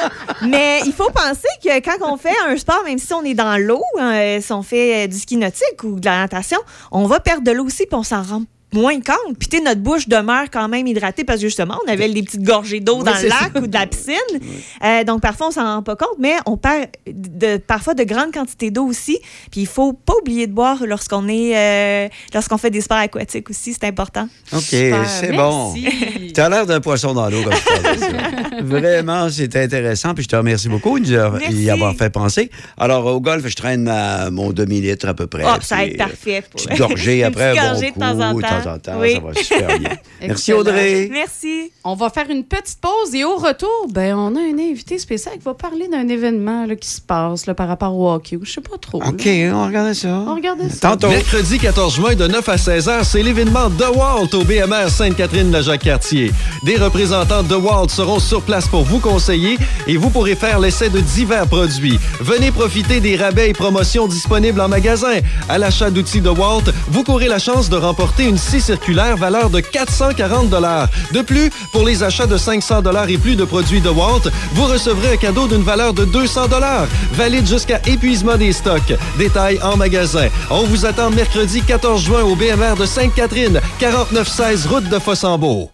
mais 0.42 0.80
il 0.86 0.92
faut 0.92 1.10
penser 1.10 1.48
que 1.62 1.80
quand 1.80 1.98
on 2.02 2.16
fait 2.16 2.34
un 2.46 2.56
sport, 2.56 2.82
même 2.84 2.98
si 2.98 3.12
on 3.14 3.22
est 3.22 3.34
dans 3.34 3.56
l'eau, 3.60 3.82
euh, 4.00 4.40
si 4.40 4.52
on 4.52 4.62
fait 4.62 5.04
euh, 5.04 5.06
du 5.06 5.18
ski 5.18 5.36
nautique 5.36 5.82
ou 5.84 6.00
de 6.00 6.06
la 6.06 6.18
natation, 6.18 6.58
on 6.90 7.06
va 7.06 7.20
perdre 7.20 7.44
de 7.44 7.52
l'eau 7.52 7.64
aussi, 7.64 7.86
puis 7.86 7.96
on 7.96 8.02
s'en 8.02 8.22
rend 8.22 8.42
moins 8.74 8.96
compte. 9.00 9.38
Puis 9.38 9.48
tu 9.48 9.56
sais, 9.58 9.62
notre 9.62 9.80
bouche 9.80 10.08
demeure 10.08 10.46
quand 10.52 10.68
même 10.68 10.86
hydratée 10.86 11.24
parce 11.24 11.40
que 11.40 11.46
justement, 11.46 11.78
on 11.86 11.90
avait 11.90 12.08
des 12.08 12.22
petites 12.22 12.42
gorgées 12.42 12.80
d'eau 12.80 12.98
Oui, 12.98 13.04
dans 13.04 13.14
le 13.14 13.28
lac 13.28 13.50
ça. 13.54 13.60
ou 13.60 13.66
de 13.66 13.72
la 13.74 13.86
piscine. 13.86 14.14
Euh, 14.84 15.04
donc 15.04 15.20
parfois, 15.22 15.48
on 15.48 15.50
s'en 15.50 15.64
rend 15.64 15.82
pas 15.82 15.96
compte, 15.96 16.16
mais 16.18 16.34
on 16.46 16.56
perd 16.56 16.88
de, 17.06 17.56
parfois 17.56 17.94
de 17.94 18.04
grandes 18.04 18.32
quantités 18.32 18.70
d'eau 18.70 18.84
aussi. 18.84 19.18
Puis 19.50 19.62
il 19.62 19.66
faut 19.66 19.92
pas 19.92 20.14
oublier 20.20 20.46
de 20.46 20.52
boire 20.52 20.84
lorsqu'on 20.86 21.28
est 21.28 21.56
euh, 21.56 22.08
lorsqu'on 22.34 22.58
fait 22.58 22.70
des 22.70 22.80
sports 22.80 22.98
aquatiques 22.98 23.48
aussi, 23.50 23.72
c'est 23.72 23.86
important. 23.86 24.28
OK, 24.52 24.62
c'est 24.62 24.90
merci. 24.90 25.26
bon. 25.34 25.74
Tu 26.34 26.40
as 26.40 26.48
l'air 26.48 26.66
d'un 26.66 26.80
poisson 26.80 27.14
dans 27.14 27.28
l'eau 27.30 27.42
comme 27.42 27.52
je 27.54 27.82
parle 27.82 27.96
de 27.96 28.00
ça. 28.00 28.08
Vraiment, 28.62 29.28
c'est 29.30 29.54
intéressant. 29.56 30.14
Puis 30.14 30.24
je 30.24 30.28
te 30.28 30.36
remercie 30.36 30.68
beaucoup 30.68 30.98
de 30.98 31.06
y 31.52 31.70
avoir 31.70 31.94
fait 31.94 32.10
penser. 32.10 32.50
Alors, 32.76 33.06
au 33.06 33.20
golf, 33.20 33.46
je 33.46 33.54
traîne 33.54 33.82
ma- 33.84 34.30
mon 34.30 34.50
demi-litre 34.52 35.06
à 35.08 35.14
peu 35.14 35.26
près. 35.26 35.44
Oh, 35.46 35.56
ça 35.60 35.76
va 35.76 35.84
être 35.86 35.96
parfait. 35.96 36.42
pour- 36.50 36.62
Petite 36.62 36.78
gorgée 36.78 37.18
Une 37.18 37.24
après, 37.24 37.54
bon 37.54 37.60
coup, 37.92 38.00
de 38.00 38.00
temps 38.00 38.20
en 38.20 38.40
temps. 38.40 38.63
Temps 38.64 38.74
en 38.74 38.78
temps, 38.78 39.00
Oui. 39.00 39.14
ça 39.14 39.20
va 39.20 39.34
super 39.34 39.78
bien. 39.78 39.90
Merci. 40.22 40.52
Audrey. 40.52 41.08
Merci. 41.12 41.70
On 41.84 41.94
va 41.94 42.10
faire 42.10 42.28
une 42.30 42.44
petite 42.44 42.78
pause 42.80 43.14
et 43.14 43.24
au 43.24 43.36
retour, 43.36 43.86
ben, 43.90 44.16
on 44.16 44.34
a 44.36 44.40
un 44.40 44.58
invité 44.58 44.98
spécial 44.98 45.34
qui 45.34 45.44
va 45.44 45.54
parler 45.54 45.88
d'un 45.88 46.08
événement 46.08 46.66
là, 46.66 46.76
qui 46.76 46.88
se 46.88 47.00
passe 47.00 47.46
là, 47.46 47.54
par 47.54 47.68
rapport 47.68 47.94
au 47.96 48.10
hockey. 48.12 48.38
Je 48.42 48.50
sais 48.50 48.60
pas 48.60 48.76
trop. 48.80 49.00
là. 49.00 49.08
OK, 49.08 49.26
on 49.52 49.66
regarde 49.66 49.92
ça. 49.92 50.08
On 50.26 50.34
regarde 50.34 50.60
ça. 50.70 50.96
Mercredi 51.08 51.58
14 51.58 51.94
juin 51.94 52.14
de 52.14 52.26
9 52.26 52.48
à 52.48 52.58
16 52.58 52.88
heures, 52.88 53.04
c'est 53.04 53.22
l'événement 53.22 53.68
DeWalt 53.70 54.32
au 54.34 54.44
BMR 54.44 54.88
Sainte-Catherine-la-Jacques-Cartier. 54.88 56.32
Des 56.64 56.76
représentants 56.76 57.42
DeWalt 57.42 57.90
seront 57.90 58.18
sur 58.18 58.42
place 58.42 58.66
pour 58.68 58.82
vous 58.82 58.98
conseiller 58.98 59.58
et 59.86 59.96
vous 59.96 60.10
pourrez 60.10 60.34
faire 60.36 60.58
l'essai 60.60 60.88
de 60.88 61.00
divers 61.00 61.46
produits. 61.46 61.98
Venez 62.20 62.50
profiter 62.50 63.00
des 63.00 63.16
rabais 63.16 63.50
et 63.50 63.52
promotions 63.52 64.06
disponibles 64.06 64.60
en 64.60 64.68
magasin. 64.68 65.18
À 65.48 65.58
l'achat 65.58 65.90
d'outils 65.90 66.20
DeWalt, 66.20 66.72
vous 66.88 67.04
courez 67.04 67.28
la 67.28 67.38
chance 67.38 67.68
de 67.68 67.76
remporter 67.76 68.24
une 68.24 68.38
circulaire 68.60 69.16
valeur 69.16 69.50
de 69.50 69.60
440 69.60 70.50
De 71.12 71.22
plus, 71.22 71.50
pour 71.72 71.84
les 71.84 72.02
achats 72.02 72.26
de 72.26 72.36
500 72.36 72.82
et 73.08 73.18
plus 73.18 73.36
de 73.36 73.44
produits 73.44 73.80
DeWalt, 73.80 74.30
vous 74.52 74.64
recevrez 74.64 75.14
un 75.14 75.16
cadeau 75.16 75.46
d'une 75.46 75.62
valeur 75.62 75.94
de 75.94 76.04
200 76.04 76.48
valide 77.12 77.46
jusqu'à 77.46 77.80
épuisement 77.86 78.36
des 78.36 78.52
stocks. 78.52 78.94
Détails 79.18 79.60
en 79.62 79.76
magasin. 79.76 80.28
On 80.50 80.64
vous 80.64 80.86
attend 80.86 81.10
mercredi 81.10 81.62
14 81.62 82.02
juin 82.02 82.22
au 82.22 82.34
BMR 82.34 82.74
de 82.78 82.86
Sainte-Catherine, 82.86 83.60
4916 83.78 84.66
route 84.66 84.88
de 84.88 84.98
Fossambeau. 84.98 85.73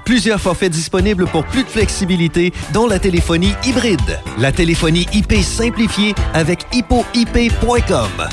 Plusieurs 0.05 0.39
forfaits 0.39 0.71
disponibles 0.71 1.27
pour 1.27 1.43
plus 1.45 1.63
de 1.63 1.69
flexibilité, 1.69 2.53
dont 2.73 2.87
la 2.87 2.99
téléphonie 2.99 3.53
hybride. 3.65 4.19
La 4.37 4.51
téléphonie 4.51 5.07
IP 5.13 5.33
simplifiée 5.43 6.15
avec 6.33 6.65
hippoip.com. 6.73 8.27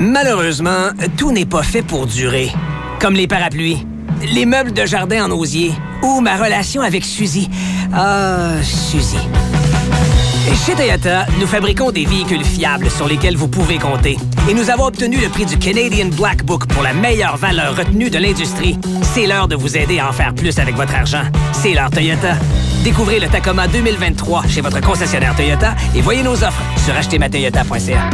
Malheureusement, 0.00 0.90
tout 1.16 1.32
n'est 1.32 1.46
pas 1.46 1.62
fait 1.62 1.82
pour 1.82 2.06
durer. 2.06 2.50
Comme 3.00 3.14
les 3.14 3.26
parapluies, 3.26 3.86
les 4.32 4.46
meubles 4.46 4.72
de 4.72 4.86
jardin 4.86 5.26
en 5.26 5.30
osier 5.30 5.72
ou 6.02 6.20
ma 6.20 6.36
relation 6.36 6.82
avec 6.82 7.04
Suzy. 7.04 7.48
Ah, 7.92 8.62
Suzy. 8.62 9.18
Chez 10.52 10.74
Toyota, 10.74 11.26
nous 11.40 11.46
fabriquons 11.46 11.90
des 11.90 12.04
véhicules 12.04 12.44
fiables 12.44 12.90
sur 12.90 13.06
lesquels 13.06 13.36
vous 13.36 13.48
pouvez 13.48 13.78
compter. 13.78 14.16
Et 14.48 14.54
nous 14.54 14.70
avons 14.70 14.84
obtenu 14.84 15.18
le 15.18 15.28
prix 15.28 15.44
du 15.44 15.58
Canadian 15.58 16.06
Black 16.06 16.44
Book 16.44 16.66
pour 16.66 16.82
la 16.82 16.92
meilleure 16.92 17.36
valeur 17.36 17.76
retenue 17.76 18.10
de 18.10 18.18
l'industrie. 18.18 18.78
C'est 19.14 19.26
l'heure 19.26 19.48
de 19.48 19.56
vous 19.56 19.76
aider 19.76 19.98
à 19.98 20.08
en 20.08 20.12
faire 20.12 20.34
plus 20.34 20.58
avec 20.58 20.74
votre 20.74 20.94
argent. 20.94 21.24
C'est 21.52 21.74
l'heure 21.74 21.90
Toyota. 21.90 22.36
Découvrez 22.82 23.20
le 23.20 23.28
Tacoma 23.28 23.68
2023 23.68 24.46
chez 24.48 24.60
votre 24.60 24.80
concessionnaire 24.80 25.34
Toyota 25.36 25.74
et 25.94 26.00
voyez 26.00 26.22
nos 26.22 26.42
offres 26.44 26.62
sur 26.84 26.94
achetermatoyota.ca. 26.94 28.10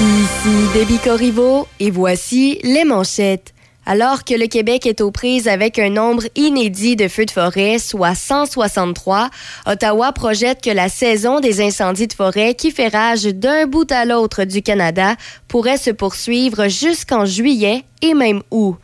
Ici 0.00 0.68
Déby 0.74 0.98
Corriveau 0.98 1.66
et 1.80 1.90
voici 1.90 2.60
les 2.62 2.84
manchettes. 2.84 3.52
Alors 3.90 4.24
que 4.24 4.34
le 4.34 4.48
Québec 4.48 4.84
est 4.84 5.00
aux 5.00 5.10
prises 5.10 5.48
avec 5.48 5.78
un 5.78 5.88
nombre 5.88 6.24
inédit 6.36 6.94
de 6.94 7.08
feux 7.08 7.24
de 7.24 7.30
forêt, 7.30 7.78
soit 7.78 8.14
163, 8.14 9.30
Ottawa 9.64 10.12
projette 10.12 10.62
que 10.62 10.68
la 10.68 10.90
saison 10.90 11.40
des 11.40 11.62
incendies 11.62 12.06
de 12.06 12.12
forêt 12.12 12.54
qui 12.54 12.70
fait 12.70 12.88
rage 12.88 13.24
d'un 13.24 13.66
bout 13.66 13.90
à 13.90 14.04
l'autre 14.04 14.44
du 14.44 14.60
Canada 14.60 15.16
pourrait 15.48 15.78
se 15.78 15.88
poursuivre 15.88 16.68
jusqu'en 16.68 17.24
juillet 17.24 17.82
et 18.02 18.12
même 18.12 18.42
août. 18.50 18.76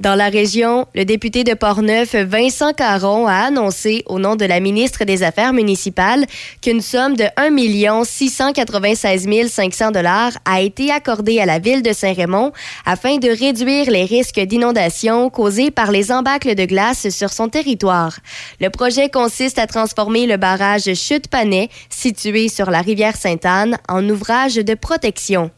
Dans 0.00 0.14
la 0.14 0.28
région, 0.28 0.86
le 0.94 1.04
député 1.04 1.42
de 1.42 1.54
Portneuf, 1.54 2.14
Vincent 2.14 2.72
Caron, 2.72 3.26
a 3.26 3.46
annoncé, 3.46 4.04
au 4.06 4.20
nom 4.20 4.36
de 4.36 4.44
la 4.44 4.60
ministre 4.60 5.02
des 5.02 5.24
Affaires 5.24 5.52
municipales, 5.52 6.24
qu'une 6.62 6.80
somme 6.80 7.16
de 7.16 7.24
1 7.36 8.04
696 8.04 9.50
500 9.50 9.90
dollars 9.90 10.32
a 10.44 10.60
été 10.60 10.92
accordée 10.92 11.40
à 11.40 11.46
la 11.46 11.58
ville 11.58 11.82
de 11.82 11.92
Saint-Raymond 11.92 12.52
afin 12.86 13.16
de 13.16 13.28
réduire 13.28 13.90
les 13.90 14.04
risques 14.04 14.38
d'inondation 14.38 15.30
causés 15.30 15.72
par 15.72 15.90
les 15.90 16.12
embâcles 16.12 16.54
de 16.54 16.64
glace 16.64 17.08
sur 17.08 17.30
son 17.30 17.48
territoire. 17.48 18.20
Le 18.60 18.70
projet 18.70 19.08
consiste 19.08 19.58
à 19.58 19.66
transformer 19.66 20.26
le 20.26 20.36
barrage 20.36 20.94
Chute-Panay, 20.94 21.70
situé 21.90 22.48
sur 22.48 22.70
la 22.70 22.82
rivière 22.82 23.16
Sainte-Anne, 23.16 23.78
en 23.88 24.08
ouvrage 24.08 24.54
de 24.54 24.74
protection. 24.74 25.50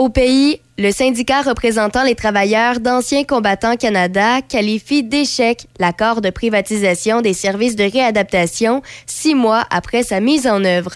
Au 0.00 0.08
pays, 0.08 0.62
le 0.78 0.92
syndicat 0.92 1.42
représentant 1.42 2.04
les 2.04 2.14
travailleurs 2.14 2.80
d'Anciens 2.80 3.24
combattants 3.24 3.76
Canada 3.76 4.40
qualifie 4.40 5.02
d'échec 5.02 5.66
l'accord 5.78 6.22
de 6.22 6.30
privatisation 6.30 7.20
des 7.20 7.34
services 7.34 7.76
de 7.76 7.84
réadaptation 7.84 8.80
six 9.04 9.34
mois 9.34 9.66
après 9.68 10.02
sa 10.02 10.20
mise 10.20 10.46
en 10.46 10.64
œuvre. 10.64 10.92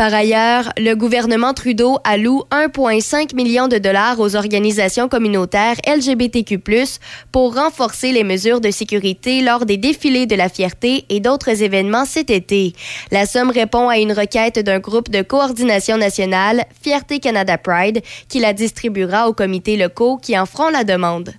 Par 0.00 0.14
ailleurs, 0.14 0.72
le 0.78 0.94
gouvernement 0.94 1.52
Trudeau 1.52 1.98
alloue 2.04 2.44
1,5 2.52 3.34
million 3.34 3.68
de 3.68 3.76
dollars 3.76 4.18
aux 4.18 4.34
organisations 4.34 5.10
communautaires 5.10 5.76
LGBTQ+, 5.86 6.58
pour 7.30 7.54
renforcer 7.54 8.10
les 8.10 8.24
mesures 8.24 8.62
de 8.62 8.70
sécurité 8.70 9.42
lors 9.42 9.66
des 9.66 9.76
défilés 9.76 10.24
de 10.24 10.36
la 10.36 10.48
fierté 10.48 11.04
et 11.10 11.20
d'autres 11.20 11.62
événements 11.62 12.06
cet 12.06 12.30
été. 12.30 12.72
La 13.10 13.26
somme 13.26 13.50
répond 13.50 13.90
à 13.90 13.98
une 13.98 14.14
requête 14.14 14.58
d'un 14.58 14.78
groupe 14.78 15.10
de 15.10 15.20
coordination 15.20 15.98
nationale, 15.98 16.64
Fierté 16.80 17.18
Canada 17.18 17.58
Pride, 17.58 18.00
qui 18.30 18.38
la 18.38 18.54
distribuera 18.54 19.28
aux 19.28 19.34
comités 19.34 19.76
locaux 19.76 20.16
qui 20.16 20.38
en 20.38 20.46
feront 20.46 20.70
la 20.70 20.84
demande. 20.84 21.34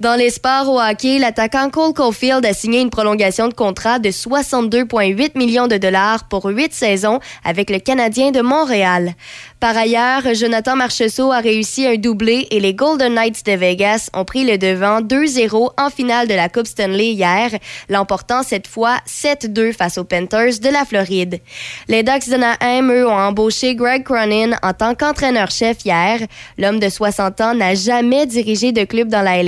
Dans 0.00 0.14
les 0.14 0.30
sports 0.30 0.68
au 0.68 0.80
hockey, 0.80 1.18
l'attaquant 1.18 1.70
Cole 1.70 1.94
Caulfield 1.94 2.44
a 2.46 2.52
signé 2.52 2.80
une 2.80 2.90
prolongation 2.90 3.48
de 3.48 3.54
contrat 3.54 3.98
de 3.98 4.10
62,8 4.10 5.36
millions 5.36 5.68
de 5.68 5.76
dollars 5.76 6.28
pour 6.28 6.46
huit 6.46 6.72
saisons 6.72 7.20
avec 7.44 7.70
le 7.70 7.78
Canadien 7.78 8.30
de 8.30 8.40
Montréal. 8.40 9.14
Par 9.60 9.76
ailleurs, 9.76 10.22
Jonathan 10.34 10.74
Marchessault 10.74 11.32
a 11.32 11.40
réussi 11.40 11.86
un 11.86 11.96
doublé 11.96 12.46
et 12.50 12.60
les 12.60 12.72
Golden 12.72 13.12
Knights 13.12 13.44
de 13.44 13.52
Vegas 13.52 14.08
ont 14.14 14.24
pris 14.24 14.44
le 14.44 14.56
devant 14.56 15.02
2-0 15.02 15.72
en 15.76 15.90
finale 15.90 16.28
de 16.28 16.34
la 16.34 16.48
Coupe 16.48 16.66
Stanley 16.66 17.12
hier, 17.12 17.50
l'emportant 17.90 18.42
cette 18.42 18.66
fois 18.66 18.96
7-2 19.06 19.74
face 19.74 19.98
aux 19.98 20.04
Panthers 20.04 20.60
de 20.62 20.70
la 20.70 20.86
Floride. 20.86 21.40
Les 21.88 22.02
Ducks 22.02 22.28
d'Anaheim, 22.28 22.90
eux, 22.90 23.06
ont 23.06 23.12
embauché 23.12 23.74
Greg 23.74 24.02
Cronin 24.04 24.52
en 24.62 24.72
tant 24.72 24.94
qu'entraîneur-chef 24.94 25.84
hier. 25.84 26.20
L'homme 26.56 26.80
de 26.80 26.88
60 26.88 27.40
ans 27.42 27.54
n'a 27.54 27.74
jamais 27.74 28.24
dirigé 28.24 28.72
de 28.72 28.84
club 28.84 29.08
dans 29.08 29.22
la 29.22 29.42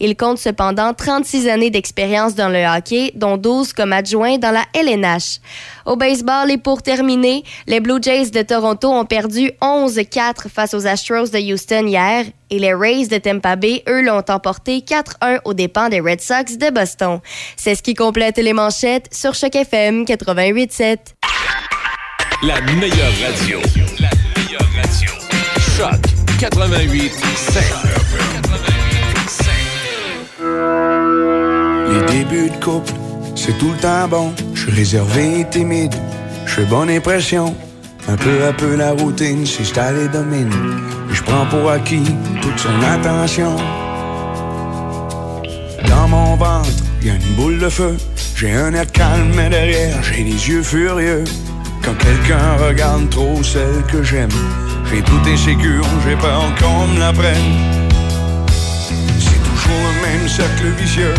Il 0.00 0.16
compte 0.16 0.38
cependant 0.38 0.94
36 0.94 1.48
années 1.48 1.70
d'expérience 1.70 2.34
dans 2.34 2.48
le 2.48 2.64
hockey, 2.64 3.12
dont 3.14 3.36
12 3.36 3.72
comme 3.72 3.92
adjoint 3.92 4.38
dans 4.38 4.50
la 4.50 4.64
LNH. 4.74 5.40
Au 5.86 5.96
baseball 5.96 6.50
et 6.50 6.58
pour 6.58 6.82
terminer, 6.82 7.44
les 7.66 7.80
Blue 7.80 7.98
Jays 8.00 8.30
de 8.30 8.42
Toronto 8.42 8.88
ont 8.88 9.04
perdu 9.04 9.50
11-4 9.60 10.48
face 10.48 10.74
aux 10.74 10.86
Astros 10.86 11.30
de 11.30 11.38
Houston 11.38 11.86
hier 11.86 12.24
et 12.50 12.58
les 12.58 12.74
Rays 12.74 13.06
de 13.06 13.18
Tampa 13.18 13.56
Bay, 13.56 13.82
eux, 13.88 14.02
l'ont 14.02 14.22
emporté 14.28 14.78
4-1 14.78 15.40
aux 15.44 15.54
dépens 15.54 15.88
des 15.88 16.00
Red 16.00 16.20
Sox 16.20 16.56
de 16.56 16.70
Boston. 16.70 17.20
C'est 17.56 17.74
ce 17.74 17.82
qui 17.82 17.94
complète 17.94 18.38
les 18.38 18.52
manchettes 18.52 19.08
sur 19.12 19.34
Choc 19.34 19.54
FM 19.56 20.04
88.7. 20.04 20.98
La 22.42 22.60
meilleure 22.60 23.12
radio. 23.26 23.58
La 23.98 24.10
meilleure 24.36 24.68
radio. 24.76 25.10
Choc 25.76 26.00
88 26.38 28.03
Les 31.90 32.06
débuts 32.12 32.50
de 32.50 32.64
couple, 32.64 32.92
c'est 33.34 33.56
tout 33.58 33.70
le 33.70 33.78
temps 33.78 34.08
bon. 34.08 34.32
Je 34.54 34.62
suis 34.62 34.72
réservé 34.72 35.40
et 35.40 35.48
timide, 35.48 35.94
je 36.46 36.52
fais 36.52 36.64
bonne 36.64 36.90
impression. 36.90 37.54
Un 38.08 38.16
peu 38.16 38.44
à 38.44 38.52
peu 38.52 38.76
la 38.76 38.92
routine 38.92 39.46
s'installe 39.46 39.96
et 39.98 40.08
domine. 40.08 40.52
Je 41.10 41.22
prends 41.22 41.46
pour 41.46 41.70
acquis 41.70 42.04
toute 42.42 42.58
son 42.58 42.82
attention. 42.82 43.56
Dans 45.88 46.08
mon 46.08 46.36
ventre, 46.36 46.68
y 47.02 47.10
a 47.10 47.14
une 47.14 47.34
boule 47.36 47.58
de 47.58 47.68
feu. 47.68 47.96
J'ai 48.36 48.52
un 48.52 48.74
air 48.74 48.90
calme, 48.92 49.32
mais 49.36 49.48
derrière, 49.48 50.02
j'ai 50.02 50.24
les 50.24 50.48
yeux 50.48 50.62
furieux. 50.62 51.24
Quand 51.82 51.94
quelqu'un 51.94 52.56
regarde 52.66 53.08
trop 53.10 53.42
celle 53.42 53.82
que 53.90 54.02
j'aime, 54.02 54.30
j'ai 54.90 55.02
tout 55.02 55.20
insécure, 55.26 55.84
j'ai 56.06 56.16
peur 56.16 56.42
qu'on 56.58 56.86
me 56.88 56.98
la 56.98 57.12
prenne. 57.12 57.83
Toujours 59.64 59.80
le 59.80 60.06
même 60.06 60.28
cercle 60.28 60.66
vicieux. 60.78 61.14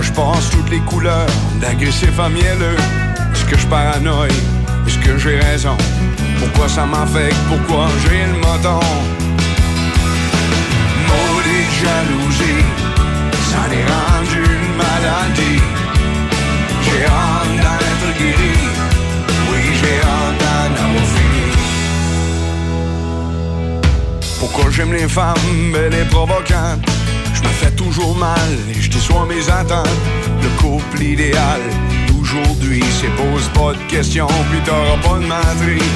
Je 0.00 0.12
pense 0.12 0.50
toutes 0.50 0.70
les 0.70 0.78
couleurs, 0.80 1.26
d'agressif 1.60 2.18
à 2.18 2.28
mielleux. 2.28 2.76
Est-ce 3.32 3.44
que 3.44 3.58
je 3.58 3.66
paranoïe? 3.66 4.30
Est-ce 4.86 4.98
que 4.98 5.18
j'ai 5.18 5.38
raison? 5.38 5.76
Pourquoi 6.38 6.68
ça 6.68 6.86
m'affecte? 6.86 7.36
Pourquoi 7.48 7.88
j'ai 8.02 8.24
le 8.24 8.38
menton? 8.38 8.80
Maudite 11.08 11.72
jalousie, 11.82 12.64
ça 13.50 13.62
est 13.74 13.86
rendu 13.94 14.38
une 14.38 14.76
maladie. 14.76 15.60
J'ai 16.84 17.04
hâte 17.04 17.54
d'en 17.64 17.78
être 17.90 18.10
guéri. 18.16 18.54
Oui, 19.50 19.62
j'ai 19.80 19.98
hâte 19.98 20.38
d'en 20.38 20.70
avoir. 20.84 21.04
Pourquoi 24.38 24.70
j'aime 24.70 24.92
les 24.92 25.08
femmes 25.08 25.72
belles 25.72 25.94
et 25.94 26.04
provocantes? 26.04 26.86
Je 27.42 27.48
me 27.48 27.52
fais 27.54 27.70
toujours 27.70 28.16
mal 28.16 28.50
et 28.68 28.80
je 28.80 28.90
déçois 28.90 29.26
mes 29.26 29.48
attentes. 29.48 29.88
Le 30.42 30.48
couple 30.60 31.02
idéal 31.02 31.60
d'aujourd'hui, 32.08 32.84
c'est 33.00 33.14
pose 33.16 33.48
pas 33.54 33.72
de 33.72 33.90
questions, 33.90 34.28
puis 34.50 34.60
t'auras 34.64 34.98
pas 35.02 35.18
de 35.18 35.26
menterie. 35.26 35.90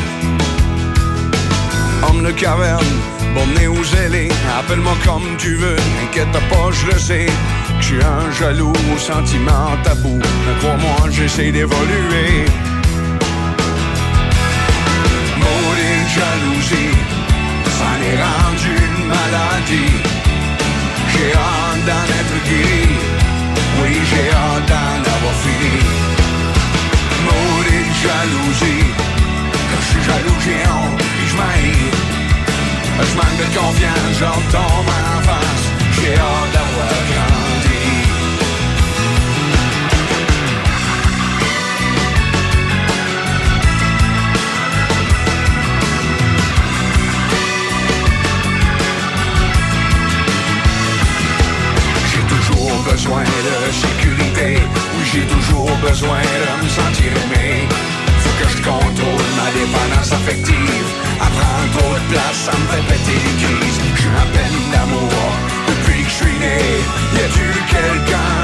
Homme 2.09 2.25
de 2.25 2.31
caverne, 2.31 2.85
bonnet 3.35 3.67
ou 3.67 3.83
zélé, 3.85 4.29
appelle-moi 4.59 4.95
comme 5.05 5.37
tu 5.39 5.57
veux, 5.57 5.77
n'inquiète 5.77 6.33
pas, 6.33 6.71
je 6.71 6.87
le 6.87 6.99
sais. 6.99 7.27
Je 7.81 7.85
suis 7.85 8.03
un 8.03 8.31
jaloux 8.33 8.73
aux 8.95 8.99
sentiments 8.99 9.77
tabous, 9.83 10.21
mais 10.47 10.59
crois-moi, 10.61 11.11
j'essaie 11.11 11.53
d'évoluer. 11.53 12.45
Maudite 15.39 16.09
jalousie, 16.17 16.97
ça 17.77 17.91
est 18.09 18.23
rendu 18.23 18.71
une 18.87 19.07
maladie. 19.09 20.24
J'ai 21.15 21.33
d'en 21.87 22.07
être 22.21 22.39
guéri. 22.49 22.87
Oui, 23.81 23.93
j'ai 24.11 24.31
hâte 24.31 24.67
d'en 24.69 24.99
avoir 25.15 25.37
fini. 25.45 25.77
Maudite 27.27 27.95
jalousie. 28.05 28.87
Quand 29.71 29.81
je 29.81 29.89
suis 29.91 30.05
jaloux, 30.09 30.39
j'ai 30.45 30.63
honte 30.75 31.01
et 31.01 31.27
je 31.31 31.37
m'haïs. 31.37 32.15
Je 33.09 33.15
manque 33.17 33.39
de 33.43 33.49
confiance, 33.59 34.15
j'en 34.21 34.41
tombe 34.55 34.91
en 35.07 35.21
face. 35.29 35.65
J'ai 35.97 36.15
hâte 36.15 36.51
d'avoir 36.55 37.14
besoin 52.85 53.23
de 53.23 53.73
sécurité. 53.73 54.61
Oui, 54.97 55.05
j'ai 55.13 55.27
toujours 55.27 55.71
besoin 55.79 56.21
de 56.21 56.65
me 56.65 56.69
sentir 56.69 57.11
aimé. 57.25 57.69
Faut 58.21 58.37
que 58.43 58.49
je 58.49 58.59
contrôle 58.63 59.29
ma 59.37 59.51
dépendance 59.53 60.13
affective. 60.13 60.89
Apprendre 61.21 61.71
trop 61.77 61.95
de 61.95 62.13
place, 62.13 62.39
ça 62.47 62.53
me 62.53 62.67
fait 62.73 62.85
péter 62.89 63.19
les 63.27 63.37
crises. 63.43 63.81
J'ai 63.97 64.09
à 64.09 64.27
peine 64.33 64.61
d'amour 64.73 65.11
depuis 65.69 66.03
que 66.05 66.11
je 66.11 66.15
suis 66.15 66.39
né. 66.39 66.59
Y 67.15 67.19
a-tu 67.25 67.47
quelqu'un 67.75 68.44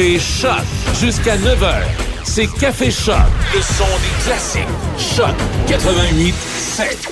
Café 0.00 0.18
Choc. 0.18 0.62
Jusqu'à 0.98 1.36
9h. 1.36 1.74
C'est 2.24 2.46
Café 2.58 2.90
Choc. 2.90 3.16
Le 3.54 3.60
son 3.60 3.84
des 3.84 4.24
classiques. 4.24 4.62
Choc 4.96 5.34
88 5.68 6.32
7. 6.34 7.08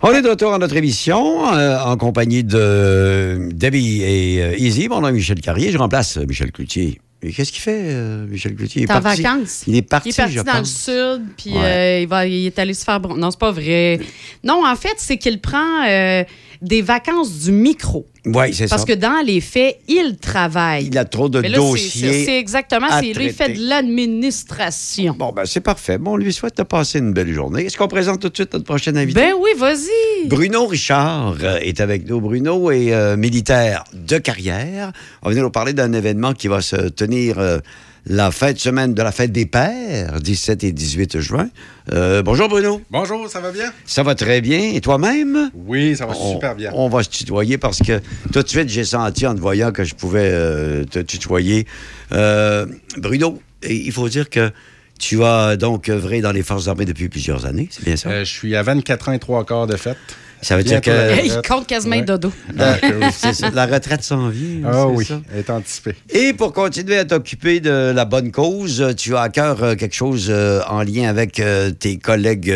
On 0.00 0.10
est 0.12 0.22
de 0.22 0.30
retour 0.30 0.54
à 0.54 0.58
notre 0.58 0.76
émission 0.76 1.46
euh, 1.54 1.78
en 1.78 1.98
compagnie 1.98 2.42
de 2.42 3.50
Debbie 3.52 4.00
et 4.02 4.42
euh, 4.42 4.56
Easy. 4.56 4.88
Mon 4.88 5.02
nom 5.02 5.08
est 5.08 5.12
Michel 5.12 5.38
Carrier. 5.42 5.72
Je 5.72 5.76
remplace 5.76 6.16
euh, 6.16 6.24
Michel 6.26 6.52
Cloutier 6.52 7.02
Et 7.22 7.30
qu'est-ce 7.32 7.52
qu'il 7.52 7.60
fait, 7.60 7.80
euh, 7.82 8.26
Michel 8.28 8.54
Cloutier? 8.54 8.80
Il 8.80 8.90
est 8.90 8.94
en 8.94 9.00
vacances. 9.00 9.64
Il 9.66 9.76
est 9.76 9.82
parti, 9.82 10.08
Il 10.08 10.12
est 10.12 10.16
parti 10.16 10.32
je 10.32 10.40
dans 10.40 10.58
le 10.58 10.64
sud, 10.64 11.22
puis 11.36 11.50
Ouais. 11.52 11.60
euh, 11.62 12.00
il, 12.00 12.08
va, 12.08 12.26
il 12.26 12.46
est 12.46 12.58
allé 12.58 12.72
se 12.72 12.82
faire... 12.84 12.98
bron- 12.98 13.18
Non, 13.18 13.30
c'est 13.30 13.38
pas 13.38 13.50
vrai. 13.52 14.00
Non, 14.42 14.62
en 14.66 14.74
fait, 14.76 14.94
c'est 14.96 15.18
qu'il 15.18 15.38
prend 15.38 15.84
euh, 15.86 16.24
des 16.64 16.82
vacances 16.82 17.40
du 17.40 17.52
micro. 17.52 18.06
Oui, 18.26 18.54
c'est 18.54 18.66
ça. 18.66 18.76
Parce 18.76 18.86
que 18.86 18.94
dans 18.94 19.22
les 19.24 19.40
faits, 19.42 19.80
il 19.86 20.16
travaille. 20.16 20.86
Il 20.86 20.96
a 20.96 21.04
trop 21.04 21.28
de 21.28 21.40
là, 21.40 21.50
dossiers. 21.50 22.24
c'est- 22.24 22.38
exactement, 22.38 22.86
c'est 22.98 23.12
lui, 23.12 23.26
il 23.26 23.32
fait 23.32 23.50
de 23.50 23.68
l'administration. 23.68 25.14
Bon, 25.18 25.32
ben, 25.32 25.44
c'est 25.44 25.60
parfait. 25.60 25.98
Bon, 25.98 26.12
on 26.12 26.16
lui 26.16 26.32
souhaite 26.32 26.56
de 26.56 26.62
passer 26.62 26.98
une 27.00 27.12
belle 27.12 27.32
journée. 27.32 27.66
Est-ce 27.66 27.76
qu'on 27.76 27.88
présente 27.88 28.20
tout 28.20 28.30
de 28.30 28.34
suite 28.34 28.52
notre 28.52 28.64
prochain 28.64 28.96
invité? 28.96 29.20
Ben 29.20 29.34
oui, 29.38 29.50
vas-y. 29.58 30.28
Bruno 30.28 30.66
Richard 30.66 31.36
euh, 31.42 31.58
est 31.58 31.80
avec 31.80 32.08
nous. 32.08 32.20
Bruno 32.20 32.70
est 32.70 32.92
euh, 32.92 33.16
militaire 33.16 33.84
de 33.92 34.16
carrière. 34.18 34.92
On 35.22 35.26
va 35.26 35.30
venir 35.32 35.44
nous 35.44 35.50
parler 35.50 35.74
d'un 35.74 35.92
événement 35.92 36.32
qui 36.32 36.48
va 36.48 36.62
se 36.62 36.76
tenir 36.88 37.38
euh, 37.38 37.58
la 38.06 38.30
fête 38.30 38.58
semaine 38.58 38.92
de 38.94 39.02
la 39.02 39.12
fête 39.12 39.32
des 39.32 39.46
pères, 39.46 40.20
17 40.20 40.64
et 40.64 40.72
18 40.72 41.20
juin. 41.20 41.48
Euh, 41.92 42.22
bonjour 42.22 42.48
Bruno. 42.48 42.82
Bonjour, 42.90 43.28
ça 43.30 43.40
va 43.40 43.50
bien? 43.50 43.72
Ça 43.86 44.02
va 44.02 44.14
très 44.14 44.40
bien. 44.40 44.72
Et 44.74 44.80
toi-même? 44.80 45.50
Oui, 45.54 45.96
ça 45.96 46.04
va 46.06 46.14
On- 46.18 46.32
super 46.34 46.54
bien. 46.54 46.70
On 46.74 46.88
va 46.88 47.02
se 47.02 47.08
tutoyer 47.08 47.56
parce 47.56 47.78
que 47.78 48.00
tout 48.32 48.42
de 48.42 48.48
suite, 48.48 48.68
j'ai 48.68 48.84
senti 48.84 49.26
en 49.26 49.34
te 49.34 49.40
voyant 49.40 49.72
que 49.72 49.84
je 49.84 49.94
pouvais 49.94 50.28
euh, 50.30 50.84
te 50.84 50.98
tutoyer. 50.98 51.66
Euh, 52.12 52.66
Bruno, 52.98 53.40
il 53.68 53.92
faut 53.92 54.08
dire 54.08 54.28
que 54.28 54.50
tu 54.98 55.24
as 55.24 55.56
donc 55.56 55.88
œuvré 55.88 56.20
dans 56.20 56.32
les 56.32 56.42
forces 56.42 56.68
armées 56.68 56.84
depuis 56.84 57.08
plusieurs 57.08 57.46
années, 57.46 57.68
c'est 57.70 57.84
bien 57.84 57.96
ça? 57.96 58.22
Je 58.22 58.30
suis 58.30 58.54
à 58.54 58.62
24 58.62 59.08
ans 59.08 59.12
et 59.12 59.18
3 59.18 59.44
quarts 59.44 59.66
de 59.66 59.76
fête. 59.76 59.96
Ça 60.44 60.56
veut 60.56 60.62
dire 60.62 60.74
la 60.74 60.80
que-. 60.80 61.24
Il 61.24 61.40
compte 61.46 61.66
quasiment 61.66 61.96
Ouais. 61.96 62.02
dodo. 62.02 62.30
La, 62.54 62.78
c'est 63.12 63.32
ça, 63.32 63.50
la 63.50 63.66
retraite 63.66 64.02
s'en 64.02 64.28
vient. 64.28 64.60
Ah 64.70 64.86
oui, 64.86 65.04
ça? 65.04 65.20
elle 65.32 65.40
est 65.40 65.50
anticipée. 65.50 65.94
Et 66.10 66.32
pour 66.34 66.52
continuer 66.52 66.98
à 66.98 67.04
t'occuper 67.04 67.60
de 67.60 67.92
la 67.94 68.04
bonne 68.04 68.30
cause, 68.30 68.94
tu 68.96 69.16
as 69.16 69.22
à 69.22 69.28
cœur 69.30 69.62
euh, 69.62 69.74
quelque 69.74 69.94
chose 69.94 70.26
euh, 70.28 70.60
en 70.68 70.82
lien 70.82 71.08
avec 71.08 71.40
euh, 71.40 71.70
tes 71.70 71.96
collègues, 71.98 72.54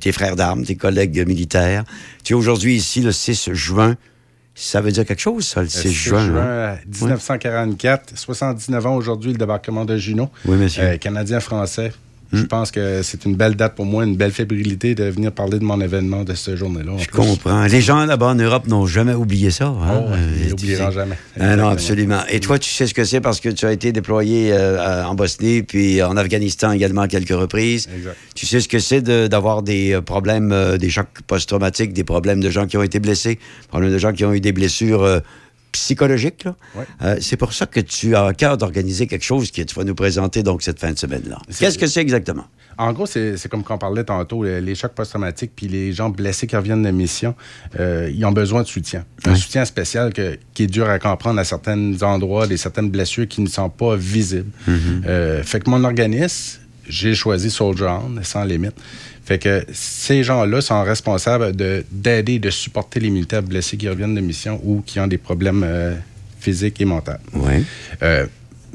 tes 0.00 0.12
frères 0.12 0.36
d'armes, 0.36 0.64
tes 0.64 0.76
collègues 0.76 1.26
militaires. 1.26 1.84
Tu 2.22 2.32
es 2.34 2.36
aujourd'hui 2.36 2.74
ici 2.76 3.00
le 3.00 3.10
6 3.12 3.50
juin. 3.52 3.96
Ça 4.56 4.80
veut 4.80 4.92
dire 4.92 5.04
quelque 5.04 5.20
chose, 5.20 5.46
ça, 5.48 5.62
le 5.62 5.68
6, 5.68 5.76
Le 5.84 5.90
6 5.90 5.94
juin? 5.94 6.26
juin, 6.26 6.36
hein? 6.40 6.46
euh, 6.46 6.74
1944, 7.00 8.16
79 8.16 8.86
ans 8.86 8.94
aujourd'hui, 8.94 9.32
le 9.32 9.38
débarquement 9.38 9.84
de 9.84 9.96
Juno. 9.96 10.30
Oui, 10.46 10.56
monsieur. 10.56 10.82
Euh, 10.84 10.96
Canadien-Français. 10.96 11.92
Je 12.34 12.44
pense 12.44 12.70
que 12.70 13.02
c'est 13.02 13.24
une 13.24 13.34
belle 13.36 13.54
date 13.54 13.74
pour 13.74 13.84
moi, 13.86 14.04
une 14.04 14.16
belle 14.16 14.32
fébrilité 14.32 14.94
de 14.94 15.04
venir 15.04 15.32
parler 15.32 15.58
de 15.58 15.64
mon 15.64 15.80
événement 15.80 16.24
de 16.24 16.34
ce 16.34 16.56
journée-là. 16.56 16.92
Je 16.98 17.08
comprends. 17.08 17.64
Les 17.66 17.80
gens 17.80 18.04
là-bas 18.06 18.26
en 18.28 18.34
Europe 18.34 18.66
n'ont 18.66 18.86
jamais 18.86 19.14
oublié 19.14 19.50
ça. 19.50 19.66
hein? 19.66 20.02
Oh, 20.06 20.10
ils 20.38 20.46
Euh, 20.46 20.50
l'oublieront 20.50 20.86
tu 20.86 20.92
sais. 20.92 20.98
jamais. 21.00 21.18
Ah 21.38 21.56
non, 21.56 21.68
absolument. 21.68 22.20
Et 22.30 22.40
toi, 22.40 22.58
tu 22.58 22.70
sais 22.70 22.86
ce 22.86 22.94
que 22.94 23.04
c'est 23.04 23.20
parce 23.20 23.40
que 23.40 23.48
tu 23.48 23.66
as 23.66 23.72
été 23.72 23.92
déployé 23.92 24.50
euh, 24.52 25.04
en 25.04 25.14
Bosnie, 25.14 25.62
puis 25.62 26.02
en 26.02 26.16
Afghanistan 26.16 26.72
également 26.72 27.02
à 27.02 27.08
quelques 27.08 27.28
reprises. 27.38 27.88
Exact. 27.96 28.16
Tu 28.34 28.46
sais 28.46 28.60
ce 28.60 28.68
que 28.68 28.78
c'est 28.78 29.00
de- 29.02 29.26
d'avoir 29.26 29.62
des 29.62 29.92
euh, 29.94 30.00
problèmes, 30.02 30.52
euh, 30.52 30.76
des 30.76 30.90
chocs 30.90 31.08
post-traumatiques, 31.26 31.92
des 31.92 32.04
problèmes 32.04 32.40
de 32.40 32.50
gens 32.50 32.66
qui 32.66 32.76
ont 32.76 32.82
été 32.82 32.98
blessés, 33.00 33.38
problèmes 33.68 33.92
de 33.92 33.98
gens 33.98 34.12
qui 34.12 34.24
ont 34.24 34.32
eu 34.32 34.40
des 34.40 34.52
blessures 34.52 35.02
euh, 35.02 35.20
Ouais. 36.76 36.84
Euh, 37.02 37.16
c'est 37.20 37.36
pour 37.36 37.52
ça 37.52 37.66
que 37.66 37.80
tu 37.80 38.14
as 38.16 38.26
à 38.26 38.32
cœur 38.34 38.56
d'organiser 38.58 39.06
quelque 39.06 39.24
chose 39.24 39.50
que 39.50 39.62
tu 39.62 39.74
vas 39.74 39.84
nous 39.84 39.94
présenter 39.94 40.42
donc 40.42 40.62
cette 40.62 40.78
fin 40.78 40.92
de 40.92 40.98
semaine-là. 40.98 41.38
Qu'est-ce 41.58 41.78
que 41.78 41.86
c'est 41.86 42.00
exactement? 42.00 42.44
En 42.76 42.92
gros, 42.92 43.06
c'est 43.06 43.48
comme 43.48 43.62
qu'on 43.62 43.78
parlait 43.78 44.02
tantôt, 44.02 44.42
les 44.42 44.74
chocs 44.74 44.92
post-traumatiques, 44.94 45.52
puis 45.54 45.68
les 45.68 45.92
gens 45.92 46.10
blessés 46.10 46.48
qui 46.48 46.56
reviennent 46.56 46.82
de 46.82 46.90
mission, 46.90 47.36
euh, 47.78 48.10
ils 48.12 48.24
ont 48.24 48.32
besoin 48.32 48.62
de 48.62 48.66
soutien. 48.66 49.04
Un 49.26 49.36
soutien 49.36 49.64
spécial 49.64 50.12
que- 50.12 50.36
qui 50.54 50.64
est 50.64 50.66
dur 50.66 50.88
à 50.90 50.98
comprendre 50.98 51.38
à 51.38 51.44
certains 51.44 52.02
endroits, 52.02 52.48
des 52.48 52.56
certaines 52.56 52.90
blessures 52.90 53.28
qui 53.28 53.42
ne 53.42 53.46
sont 53.48 53.70
pas 53.70 53.94
visibles. 53.94 54.50
Euh, 55.06 55.42
fait 55.44 55.60
que 55.60 55.70
mon 55.70 55.84
organisme, 55.84 56.60
j'ai 56.88 57.14
choisi 57.14 57.50
Soldier 57.50 57.86
On, 57.88 58.22
sans 58.22 58.44
limite. 58.44 58.74
Fait 59.24 59.38
que 59.38 59.64
ces 59.72 60.22
gens-là 60.22 60.60
sont 60.60 60.82
responsables 60.82 61.56
de- 61.56 61.84
d'aider, 61.90 62.38
de, 62.38 62.50
supporter 62.50 63.00
les 63.00 63.10
militaires 63.10 63.42
blessés 63.42 63.76
qui 63.76 63.88
reviennent 63.88 64.14
de 64.14 64.20
mission 64.20 64.60
ou 64.62 64.82
qui 64.84 65.00
ont 65.00 65.06
des 65.06 65.16
problèmes 65.18 65.62
euh, 65.64 65.94
physiques 66.40 66.80
et 66.80 66.84
mentaux. 66.84 67.12
Oui. 67.32 67.64
Euh, 68.02 68.26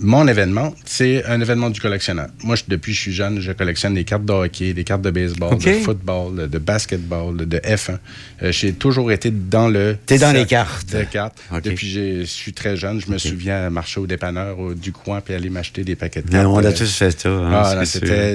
mon 0.02 0.28
événement, 0.28 0.74
c'est 0.86 1.24
un 1.26 1.40
événement 1.42 1.70
du 1.70 1.80
collectionneur. 1.80 2.28
Moi, 2.44 2.56
je- 2.56 2.64
depuis 2.68 2.92
que 2.94 2.96
je 2.98 3.02
suis 3.02 3.14
jeune, 3.14 3.40
je 3.40 3.52
collectionne 3.52 3.94
des 3.94 4.04
cartes 4.04 4.26
de 4.26 4.34
hockey, 4.34 4.74
des 4.74 4.84
cartes 4.84 5.02
de 5.02 5.12
baseball, 5.12 5.58
de 5.58 5.72
football, 5.74 6.50
de 6.50 6.58
basketball, 6.58 7.36
de 7.38 7.58
F1. 7.60 8.00
Euh, 8.44 8.52
j'ai 8.52 8.74
toujours 8.74 9.12
été 9.12 9.32
dans 9.32 9.68
le... 9.68 9.98
T'es 10.06 10.18
dans 10.18 10.32
les 10.32 10.46
cartes. 10.46 10.92
De 10.96 11.04
cartes. 11.04 11.38
Depuis 11.64 11.94
que 11.94 12.20
je 12.22 12.24
suis 12.26 12.54
très 12.54 12.76
jeune, 12.78 13.00
je 13.02 13.12
me 13.12 13.18
souviens 13.18 13.70
marcher 13.70 14.00
au 14.00 14.08
dépanneur 14.08 14.58
au- 14.60 14.74
du 14.74 14.92
coin 14.92 15.22
puis 15.22 15.34
aller 15.34 15.50
m'acheter 15.50 15.84
des 15.84 15.96
paquets 15.96 16.22
de 16.22 16.28
Non, 16.28 16.44
cartes. 16.44 16.48
on 16.54 16.58
a 16.66 16.68
Euh, 16.70 16.78
tous 16.78 16.94
fait 16.96 17.20
ça. 17.22 17.30
hein, 17.30 17.52
ah, 17.82 17.86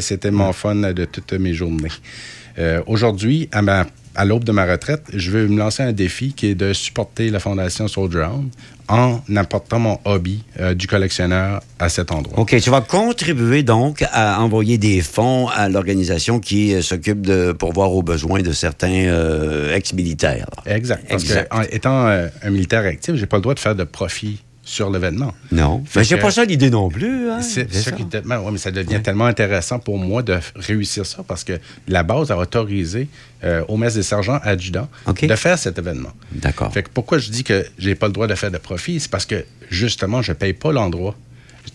c'était 0.01 0.31
mon 0.31 0.53
fun 0.53 0.75
de 0.93 1.05
toutes 1.05 1.33
mes 1.35 1.55
journées. 1.55 1.89
Euh, 2.59 2.83
aujourd'hui, 2.87 3.49
à, 3.53 3.63
ma- 3.63 3.87
à 4.15 4.25
l'aube 4.25 4.45
de 4.45 4.53
ma 4.53 4.65
retraite, 4.65 5.03
je 5.13 5.31
veux 5.31 5.49
me 5.49 5.59
lancer 5.59 5.83
un 5.83 5.93
défi 5.93 6.33
qui 6.33 6.49
est 6.49 6.55
de 6.55 6.73
supporter 6.73 7.31
la 7.31 7.41
Fondation 7.41 7.89
Soldier 7.89 8.29
en 8.89 9.21
apportant 9.37 9.79
mon 9.79 9.99
hobby 10.05 10.45
euh, 10.61 10.75
du 10.75 10.87
collectionneur 10.87 11.63
à 11.79 11.89
cet 11.89 12.13
endroit. 12.13 12.39
OK, 12.39 12.55
tu 12.61 12.71
vas 12.71 12.83
contribuer 12.83 13.63
donc 13.63 14.05
à 14.13 14.41
envoyer 14.41 14.79
des 14.79 15.01
fonds 15.01 15.49
à 15.49 15.69
l'organisation 15.69 16.39
qui 16.39 16.75
euh, 16.75 16.83
s'occupe 16.83 17.23
de 17.23 17.53
pourvoir 17.53 17.93
aux 17.93 18.03
besoins 18.03 18.43
de 18.43 18.53
certains 18.53 19.07
euh, 19.07 19.75
ex-militaires. 19.75 20.49
Exact. 20.67 21.07
Parce 21.09 21.23
Exact. 21.23 21.49
que, 21.49 21.57
en 21.57 21.63
étant 21.63 22.07
un 22.07 22.51
militaire 22.51 22.85
actif, 22.85 23.15
j'ai 23.15 23.27
pas 23.27 23.37
le 23.37 23.43
droit 23.43 23.55
de 23.55 23.61
faire 23.61 23.75
de 23.75 23.85
profit 23.85 24.43
sur 24.65 24.91
l'événement. 24.91 25.33
Non. 25.53 25.83
Fait 25.87 26.01
Mais 26.01 26.05
c'est 26.05 26.17
que- 26.17 26.23
pas 26.23 26.31
ça 26.31 26.45
l'idée 26.45 26.71
non 26.71 26.89
plus. 26.89 27.31
hein? 27.31 27.43
C'est 27.43 27.73
ça 27.73 27.83
ça. 27.83 27.93
qui 27.93 28.03
est 28.03 28.07
tellement- 28.07 28.39
ouais, 28.39 28.51
mais 28.51 28.59
ça 28.59 28.71
devient 28.71 29.01
tellement 29.03 29.27
intéressant 29.27 29.79
pour 29.79 29.99
moi 29.99 30.23
de 30.23 30.39
réussir 30.57 31.05
ça 31.05 31.23
parce 31.27 31.45
que 31.45 31.61
la 31.87 32.03
base 32.03 32.31
a 32.31 32.39
autorisé 32.39 33.09
euh, 33.45 33.63
au 33.69 33.77
mess 33.77 33.95
des 33.95 34.03
sergents 34.03 34.39
adjudants 34.43 34.89
de 35.21 35.35
faire 35.37 35.59
cet 35.59 35.79
événement. 35.79 36.13
D'accord. 36.33 36.73
Fait 36.73 36.83
que 36.83 36.89
pourquoi 36.93 37.19
je 37.19 37.31
dis 37.31 37.45
que 37.45 37.67
j'ai 37.79 37.95
pas 37.95 38.07
le 38.07 38.13
droit 38.15 38.27
de 38.27 38.35
faire 38.35 38.51
de 38.51 38.57
profit, 38.59 38.99
c'est 39.01 39.11
parce 39.11 39.27
que 39.27 39.45
justement, 39.71 40.23
je 40.23 40.33
paye 40.33 40.55
pas 40.55 40.73
l'endroit. 40.73 41.15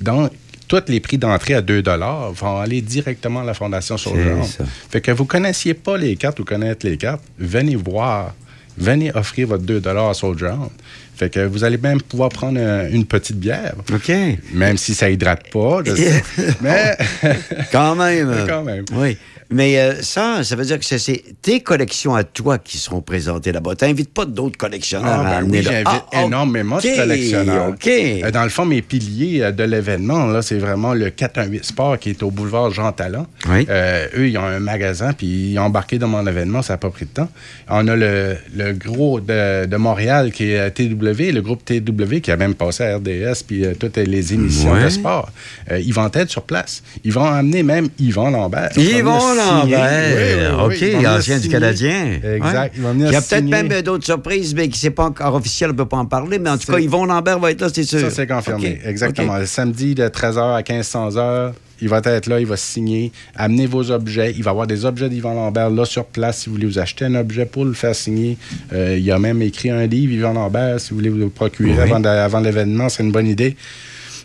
Dans 0.01 0.29
tous 0.67 0.81
les 0.87 0.99
prix 0.99 1.17
d'entrée 1.19 1.53
à 1.55 1.61
2 1.61 1.83
vont 2.33 2.57
aller 2.59 2.81
directement 2.81 3.41
à 3.41 3.43
la 3.43 3.53
Fondation 3.53 3.97
ça. 3.97 4.63
Fait 4.89 5.01
que 5.01 5.11
vous 5.11 5.25
connaissiez 5.25 5.73
pas 5.75 5.97
les 5.97 6.15
cartes 6.15 6.39
ou 6.39 6.43
connaître 6.45 6.85
les 6.87 6.97
cartes, 6.97 7.21
venez 7.37 7.75
voir. 7.75 8.33
Venez 8.77 9.11
offrir 9.13 9.47
votre 9.49 9.63
2 9.63 9.81
à 9.85 10.13
Soldier 10.13 10.47
Hunt. 10.47 10.71
Fait 11.19 11.30
que 11.30 11.41
vous 11.41 11.64
allez 11.65 11.77
même 11.77 12.01
pouvoir 12.01 12.30
prendre 12.30 12.57
euh, 12.59 12.88
une 12.91 13.06
petite 13.06 13.38
bière. 13.38 13.73
OK. 13.93 14.09
Même 14.53 14.77
si 14.77 14.93
ça 14.95 15.09
hydrate 15.09 15.51
pas. 15.51 15.81
je 15.85 15.93
sais. 15.95 16.23
Mais. 16.61 16.98
Quand 17.72 17.95
même. 17.95 18.33
Quand 18.48 18.64
même. 18.64 18.85
Oui. 18.93 19.17
Mais 19.51 19.80
euh, 19.80 19.95
ça, 20.03 20.43
ça 20.43 20.56
veut 20.56 20.64
dire 20.64 20.77
que 20.77 20.85
c'est- 20.85 21.23
tes 21.41 21.59
collections 21.61 22.14
à 22.14 22.23
toi 22.23 22.59
qui 22.59 22.77
seront 22.77 23.01
présentées 23.01 23.51
là-bas. 23.51 23.73
Tu 23.75 23.83
n'invites 23.85 24.14
pas 24.14 24.25
d'autres 24.25 24.57
collectionneurs 24.59 25.09
Ah, 25.11 25.22
à 25.22 25.23
ben 25.23 25.38
amener 25.39 25.57
oui, 25.57 25.64
j'invite 25.64 26.03
Ah, 26.14 26.23
énormément 26.23 26.75
OK, 26.77 26.83
de 26.83 26.95
collectionneurs. 26.95 27.73
Euh, 27.88 28.30
Dans 28.31 28.43
le 28.43 28.49
fond, 28.49 28.65
mes 28.65 28.83
piliers 28.83 29.51
de 29.51 29.64
l'événement, 29.64 30.27
là, 30.27 30.43
c'est 30.43 30.59
vraiment 30.59 30.93
le 30.93 31.09
418 31.09 31.65
Sport 31.65 31.98
qui 31.98 32.11
est 32.11 32.22
au 32.22 32.30
boulevard 32.30 32.69
Jean 32.69 32.91
Talon. 32.91 33.25
Oui. 33.49 33.65
Euh, 33.72 34.06
eux, 34.19 34.27
ils 34.30 34.38
ont 34.38 34.43
un 34.45 34.59
magasin, 34.59 35.14
puis 35.14 35.53
ils 35.53 35.57
ont 35.57 35.64
embarqué 35.64 35.98
dans 35.98 36.07
mon 36.07 36.27
événement, 36.27 36.61
ça 36.61 36.73
n'a 36.73 36.77
pas 36.77 36.91
pris 36.91 37.06
de 37.06 37.11
temps. 37.11 37.30
On 37.69 37.88
a 37.88 37.95
le, 37.95 38.38
le 38.56 38.73
gros 38.73 39.19
de, 39.19 39.65
de 39.65 39.77
Montréal 39.77 40.31
qui 40.31 40.51
est 40.51 40.59
euh, 40.59 40.69
TW, 41.13 41.31
le 41.33 41.41
groupe 41.41 41.63
TW 41.65 42.19
qui 42.21 42.31
a 42.31 42.38
même 42.38 42.53
passé 42.55 42.83
à 42.83 42.97
RDS, 42.97 43.43
puis 43.47 43.65
euh, 43.65 43.73
toutes 43.79 43.97
les 43.97 44.33
émissions 44.33 44.71
Ouais. 44.73 44.83
de 44.85 44.89
sport. 44.89 45.31
Euh, 45.71 45.79
ils 45.79 45.93
vont 45.93 46.09
être 46.13 46.29
sur 46.29 46.43
place. 46.43 46.83
Ils 47.03 47.11
vont 47.13 47.25
amener 47.25 47.63
même 47.63 47.89
Yvon 47.99 48.29
Lambert. 48.29 48.69
Yvon. 48.77 49.11
Lambert, 49.35 50.67
Oui, 50.67 50.75
oui, 50.81 50.88
oui, 50.95 50.95
OK, 50.99 51.05
ancien 51.07 51.39
du. 51.39 51.49
Canadien. 51.49 52.19
Exact. 52.23 52.77
Ouais. 52.77 52.91
Il 52.95 53.11
y 53.11 53.15
a 53.15 53.21
peut-être 53.21 53.45
même 53.45 53.71
euh, 53.71 53.81
d'autres 53.81 54.05
surprises, 54.05 54.53
mais 54.55 54.69
qui 54.69 54.85
n'est 54.85 54.91
pas 54.91 55.05
encore 55.05 55.35
officiel, 55.35 55.69
on 55.69 55.73
ne 55.73 55.77
peut 55.77 55.85
pas 55.85 55.97
en 55.97 56.05
parler. 56.05 56.39
Mais 56.39 56.49
en 56.49 56.57
tout 56.57 56.71
cas, 56.71 56.79
Yvon 56.79 57.05
Lambert 57.05 57.39
va 57.39 57.51
être 57.51 57.61
là, 57.61 57.67
c'est 57.73 57.83
sûr. 57.83 57.99
Ça, 57.99 58.09
c'est 58.09 58.27
confirmé. 58.27 58.79
Exactement. 58.85 59.38
Samedi 59.45 59.95
de 59.95 60.07
13h 60.07 60.55
à 60.55 60.61
1500h, 60.61 61.53
il 61.82 61.90
va 61.90 62.01
être 62.06 62.27
là, 62.27 62.40
il 62.40 62.45
va 62.45 62.58
signer. 62.58 63.11
Amenez 63.35 63.66
vos 63.67 63.91
objets. 63.91 64.33
Il 64.35 64.43
va 64.43 64.49
y 64.49 64.53
avoir 64.53 64.67
des 64.67 64.85
objets 64.85 65.09
d'Yvan 65.09 65.33
Lambert 65.33 65.69
là 65.69 65.85
sur 65.85 66.06
place 66.06 66.40
si 66.40 66.49
vous 66.49 66.56
voulez 66.56 66.67
vous 66.67 66.80
acheter 66.80 67.06
un 67.06 67.16
objet 67.16 67.45
pour 67.45 67.66
le 67.66 67.74
faire 67.74 67.95
signer. 67.95 68.38
Euh, 68.74 68.98
il 68.99 69.11
a 69.11 69.19
même 69.19 69.41
écrit 69.41 69.69
un 69.69 69.85
livre, 69.85 70.14
Yvan 70.14 70.33
Lambert, 70.33 70.80
si 70.80 70.90
vous 70.91 70.98
voulez 70.98 71.09
vous 71.09 71.17
le 71.17 71.30
procurer 71.30 71.72
Oui. 71.74 71.80
avant, 71.80 71.99
de- 71.99 72.08
avant 72.08 72.40
l'événement. 72.40 72.90
C'est 72.90 73.03
une 73.03 73.11
bonne 73.11 73.27
idée. 73.27 73.56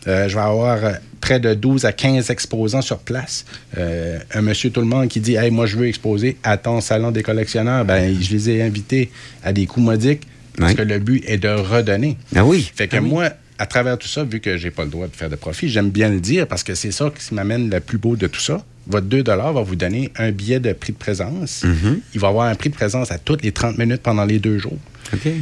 Euh, 0.06 0.28
je 0.28 0.34
vais 0.34 0.42
avoir 0.42 0.84
euh, 0.84 0.92
près 1.20 1.40
de 1.40 1.54
12 1.54 1.86
à 1.86 1.92
15 1.92 2.28
exposants 2.30 2.82
sur 2.82 2.98
place. 2.98 3.44
Euh, 3.78 4.18
un 4.34 4.42
monsieur 4.42 4.68
tout 4.70 4.80
le 4.80 4.86
monde 4.86 5.08
qui 5.08 5.20
dit 5.20 5.36
Hey, 5.36 5.50
moi, 5.50 5.64
je 5.66 5.76
veux 5.76 5.86
exposer 5.88 6.36
à 6.42 6.58
ton 6.58 6.80
salon 6.82 7.10
des 7.10 7.22
collectionneurs. 7.22 7.84
Ben, 7.86 8.14
je 8.20 8.30
les 8.32 8.50
ai 8.50 8.62
invités 8.62 9.10
à 9.42 9.52
des 9.54 9.64
coûts 9.66 9.80
modiques 9.80 10.22
parce 10.58 10.72
Oui. 10.72 10.76
que 10.76 10.82
le 10.82 10.98
but 10.98 11.24
est 11.26 11.38
de 11.38 11.48
redonner. 11.48 12.16
Ah 12.36 12.44
oui. 12.44 12.70
Fait 12.74 12.86
que 12.86 12.96
Ah 12.96 13.00
oui. 13.02 13.08
moi, 13.08 13.30
à 13.58 13.66
travers 13.66 13.98
tout 13.98 14.08
ça, 14.08 14.24
vu 14.24 14.40
que 14.40 14.56
j'ai 14.56 14.70
pas 14.70 14.84
le 14.84 14.90
droit 14.90 15.06
de 15.06 15.14
faire 15.14 15.30
de 15.30 15.36
profit, 15.36 15.68
j'aime 15.68 15.90
bien 15.90 16.08
le 16.08 16.20
dire 16.20 16.46
parce 16.46 16.62
que 16.62 16.74
c'est 16.74 16.90
ça 16.90 17.10
qui 17.10 17.34
m'amène 17.34 17.70
le 17.70 17.80
plus 17.80 17.98
beau 17.98 18.16
de 18.16 18.26
tout 18.26 18.40
ça. 18.40 18.64
Votre 18.86 19.06
2 19.06 19.22
va 19.22 19.50
vous 19.62 19.76
donner 19.76 20.10
un 20.16 20.30
billet 20.30 20.60
de 20.60 20.72
prix 20.72 20.92
de 20.92 20.98
présence. 20.98 21.64
Mhm. 21.64 22.00
Il 22.14 22.20
va 22.20 22.28
avoir 22.28 22.46
un 22.46 22.54
prix 22.54 22.70
de 22.70 22.74
présence 22.74 23.10
à 23.10 23.18
toutes 23.18 23.42
les 23.42 23.52
30 23.52 23.78
minutes 23.78 24.02
pendant 24.02 24.24
les 24.24 24.38
deux 24.38 24.58
jours. 24.58 24.78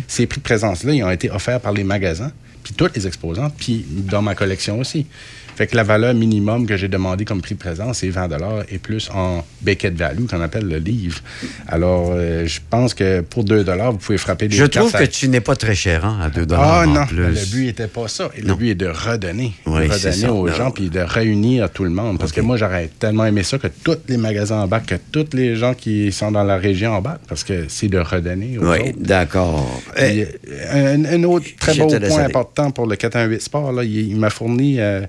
Ces 0.07 0.27
prix 0.27 0.39
de 0.39 0.45
présence-là, 0.45 0.93
ils 0.93 1.03
ont 1.03 1.11
été 1.11 1.31
offerts 1.31 1.61
par 1.61 1.73
les 1.73 1.85
magasins, 1.85 2.33
puis 2.63 2.75
tous 2.75 2.91
les 2.95 3.07
exposants, 3.07 3.51
puis 3.51 3.85
dans 3.89 4.23
ma 4.23 4.35
collection 4.35 4.79
aussi. 4.79 5.07
Fait 5.63 5.69
que 5.69 5.77
la 5.77 5.85
valeur 5.85 6.13
minimum 6.13 6.67
que 6.67 6.77
j'ai 6.77 6.89
demandé 6.89 7.25
comme 7.25 7.41
prix 7.41 7.55
de 7.55 7.61
présent, 7.61 7.93
c'est 7.93 8.09
20 8.09 8.29
et 8.69 8.79
plus 8.79 9.09
en 9.15 9.45
Beckett 9.61 9.95
Value, 9.95 10.25
qu'on 10.29 10.41
appelle 10.41 10.67
le 10.67 10.79
livre. 10.79 11.21
Alors, 11.69 12.11
euh, 12.13 12.45
je 12.49 12.59
pense 12.69 12.95
que 12.95 13.21
pour 13.21 13.45
2 13.45 13.63
vous 13.63 13.97
pouvez 13.99 14.19
frapper 14.19 14.49
des 14.49 14.57
Je 14.57 14.65
trouve 14.65 14.91
à- 14.97 14.99
que 14.99 15.05
tu 15.05 15.29
n'es 15.29 15.41
pas 15.41 15.55
très 15.55 15.77
cher 15.77 16.05
hein, 16.05 16.19
à 16.21 16.31
2 16.31 16.47
ah 16.53 16.83
en 16.85 16.87
non, 16.89 17.07
plus. 17.07 17.17
le 17.17 17.51
but 17.53 17.67
n'était 17.67 17.87
pas 17.87 18.09
ça. 18.09 18.29
Le 18.37 18.43
Non. 18.45 18.57
but 18.57 18.71
est 18.71 18.75
de 18.75 18.89
redonner. 18.89 19.53
Oui, 19.67 19.87
de 19.87 19.93
redonner 19.93 20.29
aux 20.31 20.49
Non. 20.49 20.53
gens 20.53 20.71
puis 20.73 20.91
de 20.91 20.99
réunir 20.99 21.71
tout 21.71 21.85
le 21.85 21.91
monde. 21.91 22.19
Parce 22.19 22.33
que 22.33 22.41
moi, 22.41 22.57
j'aurais 22.57 22.91
tellement 22.99 23.25
aimé 23.27 23.45
ça 23.45 23.57
que 23.59 23.69
tous 23.85 23.99
les 24.09 24.17
magasins 24.17 24.63
embarquent, 24.63 24.87
que 24.87 24.95
tous 25.13 25.29
les 25.37 25.55
gens 25.55 25.75
qui 25.75 26.11
sont 26.11 26.33
dans 26.33 26.43
la 26.43 26.57
région 26.57 26.91
embarquent. 26.95 27.27
Parce 27.29 27.45
que 27.45 27.67
c'est 27.69 27.87
de 27.87 27.99
redonner 28.01 28.59
aux 28.59 28.69
Oui, 28.69 28.95
d'accord. 28.99 29.81
Euh, 30.01 30.25
un, 30.73 31.05
un 31.05 31.23
autre 31.23 31.47
très 31.61 31.77
beau 31.77 31.87
point 31.87 31.99
aller. 31.99 32.25
important 32.25 32.73
pour 32.73 32.89
le 32.89 32.97
418 32.97 33.41
Sport, 33.43 33.71
là, 33.71 33.85
il, 33.85 34.09
il 34.11 34.17
m'a 34.17 34.29
fourni 34.31 34.81
euh, 34.81 35.03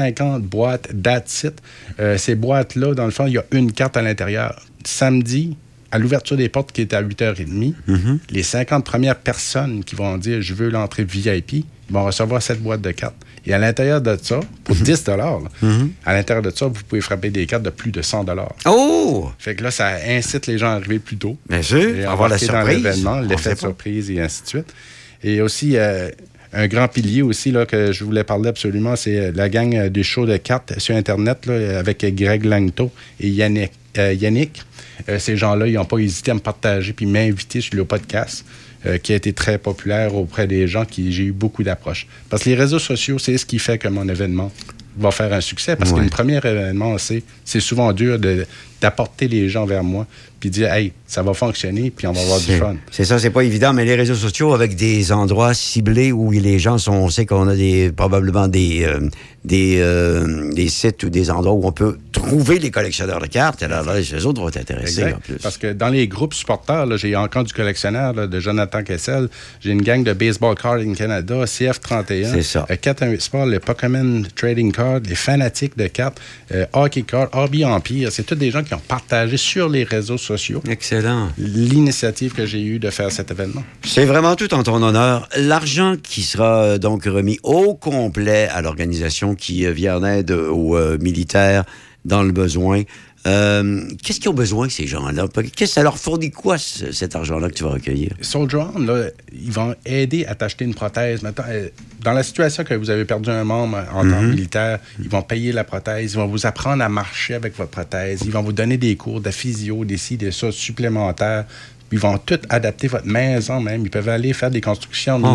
50 0.00 0.42
boîtes 0.42 0.88
d'Atsit. 0.94 1.52
Euh, 2.00 2.18
ces 2.18 2.34
boîtes-là, 2.34 2.94
dans 2.94 3.06
le 3.06 3.10
fond, 3.10 3.26
il 3.26 3.32
y 3.34 3.38
a 3.38 3.44
une 3.52 3.72
carte 3.72 3.96
à 3.96 4.02
l'intérieur. 4.02 4.62
Samedi, 4.84 5.56
à 5.90 5.98
l'ouverture 5.98 6.36
des 6.36 6.48
portes 6.50 6.70
qui 6.72 6.82
est 6.82 6.92
à 6.92 7.00
8h30, 7.02 7.74
Mhm. 7.86 8.18
les 8.30 8.42
50 8.42 8.84
premières 8.84 9.16
personnes 9.16 9.82
qui 9.84 9.94
vont 9.94 10.18
dire 10.18 10.42
je 10.42 10.52
veux 10.54 10.68
l'entrée 10.68 11.04
VIP, 11.04 11.64
vont 11.88 12.04
recevoir 12.04 12.42
cette 12.42 12.60
boîte 12.62 12.82
de 12.82 12.90
cartes. 12.90 13.14
Et 13.46 13.54
à 13.54 13.58
l'intérieur 13.58 14.00
de 14.02 14.18
ça, 14.20 14.40
pour 14.64 14.74
10 14.76 15.06
là, 15.06 15.38
Mhm. 15.62 15.90
à 16.04 16.12
l'intérieur 16.14 16.42
de 16.42 16.50
ça, 16.50 16.66
vous 16.66 16.82
pouvez 16.86 17.00
frapper 17.00 17.30
des 17.30 17.46
cartes 17.46 17.62
de 17.62 17.70
plus 17.70 17.92
de 17.92 18.02
100 18.02 18.26
Oh! 18.66 19.30
Fait 19.38 19.54
que 19.54 19.62
là, 19.62 19.70
ça 19.70 19.92
incite 20.08 20.46
les 20.48 20.58
gens 20.58 20.66
à 20.72 20.74
arriver 20.74 20.98
plus 20.98 21.16
tôt. 21.16 21.36
Bien 21.48 21.62
sûr, 21.62 21.78
Et 21.96 22.04
avoir 22.04 22.28
la 22.28 22.36
dans 22.36 22.42
surprise. 22.44 22.82
l'événement, 22.82 23.18
On 23.18 23.20
l'effet 23.20 23.56
surprise 23.56 24.10
et 24.10 24.20
ainsi 24.20 24.42
de 24.42 24.48
suite. 24.48 24.74
Et 25.22 25.40
aussi, 25.40 25.76
euh, 25.76 26.10
un 26.56 26.66
grand 26.68 26.88
pilier 26.88 27.22
aussi 27.22 27.50
là, 27.52 27.66
que 27.66 27.92
je 27.92 28.02
voulais 28.04 28.24
parler 28.24 28.48
absolument, 28.48 28.96
c'est 28.96 29.18
euh, 29.18 29.32
la 29.34 29.48
gang 29.48 29.74
euh, 29.74 29.88
des 29.88 30.02
shows 30.02 30.26
de 30.26 30.36
cartes 30.36 30.78
sur 30.78 30.94
Internet 30.96 31.46
là, 31.46 31.78
avec 31.78 32.04
Greg 32.14 32.44
Langto 32.44 32.90
et 33.20 33.28
Yannick. 33.28 33.72
euh, 33.98 34.12
Yannick. 34.12 34.62
Euh, 35.08 35.18
ces 35.18 35.36
gens-là, 35.36 35.66
ils 35.66 35.74
n'ont 35.74 35.84
pas 35.84 35.98
hésité 35.98 36.30
à 36.30 36.34
me 36.34 36.40
partager 36.40 36.92
puis 36.92 37.06
m'inviter 37.06 37.60
sur 37.60 37.74
le 37.76 37.84
podcast. 37.84 38.44
euh, 38.84 38.98
qui 38.98 39.12
a 39.12 39.16
été 39.16 39.32
très 39.32 39.58
populaire 39.58 40.14
auprès 40.14 40.46
des 40.46 40.68
gens 40.68 40.84
qui 40.84 41.10
j'ai 41.12 41.24
eu 41.24 41.32
beaucoup 41.32 41.64
d'approches. 41.64 42.06
Parce 42.30 42.44
que 42.44 42.50
les 42.50 42.54
réseaux 42.54 42.78
sociaux, 42.78 43.18
c'est 43.18 43.36
ce 43.36 43.44
qui 43.44 43.58
fait 43.58 43.78
que 43.78 43.88
mon 43.88 44.06
événement 44.08 44.52
va 44.98 45.10
faire 45.10 45.32
un 45.32 45.40
succès. 45.40 45.74
Parce 45.74 45.90
Ouais. 45.90 46.00
qu'un 46.02 46.08
premier 46.08 46.36
événement, 46.36 46.96
c'est 46.98 47.22
c'est 47.44 47.58
souvent 47.58 47.92
dur 47.92 48.18
de- 48.20 48.46
d'apporter 48.80 49.28
les 49.28 49.48
gens 49.48 49.66
vers 49.66 49.84
moi 49.84 50.06
puis 50.40 50.50
dire 50.50 50.72
Hey, 50.72 50.92
ça 51.06 51.22
va 51.22 51.34
fonctionner, 51.34 51.90
puis 51.90 52.06
on 52.06 52.12
va 52.12 52.20
avoir 52.20 52.40
du 52.40 52.56
fun. 52.56 52.76
C'est 52.90 53.04
ça, 53.04 53.18
c'est 53.18 53.30
pas 53.30 53.42
évident, 53.42 53.72
mais 53.72 53.84
les 53.84 53.94
réseaux 53.94 54.14
sociaux 54.14 54.52
avec 54.52 54.76
des 54.76 55.12
endroits 55.12 55.54
ciblés 55.54 56.12
où 56.12 56.30
les 56.30 56.58
gens 56.58 56.78
sont, 56.78 56.92
on 56.92 57.08
sait 57.08 57.26
qu'on 57.26 57.48
a 57.48 57.54
des 57.54 57.90
probablement 57.90 58.48
des 58.48 58.84
euh, 58.84 59.08
des, 59.46 59.78
euh, 59.78 60.52
des 60.52 60.68
sites 60.68 61.04
ou 61.04 61.08
des 61.08 61.30
endroits 61.30 61.54
où 61.54 61.66
on 61.66 61.72
peut 61.72 61.98
trouver 62.10 62.58
les 62.58 62.72
collectionneurs 62.72 63.20
de 63.20 63.28
cartes. 63.28 63.62
Alors 63.62 63.84
là, 63.84 64.00
les 64.00 64.26
autres 64.26 64.40
vont 64.40 64.48
être 64.48 64.56
intéressés 64.56 65.02
Exact. 65.02 65.16
en 65.16 65.20
plus. 65.20 65.34
Parce 65.36 65.56
que 65.56 65.72
dans 65.72 65.88
les 65.88 66.08
groupes 66.08 66.34
supporters, 66.34 66.96
j'ai 66.96 67.14
encore 67.14 67.44
du 67.44 67.52
collectionneur 67.52 68.12
là, 68.12 68.26
de 68.26 68.40
Jonathan 68.40 68.82
Kessel. 68.82 69.28
J'ai 69.60 69.70
une 69.70 69.82
gang 69.82 70.02
de 70.02 70.12
Baseball 70.12 70.56
Card 70.56 70.78
in 70.78 70.94
Canada, 70.94 71.44
CF31. 71.44 72.32
C'est 72.32 72.42
ça. 72.42 72.66
Euh, 72.70 72.76
418 72.76 73.20
Sport, 73.22 73.46
le 73.46 73.60
Pokémon 73.60 74.22
Trading 74.34 74.72
Card, 74.72 75.00
les 75.08 75.14
fanatiques 75.14 75.76
de 75.78 75.86
cartes, 75.86 76.20
euh, 76.52 76.66
Hockey 76.72 77.02
Card, 77.02 77.28
Hobby 77.32 77.64
Empire. 77.64 78.10
C'est 78.10 78.24
tous 78.24 78.34
des 78.34 78.50
gens 78.50 78.64
qui 78.66 78.74
ont 78.74 78.82
partagé 78.86 79.36
sur 79.36 79.68
les 79.68 79.84
réseaux 79.84 80.18
sociaux. 80.18 80.62
Excellent. 80.68 81.30
L'initiative 81.38 82.32
que 82.32 82.46
j'ai 82.46 82.62
eue 82.62 82.78
de 82.78 82.90
faire 82.90 83.10
cet 83.10 83.30
événement. 83.30 83.62
C'est 83.84 84.04
vraiment 84.04 84.36
tout 84.36 84.52
en 84.54 84.62
ton 84.62 84.82
honneur. 84.82 85.28
L'argent 85.36 85.94
qui 86.02 86.22
sera 86.22 86.62
euh, 86.62 86.78
donc 86.78 87.04
remis 87.04 87.38
au 87.42 87.74
complet 87.74 88.48
à 88.52 88.62
l'organisation 88.62 89.34
qui 89.34 89.66
euh, 89.66 89.72
vient 89.72 89.98
en 89.98 90.04
aide 90.04 90.30
aux 90.30 90.76
euh, 90.76 90.98
militaires 90.98 91.64
dans 92.04 92.22
le 92.22 92.32
besoin. 92.32 92.82
Euh, 93.26 93.80
Qu'est-ce 94.02 94.20
qu'ils 94.20 94.30
ont 94.30 94.34
besoin, 94.34 94.68
ces 94.68 94.86
gens-là? 94.86 95.26
Qu'est-ce 95.34 95.50
que 95.52 95.66
ça 95.66 95.82
leur 95.82 95.98
fournit 95.98 96.30
quoi, 96.30 96.58
ce- 96.58 96.92
cet 96.92 97.16
argent-là 97.16 97.48
que 97.48 97.54
tu 97.54 97.64
vas 97.64 97.70
recueillir? 97.70 98.12
Soldier 98.20 98.62
On, 98.74 98.78
là, 98.78 99.06
ils 99.32 99.50
vont 99.50 99.74
aider 99.84 100.24
à 100.26 100.34
t'acheter 100.34 100.64
une 100.64 100.74
prothèse. 100.74 101.20
Euh, 101.48 101.68
dans 102.02 102.12
la 102.12 102.22
situation 102.22 102.62
que 102.64 102.74
vous 102.74 102.88
avez 102.90 103.04
perdu 103.04 103.28
un 103.30 103.42
membre 103.44 103.78
en 103.92 104.02
tant 104.02 104.10
que 104.20 104.24
Mhm. 104.24 104.30
militaire, 104.30 104.78
ils 105.00 105.08
vont 105.08 105.22
payer 105.22 105.50
la 105.52 105.64
prothèse, 105.64 106.12
ils 106.12 106.16
vont 106.16 106.26
vous 106.26 106.46
apprendre 106.46 106.82
à 106.84 106.88
marcher 106.88 107.34
avec 107.34 107.56
votre 107.56 107.70
prothèse, 107.70 108.20
ils 108.24 108.30
vont 108.30 108.42
vous 108.42 108.52
donner 108.52 108.76
des 108.76 108.94
cours 108.96 109.20
de 109.20 109.30
physio, 109.30 109.84
des 109.84 109.96
ci, 109.96 110.16
des 110.16 110.30
ça 110.30 110.52
supplémentaires. 110.52 111.44
Ils 111.92 111.98
vont 112.00 112.18
tout 112.18 112.38
adapter 112.48 112.88
votre 112.88 113.06
maison 113.06 113.60
même. 113.60 113.82
Ils 113.82 113.90
peuvent 113.90 114.08
aller 114.08 114.32
faire 114.32 114.50
des 114.50 114.60
constructions 114.60 115.20
Oh. 115.22 115.26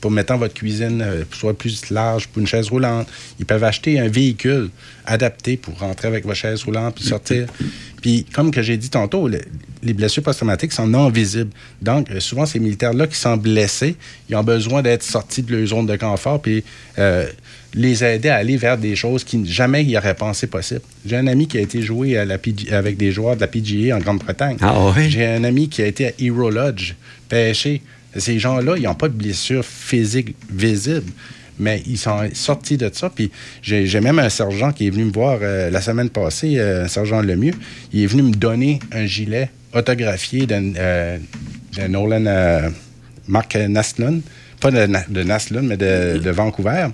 Pour 0.00 0.10
mettre 0.10 0.34
votre 0.36 0.54
cuisine 0.54 1.02
euh, 1.02 1.24
soit 1.32 1.56
plus 1.56 1.90
large 1.90 2.26
pour 2.28 2.40
une 2.40 2.46
chaise 2.46 2.68
roulante. 2.68 3.06
Ils 3.38 3.46
peuvent 3.46 3.64
acheter 3.64 3.98
un 4.00 4.08
véhicule 4.08 4.70
adapté 5.06 5.56
pour 5.56 5.78
rentrer 5.78 6.08
avec 6.08 6.24
votre 6.24 6.38
chaise 6.38 6.62
roulante 6.62 6.94
puis 6.94 7.04
sortir. 7.04 7.46
Puis, 8.00 8.24
comme 8.32 8.50
que 8.50 8.62
j'ai 8.62 8.76
dit 8.78 8.88
tantôt, 8.88 9.28
le- 9.28 9.42
les 9.82 9.92
blessures 9.92 10.22
post-traumatiques 10.22 10.72
sont 10.72 10.86
non 10.86 11.08
visibles. 11.10 11.50
Donc, 11.82 12.10
euh, 12.10 12.20
souvent, 12.20 12.46
ces 12.46 12.58
militaires-là 12.58 13.06
qui 13.06 13.16
sont 13.16 13.36
blessés, 13.36 13.96
ils 14.28 14.36
ont 14.36 14.42
besoin 14.44 14.80
d'être 14.82 15.02
sortis 15.02 15.42
de 15.42 15.54
leur 15.54 15.66
zone 15.66 15.86
de 15.86 15.96
confort 15.96 16.40
puis 16.40 16.64
euh, 16.98 17.26
les 17.74 18.02
aider 18.02 18.28
à 18.30 18.36
aller 18.36 18.56
vers 18.56 18.78
des 18.78 18.96
choses 18.96 19.22
qui 19.22 19.44
jamais 19.46 19.84
ils 19.84 19.96
auraient 19.96 20.14
pensé 20.14 20.46
possible. 20.46 20.80
J'ai 21.06 21.16
un 21.16 21.26
ami 21.26 21.46
qui 21.46 21.58
a 21.58 21.60
été 21.60 21.82
joué 21.82 22.16
à 22.16 22.24
la 22.24 22.38
PG 22.38 22.72
avec 22.72 22.96
des 22.96 23.12
joueurs 23.12 23.36
de 23.36 23.40
la 23.42 23.46
PGA 23.48 23.96
en 23.96 24.00
Grande-Bretagne. 24.00 24.56
Ah 24.60 24.90
oui? 24.96 25.10
J'ai 25.10 25.26
un 25.26 25.44
ami 25.44 25.68
qui 25.68 25.82
a 25.82 25.86
été 25.86 26.06
à 26.08 26.12
Hero 26.18 26.48
Lodge 26.50 26.94
pêcher. 27.28 27.82
Ces 28.16 28.38
gens-là, 28.38 28.74
ils 28.76 28.84
n'ont 28.84 28.94
pas 28.94 29.08
de 29.08 29.14
blessures 29.14 29.64
physiques 29.64 30.34
visibles. 30.52 31.10
Mais 31.58 31.82
ils 31.86 31.98
sont 31.98 32.18
sortis 32.32 32.78
de 32.78 32.90
ça. 32.92 33.10
Puis 33.10 33.30
j'ai 33.62 34.00
même 34.00 34.18
un 34.18 34.30
sergent 34.30 34.72
qui 34.72 34.86
est 34.86 34.90
venu 34.90 35.04
me 35.04 35.12
voir 35.12 35.38
euh, 35.42 35.70
la 35.70 35.82
semaine 35.82 36.08
passée, 36.08 36.58
euh, 36.58 36.84
un 36.84 36.88
sergent 36.88 37.20
Lemieux. 37.20 37.52
Il 37.92 38.02
est 38.02 38.06
venu 38.06 38.22
me 38.22 38.32
donner 38.32 38.78
un 38.92 39.04
gilet 39.04 39.50
autographié 39.74 40.46
d'un 40.46 40.74
euh, 40.76 41.18
Nolan 41.88 42.70
Mark 43.28 43.54
Naslund. 43.56 44.22
Pas 44.60 44.70
de, 44.70 44.86
de 45.08 45.22
Naslund, 45.22 45.66
mais 45.66 45.76
de, 45.76 46.18
de 46.18 46.30
Vancouver. 46.30 46.88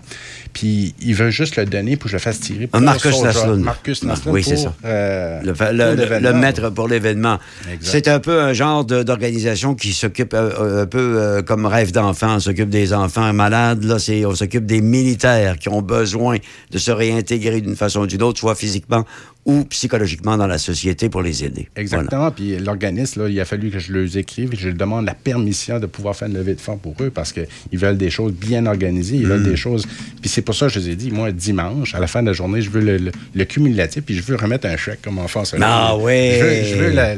Puis 0.52 0.94
il 1.00 1.14
veut 1.14 1.30
juste 1.30 1.56
le 1.56 1.66
donner 1.66 1.96
pour 1.96 2.04
que 2.04 2.10
je 2.12 2.14
le 2.16 2.20
fasse 2.20 2.40
tirer. 2.40 2.66
pour 2.66 2.80
Marcus. 2.80 3.20
Naslund. 3.22 3.62
Marcus 3.62 4.00
Ah, 4.04 4.06
Naslund. 4.06 4.34
oui, 4.34 4.42
c'est 4.44 4.56
ça. 4.56 4.72
euh, 4.84 5.40
Le, 5.42 6.20
le- 6.20 6.32
maître 6.32 6.70
pour 6.70 6.88
l'événement. 6.88 7.38
C'est 7.80 8.08
un 8.08 8.20
peu 8.20 8.40
un 8.40 8.52
genre 8.52 8.84
d'organisation 8.84 9.74
qui 9.74 9.92
s'occupe 9.92 10.32
euh, 10.32 10.84
un 10.84 10.86
peu 10.86 10.98
euh, 11.20 11.42
comme 11.42 11.66
rêve 11.66 11.92
d'enfant. 11.92 12.36
On 12.36 12.40
s'occupe 12.40 12.70
des 12.70 12.92
enfants 12.94 13.32
malades. 13.32 13.84
Là, 13.84 13.98
c'est, 13.98 14.24
on 14.24 14.34
s'occupe 14.34 14.64
des 14.64 14.80
militaires 14.80 15.58
qui 15.58 15.68
ont 15.68 15.82
besoin 15.82 16.36
de 16.70 16.78
se 16.78 16.90
réintégrer 16.90 17.60
d'une 17.60 17.76
façon 17.76 18.00
ou 18.02 18.06
d'une 18.06 18.22
autre, 18.22 18.38
soit 18.40 18.54
physiquement 18.54 19.04
ou 19.47 19.65
psychologiquement 19.65 20.36
dans 20.36 20.49
la 20.49 20.58
société 20.58 21.08
pour 21.08 21.23
les 21.23 21.44
aider. 21.44 21.68
Exactement. 21.76 22.31
Puis 22.33 22.58
l'organisme, 22.58 23.26
il 23.31 23.41
a 23.41 23.44
fallu 23.44 23.70
que 23.70 23.78
je 23.78 23.92
leur 23.92 24.16
écrive 24.16 24.52
et 24.52 24.57
je 24.57 24.68
leur 24.68 24.76
demande 24.76 25.07
la 25.07 25.15
permission 25.15 25.78
de 25.78 25.86
pouvoir 25.86 26.15
faire 26.16 26.26
une 26.28 26.34
levée 26.34 26.55
de 26.55 26.60
fonds 26.60 26.76
pour 26.76 26.94
eux 27.00 27.10
parce 27.10 27.33
qu'ils 27.33 27.47
veulent 27.78 27.97
des 27.97 28.10
choses 28.10 28.33
bien 28.33 28.66
organisées. 28.66 29.16
Ils 29.16 29.26
veulent 29.26 29.41
Mm. 29.47 29.50
des 29.50 29.57
choses. 29.57 29.86
Puis 30.20 30.28
c'est 30.28 30.42
pour 30.42 30.55
ça 30.57 30.66
que 30.66 30.73
je 30.73 30.81
les 30.81 30.91
ai 30.91 30.97
dit, 30.97 31.10
moi, 31.12 31.31
dimanche, 31.33 31.94
à 31.94 32.00
la 32.00 32.08
fin 32.08 32.23
de 32.23 32.26
la 32.26 32.33
journée, 32.33 32.60
je 32.60 32.70
veux 32.70 32.81
le, 32.81 32.99
le- 32.99 33.12
le 33.34 33.44
cumulatif 33.44 34.02
puis 34.05 34.15
je 34.16 34.23
veux 34.23 34.34
remettre 34.36 34.66
un 34.66 34.76
chèque 34.76 35.00
comme 35.02 35.18
enfant. 35.18 35.44
Ah 35.62 35.97
ouais. 35.97 36.39
Je 36.41 36.44
veux, 36.44 36.65
je 36.65 36.75
veux 36.84 36.91
la- 36.92 37.15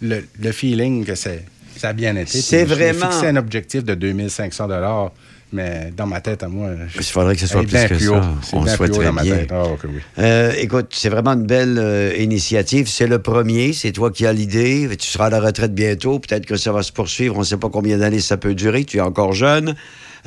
le, 0.00 0.24
le 0.40 0.52
feeling 0.52 1.04
que 1.04 1.14
c'est, 1.16 1.44
ça 1.76 1.88
a 1.88 1.92
bien 1.92 2.14
été. 2.16 2.38
C'est 2.40 2.64
vraiment- 2.64 3.10
fixé 3.10 3.26
un 3.26 3.36
objectif 3.36 3.82
de 3.84 3.94
2500 3.94 4.68
mais 5.52 5.92
dans 5.96 6.06
ma 6.06 6.20
tête, 6.20 6.42
à 6.42 6.48
moi. 6.48 6.70
Il 6.94 7.02
faudrait 7.02 7.34
que 7.34 7.40
ce 7.40 7.46
soit 7.46 7.60
plus 7.60 7.68
bien 7.68 7.88
que 7.88 7.98
ça. 7.98 8.34
On 8.52 8.62
bien 8.62 8.74
souhaiterait 8.74 9.12
bien. 9.22 9.46
Ah, 9.50 9.64
oui. 9.84 10.00
Euh, 10.18 10.52
écoute, 10.58 10.86
c'est 10.90 11.08
vraiment 11.08 11.32
une 11.32 11.46
belle 11.46 11.78
euh, 11.78 12.14
initiative. 12.16 12.88
C'est 12.88 13.06
le 13.06 13.20
premier, 13.20 13.72
c'est 13.72 13.92
toi 13.92 14.10
qui 14.10 14.26
as 14.26 14.32
l'idée. 14.32 14.88
Tu 14.98 15.06
seras 15.06 15.26
à 15.26 15.30
la 15.30 15.40
retraite 15.40 15.74
bientôt. 15.74 16.18
Peut-être 16.18 16.46
que 16.46 16.56
ça 16.56 16.72
va 16.72 16.82
se 16.82 16.92
poursuivre. 16.92 17.36
On 17.36 17.40
ne 17.40 17.44
sait 17.44 17.56
pas 17.56 17.68
combien 17.68 17.98
d'années 17.98 18.20
ça 18.20 18.36
peut 18.36 18.54
durer. 18.54 18.84
Tu 18.84 18.96
es 18.96 19.00
encore 19.00 19.32
jeune. 19.32 19.74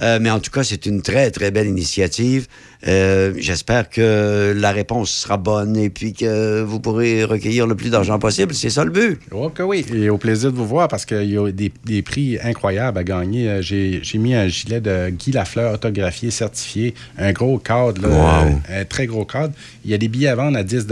Euh, 0.01 0.19
mais 0.21 0.29
en 0.29 0.39
tout 0.39 0.51
cas, 0.51 0.63
c'est 0.63 0.85
une 0.85 1.01
très, 1.01 1.31
très 1.31 1.51
belle 1.51 1.67
initiative. 1.67 2.47
Euh, 2.87 3.33
J'espère 3.37 3.89
que 3.89 4.53
la 4.55 4.71
réponse 4.71 5.09
sera 5.11 5.37
bonne 5.37 5.75
et 5.75 5.89
puis 5.89 6.13
que 6.13 6.61
vous 6.61 6.79
pourrez 6.79 7.23
recueillir 7.23 7.65
le 7.67 7.75
plus 7.75 7.89
d'argent 7.89 8.19
possible. 8.19 8.53
C'est 8.53 8.69
ça 8.69 8.83
le 8.83 8.91
but. 8.91 9.19
Oh 9.31 9.49
que 9.49 9.63
oui. 9.63 9.85
Et 9.93 10.09
au 10.09 10.17
plaisir 10.17 10.51
de 10.51 10.57
vous 10.57 10.67
voir 10.67 10.87
parce 10.87 11.05
qu'il 11.05 11.31
y 11.31 11.37
a 11.37 11.51
des, 11.51 11.71
des 11.85 12.01
prix 12.01 12.37
incroyables 12.43 12.97
à 12.97 13.03
gagner. 13.03 13.49
Euh, 13.49 13.61
J'ai 13.61 14.01
mis 14.17 14.35
un 14.35 14.47
gilet 14.47 14.81
de 14.81 15.09
Guy 15.09 15.31
Lafleur 15.31 15.73
autographié, 15.73 16.29
certifié, 16.31 16.93
un 17.17 17.31
gros 17.31 17.57
cadre, 17.57 18.01
là, 18.01 18.07
Wow. 18.09 18.51
euh, 18.69 18.81
un 18.81 18.85
très 18.85 19.07
gros 19.07 19.25
cadre. 19.25 19.53
Il 19.83 19.91
y 19.91 19.93
a 19.93 19.97
des 19.97 20.07
billets 20.07 20.27
à 20.29 20.35
vendre 20.35 20.57
à 20.57 20.63
10 20.63 20.87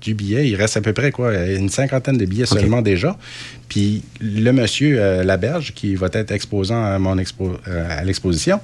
du 0.00 0.14
billet. 0.14 0.48
Il 0.48 0.54
reste 0.56 0.76
à 0.76 0.80
peu 0.80 0.92
près 0.92 1.10
quoi, 1.10 1.34
une 1.34 1.68
cinquantaine 1.68 2.18
de 2.18 2.24
billets 2.24 2.50
OK. 2.50 2.58
seulement 2.60 2.82
déjà. 2.82 3.16
Puis 3.68 4.02
le 4.20 4.50
monsieur 4.52 5.00
euh, 5.00 5.24
Laberge, 5.24 5.72
qui 5.74 5.94
va 5.94 6.08
être 6.12 6.30
exposant 6.30 6.84
à, 6.84 6.98
mon 6.98 7.16
expo, 7.18 7.52
euh, 7.68 7.86
à 8.00 8.04
l'exposition, 8.04 8.60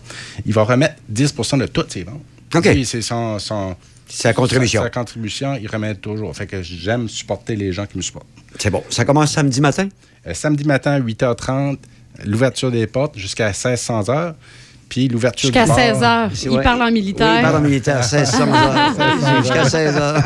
il 0.47 0.52
va 0.52 0.62
remettre 0.65 0.97
10% 1.12 1.58
de 1.58 1.66
toutes 1.66 1.90
ses 1.92 2.02
ventes. 2.02 2.20
OK. 2.55 2.65
Lui, 2.67 2.85
c'est 2.86 3.02
son, 3.02 3.39
son- 3.39 3.77
Sa 4.09 4.33
contribution. 4.33 4.81
Sa, 4.83 4.86
sa 4.86 4.91
contribution, 4.91 5.55
il 5.60 5.67
remet 5.68 5.94
toujours. 5.94 6.35
Fait 6.36 6.47
que 6.47 6.62
j'aime 6.62 7.09
supporter 7.09 7.57
les 7.57 7.73
gens 7.73 7.86
qui 7.86 7.97
me 7.97 8.02
supportent. 8.02 8.27
C'est 8.59 8.70
bon. 8.70 8.83
Ça 8.91 9.05
commence 9.05 9.33
samedi 9.33 9.60
matin? 9.60 9.89
Euh, 10.27 10.35
samedi 10.35 10.65
matin, 10.65 10.99
8h30, 11.01 11.78
l'ouverture 12.25 12.70
des 12.70 12.86
portes 12.86 13.17
jusqu'à 13.18 13.49
1600 13.49 14.09
heures. 14.09 14.35
Puis 14.89 15.08
l'ouverture 15.08 15.49
Jusqu'à 15.49 15.65
du 15.65 15.68
bar- 15.68 15.76
16 15.78 16.02
heures. 16.02 16.31
Il 16.58 16.60
parle 16.62 16.83
en 16.83 16.91
militaire. 16.91 17.28
Oui, 17.31 17.36
il 17.39 17.42
parle 17.42 17.57
en 17.57 17.60
militaire, 17.60 17.97
1600 17.99 18.49
heures. 18.52 18.94
Jusqu'à 19.42 19.65
16 19.68 19.97
heures. 19.97 20.23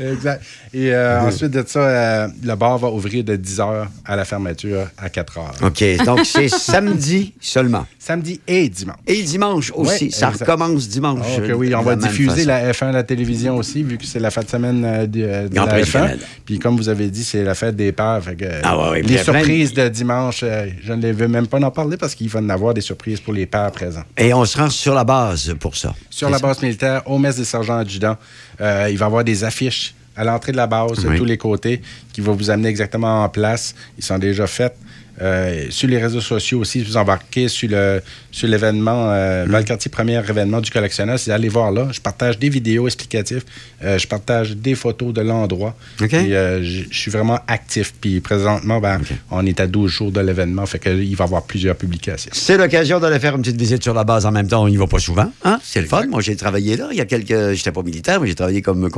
exact. 0.00 0.42
Et 0.72 0.92
euh, 0.92 1.20
ensuite 1.20 1.50
de 1.52 1.64
ça, 1.66 1.78
euh, 1.80 2.28
le 2.42 2.54
bar 2.56 2.78
va 2.78 2.88
ouvrir 2.88 3.22
de 3.24 3.36
10 3.36 3.58
h 3.58 3.86
à 4.04 4.16
la 4.16 4.24
fermeture 4.24 4.88
à 4.98 5.08
4 5.08 5.38
h. 5.38 5.66
OK, 5.98 6.04
donc 6.04 6.20
c'est 6.26 6.48
samedi 6.48 7.32
seulement. 7.40 7.86
Samedi 7.98 8.40
et 8.48 8.68
dimanche. 8.68 8.96
Et 9.06 9.22
dimanche 9.22 9.72
aussi. 9.74 10.06
Ouais, 10.06 10.10
ça 10.10 10.30
exact. 10.30 10.40
recommence 10.50 10.88
dimanche. 10.88 11.26
Ok, 11.38 11.44
euh, 11.50 11.52
oui, 11.54 11.74
on 11.74 11.82
va 11.82 11.96
diffuser 11.96 12.44
la 12.44 12.72
F1 12.72 12.86
à 12.88 12.92
la 12.92 13.02
télévision 13.04 13.56
aussi, 13.56 13.82
vu 13.82 13.98
que 13.98 14.04
c'est 14.06 14.18
la 14.20 14.30
fin 14.30 14.42
de 14.42 14.48
semaine 14.48 14.84
euh, 14.84 15.06
de, 15.06 15.48
de 15.48 15.54
Grand 15.54 15.66
la 15.66 15.72
Prix 15.74 15.82
du 15.84 15.88
F1. 15.90 15.92
Canada. 15.92 16.24
Puis 16.44 16.58
comme 16.58 16.76
vous 16.76 16.88
avez 16.88 17.08
dit, 17.08 17.22
c'est 17.24 17.44
la 17.44 17.54
fête 17.54 17.76
des 17.76 17.92
pères. 17.92 18.20
fait 18.22 18.34
que, 18.34 18.44
Ah 18.62 18.90
ouais, 18.90 19.02
les 19.02 19.18
a 19.18 19.22
plein 19.22 19.32
de- 19.34 19.38
surprises 19.44 19.74
de 19.74 19.88
dimanche, 19.88 20.44
je 20.82 20.92
ne 20.92 21.00
les 21.02 21.12
veux 21.12 21.28
même 21.28 21.46
pas 21.46 21.60
en 21.60 21.70
parler 21.70 21.96
parce 21.96 22.14
qu'il 22.14 22.28
va 22.28 22.40
y 22.40 22.44
en 22.44 22.48
avoir 22.50 22.74
des 22.74 22.80
surprises 22.80 23.20
pour 23.20 23.32
les 23.32 23.43
pères 23.46 23.72
présents. 23.72 24.04
Et 24.16 24.32
on 24.34 24.44
se 24.44 24.56
rend 24.56 24.70
sur 24.70 24.94
la 24.94 25.04
base 25.04 25.54
pour 25.60 25.76
ça. 25.76 25.94
Sur 26.10 26.30
la 26.30 26.38
base 26.38 26.62
militaire, 26.62 27.02
au 27.06 27.18
mess 27.18 27.36
des 27.36 27.44
sergents 27.44 27.78
adjudants, 27.78 28.16
euh, 28.60 28.88
il 28.90 28.98
va 28.98 29.06
y 29.06 29.08
avoir 29.08 29.24
des 29.24 29.44
affiches 29.44 29.94
à 30.16 30.24
l'entrée 30.24 30.52
de 30.52 30.56
la 30.56 30.66
base, 30.66 31.04
de 31.04 31.16
tous 31.16 31.24
les 31.24 31.36
côtés, 31.36 31.82
qui 32.12 32.20
vont 32.20 32.34
vous 32.34 32.50
amener 32.50 32.68
exactement 32.68 33.24
en 33.24 33.28
place. 33.28 33.74
Ils 33.98 34.04
sont 34.04 34.18
déjà 34.18 34.46
faits. 34.46 34.76
Euh, 35.22 35.66
sur 35.70 35.88
les 35.88 35.98
réseaux 35.98 36.20
sociaux 36.20 36.60
aussi, 36.60 36.80
si 36.80 36.84
vous 36.84 36.96
embarquez 36.96 37.48
sur 37.48 37.68
le 37.70 38.02
sur 38.34 38.48
l'événement 38.48 39.12
euh, 39.12 39.46
Valcartier 39.48 39.88
premier 39.88 40.16
événement 40.16 40.60
du 40.60 40.70
collectionneur, 40.70 41.18
c'est 41.20 41.30
allez 41.30 41.48
voir 41.48 41.70
là. 41.70 41.88
Je 41.92 42.00
partage 42.00 42.36
des 42.36 42.48
vidéos 42.48 42.86
explicatives, 42.86 43.44
euh, 43.84 43.96
je 43.96 44.08
partage 44.08 44.56
des 44.56 44.74
photos 44.74 45.14
de 45.14 45.20
l'endroit. 45.20 45.76
OK. 46.00 46.08
Puis, 46.08 46.34
euh, 46.34 46.64
je 46.64 46.84
suis 46.90 47.12
vraiment 47.12 47.38
actif. 47.46 47.94
Puis 48.00 48.20
présentement, 48.20 48.80
ben, 48.80 49.00
on 49.30 49.46
est 49.46 49.60
à 49.60 49.68
12 49.68 49.88
jours 49.88 50.10
de 50.10 50.20
l'événement, 50.20 50.66
fait 50.66 50.80
qu'il 50.80 51.14
va 51.14 51.24
y 51.24 51.26
avoir 51.26 51.44
plusieurs 51.44 51.76
publications. 51.76 52.32
C'est 52.34 52.58
l'occasion 52.58 52.98
d'aller 52.98 53.20
faire 53.20 53.36
une 53.36 53.42
petite 53.42 53.60
visite 53.60 53.84
sur 53.84 53.94
la 53.94 54.02
base 54.02 54.26
en 54.26 54.32
même 54.32 54.48
temps. 54.48 54.64
On 54.64 54.68
n'y 54.68 54.76
va 54.76 54.88
pas 54.88 54.98
souvent. 54.98 55.30
Hein? 55.44 55.60
C'est 55.62 55.80
le 55.80 55.86
fun. 55.86 56.06
Moi, 56.08 56.20
j'ai 56.20 56.34
travaillé 56.34 56.76
là. 56.76 56.88
Il 56.90 56.96
y 56.96 57.00
a 57.00 57.04
quelques. 57.04 57.52
J'étais 57.52 57.72
pas 57.72 57.82
militaire, 57.82 58.20
mais 58.20 58.26
j'ai 58.26 58.34
travaillé 58.34 58.62
comme 58.62 58.88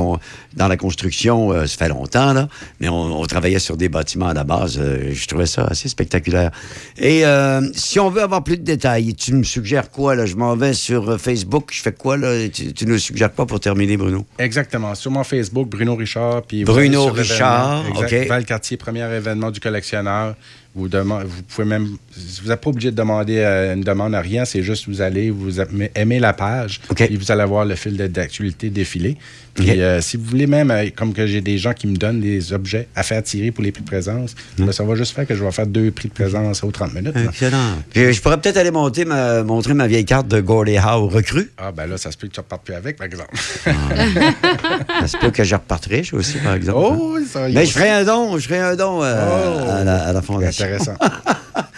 dans 0.55 0.69
la 0.69 0.77
construction. 0.79 1.53
ça 1.67 1.77
fait 1.77 1.89
longtemps, 1.89 2.33
là. 2.33 2.49
Mais 2.81 2.89
on, 2.89 3.21
on 3.21 3.27
travaillait 3.27 3.59
sur 3.59 3.77
des 3.77 3.91
bâtiments 3.91 4.29
à 4.29 4.35
la 4.35 4.45
base. 4.45 4.81
je 5.13 5.27
trouvais 5.27 5.47
ça 5.47 5.65
assez 5.65 5.91
spectaculaire. 5.91 6.06
Et 6.99 7.25
euh, 7.27 7.61
si 7.75 8.01
on 8.01 8.11
veut 8.11 8.23
avoir 8.23 8.43
plus 8.43 8.57
de 8.57 8.63
détails, 8.63 9.15
tu 9.15 9.35
me 9.35 9.43
suggères 9.43 9.91
quoi, 9.91 10.15
là? 10.15 10.27
Je 10.27 10.37
m'en 10.37 10.57
vais 10.57 10.73
sur 10.73 11.11
euh, 11.11 11.19
Facebook. 11.19 11.71
Je 11.73 11.83
fais 11.83 11.93
quoi, 11.93 12.17
là? 12.17 12.49
Tu, 12.49 12.73
tu 12.73 12.87
nous 12.87 12.99
suggères 12.99 13.33
quoi 13.33 13.47
pour 13.47 13.61
terminer, 13.61 13.97
Bruno? 13.97 14.25
Exactement. 14.39 14.95
Sur 14.95 15.11
mon 15.11 15.25
Facebook, 15.25 15.69
Bruno 15.69 15.97
Richard. 15.97 16.43
Puis 16.43 16.65
Bruno 16.65 17.07
Richard. 17.07 17.85
OK. 17.97 18.15
Val-Cartier, 18.29 18.77
premier 18.77 19.05
événement 19.15 19.51
du 19.51 19.61
collectionneur. 19.61 20.35
Vous, 20.77 20.89
demandez, 20.89 21.25
vous 21.27 21.43
pouvez 21.43 21.67
même. 21.67 21.97
Vous 22.43 22.49
n'êtes 22.51 22.61
pas 22.61 22.69
obligé 22.71 22.91
de 22.91 22.97
demander 22.97 23.39
euh, 23.39 23.75
une 23.75 23.81
demande 23.81 24.15
à 24.15 24.21
rien. 24.21 24.45
C'est 24.45 24.63
juste 24.63 24.87
vous 24.89 25.01
allez, 25.01 25.31
vous 25.31 25.59
aimez, 25.61 25.91
aimez 25.95 26.19
la 26.21 26.35
page. 26.35 26.81
Et 26.99 27.17
vous 27.17 27.33
allez 27.33 27.45
voir 27.47 27.65
le 27.65 27.75
fil 27.75 27.97
de- 27.97 28.07
d'actualité 28.07 28.69
défiler. 28.71 29.17
Puis 29.55 29.71
euh, 29.81 30.03
si 30.03 30.19
vous 30.19 30.25
voulez 30.25 30.47
même, 30.47 30.71
euh, 30.71 30.91
comme 30.95 31.15
que 31.15 31.27
j'ai 31.27 31.41
des 31.41 31.57
gens 31.57 31.73
qui 31.73 31.87
me 31.87 31.97
donnent 31.97 32.21
des 32.21 32.53
objets 32.53 32.89
à 32.95 33.03
faire 33.03 33.23
tirer 33.23 33.51
pour 33.53 33.65
les 33.65 33.73
prix 33.73 33.83
de 33.83 33.87
présence, 33.89 34.35
ben, 34.59 34.71
ça 34.71 34.85
va 34.85 34.95
juste 34.97 35.15
faire 35.15 35.27
que 35.27 35.35
je 35.35 35.43
vais 35.43 35.51
faire 35.51 35.67
deux 35.67 35.91
prix 35.91 36.09
de 36.09 36.13
présence 36.15 36.63
aux 36.63 36.71
30 36.71 36.93
minutes. 36.93 37.15
Excellent. 37.27 37.77
Puis, 37.91 38.13
je 38.13 38.21
pourrais 38.21 38.39
peut-être 38.39 38.59
aller 38.59 38.71
monter 38.71 39.07
ma- 39.07 39.43
montrer 39.45 39.73
ma 39.73 39.87
vieille 39.87 40.05
carte 40.05 40.29
de 40.29 40.41
Gordie 40.43 40.77
Howe 40.77 41.09
recrue. 41.09 41.51
Ah, 41.57 41.73
ben 41.73 41.87
là, 41.87 41.97
ça 41.97 42.13
se 42.13 42.19
peut 42.19 42.29
que 42.29 42.35
tu 42.35 42.39
ne 42.41 42.43
repartes 42.45 42.65
plus 42.67 42.75
avec, 42.75 42.97
par 42.99 43.07
exemple. 43.07 43.31
Ça 45.01 45.07
se 45.09 45.17
peut 45.19 45.31
que 45.31 45.45
je 45.45 45.55
reparterai, 45.55 46.03
je 46.05 46.17
aussi, 46.17 46.39
par 46.39 46.55
exemple. 46.55 46.79
Oh, 46.81 47.17
ça, 47.31 47.49
Mais 47.49 47.67
je 47.67 47.71
ferai 47.73 47.91
un 47.91 48.05
don, 48.05 48.39
je 48.39 48.47
ferai 48.49 48.61
un 48.61 48.77
don 48.77 49.03
euh, 49.03 49.15
Oh. 49.27 49.71
à, 49.71 49.85
la, 49.85 50.09
à 50.09 50.13
la 50.13 50.23
fondation. 50.23 50.66
Intéressant. 50.67 50.97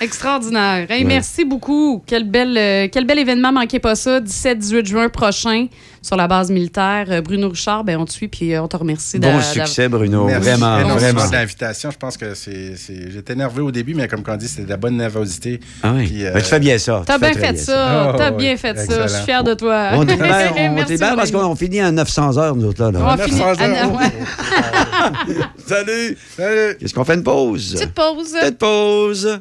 Extraordinaire. 0.01 0.87
Hey, 0.91 1.03
Ouais. 1.03 1.09
Merci 1.09 1.45
beaucoup. 1.45 2.03
Quel 2.07 2.25
bel, 2.25 2.57
euh, 2.57 2.89
quel 2.91 3.05
bel 3.05 3.19
événement, 3.19 3.53
manquez 3.53 3.79
pas 3.79 3.95
ça. 3.95 4.21
17-18 4.21 4.87
juin 4.87 5.09
prochain 5.09 5.67
sur 6.03 6.17
la 6.17 6.29
base 6.29 6.51
militaire. 6.51 7.07
Euh, 7.11 7.21
Bruno 7.21 7.49
Richard, 7.49 7.83
ben, 7.85 7.99
on 7.99 8.05
te 8.05 8.13
suit 8.13 8.29
puis 8.29 8.55
euh, 8.55 8.63
on 8.63 8.69
te 8.69 8.77
remercie. 8.77 9.19
Bon 9.19 9.41
succès, 9.43 9.89
Bruno. 9.89 10.27
Merci 10.27 10.49
Vraiment, 10.51 10.79
énormément 10.79 10.95
vraiment. 10.99 11.27
de 11.27 11.33
l'invitation. 11.33 11.91
Je 11.91 11.97
pense 11.99 12.17
que 12.17 12.35
c'est. 12.35 12.77
c'est- 12.77 13.11
J'étais 13.11 13.35
nerveux 13.35 13.63
au 13.63 13.71
début, 13.73 13.95
mais 13.95 14.07
comme 14.09 14.23
on 14.27 14.37
dit, 14.37 14.47
c'était 14.49 14.65
de 14.65 14.69
la 14.71 14.77
bonne 14.77 14.97
nervosité. 14.97 15.59
Ah 15.83 15.93
oui. 15.97 16.07
Puis, 16.07 16.25
euh, 16.27 16.33
Ben, 16.33 16.41
tu 16.43 16.47
fais 16.49 16.61
bien 16.61 16.79
ça. 16.79 17.03
T'as 17.07 17.19
bien 17.19 17.33
fait 17.33 17.57
ça. 17.59 17.87
Ah, 18.11 18.15
T'as 18.17 18.31
ouais, 18.31 18.37
bien 18.37 18.57
fait 18.57 18.79
ça. 18.79 19.07
Je 19.07 19.13
suis 19.13 19.25
fière 19.25 19.43
de 19.45 19.55
toi. 19.55 19.91
On 19.95 20.03
est 20.07 20.17
bien, 20.17 20.17
on 20.71 20.75
Merci, 20.75 20.93
est 20.95 20.99
bien 20.99 21.17
parce 21.17 21.31
qu'on 21.33 21.57
finit 21.57 21.81
à 21.81 21.91
900 21.91 22.37
heures, 22.39 22.55
nous 22.55 22.67
autres, 22.67 22.83
là. 22.85 22.91
là. 22.93 22.99
On 23.03 23.17
va 23.17 23.25
finir- 23.25 23.47
Ah, 23.59 23.89
ouais. 23.89 24.07
Salut! 25.67 26.17
Salut! 26.37 26.77
Qu'est-ce 26.79 26.95
qu'on 26.95 27.05
fait? 27.05 27.15
Une 27.15 27.23
pause? 27.25 27.73
Petite 27.75 27.95
pause. 27.95 28.35
Petite 28.41 28.59
pause. 28.59 29.41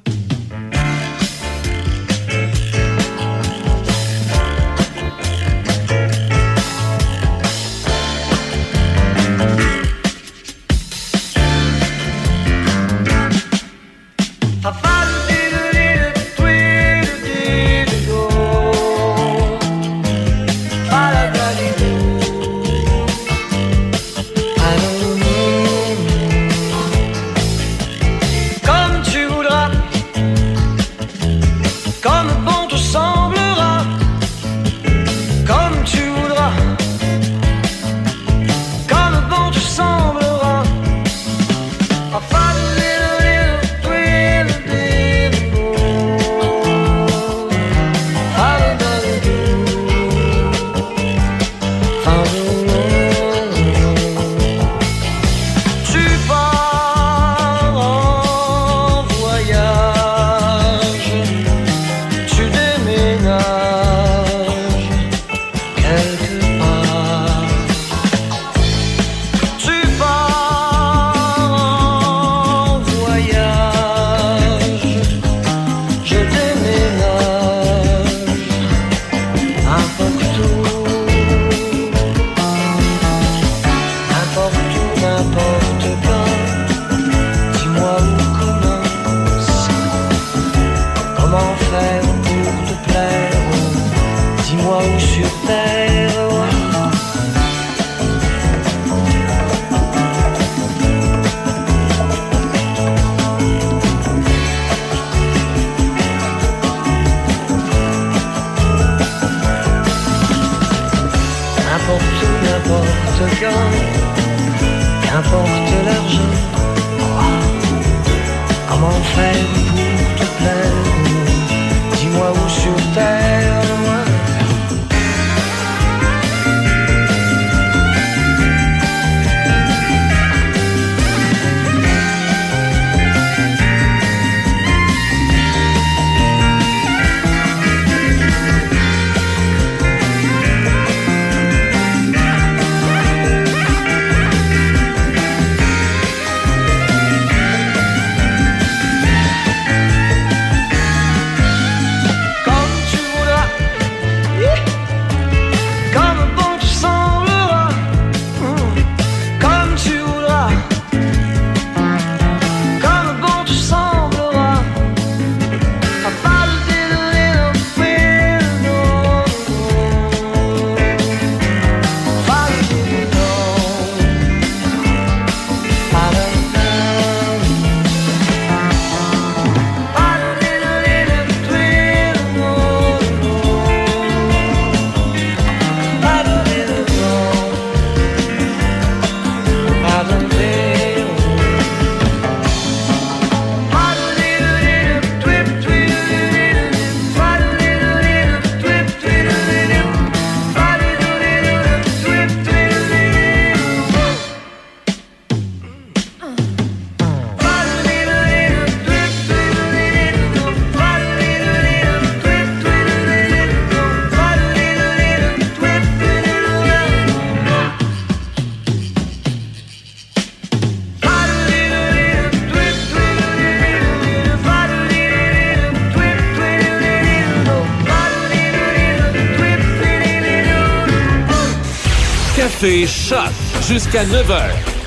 Café 232.68 232.86
Choc. 232.86 233.30
Jusqu'à 233.70 234.04
9h, 234.04 234.42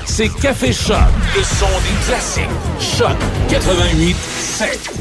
c'est 0.05 0.29
Café 0.39 0.71
Choc. 0.71 0.97
Le 1.35 1.41
son 1.41 1.65
des 1.65 2.05
classiques. 2.05 2.43
Choc 2.79 3.17
88 3.49 4.15
7. 4.15 4.91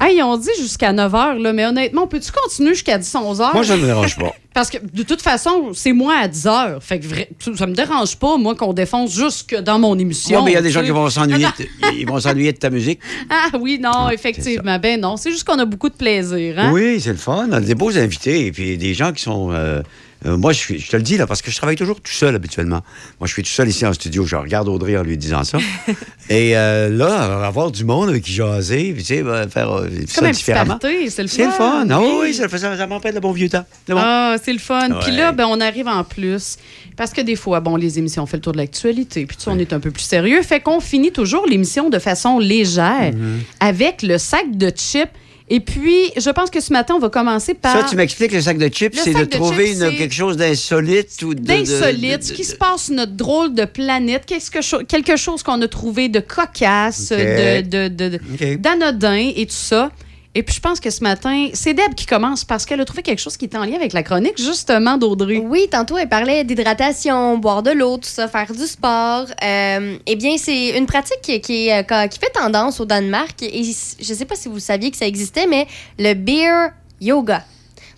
Hey, 0.00 0.20
on 0.20 0.36
dit 0.36 0.48
jusqu'à 0.58 0.92
9 0.92 1.12
h, 1.12 1.38
là, 1.38 1.52
mais 1.52 1.64
honnêtement, 1.64 2.08
peux-tu 2.08 2.32
continuer 2.32 2.70
jusqu'à 2.70 2.98
10, 2.98 3.14
11 3.14 3.38
h? 3.40 3.52
Moi, 3.54 3.62
ça 3.62 3.76
me 3.76 3.86
dérange 3.86 4.16
pas. 4.18 4.32
Parce 4.52 4.68
que 4.68 4.78
de 4.92 5.04
toute 5.04 5.22
façon, 5.22 5.70
c'est 5.74 5.92
moi 5.92 6.16
à 6.20 6.26
10 6.26 6.44
h. 6.46 6.80
Fait 6.80 6.98
que 6.98 7.06
vrai- 7.06 7.28
ça 7.56 7.68
me 7.68 7.72
dérange 7.74 8.16
pas, 8.16 8.36
moi, 8.36 8.56
qu'on 8.56 8.72
défonce 8.72 9.14
jusque 9.14 9.54
dans 9.60 9.78
mon 9.78 9.96
émission. 9.96 10.42
Mais 10.44 10.50
il 10.50 10.54
y 10.54 10.56
a 10.56 10.62
des 10.62 10.70
gens 10.72 10.82
qui 10.82 10.90
vont 10.90 11.08
s'ennuyer 11.08 11.46
de, 11.58 11.96
ils 11.96 12.04
vont 12.08 12.18
s'ennuyer 12.18 12.50
de 12.52 12.58
ta 12.58 12.70
musique. 12.70 12.98
Ah 13.30 13.56
oui, 13.60 13.78
non, 13.80 14.10
effectivement. 14.10 14.76
Ben 14.80 15.00
non, 15.00 15.16
c'est 15.16 15.30
juste 15.30 15.44
qu'on 15.44 15.60
a 15.60 15.66
beaucoup 15.66 15.88
de 15.88 15.94
plaisir. 15.94 16.56
Hein? 16.58 16.72
Oui, 16.72 17.00
c'est 17.00 17.10
le 17.12 17.16
fun. 17.16 17.46
On 17.48 17.52
a 17.52 17.60
des 17.60 17.76
beaux 17.76 17.96
invités. 17.96 18.46
Et 18.46 18.50
puis 18.50 18.76
des 18.76 18.92
gens 18.92 19.12
qui 19.12 19.22
sont. 19.22 19.50
euh, 19.52 19.82
euh, 20.26 20.36
moi, 20.36 20.52
je, 20.52 20.58
suis, 20.58 20.78
je 20.78 20.90
te 20.90 20.96
le 20.96 21.02
dis, 21.02 21.16
là, 21.16 21.26
parce 21.26 21.42
que 21.42 21.50
je 21.50 21.56
travaille 21.56 21.76
toujours 21.76 22.00
tout 22.00 22.12
seul 22.12 22.34
habituellement. 22.34 22.82
Moi, 23.20 23.26
je 23.26 23.32
suis 23.32 23.42
tout 23.42 23.50
seul 23.50 23.68
ici 23.68 23.86
en 23.86 23.92
studio. 23.92 24.24
Je 24.24 24.36
regarde 24.36 24.68
Audrey 24.68 24.96
en 24.96 25.02
lui 25.02 25.16
disant 25.16 25.44
ça. 25.44 25.58
Et 26.28 26.56
euh, 26.56 26.88
là, 26.88 27.44
avoir 27.46 27.70
du 27.70 27.84
monde 27.84 28.08
avec 28.08 28.22
qui 28.22 28.32
jaser, 28.32 28.92
puis 28.92 29.02
tu 29.02 29.14
sais, 29.14 29.22
ben, 29.22 29.48
faire 29.48 29.70
euh, 29.72 29.88
C'est 30.06 30.20
ça 30.20 30.30
différemment. 30.30 30.78
c'est 30.80 30.88
le 30.90 31.08
fun. 31.08 31.26
C'est 31.28 31.44
le 31.44 31.50
fun. 31.50 31.86
Ah 31.90 32.00
oui, 32.00 32.12
oui, 32.22 32.34
ça, 32.34 32.48
ça, 32.48 32.76
ça 32.76 32.86
le 32.86 33.20
bon 33.20 33.32
vieux 33.32 33.48
temps. 33.48 33.64
Bon. 33.88 33.96
Ah, 33.98 34.36
c'est 34.42 34.52
le 34.52 34.58
fun. 34.58 34.88
Puis 35.02 35.12
là, 35.12 35.32
ben, 35.32 35.46
on 35.46 35.60
arrive 35.60 35.88
en 35.88 36.04
plus. 36.04 36.56
Parce 36.96 37.12
que 37.12 37.20
des 37.22 37.36
fois, 37.36 37.60
bon, 37.60 37.76
les 37.76 37.98
émissions, 37.98 38.22
on 38.22 38.26
fait 38.26 38.36
le 38.36 38.42
tour 38.42 38.52
de 38.52 38.58
l'actualité. 38.58 39.24
Puis 39.26 39.36
tu 39.36 39.44
sais, 39.44 39.50
on 39.50 39.58
est 39.58 39.72
un 39.72 39.80
peu 39.80 39.90
plus 39.90 40.02
sérieux. 40.02 40.42
Fait 40.42 40.60
qu'on 40.60 40.80
finit 40.80 41.10
toujours 41.10 41.46
l'émission 41.46 41.88
de 41.90 41.98
façon 41.98 42.38
légère 42.38 42.82
Mm-hmm. 43.12 43.38
avec 43.60 44.02
le 44.02 44.18
sac 44.18 44.56
de 44.56 44.70
chips. 44.70 45.10
Et 45.54 45.60
puis, 45.60 46.10
je 46.16 46.30
pense 46.30 46.48
que 46.48 46.60
ce 46.60 46.72
matin, 46.72 46.94
on 46.94 46.98
va 46.98 47.10
commencer 47.10 47.52
par. 47.52 47.72
Ça, 47.78 47.86
tu 47.90 47.94
m'expliques, 47.94 48.32
le 48.32 48.40
sac 48.40 48.56
de 48.56 48.68
chips, 48.68 48.96
c'est 49.04 49.12
de 49.12 49.18
de 49.18 49.24
trouver 49.26 49.66
chips, 49.66 49.74
une- 49.82 49.90
c'est- 49.90 49.96
quelque 49.96 50.14
chose 50.14 50.38
d'insolite 50.38 51.10
ou 51.22 51.34
de. 51.34 51.40
d'insolite, 51.42 52.24
ce 52.24 52.32
qui 52.32 52.44
se 52.44 52.56
passe 52.56 52.84
sur 52.86 52.94
notre 52.94 53.12
drôle 53.12 53.52
de 53.52 53.66
planète, 53.66 54.22
qu'est-ce 54.26 54.50
que 54.50 54.62
cho- 54.62 54.82
quelque 54.88 55.16
chose 55.16 55.42
qu'on 55.42 55.60
a 55.60 55.68
trouvé 55.68 56.08
de 56.08 56.20
cocasse, 56.20 57.10
de- 57.10 58.56
d'anodin 58.56 59.30
et 59.36 59.44
tout 59.44 59.52
ça. 59.52 59.90
Et 60.34 60.42
puis, 60.42 60.54
je 60.54 60.60
pense 60.60 60.80
que 60.80 60.88
ce 60.88 61.02
matin, 61.02 61.48
c'est 61.52 61.74
Deb 61.74 61.94
qui 61.94 62.06
commence 62.06 62.42
parce 62.44 62.64
qu'elle 62.64 62.80
a 62.80 62.86
trouvé 62.86 63.02
quelque 63.02 63.18
chose 63.18 63.36
qui 63.36 63.44
était 63.44 63.58
en 63.58 63.64
lien 63.66 63.74
avec 63.76 63.92
la 63.92 64.02
chronique, 64.02 64.38
justement, 64.38 64.96
d'Audrey. 64.96 65.42
Oui, 65.44 65.66
tantôt, 65.70 65.98
elle 65.98 66.08
parlait 66.08 66.42
d'hydratation, 66.42 67.36
boire 67.36 67.62
de 67.62 67.70
l'eau, 67.70 67.98
tout 67.98 68.08
ça, 68.08 68.28
faire 68.28 68.50
du 68.50 68.66
sport. 68.66 69.26
Euh, 69.44 69.96
eh 70.06 70.16
bien, 70.16 70.38
c'est 70.38 70.70
une 70.78 70.86
pratique 70.86 71.20
qui, 71.22 71.38
qui, 71.42 71.68
est, 71.68 71.84
euh, 71.92 72.06
qui 72.06 72.18
fait 72.18 72.30
tendance 72.32 72.80
au 72.80 72.86
Danemark. 72.86 73.42
Et 73.42 73.62
je 73.62 74.08
ne 74.10 74.16
sais 74.16 74.24
pas 74.24 74.34
si 74.34 74.48
vous 74.48 74.58
saviez 74.58 74.90
que 74.90 74.96
ça 74.96 75.06
existait, 75.06 75.46
mais 75.46 75.66
le 75.98 76.14
beer 76.14 76.70
yoga. 76.98 77.44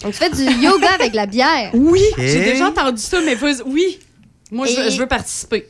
Donc, 0.02 0.12
tu 0.12 0.18
fais 0.18 0.30
du 0.30 0.42
yoga 0.60 0.88
avec 0.98 1.14
la 1.14 1.26
bière. 1.26 1.70
Oui, 1.72 2.02
j'ai 2.18 2.40
déjà 2.44 2.66
entendu 2.66 3.00
ça, 3.00 3.20
mais 3.24 3.36
oui. 3.64 4.00
Moi, 4.50 4.66
je, 4.66 4.74
veux- 4.74 4.86
Et- 4.86 4.90
je 4.90 4.98
veux 4.98 5.06
participer. 5.06 5.68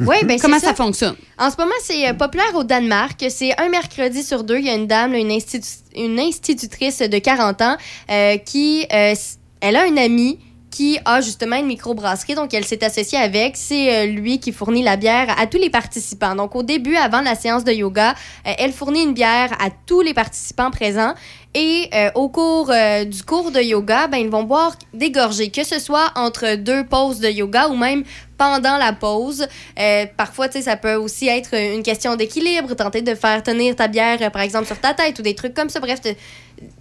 Oui, 0.00 0.16
ben 0.24 0.38
Comment 0.40 0.58
ça 0.58 0.74
fonctionne? 0.74 1.16
En 1.38 1.50
ce 1.50 1.56
moment, 1.58 1.74
c'est 1.82 2.08
euh, 2.08 2.14
populaire 2.14 2.54
au 2.54 2.64
Danemark. 2.64 3.24
C'est 3.28 3.58
un 3.60 3.68
mercredi 3.68 4.22
sur 4.22 4.44
deux. 4.44 4.58
Il 4.58 4.66
y 4.66 4.70
a 4.70 4.74
une 4.74 4.86
dame, 4.86 5.12
là, 5.12 5.18
une, 5.18 5.30
institu- 5.30 5.82
une 5.96 6.18
institutrice 6.20 6.98
de 6.98 7.18
40 7.18 7.62
ans, 7.62 7.76
euh, 8.10 8.36
qui. 8.38 8.86
euh, 8.92 9.14
elle 9.60 9.76
a 9.76 9.82
un 9.84 9.96
ami 9.96 10.38
qui 10.74 10.98
a 11.04 11.20
justement 11.20 11.54
une 11.54 11.66
microbrasserie, 11.66 12.34
donc 12.34 12.52
elle 12.52 12.64
s'est 12.64 12.84
associée 12.84 13.18
avec. 13.18 13.56
C'est 13.56 13.94
euh, 13.94 14.06
lui 14.06 14.40
qui 14.40 14.50
fournit 14.50 14.82
la 14.82 14.96
bière 14.96 15.32
à 15.38 15.46
tous 15.46 15.58
les 15.58 15.70
participants. 15.70 16.34
Donc 16.34 16.56
au 16.56 16.64
début, 16.64 16.96
avant 16.96 17.20
la 17.20 17.36
séance 17.36 17.62
de 17.62 17.70
yoga, 17.70 18.10
euh, 18.44 18.50
elle 18.58 18.72
fournit 18.72 19.04
une 19.04 19.14
bière 19.14 19.52
à 19.60 19.68
tous 19.86 20.00
les 20.00 20.14
participants 20.14 20.72
présents. 20.72 21.14
Et 21.56 21.88
euh, 21.94 22.10
au 22.16 22.28
cours 22.28 22.72
du 23.06 23.22
cours 23.22 23.52
de 23.52 23.60
yoga, 23.60 24.08
ben, 24.08 24.18
ils 24.18 24.28
vont 24.28 24.42
boire 24.42 24.74
des 24.92 25.12
gorgées, 25.12 25.50
que 25.50 25.62
ce 25.62 25.78
soit 25.78 26.10
entre 26.16 26.56
deux 26.56 26.84
pauses 26.84 27.20
de 27.20 27.28
yoga 27.28 27.68
ou 27.68 27.76
même 27.76 28.02
pendant 28.36 28.76
la 28.76 28.92
pause. 28.92 29.46
Euh, 29.78 30.06
parfois, 30.16 30.50
ça 30.50 30.76
peut 30.76 30.94
aussi 30.94 31.28
être 31.28 31.54
une 31.54 31.82
question 31.82 32.16
d'équilibre, 32.16 32.74
tenter 32.74 33.02
de 33.02 33.14
faire 33.14 33.42
tenir 33.42 33.76
ta 33.76 33.88
bière, 33.88 34.30
par 34.30 34.42
exemple, 34.42 34.66
sur 34.66 34.78
ta 34.78 34.94
tête 34.94 35.18
ou 35.18 35.22
des 35.22 35.34
trucs 35.34 35.54
comme 35.54 35.68
ça. 35.68 35.80
Bref, 35.80 36.00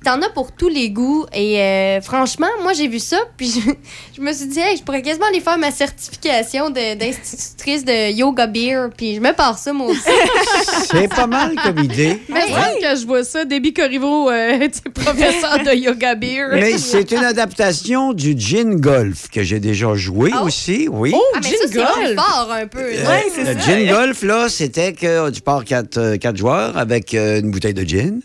t'en 0.04 0.22
as 0.22 0.30
pour 0.30 0.52
tous 0.52 0.70
les 0.70 0.90
goûts. 0.90 1.26
Et 1.34 1.60
euh, 1.60 2.02
franchement, 2.02 2.48
moi, 2.62 2.74
j'ai 2.74 2.88
vu 2.88 3.00
ça, 3.00 3.18
puis 3.38 3.48
je, 3.50 3.72
je 4.16 4.22
me 4.22 4.32
suis 4.34 4.48
dit, 4.48 4.60
hey, 4.60 4.78
je 4.78 4.84
pourrais 4.84 5.02
quasiment 5.02 5.28
aller 5.28 5.40
faire 5.40 5.58
ma 5.58 5.72
certification 5.72 6.70
d'institutrice 6.70 7.86
de, 7.86 8.12
yoga 8.12 8.48
beer, 8.48 8.90
puis 8.96 9.16
je 9.16 9.20
me 9.20 9.34
pars 9.34 9.58
ça, 9.58 9.74
moi 9.74 9.88
aussi. 9.88 10.02
C'est 10.92 11.08
pas 11.08 11.28
mal 11.28 11.56
comme 11.64 11.80
idée. 11.80 12.20
Mais 12.30 12.42
que 12.82 13.00
je 13.00 13.06
vois 13.06 13.24
ça, 13.24 13.46
Debbie 13.46 13.74
Corriveau, 13.74 14.30
euh, 14.30 14.68
professeur 14.94 15.60
de 15.60 15.76
yoga 15.76 16.16
beer. 16.16 16.50
Mais 16.54 16.78
c'est 16.78 17.12
une 17.12 17.24
adaptation 17.24 18.14
du 18.14 18.36
gin 18.38 18.76
golf 18.80 19.30
que 19.30 19.44
j'ai 19.44 19.60
déjà 19.60 19.94
joué 19.96 20.32
aussi, 20.44 20.88
oui. 20.92 21.14
ah, 21.16 21.40
mais 21.42 21.50
ça, 21.50 21.56
c'est 21.68 22.04
plus 22.04 22.16
fort 22.16 22.50
un 22.52 22.68
peu. 22.68 22.92
là. 22.92 23.22
le 23.38 23.60
gin 23.60 23.88
golf, 23.88 24.24
là, 24.24 24.50
c'était 24.50 24.94
que 24.94 25.30
tu 25.30 25.42
pars 25.42 25.64
quatre, 25.66 25.98
euh, 25.98 26.18
quatre 26.18 26.38
joueurs 26.38 26.78
avec 26.78 27.14
euh, 27.14 27.40
une 27.40 27.52
bouteille 27.52 27.74
de 27.74 27.84
gin. 27.84 28.22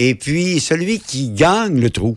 Et 0.00 0.14
puis, 0.14 0.60
celui 0.60 1.00
qui 1.00 1.30
gagne 1.30 1.80
le 1.80 1.90
trou 1.90 2.16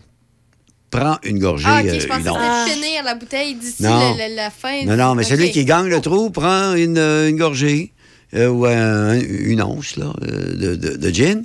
prend 0.90 1.18
une 1.24 1.38
gorgée, 1.40 1.66
Ah, 1.68 1.80
ok, 1.82 1.88
euh, 1.88 2.00
je 2.00 2.06
pensais 2.06 2.22
une 2.22 2.64
que 2.66 2.70
finir 2.70 3.02
la 3.04 3.14
bouteille 3.16 3.54
d'ici 3.56 3.82
la 3.82 4.50
fin. 4.50 4.84
Non, 4.84 4.96
non, 4.96 5.14
mais 5.16 5.24
celui 5.24 5.50
qui 5.50 5.64
gagne 5.64 5.88
le 5.88 6.00
trou 6.00 6.30
prend 6.30 6.74
une, 6.74 6.96
euh, 6.98 7.28
une 7.28 7.36
gorgée 7.36 7.92
euh, 8.34 8.48
ou 8.48 8.66
un- 8.66 9.18
une 9.20 9.60
once 9.62 9.96
là, 9.96 10.12
euh, 10.22 10.54
de, 10.54 10.74
de- 10.76 10.96
de 10.96 11.10
gin. 11.10 11.42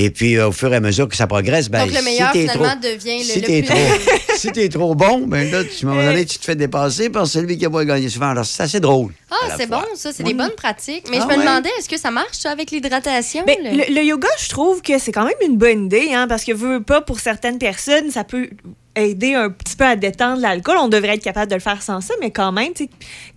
Et 0.00 0.10
puis, 0.10 0.36
euh, 0.36 0.48
au 0.48 0.52
fur 0.52 0.72
et 0.72 0.76
à 0.76 0.80
mesure 0.80 1.08
que 1.08 1.16
ça 1.16 1.26
progresse, 1.26 1.68
ben, 1.68 1.84
Donc, 1.84 1.92
le 1.92 2.02
meilleur, 2.04 2.28
si 2.28 2.32
t'es 2.34 2.48
finalement, 2.52 2.68
trop, 2.68 2.80
devient 2.88 3.18
le, 3.18 3.24
si 3.24 3.40
le 3.40 3.46
plus... 3.46 3.64
trop, 3.64 3.76
si 4.36 4.52
t'es 4.52 4.68
trop 4.68 4.94
bon, 4.94 5.26
ben 5.26 5.50
là, 5.50 5.64
tu, 5.64 5.84
à 5.84 5.88
un 5.88 5.92
moment 5.92 6.06
donné, 6.06 6.24
tu 6.24 6.38
te 6.38 6.44
fais 6.44 6.54
dépasser 6.54 7.10
par 7.10 7.26
celui 7.26 7.58
qui 7.58 7.66
a 7.66 7.70
pas 7.70 7.84
gagné 7.84 8.08
souvent. 8.08 8.28
Alors, 8.28 8.46
c'est 8.46 8.62
assez 8.62 8.78
drôle. 8.78 9.12
Ah, 9.28 9.54
c'est 9.56 9.66
bon, 9.68 9.82
ça, 9.96 10.12
c'est 10.12 10.22
Oui. 10.22 10.28
des 10.30 10.34
bonnes 10.34 10.54
pratiques. 10.56 11.04
Mais 11.10 11.16
Ah 11.20 11.22
je 11.22 11.26
me 11.26 11.38
ouais? 11.40 11.44
demandais, 11.44 11.70
est-ce 11.80 11.88
que 11.88 11.98
ça 11.98 12.12
marche, 12.12 12.36
ça, 12.38 12.52
avec 12.52 12.70
l'hydratation? 12.70 13.42
Ben, 13.44 13.56
le, 13.60 13.92
le 13.92 14.02
yoga, 14.04 14.28
je 14.40 14.48
trouve 14.48 14.82
que 14.82 14.98
c'est 15.00 15.10
quand 15.10 15.24
même 15.24 15.34
une 15.44 15.56
bonne 15.56 15.86
idée, 15.86 16.10
hein, 16.14 16.28
parce 16.28 16.44
que 16.44 16.52
veux 16.52 16.80
pas 16.80 17.00
pour 17.00 17.18
certaines 17.18 17.58
personnes, 17.58 18.12
ça 18.12 18.22
peut 18.22 18.50
aider 18.98 19.34
un 19.34 19.50
petit 19.50 19.76
peu 19.76 19.84
à 19.84 19.96
détendre 19.96 20.40
l'alcool. 20.40 20.76
On 20.80 20.88
devrait 20.88 21.14
être 21.14 21.22
capable 21.24 21.50
de 21.50 21.54
le 21.56 21.60
faire 21.60 21.82
sans 21.82 22.00
ça, 22.00 22.14
mais 22.20 22.30
quand 22.30 22.52
même, 22.52 22.72
tu 22.74 22.84
sais, 22.84 22.90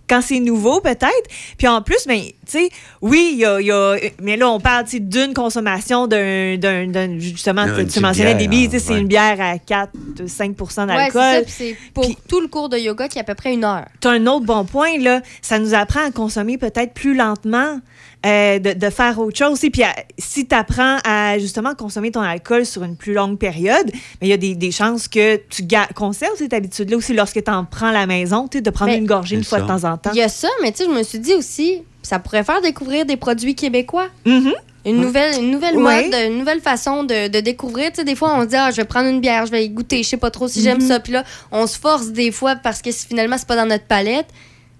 quand 0.08 0.20
c'est 0.20 0.40
nouveau, 0.40 0.80
peut-être. 0.80 1.28
Puis 1.56 1.66
en 1.68 1.80
plus, 1.80 2.06
ben, 2.06 2.20
tu 2.20 2.32
sais, 2.46 2.68
oui, 3.00 3.30
il 3.32 3.38
y 3.38 3.44
a, 3.46 3.60
il 3.60 3.66
y 3.66 3.70
a- 3.72 3.96
Mais 4.20 4.36
là, 4.36 4.50
on 4.50 4.60
parle 4.60 4.84
tu 4.84 4.90
sais, 4.92 5.00
d'une 5.00 5.32
consommation 5.32 6.06
d'un. 6.06 6.56
d'un- 6.58 6.86
d'un- 6.86 7.18
Justement, 7.18 7.64
tu- 7.64 8.00
mentionnais 8.00 8.34
bière, 8.34 8.48
des 8.48 8.48
tu 8.66 8.70
sais, 8.72 8.78
c'est 8.78 8.92
ouais. 8.94 9.00
une 9.00 9.06
bière 9.08 9.40
à 9.40 9.56
4-5 9.58 10.54
Ouais, 10.60 10.66
c'est 10.68 10.86
d'alcool. 10.86 11.12
ça, 11.22 11.42
puis 11.42 11.52
c'est 11.56 11.76
pour 11.94 12.06
tout 12.28 12.40
le 12.40 12.48
cours 12.48 12.68
de 12.68 12.76
yoga 12.78 13.08
qui 13.08 13.18
est 13.18 13.20
à 13.22 13.24
peu 13.24 13.34
près 13.34 13.54
une 13.54 13.64
heure. 13.64 13.86
Tu 14.00 14.08
un 14.08 14.26
autre 14.26 14.44
bon 14.44 14.64
point, 14.64 14.98
là. 14.98 15.22
Ça 15.40 15.58
nous 15.58 15.72
apprend 15.74 16.04
à 16.06 16.10
consommer 16.10 16.58
peut-être 16.58 16.92
plus 16.92 17.14
lentement, 17.14 17.80
euh, 18.24 18.58
de, 18.58 18.72
de 18.72 18.90
faire 18.90 19.18
autre 19.18 19.36
chose. 19.36 19.52
aussi. 19.52 19.70
Puis 19.70 19.82
à- 19.82 19.94
si 20.18 20.46
tu 20.46 20.54
apprends 20.54 20.98
à 21.04 21.38
justement 21.38 21.74
consommer 21.74 22.10
ton 22.10 22.20
alcool 22.20 22.64
sur 22.66 22.84
une 22.84 22.96
plus 22.96 23.12
longue 23.14 23.38
période, 23.38 23.90
mais 24.20 24.28
il 24.28 24.28
y 24.28 24.32
a 24.32 24.36
des, 24.36 24.54
des 24.54 24.70
chances 24.70 25.08
que 25.08 25.36
tu 25.48 25.62
conserves 25.94 26.36
cette 26.36 26.52
habitude-là 26.52 26.96
aussi 26.96 27.14
lorsque 27.14 27.42
tu 27.42 27.50
en 27.50 27.64
prends 27.64 27.88
à 27.88 27.92
la 27.92 28.06
maison, 28.06 28.48
de 28.52 28.70
prendre 28.70 28.92
Mais- 28.92 28.98
une 28.98 29.06
gorgée 29.06 29.36
une 29.36 29.44
fois 29.44 29.60
de 29.60 29.66
temps 29.66 29.84
en 29.84 29.96
temps. 29.96 30.10
Il 30.12 30.18
y 30.18 30.22
a 30.22 30.28
ça, 30.28 30.48
mais 30.62 30.72
tu 30.72 30.78
sais, 30.78 30.84
je 30.90 30.90
me 30.96 31.02
suis 31.02 31.18
dit 31.18 31.34
aussi, 31.34 31.82
ça 32.02 32.18
pourrait 32.18 32.44
faire 32.44 32.60
découvrir 32.60 33.06
des 33.06 33.16
produits 33.16 33.54
québécois. 33.54 34.06
Mm-hmm. 34.26 34.52
Une 34.84 35.00
nouvelle, 35.00 35.40
une 35.40 35.52
nouvelle 35.52 35.78
mode, 35.78 36.12
une 36.26 36.38
nouvelle 36.38 36.60
façon 36.60 37.04
de, 37.04 37.28
de 37.28 37.38
découvrir. 37.40 37.90
Tu 37.90 37.96
sais, 37.96 38.04
des 38.04 38.16
fois, 38.16 38.34
on 38.36 38.42
se 38.42 38.46
dit, 38.48 38.56
ah, 38.56 38.70
je 38.72 38.76
vais 38.78 38.84
prendre 38.84 39.08
une 39.08 39.20
bière, 39.20 39.46
je 39.46 39.52
vais 39.52 39.64
y 39.64 39.68
goûter, 39.68 40.02
je 40.02 40.08
sais 40.08 40.16
pas 40.16 40.30
trop 40.32 40.48
si 40.48 40.60
j'aime 40.60 40.78
Mhm. 40.80 40.88
ça. 40.88 40.98
Puis 40.98 41.12
là, 41.12 41.22
on 41.52 41.68
se 41.68 41.78
force 41.78 42.08
des 42.08 42.32
fois 42.32 42.56
parce 42.56 42.82
que 42.82 42.90
finalement, 42.90 43.36
c'est 43.38 43.46
pas 43.46 43.54
dans 43.54 43.66
notre 43.66 43.84
palette. 43.86 44.26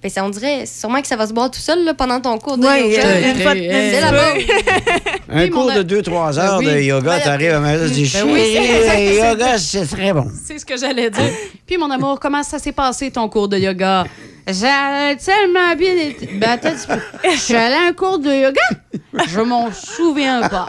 Ben, 0.03 0.11
ça, 0.11 0.25
on 0.25 0.31
dirait 0.31 0.67
sûrement 0.67 1.01
que 1.01 1.07
ça 1.07 1.15
va 1.17 1.27
se 1.29 1.33
boire 1.33 1.49
tout 1.51 1.61
seul 1.61 1.85
là, 1.85 1.95
pendant 1.95 2.21
ton 2.21 2.37
cours 2.39 2.59
de 2.59 2.67
Ouais, 2.67 2.89
yoga. 2.91 3.07
euh, 3.07 3.31
une 3.35 3.41
fois 3.41 3.55
de- 3.55 3.61
C'est 3.61 4.01
la 4.01 4.11
bonne. 4.11 4.43
Un 5.29 5.49
cours 5.49 5.73
de 5.73 5.83
2-3 5.83 6.39
heures 6.39 6.59
Ben 6.59 6.67
oui. 6.67 6.75
de 6.75 6.81
yoga, 6.81 7.21
t'arrives 7.21 7.53
à 7.55 7.61
me 7.61 7.89
dire, 7.89 8.11
Ben 8.15 8.25
oui, 8.33 8.55
le 8.55 9.31
yoga, 9.31 9.59
c'est 9.59 9.87
très 9.87 10.13
bon. 10.13 10.27
C'est 10.45 10.59
ce 10.59 10.65
que 10.67 10.77
j'allais 10.77 11.09
dire. 11.11 11.31
Puis, 11.67 11.77
mon 11.79 11.91
amour, 11.91 12.19
comment 12.21 12.43
ça 12.43 12.59
s'est 12.59 12.73
passé 12.73 13.11
ton 13.13 13.29
cours 13.29 13.49
de 13.49 13.59
yoga? 13.59 14.05
J'ai 14.47 15.17
tellement 15.25 15.75
bien 15.77 15.97
été. 15.97 16.27
Ben, 16.35 16.51
attends, 16.51 16.73
je 17.25 17.37
suis 17.39 17.55
allée 17.55 17.75
à 17.77 17.89
un 17.89 17.93
cours 17.93 18.19
de 18.19 18.31
yoga. 18.31 18.61
Je 19.29 19.41
m'en 19.41 19.71
souviens 19.73 20.49
pas. 20.49 20.67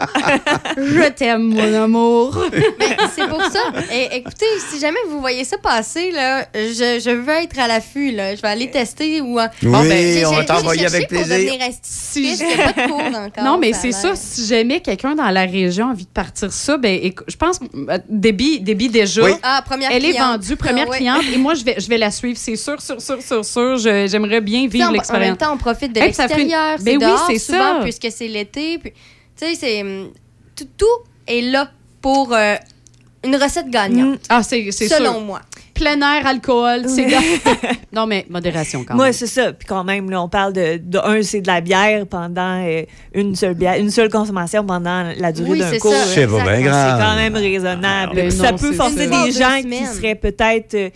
Je 0.76 1.08
t'aime, 1.10 1.42
mon 1.54 1.82
amour. 1.82 2.38
Ben, 2.78 2.96
c'est 3.14 3.26
pour 3.28 3.42
ça. 3.42 3.60
Et, 3.92 4.16
écoutez, 4.18 4.46
si 4.70 4.78
jamais 4.78 4.98
vous 5.08 5.18
voyez 5.20 5.44
ça 5.44 5.58
passer, 5.58 6.10
là, 6.12 6.46
je, 6.54 7.00
je 7.04 7.10
veux 7.10 7.32
être 7.34 7.58
à 7.58 7.66
l'affût. 7.68 8.12
là. 8.12 8.34
Je 8.36 8.42
vais 8.42 8.48
aller 8.48 8.70
tester 8.70 9.20
ou. 9.20 9.40
euh, 9.40 9.46
Oui, 9.62 9.68
Bon, 9.70 9.80
ben, 9.82 10.26
on 10.26 10.32
va 10.32 10.44
t'envoyer 10.44 10.86
avec 10.86 11.08
plaisir. 11.08 11.52
a 11.60 12.72
pas 12.72 12.82
de 12.82 12.88
cours 12.88 13.00
encore. 13.00 13.30
Non, 13.44 13.58
mais 13.58 13.72
ça 13.72 13.78
a 13.78 13.82
c'est 13.82 13.92
ça. 13.92 14.14
Si 14.14 14.46
jamais 14.46 14.80
quelqu'un 14.80 15.14
dans 15.14 15.30
la 15.30 15.44
région 15.44 15.88
a 15.88 15.90
envie 15.90 16.04
de 16.04 16.10
partir 16.10 16.52
ça, 16.52 16.76
ben, 16.76 16.94
écou- 17.02 17.24
je 17.26 17.36
pense, 17.36 17.58
euh, 17.74 17.98
Debbie, 18.08 18.60
Debbie 18.60 18.88
déjà, 18.88 19.22
Oui. 19.24 19.32
Ah, 19.42 19.62
première 19.66 19.90
elle 19.90 20.04
est 20.04 20.18
vendue, 20.18 20.56
première 20.56 20.86
Ah, 20.86 20.90
ouais. 20.90 20.96
cliente, 20.98 21.22
et 21.32 21.36
moi, 21.38 21.54
je 21.54 21.64
vais, 21.64 21.74
je 21.78 21.88
vais 21.88 21.98
la 21.98 22.10
suivre. 22.10 22.38
C'est 22.40 22.56
sûr, 22.56 22.80
sûr, 22.80 23.00
sûr, 23.00 23.20
sûr, 23.22 23.44
sûr. 23.44 23.63
Je- 23.76 24.06
J'aimerais 24.08 24.40
bien 24.40 24.66
vivre 24.68 24.84
en- 24.84 24.88
En 24.88 24.90
même 24.92 24.94
l'expérience. 25.00 25.38
temps, 25.38 25.52
on 25.54 25.56
profite 25.58 25.92
de 25.94 26.00
Hey, 26.00 26.12
ça 26.14 26.28
fait 26.28 26.36
l'extérieur. 26.36 26.78
Ben 26.82 26.98
C'est 27.00 27.06
oui, 27.06 27.12
c'est 27.28 27.38
souvent 27.52 27.78
ça. 27.78 27.80
puisque 27.82 28.06
c'est 28.10 28.28
l'été. 28.28 28.78
puis- 28.78 28.92
Tu 29.38 29.46
sais, 29.46 29.54
c'est 29.54 29.80
hum, 29.82 30.10
tout, 30.54 30.68
tout 30.76 30.86
est 31.26 31.40
là 31.42 31.70
pour 32.00 32.32
euh, 32.32 32.54
une 33.24 33.34
recette 33.36 33.68
gagnante. 33.70 34.20
Ah, 34.28 34.42
c'est 34.42 34.70
c'est 34.70 34.86
Selon 34.88 35.12
sûr. 35.14 35.20
moi. 35.22 35.40
plein 35.74 35.98
air, 36.02 36.24
alcool, 36.24 36.84
c'est 36.88 37.06
Non, 37.92 38.06
mais 38.06 38.26
modération 38.30 38.84
quand 38.84 38.94
Moi, 38.94 39.06
même. 39.06 39.12
c'est 39.12 39.26
ça. 39.26 39.52
Puis 39.52 39.66
quand 39.66 39.82
même, 39.82 40.08
là, 40.08 40.22
on 40.22 40.28
parle 40.28 40.52
de, 40.52 40.76
de 40.80 40.98
un, 40.98 41.20
c'est 41.22 41.40
de 41.40 41.48
la 41.48 41.60
bière 41.60 42.06
pendant 42.06 42.62
euh, 42.64 42.82
une 43.12 43.34
seule 43.34 43.54
bière, 43.54 43.74
une 43.80 43.90
seule 43.90 44.08
consommation 44.08 44.64
pendant 44.64 45.12
la 45.18 45.32
durée 45.32 45.50
Oui, 45.50 45.58
d'un 45.58 45.76
cours. 45.78 45.92
C'est 46.06 46.26
pas 46.28 46.42
bien 46.44 46.60
grave. 46.60 46.98
C'est 47.00 47.04
quand 47.04 47.16
même 47.16 47.34
raisonnable. 47.34 48.14
Ben 48.14 48.28
Puis 48.28 48.38
non, 48.38 48.44
ça 48.44 48.52
peut 48.52 48.72
forcer 48.72 49.08
ça. 49.08 49.24
des 49.24 49.32
gens 49.32 49.62
qui 49.62 49.86
seraient 49.86 50.14
peut-être 50.14 50.74
euh, 50.74 50.90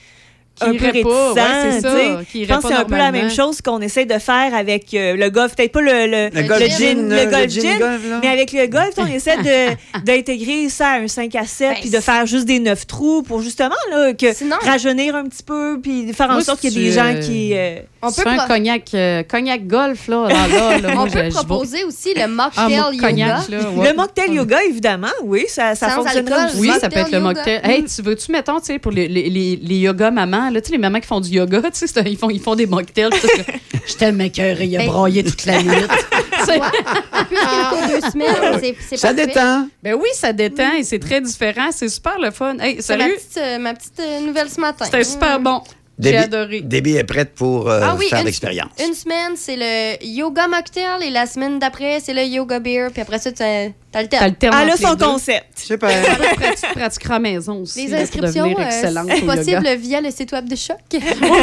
un 0.61 0.73
peu 0.75 0.85
réticents. 0.87 1.35
ouais, 1.35 2.25
Je 2.35 2.47
pense 2.47 2.63
que 2.63 2.69
c'est 2.69 2.75
un 2.75 2.85
peu 2.85 2.97
la 2.97 3.13
même 3.13 3.31
chose 3.31 3.61
qu'on 3.63 3.81
essaie 3.81 4.05
de 4.07 4.19
faire 4.19 4.55
avec 4.55 4.93
euh, 4.95 5.17
le 5.17 5.31
golf. 5.31 5.55
Peut-être 5.57 5.73
pas 5.73 5.81
le, 5.81 6.07
le, 6.07 6.31
Le 6.43 6.49
golf 6.49 6.79
gin, 6.79 7.09
le 7.09 7.17
le 7.25 7.31
golf 7.31 7.49
gin 7.51 7.63
gin, 7.63 7.79
golf, 7.79 8.01
là. 8.11 8.19
mais 8.23 8.29
avec 8.29 8.53
le 8.53 8.67
golf, 8.67 8.93
on 8.99 9.07
essaie 9.07 9.37
de- 9.39 10.05
d'intégrer 10.05 10.69
ça 10.69 10.89
à 10.91 10.99
un 11.01 11.09
5 11.09 11.35
à 11.35 11.45
7 11.45 11.79
puis 11.81 11.91
de 11.91 12.01
faire 12.01 12.27
juste 12.27 12.45
des 12.47 12.59
9 12.59 12.87
trous 12.87 13.23
pour 13.23 13.41
justement 13.43 13.75
là, 13.91 14.13
que 14.15 14.27
rajeunir 14.67 15.15
un 15.17 15.25
petit 15.25 15.43
peu 15.43 15.79
puis 15.83 16.13
faire 16.13 16.31
en 16.31 16.35
Moi, 16.35 16.43
sorte 16.43 16.61
si 16.61 16.69
qu'il 16.69 16.79
y 16.79 16.87
ait 16.87 16.89
des 16.91 16.95
gens 16.95 17.07
euh, 17.15 17.21
qui... 17.21 17.55
euh, 17.55 17.81
On 18.03 18.13
peut 18.13 18.23
un 18.27 18.47
cognac, 18.47 18.83
euh, 18.95 19.23
cognac 19.23 19.67
golf, 19.67 20.09
là. 20.09 20.29
là, 20.29 20.49
là, 20.49 20.79
là, 20.79 20.89
moi, 20.95 21.05
On 21.05 21.09
je- 21.09 21.19
peut 21.19 21.29
proposer 21.31 21.85
aussi 21.85 22.15
le 22.15 22.23
Ah, 22.23 22.27
mocktail 22.29 22.73
yoga. 22.73 23.09
cognac, 23.09 23.49
là, 23.49 23.59
ouais. 23.71 23.89
Le 23.91 23.97
mocktail 23.97 24.33
yoga, 24.35 24.63
évidemment, 24.65 25.09
oui, 25.23 25.45
ça, 25.49 25.75
ça 25.75 25.99
aussi. 26.01 26.61
Oui, 26.61 26.71
ça 26.81 26.89
peut 26.89 26.99
être 27.01 27.11
le 27.13 27.21
mocktail. 27.21 27.61
Hey, 27.65 27.85
tu 27.85 28.03
veux-tu, 28.03 28.31
mettons, 28.33 28.59
tu 28.61 28.67
sais, 28.67 28.79
pour 28.79 28.93
les, 28.93 29.09
les, 29.09 29.29
les, 29.29 29.57
les 29.63 29.77
yoga 29.77 30.11
mamans, 30.11 30.48
là, 30.51 30.61
tu 30.61 30.67
sais, 30.69 30.73
les 30.73 30.79
mamans 30.79 31.01
qui 31.01 31.07
font 31.07 31.21
du 31.21 31.31
yoga, 31.31 31.61
tu 31.63 31.69
sais, 31.73 31.87
c'est- 31.87 32.03
ils 32.11 32.17
font, 32.17 32.31
ils 32.31 32.41
font 32.41 32.55
des 32.55 32.67
mocktails. 32.67 33.11
Je 33.87 33.95
t'aime, 33.95 34.21
écœuré, 34.21 34.65
il 34.67 34.77
a 34.77 34.81
Ben- 34.81 34.87
braillé 34.89 35.25
toute 35.25 35.45
la 35.47 35.63
nuit. 35.63 35.71
Puisqu'il 36.49 36.55
est 37.95 38.01
deux 38.01 38.11
semaines, 38.11 38.61
c'est- 38.61 38.77
c'est 38.89 38.97
Ça 38.97 39.09
parfait. 39.15 39.27
détend. 39.27 39.69
Ben 39.83 39.95
oui, 39.95 40.09
ça 40.15 40.33
détend 40.33 40.73
et 40.75 40.85
c'est 40.85 40.99
très 40.99 41.21
différent. 41.21 41.69
C'est 41.73 41.89
super 41.89 42.19
le 42.19 42.31
fun. 42.31 42.57
Hey, 42.59 42.79
C'est 42.81 42.97
ma 42.97 43.05
salut, 43.05 43.15
petite, 43.17 43.39
euh, 43.39 43.59
ma 43.59 43.75
petite 43.75 44.01
euh, 44.01 44.21
nouvelle 44.21 44.49
ce 44.51 44.61
matin. 44.61 44.85
c'était 44.85 45.05
super 45.05 45.41
bon. 45.41 45.63
J'ai 46.01 46.17
adoré. 46.17 46.61
Déby 46.61 46.97
est 46.97 47.05
prête 47.05 47.35
pour 47.35 47.69
euh, 47.69 47.81
Ah 47.83 47.97
oui, 47.99 48.07
faire 48.09 48.21
une- 48.21 48.27
l'expérience. 48.27 48.71
Une 48.87 48.95
semaine, 48.95 49.33
c'est 49.37 49.57
le 49.57 50.05
yoga 50.07 50.47
mocktail 50.47 51.03
et 51.03 51.11
la 51.11 51.27
semaine 51.27 51.59
d'après, 51.59 52.01
c'est 52.01 52.15
le 52.15 52.23
yoga 52.25 52.61
beer. 52.61 52.89
Puis 52.93 53.03
après 53.03 53.19
ça, 53.19 53.31
tu 53.33 53.39
t'alternes. 53.39 53.73
T'alternes 53.91 54.55
Elle 54.63 54.71
a 54.71 54.73
entre 54.75 54.89
son 54.89 54.97
concept. 54.97 55.59
Super. 55.59 55.91
Tu 56.61 56.75
pratiqueras 56.79 57.15
à 57.17 57.19
la 57.19 57.23
maison 57.31 57.63
aussi. 57.63 57.87
Les 57.87 57.95
inscriptions, 57.95 58.55
euh, 58.59 58.65
c'est 58.71 59.25
possible 59.27 59.57
yoga. 59.67 59.75
via 59.77 60.01
le 60.01 60.11
site 60.11 60.33
web 60.33 60.49
de 60.49 60.57
Choc. 60.57 60.77
Oui, 60.93 61.01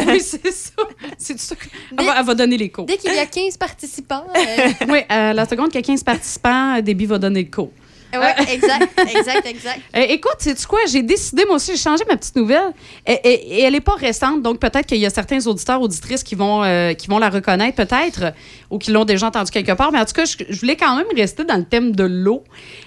oui, 0.07 0.21
c'est 0.21 0.51
ça. 0.51 0.71
C'est 1.17 1.39
ça. 1.39 1.55
Elle 1.97 2.05
va, 2.05 2.15
elle 2.19 2.25
va 2.25 2.33
donner 2.35 2.57
les 2.57 2.69
cours. 2.69 2.85
Dès 2.85 2.97
qu'il 2.97 3.13
y 3.13 3.19
a 3.19 3.25
15 3.25 3.57
participants. 3.57 4.25
euh, 4.35 4.67
Oui, 4.89 4.99
à 5.09 5.33
la 5.33 5.45
seconde 5.45 5.67
qu'il 5.67 5.81
y 5.81 5.83
a 5.83 5.87
15 5.87 6.03
participants, 6.03 6.81
Déby 6.81 7.05
va 7.05 7.17
donner 7.17 7.43
le 7.43 7.49
cours. 7.51 7.71
Ouais, 8.19 8.53
exact, 8.53 8.89
exact, 9.15 9.45
exact. 9.47 9.79
Euh, 9.95 10.01
écoute, 10.09 10.35
sais-tu 10.39 10.65
quoi? 10.67 10.79
J'ai 10.89 11.01
décidé, 11.03 11.45
moi 11.45 11.55
aussi, 11.55 11.71
j'ai 11.71 11.77
changé 11.81 12.03
ma 12.09 12.17
petite 12.17 12.35
nouvelle. 12.35 12.71
Et, 13.05 13.13
et- 13.23 13.59
et 13.59 13.61
elle 13.63 13.73
n'est 13.73 13.81
pas 13.81 13.95
récente, 13.95 14.41
donc 14.41 14.59
peut-être 14.59 14.85
qu'il 14.85 14.97
y 14.99 15.05
a 15.05 15.09
certains 15.09 15.45
auditeurs, 15.47 15.81
auditrices 15.81 16.23
qui 16.23 16.35
vont, 16.35 16.63
euh, 16.63 16.93
qui 16.93 17.07
vont 17.07 17.19
la 17.19 17.29
reconnaître, 17.29 17.75
peut-être, 17.75 18.33
ou 18.69 18.77
qui 18.77 18.91
l'ont 18.91 19.05
déjà 19.05 19.27
entendue 19.27 19.51
quelque 19.51 19.71
part. 19.73 19.91
Mais 19.91 19.99
en 19.99 20.05
tout 20.05 20.13
cas, 20.13 20.25
je, 20.25 20.37
je 20.49 20.59
voulais 20.59 20.75
quand 20.75 20.95
même 20.95 21.05
rester 21.15 21.43
dans 21.43 21.57
le 21.57 21.65
thème 21.65 21.95
de 21.95 22.03
l'eau. 22.03 22.43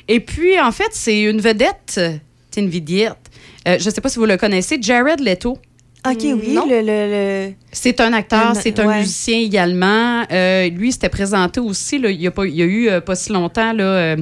Et 0.09 0.21
puis, 0.21 0.61
en 0.61 0.73
fait, 0.73 0.89
c'est 0.93 1.23
une 1.23 1.41
vedette. 1.41 2.01
C'est 2.51 2.61
une 2.61 2.71
vedette. 2.71 3.17
Euh, 3.67 3.77
je 3.79 3.85
ne 3.89 3.95
sais 3.95 4.01
pas 4.01 4.09
si 4.09 4.19
vous 4.19 4.25
le 4.27 4.37
connaissez, 4.37 4.79
Jared 4.81 5.21
Leto. 5.21 5.59
OK, 6.07 6.17
oui, 6.23 6.57
le... 6.71 6.81
le, 6.81 7.49
le- 7.49 7.53
C'est 7.73 8.01
un 8.01 8.13
acteur, 8.13 8.55
c'est 8.55 8.79
un 8.79 8.87
ouais. 8.87 8.99
musicien 9.01 9.37
également. 9.41 10.25
Euh, 10.31 10.69
lui, 10.71 10.89
il 10.89 10.93
s'était 10.93 11.09
présenté 11.09 11.59
aussi, 11.61 11.99
là, 11.99 12.09
il, 12.09 12.21
y 12.23 12.27
a 12.27 12.31
pas, 12.31 12.47
il 12.47 12.55
y 12.55 12.63
a 12.63 12.67
eu 12.67 12.89
euh, 12.89 13.01
pas 13.01 13.17
si 13.17 13.33
longtemps, 13.33 13.73
là, 13.73 13.83
euh, 13.85 14.17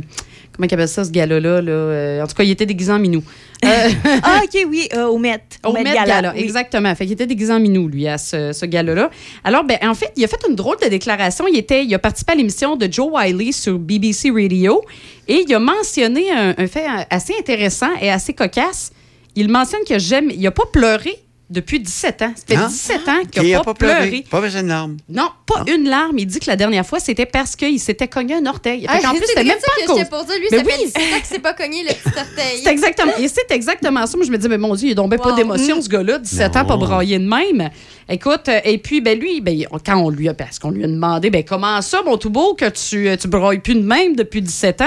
comment 0.57 0.67
il 0.69 0.75
appelle 0.75 0.89
ça, 0.89 1.05
ce 1.05 1.11
gars-là? 1.11 1.39
Là, 1.39 1.51
euh, 1.51 2.23
en 2.23 2.27
tout 2.27 2.35
cas, 2.35 2.43
il 2.43 2.51
était 2.51 2.67
déguisé 2.67 2.91
en 2.93 2.99
minou. 2.99 3.23
Euh, 3.65 3.69
Ah, 4.23 4.41
OK, 4.45 4.67
oui, 4.69 4.89
euh, 4.95 5.05
au 5.07 5.19
Met. 5.19 5.43
au 5.65 5.73
Met 5.73 5.85
Gala, 5.85 6.33
oui. 6.35 6.41
exactement. 6.43 6.95
Fait 6.95 7.05
qu'il 7.05 7.13
était 7.13 7.27
déguisé 7.27 7.53
en 7.53 7.61
minou, 7.61 7.89
lui, 7.89 8.09
à 8.09 8.19
ce, 8.19 8.53
ce 8.53 8.67
gala-là. 8.67 9.11
Alors, 9.45 9.65
ben, 9.65 9.79
en 9.83 9.95
fait, 9.95 10.13
il 10.17 10.25
a 10.25 10.29
fait 10.29 10.41
une 10.49 10.55
drôle 10.55 10.77
de 10.83 10.89
déclaration. 10.89 11.47
Il, 11.47 11.57
était, 11.57 11.85
il 11.85 11.95
a 11.95 11.99
participé 11.99 12.33
à 12.33 12.35
l'émission 12.35 12.77
de 12.77 12.91
Joe 12.91 13.09
Wiley 13.13 13.53
sur 13.53 13.79
BBC 13.79 14.31
Radio 14.31 14.83
et 15.29 15.45
il 15.47 15.55
a 15.55 15.59
mentionné 15.59 16.31
un, 16.33 16.55
un 16.57 16.67
fait 16.67 16.87
assez 17.11 17.35
intéressant 17.39 17.91
et 18.01 18.11
assez 18.11 18.33
cocasse. 18.33 18.91
Il 19.35 19.49
mentionne 19.51 19.83
qu'il 19.85 19.95
n'a 19.97 20.01
jamais, 20.01 20.35
il 20.35 20.47
a 20.47 20.51
pas 20.51 20.65
pleuré 20.73 21.15
depuis 21.49 21.79
17 21.79 22.23
ans. 22.23 22.33
Ça 22.35 22.43
fait 22.47 22.57
Hein? 22.57 22.67
17 22.69 23.09
ans 23.09 23.21
qu'il 23.31 23.43
Qui 23.43 23.51
n'a 23.53 23.59
a 23.61 23.63
pas, 23.63 23.73
pas 23.73 23.75
pleuré. 23.75 24.09
pleuré. 24.09 24.25
Pas 24.29 24.41
besoin 24.41 24.63
de 24.65 24.69
larmes. 24.69 24.97
Non, 25.09 25.29
pas 25.47 25.65
une 25.73 25.89
larme. 25.89 26.19
Il 26.19 26.27
dit 26.27 26.41
que 26.41 26.47
la 26.49 26.57
dernière 26.57 26.85
fois, 26.85 26.99
c'était 26.99 27.27
parce 27.27 27.55
qu'il 27.55 27.79
s'était 27.79 28.09
cogné 28.09 28.35
un 28.35 28.47
orteil. 28.47 28.81
Fait 28.83 28.89
Ah, 28.91 29.11
plus, 29.11 29.19
c'est 29.21 29.27
c'était 29.27 29.45
même 29.45 29.59
ça 29.61 29.67
pas 29.67 29.83
que 29.83 29.87
cause. 30.01 30.09
pour 30.09 30.25
dire. 30.25 30.37
Lui, 30.39 30.47
Mais 30.51 30.59
ça 30.59 30.65
oui. 30.65 30.73
fait 30.73 30.85
17 30.87 30.97
ans 30.97 31.17
qu'il 31.17 31.25
s'est 31.27 31.39
pas 31.39 31.53
cogné 31.55 31.83
le 31.85 31.89
petit 31.91 32.19
orteil. 32.19 32.61
C'est 32.65 32.71
exactement, 32.73 33.13
et 33.19 33.29
c'est 33.29 33.51
exactement 33.53 34.07
ça. 34.07 34.17
Moi, 34.17 34.27
je 34.27 34.33
me 34.33 34.39
dis, 34.39 34.49
mais 34.49 34.59
mon 34.59 34.75
Dieu, 34.75 34.87
il 34.89 34.91
n'a 34.91 34.95
donc 34.97 35.17
pas 35.17 35.33
d'émotion, 35.33 35.81
ce 35.81 35.89
gars-là, 35.89 36.19
17 36.19 36.57
ans, 36.57 36.65
pas 36.65 36.77
brailler 36.77 37.19
de 37.19 37.29
même. 37.29 37.71
Écoute, 38.09 38.49
euh, 38.49 38.61
et 38.65 38.79
puis, 38.79 39.01
ben 39.01 39.19
lui, 39.19 39.41
ben, 39.41 39.67
quand 39.85 39.97
on 39.97 40.11
lui 40.11 40.29
a, 40.29 40.35
parce 40.35 40.59
qu'on 40.59 40.71
lui 40.71 40.83
a 40.85 40.87
demandé, 40.89 41.31
ben 41.31 41.45
comment 41.45 41.81
ça, 41.83 42.03
mon 42.05 42.17
tout 42.19 42.31
beau, 42.31 42.55
que 42.55 42.69
tu, 42.69 43.09
euh, 43.09 43.17
tu 43.17 43.29
brailles 43.29 43.59
plus 43.61 43.75
de 43.75 43.83
même 43.83 44.15
depuis 44.17 44.43
17 44.43 44.81
ans, 44.83 44.87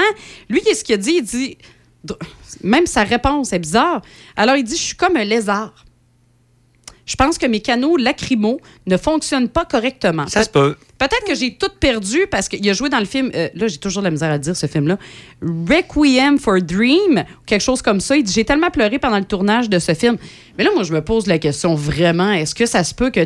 lui, 0.49 0.61
qu'est-ce 0.61 0.83
qu'il 0.83 0.95
a 0.95 0.97
dit? 0.97 1.15
Il 1.17 1.23
dit, 1.23 1.57
même 2.63 2.85
sa 2.85 3.03
réponse 3.03 3.53
est 3.53 3.59
bizarre. 3.59 4.01
Alors, 4.35 4.55
il 4.55 4.63
dit, 4.63 4.75
je 4.75 4.81
suis 4.81 4.95
comme 4.95 5.15
un 5.17 5.23
lézard. 5.23 5.73
Je 7.09 7.15
pense 7.15 7.39
que 7.39 7.47
mes 7.47 7.59
canaux 7.59 7.97
lacrymaux 7.97 8.59
ne 8.85 8.95
fonctionnent 8.95 9.49
pas 9.49 9.65
correctement. 9.65 10.27
Ça 10.27 10.43
se 10.43 10.49
peut. 10.49 10.75
Peut-être 10.99 11.23
que 11.25 11.33
j'ai 11.33 11.55
tout 11.55 11.71
perdu 11.79 12.27
parce 12.29 12.47
qu'il 12.47 12.69
a 12.69 12.73
joué 12.73 12.87
dans 12.89 12.99
le 12.99 13.05
film. 13.05 13.31
euh, 13.33 13.49
là, 13.55 13.67
j'ai 13.67 13.77
toujours 13.79 14.03
de 14.03 14.07
la 14.07 14.11
misère 14.11 14.31
à 14.31 14.37
dire 14.37 14.55
ce 14.55 14.67
film-là. 14.67 14.99
Requiem 15.41 16.37
for 16.37 16.61
Dream, 16.61 17.17
ou 17.19 17.45
quelque 17.47 17.61
chose 17.63 17.81
comme 17.81 17.99
ça. 17.99 18.15
Il 18.15 18.23
dit 18.23 18.31
J'ai 18.33 18.45
tellement 18.45 18.69
pleuré 18.69 18.99
pendant 18.99 19.17
le 19.17 19.25
tournage 19.25 19.69
de 19.69 19.79
ce 19.79 19.95
film. 19.95 20.17
Mais 20.57 20.63
là, 20.63 20.69
moi, 20.73 20.83
je 20.83 20.93
me 20.93 21.01
pose 21.01 21.25
la 21.25 21.39
question 21.39 21.73
vraiment 21.73 22.31
est-ce 22.31 22.53
que 22.53 22.67
ça 22.67 22.83
se 22.83 22.93
peut 22.93 23.09
que 23.09 23.21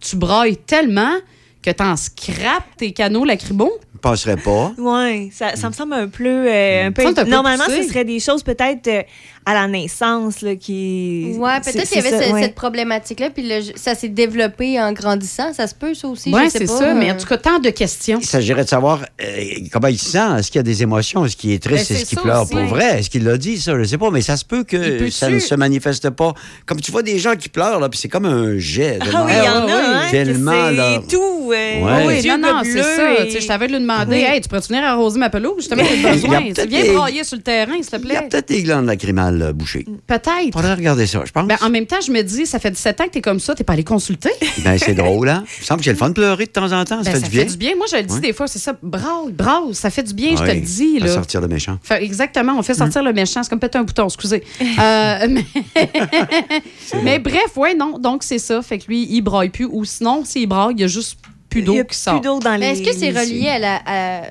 tu 0.00 0.16
brailles 0.16 0.56
tellement 0.56 1.14
que 1.60 1.70
t'en 1.70 1.96
scrapes 1.96 2.66
tes 2.76 2.92
canaux 2.92 3.24
lacrymaux? 3.24 3.72
Je 3.94 3.98
penserais 3.98 4.36
pas. 4.36 4.72
Oui, 4.78 5.30
ça, 5.32 5.54
ça 5.54 5.68
me 5.68 5.74
semble 5.74 5.92
un 5.94 6.08
peu. 6.08 6.26
euh, 6.26 6.86
un 6.88 6.92
peu- 6.92 7.02
normalement, 7.30 7.64
ce 7.68 7.88
serait 7.88 8.04
des 8.04 8.18
choses 8.18 8.42
peut-être 8.42 8.88
euh, 8.88 9.02
à 9.44 9.54
la 9.54 9.66
naissance 9.66 10.40
là, 10.42 10.54
qui. 10.56 11.34
Ouais, 11.36 11.60
peut-être 11.60 11.88
qu'il 11.88 11.96
y 11.96 12.00
avait 12.06 12.10
ça, 12.10 12.22
ce- 12.28 12.32
ouais. 12.32 12.42
cette 12.42 12.54
problématique-là, 12.54 13.30
puis 13.30 13.42
le- 13.48 13.72
ça 13.76 13.94
s'est 13.94 14.08
développé 14.08 14.80
en 14.80 14.92
grandissant. 14.92 15.52
Ça 15.52 15.66
se 15.66 15.74
peut, 15.74 15.94
ça 15.94 16.08
aussi. 16.08 16.30
Oui, 16.32 16.42
je 16.44 16.50
sais 16.50 16.58
c'est 16.60 16.66
pas, 16.66 16.78
ça. 16.78 16.90
euh. 16.92 16.94
Mais 16.94 17.10
en 17.10 17.16
tout 17.16 17.26
cas, 17.26 17.38
tant 17.38 17.58
de 17.58 17.70
questions. 17.70 18.18
Il 18.20 18.26
s'agirait 18.26 18.64
de 18.64 18.68
savoir 18.68 19.00
euh, 19.20 19.26
comment 19.72 19.88
il 19.88 19.98
se 19.98 20.10
sent. 20.10 20.38
Est-ce 20.38 20.50
qu'il 20.50 20.58
y 20.58 20.60
a 20.60 20.62
des 20.62 20.82
émotions? 20.82 21.24
Est-ce 21.24 21.36
qu'il 21.36 21.50
est 21.50 21.62
triste? 21.62 21.90
Ben, 21.90 21.96
Est-ce 21.98 22.08
qu'il 22.08 22.18
pleure 22.18 22.42
aussi. 22.42 22.52
pour 22.52 22.64
vrai? 22.66 23.00
Est-ce 23.00 23.10
qu'il 23.10 23.24
l'a 23.24 23.36
dit, 23.36 23.58
ça? 23.58 23.76
Je 23.78 23.84
sais 23.84 23.98
pas, 23.98 24.10
mais 24.10 24.20
ça 24.22 24.36
se 24.36 24.44
peut 24.44 24.62
que 24.64 25.10
ça 25.10 25.28
ne 25.28 25.38
se 25.40 25.54
manifeste 25.54 26.10
pas. 26.10 26.34
Comme 26.66 26.80
tu 26.80 26.92
vois 26.92 27.02
des 27.02 27.18
gens 27.18 27.34
qui 27.34 27.48
pleurent, 27.48 27.80
là, 27.80 27.88
puis 27.88 27.98
c'est 27.98 28.08
comme 28.08 28.26
un 28.26 28.58
jet. 28.58 28.98
de 28.98 29.06
Ah 29.12 29.24
oui, 29.26 29.32
il 29.36 29.44
y 29.44 29.48
en 29.48 29.68
a, 29.68 30.04
hein, 30.04 30.08
Tellement, 30.10 30.68
c'est 30.68 30.76
là. 30.76 30.98
tout. 31.10 31.50
euh, 31.52 31.82
Ouais. 31.82 32.06
Oui, 32.06 32.22
les 32.22 32.28
non, 32.28 32.38
non, 32.38 32.60
c'est 32.64 32.82
ça. 32.82 33.12
et- 33.14 33.26
Tu 33.26 33.32
sais, 33.32 33.40
Je 33.40 33.46
t'avais 33.48 33.66
de 33.66 33.72
lui 33.72 33.80
demander 33.80 34.16
Oui. 34.16 34.22
Hey, 34.22 34.40
tu 34.40 34.48
pourrais-tu 34.48 34.68
venir 34.68 34.84
arroser 34.84 35.18
ma 35.18 35.30
pelouse? 35.30 35.68
A 35.72 35.74
besoin. 35.74 36.40
Viens 36.68 36.92
brailler 36.94 37.24
sur 37.24 37.36
le 37.36 37.42
terrain, 37.42 37.74
s'il 37.82 37.86
te 37.86 37.96
Il 37.96 38.08
y 38.08 38.16
a 38.16 38.20
plaît. 38.20 38.28
peut-être 38.30 38.48
des 38.48 38.62
glandes 38.62 38.86
lacrymales 38.86 39.31
euh, 39.40 39.52
bouchées. 39.52 39.86
Peut-être. 40.06 40.52
Faudrait 40.52 40.74
regarder 40.74 41.06
ça, 41.06 41.22
je 41.24 41.32
pense. 41.32 41.46
Ben, 41.46 41.56
en 41.62 41.70
même 41.70 41.86
temps, 41.86 42.00
je 42.04 42.10
me 42.12 42.22
dis, 42.22 42.44
ça 42.46 42.58
fait 42.58 42.70
17 42.70 43.00
ans 43.00 43.04
que 43.06 43.12
tu 43.12 43.18
es 43.18 43.22
comme 43.22 43.40
ça, 43.40 43.54
tu 43.54 43.64
pas 43.64 43.72
allé 43.74 43.84
consulter. 43.84 44.30
Ben, 44.64 44.76
c'est 44.78 44.94
drôle, 44.94 45.28
hein? 45.28 45.44
Il 45.58 45.62
me 45.62 45.64
semble 45.64 45.80
que 45.80 45.84
j'ai 45.84 45.92
le 45.92 45.96
fun 45.96 46.08
de 46.10 46.14
pleurer 46.14 46.46
de 46.46 46.50
temps 46.50 46.70
en 46.72 46.84
temps. 46.84 47.02
Ça 47.02 47.10
Ben, 47.12 47.20
fait 47.24 47.44
du 47.46 47.56
bien. 47.56 47.74
Moi, 47.76 47.86
je 47.90 47.96
le 47.96 48.02
dis 48.02 48.20
des 48.20 48.32
fois, 48.32 48.46
c'est 48.46 48.58
ça. 48.58 48.76
Braille, 48.82 49.32
braille, 49.32 49.74
ça 49.74 49.90
fait 49.90 50.02
du 50.02 50.14
bien, 50.14 50.36
je 50.36 50.42
te 50.42 50.50
le 50.50 50.60
dis. 50.60 50.98
Là. 50.98 51.08
sortir 51.08 51.40
le 51.40 51.48
méchant. 51.48 51.78
Fait- 51.82 52.02
exactement, 52.02 52.54
on 52.58 52.62
fait 52.62 52.74
sortir 52.74 53.02
le 53.02 53.12
méchant. 53.12 53.42
C'est 53.42 53.48
comme 53.50 53.60
péter 53.60 53.78
un 53.78 53.84
bouton, 53.84 54.06
excusez. 54.06 54.42
Euh, 54.82 55.28
mais... 55.28 55.44
mais 57.02 57.18
bref, 57.18 57.56
ouais, 57.56 57.74
non. 57.74 57.98
Donc, 57.98 58.22
c'est 58.24 58.38
ça. 58.38 58.62
Fait 58.62 58.78
que 58.78 58.86
lui, 58.88 59.06
il 59.10 59.20
braille 59.20 59.50
plus. 59.50 59.66
Ou 59.66 59.84
sinon, 59.84 60.24
s'il 60.24 60.48
braille, 60.48 60.74
il 60.76 60.80
y 60.80 60.84
a 60.84 60.88
juste 60.88 61.18
plus 61.52 61.60
Il 61.60 61.62
y 61.62 61.66
d'eau 61.66 61.78
a 61.80 61.84
qui 61.84 61.96
sort. 61.96 62.20
plus 62.20 62.28
d'eau 62.28 62.38
dans 62.40 62.52
les 62.52 62.58
Mais 62.58 62.70
est-ce 62.72 62.82
que 62.82 62.92
c'est 62.92 63.10
les 63.12 63.18
relié 63.20 63.40
yeux. 63.44 63.48
à 63.50 63.58
la. 63.58 63.80
à- 63.86 64.22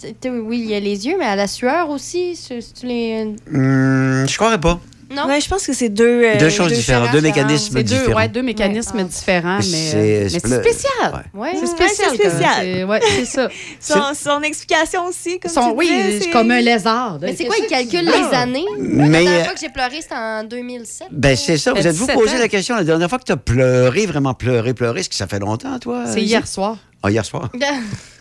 tu 0.00 0.06
sais, 0.22 0.30
oui, 0.30 0.60
il 0.60 0.70
y 0.70 0.74
a 0.74 0.80
les 0.80 1.06
yeux, 1.06 1.16
mais 1.18 1.24
à 1.26 1.36
la 1.36 1.46
sueur 1.46 1.90
aussi? 1.90 2.36
C'est- 2.36 2.60
les... 2.84 3.34
Hum, 3.52 4.24
je 4.28 4.36
croirais 4.36 4.60
pas. 4.60 4.80
Non? 5.10 5.26
Ouais, 5.26 5.40
je 5.40 5.48
pense 5.48 5.66
que 5.66 5.72
c'est 5.72 5.88
deux. 5.88 6.22
euh, 6.24 6.38
Deux 6.38 6.50
choses 6.50 6.72
différentes, 6.72 7.12
deux 7.12 7.20
mécanismes 7.22 7.78
C'est 7.78 7.82
deux, 7.82 7.96
différents. 7.96 8.16
ouais, 8.16 8.28
deux 8.28 8.42
mécanismes 8.42 9.02
différents, 9.04 9.56
mais, 9.58 9.62
C'est- 9.62 9.96
euh, 9.96 10.28
spécial. 10.28 11.24
Ouais. 11.34 11.52
C'est 11.58 11.66
spécial. 11.66 12.08
c'est 12.12 12.28
spécial. 12.30 12.84
Ouais, 12.84 13.00
c'est 13.02 13.24
ça. 13.24 13.48
Son, 13.80 14.12
son 14.14 14.42
explication 14.42 15.06
aussi, 15.06 15.38
comme 15.40 15.50
Son- 15.50 15.70
tu 15.70 15.76
oui, 15.76 15.90
c'est 16.20 16.30
comme 16.30 16.50
un 16.50 16.60
lézard. 16.60 17.18
Mais 17.22 17.34
c'est 17.34 17.46
quoi, 17.46 17.56
il 17.58 17.66
calcule 17.66 18.04
les 18.04 18.10
veux? 18.10 18.34
années? 18.34 18.64
Mais, 18.78 19.06
La 19.08 19.08
dernière 19.08 19.40
euh, 19.40 19.44
fois 19.44 19.54
que 19.54 19.60
j'ai 19.60 19.68
pleuré, 19.70 20.00
c'était 20.02 20.14
en 20.14 20.44
2007. 20.44 21.08
Ben, 21.10 21.36
c'est 21.36 21.56
ça. 21.56 21.72
Vous 21.72 21.86
êtes-vous 21.86 22.06
17 22.06 22.14
posé 22.18 22.38
la 22.38 22.48
question 22.48 22.76
la 22.76 22.84
dernière 22.84 23.08
fois 23.08 23.18
que 23.18 23.24
tu 23.24 23.32
as 23.32 23.36
pleuré, 23.38 24.04
vraiment 24.06 24.34
pleuré, 24.34 24.74
pleuré? 24.74 25.00
Est-ce 25.00 25.08
que 25.08 25.14
ça 25.14 25.26
fait 25.26 25.38
longtemps, 25.38 25.78
toi? 25.78 26.04
C'est 26.06 26.22
hier 26.22 26.46
soir. 26.46 26.76
Ah, 27.02 27.10
hier 27.10 27.24
soir? 27.24 27.50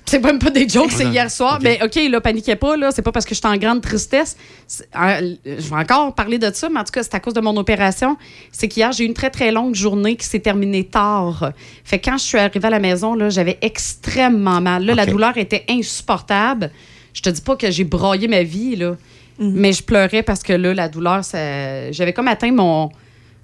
C'est 0.09 0.23
même 0.23 0.39
pas 0.39 0.49
des 0.51 0.69
jokes, 0.69 0.93
c'est 0.93 1.03
hier 1.07 1.29
soir. 1.29 1.55
ok. 1.57 1.63
Mais 1.63 1.79
OK, 1.83 1.99
là, 2.09 2.21
paniquez 2.21 2.55
pas, 2.55 2.77
là. 2.77 2.91
C'est 2.91 3.01
pas 3.01 3.11
parce 3.11 3.25
que 3.25 3.35
j'étais 3.35 3.47
en 3.49 3.57
grande 3.57 3.81
tristesse. 3.81 4.37
C'est- 4.65 4.87
euh, 4.95 5.35
Je 5.43 5.69
vais 5.69 5.75
encore 5.75 6.15
parler 6.15 6.39
de 6.39 6.49
ça, 6.53 6.69
mais 6.69 6.79
en 6.79 6.85
tout 6.85 6.93
cas, 6.93 7.03
c'est 7.03 7.13
à 7.13 7.19
cause 7.19 7.33
de 7.33 7.41
mon 7.41 7.57
opération. 7.57 8.15
C'est 8.53 8.69
qu'hier, 8.69 8.93
j'ai 8.93 9.03
eu 9.03 9.07
une 9.07 9.13
très, 9.13 9.29
très 9.29 9.51
longue 9.51 9.75
journée 9.75 10.15
qui 10.15 10.25
s'est 10.25 10.39
terminée 10.39 10.85
tard. 10.85 11.51
Fait 11.83 11.99
que 11.99 12.09
quand 12.09 12.17
je 12.17 12.23
suis 12.23 12.37
arrivée 12.37 12.67
à 12.67 12.69
la 12.69 12.79
maison, 12.79 13.15
là, 13.15 13.29
j'avais 13.29 13.57
extrêmement 13.61 14.61
mal. 14.61 14.85
Là, 14.85 14.95
la 14.95 15.05
douleur 15.05 15.35
était 15.37 15.65
insupportable. 15.69 16.71
Je 17.13 17.21
te 17.21 17.29
dis 17.29 17.41
pas 17.41 17.57
que 17.57 17.69
j'ai 17.69 17.83
broyé 17.83 18.29
ma 18.29 18.43
vie, 18.43 18.77
là. 18.77 18.95
Mais 19.39 19.73
je 19.73 19.83
pleurais 19.83 20.23
parce 20.23 20.41
que 20.41 20.53
là, 20.53 20.73
la 20.73 20.87
douleur, 20.87 21.25
ça... 21.25 21.91
j'avais 21.91 22.13
comme 22.13 22.29
atteint 22.29 22.53
mon 22.53 22.91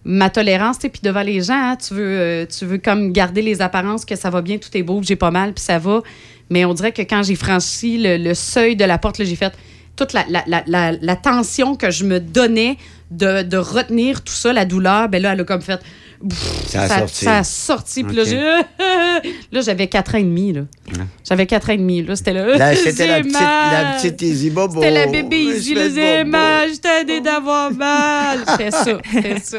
ma 0.06 0.30
tolérance, 0.30 0.78
puis 0.78 0.92
devant 1.02 1.22
les 1.22 1.42
gens, 1.42 1.54
hein, 1.72 1.78
tu, 1.78 1.94
veux, 1.94 2.20
euh, 2.20 2.46
tu 2.46 2.66
veux 2.66 2.78
comme 2.78 3.12
garder 3.12 3.42
les 3.42 3.62
apparences 3.62 4.06
que 4.06 4.16
ça 4.16 4.30
va 4.30 4.42
bien, 4.42 4.58
tout 4.58 4.76
est 4.76 4.84
beau, 4.84 5.00
que 5.00 5.06
j'ai 5.06 5.16
pas 5.16 5.32
mal, 5.32 5.54
puis 5.54 5.64
ça 5.64 5.80
va. 5.80 6.02
Mais 6.50 6.66
on 6.66 6.74
dirait 6.74 6.92
que 6.92 7.02
quand 7.02 7.24
j'ai 7.24 7.36
franchi 7.36 7.98
le, 8.00 8.34
seuil 8.34 8.76
de 8.76 8.86
la 8.86 8.98
porte, 8.98 9.24
j'ai 9.24 9.36
fait 9.36 9.54
toute 9.96 10.14
la, 10.14 10.26
la, 10.28 10.64
la, 10.68 10.92
la 10.92 11.16
tension 11.16 11.76
que 11.76 11.90
je 11.92 12.04
me 12.04 12.20
donnais 12.20 12.78
de, 13.14 13.44
de 13.44 13.58
retenir 13.58 14.24
tout 14.24 14.34
ça, 14.34 14.54
la 14.54 14.66
douleur, 14.66 15.10
ben 15.10 15.22
là, 15.22 15.34
elle 15.34 15.42
a 15.42 15.44
comme 15.44 15.62
fait... 15.62 15.80
pff, 16.28 16.68
Ça 16.68 16.84
a 16.84 16.88
sorti. 17.00 17.26
ça 17.26 17.38
a 17.38 17.44
sorti. 17.44 18.04
Puis 18.04 18.16
là, 18.16 18.24
là, 19.52 19.62
j'avais 19.62 19.88
4 19.88 20.16
ans 20.16 20.18
et 20.18 20.24
demi. 20.24 20.54
Là. 20.54 20.62
J'avais 21.28 21.46
4 21.46 21.70
ans 21.70 21.74
et 21.74 21.78
demi. 21.78 22.04
Là, 22.04 22.16
c'était 22.16 22.34
là. 22.34 22.58
Là, 22.58 22.76
c'était 22.76 23.08
la 23.08 23.20
petite, 23.20 23.34
la 23.34 23.96
petite 23.98 24.22
Izzy 24.22 24.50
Bobo. 24.50 24.82
C'était 24.82 24.92
la 24.94 25.08
bébé 25.08 25.60
j'ai 25.60 26.24
bobo. 26.24 26.30
mal, 26.32 26.70
je 26.74 26.80
t'ai 26.80 27.02
aidé 27.02 27.22
d'avoir 27.22 27.72
mal. 27.72 28.40
C'était 28.48 28.72
ça, 28.72 28.98
c'était 29.14 29.40
ça. 29.40 29.58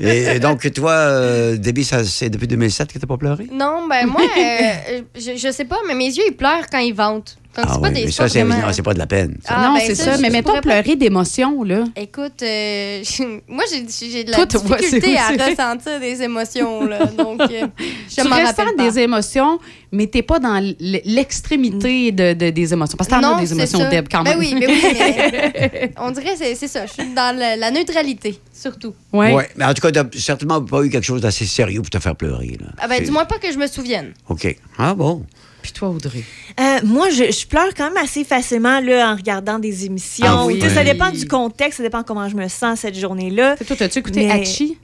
Et, 0.00 0.36
et 0.36 0.40
donc, 0.40 0.70
toi, 0.72 0.90
euh, 0.92 1.56
Debbie, 1.56 1.84
ça, 1.84 2.04
c'est 2.04 2.30
depuis 2.30 2.46
2007 2.46 2.92
que 2.92 2.98
t'as 2.98 3.06
pas 3.06 3.16
pleuré? 3.16 3.46
Non, 3.52 3.86
ben 3.88 4.06
moi, 4.06 4.22
euh, 4.22 5.00
je, 5.14 5.36
je 5.36 5.52
sais 5.52 5.64
pas, 5.64 5.78
mais 5.86 5.94
mes 5.94 6.06
yeux, 6.06 6.24
ils 6.28 6.36
pleurent 6.36 6.66
quand 6.70 6.78
ils 6.78 6.94
ventent. 6.94 7.36
Donc, 7.58 7.66
Ah 7.68 7.72
c'est 7.74 7.80
pas 7.80 7.88
oui, 7.88 7.94
des 7.94 8.04
mais 8.04 8.10
ça, 8.12 8.28
c'est 8.28 8.42
vraiment- 8.44 8.66
non, 8.68 8.72
c'est 8.72 8.82
pas 8.82 8.94
de 8.94 8.98
la 9.00 9.06
peine. 9.08 9.36
ça. 9.44 9.54
Ah, 9.56 9.66
non, 9.68 9.74
ben, 9.74 9.80
c'est 9.84 9.94
ça, 9.96 10.16
je- 10.16 10.20
Mais 10.22 10.28
je 10.28 10.32
mettons 10.32 10.60
pleurer 10.60 10.94
d'émotion, 10.94 11.64
là. 11.64 11.84
Écoute, 11.96 12.40
euh, 12.42 13.02
moi, 13.48 13.64
j'ai 13.68 14.22
de 14.22 14.30
la 14.30 14.36
Toi, 14.36 14.46
tu 14.46 14.58
vois, 14.58 14.76
difficulté 14.76 15.16
à 15.18 15.28
ressentir 15.50 15.98
des 15.98 16.22
émotions, 16.22 16.84
là. 16.86 17.04
Donc, 17.18 17.40
euh, 17.40 17.66
je 18.08 18.14
tu 18.22 18.28
m'en 18.28 18.36
ressens 18.36 18.46
rappelle 18.46 18.76
pas. 18.76 18.90
des 18.90 18.98
émotions, 19.00 19.58
mais 19.90 20.06
t'es 20.06 20.22
pas 20.22 20.38
dans 20.38 20.62
l'extrémité 20.78 22.12
de, 22.12 22.32
de- 22.34 22.50
des 22.50 22.72
émotions. 22.72 22.96
Parce 22.96 23.08
que 23.08 23.14
t'en 23.14 23.20
non, 23.20 23.36
as 23.36 23.40
des 23.40 23.52
émotions. 23.52 23.90
Deb, 23.90 24.06
quand 24.10 24.22
Ben 24.22 24.30
même. 24.30 24.38
oui, 24.38 24.54
ben 24.58 24.68
oui, 24.68 24.82
mais 24.92 25.92
on 25.98 26.10
dirait 26.12 26.34
que 26.34 26.54
c'est- 26.54 26.68
ça. 26.68 26.86
Je 26.86 26.92
suis 26.92 27.14
dans 27.14 27.36
la, 27.36 27.56
la 27.56 27.70
neutralité, 27.70 28.38
surtout. 28.52 28.94
Ouais. 29.12 29.32
Ouais, 29.34 29.48
Mais 29.56 29.64
en 29.64 29.74
tout 29.74 29.80
cas, 29.80 29.90
t'as 29.90 30.04
certainement 30.18 30.60
pas 30.62 30.82
eu 30.84 30.90
quelque 30.90 31.04
chose 31.04 31.20
d'assez 31.22 31.44
sérieux 31.46 31.80
pour 31.80 31.90
te 31.90 31.98
faire 31.98 32.14
pleurer. 32.14 32.56
Là. 32.60 32.66
Ah 32.78 32.86
ben, 32.88 33.02
du 33.02 33.10
moins 33.10 33.24
pas 33.24 33.38
que 33.38 33.50
je 33.52 33.58
me 33.58 33.66
souvienne. 33.66 34.12
OK. 34.28 34.56
Ah 34.78 34.94
bon? 34.94 35.24
Puis 35.70 35.74
toi, 35.78 35.90
Audrey? 35.90 36.24
Euh, 36.58 36.78
moi, 36.82 37.10
je, 37.10 37.30
je 37.30 37.46
pleure 37.46 37.74
quand 37.76 37.84
même 37.92 38.02
assez 38.02 38.24
facilement 38.24 38.80
là, 38.80 39.12
en 39.12 39.16
regardant 39.16 39.58
des 39.58 39.84
émissions. 39.84 40.24
Ah 40.26 40.46
oui. 40.46 40.58
Ça 40.74 40.82
dépend 40.82 41.10
du 41.10 41.28
contexte, 41.28 41.76
ça 41.76 41.82
dépend 41.82 42.02
comment 42.02 42.26
je 42.26 42.36
me 42.36 42.48
sens 42.48 42.80
cette 42.80 42.98
journée-là. 42.98 43.56
Toi, 43.66 43.76
as-tu 43.80 43.98
écouté 43.98 44.30
Hachi? 44.30 44.78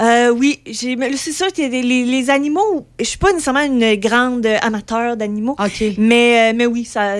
Euh, 0.00 0.30
oui, 0.30 0.60
mais 0.96 1.16
c'est 1.16 1.32
sûr 1.32 1.52
que 1.52 1.60
les, 1.60 1.82
les- 1.82 2.04
les 2.04 2.30
animaux, 2.30 2.86
je 3.00 3.04
suis 3.04 3.18
pas 3.18 3.32
nécessairement 3.32 3.62
une 3.64 3.96
grande 3.96 4.46
amateur 4.62 5.16
d'animaux, 5.16 5.56
mais, 5.98 6.52
euh, 6.52 6.56
mais 6.56 6.66
oui, 6.66 6.84
ça, 6.84 7.16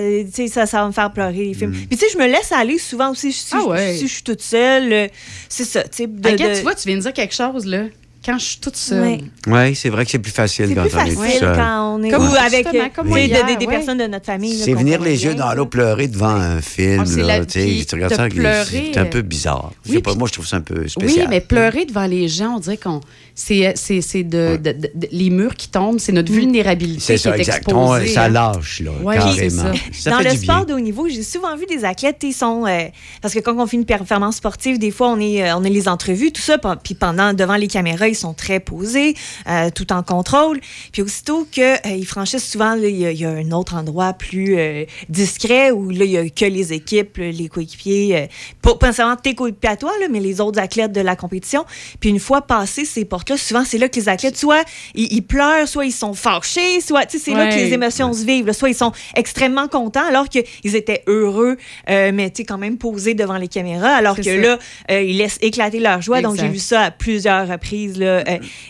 ça, 0.47 0.65
ça 0.65 0.81
va 0.81 0.87
me 0.87 0.93
faire 0.93 1.11
pleurer 1.11 1.43
les 1.43 1.53
films. 1.53 1.73
Puis 1.73 1.97
tu 1.97 1.97
sais, 1.97 2.05
je 2.13 2.17
me 2.17 2.25
laisse 2.25 2.53
aller 2.53 2.77
souvent 2.77 3.11
aussi 3.11 3.33
si, 3.33 3.49
Ah 3.51 3.59
je- 3.61 3.67
ouais. 3.69 3.93
si 3.97 4.07
je 4.07 4.13
suis 4.13 4.23
toute 4.23 4.41
seule. 4.41 5.09
C'est 5.49 5.65
ça, 5.65 5.83
Regarde, 5.83 6.37
de- 6.53 6.55
tu 6.55 6.61
vois, 6.61 6.73
tu 6.73 6.87
viens 6.87 6.95
de 6.95 7.01
dire 7.01 7.11
quelque 7.11 7.35
chose, 7.35 7.65
là. 7.65 7.83
Quand 8.29 8.37
je 8.37 8.45
suis 8.45 8.59
toute 8.59 8.75
seule. 8.75 9.01
Ouais. 9.01 9.19
Oui, 9.47 9.75
c'est 9.75 9.89
vrai 9.89 10.05
que 10.05 10.11
c'est 10.11 10.19
plus 10.19 10.31
facile 10.31 10.75
quand 10.75 10.81
plus 10.83 10.95
on 10.95 10.99
est 11.05 11.09
tout 11.15 11.19
facile 11.21 11.39
seul. 11.39 11.55
quand 11.55 11.95
on 11.97 12.03
est 12.03 12.09
Comme 12.09 12.27
avec 12.35 12.67
euh, 12.67 12.85
comme 12.95 13.09
des, 13.11 13.27
des 13.27 13.65
ouais. 13.65 13.67
personnes 13.67 13.97
de 13.97 14.05
notre 14.07 14.25
famille. 14.25 14.57
C'est 14.57 14.73
venir 14.73 15.01
les 15.01 15.23
yeux 15.25 15.35
dans 15.35 15.53
l'eau 15.53 15.65
pleurer 15.65 16.07
devant 16.07 16.27
un 16.27 16.61
film. 16.61 17.03
Ah, 17.07 17.21
là, 17.21 17.45
tu 17.45 17.85
regardes 17.95 18.11
de 18.13 18.41
ça, 18.43 18.65
c'est 18.65 18.97
un 18.97 19.01
euh, 19.05 19.05
peu 19.05 19.21
bizarre. 19.21 19.71
Je 19.85 19.89
oui, 19.89 19.95
sais 19.97 20.01
pas, 20.01 20.13
moi, 20.15 20.27
je 20.27 20.33
trouve 20.33 20.47
ça 20.47 20.57
un 20.57 20.61
peu 20.61 20.87
spécial. 20.87 21.25
Oui, 21.25 21.27
mais 21.29 21.41
pleurer 21.41 21.85
devant 21.85 22.05
les 22.05 22.27
gens, 22.27 22.55
on 22.57 22.59
dirait 22.59 22.77
qu'on. 22.77 23.01
C'est, 23.35 23.71
c'est, 23.77 24.01
c'est 24.01 24.23
de, 24.23 24.57
de- 24.57 24.73
de- 24.73 24.91
de- 24.93 25.07
les 25.13 25.29
murs 25.29 25.55
qui 25.55 25.69
tombent, 25.69 25.97
c'est 25.99 26.11
notre 26.11 26.29
vulnérabilité 26.31 26.99
C'est 27.01 27.13
qui 27.15 27.19
ça, 27.19 27.35
est 27.37 27.39
exact. 27.39 27.57
exposée. 27.69 28.09
On- 28.11 28.13
ça 28.13 28.23
hein. 28.25 28.29
lâche, 28.29 28.81
là, 28.81 28.91
Ouais, 29.01 29.15
carrément. 29.15 29.63
ça. 29.93 30.09
Dans 30.11 30.17
fait 30.17 30.23
le 30.25 30.29
du 30.31 30.37
bien. 30.39 30.53
sport 30.53 30.65
de 30.65 30.73
haut 30.73 30.79
niveau, 30.79 31.07
j'ai 31.07 31.23
souvent 31.23 31.55
vu 31.55 31.65
des 31.65 31.85
athlètes, 31.85 32.17
ils 32.23 32.33
sont 32.33 32.65
euh, 32.67 32.83
parce 33.21 33.33
que 33.33 33.39
quand 33.39 33.57
on 33.57 33.65
fait 33.65 33.77
une 33.77 33.85
performance 33.85 34.35
sportive, 34.35 34.77
des 34.77 34.91
fois 34.91 35.07
on 35.11 35.19
est 35.21 35.41
euh, 35.49 35.55
on 35.55 35.63
a 35.63 35.69
les 35.69 35.87
entrevues, 35.87 36.33
tout 36.33 36.41
ça, 36.41 36.57
puis 36.83 36.95
pendant 36.95 37.33
devant 37.33 37.55
les 37.55 37.67
caméras, 37.69 38.09
ils 38.09 38.15
sont 38.19 38.33
très 38.33 38.59
posés, 38.59 39.15
euh, 39.47 39.69
tout 39.73 39.91
en 39.91 40.03
contrôle. 40.03 40.59
Puis 40.91 41.01
aussitôt 41.01 41.47
que 41.51 41.75
euh, 41.87 42.03
franchissent 42.05 42.49
souvent, 42.49 42.73
il 42.75 42.89
y, 42.97 43.05
a- 43.05 43.11
il 43.11 43.19
y 43.19 43.25
a 43.25 43.29
un 43.29 43.51
autre 43.51 43.75
endroit 43.75 44.13
plus 44.13 44.57
euh, 44.57 44.85
discret 45.09 45.71
où 45.71 45.89
là 45.89 46.05
il 46.05 46.11
y 46.11 46.17
a 46.17 46.29
que 46.29 46.45
les 46.45 46.73
équipes, 46.73 47.17
les 47.17 47.47
coéquipiers, 47.49 48.27
pas, 48.61 48.75
pas 48.75 48.87
nécessairement 48.87 49.15
tes 49.15 49.35
coéquipiers 49.35 49.69
à 49.69 49.77
toi, 49.77 49.91
là, 49.99 50.07
mais 50.09 50.19
les 50.19 50.41
autres 50.41 50.59
athlètes 50.59 50.91
de 50.91 51.01
la 51.01 51.15
compétition. 51.15 51.65
Puis 51.99 52.09
une 52.09 52.19
fois 52.19 52.41
passées 52.41 52.85
ces 52.85 53.05
portes-là, 53.05 53.37
souvent 53.37 53.63
c'est 53.65 53.77
là 53.77 53.89
que 53.89 53.95
les 53.99 54.09
athlètes 54.09 54.37
soit 54.37 54.63
ils, 54.95 55.11
ils 55.13 55.21
pleurent, 55.21 55.67
soit 55.67 55.85
ils 55.85 55.91
sont 55.91 56.13
fâchés, 56.13 56.81
soit 56.81 57.05
tu 57.05 57.17
sais, 57.17 57.25
c'est 57.25 57.31
là 57.37 57.47
que 57.49 57.55
les 57.55 57.73
émotions 57.73 58.13
se 58.13 58.23
vivent. 58.25 58.45
là. 58.47 58.53
Soit 58.53 58.69
ils 58.69 58.75
sont 58.75 58.91
extrêmement 59.15 59.67
contents 59.67 60.05
alors 60.07 60.27
qu'ils 60.29 60.75
étaient 60.75 61.03
heureux, 61.07 61.57
euh, 61.89 62.11
mais 62.13 62.29
tu 62.29 62.37
sais, 62.37 62.45
quand 62.45 62.57
même 62.57 62.77
posés 62.77 63.13
devant 63.13 63.37
les 63.37 63.47
caméras, 63.47 63.89
alors 63.95 64.15
que 64.15 64.23
ça. 64.23 64.41
là, 64.41 64.59
euh, 64.91 65.01
ils 65.01 65.17
laissent 65.17 65.37
éclater 65.41 65.79
leur 65.79 66.01
joie. 66.01 66.21
Donc, 66.21 66.35
j'ai 66.35 66.47
vu 66.53 66.59
ça 66.59 66.81
à 66.81 66.91
plusieurs 66.91 67.47
reprises. 67.47 67.98
Là. 67.99 68.05
Euh, 68.05 68.23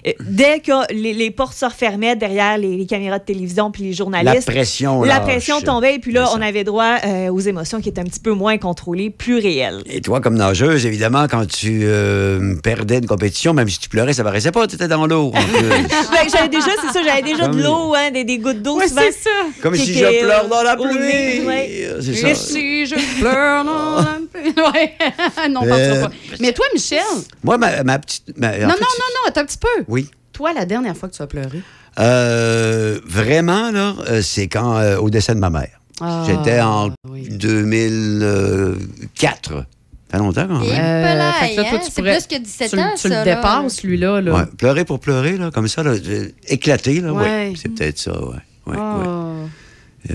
euh, 0.07 0.11
dès 0.21 0.59
que 0.59 0.91
les, 0.93 1.13
les 1.13 1.31
portes 1.31 1.55
se 1.55 1.65
refermaient 1.65 2.15
derrière 2.15 2.57
les, 2.57 2.75
les 2.77 2.85
caméras 2.85 3.19
de 3.19 3.23
télévision 3.23 3.71
puis 3.71 3.83
les 3.83 3.93
journalistes, 3.93 4.47
La 4.47 4.53
pression 4.53 5.03
la 5.03 5.15
lâche. 5.15 5.23
pression 5.23 5.61
tombait 5.61 5.95
et 5.95 5.99
puis 5.99 6.11
là, 6.11 6.29
on 6.35 6.41
avait 6.41 6.63
droit 6.63 6.97
euh, 7.05 7.29
aux 7.29 7.39
émotions 7.39 7.79
qui 7.81 7.89
étaient 7.89 8.01
un 8.01 8.05
petit 8.05 8.19
peu 8.19 8.31
moins 8.33 8.57
contrôlées, 8.57 9.09
plus 9.09 9.37
réelles. 9.37 9.81
Et 9.85 10.01
toi, 10.01 10.19
comme 10.21 10.35
nageuse, 10.35 10.85
évidemment, 10.85 11.27
quand 11.29 11.45
tu 11.47 11.81
euh, 11.83 12.55
perdais 12.63 12.97
une 12.99 13.07
compétition, 13.07 13.53
même 13.53 13.69
si 13.69 13.79
tu 13.79 13.89
pleurais, 13.89 14.13
ça 14.13 14.23
paraissait 14.23 14.51
pas, 14.51 14.67
tu 14.67 14.75
étais 14.75 14.87
dans 14.87 15.05
l'eau. 15.07 15.31
Ben, 16.11 16.27
j'avais 16.31 16.49
déjà, 16.49 16.67
c'est 16.81 16.93
ça, 16.93 16.99
j'avais 17.05 17.21
déjà 17.21 17.47
de 17.47 17.51
Comme- 17.53 17.61
l'eau, 17.61 17.93
hein, 17.95 18.11
des, 18.11 18.23
des 18.23 18.37
gouttes 18.39 18.61
d'eau 18.61 18.77
Ouais, 18.77 18.87
c'est 18.87 19.11
ça. 19.11 19.29
Comme 19.61 19.75
si 19.75 19.93
je 19.93 20.23
pleure 20.23 20.47
dans 20.47 20.63
la 20.63 20.75
pluie. 20.75 21.45
ouais. 21.45 21.69
Et 21.99 22.13
ça. 22.15 22.35
si 22.35 22.85
je 22.85 22.95
pleure 23.19 23.63
dans 23.65 23.95
la 24.01 24.17
Ouais. 24.73 24.93
non, 25.49 25.61
on 25.63 25.67
Euh, 25.71 26.05
pas. 26.07 26.11
Mais 26.39 26.53
toi, 26.53 26.65
Michel? 26.73 27.01
Moi, 27.43 27.57
ma, 27.57 27.83
ma 27.83 27.99
petite. 27.99 28.37
ma- 28.37 28.51
non, 28.51 28.55
fait, 28.55 28.61
non, 28.63 28.69
non, 28.69 28.75
non, 28.75 29.27
attends 29.27 29.41
un 29.41 29.45
petit 29.45 29.57
peu. 29.57 29.67
Oui. 29.87 30.09
Toi, 30.33 30.53
la 30.53 30.65
dernière 30.65 30.95
fois 30.95 31.09
que 31.09 31.15
tu 31.15 31.21
as 31.21 31.27
pleuré? 31.27 31.61
Euh, 31.99 32.99
vraiment, 33.05 33.71
là, 33.71 33.95
euh, 34.07 34.21
c'est 34.21 34.47
quand, 34.47 34.77
euh, 34.77 34.97
au 34.97 35.09
décès 35.09 35.33
de 35.35 35.39
ma 35.39 35.49
mère. 35.49 35.67
Ah, 36.01 36.23
J'étais 36.25 36.61
en 36.61 36.91
2004. 37.05 39.65
Ça 40.11 40.17
fait 40.17 40.23
longtemps, 40.23 40.47
quand 40.47 40.59
même. 40.61 40.69
fait 40.69 40.75
que 40.75 40.77
là, 40.77 41.33
toi, 41.55 41.63
hein? 41.71 41.79
tu 41.83 41.91
C'est 41.91 42.01
pourrais- 42.01 42.17
plus 42.17 42.25
que 42.27 42.37
17 42.41 42.69
tu, 42.71 42.75
le- 42.77 42.81
ans, 42.81 42.93
tu 42.99 43.07
le 43.09 43.13
ça, 43.13 43.25
là. 43.25 43.35
dépasses, 43.35 43.83
lui-là. 43.83 44.21
Là. 44.21 44.33
Ouais, 44.33 44.45
pleurer 44.57 44.83
pour 44.85 44.99
pleurer, 44.99 45.37
là, 45.37 45.51
comme 45.51 45.67
ça, 45.67 45.83
là, 45.83 45.91
euh, 45.91 46.29
éclater, 46.47 46.99
là, 47.01 47.13
Ouais. 47.13 47.49
oui. 47.51 47.59
C'est 47.61 47.69
peut-être 47.69 47.99
ça, 47.99 48.13
ouais. 48.19 48.37
ouais, 48.67 48.75
ouais. 48.77 49.45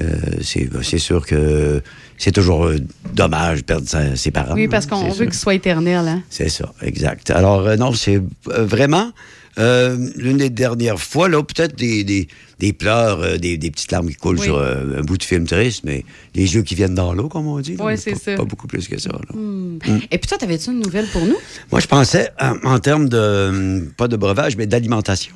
Euh, 0.01 0.17
c'est 0.43 0.65
ben, 0.65 0.83
c'est 0.83 0.99
sûr 0.99 1.27
que 1.27 1.83
c'est 2.17 2.33
toujours 2.33 2.65
euh, 2.67 2.79
dommage 3.13 3.59
de 3.61 3.65
perdre 3.65 3.89
sa- 3.89 4.17
ses 4.17 4.31
parents. 4.31 4.55
Oui, 4.55 4.67
parce 4.69 4.87
qu'on 4.87 5.09
veut 5.09 5.15
sûr. 5.15 5.25
qu'il 5.27 5.35
soit 5.35 5.55
éternel. 5.55 6.07
Hein? 6.09 6.23
C'est 6.31 6.49
ça, 6.49 6.73
exact. 6.83 7.31
Alors, 7.31 7.67
euh, 7.67 7.77
non, 7.77 7.93
c'est 7.93 8.21
vraiment 8.47 9.13
euh, 9.59 9.97
l'une 10.17 10.39
des 10.39 10.51
dernières 10.51 10.99
fois, 10.99 11.29
là, 11.29 11.43
peut-être 11.43 11.77
des, 11.77 12.03
des, 12.03 12.27
des 12.59 12.73
pleurs, 12.73 13.21
euh, 13.21 13.37
des, 13.37 13.57
des 13.57 13.71
petites 13.71 13.93
larmes 13.93 14.09
qui 14.09 14.17
coulent 14.17 14.39
Oui. 14.39 14.45
sur 14.45 14.57
euh, 14.57 14.99
un 14.99 15.03
bout 15.03 15.17
de 15.19 15.23
film 15.23 15.47
triste, 15.47 15.83
mais 15.85 16.05
les 16.35 16.55
yeux 16.55 16.63
qui 16.63 16.75
viennent 16.75 16.95
dans 16.97 17.13
l'eau, 17.13 17.29
comme 17.29 17.47
on 17.47 17.61
dit. 17.61 17.77
Oui, 17.79 17.97
c'est 17.99 18.17
ça. 18.17 18.35
Pas 18.37 18.45
beaucoup 18.45 18.67
plus 18.67 18.89
que 18.89 18.99
ça. 18.99 19.11
là. 19.11 19.21
Hmm. 19.35 19.79
Mm. 19.87 20.01
Et 20.11 20.19
puis 20.19 20.29
toi, 20.29 20.39
t'avais-tu 20.39 20.71
une 20.71 20.81
nouvelle 20.81 21.07
pour 21.07 21.25
nous? 21.25 21.37
Moi, 21.71 21.81
je 21.81 21.87
pensais 21.87 22.31
en, 22.41 22.57
en 22.69 22.79
termes 22.81 23.09
de, 23.09 23.49
hum, 23.51 23.93
pas 23.97 24.09
de 24.09 24.17
breuvage, 24.17 24.57
mais 24.57 24.67
d'alimentation. 24.67 25.35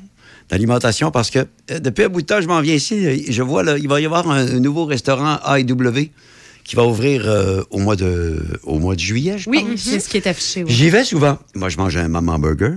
D'alimentation, 0.49 1.11
parce 1.11 1.29
que 1.29 1.39
euh, 1.71 1.79
depuis 1.79 2.03
un 2.05 2.09
bout 2.09 2.21
de 2.21 2.25
temps, 2.25 2.41
je 2.41 2.47
m'en 2.47 2.59
viens 2.61 2.73
ici, 2.73 3.05
euh, 3.05 3.17
je 3.29 3.43
vois, 3.43 3.63
là, 3.63 3.77
il 3.77 3.87
va 3.87 4.01
y 4.01 4.05
avoir 4.05 4.29
un, 4.29 4.47
un 4.47 4.59
nouveau 4.59 4.85
restaurant 4.85 5.37
AEW 5.47 6.09
qui 6.63 6.75
va 6.75 6.85
ouvrir 6.85 7.23
euh, 7.27 7.61
au, 7.69 7.77
mois 7.79 7.95
de, 7.95 8.43
au 8.63 8.79
mois 8.79 8.95
de 8.95 8.99
juillet, 8.99 9.37
je 9.37 9.49
Oui, 9.49 9.63
pense. 9.63 9.79
c'est 9.81 9.99
ce 9.99 10.09
qui 10.09 10.17
est 10.17 10.27
affiché. 10.27 10.63
oui. 10.63 10.71
J'y 10.71 10.89
vais 10.89 11.03
souvent. 11.03 11.37
Moi, 11.55 11.69
je 11.69 11.77
mange 11.77 11.95
un 11.97 12.07
maman 12.07 12.39
burger, 12.39 12.73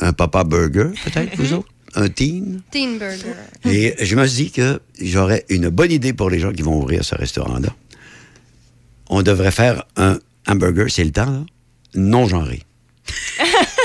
un 0.00 0.12
papa 0.12 0.44
burger, 0.44 0.90
peut-être, 1.04 1.36
vous 1.38 1.54
autres, 1.54 1.68
un 1.94 2.08
teen. 2.08 2.60
Teen 2.70 2.98
Burger. 2.98 3.34
Et 3.64 3.94
je 4.04 4.14
me 4.16 4.26
suis 4.26 4.44
dit 4.44 4.50
que 4.50 4.80
j'aurais 5.00 5.44
une 5.48 5.70
bonne 5.70 5.90
idée 5.90 6.12
pour 6.12 6.28
les 6.28 6.38
gens 6.38 6.52
qui 6.52 6.60
vont 6.62 6.78
ouvrir 6.78 7.02
ce 7.04 7.14
restaurant-là. 7.14 7.70
On 9.08 9.22
devrait 9.22 9.50
faire 9.52 9.84
un 9.96 10.18
hamburger, 10.46 10.90
c'est 10.90 11.04
le 11.04 11.12
temps, 11.12 11.30
là, 11.30 11.44
non 11.94 12.26
genré. 12.28 12.62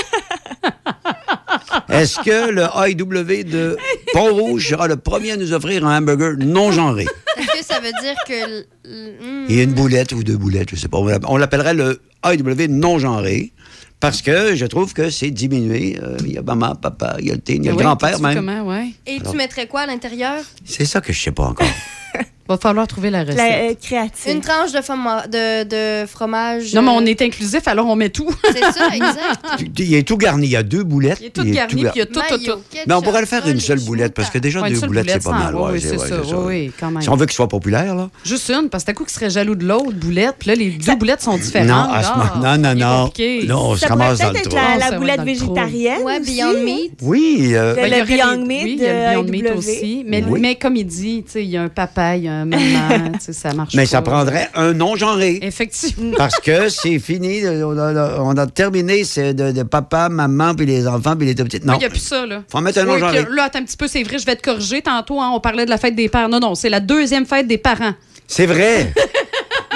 Est-ce 1.94 2.16
que 2.20 2.50
le 2.50 2.62
AEW 2.62 3.44
de 3.44 3.76
Pont-Rouge 4.12 4.68
sera 4.68 4.88
le 4.88 4.96
premier 4.96 5.32
à 5.32 5.36
nous 5.36 5.52
offrir 5.52 5.86
un 5.86 5.98
hamburger 5.98 6.34
non 6.38 6.72
genré? 6.72 7.06
Est-ce 7.36 7.58
que 7.60 7.64
ça 7.64 7.80
veut 7.80 7.92
dire 8.02 8.14
que. 8.26 8.60
hmm. 8.88 9.46
Il 9.48 9.56
y 9.56 9.60
a 9.60 9.62
une 9.62 9.72
boulette 9.74 10.12
ou 10.12 10.22
deux 10.24 10.36
boulettes, 10.36 10.70
je 10.70 10.76
sais 10.76 10.88
pas. 10.88 10.98
On 10.98 11.06
l'app- 11.06 11.24
On 11.28 11.36
l'appellerait 11.36 11.74
le 11.74 12.00
AEW 12.24 12.68
non 12.68 12.98
genré. 12.98 13.52
Parce 14.00 14.20
que 14.20 14.54
je 14.54 14.66
trouve 14.66 14.92
que 14.92 15.08
c'est 15.08 15.30
diminué. 15.30 15.96
Euh, 16.02 16.16
Il 16.26 16.32
y 16.32 16.38
a 16.38 16.42
maman, 16.42 16.74
papa, 16.74 17.16
il 17.20 17.26
y 17.28 17.30
a 17.30 17.34
le 17.34 17.40
teen, 17.40 17.62
il 17.62 17.66
y 17.66 17.68
a 17.68 17.72
le 17.72 17.78
grand-père 17.78 18.10
t'es-tu 18.12 18.22
même. 18.22 18.34
Comment, 18.36 18.62
ouais. 18.68 18.88
Et 19.06 19.18
Alors- 19.20 19.30
tu 19.32 19.38
mettrais 19.38 19.66
quoi 19.66 19.82
à 19.82 19.86
l'intérieur? 19.86 20.42
C'est 20.64 20.84
ça 20.84 21.00
que 21.00 21.12
je 21.12 21.20
sais 21.22 21.32
pas 21.32 21.44
encore. 21.44 21.66
Va 22.46 22.58
falloir 22.58 22.86
trouver 22.86 23.08
la 23.08 23.20
recette. 23.22 23.36
La 23.38 23.44
euh, 23.70 23.74
créative. 23.80 24.30
Une 24.32 24.40
tranche 24.42 24.70
de, 24.72 24.78
froma- 24.80 25.26
de, 25.28 25.64
de 26.02 26.06
fromage. 26.06 26.74
Non, 26.74 26.82
mais 26.82 26.90
on 26.90 27.00
euh, 27.00 27.06
est 27.06 27.22
inclusif, 27.22 27.66
alors 27.66 27.86
on 27.86 27.96
met 27.96 28.10
tout. 28.10 28.28
C'est 28.52 28.60
ça, 28.60 28.88
exact. 28.94 29.64
Il 29.78 29.94
est 29.94 30.06
tout 30.06 30.18
garni. 30.18 30.46
Il 30.46 30.50
y 30.50 30.56
a 30.56 30.62
deux 30.62 30.84
boulettes. 30.84 31.18
Il 31.22 31.26
est 31.26 31.30
tout 31.30 31.42
garni, 31.44 31.68
puis 31.72 31.90
il 31.94 31.98
y 31.98 32.02
a 32.02 32.06
tout, 32.06 32.20
tout, 32.28 32.36
tout. 32.44 32.58
Mais 32.86 32.92
on 32.92 33.00
pourrait 33.00 33.20
le 33.22 33.26
faire 33.26 33.48
une 33.48 33.60
seule 33.60 33.80
boulette, 33.80 34.12
parce 34.12 34.28
que 34.28 34.36
déjà, 34.38 34.60
deux 34.68 34.78
boulettes, 34.80 35.08
c'est 35.08 35.24
pas 35.24 35.30
mal. 35.30 35.54
oui, 35.54 35.62
ouais, 35.62 35.70
oui, 35.72 35.80
c'est 35.80 35.96
ça, 35.98 36.06
c'est 36.06 36.34
oui, 36.34 36.44
oui, 36.46 36.72
quand 36.78 36.90
même. 36.90 37.00
Si 37.02 37.08
on 37.08 37.16
veut 37.16 37.24
qu'il 37.24 37.34
soit 37.34 37.48
populaire, 37.48 37.94
là. 37.94 38.10
Juste 38.24 38.50
une, 38.50 38.68
parce 38.68 38.84
que 38.84 38.88
d'un 38.90 38.94
coup, 38.94 39.04
qui 39.04 39.14
serait 39.14 39.30
jaloux 39.30 39.54
de 39.54 39.64
l'autre 39.64 39.92
boulette, 39.94 40.34
puis 40.38 40.48
là, 40.48 40.54
les 40.54 40.70
deux 40.72 40.96
boulettes 40.96 41.22
sont 41.22 41.38
différentes. 41.38 41.68
Non, 41.68 41.86
Ah, 41.90 42.34
non, 42.42 42.58
non, 42.58 42.74
non. 42.74 43.10
on 43.56 43.74
se 43.74 43.80
Ça 43.80 43.88
pourrait 43.88 44.04
ramasse 44.04 44.18
dans 44.18 44.30
peut-être 44.32 44.52
le 44.52 44.58
être 44.58 44.80
trou. 44.80 44.90
la, 44.90 44.98
boulette 44.98 45.16
dans 45.16 45.24
végétarienne. 45.24 46.02
Aussi. 46.04 46.20
Beyond 46.36 46.62
Meat. 46.62 46.92
Oui. 47.00 47.52
euh, 47.54 47.74
Le- 47.74 47.82
Ben, 47.90 48.04
Beyond 48.04 48.46
Meat 48.46 48.62
Oui, 48.64 48.76
il 48.78 48.82
y 48.82 48.86
a 48.86 49.14
le 49.14 49.22
Beyond 49.22 49.30
Meat 49.32 49.56
aussi. 49.56 50.04
Mais, 50.06 50.22
Oui. 50.28 50.40
mais 50.42 50.54
comme 50.56 50.76
il 50.76 50.84
dit, 50.86 51.22
tu 51.24 51.32
sais, 51.32 51.44
il 51.44 51.50
y 51.50 51.56
a 51.56 51.62
un 51.62 51.68
papa, 51.68 52.16
il 52.16 52.24
y 52.24 52.28
a 52.28 52.33
un 52.34 52.44
maman, 52.44 53.10
tu 53.14 53.18
sais, 53.20 53.32
ça 53.32 53.52
marche 53.54 53.74
Mais 53.74 53.82
pas. 53.84 53.88
ça 53.88 54.02
prendrait 54.02 54.48
un 54.54 54.72
non-genré. 54.72 55.38
Effectivement. 55.42 56.16
Parce 56.16 56.38
que 56.40 56.68
c'est 56.68 56.98
fini. 56.98 57.40
On 57.46 57.76
a, 57.78 58.20
on 58.20 58.36
a 58.36 58.46
terminé 58.46 59.04
c'est 59.04 59.34
de, 59.34 59.52
de 59.52 59.62
papa, 59.62 60.08
maman, 60.08 60.54
puis 60.54 60.66
les 60.66 60.86
enfants, 60.86 61.16
puis 61.16 61.26
les 61.26 61.34
tout 61.34 61.44
petits. 61.44 61.60
Non. 61.64 61.74
Il 61.74 61.78
n'y 61.80 61.84
a 61.86 61.90
plus 61.90 61.98
ça, 62.00 62.26
là. 62.26 62.42
Faut 62.48 62.58
en 62.58 62.60
mettre 62.60 62.78
un 62.80 62.84
Oui, 62.86 63.00
non-genré. 63.00 63.24
puis 63.24 63.34
Là, 63.36 63.44
attends 63.44 63.58
un 63.60 63.64
petit 63.64 63.76
peu, 63.76 63.86
c'est 63.88 64.02
vrai, 64.02 64.18
je 64.18 64.26
vais 64.26 64.36
te 64.36 64.42
corriger. 64.42 64.82
Tantôt, 64.82 65.20
hein, 65.20 65.30
on 65.34 65.40
parlait 65.40 65.64
de 65.64 65.70
la 65.70 65.78
fête 65.78 65.94
des 65.94 66.08
pères. 66.08 66.28
Non, 66.28 66.40
non, 66.40 66.54
c'est 66.54 66.68
la 66.70 66.80
deuxième 66.80 67.26
fête 67.26 67.46
des 67.46 67.58
parents. 67.58 67.94
C'est 68.26 68.46
vrai. 68.46 68.92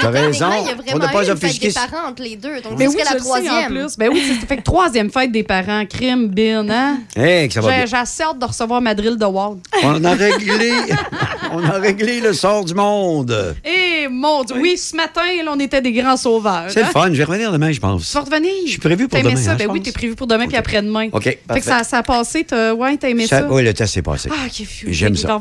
T'as 0.00 0.10
raison. 0.10 0.48
là, 0.48 0.56
il 0.60 0.66
y 0.66 0.68
a 0.70 0.72
On 0.72 0.76
vraiment 0.76 0.98
n'a 0.98 1.08
pas 1.12 1.22
eu 1.24 1.28
une 1.30 1.36
fête 1.36 1.44
offusqué. 1.44 1.68
des 1.68 1.74
parents 1.74 2.08
entre 2.08 2.22
les 2.22 2.36
deux. 2.36 2.60
Donc, 2.60 2.72
Mais 2.78 2.86
c'est 2.88 2.94
oui, 2.96 2.96
la 2.98 3.04
sais, 3.10 3.16
en 3.16 3.18
troisième. 3.18 3.66
plus. 3.72 3.96
Ben 3.98 4.10
oui, 4.12 4.22
c'est- 4.26 4.40
ça 4.40 4.46
fait 4.46 4.56
que 4.58 4.62
troisième 4.62 5.10
fête 5.10 5.32
des 5.32 5.42
parents. 5.42 5.84
Crime, 5.86 6.28
bin, 6.28 6.68
hein? 6.70 6.98
Hey, 7.16 7.48
que 7.48 7.54
ça 7.54 7.60
va 7.60 7.70
J'ai 7.70 7.76
bien. 7.76 7.86
j'ai 7.86 7.96
assez 7.96 8.22
hâte 8.22 8.38
de 8.38 8.44
recevoir 8.44 8.80
ma 8.80 8.94
drill 8.94 9.16
de 9.16 9.24
Wald. 9.24 9.58
On 9.82 10.04
a 10.04 10.14
réglé, 10.14 10.72
on 11.52 11.64
a 11.64 11.72
réglé 11.78 12.20
le 12.20 12.32
sort 12.32 12.64
du 12.64 12.74
monde. 12.74 13.54
Eh, 13.64 14.08
mon 14.08 14.44
Dieu, 14.44 14.56
oui, 14.60 14.76
ce 14.76 14.94
matin, 14.96 15.22
là, 15.44 15.52
on 15.54 15.60
était 15.60 15.80
des 15.80 15.92
grands 15.92 16.16
sauveurs. 16.16 16.64
C'est 16.68 16.80
le 16.80 16.86
hein? 16.86 16.90
fun. 16.92 17.08
Je 17.12 17.18
vais 17.18 17.24
revenir 17.24 17.52
demain, 17.52 17.72
je 17.72 17.80
pense. 17.80 18.06
Tu 18.08 18.14
vas 18.14 18.20
revenir? 18.24 18.52
Je 18.64 18.70
suis 18.70 18.78
prévu 18.78 19.08
pour 19.08 19.18
T'as 19.18 19.20
aimé 19.20 19.30
demain. 19.32 19.42
ça? 19.42 19.52
hein, 19.52 19.56
ben 19.58 19.68
oui, 19.70 19.82
t'es 19.82 19.92
prévu 19.92 20.14
pour 20.14 20.26
demain 20.26 20.46
puis 20.46 20.56
après-demain. 20.56 21.08
OK, 21.12 21.24
Fait 21.24 21.38
que 21.60 21.64
ça, 21.64 21.84
ça 21.84 21.98
a 21.98 22.02
passé, 22.02 22.44
t'as 22.44 22.72
ouais, 22.74 22.96
t'as 22.96 23.08
aimé 23.10 23.26
ça? 23.26 23.40
Ça- 23.40 23.46
oui, 23.50 23.62
le 23.62 23.74
test 23.74 23.96
est 23.96 24.02
passé. 24.02 24.28
Ah, 24.32 24.46
J'aime 24.86 25.16
ça. 25.16 25.38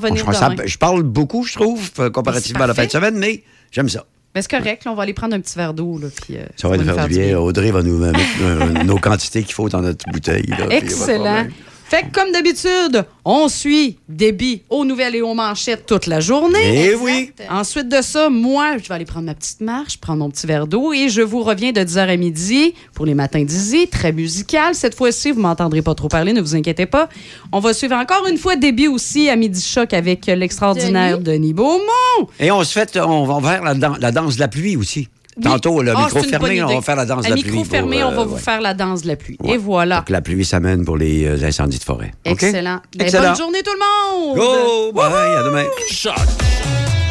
Je 0.66 0.78
parle 0.78 1.04
beaucoup, 1.04 1.44
je 1.44 1.54
trouve, 1.56 1.90
euh, 2.00 2.10
comparativement 2.10 2.64
à 2.64 2.68
la 2.68 2.74
fin 2.74 2.86
de 2.86 2.92
semaine, 2.92 3.16
mais 3.16 3.44
j'aime 3.72 3.90
ça. 3.90 4.06
Ben, 4.38 4.44
c'est 4.44 4.56
correct, 4.56 4.86
là, 4.86 4.92
on 4.92 4.94
va 4.94 5.02
aller 5.02 5.16
prendre 5.16 5.34
un 5.36 5.40
petit 5.40 5.58
verre 5.58 5.74
d'eau. 5.74 5.98
Là, 5.98 6.10
puis, 6.16 6.38
euh, 6.38 6.46
Ça 6.58 6.70
va 6.70 6.78
nous 6.78 6.84
faire 6.84 7.08
du 7.08 7.18
bien. 7.18 7.40
Audrey 7.40 7.72
va 7.72 7.82
nous 7.82 7.98
mettre 7.98 8.20
euh, 8.44 8.84
nos 8.84 9.00
quantités 9.00 9.42
qu'il 9.42 9.56
faut 9.56 9.68
dans 9.68 9.82
notre 9.82 10.08
bouteille. 10.12 10.46
là, 10.46 10.68
Excellent. 10.70 11.48
Fait 11.90 12.04
que, 12.04 12.12
comme 12.12 12.34
d'habitude, 12.34 13.06
on 13.24 13.48
suit 13.48 13.98
débit 14.10 14.62
aux 14.70 14.84
nouvelles 14.84 15.16
et 15.16 15.22
aux 15.22 15.34
manchettes 15.34 15.86
toute 15.86 16.06
la 16.06 16.20
journée. 16.20 16.90
Eh 16.92 16.96
oui. 16.96 17.32
Ensuite 17.50 17.88
de 17.88 18.02
ça, 18.02 18.30
moi, 18.30 18.78
je 18.78 18.90
vais 18.90 18.96
aller 18.96 19.06
prendre 19.06 19.26
ma 19.26 19.34
petite 19.34 19.62
marche, 19.62 19.98
prendre 19.98 20.20
mon 20.20 20.30
petit 20.30 20.46
verre 20.48 20.68
d'eau 20.68 20.92
et 20.92 21.08
je 21.08 21.22
vous 21.22 21.44
reviens 21.44 21.72
de 21.72 21.80
10h 21.80 22.00
à 22.10 22.18
midi 22.18 22.74
pour 22.94 23.06
les 23.06 23.14
matins 23.14 23.42
d'Izzy, 23.44 23.88
très 23.88 24.12
musical. 24.12 24.76
Cette 24.76 24.96
fois-ci, 24.96 25.32
vous 25.32 25.40
m'entendrez 25.40 25.82
pas 25.82 25.96
trop 25.96 26.10
parler, 26.10 26.34
ne 26.34 26.42
vous 26.42 26.56
inquiétez 26.56 26.88
pas. 26.88 27.08
On 27.54 27.60
va 27.60 27.74
suivre 27.74 27.96
encore 27.96 28.28
une 28.28 28.38
fois 28.38 28.58
débit 28.58 28.90
aussi 28.90 29.30
à 29.30 29.38
midi 29.38 29.62
choc 29.62 29.94
avec 29.94 30.26
l'extraordinaire 30.26 31.20
Denis, 31.20 31.54
Beaumont. 31.54 32.28
Et 32.40 32.52
on 32.52 32.64
se 32.66 32.72
fait, 32.74 32.98
on 33.00 33.24
va 33.40 33.62
la, 33.64 33.74
dan- 33.76 33.98
la 34.00 34.12
danse 34.12 34.36
de 34.36 34.42
la 34.42 34.48
pluie 34.50 34.76
aussi. 34.76 35.08
Tantôt, 35.42 35.82
le 35.82 35.94
Ah, 35.96 36.04
micro 36.06 36.24
fermé, 36.24 36.64
on 36.64 36.68
va 36.76 36.82
faire 36.82 36.96
la 36.96 37.06
danse 37.06 37.24
de 37.26 37.30
la 37.30 37.36
micro 37.36 37.50
pluie. 37.52 37.60
pour, 37.60 37.68
fermé, 37.68 38.04
on 38.04 38.12
va 38.12 38.22
euh, 38.22 38.26
vous 38.26 38.38
faire 38.38 38.62
la 38.62 38.74
danse 38.74 39.04
de 39.04 39.08
la 39.10 39.16
pluie. 39.16 39.38
Et 39.46 39.58
voilà. 39.58 40.04
Que 40.06 40.12
la 40.14 40.22
pluie 40.22 40.46
s'amène 40.46 40.84
pour 40.86 40.98
les 40.98 41.26
euh, 41.26 41.46
incendies 41.46 41.78
de 41.80 41.84
forêt. 41.84 42.12
Excellent. 42.26 42.80
Ben, 42.98 43.06
Excellent. 43.06 43.28
bonne 43.30 43.38
journée 43.38 43.64
tout 43.64 43.72
le 43.74 44.26
monde. 44.28 44.38
Go! 44.38 44.92
Bye, 44.94 45.36
à 45.38 45.44
demain. 45.44 45.66
Choc. 45.92 46.16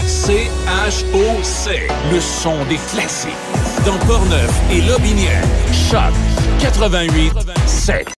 C-H-O-C. 0.07 1.71
Le 2.13 2.21
son 2.21 2.65
des 2.69 2.79
classiques. 2.93 3.31
Dans 3.85 3.99
Portneuf 4.07 4.51
et 4.73 4.81
Lobinière. 4.83 5.43
Choc 5.91 6.13
88 6.61 7.33
7. 7.67 8.07